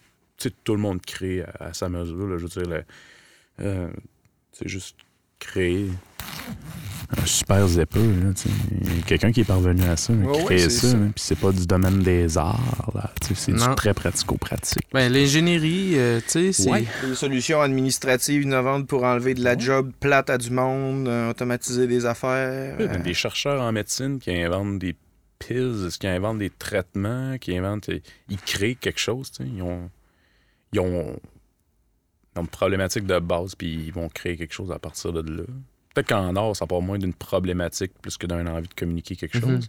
tout 0.65 0.74
le 0.74 0.81
monde 0.81 1.01
crée 1.01 1.43
à, 1.43 1.69
à 1.69 1.73
sa 1.73 1.89
mesure, 1.89 2.27
là, 2.28 2.37
je 2.39 2.43
veux 2.47 2.49
dire, 2.65 2.83
euh, 3.61 3.89
c'est 4.53 4.69
juste 4.69 4.97
créer 5.39 5.89
un 7.23 7.25
super 7.27 7.69
sais. 8.43 8.49
Quelqu'un 9.07 9.31
qui 9.31 9.43
est 9.43 9.45
parvenu 9.45 9.83
à 9.85 9.97
ça, 9.97 10.13
Ouais, 10.13 10.27
ouais, 10.27 10.45
créer 10.45 10.59
c'est 10.59 10.71
ça, 10.71 10.91
ça. 10.91 10.97
hein, 10.97 11.11
puis 11.15 11.23
c'est 11.25 11.39
pas 11.39 11.53
du 11.53 11.65
domaine 11.67 12.01
des 12.01 12.37
arts, 12.37 12.91
c'est 13.37 13.53
Non. 13.53 13.69
du 13.69 13.75
très 13.77 13.95
pratico-pratique. 13.95 14.83
Ben 14.93 15.13
l'ingénierie, 15.13 15.93
euh, 15.95 16.21
tu 16.21 16.31
sais, 16.31 16.53
c'est 16.53 16.71
Ouais. 16.71 16.85
Des 17.07 17.15
solutions 17.15 17.61
administratives 17.61 18.43
innovantes 18.43 18.89
pour 18.89 19.05
enlever 19.05 19.35
de 19.35 19.45
la 19.45 19.57
job 19.57 19.93
plate 20.01 20.31
à 20.31 20.39
du 20.39 20.51
monde, 20.51 21.07
euh, 21.07 21.31
automatiser 21.31 21.87
des 21.87 22.07
affaires. 22.07 22.75
A 22.79 22.83
euh, 22.83 22.99
Des 22.99 23.15
chercheurs 23.15 23.61
en 23.63 23.71
médecine 23.71 24.19
qui 24.19 24.33
inventent 24.33 24.79
des 24.81 24.97
pills, 25.39 25.89
qui 26.01 26.07
inventent 26.09 26.39
des 26.39 26.51
traitements, 26.51 27.37
qui 27.39 27.57
inventent. 27.57 27.91
Ils 28.29 28.39
créent 28.39 28.75
quelque 28.75 29.01
chose. 29.01 29.31
Ils 29.41 29.63
ont. 29.63 29.91
Ils 30.73 30.81
ont. 30.81 31.17
Une 32.37 32.49
problématique 32.49 33.07
de 33.07 33.19
base, 33.19 33.55
puis 33.55 33.73
ils 33.87 33.93
vont 33.93 34.09
créer 34.09 34.37
quelque 34.37 34.53
chose 34.55 34.71
à 34.73 34.79
partir 34.79 35.13
de 35.13 35.21
là. 35.39 35.43
Peut-être 35.95 36.09
qu'en 36.09 36.37
art, 36.37 36.55
ça 36.55 36.67
part 36.67 36.83
moins 36.83 36.99
d'une 36.99 37.15
problématique 37.15 37.93
plus 38.03 38.17
que 38.19 38.27
d'une 38.27 38.49
envie 38.49 38.69
de 38.69 38.75
communiquer 38.75 39.17
quelque 39.17 39.39
Mhm. 39.39 39.63
chose. 39.63 39.69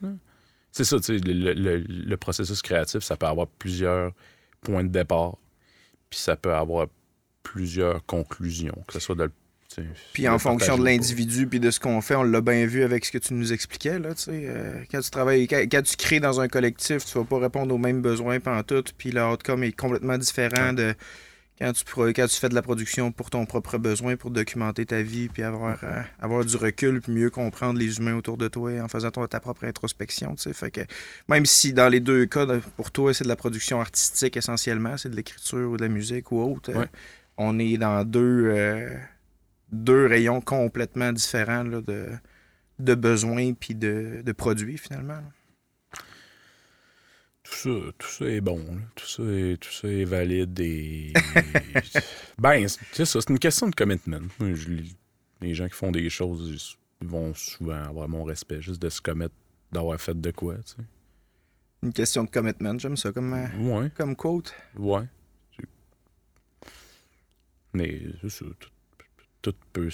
C'est 0.72 0.84
ça, 0.84 0.98
tu 1.00 1.18
sais, 1.18 1.26
le, 1.26 1.54
le- 1.54 1.78
le 1.88 2.18
processus 2.18 2.62
créatif, 2.62 3.00
ça 3.02 3.16
peut 3.16 3.26
avoir 3.26 3.48
plusieurs 3.48 4.12
points 4.62 4.84
de 4.84 4.90
départ, 4.90 5.38
puis 6.10 6.20
ça 6.20 6.36
peut 6.36 6.54
avoir 6.54 6.88
plusieurs 7.44 8.06
conclusions, 8.06 8.78
que 8.88 8.94
ce 8.94 9.00
soit 9.00 9.16
de 9.16 9.24
le- 9.24 9.32
Puis 10.14 10.28
en 10.28 10.40
fonction 10.40 10.76
de 10.78 10.84
l'individu 10.84 11.46
puis 11.46 11.60
de 11.60 11.70
ce 11.72 11.80
qu'on 11.80 12.02
fait, 12.02 12.16
on 12.16 12.24
l'a 12.24 12.42
bien 12.42 12.66
vu 12.66 12.84
avec 12.84 13.06
ce 13.06 13.12
que 13.12 13.18
tu 13.20 13.34
nous 13.36 13.54
expliquais. 13.54 14.00
Là, 14.00 14.16
tu 14.16 14.24
sais, 14.24 14.32
euh, 14.48 14.84
quand 14.90 15.00
tu 15.02 15.10
travailles, 15.12 15.48
quand, 15.48 15.64
quand 15.70 15.82
tu 15.84 15.96
crées 15.98 16.20
dans 16.20 16.42
un 16.42 16.48
collectif, 16.48 17.06
tu 17.06 17.18
vas 17.18 17.24
pas 17.26 17.38
répondre 17.40 17.74
aux 17.76 17.78
mêmes 17.78 18.02
besoins 18.02 18.40
tout, 18.64 18.84
puis 18.98 19.12
le 19.12 19.24
outcome 19.24 19.64
est 19.64 19.74
complètement 19.74 20.18
différent 20.18 20.74
de 20.74 20.96
quand 21.60 21.74
tu, 21.74 21.84
pro- 21.86 22.06
quand 22.08 22.28
tu 22.28 22.38
fais 22.40 22.50
de 22.50 22.56
la 22.56 22.62
production 22.62 23.12
pour 23.12 23.30
ton 23.30 23.46
propre 23.46 23.78
besoin, 23.78 24.16
pour 24.16 24.30
documenter 24.32 24.86
ta 24.86 25.02
vie, 25.02 25.28
puis 25.28 25.42
avoir, 25.44 25.84
euh, 25.84 26.02
avoir 26.20 26.46
du 26.46 26.56
recul, 26.56 27.02
puis 27.02 27.12
mieux 27.12 27.30
comprendre 27.30 27.80
les 27.80 27.98
humains 27.98 28.16
autour 28.16 28.38
de 28.38 28.48
toi 28.48 28.80
en 28.82 28.88
faisant 28.88 29.10
ton- 29.12 29.26
ta 29.28 29.40
propre 29.40 29.64
introspection. 29.66 30.36
tu 30.36 30.44
sais. 30.44 30.54
Fait 30.54 30.70
que, 30.72 30.82
même 31.28 31.46
si 31.46 31.74
dans 31.74 31.90
les 31.90 32.00
deux 32.00 32.26
cas, 32.28 32.46
pour 32.76 32.92
toi, 32.92 33.14
c'est 33.14 33.24
de 33.24 33.30
la 33.30 33.36
production 33.36 33.82
artistique 33.82 34.38
essentiellement, 34.38 34.98
c'est 34.98 35.10
de 35.10 35.16
l'écriture 35.16 35.72
ou 35.72 35.78
de 35.78 35.82
la 35.84 35.90
musique 35.90 36.32
ou 36.32 36.42
autre, 36.42 36.72
euh, 36.72 36.86
on 37.38 37.58
est 37.60 37.78
dans 37.78 38.04
deux, 38.04 38.46
euh, 38.56 38.96
deux 39.72 40.06
rayons 40.06 40.42
complètement 40.42 41.12
différents 41.12 41.64
là, 41.64 41.82
de, 41.82 42.06
de 42.80 42.96
besoins 42.96 43.54
puis 43.54 43.74
de, 43.76 44.22
de 44.24 44.32
produits 44.32 44.78
finalement. 44.78 45.14
là. 45.16 45.24
Tout 47.50 47.56
ça, 47.56 47.92
tout 47.98 48.08
ça 48.08 48.26
est 48.26 48.42
bon. 48.42 48.58
là. 48.60 48.82
Tout, 48.96 49.06
ça 49.08 49.24
est, 49.24 49.58
tout 49.58 49.72
ça 49.72 49.88
est 49.88 50.06
valide 50.06 50.60
et. 50.60 51.14
ben, 52.38 52.68
c'est 52.68 53.06
ça, 53.06 53.22
c'est 53.22 53.30
une 53.30 53.40
question 53.40 53.70
de 53.70 53.76
commitment. 53.76 54.28
Je 54.40 54.70
les 55.42 55.54
gens 55.54 55.68
qui 55.68 55.76
font 55.76 55.92
des 55.92 56.10
choses 56.10 56.78
ils 57.02 57.08
vont 57.08 57.34
souvent 57.36 57.84
avoir 57.84 58.10
mon 58.10 58.24
respect, 58.24 58.62
juste 58.62 58.82
de 58.82 58.90
se 58.90 59.02
commettre, 59.02 59.36
d'avoir 59.72 60.00
fait 60.02 60.20
de 60.20 60.32
quoi, 60.32 60.56
tu 60.56 60.74
sais. 60.76 60.82
Une 61.84 61.94
question 61.94 62.24
de 62.24 62.30
commitment, 62.30 62.78
j'aime 62.80 62.98
ça 62.98 63.12
comme, 63.12 63.34
euh, 63.34 63.48
Ouais, 63.60 63.92
comme 63.96 64.16
quote. 64.16 64.54
ouais. 64.78 65.04
Mais 67.74 68.02
c'est 68.22 68.30
ça, 68.30 68.46
tout, 68.60 68.70
tout 69.42 69.54
peut. 69.74 69.90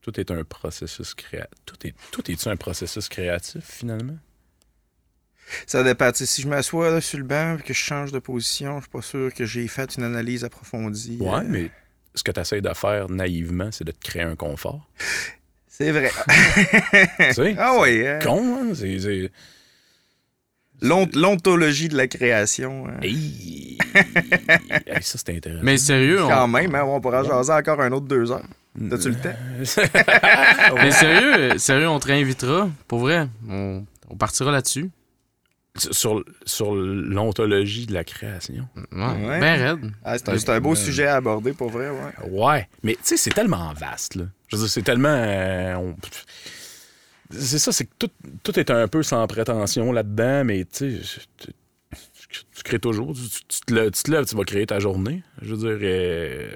Tout 0.00 0.18
est 0.18 0.30
un 0.30 0.44
processus 0.44 1.12
créatif. 1.12 1.50
Tout 1.66 1.86
est, 1.86 1.94
tout 2.10 2.30
est 2.30 2.46
un 2.46 2.56
processus 2.56 3.06
créatif, 3.08 3.62
finalement? 3.62 4.16
Ça 5.66 5.82
dépend. 5.82 6.10
Si 6.14 6.42
je 6.42 6.48
m'assois 6.48 6.90
là, 6.90 7.00
sur 7.00 7.18
le 7.18 7.24
banc 7.24 7.56
et 7.58 7.62
que 7.62 7.72
je 7.74 7.78
change 7.78 8.12
de 8.12 8.18
position, 8.18 8.76
je 8.76 8.82
suis 8.82 8.90
pas 8.90 9.02
sûr 9.02 9.32
que 9.34 9.44
j'ai 9.44 9.66
fait 9.68 9.96
une 9.96 10.04
analyse 10.04 10.44
approfondie. 10.44 11.18
Ouais, 11.20 11.38
Euh, 11.38 11.42
mais 11.46 11.70
ce 12.14 12.22
que 12.24 12.30
tu 12.32 12.40
essaies 12.40 12.60
de 12.60 12.72
faire 12.74 13.08
naïvement, 13.10 13.68
c'est 13.72 13.84
de 13.84 13.92
te 13.92 14.00
créer 14.00 14.22
un 14.22 14.36
confort. 14.36 14.88
C'est 15.68 15.92
vrai. 15.92 16.10
tu 17.28 17.32
sais? 17.34 17.54
ah 17.58 17.76
oui. 17.80 18.02
euh, 18.06 18.18
con, 18.20 18.56
hein? 18.70 18.72
C'est. 18.74 19.30
L'ontologie 20.82 21.88
de 21.88 21.96
la 21.96 22.06
création. 22.06 22.86
euh, 22.88 23.02
Hey! 23.02 23.76
Hey, 24.86 25.02
ça, 25.02 25.18
c'est 25.18 25.36
intéressant. 25.36 25.62
Mais 25.62 25.76
sérieux, 25.76 26.24
on, 26.24 26.28
Quand 26.28 26.48
même, 26.48 26.74
hein, 26.74 26.84
on 26.84 27.00
pourra 27.00 27.22
jaser 27.22 27.52
encore 27.52 27.80
un 27.82 27.92
autre 27.92 28.06
deux 28.06 28.30
heures. 28.32 28.44
T'as-tu 28.88 29.10
le 29.10 29.16
temps? 29.16 29.34
mais 30.76 30.90
sérieux, 30.92 31.58
sérieux, 31.58 31.88
on 31.88 31.98
te 31.98 32.06
réinvitera. 32.06 32.70
Pour 32.88 33.00
vrai, 33.00 33.28
on, 33.48 33.84
on 34.08 34.16
partira 34.16 34.52
là-dessus. 34.52 34.88
Sur, 35.76 36.24
sur 36.44 36.74
l'ontologie 36.74 37.86
de 37.86 37.94
la 37.94 38.04
création. 38.04 38.68
Ouais, 38.92 38.98
Ouais. 39.26 39.40
Ben. 39.40 39.92
Ah, 40.04 40.18
c'est 40.18 40.48
un, 40.50 40.60
beau 40.60 40.74
sujet 40.74 41.06
à 41.06 41.16
aborder, 41.16 41.52
pour 41.52 41.70
vrai, 41.70 41.88
ouais. 41.90 42.28
Ouais, 42.30 42.68
mais 42.82 42.94
tu 42.94 43.00
sais, 43.04 43.16
c'est 43.16 43.30
tellement 43.30 43.72
vaste, 43.74 44.16
là. 44.16 44.24
Je 44.48 44.56
veux 44.56 44.62
dire, 44.62 44.70
c'est 44.70 44.82
tellement. 44.82 45.08
euh, 45.08 45.74
on- 45.76 45.96
C'est 47.32 47.60
ça, 47.60 47.70
c'est 47.70 47.84
que 47.84 47.92
tout, 47.98 48.10
tout 48.42 48.58
est 48.58 48.70
un 48.70 48.88
peu 48.88 49.02
sans 49.04 49.24
prétention 49.28 49.92
là-dedans, 49.92 50.44
mais 50.44 50.64
tu 50.64 51.00
sais, 51.00 51.20
tu, 51.38 52.62
crées 52.64 52.80
toujours. 52.80 53.14
Tu, 53.14 53.22
tu- 53.28 53.44
tu 53.48 53.60
te 53.60 53.72
lèves, 53.74 53.90
tu 53.92 54.02
te 54.02 54.10
lèves, 54.10 54.24
tu 54.26 54.34
vas 54.36 54.44
créer 54.44 54.66
ta 54.66 54.80
journée. 54.80 55.22
Je 55.40 55.54
veux 55.54 55.76
dire. 55.78 55.78
euh, 55.82 56.50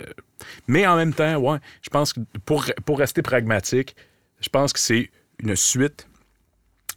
Mais 0.67 0.87
en 0.87 0.97
même 0.97 1.15
temps, 1.15 1.37
ouais, 1.37 1.59
je 1.83 1.91
pense 1.91 2.13
que 2.13 2.21
pour, 2.45 2.65
pour 2.85 2.99
rester 2.99 3.23
pragmatique, 3.23 3.95
je 4.41 4.49
pense 4.49 4.73
que 4.73 4.81
c'est 4.81 5.11
une 5.39 5.55
suite, 5.57 6.09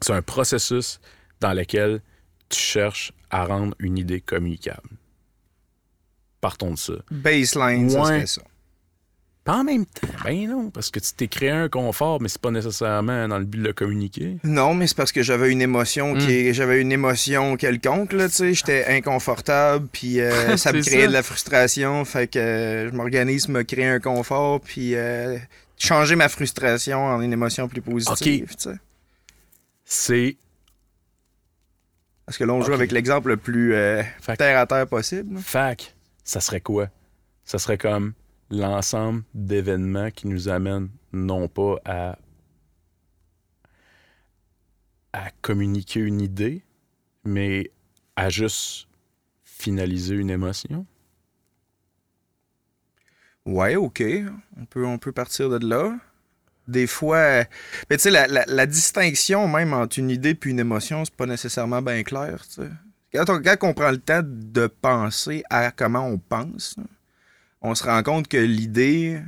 c'est 0.02 0.14
un 0.14 0.22
processus 0.24 1.00
dans 1.40 1.54
lequel 1.54 2.02
tu 2.50 2.60
cherches 2.60 3.12
à 3.30 3.46
rendre 3.46 3.76
une 3.80 3.98
idée 3.98 4.22
communicable. 4.22 4.90
Partons 6.42 6.72
de 6.72 6.78
ça. 6.78 6.94
Baseline, 7.12 7.90
ça 7.90 8.04
serait 8.06 8.26
ça. 8.28 8.42
Pas 9.44 9.60
en 9.60 9.64
même 9.64 9.86
temps, 9.86 10.08
ben 10.26 10.50
non, 10.50 10.70
parce 10.72 10.92
que 10.92 11.00
tu 11.00 11.14
t'es 11.14 11.30
créé 11.30 11.52
un 11.52 11.70
confort, 11.70 12.20
mais 12.22 12.28
c'est 12.28 12.42
pas 12.42 12.52
nécessairement 12.52 13.30
dans 13.30 13.40
le 13.40 13.46
but 13.46 13.60
de 13.60 13.64
le 13.64 13.72
communiquer. 13.72 14.38
Non, 14.44 14.74
mais 14.74 14.88
c'est 14.88 14.98
parce 14.98 15.14
que 15.14 15.24
j'avais 15.24 15.54
une 15.54 15.62
émotion 15.62 16.16
Hmm. 16.16 16.18
qui 16.18 16.32
est- 16.34 16.54
j'avais 16.54 16.82
une 16.82 16.92
émotion 16.92 17.56
quelconque 17.56 18.12
là, 18.12 18.28
tu 18.28 18.36
sais, 18.36 18.54
j'étais 18.54 18.86
inconfortable 18.88 19.88
puis 19.90 20.20
euh, 20.20 20.58
ça 20.58 20.74
me 20.74 20.82
créait 20.82 21.02
ça. 21.04 21.08
de 21.08 21.14
la 21.14 21.24
frustration, 21.24 22.04
fait 22.04 22.28
que 22.28 22.40
euh, 22.40 22.90
je 22.90 22.94
m'organise 22.94 23.48
me 23.48 23.64
créer 23.64 23.86
un 23.88 24.02
confort 24.02 24.60
puis 24.60 24.96
euh, 24.96 25.38
changer 25.78 26.18
ma 26.18 26.28
frustration 26.28 27.06
en 27.06 27.22
une 27.22 27.32
émotion 27.32 27.70
plus 27.70 27.82
positive, 27.82 28.50
tu 28.58 28.70
sais. 28.70 28.76
C'est. 29.86 30.36
Parce 32.28 32.38
que 32.38 32.44
là 32.44 32.54
on 32.54 32.62
joue 32.62 32.74
avec 32.74 32.92
l'exemple 32.92 33.30
le 33.30 33.38
plus 33.38 33.74
euh, 33.74 34.04
terre 34.38 34.60
à 34.60 34.68
terre 34.68 34.86
possible. 34.86 35.40
Fac, 35.40 35.96
ça 36.26 36.42
serait 36.42 36.60
quoi? 36.60 36.90
Ça 37.46 37.58
serait 37.58 37.78
comme 37.78 38.14
l'ensemble 38.52 39.24
d'événements 39.34 40.12
qui 40.12 40.28
nous 40.28 40.50
amènent 40.50 40.90
non 41.14 41.48
pas 41.48 41.78
à. 41.86 42.18
à 45.14 45.32
communiquer 45.42 46.02
une 46.02 46.20
idée, 46.20 46.66
mais 47.24 47.72
à 48.18 48.30
juste 48.30 48.90
finaliser 49.46 50.16
une 50.16 50.30
émotion? 50.30 50.86
Ouais, 53.46 53.78
ok. 53.78 54.04
On 54.58 54.66
peut, 54.66 54.86
on 54.86 54.98
peut 54.98 55.14
partir 55.14 55.50
de 55.50 55.66
là. 55.66 55.98
Des 56.68 56.88
fois, 56.88 57.18
euh, 57.18 57.44
tu 57.90 57.98
sais, 57.98 58.12
la, 58.12 58.66
distinction 58.66 59.48
même 59.48 59.74
entre 59.74 60.00
une 60.00 60.10
idée 60.10 60.36
puis 60.36 60.52
une 60.52 60.60
émotion, 60.60 61.06
c'est 61.06 61.14
pas 61.14 61.26
nécessairement 61.26 61.82
bien 61.82 62.04
clair. 62.04 62.44
Quand 63.14 63.30
on, 63.30 63.42
quand 63.42 63.56
on 63.62 63.74
prend 63.74 63.92
le 63.92 64.00
temps 64.00 64.22
de 64.24 64.68
penser 64.68 65.44
à 65.50 65.72
comment 65.72 66.06
on 66.06 66.18
pense, 66.18 66.76
on 67.62 67.74
se 67.74 67.84
rend 67.84 68.04
compte 68.04 68.28
que 68.28 68.38
l'idée 68.38 69.22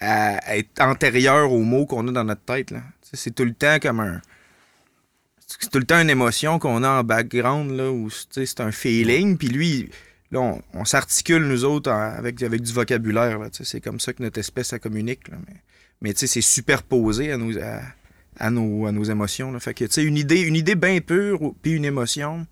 est 0.00 0.80
antérieure 0.80 1.52
aux 1.52 1.62
mots 1.62 1.86
qu'on 1.86 2.08
a 2.08 2.12
dans 2.12 2.24
notre 2.24 2.42
tête. 2.42 2.74
C'est 3.12 3.34
tout 3.34 3.44
le 3.44 3.54
temps 3.54 3.78
comme 3.80 4.00
un. 4.00 4.20
C'est 5.46 5.70
tout 5.70 5.78
le 5.78 5.84
temps 5.84 6.00
une 6.00 6.10
émotion 6.10 6.58
qu'on 6.58 6.82
a 6.84 6.88
en 6.88 7.04
background, 7.04 7.72
là, 7.72 7.92
c'est 8.30 8.60
un 8.60 8.70
feeling, 8.70 9.36
puis 9.36 9.48
lui, 9.48 9.90
Là, 10.32 10.58
on, 10.74 10.84
s'articule, 10.84 11.42
nous 11.42 11.64
autres, 11.64 11.90
avec, 11.90 12.40
avec 12.42 12.62
du 12.62 12.72
vocabulaire. 12.72 13.40
C'est 13.52 13.80
comme 13.80 13.98
ça 13.98 14.12
que 14.12 14.22
notre 14.22 14.38
espèce, 14.38 14.68
ça 14.68 14.78
communique. 14.78 15.24
Mais 16.00 16.12
tu 16.12 16.20
sais, 16.20 16.26
c'est 16.26 16.40
superposé 16.40 17.32
à 17.32 17.36
nos, 17.36 17.56
à, 17.58 17.80
à 18.38 18.50
nos, 18.50 18.86
à 18.86 18.92
nos 18.92 19.04
émotions. 19.04 19.52
Là. 19.52 19.60
Fait 19.60 19.74
que, 19.74 19.84
tu 19.84 19.92
sais, 19.92 20.04
une 20.04 20.16
idée, 20.16 20.40
une 20.40 20.56
idée 20.56 20.74
bien 20.74 21.00
pure, 21.00 21.52
puis 21.62 21.72
une 21.72 21.84
émotion, 21.84 22.46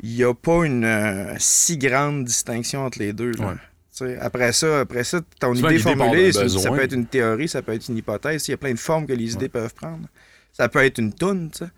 il 0.00 0.14
n'y 0.14 0.24
a 0.24 0.34
pas 0.34 0.64
une 0.64 0.84
euh, 0.84 1.34
si 1.38 1.76
grande 1.78 2.24
distinction 2.24 2.84
entre 2.84 2.98
les 2.98 3.12
deux. 3.12 3.32
là. 3.32 3.48
Ouais. 3.48 4.16
Après 4.20 4.52
ça, 4.52 4.80
après 4.80 5.04
ça, 5.04 5.20
ton 5.38 5.54
idée 5.54 5.78
formulée, 5.78 6.32
ça 6.32 6.70
peut 6.70 6.80
être 6.82 6.94
une 6.94 7.06
théorie, 7.06 7.46
ça 7.46 7.60
peut 7.60 7.72
être 7.74 7.88
une 7.88 7.98
hypothèse. 7.98 8.48
Il 8.48 8.52
y 8.52 8.54
a 8.54 8.56
plein 8.56 8.72
de 8.72 8.78
formes 8.78 9.06
que 9.06 9.12
les 9.12 9.34
idées 9.34 9.50
peuvent 9.50 9.74
prendre. 9.74 10.08
Ça 10.52 10.68
peut 10.68 10.82
être 10.82 10.98
une 10.98 11.12
toune, 11.12 11.50
tu 11.50 11.58
sais. 11.58 11.70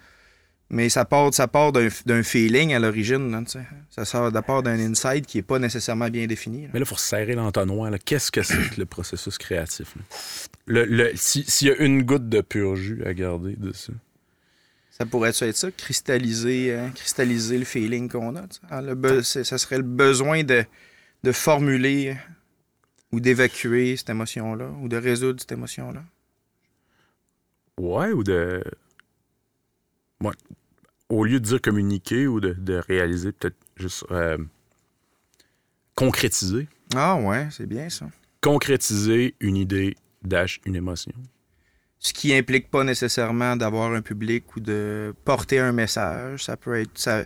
Mais 0.71 0.89
ça 0.89 1.05
part, 1.05 1.33
ça 1.33 1.47
part 1.47 1.73
d'un 1.73 2.23
feeling 2.23 2.73
à 2.75 2.79
l'origine. 2.79 3.45
Ça 3.91 4.05
sort 4.05 4.33
de 4.33 4.41
part 4.41 4.63
d'un 4.63 4.79
insight 4.79 5.27
qui 5.27 5.39
n'est 5.39 5.43
pas 5.43 5.59
nécessairement 5.59 6.09
bien 6.09 6.27
défini. 6.27 6.63
là. 6.63 6.69
Mais 6.73 6.81
là, 6.81 6.85
il 6.85 6.89
faut 6.89 6.97
serrer 6.97 7.35
l'entonnoir. 7.35 7.93
Qu'est-ce 8.05 8.33
que 8.33 8.43
c'est 8.43 8.71
que 8.71 8.81
le 8.81 8.87
processus 8.87 9.37
créatif? 9.39 9.95
Le, 10.67 10.85
le- 10.85 11.13
si- 11.15 11.45
S'il 11.47 11.69
y 11.69 11.71
a 11.71 11.77
une 11.77 12.03
goutte 12.03 12.29
de 12.29 12.41
pur 12.41 12.77
jus 12.77 13.03
à 13.05 13.13
garder 13.15 13.55
dessus. 13.57 13.93
Ça 14.91 15.05
pourrait 15.05 15.31
être 15.31 15.53
ça, 15.57 15.71
cristalliser, 15.71 16.73
euh, 16.73 16.89
cristalliser 16.91 17.59
le 17.59 17.65
feeling 17.65 18.09
qu'on 18.09 18.35
a. 18.37 18.43
Ah, 18.71 18.81
le 18.81 19.23
ça 19.23 19.59
serait 19.59 19.77
le 19.79 19.83
besoin 19.83 20.45
de, 20.45 20.65
de 21.25 21.33
formuler 21.33 22.11
euh, 22.11 22.15
ou 23.13 23.21
d'évacuer 23.21 23.97
cette 23.97 24.11
émotion-là, 24.11 24.71
ou 24.81 24.89
de 24.89 24.97
résoudre 24.97 25.41
cette 25.41 25.53
émotion-là. 25.53 26.03
Ouais, 27.79 28.13
ou 28.13 28.23
de. 28.23 28.63
Ouais. 30.23 30.33
Au 31.09 31.25
lieu 31.25 31.39
de 31.41 31.45
dire 31.45 31.61
communiquer 31.61 32.27
ou 32.27 32.41
de, 32.41 32.53
de 32.55 32.75
réaliser, 32.89 33.33
peut-être 33.33 33.57
juste 33.77 34.05
euh, 34.11 34.39
concrétiser. 35.95 36.69
Ah 36.95 37.17
ouais, 37.17 37.49
c'est 37.51 37.67
bien 37.67 37.89
ça. 37.89 38.07
Concrétiser 38.41 39.35
une 39.41 39.57
idée 39.57 39.97
dash 40.23 40.61
une 40.65 40.77
émotion. 40.77 41.13
Ce 41.99 42.13
qui 42.13 42.35
implique 42.35 42.71
pas 42.71 42.85
nécessairement 42.85 43.57
d'avoir 43.57 43.93
un 43.93 44.03
public 44.03 44.57
ou 44.57 44.61
de 44.61 45.15
porter 45.25 45.59
un 45.59 45.73
message. 45.73 46.45
Ça 46.45 46.57
peut 46.57 46.79
être. 46.79 46.91
Ça, 46.99 47.25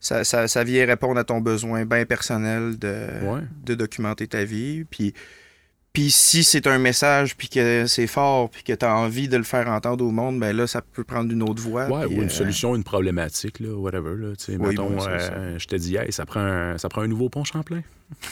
ça, 0.00 0.22
ça, 0.22 0.46
ça 0.46 0.62
vient 0.62 0.86
répondre 0.86 1.18
à 1.18 1.24
ton 1.24 1.40
besoin 1.40 1.84
bien 1.84 2.04
personnel 2.06 2.78
de, 2.78 3.24
Ouais. 3.24 3.40
de 3.64 3.74
documenter 3.74 4.28
ta 4.28 4.44
vie. 4.44 4.84
Puis, 4.84 5.14
puis 5.92 6.10
si 6.12 6.44
c'est 6.44 6.66
un 6.68 6.78
message, 6.78 7.36
puis 7.36 7.48
que 7.48 7.86
c'est 7.86 8.06
fort, 8.06 8.48
puis 8.48 8.62
que 8.62 8.72
tu 8.72 8.84
as 8.84 8.94
envie 8.94 9.28
de 9.28 9.36
le 9.36 9.42
faire 9.42 9.68
entendre 9.68 10.04
au 10.04 10.12
monde, 10.12 10.38
ben 10.38 10.56
là, 10.56 10.66
ça 10.66 10.82
peut 10.82 11.02
prendre 11.02 11.32
une 11.32 11.42
autre 11.42 11.60
voie. 11.60 11.88
Ouais, 11.88 12.04
ou 12.06 12.22
une 12.22 12.26
euh, 12.26 12.28
solution, 12.28 12.76
une 12.76 12.84
problématique, 12.84 13.58
là, 13.58 13.74
whatever. 13.74 14.14
Là, 14.16 14.36
tu 14.36 14.44
sais, 14.44 14.56
Oui, 14.56 14.68
mettons, 14.68 14.90
bon, 14.90 15.00
c'est 15.00 15.08
euh, 15.08 15.58
je 15.58 15.66
te 15.66 15.74
dis, 15.74 15.96
hey, 15.96 16.12
ça 16.12 16.26
prend 16.26 16.40
un, 16.40 16.78
ça 16.78 16.88
prend 16.88 17.02
un 17.02 17.08
nouveau 17.08 17.28
pont 17.28 17.42
Champlain. 17.42 17.82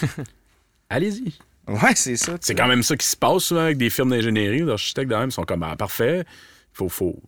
Allez-y. 0.91 1.35
Ouais, 1.67 1.95
c'est 1.97 2.17
ça. 2.17 2.37
C'est 2.41 2.55
quand 2.55 2.69
même 2.69 2.83
ça 2.83 2.97
qui 2.97 3.07
se 3.07 3.17
passe 3.17 3.43
souvent 3.43 3.63
avec 3.63 3.77
des 3.77 3.91
firmes 3.91 4.11
d'ingénierie. 4.11 4.63
Les 4.63 4.71
architectes, 4.71 5.11
quand 5.11 5.21
même, 5.21 5.31
sont 5.33 5.45
comme, 5.45 5.65
ah, 5.65 5.77
parfait. 5.77 6.25
Faut, 6.73 6.89
faut, 6.89 7.21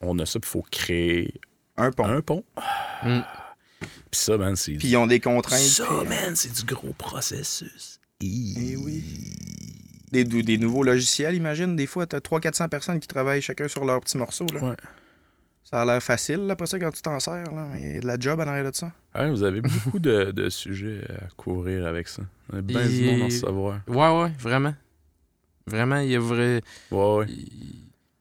on 0.00 0.18
a 0.20 0.26
ça, 0.26 0.38
puis 0.38 0.48
il 0.48 0.52
faut 0.52 0.64
créer 0.70 1.34
un 1.76 1.90
pont. 1.90 2.06
un 2.06 2.20
pont. 2.20 2.44
Mm. 3.02 3.20
Puis 3.80 4.20
ça, 4.20 4.38
man, 4.38 4.56
c'est. 4.56 4.72
Puis 4.72 4.88
ils 4.88 4.96
ont 4.96 5.06
des 5.06 5.20
contraintes. 5.20 5.58
Ça, 5.60 5.84
puis, 5.84 5.94
euh, 5.94 6.04
man, 6.04 6.36
c'est 6.36 6.52
du 6.52 6.64
gros 6.64 6.94
processus. 6.96 8.00
Eh 8.20 8.76
oui. 8.76 9.04
Des, 10.10 10.58
nouveaux 10.58 10.82
logiciels, 10.82 11.34
imagine. 11.34 11.76
Des 11.76 11.86
fois, 11.86 12.06
tu 12.06 12.16
as 12.16 12.20
300-400 12.20 12.68
personnes 12.68 13.00
qui 13.00 13.08
travaillent 13.08 13.42
chacun 13.42 13.68
sur 13.68 13.84
leur 13.84 14.00
petit 14.00 14.16
morceau. 14.16 14.46
Là. 14.52 14.60
Ouais. 14.70 14.76
Ça 15.62 15.82
a 15.82 15.84
l'air 15.84 16.02
facile, 16.02 16.46
là, 16.46 16.56
pas 16.56 16.64
ça, 16.66 16.78
quand 16.78 16.90
tu 16.90 17.02
t'en 17.02 17.20
sers. 17.20 17.52
Là. 17.52 17.68
Il 17.78 17.94
y 17.94 17.96
a 17.98 18.00
de 18.00 18.06
la 18.06 18.18
job 18.18 18.40
en 18.40 18.44
arrière 18.46 18.70
de 18.70 18.74
ça. 18.74 18.90
Ouais, 19.14 19.30
vous 19.30 19.42
avez 19.42 19.60
beaucoup 19.60 19.98
de, 19.98 20.30
de 20.30 20.48
sujets 20.48 21.02
à 21.10 21.28
couvrir 21.36 21.86
avec 21.86 22.08
ça. 22.08 22.22
On 22.52 22.58
a 22.58 22.62
bien 22.62 22.86
du 22.86 23.04
Et- 23.04 23.12
monde 23.12 23.22
à 23.22 23.24
en 23.26 23.30
savoir. 23.30 23.80
Ouais, 23.86 24.22
ouais, 24.22 24.32
vraiment. 24.38 24.74
Vraiment, 25.66 25.98
il 25.98 26.10
y 26.10 26.16
a 26.16 26.20
vrai. 26.20 26.62
Ouais, 26.90 27.16
ouais. 27.18 27.26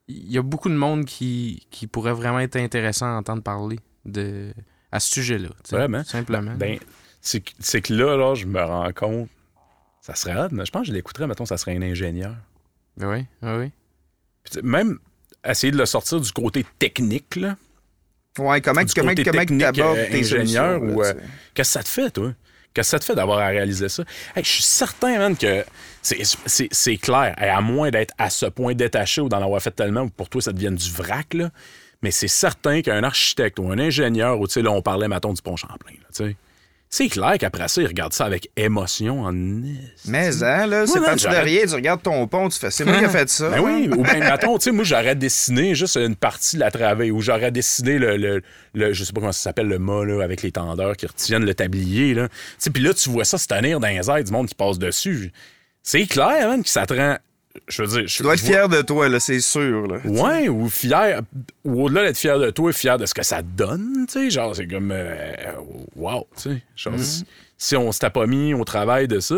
Il 0.10 0.32
y 0.32 0.38
a 0.38 0.42
beaucoup 0.42 0.70
de 0.70 0.76
monde 0.76 1.06
qui, 1.06 1.66
qui 1.72 1.88
pourrait 1.88 2.14
vraiment 2.14 2.40
être 2.40 2.58
intéressant 2.58 3.06
à 3.08 3.18
entendre 3.18 3.42
parler 3.44 3.80
de, 4.06 4.52
à 4.92 5.00
ce 5.00 5.14
sujet-là. 5.14 5.50
Vraiment? 5.72 6.04
Simplement. 6.04 6.54
Ben, 6.56 6.78
c'est 7.22 7.40
que- 7.42 7.52
c'est 7.60 7.82
que 7.82 7.94
là, 7.94 8.18
là, 8.18 8.36
je 8.36 8.46
me 8.46 8.62
rends 8.62 8.92
compte. 8.94 9.30
Ça 10.08 10.16
serait 10.16 10.38
hot, 10.40 10.48
mais 10.52 10.66
je 10.66 10.72
pense 10.72 10.84
que 10.84 10.88
je 10.88 10.94
l'écouterais, 10.94 11.28
mettons, 11.28 11.46
ça 11.46 11.58
serait 11.58 11.76
un 11.76 11.82
ingénieur. 11.82 12.34
Ben 12.96 13.10
oui, 13.12 13.26
oui, 13.42 13.52
oui. 13.60 13.72
Puis, 14.44 14.52
tu 14.54 14.60
sais, 14.60 14.62
même 14.62 15.00
essayer 15.46 15.72
de 15.72 15.78
le 15.78 15.86
sortir 15.86 16.22
du 16.22 16.32
côté 16.32 16.66
technique, 16.80 17.36
là. 17.36 17.58
Ouais, 18.40 18.62
comment, 18.62 18.84
Du 18.84 18.94
comment, 18.94 19.10
côté 19.10 19.24
comment 19.26 19.40
technique, 19.40 19.80
euh, 19.80 20.10
tes 20.10 20.20
ingénieur 20.20 20.80
solutions, 20.80 20.96
ou, 20.96 21.04
euh. 21.04 21.14
Qu'est-ce 21.54 21.74
que 21.74 21.74
ça 21.80 21.84
te 21.84 21.90
fait, 21.90 22.10
toi? 22.12 22.32
Qu'est-ce 22.74 22.88
que 22.88 22.92
ça 22.92 23.00
te 23.00 23.04
fait 23.06 23.16
d'avoir 23.16 23.40
à 23.40 23.48
réaliser 23.48 23.90
ça? 23.90 24.04
Hey, 24.36 24.44
je 24.46 24.50
suis 24.50 24.64
certain, 24.64 25.18
man, 25.18 25.36
que 25.36 25.66
c'est- 26.02 26.24
c'est 26.46 26.70
c'est 26.72 26.98
clair. 26.98 27.36
Hey, 27.38 27.50
à 27.50 27.60
moins 27.60 27.90
d'être 27.90 28.14
à 28.18 28.30
ce 28.30 28.46
point 28.46 28.76
détaché 28.76 29.20
ou 29.20 29.28
d'en 29.28 29.42
avoir 29.44 29.62
fait 29.62 29.72
tellement 29.72 30.04
ou 30.04 30.10
pour 30.10 30.30
toi, 30.30 30.42
ça 30.42 30.54
devienne 30.54 30.76
du 30.76 30.90
vrac, 30.90 31.34
là. 31.34 31.50
Mais 32.02 32.12
c'est 32.12 32.28
certain 32.30 32.82
qu'un 32.82 33.04
architecte 33.04 33.60
ou 33.60 33.70
un 33.72 33.80
ingénieur, 33.80 34.40
ou 34.40 34.48
tu 34.48 34.54
sais, 34.54 34.62
là, 34.62 34.72
on 34.72 34.82
parlait, 34.84 35.08
mettons, 35.10 35.34
du 35.34 35.42
pont 35.42 35.58
Champlain, 35.58 35.94
là, 36.00 36.08
tu 36.16 36.24
sais. 36.30 36.36
C'est 36.90 37.10
clair 37.10 37.36
qu'après 37.38 37.68
ça, 37.68 37.82
il 37.82 37.88
regarde 37.88 38.14
ça 38.14 38.26
avec 38.26 38.50
émotion 38.56 39.24
en. 39.26 39.34
Mais, 39.34 40.42
hein, 40.42 40.68
là, 40.68 40.88
c'est 40.88 40.94
Ouais, 40.94 41.02
pas 41.02 41.08
man, 41.08 41.18
tu 41.18 41.24
j'arrête- 41.24 41.44
derrière, 41.44 41.68
tu 41.68 41.74
regardes 41.76 42.02
ton 42.02 42.26
pont, 42.28 42.48
tu 42.48 42.58
fais, 42.58 42.72
c'est 42.72 42.86
moi 42.86 42.98
qui 42.98 43.04
ai 43.04 43.10
fait 43.10 43.28
ça. 43.28 43.50
Ben 43.50 43.60
oui, 43.60 43.90
ou 43.92 44.04
bien, 44.04 44.20
mettons, 44.20 44.58
tu 44.58 44.64
sais, 44.66 44.72
moi, 44.72 44.86
j'aurais 44.86 45.16
dessiné 45.16 45.76
juste 45.76 45.98
une 45.98 46.16
partie 46.16 46.56
de 46.56 46.62
la 46.62 46.72
travée, 46.72 47.12
ou 47.12 47.20
j'aurais 47.22 47.52
dessiné 47.52 48.00
le, 48.00 48.16
le, 48.16 48.42
le- 48.74 48.94
je 48.94 49.04
sais 49.04 49.12
pas 49.12 49.20
comment 49.20 49.34
ça 49.34 49.42
s'appelle, 49.42 49.68
le 49.68 49.80
mât, 49.80 50.06
là, 50.06 50.24
avec 50.24 50.42
les 50.44 50.52
tendeurs 50.54 50.96
qui 50.96 51.08
retiennent 51.08 51.46
le 51.46 51.54
tablier, 51.54 52.14
là. 52.14 52.30
Tu 52.30 52.36
sais, 52.60 52.70
puis 52.70 52.82
là, 52.82 52.94
tu 52.94 53.10
vois 53.10 53.26
ça 53.26 53.38
se 53.38 53.48
tenir 53.48 53.82
dans 53.82 53.88
les 53.90 54.10
airs, 54.10 54.24
du 54.24 54.32
monde 54.32 54.48
qui 54.48 54.56
passe 54.56 54.80
dessus. 54.80 55.34
C'est 55.84 56.06
clair, 56.06 56.48
man, 56.48 56.64
que 56.64 56.70
ça 56.70 56.86
te 56.86 56.94
rend, 56.94 57.18
je 57.68 57.84
veux 57.84 57.88
dire... 57.88 58.06
Tu 58.10 58.24
dois 58.24 58.34
être 58.36 58.40
fier 58.44 58.70
de 58.70 58.82
toi, 58.82 59.10
là, 59.10 59.20
c'est 59.20 59.40
sûr. 59.40 59.88
Là. 59.88 60.00
Ouais, 60.06 60.50
ou 60.50 60.70
fier, 60.70 61.22
ou 61.64 61.84
au-delà 61.84 62.04
d'être 62.06 62.18
fier 62.18 62.40
de 62.40 62.50
toi, 62.50 62.72
fier 62.74 62.98
de 62.98 63.06
ce 63.06 63.14
que 63.14 63.24
ça 63.24 63.42
donne, 63.42 64.06
tu 64.08 64.14
sais, 64.14 64.30
genre, 64.30 64.56
c'est 64.56 64.68
comme, 64.68 64.92
euh, 64.92 65.34
wow, 65.96 66.28
tu 66.36 66.42
sais, 66.44 66.62
genre, 66.76 66.94
Mm-hmm. 66.96 67.04
si, 67.04 67.26
si 67.58 67.76
on 67.76 67.92
s'était 67.92 68.10
pas 68.12 68.28
mis 68.28 68.54
au 68.54 68.64
travail 68.64 69.08
de 69.08 69.20
ça, 69.20 69.36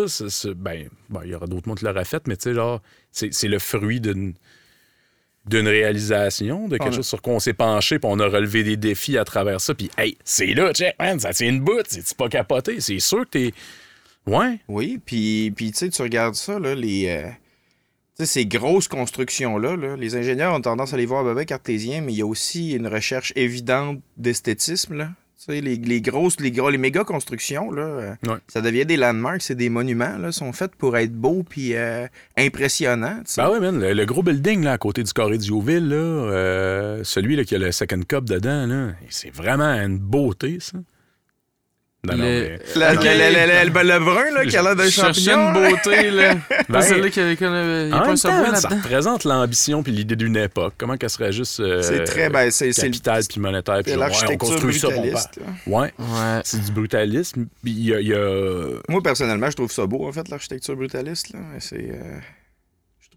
ben, 0.55 0.89
bon, 1.09 1.21
il 1.23 1.31
y 1.31 1.35
aura 1.35 1.47
d'autres 1.47 1.67
mondes 1.67 1.77
qui 1.79 1.85
l'auraient 1.85 2.05
fait, 2.05 2.27
mais 2.27 2.35
tu 2.35 2.43
sais, 2.49 2.53
genre, 2.53 2.81
c'est 3.11 3.33
c'est 3.33 3.47
le 3.47 3.59
fruit 3.59 3.99
d'une 4.01 4.33
d'une 5.45 5.67
réalisation, 5.67 6.67
de 6.67 6.77
quelque 6.77 6.93
chose 6.95 7.07
sur 7.07 7.21
quoi 7.23 7.33
on 7.33 7.39
s'est 7.39 7.53
penché, 7.53 7.97
puis 7.97 8.09
on 8.11 8.19
a 8.19 8.27
relevé 8.27 8.63
des 8.63 8.77
défis 8.77 9.17
à 9.17 9.23
travers 9.25 9.59
ça, 9.61 9.73
puis 9.73 9.89
hey, 9.97 10.15
c'est 10.23 10.53
là, 10.53 10.71
check, 10.73 10.95
man, 10.99 11.19
ça 11.19 11.33
tient 11.33 11.47
une 11.49 11.61
bout, 11.61 11.81
c'est 11.87 12.15
pas 12.15 12.29
capoté, 12.29 12.81
c'est 12.81 12.99
sûr 12.99 13.21
que 13.21 13.29
t'es... 13.29 13.53
Ouais, 14.27 14.59
Oui, 14.67 14.99
puis, 15.03 15.51
puis 15.55 15.71
tu 15.71 15.77
sais, 15.79 15.89
tu 15.89 16.01
regardes 16.03 16.35
ça, 16.35 16.59
là, 16.59 16.75
les. 16.75 17.07
euh, 17.07 17.29
ces 18.25 18.45
grosses 18.45 18.87
constructions-là, 18.87 19.75
là, 19.75 19.95
les 19.95 20.15
ingénieurs 20.15 20.53
ont 20.53 20.61
tendance 20.61 20.93
à 20.93 20.97
les 20.97 21.05
voir 21.05 21.23
bébé 21.23 21.45
cartésien, 21.45 22.01
mais 22.01 22.13
il 22.13 22.17
y 22.17 22.21
a 22.21 22.25
aussi 22.27 22.71
une 22.73 22.87
recherche 22.87 23.31
évidente 23.35 23.99
d'esthétisme, 24.17 24.95
là. 24.95 25.09
Les, 25.47 25.61
les 25.61 26.01
grosses, 26.01 26.39
les, 26.41 26.51
gros, 26.51 26.69
les 26.69 26.77
méga 26.77 27.03
constructions, 27.05 27.71
là, 27.71 27.81
euh, 27.81 28.13
Ouais. 28.27 28.35
ça 28.49 28.59
devient 28.61 28.85
des 28.85 28.97
landmarks, 28.97 29.41
c'est 29.41 29.55
des 29.55 29.69
monuments, 29.69 30.17
là, 30.19 30.31
sont 30.33 30.51
faits 30.51 30.75
pour 30.75 30.95
être 30.97 31.13
beaux 31.13 31.43
puis 31.47 31.75
euh, 31.75 32.05
impressionnants. 32.37 33.21
Ben 33.37 33.49
ouais, 33.49 33.59
man, 33.59 33.79
le, 33.79 33.93
le 33.93 34.05
gros 34.05 34.21
building 34.21 34.63
là, 34.63 34.73
à 34.73 34.77
côté 34.77 35.01
du 35.01 35.13
carré 35.13 35.37
là, 35.37 35.95
euh, 35.95 37.03
celui 37.03 37.35
là, 37.37 37.45
qui 37.45 37.55
a 37.55 37.57
le 37.57 37.71
second 37.71 38.01
cup 38.07 38.25
dedans, 38.25 38.67
là, 38.67 38.89
c'est 39.09 39.33
vraiment 39.33 39.71
une 39.73 39.97
beauté, 39.97 40.57
ça. 40.59 40.77
Non, 42.07 42.15
non, 42.15 42.23
Le- 42.23 42.29
mais- 42.29 42.59
La- 42.77 42.93
Ok. 42.93 43.03
la- 43.03 43.15
la- 43.29 43.63
le, 43.65 43.69
le 43.69 43.99
brun, 43.99 44.31
là, 44.33 44.45
qui 44.45 44.55
a 44.55 44.61
l'air 44.63 44.75
d'un 44.75 44.89
champignon. 44.89 45.53
une 45.53 45.69
beauté, 45.69 46.09
là. 46.11 46.35
Ben, 46.69 46.81
celle-là 46.81 47.09
qui 47.09 47.19
a, 47.19 47.35
qui 47.35 47.43
a- 47.43 47.83
il 47.83 47.89
y 47.89 47.91
a 47.91 47.95
en 47.97 47.99
pas 47.99 48.05
un 48.05 48.41
même 48.41 48.51
temps, 48.53 48.55
ça 48.55 48.69
représente 48.69 49.23
l'ambition 49.25 49.83
puis 49.83 49.91
l'idée 49.91 50.15
d'une 50.15 50.37
époque. 50.37 50.75
Comment 50.77 50.95
qu'elle 50.95 51.09
serait 51.09 51.33
juste 51.33 51.59
euh, 51.59 51.81
C'est 51.81 52.05
très, 52.05 52.29
ben, 52.29 52.49
c'est 52.51 52.71
c'est 52.71 52.83
le- 52.83 52.91
capitale 52.91 53.23
puis 53.29 53.41
monétaire. 53.41 53.81
Puis 53.83 53.91
c'est 53.91 53.91
genre, 53.95 53.99
ouais, 53.99 54.05
on 54.05 54.09
l'architecture 54.11 54.37
construit 54.49 54.79
ça, 54.79 54.87
bon, 54.87 54.93
brutaliste. 55.01 55.39
là. 55.41 55.45
Ouais, 55.67 55.93
Ouais. 55.99 56.41
c'est 56.45 56.63
du 56.63 56.71
brutalisme. 56.71 57.47
Puis 57.63 57.71
il 57.73 57.85
y 57.89 57.93
a... 57.93 57.99
y 57.99 58.13
a- 58.13 58.79
Moi, 58.87 59.01
personnellement, 59.03 59.49
je 59.49 59.55
trouve 59.57 59.71
ça 59.71 59.85
beau, 59.85 60.07
en 60.07 60.11
fait, 60.13 60.29
l'architecture 60.29 60.77
brutaliste. 60.77 61.33
Là. 61.33 61.39
C'est, 61.59 61.75
euh, 61.75 62.19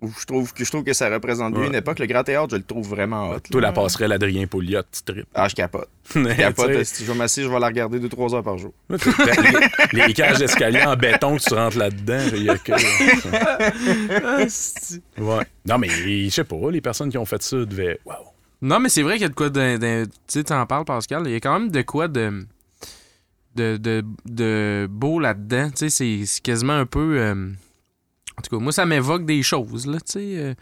je, 0.03 0.09
trouve, 0.09 0.15
je, 0.21 0.27
trouve 0.27 0.53
que, 0.53 0.65
je 0.65 0.71
trouve 0.71 0.85
que 0.85 0.93
ça 0.93 1.09
représente 1.09 1.53
bien 1.55 1.63
Ouais. 1.63 1.69
une 1.69 1.75
époque. 1.75 1.99
Le 1.99 2.07
Grand 2.07 2.25
Théâtre, 2.25 2.49
je 2.51 2.57
le 2.57 2.63
trouve 2.63 2.89
vraiment 2.89 3.31
hot. 3.31 3.41
Toi, 3.51 3.61
la 3.61 3.73
passerelle 3.73 4.13
Adrien 4.13 4.47
Pouliot, 4.47 4.83
tu 4.93 5.03
tripes. 5.03 5.27
Ah, 5.35 5.49
je 5.49 5.55
capote. 5.55 5.89
Je 6.15 6.37
capote. 6.37 6.71
esti. 6.71 7.05
je 7.05 7.13
vais 7.13 7.17
m'asseoir, 7.19 7.47
je 7.47 7.53
vais 7.53 7.61
la 7.61 7.67
regarder 7.69 7.99
2-3 8.01 8.35
heures 8.35 8.43
par 8.43 8.59
jour. 8.59 8.73
les, 9.93 10.07
les 10.09 10.13
cages 10.15 10.39
d'escalier 10.39 10.83
en 10.83 10.97
béton 10.97 11.37
que 11.37 11.43
tu 11.43 11.55
rentres 11.55 11.79
là-dedans, 11.79 12.19
il 12.35 12.43
y 12.45 12.51
a 12.51 12.59
que... 12.59 12.73
Ouais. 15.21 15.47
Non, 15.67 15.79
mais 15.79 15.89
je 15.89 16.29
sais 16.31 16.45
pas, 16.45 16.57
les 16.71 16.81
personnes 16.81 17.11
qui 17.11 17.19
ont 17.19 17.25
fait 17.25 17.43
ça 17.43 17.57
devaient... 17.65 17.99
Wow. 18.05 18.15
Non, 18.61 18.79
mais 18.81 18.89
c'est 18.89 19.03
vrai 19.03 19.15
qu'il 19.15 19.23
y 19.23 19.27
a 19.27 19.29
de 19.29 19.35
quoi 19.35 19.51
de. 19.51 20.05
tu 20.05 20.11
sais, 20.29 20.45
tu 20.45 20.53
en 20.53 20.65
parles, 20.67 20.85
Pascal. 20.85 21.23
Il 21.27 21.33
y 21.33 21.35
a 21.35 21.41
quand 21.41 21.59
même 21.59 21.71
de 21.73 21.83
quoi 21.83 22.07
de. 22.07 22.47
de, 23.57 23.77
de, 23.77 24.05
de 24.25 24.87
beau 24.89 25.19
là-dedans. 25.19 25.71
Tu 25.71 25.77
sais, 25.79 25.91
c'est- 25.91 26.27
c'est 26.27 26.41
quasiment 26.43 26.75
un 26.75 26.87
peu. 26.87 27.19
euh, 27.19 27.49
en 28.39 28.43
tout 28.43 28.57
cas, 28.57 28.63
moi, 28.63 28.73
ça 28.73 28.87
m'évoque 28.87 29.25
des 29.27 29.43
choses, 29.43 29.87
là, 29.87 29.99
tu 30.01 30.13
sais. 30.13 30.21
euh, 30.39 30.55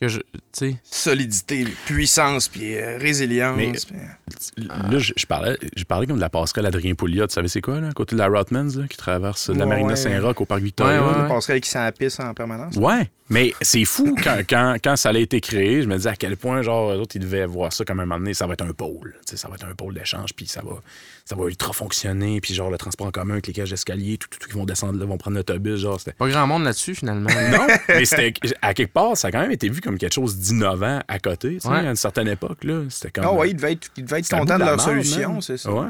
que 0.00 0.06
je. 0.06 0.20
Tu 0.20 0.38
sais. 0.52 0.76
Solidité, 0.84 1.64
puissance, 1.86 2.46
puis 2.48 2.76
euh, 2.76 2.98
résilience. 2.98 3.56
Mais- 3.56 3.72
puis- 3.72 4.68
Là, 4.68 4.98
je, 4.98 5.12
je 5.16 5.26
parlais, 5.26 5.58
je 5.76 5.82
parlais 5.82 6.06
comme 6.06 6.16
de 6.16 6.20
la 6.20 6.28
passerelle 6.30 6.66
Adrien 6.66 6.94
Pouliot. 6.94 7.26
Tu 7.26 7.34
savais 7.34 7.48
c'est 7.48 7.60
quoi, 7.60 7.80
là, 7.80 7.88
à 7.88 7.92
côté 7.92 8.14
de 8.14 8.20
la 8.20 8.28
Rotmans, 8.28 8.76
là, 8.76 8.86
qui 8.88 8.96
traverse 8.96 9.50
de 9.50 9.54
la 9.58 9.64
Ouais, 9.64 9.70
Marina 9.70 9.88
ouais. 9.88 9.96
Saint-Roch 9.96 10.40
au 10.40 10.44
Parc 10.44 10.62
Victoria? 10.62 11.04
Ouais? 11.04 11.20
Une 11.22 11.26
passerelle 11.28 11.60
qui 11.60 11.68
s'empisse 11.70 12.20
en 12.20 12.32
permanence. 12.32 12.76
Ouais, 12.76 13.10
mais 13.30 13.52
c'est 13.60 13.84
fou 13.84 14.14
quand, 14.22 14.38
quand, 14.48 14.76
quand 14.82 14.96
ça 14.96 15.10
a 15.10 15.18
été 15.18 15.40
créé. 15.40 15.82
Je 15.82 15.88
me 15.88 15.96
disais 15.96 16.08
à 16.10 16.16
quel 16.16 16.36
point, 16.36 16.62
genre, 16.62 16.92
eux 16.92 16.96
autres, 16.96 17.16
ils 17.16 17.22
devaient 17.22 17.46
voir 17.46 17.72
ça 17.72 17.84
comme 17.84 18.00
un 18.00 18.06
moment 18.06 18.18
donné, 18.18 18.34
ça 18.34 18.46
va 18.46 18.54
être 18.54 18.64
un 18.64 18.72
pôle. 18.72 19.14
Tu 19.26 19.32
sais, 19.32 19.36
ça 19.36 19.48
va 19.48 19.56
être 19.56 19.66
un 19.66 19.74
pôle 19.74 19.94
d'échange, 19.94 20.32
puis 20.34 20.46
ça 20.46 20.62
va, 20.62 20.80
ça 21.24 21.36
va 21.36 21.46
ultra 21.46 21.72
fonctionner. 21.72 22.40
Puis, 22.40 22.54
genre, 22.54 22.70
le 22.70 22.78
transport 22.78 23.06
en 23.06 23.10
commun 23.10 23.34
avec 23.34 23.46
les 23.46 23.52
cages 23.52 23.70
d'escalier, 23.70 24.18
tout, 24.18 24.28
tout, 24.30 24.38
tout, 24.38 24.48
qui 24.48 24.54
vont 24.54 24.64
descendre 24.64 24.98
là, 24.98 25.04
vont 25.06 25.18
prendre 25.18 25.36
l'autobus. 25.36 25.80
Genre, 25.80 25.98
c'était. 25.98 26.12
Pas 26.12 26.28
grand 26.28 26.46
monde 26.46 26.64
là-dessus, 26.64 26.94
finalement. 26.94 27.28
Non, 27.50 27.66
mais 27.88 28.04
c'était. 28.04 28.32
À 28.62 28.74
quelque 28.74 28.92
part, 28.92 29.16
ça 29.16 29.28
a 29.28 29.30
quand 29.32 29.40
même 29.40 29.52
été 29.52 29.68
vu 29.68 29.80
comme 29.80 29.98
quelque 29.98 30.14
chose 30.14 30.38
d'innovant 30.38 31.00
à 31.08 31.18
côté, 31.18 31.54
tu 31.54 31.60
sais, 31.60 31.68
Ouais. 31.68 31.76
à 31.78 31.90
une 31.90 31.96
certaine 31.96 32.28
époque, 32.28 32.64
là. 32.64 32.82
C'était 32.88 33.10
comme. 33.10 33.24
Ah 33.24 33.32
ouais, 33.32 33.50
ils 33.50 33.56
devaient 33.56 33.72
être, 33.72 33.88
ils 33.96 34.04
devaient 34.04 34.20
être 34.20 34.28
contents 34.28 34.54
de, 34.54 34.60
la 34.60 34.66
leur 34.66 34.80
solution, 34.80 35.40
c'est 35.40 35.56
ça. 35.56 35.72
Ouais. 35.72 35.88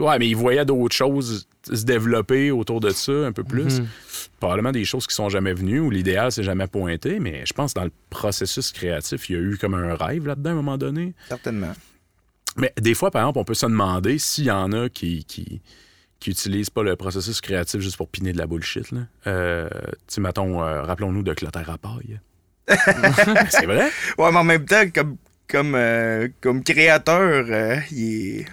Ouais, 0.00 0.18
mais 0.18 0.28
ils 0.28 0.36
voyaient 0.36 0.64
d'autres 0.64 0.96
choses 0.96 1.46
se 1.62 1.84
développer 1.84 2.50
autour 2.50 2.80
de 2.80 2.90
ça 2.90 3.12
un 3.12 3.32
peu 3.32 3.44
plus. 3.44 3.80
Mhm. 3.80 3.86
Probablement 4.40 4.72
des 4.72 4.84
choses 4.84 5.06
qui 5.06 5.14
sont 5.14 5.28
jamais 5.28 5.52
venues 5.52 5.80
ou 5.80 5.90
l'idéal 5.90 6.32
c'est 6.32 6.42
jamais 6.42 6.66
pointé, 6.66 7.20
mais 7.20 7.44
je 7.46 7.52
pense 7.52 7.74
que 7.74 7.80
dans 7.80 7.84
le 7.84 7.92
processus 8.08 8.72
créatif, 8.72 9.28
il 9.28 9.36
y 9.36 9.38
a 9.38 9.42
eu 9.42 9.58
comme 9.58 9.74
un 9.74 9.94
rêve 9.94 10.26
là-dedans 10.26 10.50
à 10.50 10.52
un 10.54 10.56
moment 10.56 10.78
donné. 10.78 11.14
Certainement. 11.28 11.72
Mais 12.56 12.72
des 12.80 12.94
fois, 12.94 13.10
par 13.10 13.22
exemple, 13.22 13.38
on 13.38 13.44
peut 13.44 13.54
se 13.54 13.66
demander 13.66 14.18
s'il 14.18 14.44
y 14.44 14.50
en 14.50 14.72
a 14.72 14.88
qui, 14.88 15.24
qui, 15.24 15.60
qui 16.18 16.30
utilisent 16.30 16.70
pas 16.70 16.82
le 16.82 16.96
processus 16.96 17.40
créatif 17.40 17.80
juste 17.80 17.96
pour 17.96 18.08
piner 18.08 18.32
de 18.32 18.38
la 18.38 18.46
bullshit. 18.46 18.90
Là. 18.90 19.00
Euh, 19.26 19.68
tu 19.70 20.14
sais, 20.14 20.20
mettons, 20.20 20.62
euh, 20.62 20.82
rappelons-nous 20.82 21.22
de 21.22 21.32
Clotaire 21.32 21.70
à 21.70 21.78
paille. 21.78 22.20
c'est 23.50 23.66
vrai? 23.66 23.90
Ouais, 24.18 24.30
mais 24.32 24.38
en 24.38 24.44
même 24.44 24.64
temps, 24.64 24.84
comme, 24.94 25.16
comme, 25.48 25.74
euh, 25.74 26.28
comme 26.40 26.62
créateur, 26.62 27.46
euh, 27.48 27.76
il 27.90 28.40
est. 28.40 28.46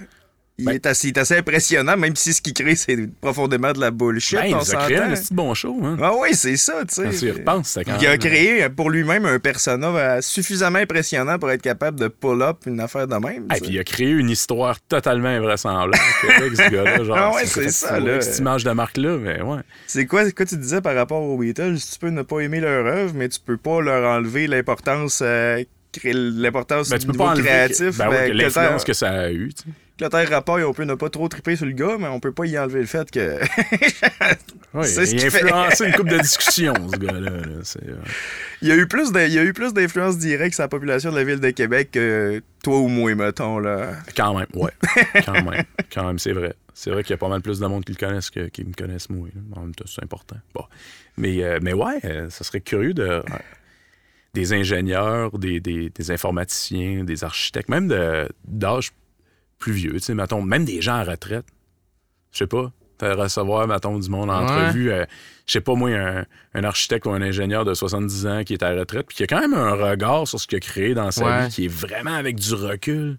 Il, 0.60 0.66
Ben- 0.66 0.72
est 0.74 0.86
assez, 0.88 1.10
il 1.10 1.12
est 1.16 1.20
assez 1.20 1.38
impressionnant, 1.38 1.96
même 1.96 2.16
si 2.16 2.34
ce 2.34 2.42
qu'il 2.42 2.52
crée, 2.54 2.76
c'est 2.76 2.98
profondément 3.22 3.74
de 3.74 3.80
la 3.80 3.92
bullshit. 3.92 4.40
Ben, 4.40 4.46
il 4.48 4.56
on 4.56 4.60
a 4.60 4.76
créé 4.86 4.98
un 4.98 5.12
petit 5.14 5.32
bon 5.32 5.54
show. 5.54 5.78
Hein? 5.84 5.98
Ah 6.02 6.14
oui, 6.20 6.30
c'est 6.34 6.58
ça, 6.58 6.84
tu 6.84 7.00
Quand 7.04 7.10
tu 7.10 7.16
y 7.16 7.20
sais. 7.20 7.32
repenses, 7.32 7.68
c'était 7.70 7.92
quand 7.92 7.98
Il 8.02 8.08
a 8.08 8.10
même- 8.10 8.18
créé 8.20 8.68
pour 8.70 8.90
lui-même 8.90 9.26
un 9.28 9.38
persona 9.38 9.88
euh, 9.90 10.22
suffisamment 10.22 10.80
impressionnant 10.80 11.38
pour 11.38 11.52
être 11.52 11.62
capable 11.62 12.00
de 12.00 12.08
pull-up 12.08 12.58
une 12.66 12.80
affaire 12.80 13.08
de 13.08 13.16
même. 13.18 13.46
Ah, 13.50 13.56
tu 13.58 13.62
puis 13.66 13.74
il 13.74 13.80
a 13.80 13.84
créé 13.84 14.10
une 14.10 14.32
histoire 14.32 14.80
totalement 14.82 15.28
invraisemblable 15.28 15.94
avec 16.38 16.56
ce 16.56 16.70
gars-là. 16.72 17.04
Genre, 17.04 17.16
Ah 17.18 17.36
ouais, 17.36 17.46
c'est 17.46 17.70
ça, 17.70 18.00
là. 18.00 18.20
Cette 18.20 18.40
image 18.40 18.64
de 18.64 18.72
marque-là, 18.72 19.18
mais 19.18 19.40
ouais. 19.44 19.60
C'est 19.86 20.08
quoi, 20.08 20.30
quoi 20.32 20.46
tu 20.48 20.58
disais 20.58 20.82
par 20.82 20.96
rapport 20.96 21.22
aux 21.22 21.38
Beatles? 21.38 21.76
Tu 21.78 22.00
peux 22.00 22.10
ne 22.10 22.24
pas 22.24 22.40
aimer 22.40 22.62
leur 22.62 22.84
œuvre, 22.88 23.14
mais 23.16 23.30
tu 23.30 23.40
peux 23.40 23.58
pas 23.58 23.80
leur 23.82 24.10
enlever 24.10 24.48
l'importance 24.48 25.20
euh, 25.24 25.64
l'importance 26.04 26.90
Ben, 26.90 26.98
du 26.98 27.02
tu 27.02 27.08
peux 27.08 27.12
niveau 27.14 27.24
pas 27.26 27.32
enlever 27.32 27.44
créatif. 27.48 27.78
que- 27.92 27.98
ben 27.98 28.10
ouais, 28.10 28.28
que 28.30 28.34
l'influence 28.34 28.84
que 28.84 28.94
ça 28.94 29.10
a 29.12 29.30
eu. 29.32 29.52
tu 29.54 29.64
sais. 29.64 29.70
Clotaire 29.98 30.30
Rapport, 30.30 30.60
on 30.60 30.74
peut 30.74 30.84
ne 30.84 30.94
pas 30.96 31.10
trop 31.10 31.28
triper 31.28 31.56
sur 31.56 31.66
le 31.66 31.72
gars, 31.72 31.98
mais 32.00 32.08
on 32.08 32.20
peut 32.20 32.32
pas 32.32 32.46
y 32.46 32.58
enlever 32.60 32.82
le 32.82 32.86
fait 32.86 33.10
que. 33.10 33.40
C'est 34.84 35.06
ce 35.08 35.16
il 35.16 35.24
a 35.24 35.26
influencé 35.28 35.86
une 35.88 35.94
couple 35.94 36.12
de 36.12 36.20
discussions, 36.20 36.74
ce 36.92 36.98
gars-là. 36.98 37.32
euh, 37.32 37.62
il 38.62 38.68
y 38.68 38.72
a 38.72 38.76
eu 38.76 38.88
plus 38.88 39.12
de- 39.12 39.22
il 39.26 39.34
y 39.34 39.40
a 39.40 39.44
eu 39.44 39.54
plus 39.54 39.74
d'influence 39.74 40.18
directe 40.20 40.54
sur 40.56 40.64
la 40.64 40.68
population 40.68 41.12
de 41.12 41.16
la 41.18 41.24
ville 41.24 41.40
de 41.40 41.50
Québec 41.50 41.90
que 41.92 42.42
toi 42.64 42.78
ou 42.80 42.88
moi, 42.88 43.16
mettons, 43.16 43.58
là. 43.60 43.94
Quand 44.16 44.38
même, 44.38 44.48
ouais. 44.54 44.72
Quand 45.26 45.42
même. 45.44 45.64
Quand 45.92 46.06
même, 46.06 46.20
c'est 46.20 46.34
vrai. 46.34 46.54
C'est 46.76 46.92
vrai 46.92 47.02
qu'il 47.04 47.12
y 47.12 47.14
a 47.16 47.18
pas 47.18 47.30
mal 47.30 47.42
plus 47.42 47.60
de 47.60 47.66
monde 47.66 47.84
qui 47.84 47.94
le 47.94 47.98
connaissent 47.98 48.30
que 48.30 48.48
qui 48.50 48.64
me 48.64 48.74
connaissent 48.74 49.10
moi. 49.10 49.28
En 49.56 49.62
même 49.62 49.74
temps, 49.74 49.86
c'est 49.88 50.04
important. 50.04 50.38
Bon. 50.54 50.66
Mais, 51.18 51.42
euh, 51.44 51.58
mais 51.62 51.74
ouais, 51.74 52.00
euh, 52.06 52.30
ça 52.30 52.44
serait 52.44 52.62
curieux 52.62 52.94
de. 52.94 53.04
euh, 53.04 53.22
des 54.36 54.54
ingénieurs, 54.54 55.40
des, 55.40 55.60
des- 55.60 55.90
des 55.90 56.12
informaticiens, 56.12 57.04
des 57.04 57.24
architectes, 57.24 57.70
même 57.70 57.88
de- 57.88 58.30
d'âge 58.48 58.92
plus 59.60 59.74
vieux, 59.74 59.94
tu 59.94 60.00
sais, 60.00 60.14
mettons, 60.14 60.42
même 60.42 60.66
des 60.66 60.82
gens 60.82 61.00
en 61.00 61.04
retraite. 61.04 61.46
Je 62.32 62.40
sais 62.40 62.48
pas. 62.48 62.72
Faire 63.00 63.18
recevoir, 63.18 63.68
mettons, 63.68 64.00
du 64.00 64.10
monde 64.10 64.30
en 64.32 64.40
Ouais. 64.44 64.52
entrevue. 64.52 64.92
euh, 64.92 65.06
je 65.46 65.54
sais 65.54 65.62
pas, 65.62 65.76
moi, 65.76 65.90
un, 65.92 66.26
un 66.56 66.64
architecte 66.64 67.06
ou 67.06 67.12
un 67.12 67.22
ingénieur 67.22 67.64
de 67.64 67.74
70 67.74 68.26
ans 68.28 68.44
qui 68.44 68.54
est 68.54 68.64
à 68.64 68.74
la 68.74 68.80
retraite, 68.82 69.06
puis 69.08 69.18
qui 69.18 69.24
a 69.24 69.28
quand 69.28 69.40
même 69.40 69.54
un 69.54 69.74
regard 69.74 70.28
sur 70.28 70.40
ce 70.40 70.48
qu'il 70.48 70.58
a 70.58 70.60
créé 70.60 70.94
dans 70.96 71.12
sa 71.12 71.26
Ouais. 71.26 71.48
vie, 71.48 71.54
qui 71.54 71.66
est 71.66 71.70
vraiment 71.72 72.14
avec 72.16 72.36
du 72.38 72.54
recul. 72.54 73.18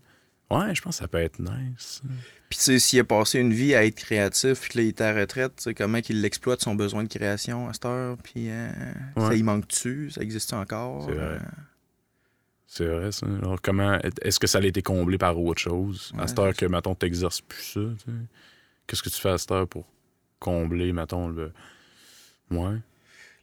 Ouais, 0.51 0.74
je 0.74 0.81
pense 0.82 0.97
que 0.97 1.02
ça 1.02 1.09
peut 1.09 1.19
être 1.19 1.39
nice. 1.40 2.02
Puis, 2.48 2.59
tu 2.59 2.65
sais, 2.65 2.78
s'il 2.78 2.98
a 3.01 3.05
passé 3.05 3.39
une 3.39 3.52
vie 3.52 3.74
à 3.74 3.85
être 3.85 3.97
créatif, 3.97 4.60
puis 4.62 4.78
là, 4.78 4.82
il 4.82 4.89
est 4.89 5.01
à 5.02 5.12
la 5.12 5.20
retraite, 5.20 5.52
tu 5.56 5.65
sais, 5.65 5.74
comment 5.74 6.01
qu'il 6.01 6.24
exploite 6.24 6.60
son 6.62 6.74
besoin 6.74 7.02
de 7.05 7.09
création 7.09 7.69
à 7.69 7.73
cette 7.74 7.85
heure, 7.85 8.16
puis 8.23 8.48
euh, 8.48 8.70
ça 9.16 9.35
y 9.35 9.43
manque-tu, 9.43 10.10
ça 10.10 10.23
existe 10.23 10.52
encore? 10.55 11.05
C'est 11.06 11.15
vrai. 11.15 11.24
Euh, 11.24 11.39
C'est 12.70 12.84
vrai, 12.86 13.10
ça. 13.12 13.26
Alors, 13.26 13.60
comment. 13.62 13.98
Est-ce 14.22 14.38
que 14.38 14.46
ça 14.46 14.58
a 14.58 14.62
été 14.62 14.82
comblé 14.82 15.16
par 15.16 15.38
autre 15.40 15.60
chose? 15.60 16.12
à 16.16 16.20
Ouais, 16.20 16.28
cette 16.28 16.38
heure 16.38 16.54
que, 16.54 16.66
mettons, 16.66 16.94
t'exerces 16.94 17.40
plus 17.40 17.62
ça, 17.62 17.80
tu 17.80 18.04
sais. 18.04 18.16
Qu'est-ce 18.86 19.02
que 19.02 19.08
tu 19.08 19.18
fais 19.20 19.30
à 19.30 19.38
cette 19.38 19.50
heure 19.50 19.66
pour 19.66 19.86
combler, 20.38 20.92
mettons, 20.92 21.28
le. 21.28 21.50
Ouais. 22.50 22.76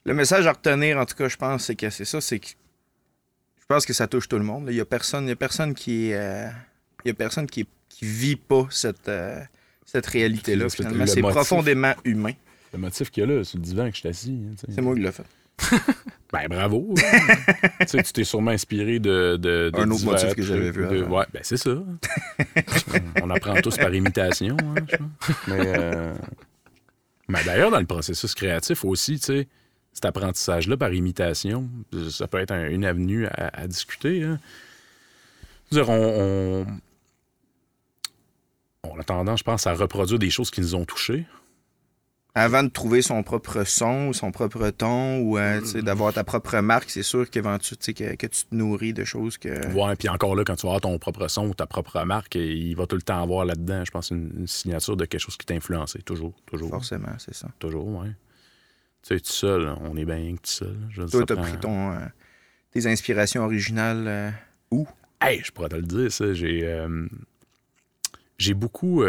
Le 0.04 0.14
message 0.14 0.46
à 0.46 0.52
retenir, 0.52 0.98
en 0.98 1.04
tout 1.06 1.16
cas, 1.16 1.28
je 1.28 1.36
pense, 1.36 1.64
c'est 1.64 1.74
que 1.74 1.90
c'est 1.90 2.04
ça, 2.04 2.20
c'est 2.20 2.38
que 2.38 2.46
je 2.48 3.64
pense 3.66 3.84
que 3.84 3.92
ça 3.92 4.06
touche 4.06 4.28
tout 4.28 4.38
le 4.38 4.44
monde. 4.44 4.66
là. 4.66 4.70
Il 4.72 4.76
y 4.76 4.80
a 4.80 4.84
personne, 4.84 5.24
il 5.24 5.30
y 5.30 5.32
a 5.32 5.36
personne 5.36 5.74
qui 5.74 6.12
euh, 6.12 6.48
il 7.04 7.08
y 7.08 7.10
a 7.10 7.14
personne 7.14 7.48
qui, 7.48 7.66
qui 7.88 8.04
vit 8.04 8.36
pas 8.36 8.68
cette, 8.70 9.08
euh, 9.08 9.40
cette 9.84 10.06
réalité-là. 10.06 10.68
Finalement, 10.68 11.06
c'est 11.06 11.20
profondément 11.20 11.94
humain. 12.04 12.32
Le 12.72 12.78
motif 12.78 13.10
qu'il 13.10 13.22
y 13.28 13.32
a 13.32 13.36
là, 13.36 13.42
sur 13.42 13.58
le 13.58 13.64
divan 13.64 13.88
que 13.90 13.94
je 13.96 14.00
suis 14.00 14.08
assis. 14.08 14.40
hein. 14.52 14.54
C'est 14.72 14.80
moi 14.80 14.94
qui 14.94 15.00
l'ai 15.00 15.10
fait. 15.10 15.24
Ben 16.32 16.48
bravo. 16.48 16.92
tu 17.88 18.02
t'es 18.12 18.24
sûrement 18.24 18.50
inspiré 18.50 18.98
de. 18.98 19.36
de, 19.40 19.70
de 19.70 19.78
Un 19.78 19.90
autre 19.90 20.04
motif 20.04 20.34
que 20.34 20.42
j'avais 20.42 20.70
vu 20.72 20.84
de-. 20.86 21.04
Ouais, 21.04 21.24
ben 21.32 21.40
c'est 21.42 21.56
ça. 21.56 21.70
On 23.22 23.30
apprend 23.30 23.54
tous 23.62 23.76
par 23.76 23.94
imitation. 23.94 24.56
hein. 24.60 24.74
Mais, 25.46 25.60
euh, 25.78 26.14
mais 27.28 27.44
d'ailleurs, 27.44 27.70
dans 27.70 27.78
le 27.78 27.86
processus 27.86 28.34
créatif 28.34 28.84
aussi, 28.84 29.18
tu 29.20 29.24
sais, 29.26 29.48
cet 29.92 30.04
apprentissage-là 30.04 30.76
par 30.76 30.92
imitation, 30.92 31.70
ça 32.10 32.26
peut 32.26 32.38
être 32.38 32.50
un- 32.52 32.68
une 32.68 32.84
avenue 32.84 33.26
à, 33.28 33.48
à 33.60 33.66
discuter. 33.68 34.24
hein. 34.24 34.40
Dire, 35.70 35.88
on, 35.88 36.64
on- 36.64 36.66
on 38.82 38.98
a 38.98 39.04
tendance, 39.04 39.38
je 39.40 39.44
pense, 39.44 39.66
à 39.66 39.74
reproduire 39.74 40.18
des 40.18 40.30
choses 40.30 40.50
qui 40.50 40.60
nous 40.60 40.74
ont 40.74 40.84
touchés. 40.84 41.24
Avant 42.38 42.62
de 42.62 42.68
trouver 42.68 43.00
son 43.00 43.22
propre 43.22 43.64
son, 43.64 44.08
ou 44.08 44.12
son 44.12 44.30
propre 44.30 44.68
ton, 44.68 45.20
ou 45.20 45.38
euh, 45.38 45.60
Mm. 45.62 45.80
d'avoir 45.80 46.12
ta 46.12 46.22
propre 46.22 46.58
marque, 46.58 46.90
c'est 46.90 47.02
sûr 47.02 47.30
qu'éventuellement, 47.30 47.78
que, 47.80 48.14
que 48.14 48.26
tu 48.26 48.44
te 48.44 48.54
nourris 48.54 48.92
de 48.92 49.04
choses 49.04 49.38
que. 49.38 49.72
Ouais, 49.72 49.96
puis 49.96 50.10
encore 50.10 50.36
là, 50.36 50.44
quand 50.44 50.54
tu 50.54 50.66
vas 50.66 50.74
avoir 50.74 50.80
ton 50.82 50.98
propre 50.98 51.28
son 51.28 51.46
ou 51.48 51.54
ta 51.54 51.64
propre 51.66 52.04
marque, 52.04 52.34
il 52.34 52.74
va 52.76 52.86
tout 52.86 52.96
le 52.96 53.00
temps 53.02 53.22
avoir 53.22 53.46
là-dedans, 53.46 53.84
je 53.86 53.90
pense, 53.90 54.10
une, 54.10 54.30
une 54.38 54.46
signature 54.46 54.98
de 54.98 55.06
quelque 55.06 55.20
chose 55.22 55.38
qui 55.38 55.46
t'a 55.46 55.54
influencé. 55.54 56.02
Toujours, 56.02 56.34
toujours. 56.44 56.68
Forcément, 56.68 57.14
c'est 57.18 57.34
ça. 57.34 57.48
Toujours, 57.58 57.86
ouais. 57.86 58.10
Tu 59.02 59.14
sais, 59.14 59.20
tout 59.20 59.30
seul, 59.30 59.74
on 59.80 59.96
est 59.96 60.04
bien 60.04 60.18
que 60.36 60.42
tout 60.42 60.50
seul. 60.50 60.76
Je 60.90 61.02
Toi, 61.04 61.24
t'as 61.26 61.34
prend- 61.36 61.42
pris 61.44 61.58
ton, 61.58 61.92
euh, 61.92 61.98
tes 62.72 62.86
inspirations 62.86 63.44
originales 63.44 64.04
euh, 64.06 64.30
où? 64.70 64.86
Hey, 65.22 65.40
je 65.42 65.50
pourrais 65.52 65.70
te 65.70 65.76
le 65.76 65.82
dire, 65.82 66.12
ça. 66.12 66.34
J'ai. 66.34 66.60
euh, 66.64 67.06
J'ai 68.36 68.52
beaucoup. 68.52 69.02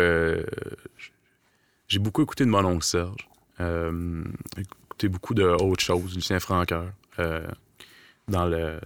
J'ai 1.87 1.99
beaucoup 1.99 2.21
écouté 2.21 2.45
de 2.45 2.49
mon 2.49 2.63
oncle 2.65 2.83
Serge. 2.83 3.29
Euh, 3.59 4.23
écouté 4.57 5.07
beaucoup 5.09 5.33
de 5.33 5.43
autres 5.43 5.83
choses, 5.83 6.15
Lucien 6.15 6.39
Franqueur. 6.39 6.91
euh, 7.19 7.47
dans 8.27 8.45
le. 8.45 8.79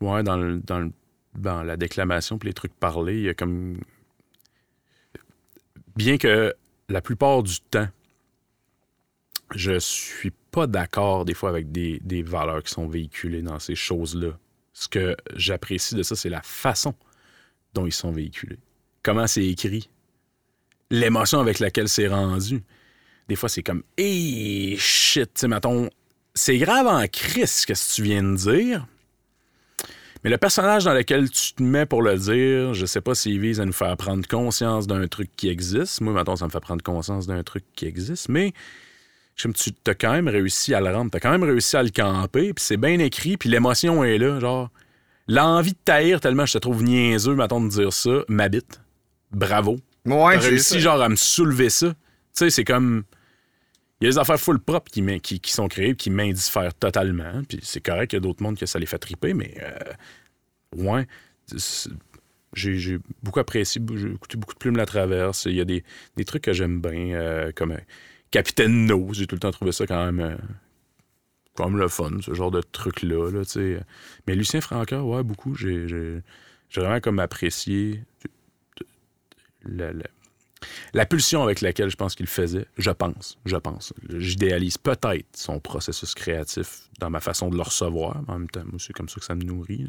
Ouais, 0.00 0.22
dans, 0.22 0.36
le, 0.36 0.58
dans, 0.60 0.78
le- 0.78 0.92
dans 1.34 1.62
la 1.64 1.76
déclamation 1.76 2.38
puis 2.38 2.48
les 2.48 2.54
trucs 2.54 2.74
parlés, 2.74 3.16
il 3.18 3.24
y 3.24 3.28
a 3.28 3.34
comme. 3.34 3.80
Bien 5.96 6.16
que 6.18 6.54
la 6.88 7.00
plupart 7.02 7.42
du 7.42 7.60
temps, 7.60 7.88
je 9.54 9.78
suis 9.78 10.30
pas 10.52 10.66
d'accord 10.68 11.24
des 11.24 11.34
fois 11.34 11.48
avec 11.50 11.72
des, 11.72 11.98
des 12.04 12.22
valeurs 12.22 12.62
qui 12.62 12.72
sont 12.72 12.86
véhiculées 12.86 13.42
dans 13.42 13.58
ces 13.58 13.74
choses-là. 13.74 14.38
Ce 14.72 14.88
que 14.88 15.16
j'apprécie 15.34 15.96
de 15.96 16.04
ça, 16.04 16.14
c'est 16.14 16.28
la 16.28 16.42
façon 16.42 16.94
dont 17.74 17.84
ils 17.84 17.92
sont 17.92 18.12
véhiculés. 18.12 18.58
Comment 19.02 19.26
c'est 19.26 19.44
écrit. 19.44 19.90
L'émotion 20.90 21.40
avec 21.40 21.58
laquelle 21.58 21.88
c'est 21.88 22.08
rendu. 22.08 22.62
Des 23.28 23.36
fois, 23.36 23.48
c'est 23.48 23.62
comme, 23.62 23.82
hey, 23.98 24.76
shit, 24.78 25.34
tu 25.34 25.48
sais, 25.48 25.90
c'est 26.34 26.58
grave 26.58 26.86
en 26.86 27.06
crise 27.08 27.50
ce 27.50 27.66
que 27.66 27.94
tu 27.94 28.02
viens 28.02 28.22
de 28.22 28.36
dire. 28.36 28.86
Mais 30.24 30.30
le 30.30 30.38
personnage 30.38 30.84
dans 30.84 30.94
lequel 30.94 31.30
tu 31.30 31.52
te 31.52 31.62
mets 31.62 31.86
pour 31.86 32.02
le 32.02 32.16
dire, 32.16 32.74
je 32.74 32.86
sais 32.86 33.00
pas 33.00 33.14
s'il 33.14 33.40
vise 33.40 33.60
à 33.60 33.64
nous 33.64 33.72
faire 33.72 33.96
prendre 33.96 34.26
conscience 34.26 34.86
d'un 34.86 35.06
truc 35.06 35.30
qui 35.36 35.48
existe. 35.48 36.00
Moi, 36.00 36.12
mettons, 36.12 36.36
ça 36.36 36.46
me 36.46 36.50
fait 36.50 36.60
prendre 36.60 36.82
conscience 36.82 37.26
d'un 37.26 37.42
truc 37.42 37.64
qui 37.76 37.86
existe. 37.86 38.28
Mais 38.28 38.52
comme 39.40 39.52
tu 39.52 39.70
as 39.86 39.94
quand 39.94 40.12
même 40.12 40.28
réussi 40.28 40.74
à 40.74 40.80
le 40.80 40.92
rendre, 40.92 41.10
t'as 41.10 41.20
quand 41.20 41.30
même 41.30 41.44
réussi 41.44 41.76
à 41.76 41.82
le 41.82 41.90
camper, 41.90 42.52
puis 42.52 42.64
c'est 42.64 42.76
bien 42.76 42.98
écrit, 42.98 43.36
puis 43.36 43.48
l'émotion 43.48 44.02
est 44.02 44.18
là, 44.18 44.40
genre 44.40 44.70
l'envie 45.28 45.72
de 45.72 45.78
taïr 45.84 46.20
tellement 46.20 46.46
je 46.46 46.54
te 46.54 46.58
trouve 46.58 46.82
niaiseux, 46.82 47.34
mettons 47.34 47.60
de 47.60 47.68
dire 47.68 47.92
ça, 47.92 48.24
m'habite. 48.28 48.80
Bravo. 49.30 49.78
Ouais, 50.06 50.34
T'as 50.38 50.48
réussi 50.48 50.74
ça. 50.74 50.78
genre 50.78 51.02
à 51.02 51.08
me 51.08 51.16
soulever 51.16 51.70
ça. 51.70 51.88
Tu 51.90 51.94
sais, 52.34 52.50
c'est 52.50 52.64
comme 52.64 53.04
il 54.00 54.04
y 54.04 54.06
a 54.08 54.10
des 54.12 54.18
affaires 54.18 54.38
full 54.38 54.60
propres 54.60 54.90
qui, 54.92 55.02
qui, 55.20 55.40
qui 55.40 55.52
sont 55.52 55.66
créées, 55.68 55.96
qui 55.96 56.08
m'indiffèrent 56.10 56.74
totalement, 56.74 57.42
puis 57.48 57.58
c'est 57.62 57.80
correct 57.80 58.10
qu'il 58.10 58.16
y 58.18 58.20
a 58.20 58.20
d'autres 58.20 58.42
mondes 58.42 58.56
que 58.56 58.64
ça 58.66 58.78
les 58.78 58.86
fait 58.86 58.98
triper, 58.98 59.34
mais 59.34 59.54
euh, 59.60 59.92
ouais, 60.76 61.06
j'ai 62.54 62.78
j'ai 62.78 62.98
beaucoup 63.22 63.40
apprécié, 63.40 63.82
j'ai 63.96 64.08
écouté 64.12 64.36
beaucoup 64.38 64.54
de 64.54 64.58
Plume 64.58 64.76
la 64.76 64.86
Traverse. 64.86 65.46
Il 65.46 65.54
y 65.54 65.60
a 65.60 65.64
des, 65.64 65.84
des 66.16 66.24
trucs 66.24 66.42
que 66.44 66.52
j'aime 66.52 66.80
bien, 66.80 67.12
euh, 67.14 67.52
comme 67.54 67.72
euh, 67.72 67.78
Capitaine 68.30 68.86
No. 68.86 69.08
J'ai 69.12 69.26
tout 69.26 69.34
le 69.34 69.40
temps 69.40 69.50
trouvé 69.50 69.72
ça 69.72 69.86
quand 69.86 70.04
même, 70.06 70.20
euh, 70.20 70.36
quand 71.54 71.68
même 71.68 71.78
le 71.78 71.88
fun, 71.88 72.10
ce 72.22 72.32
genre 72.34 72.50
de 72.50 72.60
truc-là. 72.60 73.30
Là, 73.32 73.44
tu 73.44 73.50
sais. 73.50 73.80
Mais 74.26 74.34
Lucien 74.34 74.60
Francoeur, 74.60 75.06
ouais, 75.06 75.22
beaucoup. 75.22 75.54
J'ai 75.56 75.88
j'ai- 75.88 76.20
j'ai 76.70 76.80
vraiment 76.80 77.00
comme 77.00 77.18
apprécié 77.18 78.02
la, 79.64 81.06
pulsion 81.06 81.42
avec 81.42 81.60
laquelle 81.60 81.90
je 81.90 81.96
pense 81.96 82.14
qu'il 82.14 82.26
faisait. 82.26 82.66
Je 82.76 82.90
pense, 82.90 83.38
je 83.44 83.56
pense. 83.56 83.92
J'idéalise 84.08 84.78
peut-être 84.78 85.26
son 85.34 85.60
processus 85.60 86.14
créatif 86.14 86.88
dans 86.98 87.10
ma 87.10 87.20
façon 87.20 87.48
de 87.48 87.56
le 87.56 87.62
recevoir. 87.62 88.22
mais 88.26 88.34
En 88.34 88.38
même 88.40 88.50
temps, 88.50 88.64
c'est 88.78 88.92
comme 88.92 89.08
ça 89.08 89.20
que 89.20 89.26
ça 89.26 89.34
me 89.34 89.42
nourrit. 89.42 89.86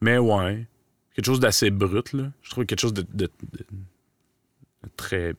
Mais 0.00 0.18
ouais, 0.18 0.66
quelque 1.14 1.26
chose 1.26 1.40
d'assez 1.40 1.70
brut, 1.70 2.12
là. 2.12 2.32
Je 2.42 2.50
trouve 2.50 2.66
quelque 2.66 2.80
chose 2.80 2.94
de, 2.94 3.30
très. 4.96 5.34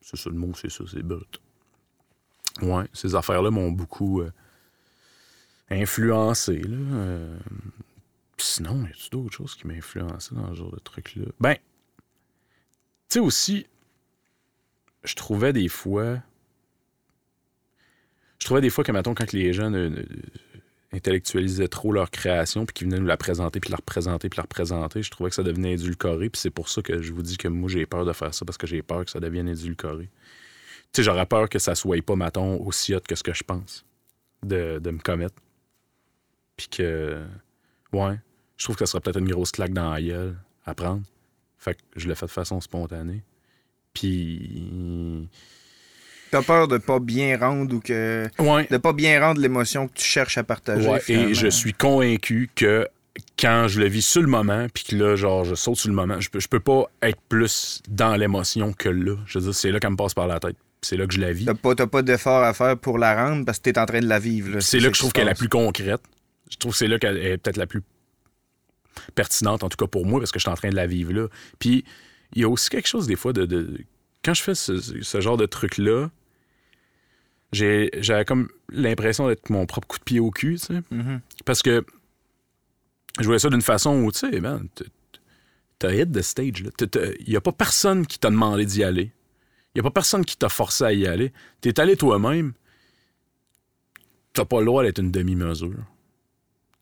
C'est 0.00 0.16
ça 0.16 0.30
le 0.30 0.36
mot, 0.36 0.52
c'est 0.54 0.70
ça, 0.70 0.84
c'est 0.90 1.02
brut. 1.02 1.40
Ouais, 2.60 2.84
ces 2.92 3.14
affaires-là 3.14 3.50
m'ont 3.50 3.72
beaucoup 3.72 4.20
euh, 4.20 4.30
influencé, 5.70 6.58
là. 6.58 6.76
Euh, 6.76 7.38
sinon, 8.36 8.84
y 8.84 8.90
a-tu 8.90 9.08
d'autres 9.10 9.34
choses 9.34 9.54
qui 9.54 9.66
m'ont 9.66 9.74
influencé 9.74 10.34
dans 10.34 10.50
ce 10.50 10.58
genre 10.58 10.72
de 10.72 10.80
truc-là? 10.80 11.26
Ben, 11.40 11.56
sais 13.12 13.20
aussi, 13.20 13.66
je 15.04 15.14
trouvais 15.14 15.52
des 15.52 15.68
fois. 15.68 16.18
Je 18.38 18.46
trouvais 18.46 18.60
des 18.60 18.70
fois 18.70 18.84
que, 18.84 18.92
mettons, 18.92 19.14
quand 19.14 19.32
les 19.32 19.52
gens 19.52 19.72
intellectualisaient 20.92 21.68
trop 21.68 21.92
leur 21.92 22.10
création, 22.10 22.66
puis 22.66 22.74
qu'ils 22.74 22.86
venaient 22.86 23.00
nous 23.00 23.06
la 23.06 23.16
présenter, 23.16 23.60
puis 23.60 23.70
la 23.70 23.76
représenter, 23.76 24.28
puis 24.28 24.36
la 24.36 24.42
représenter, 24.42 25.02
je 25.02 25.10
trouvais 25.10 25.30
que 25.30 25.36
ça 25.36 25.42
devenait 25.42 25.74
édulcoré, 25.74 26.28
puis 26.28 26.40
c'est 26.40 26.50
pour 26.50 26.68
ça 26.68 26.82
que 26.82 27.00
je 27.00 27.12
vous 27.12 27.22
dis 27.22 27.36
que 27.36 27.48
moi, 27.48 27.68
j'ai 27.70 27.86
peur 27.86 28.04
de 28.04 28.12
faire 28.12 28.34
ça, 28.34 28.44
parce 28.44 28.58
que 28.58 28.66
j'ai 28.66 28.82
peur 28.82 29.04
que 29.04 29.10
ça 29.10 29.20
devienne 29.20 29.48
édulcoré. 29.48 30.10
Tu 30.92 30.96
sais, 30.96 31.02
j'aurais 31.02 31.26
peur 31.26 31.48
que 31.48 31.58
ça 31.58 31.74
soit 31.74 32.02
pas, 32.02 32.16
mettons, 32.16 32.60
aussi 32.66 32.94
hot 32.94 33.00
que 33.00 33.14
ce 33.14 33.22
que 33.22 33.32
je 33.32 33.44
pense 33.44 33.84
de, 34.42 34.78
de 34.78 34.90
me 34.90 34.98
commettre. 34.98 35.36
Puis 36.56 36.68
que, 36.68 37.22
ouais, 37.92 38.18
je 38.56 38.64
trouve 38.64 38.76
que 38.76 38.84
ça 38.84 38.92
serait 38.92 39.00
peut-être 39.00 39.18
une 39.18 39.30
grosse 39.30 39.52
claque 39.52 39.72
dans 39.72 39.90
la 39.90 40.02
gueule 40.02 40.36
à 40.66 40.74
prendre. 40.74 41.02
Fait 41.62 41.74
que 41.74 41.80
je 41.94 42.08
l'ai 42.08 42.16
fait 42.16 42.26
de 42.26 42.30
façon 42.32 42.60
spontanée. 42.60 43.22
Puis, 43.94 45.28
T'as 46.32 46.42
peur 46.42 46.66
de 46.66 46.78
pas 46.78 46.98
bien 46.98 47.38
rendre 47.38 47.76
ou 47.76 47.78
que. 47.78 48.26
ouais, 48.40 48.66
de 48.68 48.76
pas 48.78 48.92
bien 48.92 49.20
rendre 49.20 49.40
l'émotion 49.40 49.86
que 49.86 49.92
tu 49.94 50.04
cherches 50.04 50.38
à 50.38 50.42
partager. 50.42 50.88
Ouais, 50.88 51.00
et 51.08 51.34
je 51.34 51.46
suis 51.46 51.72
convaincu 51.72 52.50
que 52.56 52.88
quand 53.38 53.68
je 53.68 53.78
le 53.78 53.86
vis 53.86 54.04
sur 54.04 54.22
le 54.22 54.28
moment, 54.28 54.66
puis 54.74 54.82
que 54.82 54.96
là, 54.96 55.14
genre, 55.14 55.44
je 55.44 55.54
saute 55.54 55.76
sur 55.76 55.88
le 55.88 55.94
moment, 55.94 56.18
je 56.20 56.30
peux, 56.30 56.40
je 56.40 56.48
peux 56.48 56.58
pas 56.58 56.90
être 57.00 57.20
plus 57.28 57.80
dans 57.88 58.16
l'émotion 58.16 58.72
que 58.72 58.88
là. 58.88 59.14
Je 59.26 59.38
veux 59.38 59.44
dire, 59.44 59.54
c'est 59.54 59.70
là 59.70 59.78
qu'elle 59.78 59.90
me 59.90 59.96
passe 59.96 60.14
par 60.14 60.26
la 60.26 60.40
tête. 60.40 60.56
C'est 60.80 60.96
là 60.96 61.06
que 61.06 61.14
je 61.14 61.20
la 61.20 61.32
vis. 61.32 61.44
T'as 61.44 61.54
pas, 61.54 61.74
pas 61.86 62.02
d'effort 62.02 62.42
à 62.42 62.54
faire 62.54 62.76
pour 62.76 62.98
la 62.98 63.14
rendre 63.14 63.44
parce 63.44 63.58
que 63.58 63.70
t'es 63.70 63.78
en 63.78 63.86
train 63.86 64.00
de 64.00 64.08
la 64.08 64.18
vivre. 64.18 64.58
C'est 64.58 64.80
là 64.80 64.88
que 64.88 64.94
je 64.96 65.00
trouve 65.00 65.12
qu'elle 65.12 65.28
est 65.28 65.30
la 65.30 65.34
plus 65.36 65.48
concrète. 65.48 66.00
Je 66.50 66.56
trouve 66.56 66.72
que 66.72 66.78
c'est 66.78 66.88
là 66.88 66.98
qu'elle 66.98 67.18
est 67.18 67.38
peut-être 67.38 67.56
la 67.56 67.66
plus 67.66 67.82
pertinente, 69.14 69.62
en 69.62 69.68
tout 69.68 69.76
cas 69.76 69.86
pour 69.86 70.06
moi, 70.06 70.20
parce 70.20 70.32
que 70.32 70.38
je 70.38 70.42
suis 70.44 70.50
en 70.50 70.54
train 70.56 70.70
de 70.70 70.76
la 70.76 70.86
vivre 70.86 71.12
là. 71.12 71.28
Puis 71.58 71.84
il 72.34 72.42
y 72.42 72.44
a 72.44 72.48
aussi 72.48 72.68
quelque 72.70 72.88
chose 72.88 73.06
des 73.06 73.16
fois 73.16 73.32
de. 73.32 73.44
de- 73.46 73.78
Quand 74.24 74.34
je 74.34 74.42
fais 74.42 74.54
ce, 74.54 74.78
ce 74.80 75.20
genre 75.20 75.36
de 75.36 75.46
truc-là, 75.46 76.10
j'ai 77.52 77.90
j'avais 77.98 78.24
comme 78.24 78.48
l'impression 78.70 79.28
d'être 79.28 79.50
mon 79.50 79.66
propre 79.66 79.86
coup 79.88 79.98
de 79.98 80.04
pied 80.04 80.20
au 80.20 80.30
cul, 80.30 80.54
tu 80.58 80.66
sais. 80.66 80.80
Mhm. 80.90 81.20
Parce 81.44 81.62
que 81.62 81.84
je 83.20 83.24
voyais 83.24 83.38
ça 83.38 83.50
d'une 83.50 83.60
façon 83.62 84.02
où, 84.02 84.10
tu 84.12 84.20
sais, 84.20 84.30
t- 84.74 84.84
t'as 85.78 85.92
hit 85.92 86.10
the 86.12 86.22
stage. 86.22 86.64
Il 87.20 87.28
n'y 87.28 87.36
a 87.36 87.40
pas 87.42 87.52
personne 87.52 88.06
qui 88.06 88.18
t'a 88.18 88.30
demandé 88.30 88.64
d'y 88.64 88.82
aller. 88.84 89.12
Il 89.74 89.78
n'y 89.78 89.80
a 89.80 89.82
pas 89.82 89.90
personne 89.90 90.24
qui 90.24 90.36
t'a 90.36 90.48
forcé 90.48 90.84
à 90.84 90.92
y 90.92 91.06
aller. 91.06 91.32
T'es 91.60 91.78
allé 91.80 91.96
toi-même. 91.96 92.52
T'as 94.32 94.44
pas 94.46 94.60
le 94.60 94.66
droit 94.66 94.82
d'être 94.82 94.98
une 95.00 95.10
demi-mesure. 95.10 95.74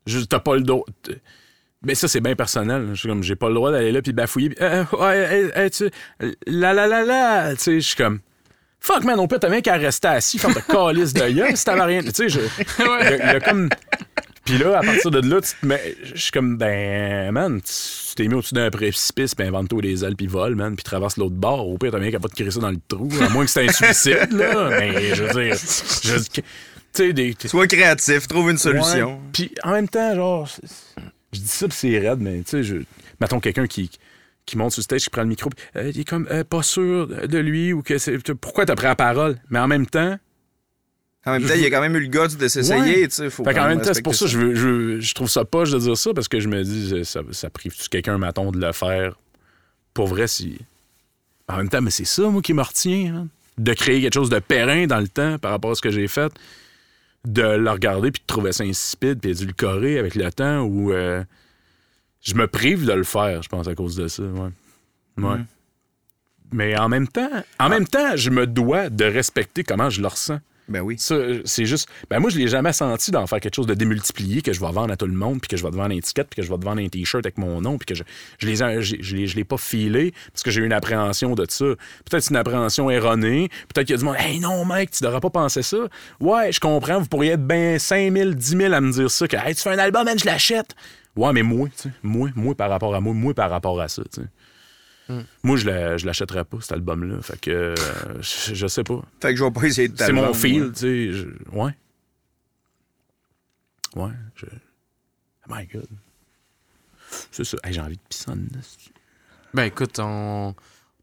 Juste, 0.07 0.29
T'as 0.31 0.39
pas 0.41 0.55
le 0.55 0.63
droit. 0.63 0.85
Mais 1.85 1.95
ça, 1.95 2.09
c'est 2.09 2.21
bien 2.21 2.35
personnel. 2.37 2.89
Je 2.93 2.99
suis 3.01 3.09
comme, 3.09 3.23
j'ai 3.23 3.37
pas 3.37 3.49
le 3.49 3.55
droit 3.55 3.71
d'aller 3.73 3.91
là 3.93 4.03
puis 4.03 4.13
bafouiller. 4.13 4.51
Puis, 4.51 4.59
euh, 4.65 4.85
ouais, 4.99 5.51
hey, 5.55 5.71
tu 5.71 5.89
la 6.47 6.73
la 6.75 6.87
la 6.87 7.05
la. 7.05 7.55
Tu 7.57 7.63
sais, 7.63 7.75
je 7.81 7.87
suis 7.87 7.97
comme, 7.97 8.21
fuck 8.81 9.03
man, 9.05 9.19
on 9.19 9.27
peut 9.27 9.39
t'as 9.39 9.49
bien 9.49 9.63
qu'à 9.63 9.77
rester 9.77 10.09
assis, 10.09 10.39
faire 10.39 10.55
de 10.55 10.61
calice 10.61 11.15
de 11.15 11.29
gueule 11.31 11.57
si 11.57 11.65
t'avais 11.65 11.83
rien. 11.83 12.03
Tu 12.03 12.11
sais, 12.13 12.29
je- 12.29 12.41
il 12.79 12.85
y, 12.85 12.89
a- 12.89 13.15
il 13.17 13.19
y 13.33 13.37
a 13.37 13.41
comme. 13.41 13.69
Puis 14.45 14.59
là, 14.59 14.79
à 14.79 14.83
partir 14.83 15.11
de 15.11 15.21
là, 15.27 15.41
tu 15.41 15.53
te 15.61 15.65
mets. 15.67 15.97
Je 16.15 16.21
suis 16.21 16.33
comme, 16.33 16.57
ben, 16.59 17.31
man, 17.33 17.61
tu 17.63 18.15
t'es 18.17 18.27
mis 18.29 18.35
au-dessus 18.35 18.55
d'un 18.55 18.69
précipice, 18.71 19.35
puis 19.35 19.47
invente-toi 19.47 19.81
des 19.83 20.05
ailes, 20.05 20.17
puis 20.17 20.27
vole, 20.27 20.57
man, 20.57 20.75
puis 20.77 20.83
traverse 20.85 21.17
l'autre 21.17 21.37
bord. 21.37 21.67
Au 21.69 21.79
pire, 21.79 21.93
t'as 21.93 21.99
bien 21.99 22.11
qu'à 22.11 22.19
pas 22.21 22.29
te 22.29 22.35
crier 22.35 22.51
ça 22.51 22.61
dans 22.61 22.71
le 22.71 22.79
trou. 22.89 23.09
À 23.23 23.29
moins 23.31 23.45
que 23.45 23.51
c'était 23.51 23.69
un 23.69 23.73
suicide, 23.73 24.33
là. 24.33 24.69
Mais 24.81 25.15
je 25.15 25.23
veux 25.25 25.43
dire. 25.45 25.55
je- 25.55 26.41
Tu 26.41 26.43
sais, 26.93 27.13
des. 27.15 27.37
Sois 27.47 27.67
créatif, 27.69 28.27
trouve 28.29 28.51
une 28.51 28.59
solution. 28.59 29.21
Puis 29.33 29.53
en 29.63 29.73
même 29.73 29.89
temps, 29.89 30.15
genre, 30.15 30.49
c'est- 30.49 30.67
c'est- 30.67 31.03
je 31.33 31.41
dis 31.41 31.49
ça, 31.49 31.67
c'est 31.71 31.99
raide, 31.99 32.21
mais 32.21 32.39
tu 32.39 32.51
sais, 32.51 32.63
je... 32.63 32.77
mettons 33.21 33.41
quelqu'un 33.41 33.67
qui, 33.67 33.91
qui 34.47 34.57
monte 34.57 34.73
sur 34.73 34.81
le 34.81 34.85
stage, 34.85 35.05
qui 35.05 35.11
prend 35.11 35.23
le 35.23 35.29
micro, 35.29 35.51
euh, 35.77 35.91
il 35.95 36.01
est 36.01 36.05
comme 36.05 36.27
euh, 36.31 36.45
pas 36.45 36.63
sûr 36.63 37.07
de 37.07 37.39
lui 37.39 37.73
ou 37.73 37.83
que 37.83 37.99
c'est. 37.99 38.19
Pourquoi 38.35 38.67
t'as 38.67 38.75
pris 38.75 38.87
la 38.87 38.97
parole? 38.97 39.37
Mais 39.51 39.59
en 39.59 39.69
même 39.69 39.87
temps, 39.87 40.19
En 41.27 41.33
même 41.33 41.43
temps, 41.47 41.55
il 41.55 41.61
y 41.61 41.67
a 41.67 41.71
quand 41.71 41.81
même 41.83 41.95
eu 41.97 42.01
le 42.01 42.07
guts 42.09 42.37
de 42.37 42.49
s'essayer, 42.49 43.03
Ouais. 43.03 43.09
tu 43.09 43.15
sais. 43.15 43.31
Faut 43.31 43.45
fait 43.45 43.53
quand 43.55 43.61
qu'en 43.61 43.69
même 43.69 43.81
temps, 43.83 43.93
c'est 43.95 44.03
pour 44.03 44.15
ça 44.15 44.25
que 44.25 44.31
je, 44.31 44.39
veux, 44.39 44.55
je, 44.55 45.01
je 45.01 45.15
trouve 45.15 45.29
ça 45.29 45.45
poche 45.45 45.71
de 45.71 45.79
dire 45.79 45.97
ça 45.97 46.13
parce 46.15 46.29
que 46.29 46.41
je 46.41 46.49
me 46.49 46.63
dis, 46.65 47.05
ça, 47.05 47.21
ça 47.31 47.51
prive-tu 47.51 47.89
quelqu'un, 47.91 48.17
mettons, 48.19 48.51
de 48.51 48.59
le 48.61 48.73
faire 48.73 49.17
pour 49.95 50.07
vrai 50.07 50.27
si. 50.27 50.59
En 51.49 51.57
même 51.59 51.69
temps, 51.69 51.83
mais 51.83 51.91
c'est 51.91 52.05
ça, 52.07 52.23
moi, 52.29 52.41
qui 52.43 52.55
me 52.55 52.63
retient. 52.63 53.29
De 53.59 53.75
créer 53.75 54.01
quelque 54.01 54.15
chose 54.15 54.31
de 54.31 54.39
périn 54.39 54.87
dans 54.87 55.01
le 55.01 55.09
temps 55.09 55.37
par 55.39 55.51
rapport 55.51 55.73
à 55.73 55.75
ce 55.75 55.83
que 55.83 55.91
j'ai 55.91 56.09
fait. 56.09 56.33
De 57.27 57.43
le 57.43 57.71
regarder 57.71 58.11
puis 58.11 58.21
de 58.23 58.27
trouver 58.27 58.53
ça 58.53 58.65
insipide 58.65 59.21
puis 59.21 59.31
édulcoré 59.33 59.99
avec 59.99 60.15
le 60.15 60.31
temps 60.33 60.61
ou. 60.63 60.93
euh, 60.93 61.23
je 62.23 62.35
me 62.35 62.47
prive 62.47 62.85
de 62.87 62.93
le 62.93 63.05
faire, 63.05 63.43
je 63.43 63.49
pense, 63.49 63.67
à 63.67 63.75
cause 63.75 63.97
de 63.97 64.07
ça, 64.09 64.23
ouais. 64.23 64.51
Ouais. 65.19 65.37
Mhm. 65.37 65.47
Mais 66.53 66.79
en 66.79 66.89
même 66.89 67.09
temps, 67.09 67.31
en 67.59 67.69
même 67.69 67.87
temps, 67.87 68.17
je 68.17 68.29
me 68.31 68.47
dois 68.47 68.91
de 68.91 69.05
respecter 69.05 69.65
comment 69.65 69.89
je 69.89 70.01
le 70.03 70.09
ressens. 70.09 70.41
Ben 70.71 70.81
oui. 70.81 70.95
Ça, 70.99 71.17
c'est 71.45 71.67
juste. 71.67 71.89
Ben 72.09 72.21
moi, 72.21 72.31
je 72.31 72.39
l'ai 72.39 72.49
jamais 72.49 72.73
senti 72.73 73.11
d'en 73.11 73.27
faire 73.27 73.41
quelque 73.41 73.57
chose 73.57 73.67
de 73.67 73.75
démultiplié 73.75 74.41
que 74.41 74.53
je 74.53 74.61
vais 74.61 74.71
vendre 74.73 74.93
à 74.93 74.97
tout 74.97 75.07
le 75.07 75.13
monde, 75.13 75.41
puis 75.41 75.49
que 75.49 75.57
je 75.57 75.63
vais 75.65 75.71
te 75.71 75.77
vendre 75.77 75.91
une 75.91 75.99
étiquette, 75.99 76.29
puis 76.31 76.37
que 76.41 76.47
je 76.47 76.51
vais 76.53 76.59
te 76.59 76.65
vendre 76.65 76.81
un 76.81 76.89
t-shirt 76.89 77.27
avec 77.27 77.37
mon 77.39 77.61
nom, 77.61 77.77
puis 77.77 77.87
que 77.87 77.95
je, 77.95 78.03
ai- 78.49 78.81
je, 78.81 78.97
je 79.01 79.27
je 79.27 79.37
l'ai 79.37 79.45
pas 79.45 79.57
filé 79.59 80.15
parce 80.33 80.43
que 80.43 80.51
j'ai 80.51 80.61
eu 80.63 80.65
une 80.67 80.73
appréhension 80.73 81.35
de 81.35 81.45
ça. 81.49 81.65
Peut-être 82.09 82.31
une 82.31 82.37
appréhension 82.37 82.89
erronée. 82.91 83.49
Peut-être 83.73 83.87
qu'il 83.89 83.95
y 83.95 83.99
a 83.99 83.99
du 83.99 84.05
monde, 84.05 84.17
hey 84.19 84.39
non, 84.41 84.65
mec, 84.65 84.93
tu 84.93 85.03
devrais 85.03 85.21
pas 85.21 85.31
penser 85.31 85.63
ça. 85.63 85.79
Ouais, 86.21 86.53
je 86.53 86.61
comprends, 86.61 87.01
vous 87.01 87.07
pourriez 87.09 87.33
être 87.33 87.47
ben 87.47 87.79
5 87.79 88.13
000, 88.13 88.31
10 88.31 88.49
000 88.57 88.73
à 88.73 88.81
me 88.81 88.93
dire 88.93 89.11
ça, 89.11 89.27
que 89.27 89.37
hey, 89.37 89.55
tu 89.55 89.61
fais 89.63 89.71
un 89.71 89.79
album, 89.79 90.05
man, 90.05 90.19
je 90.19 90.25
l'achète. 90.25 90.75
Ouais, 91.17 91.33
mais 91.33 91.43
moi, 91.43 91.69
tu 91.77 91.83
sais, 91.83 91.91
moi, 92.05 92.31
moi 92.37 92.55
par 92.55 92.71
rapport 92.71 92.95
à 92.95 93.01
moi, 93.01 93.13
moi 93.13 93.35
par 93.35 93.51
rapport 93.51 93.81
à 93.81 93.89
ça, 93.89 94.03
tu 94.15 94.21
sais. 94.21 94.27
Moi, 95.43 95.57
je 95.57 95.67
la- 95.69 95.97
je 95.97 96.07
l'achèterais 96.07 96.45
pas, 96.45 96.59
cet 96.61 96.73
album-là. 96.73 97.21
Fait 97.23 97.41
que, 97.41 97.51
euh, 97.51 97.75
je, 98.21 98.55
je 98.55 98.67
sais 98.67 98.85
pas. 98.85 99.03
Fait 99.21 99.31
que 99.33 99.37
je 99.37 99.45
vais 99.45 99.51
pas 99.51 99.63
essayer 99.65 99.89
de 99.89 99.97
C'est 99.99 100.13
mon 100.13 100.33
feel, 100.35 100.73
tu 100.73 100.79
sais. 100.81 101.13
je- 101.13 101.29
Ouais. 101.57 101.73
Ouais, 103.97 104.11
je. 104.37 104.47
Oh 105.49 105.53
my 105.55 105.67
god. 105.67 105.87
C'est 107.33 107.45
ça. 107.45 107.57
Hey, 107.65 107.73
j'ai 107.73 107.81
envie 107.81 107.97
de 107.97 108.03
pisser 108.09 108.31
en 108.31 108.37
dedans. 108.37 108.61
Ben 109.53 109.65
écoute, 109.65 109.99
on. 109.99 110.55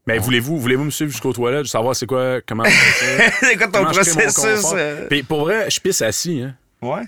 Mais 0.06 0.18
voulez-vous 0.18 0.58
voulez 0.58 0.76
me 0.78 0.88
suivre 0.88 1.10
jusqu'aux 1.10 1.34
toilettes, 1.34 1.66
savoir 1.66 1.94
c'est 1.94 2.06
quoi, 2.06 2.40
comment. 2.40 2.64
c'est 3.40 3.56
quoi 3.58 3.68
ton 3.68 3.84
processus? 3.84 4.72
euh? 4.74 5.06
Puis 5.10 5.22
pour 5.22 5.40
vrai, 5.40 5.68
je 5.68 5.78
pisse 5.80 6.00
assis, 6.00 6.40
hein. 6.40 6.54
Ouais. 6.80 7.02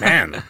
Man, 0.00 0.42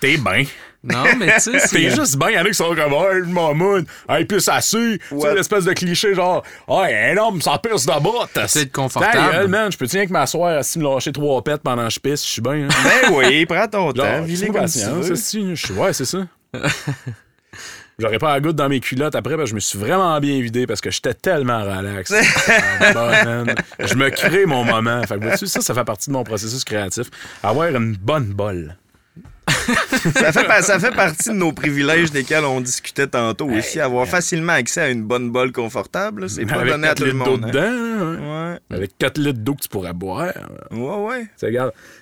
t'es 0.00 0.16
bien. 0.16 0.44
Non, 0.84 1.04
mais 1.18 1.34
tu 1.34 1.40
sais, 1.40 1.50
T'es 1.52 1.58
c'est. 1.58 1.90
juste 1.90 2.16
bien, 2.16 2.30
y'en 2.30 2.40
a 2.42 2.44
qui 2.44 2.54
sont 2.54 2.74
comme, 2.74 2.92
hey, 2.92 3.22
moune, 3.54 3.84
hey, 4.08 4.24
pisse 4.24 4.48
assis. 4.48 4.98
Tu 5.08 5.20
sais, 5.20 5.34
l'espèce 5.34 5.64
de 5.64 5.72
cliché 5.72 6.14
genre, 6.14 6.44
hey, 6.68 7.12
un 7.12 7.16
homme, 7.20 7.42
ça 7.42 7.58
pisse 7.58 7.84
de 7.84 8.00
botte. 8.00 8.38
C'est 8.46 8.66
Ta 8.66 8.70
confortable. 8.82 9.48
man, 9.48 9.72
je 9.72 9.76
peux 9.76 9.86
tiens 9.88 10.06
que 10.06 10.12
m'asseoir 10.12 10.58
assis, 10.58 10.78
me 10.78 10.84
lâcher 10.84 11.10
trois 11.12 11.42
pètes 11.42 11.62
pendant 11.62 11.84
que 11.88 11.92
je 11.94 11.98
pisse, 12.00 12.24
je 12.24 12.30
suis 12.30 12.42
bien, 12.42 12.68
hein. 12.68 12.68
Ben 13.08 13.12
oui, 13.12 13.44
prends 13.46 13.66
ton 13.66 13.92
temps. 13.92 14.02
Patience, 14.52 15.06
je 15.08 15.14
suis- 15.14 15.72
Ouais, 15.74 15.92
c'est 15.92 16.04
ça. 16.04 16.18
J'aurais 18.00 18.18
pas 18.18 18.32
la 18.34 18.40
goutte 18.40 18.54
dans 18.54 18.68
mes 18.68 18.78
culottes 18.78 19.16
après 19.16 19.34
parce 19.34 19.46
que 19.46 19.50
je 19.50 19.54
me 19.56 19.60
suis 19.60 19.76
vraiment 19.76 20.16
bien 20.20 20.40
vidé 20.40 20.68
parce 20.68 20.80
que 20.80 20.88
j'étais 20.92 21.14
tellement 21.14 21.64
relax. 21.64 22.14
Ah, 22.94 23.24
man. 23.24 23.54
Je 23.80 23.94
me 23.96 24.08
crée 24.10 24.46
mon 24.46 24.62
moment. 24.64 25.02
Fait 25.02 25.18
que, 25.18 25.36
ça, 25.48 25.60
ça 25.60 25.74
fait 25.74 25.84
partie 25.84 26.08
de 26.08 26.12
mon 26.14 26.22
processus 26.22 26.62
créatif. 26.62 27.08
Avoir 27.42 27.66
une 27.74 27.96
bonne 27.96 28.26
bolle. 28.26 28.76
Ça 30.14 30.32
fait, 30.32 30.62
ça 30.62 30.78
fait 30.78 30.90
partie 30.94 31.28
de 31.30 31.34
nos 31.34 31.52
privilèges 31.52 32.10
desquels 32.10 32.44
on 32.44 32.60
discutait 32.60 33.06
tantôt 33.06 33.46
aussi. 33.48 33.80
Avoir 33.80 34.06
facilement 34.06 34.54
accès 34.54 34.80
à 34.80 34.88
une 34.90 35.02
bonne 35.04 35.30
bolle 35.30 35.52
confortable, 35.52 36.28
c'est 36.30 36.46
pas 36.46 36.64
donné 36.64 36.86
à 36.88 36.94
4 36.94 36.96
tout 36.98 37.04
le 37.04 37.10
litres 37.12 37.24
d'eau 37.24 37.30
monde. 37.32 37.44
hein. 37.44 37.48
dedans. 37.48 37.60
hein. 37.62 38.52
Ouais, 38.70 38.76
Avec 38.76 38.98
4 38.98 39.18
litres 39.18 39.38
d'eau 39.40 39.54
que 39.54 39.62
tu 39.62 39.68
pourrais 39.68 39.92
boire. 39.92 40.32
ouais, 40.70 40.78
ouais. 40.80 41.26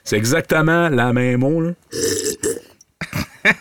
C'est 0.04 0.16
exactement 0.16 0.88
la 0.88 1.12
même 1.12 1.42
eau 1.42 1.60
là, 1.60 1.72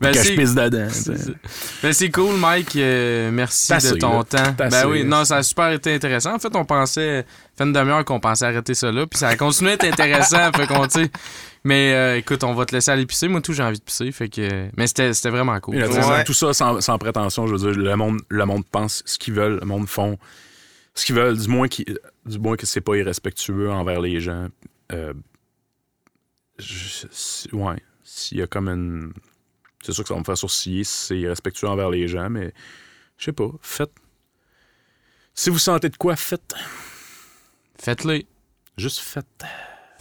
Ben, 0.00 0.12
que 0.12 0.18
je 0.18 0.22
c'est- 0.24 0.34
pisse 0.36 0.54
dedans. 0.54 0.86
tu 0.88 0.94
c'est- 0.94 1.16
sais. 1.16 1.32
Ben, 1.82 1.92
c'est 1.92 2.10
cool, 2.10 2.36
Mike. 2.36 2.76
euh, 2.76 3.30
merci 3.30 3.68
T'as 3.68 3.74
de 3.80 3.86
assez, 3.86 3.98
ton 3.98 4.18
là. 4.18 4.24
temps. 4.24 4.54
T'as 4.56 4.68
Ben 4.70 4.74
assez, 4.74 4.86
oui, 4.86 4.98
là. 5.00 5.04
non, 5.04 5.24
ça 5.24 5.36
a 5.36 5.42
super 5.42 5.70
été 5.70 5.94
intéressant. 5.94 6.34
En 6.34 6.38
fait, 6.38 6.54
on 6.56 6.64
pensait, 6.64 7.24
fait 7.58 7.64
une 7.64 7.72
demi-heure 7.72 8.04
qu'on 8.04 8.20
pensait 8.20 8.46
arrêter 8.46 8.74
ça 8.74 8.90
là, 8.90 9.06
puis 9.06 9.18
ça 9.18 9.28
a 9.28 9.36
continué 9.36 9.72
à 9.72 9.74
être 9.74 9.84
intéressant. 9.84 10.50
fait 10.56 10.66
qu'on. 10.66 10.86
Mais 11.66 11.94
euh, 11.94 12.18
écoute, 12.18 12.44
on 12.44 12.52
va 12.54 12.66
te 12.66 12.74
laisser 12.74 12.90
aller 12.90 13.06
pisser. 13.06 13.26
Moi, 13.26 13.40
tout, 13.40 13.54
j'ai 13.54 13.62
envie 13.62 13.78
de 13.78 13.82
pisser. 13.84 14.12
Fait 14.12 14.28
que, 14.28 14.68
mais 14.76 14.86
c'était 14.86 15.14
c'était 15.14 15.30
vraiment 15.30 15.58
cool. 15.60 15.76
Là, 15.76 15.88
Ouais. 16.10 16.24
Tout 16.24 16.34
ça 16.34 16.52
sans, 16.52 16.80
sans 16.82 16.98
prétention, 16.98 17.46
je 17.46 17.54
veux 17.54 17.72
dire, 17.72 17.82
le 17.82 17.96
monde, 17.96 18.20
le 18.28 18.44
monde 18.44 18.66
pense 18.70 19.02
ce 19.06 19.18
qu'ils 19.18 19.32
veulent, 19.34 19.58
le 19.60 19.66
monde 19.66 19.88
font 19.88 20.18
ce 20.94 21.06
qu'ils 21.06 21.14
veulent, 21.14 21.38
du 21.38 21.48
moins, 21.48 21.66
qui, 21.66 21.86
du 22.26 22.38
moins 22.38 22.56
que 22.56 22.66
c'est 22.66 22.80
pas 22.82 22.96
irrespectueux 22.96 23.70
envers 23.70 24.00
les 24.00 24.20
gens. 24.20 24.48
Euh, 24.92 25.14
je- 26.58 27.06
si- 27.10 27.48
ouais, 27.54 27.82
s'il 28.04 28.38
y 28.38 28.42
a 28.42 28.46
comme 28.46 28.68
une. 28.68 29.12
C'est 29.82 29.92
sûr 29.92 30.04
que 30.04 30.08
ça 30.08 30.14
va 30.14 30.20
me 30.20 30.24
faire 30.24 30.38
sourciller 30.38 30.84
si 30.84 30.94
c'est 31.06 31.18
irrespectueux 31.18 31.68
envers 31.68 31.90
les 31.90 32.08
gens, 32.08 32.28
mais 32.30 32.52
je 33.18 33.24
sais 33.24 33.32
pas, 33.32 33.48
faites. 33.62 33.92
Si 35.34 35.50
vous 35.50 35.58
sentez 35.58 35.88
de 35.88 35.96
quoi, 35.96 36.14
faites. 36.14 36.54
Faites-le. 37.80 38.22
Juste 38.76 39.00
faites. 39.00 39.44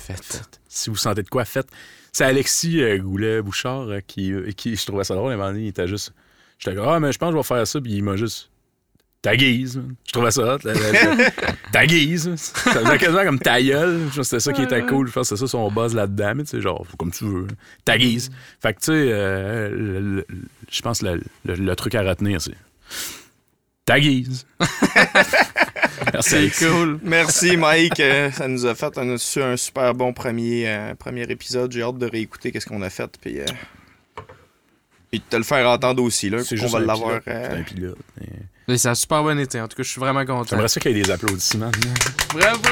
Faites. 0.05 0.23
Faites. 0.23 0.59
Si 0.67 0.89
vous 0.89 0.95
sentez 0.95 1.23
de 1.23 1.29
quoi, 1.29 1.45
faites. 1.45 1.67
C'est 2.11 2.25
Alexis 2.25 2.81
euh, 2.81 2.97
Goulet-Bouchard 2.99 3.89
euh, 3.89 3.99
qui, 4.05 4.31
euh, 4.33 4.51
qui, 4.51 4.75
je 4.75 4.85
trouvais 4.85 5.03
ça 5.03 5.15
drôle, 5.15 5.31
à 5.31 5.33
un 5.35 5.37
moment 5.37 5.49
donné, 5.51 5.63
il 5.63 5.67
était 5.69 5.87
juste. 5.87 6.13
J'étais 6.59 6.75
comme, 6.75 6.87
ah, 6.87 6.99
mais 6.99 7.11
je 7.11 7.17
pense 7.17 7.29
que 7.29 7.33
je 7.33 7.37
vais 7.37 7.43
faire 7.43 7.65
ça, 7.67 7.81
puis 7.81 7.93
il 7.93 8.03
m'a 8.03 8.15
juste. 8.15 8.49
Ta 9.21 9.37
guise. 9.37 9.81
Je 10.05 10.11
trouvais 10.11 10.31
ça 10.31 10.55
hot. 10.55 10.59
Ta 11.71 11.85
guise. 11.87 12.35
Ça 12.35 12.71
faisait 12.73 12.97
quasiment 12.97 13.23
comme 13.23 13.39
ta 13.39 13.61
gueule. 13.61 14.01
C'était 14.21 14.41
ça 14.41 14.51
qui 14.51 14.61
était 14.63 14.81
cool. 14.85 15.07
Je 15.07 15.13
pense 15.13 15.29
que 15.29 15.35
c'est 15.37 15.39
ça 15.41 15.47
son 15.47 15.71
buzz 15.71 15.95
là-dedans, 15.95 16.33
mais 16.35 16.43
tu 16.43 16.49
sais, 16.49 16.61
genre, 16.61 16.85
comme 16.99 17.11
tu 17.11 17.23
veux. 17.23 17.47
Ta 17.85 17.97
guise. 17.97 18.31
Fait 18.61 18.73
que, 18.73 18.79
tu 18.79 18.85
sais, 18.87 18.91
euh, 18.91 20.21
je 20.69 20.81
pense 20.81 20.99
que 20.99 21.05
le, 21.05 21.21
le- 21.45 21.55
le 21.55 21.75
truc 21.77 21.95
à 21.95 22.01
retenir, 22.03 22.41
c'est. 22.41 22.51
Ta 23.85 23.97
guise. 24.01 24.45
Merci, 26.11 26.49
C'est 26.51 26.65
cool. 26.67 26.99
Merci, 27.03 27.55
Mike. 27.57 27.99
Euh, 27.99 28.31
ça 28.31 28.47
nous 28.47 28.65
a 28.65 28.75
fait 28.75 28.97
un, 28.97 29.09
un 29.11 29.57
super 29.57 29.93
bon 29.93 30.13
premier, 30.13 30.63
euh, 30.67 30.95
premier 30.95 31.23
épisode. 31.23 31.71
J'ai 31.71 31.83
hâte 31.83 31.97
de 31.97 32.05
réécouter 32.09 32.51
qu'est-ce 32.51 32.65
qu'on 32.65 32.81
a 32.81 32.89
fait. 32.89 33.09
Puis, 33.21 33.39
euh, 33.39 33.45
et 35.11 35.19
de 35.19 35.23
te 35.29 35.35
le 35.35 35.43
faire 35.43 35.67
entendre 35.69 36.01
aussi. 36.03 36.29
Là, 36.29 36.43
C'est 36.43 36.57
qu'on 36.57 36.67
va 36.67 36.79
un 36.79 36.85
l'avoir. 36.85 37.21
pilote. 37.21 37.27
euh, 37.27 37.47
C'est 37.51 37.57
un 37.59 37.63
pilote. 37.63 37.97
mais- 38.19 38.27
Mais 38.67 38.77
ça 38.77 38.91
a 38.91 38.95
super 38.95 39.23
bien 39.23 39.37
été. 39.37 39.59
En 39.61 39.67
tout 39.67 39.75
cas, 39.77 39.83
je 39.83 39.89
suis 39.89 39.99
vraiment 39.99 40.25
content. 40.25 40.45
J'aimerais 40.51 40.67
ça 40.69 40.79
qu'il 40.79 40.95
y 40.95 40.99
ait 40.99 41.03
des 41.03 41.11
applaudissements. 41.11 41.71
Bravo! 42.33 42.69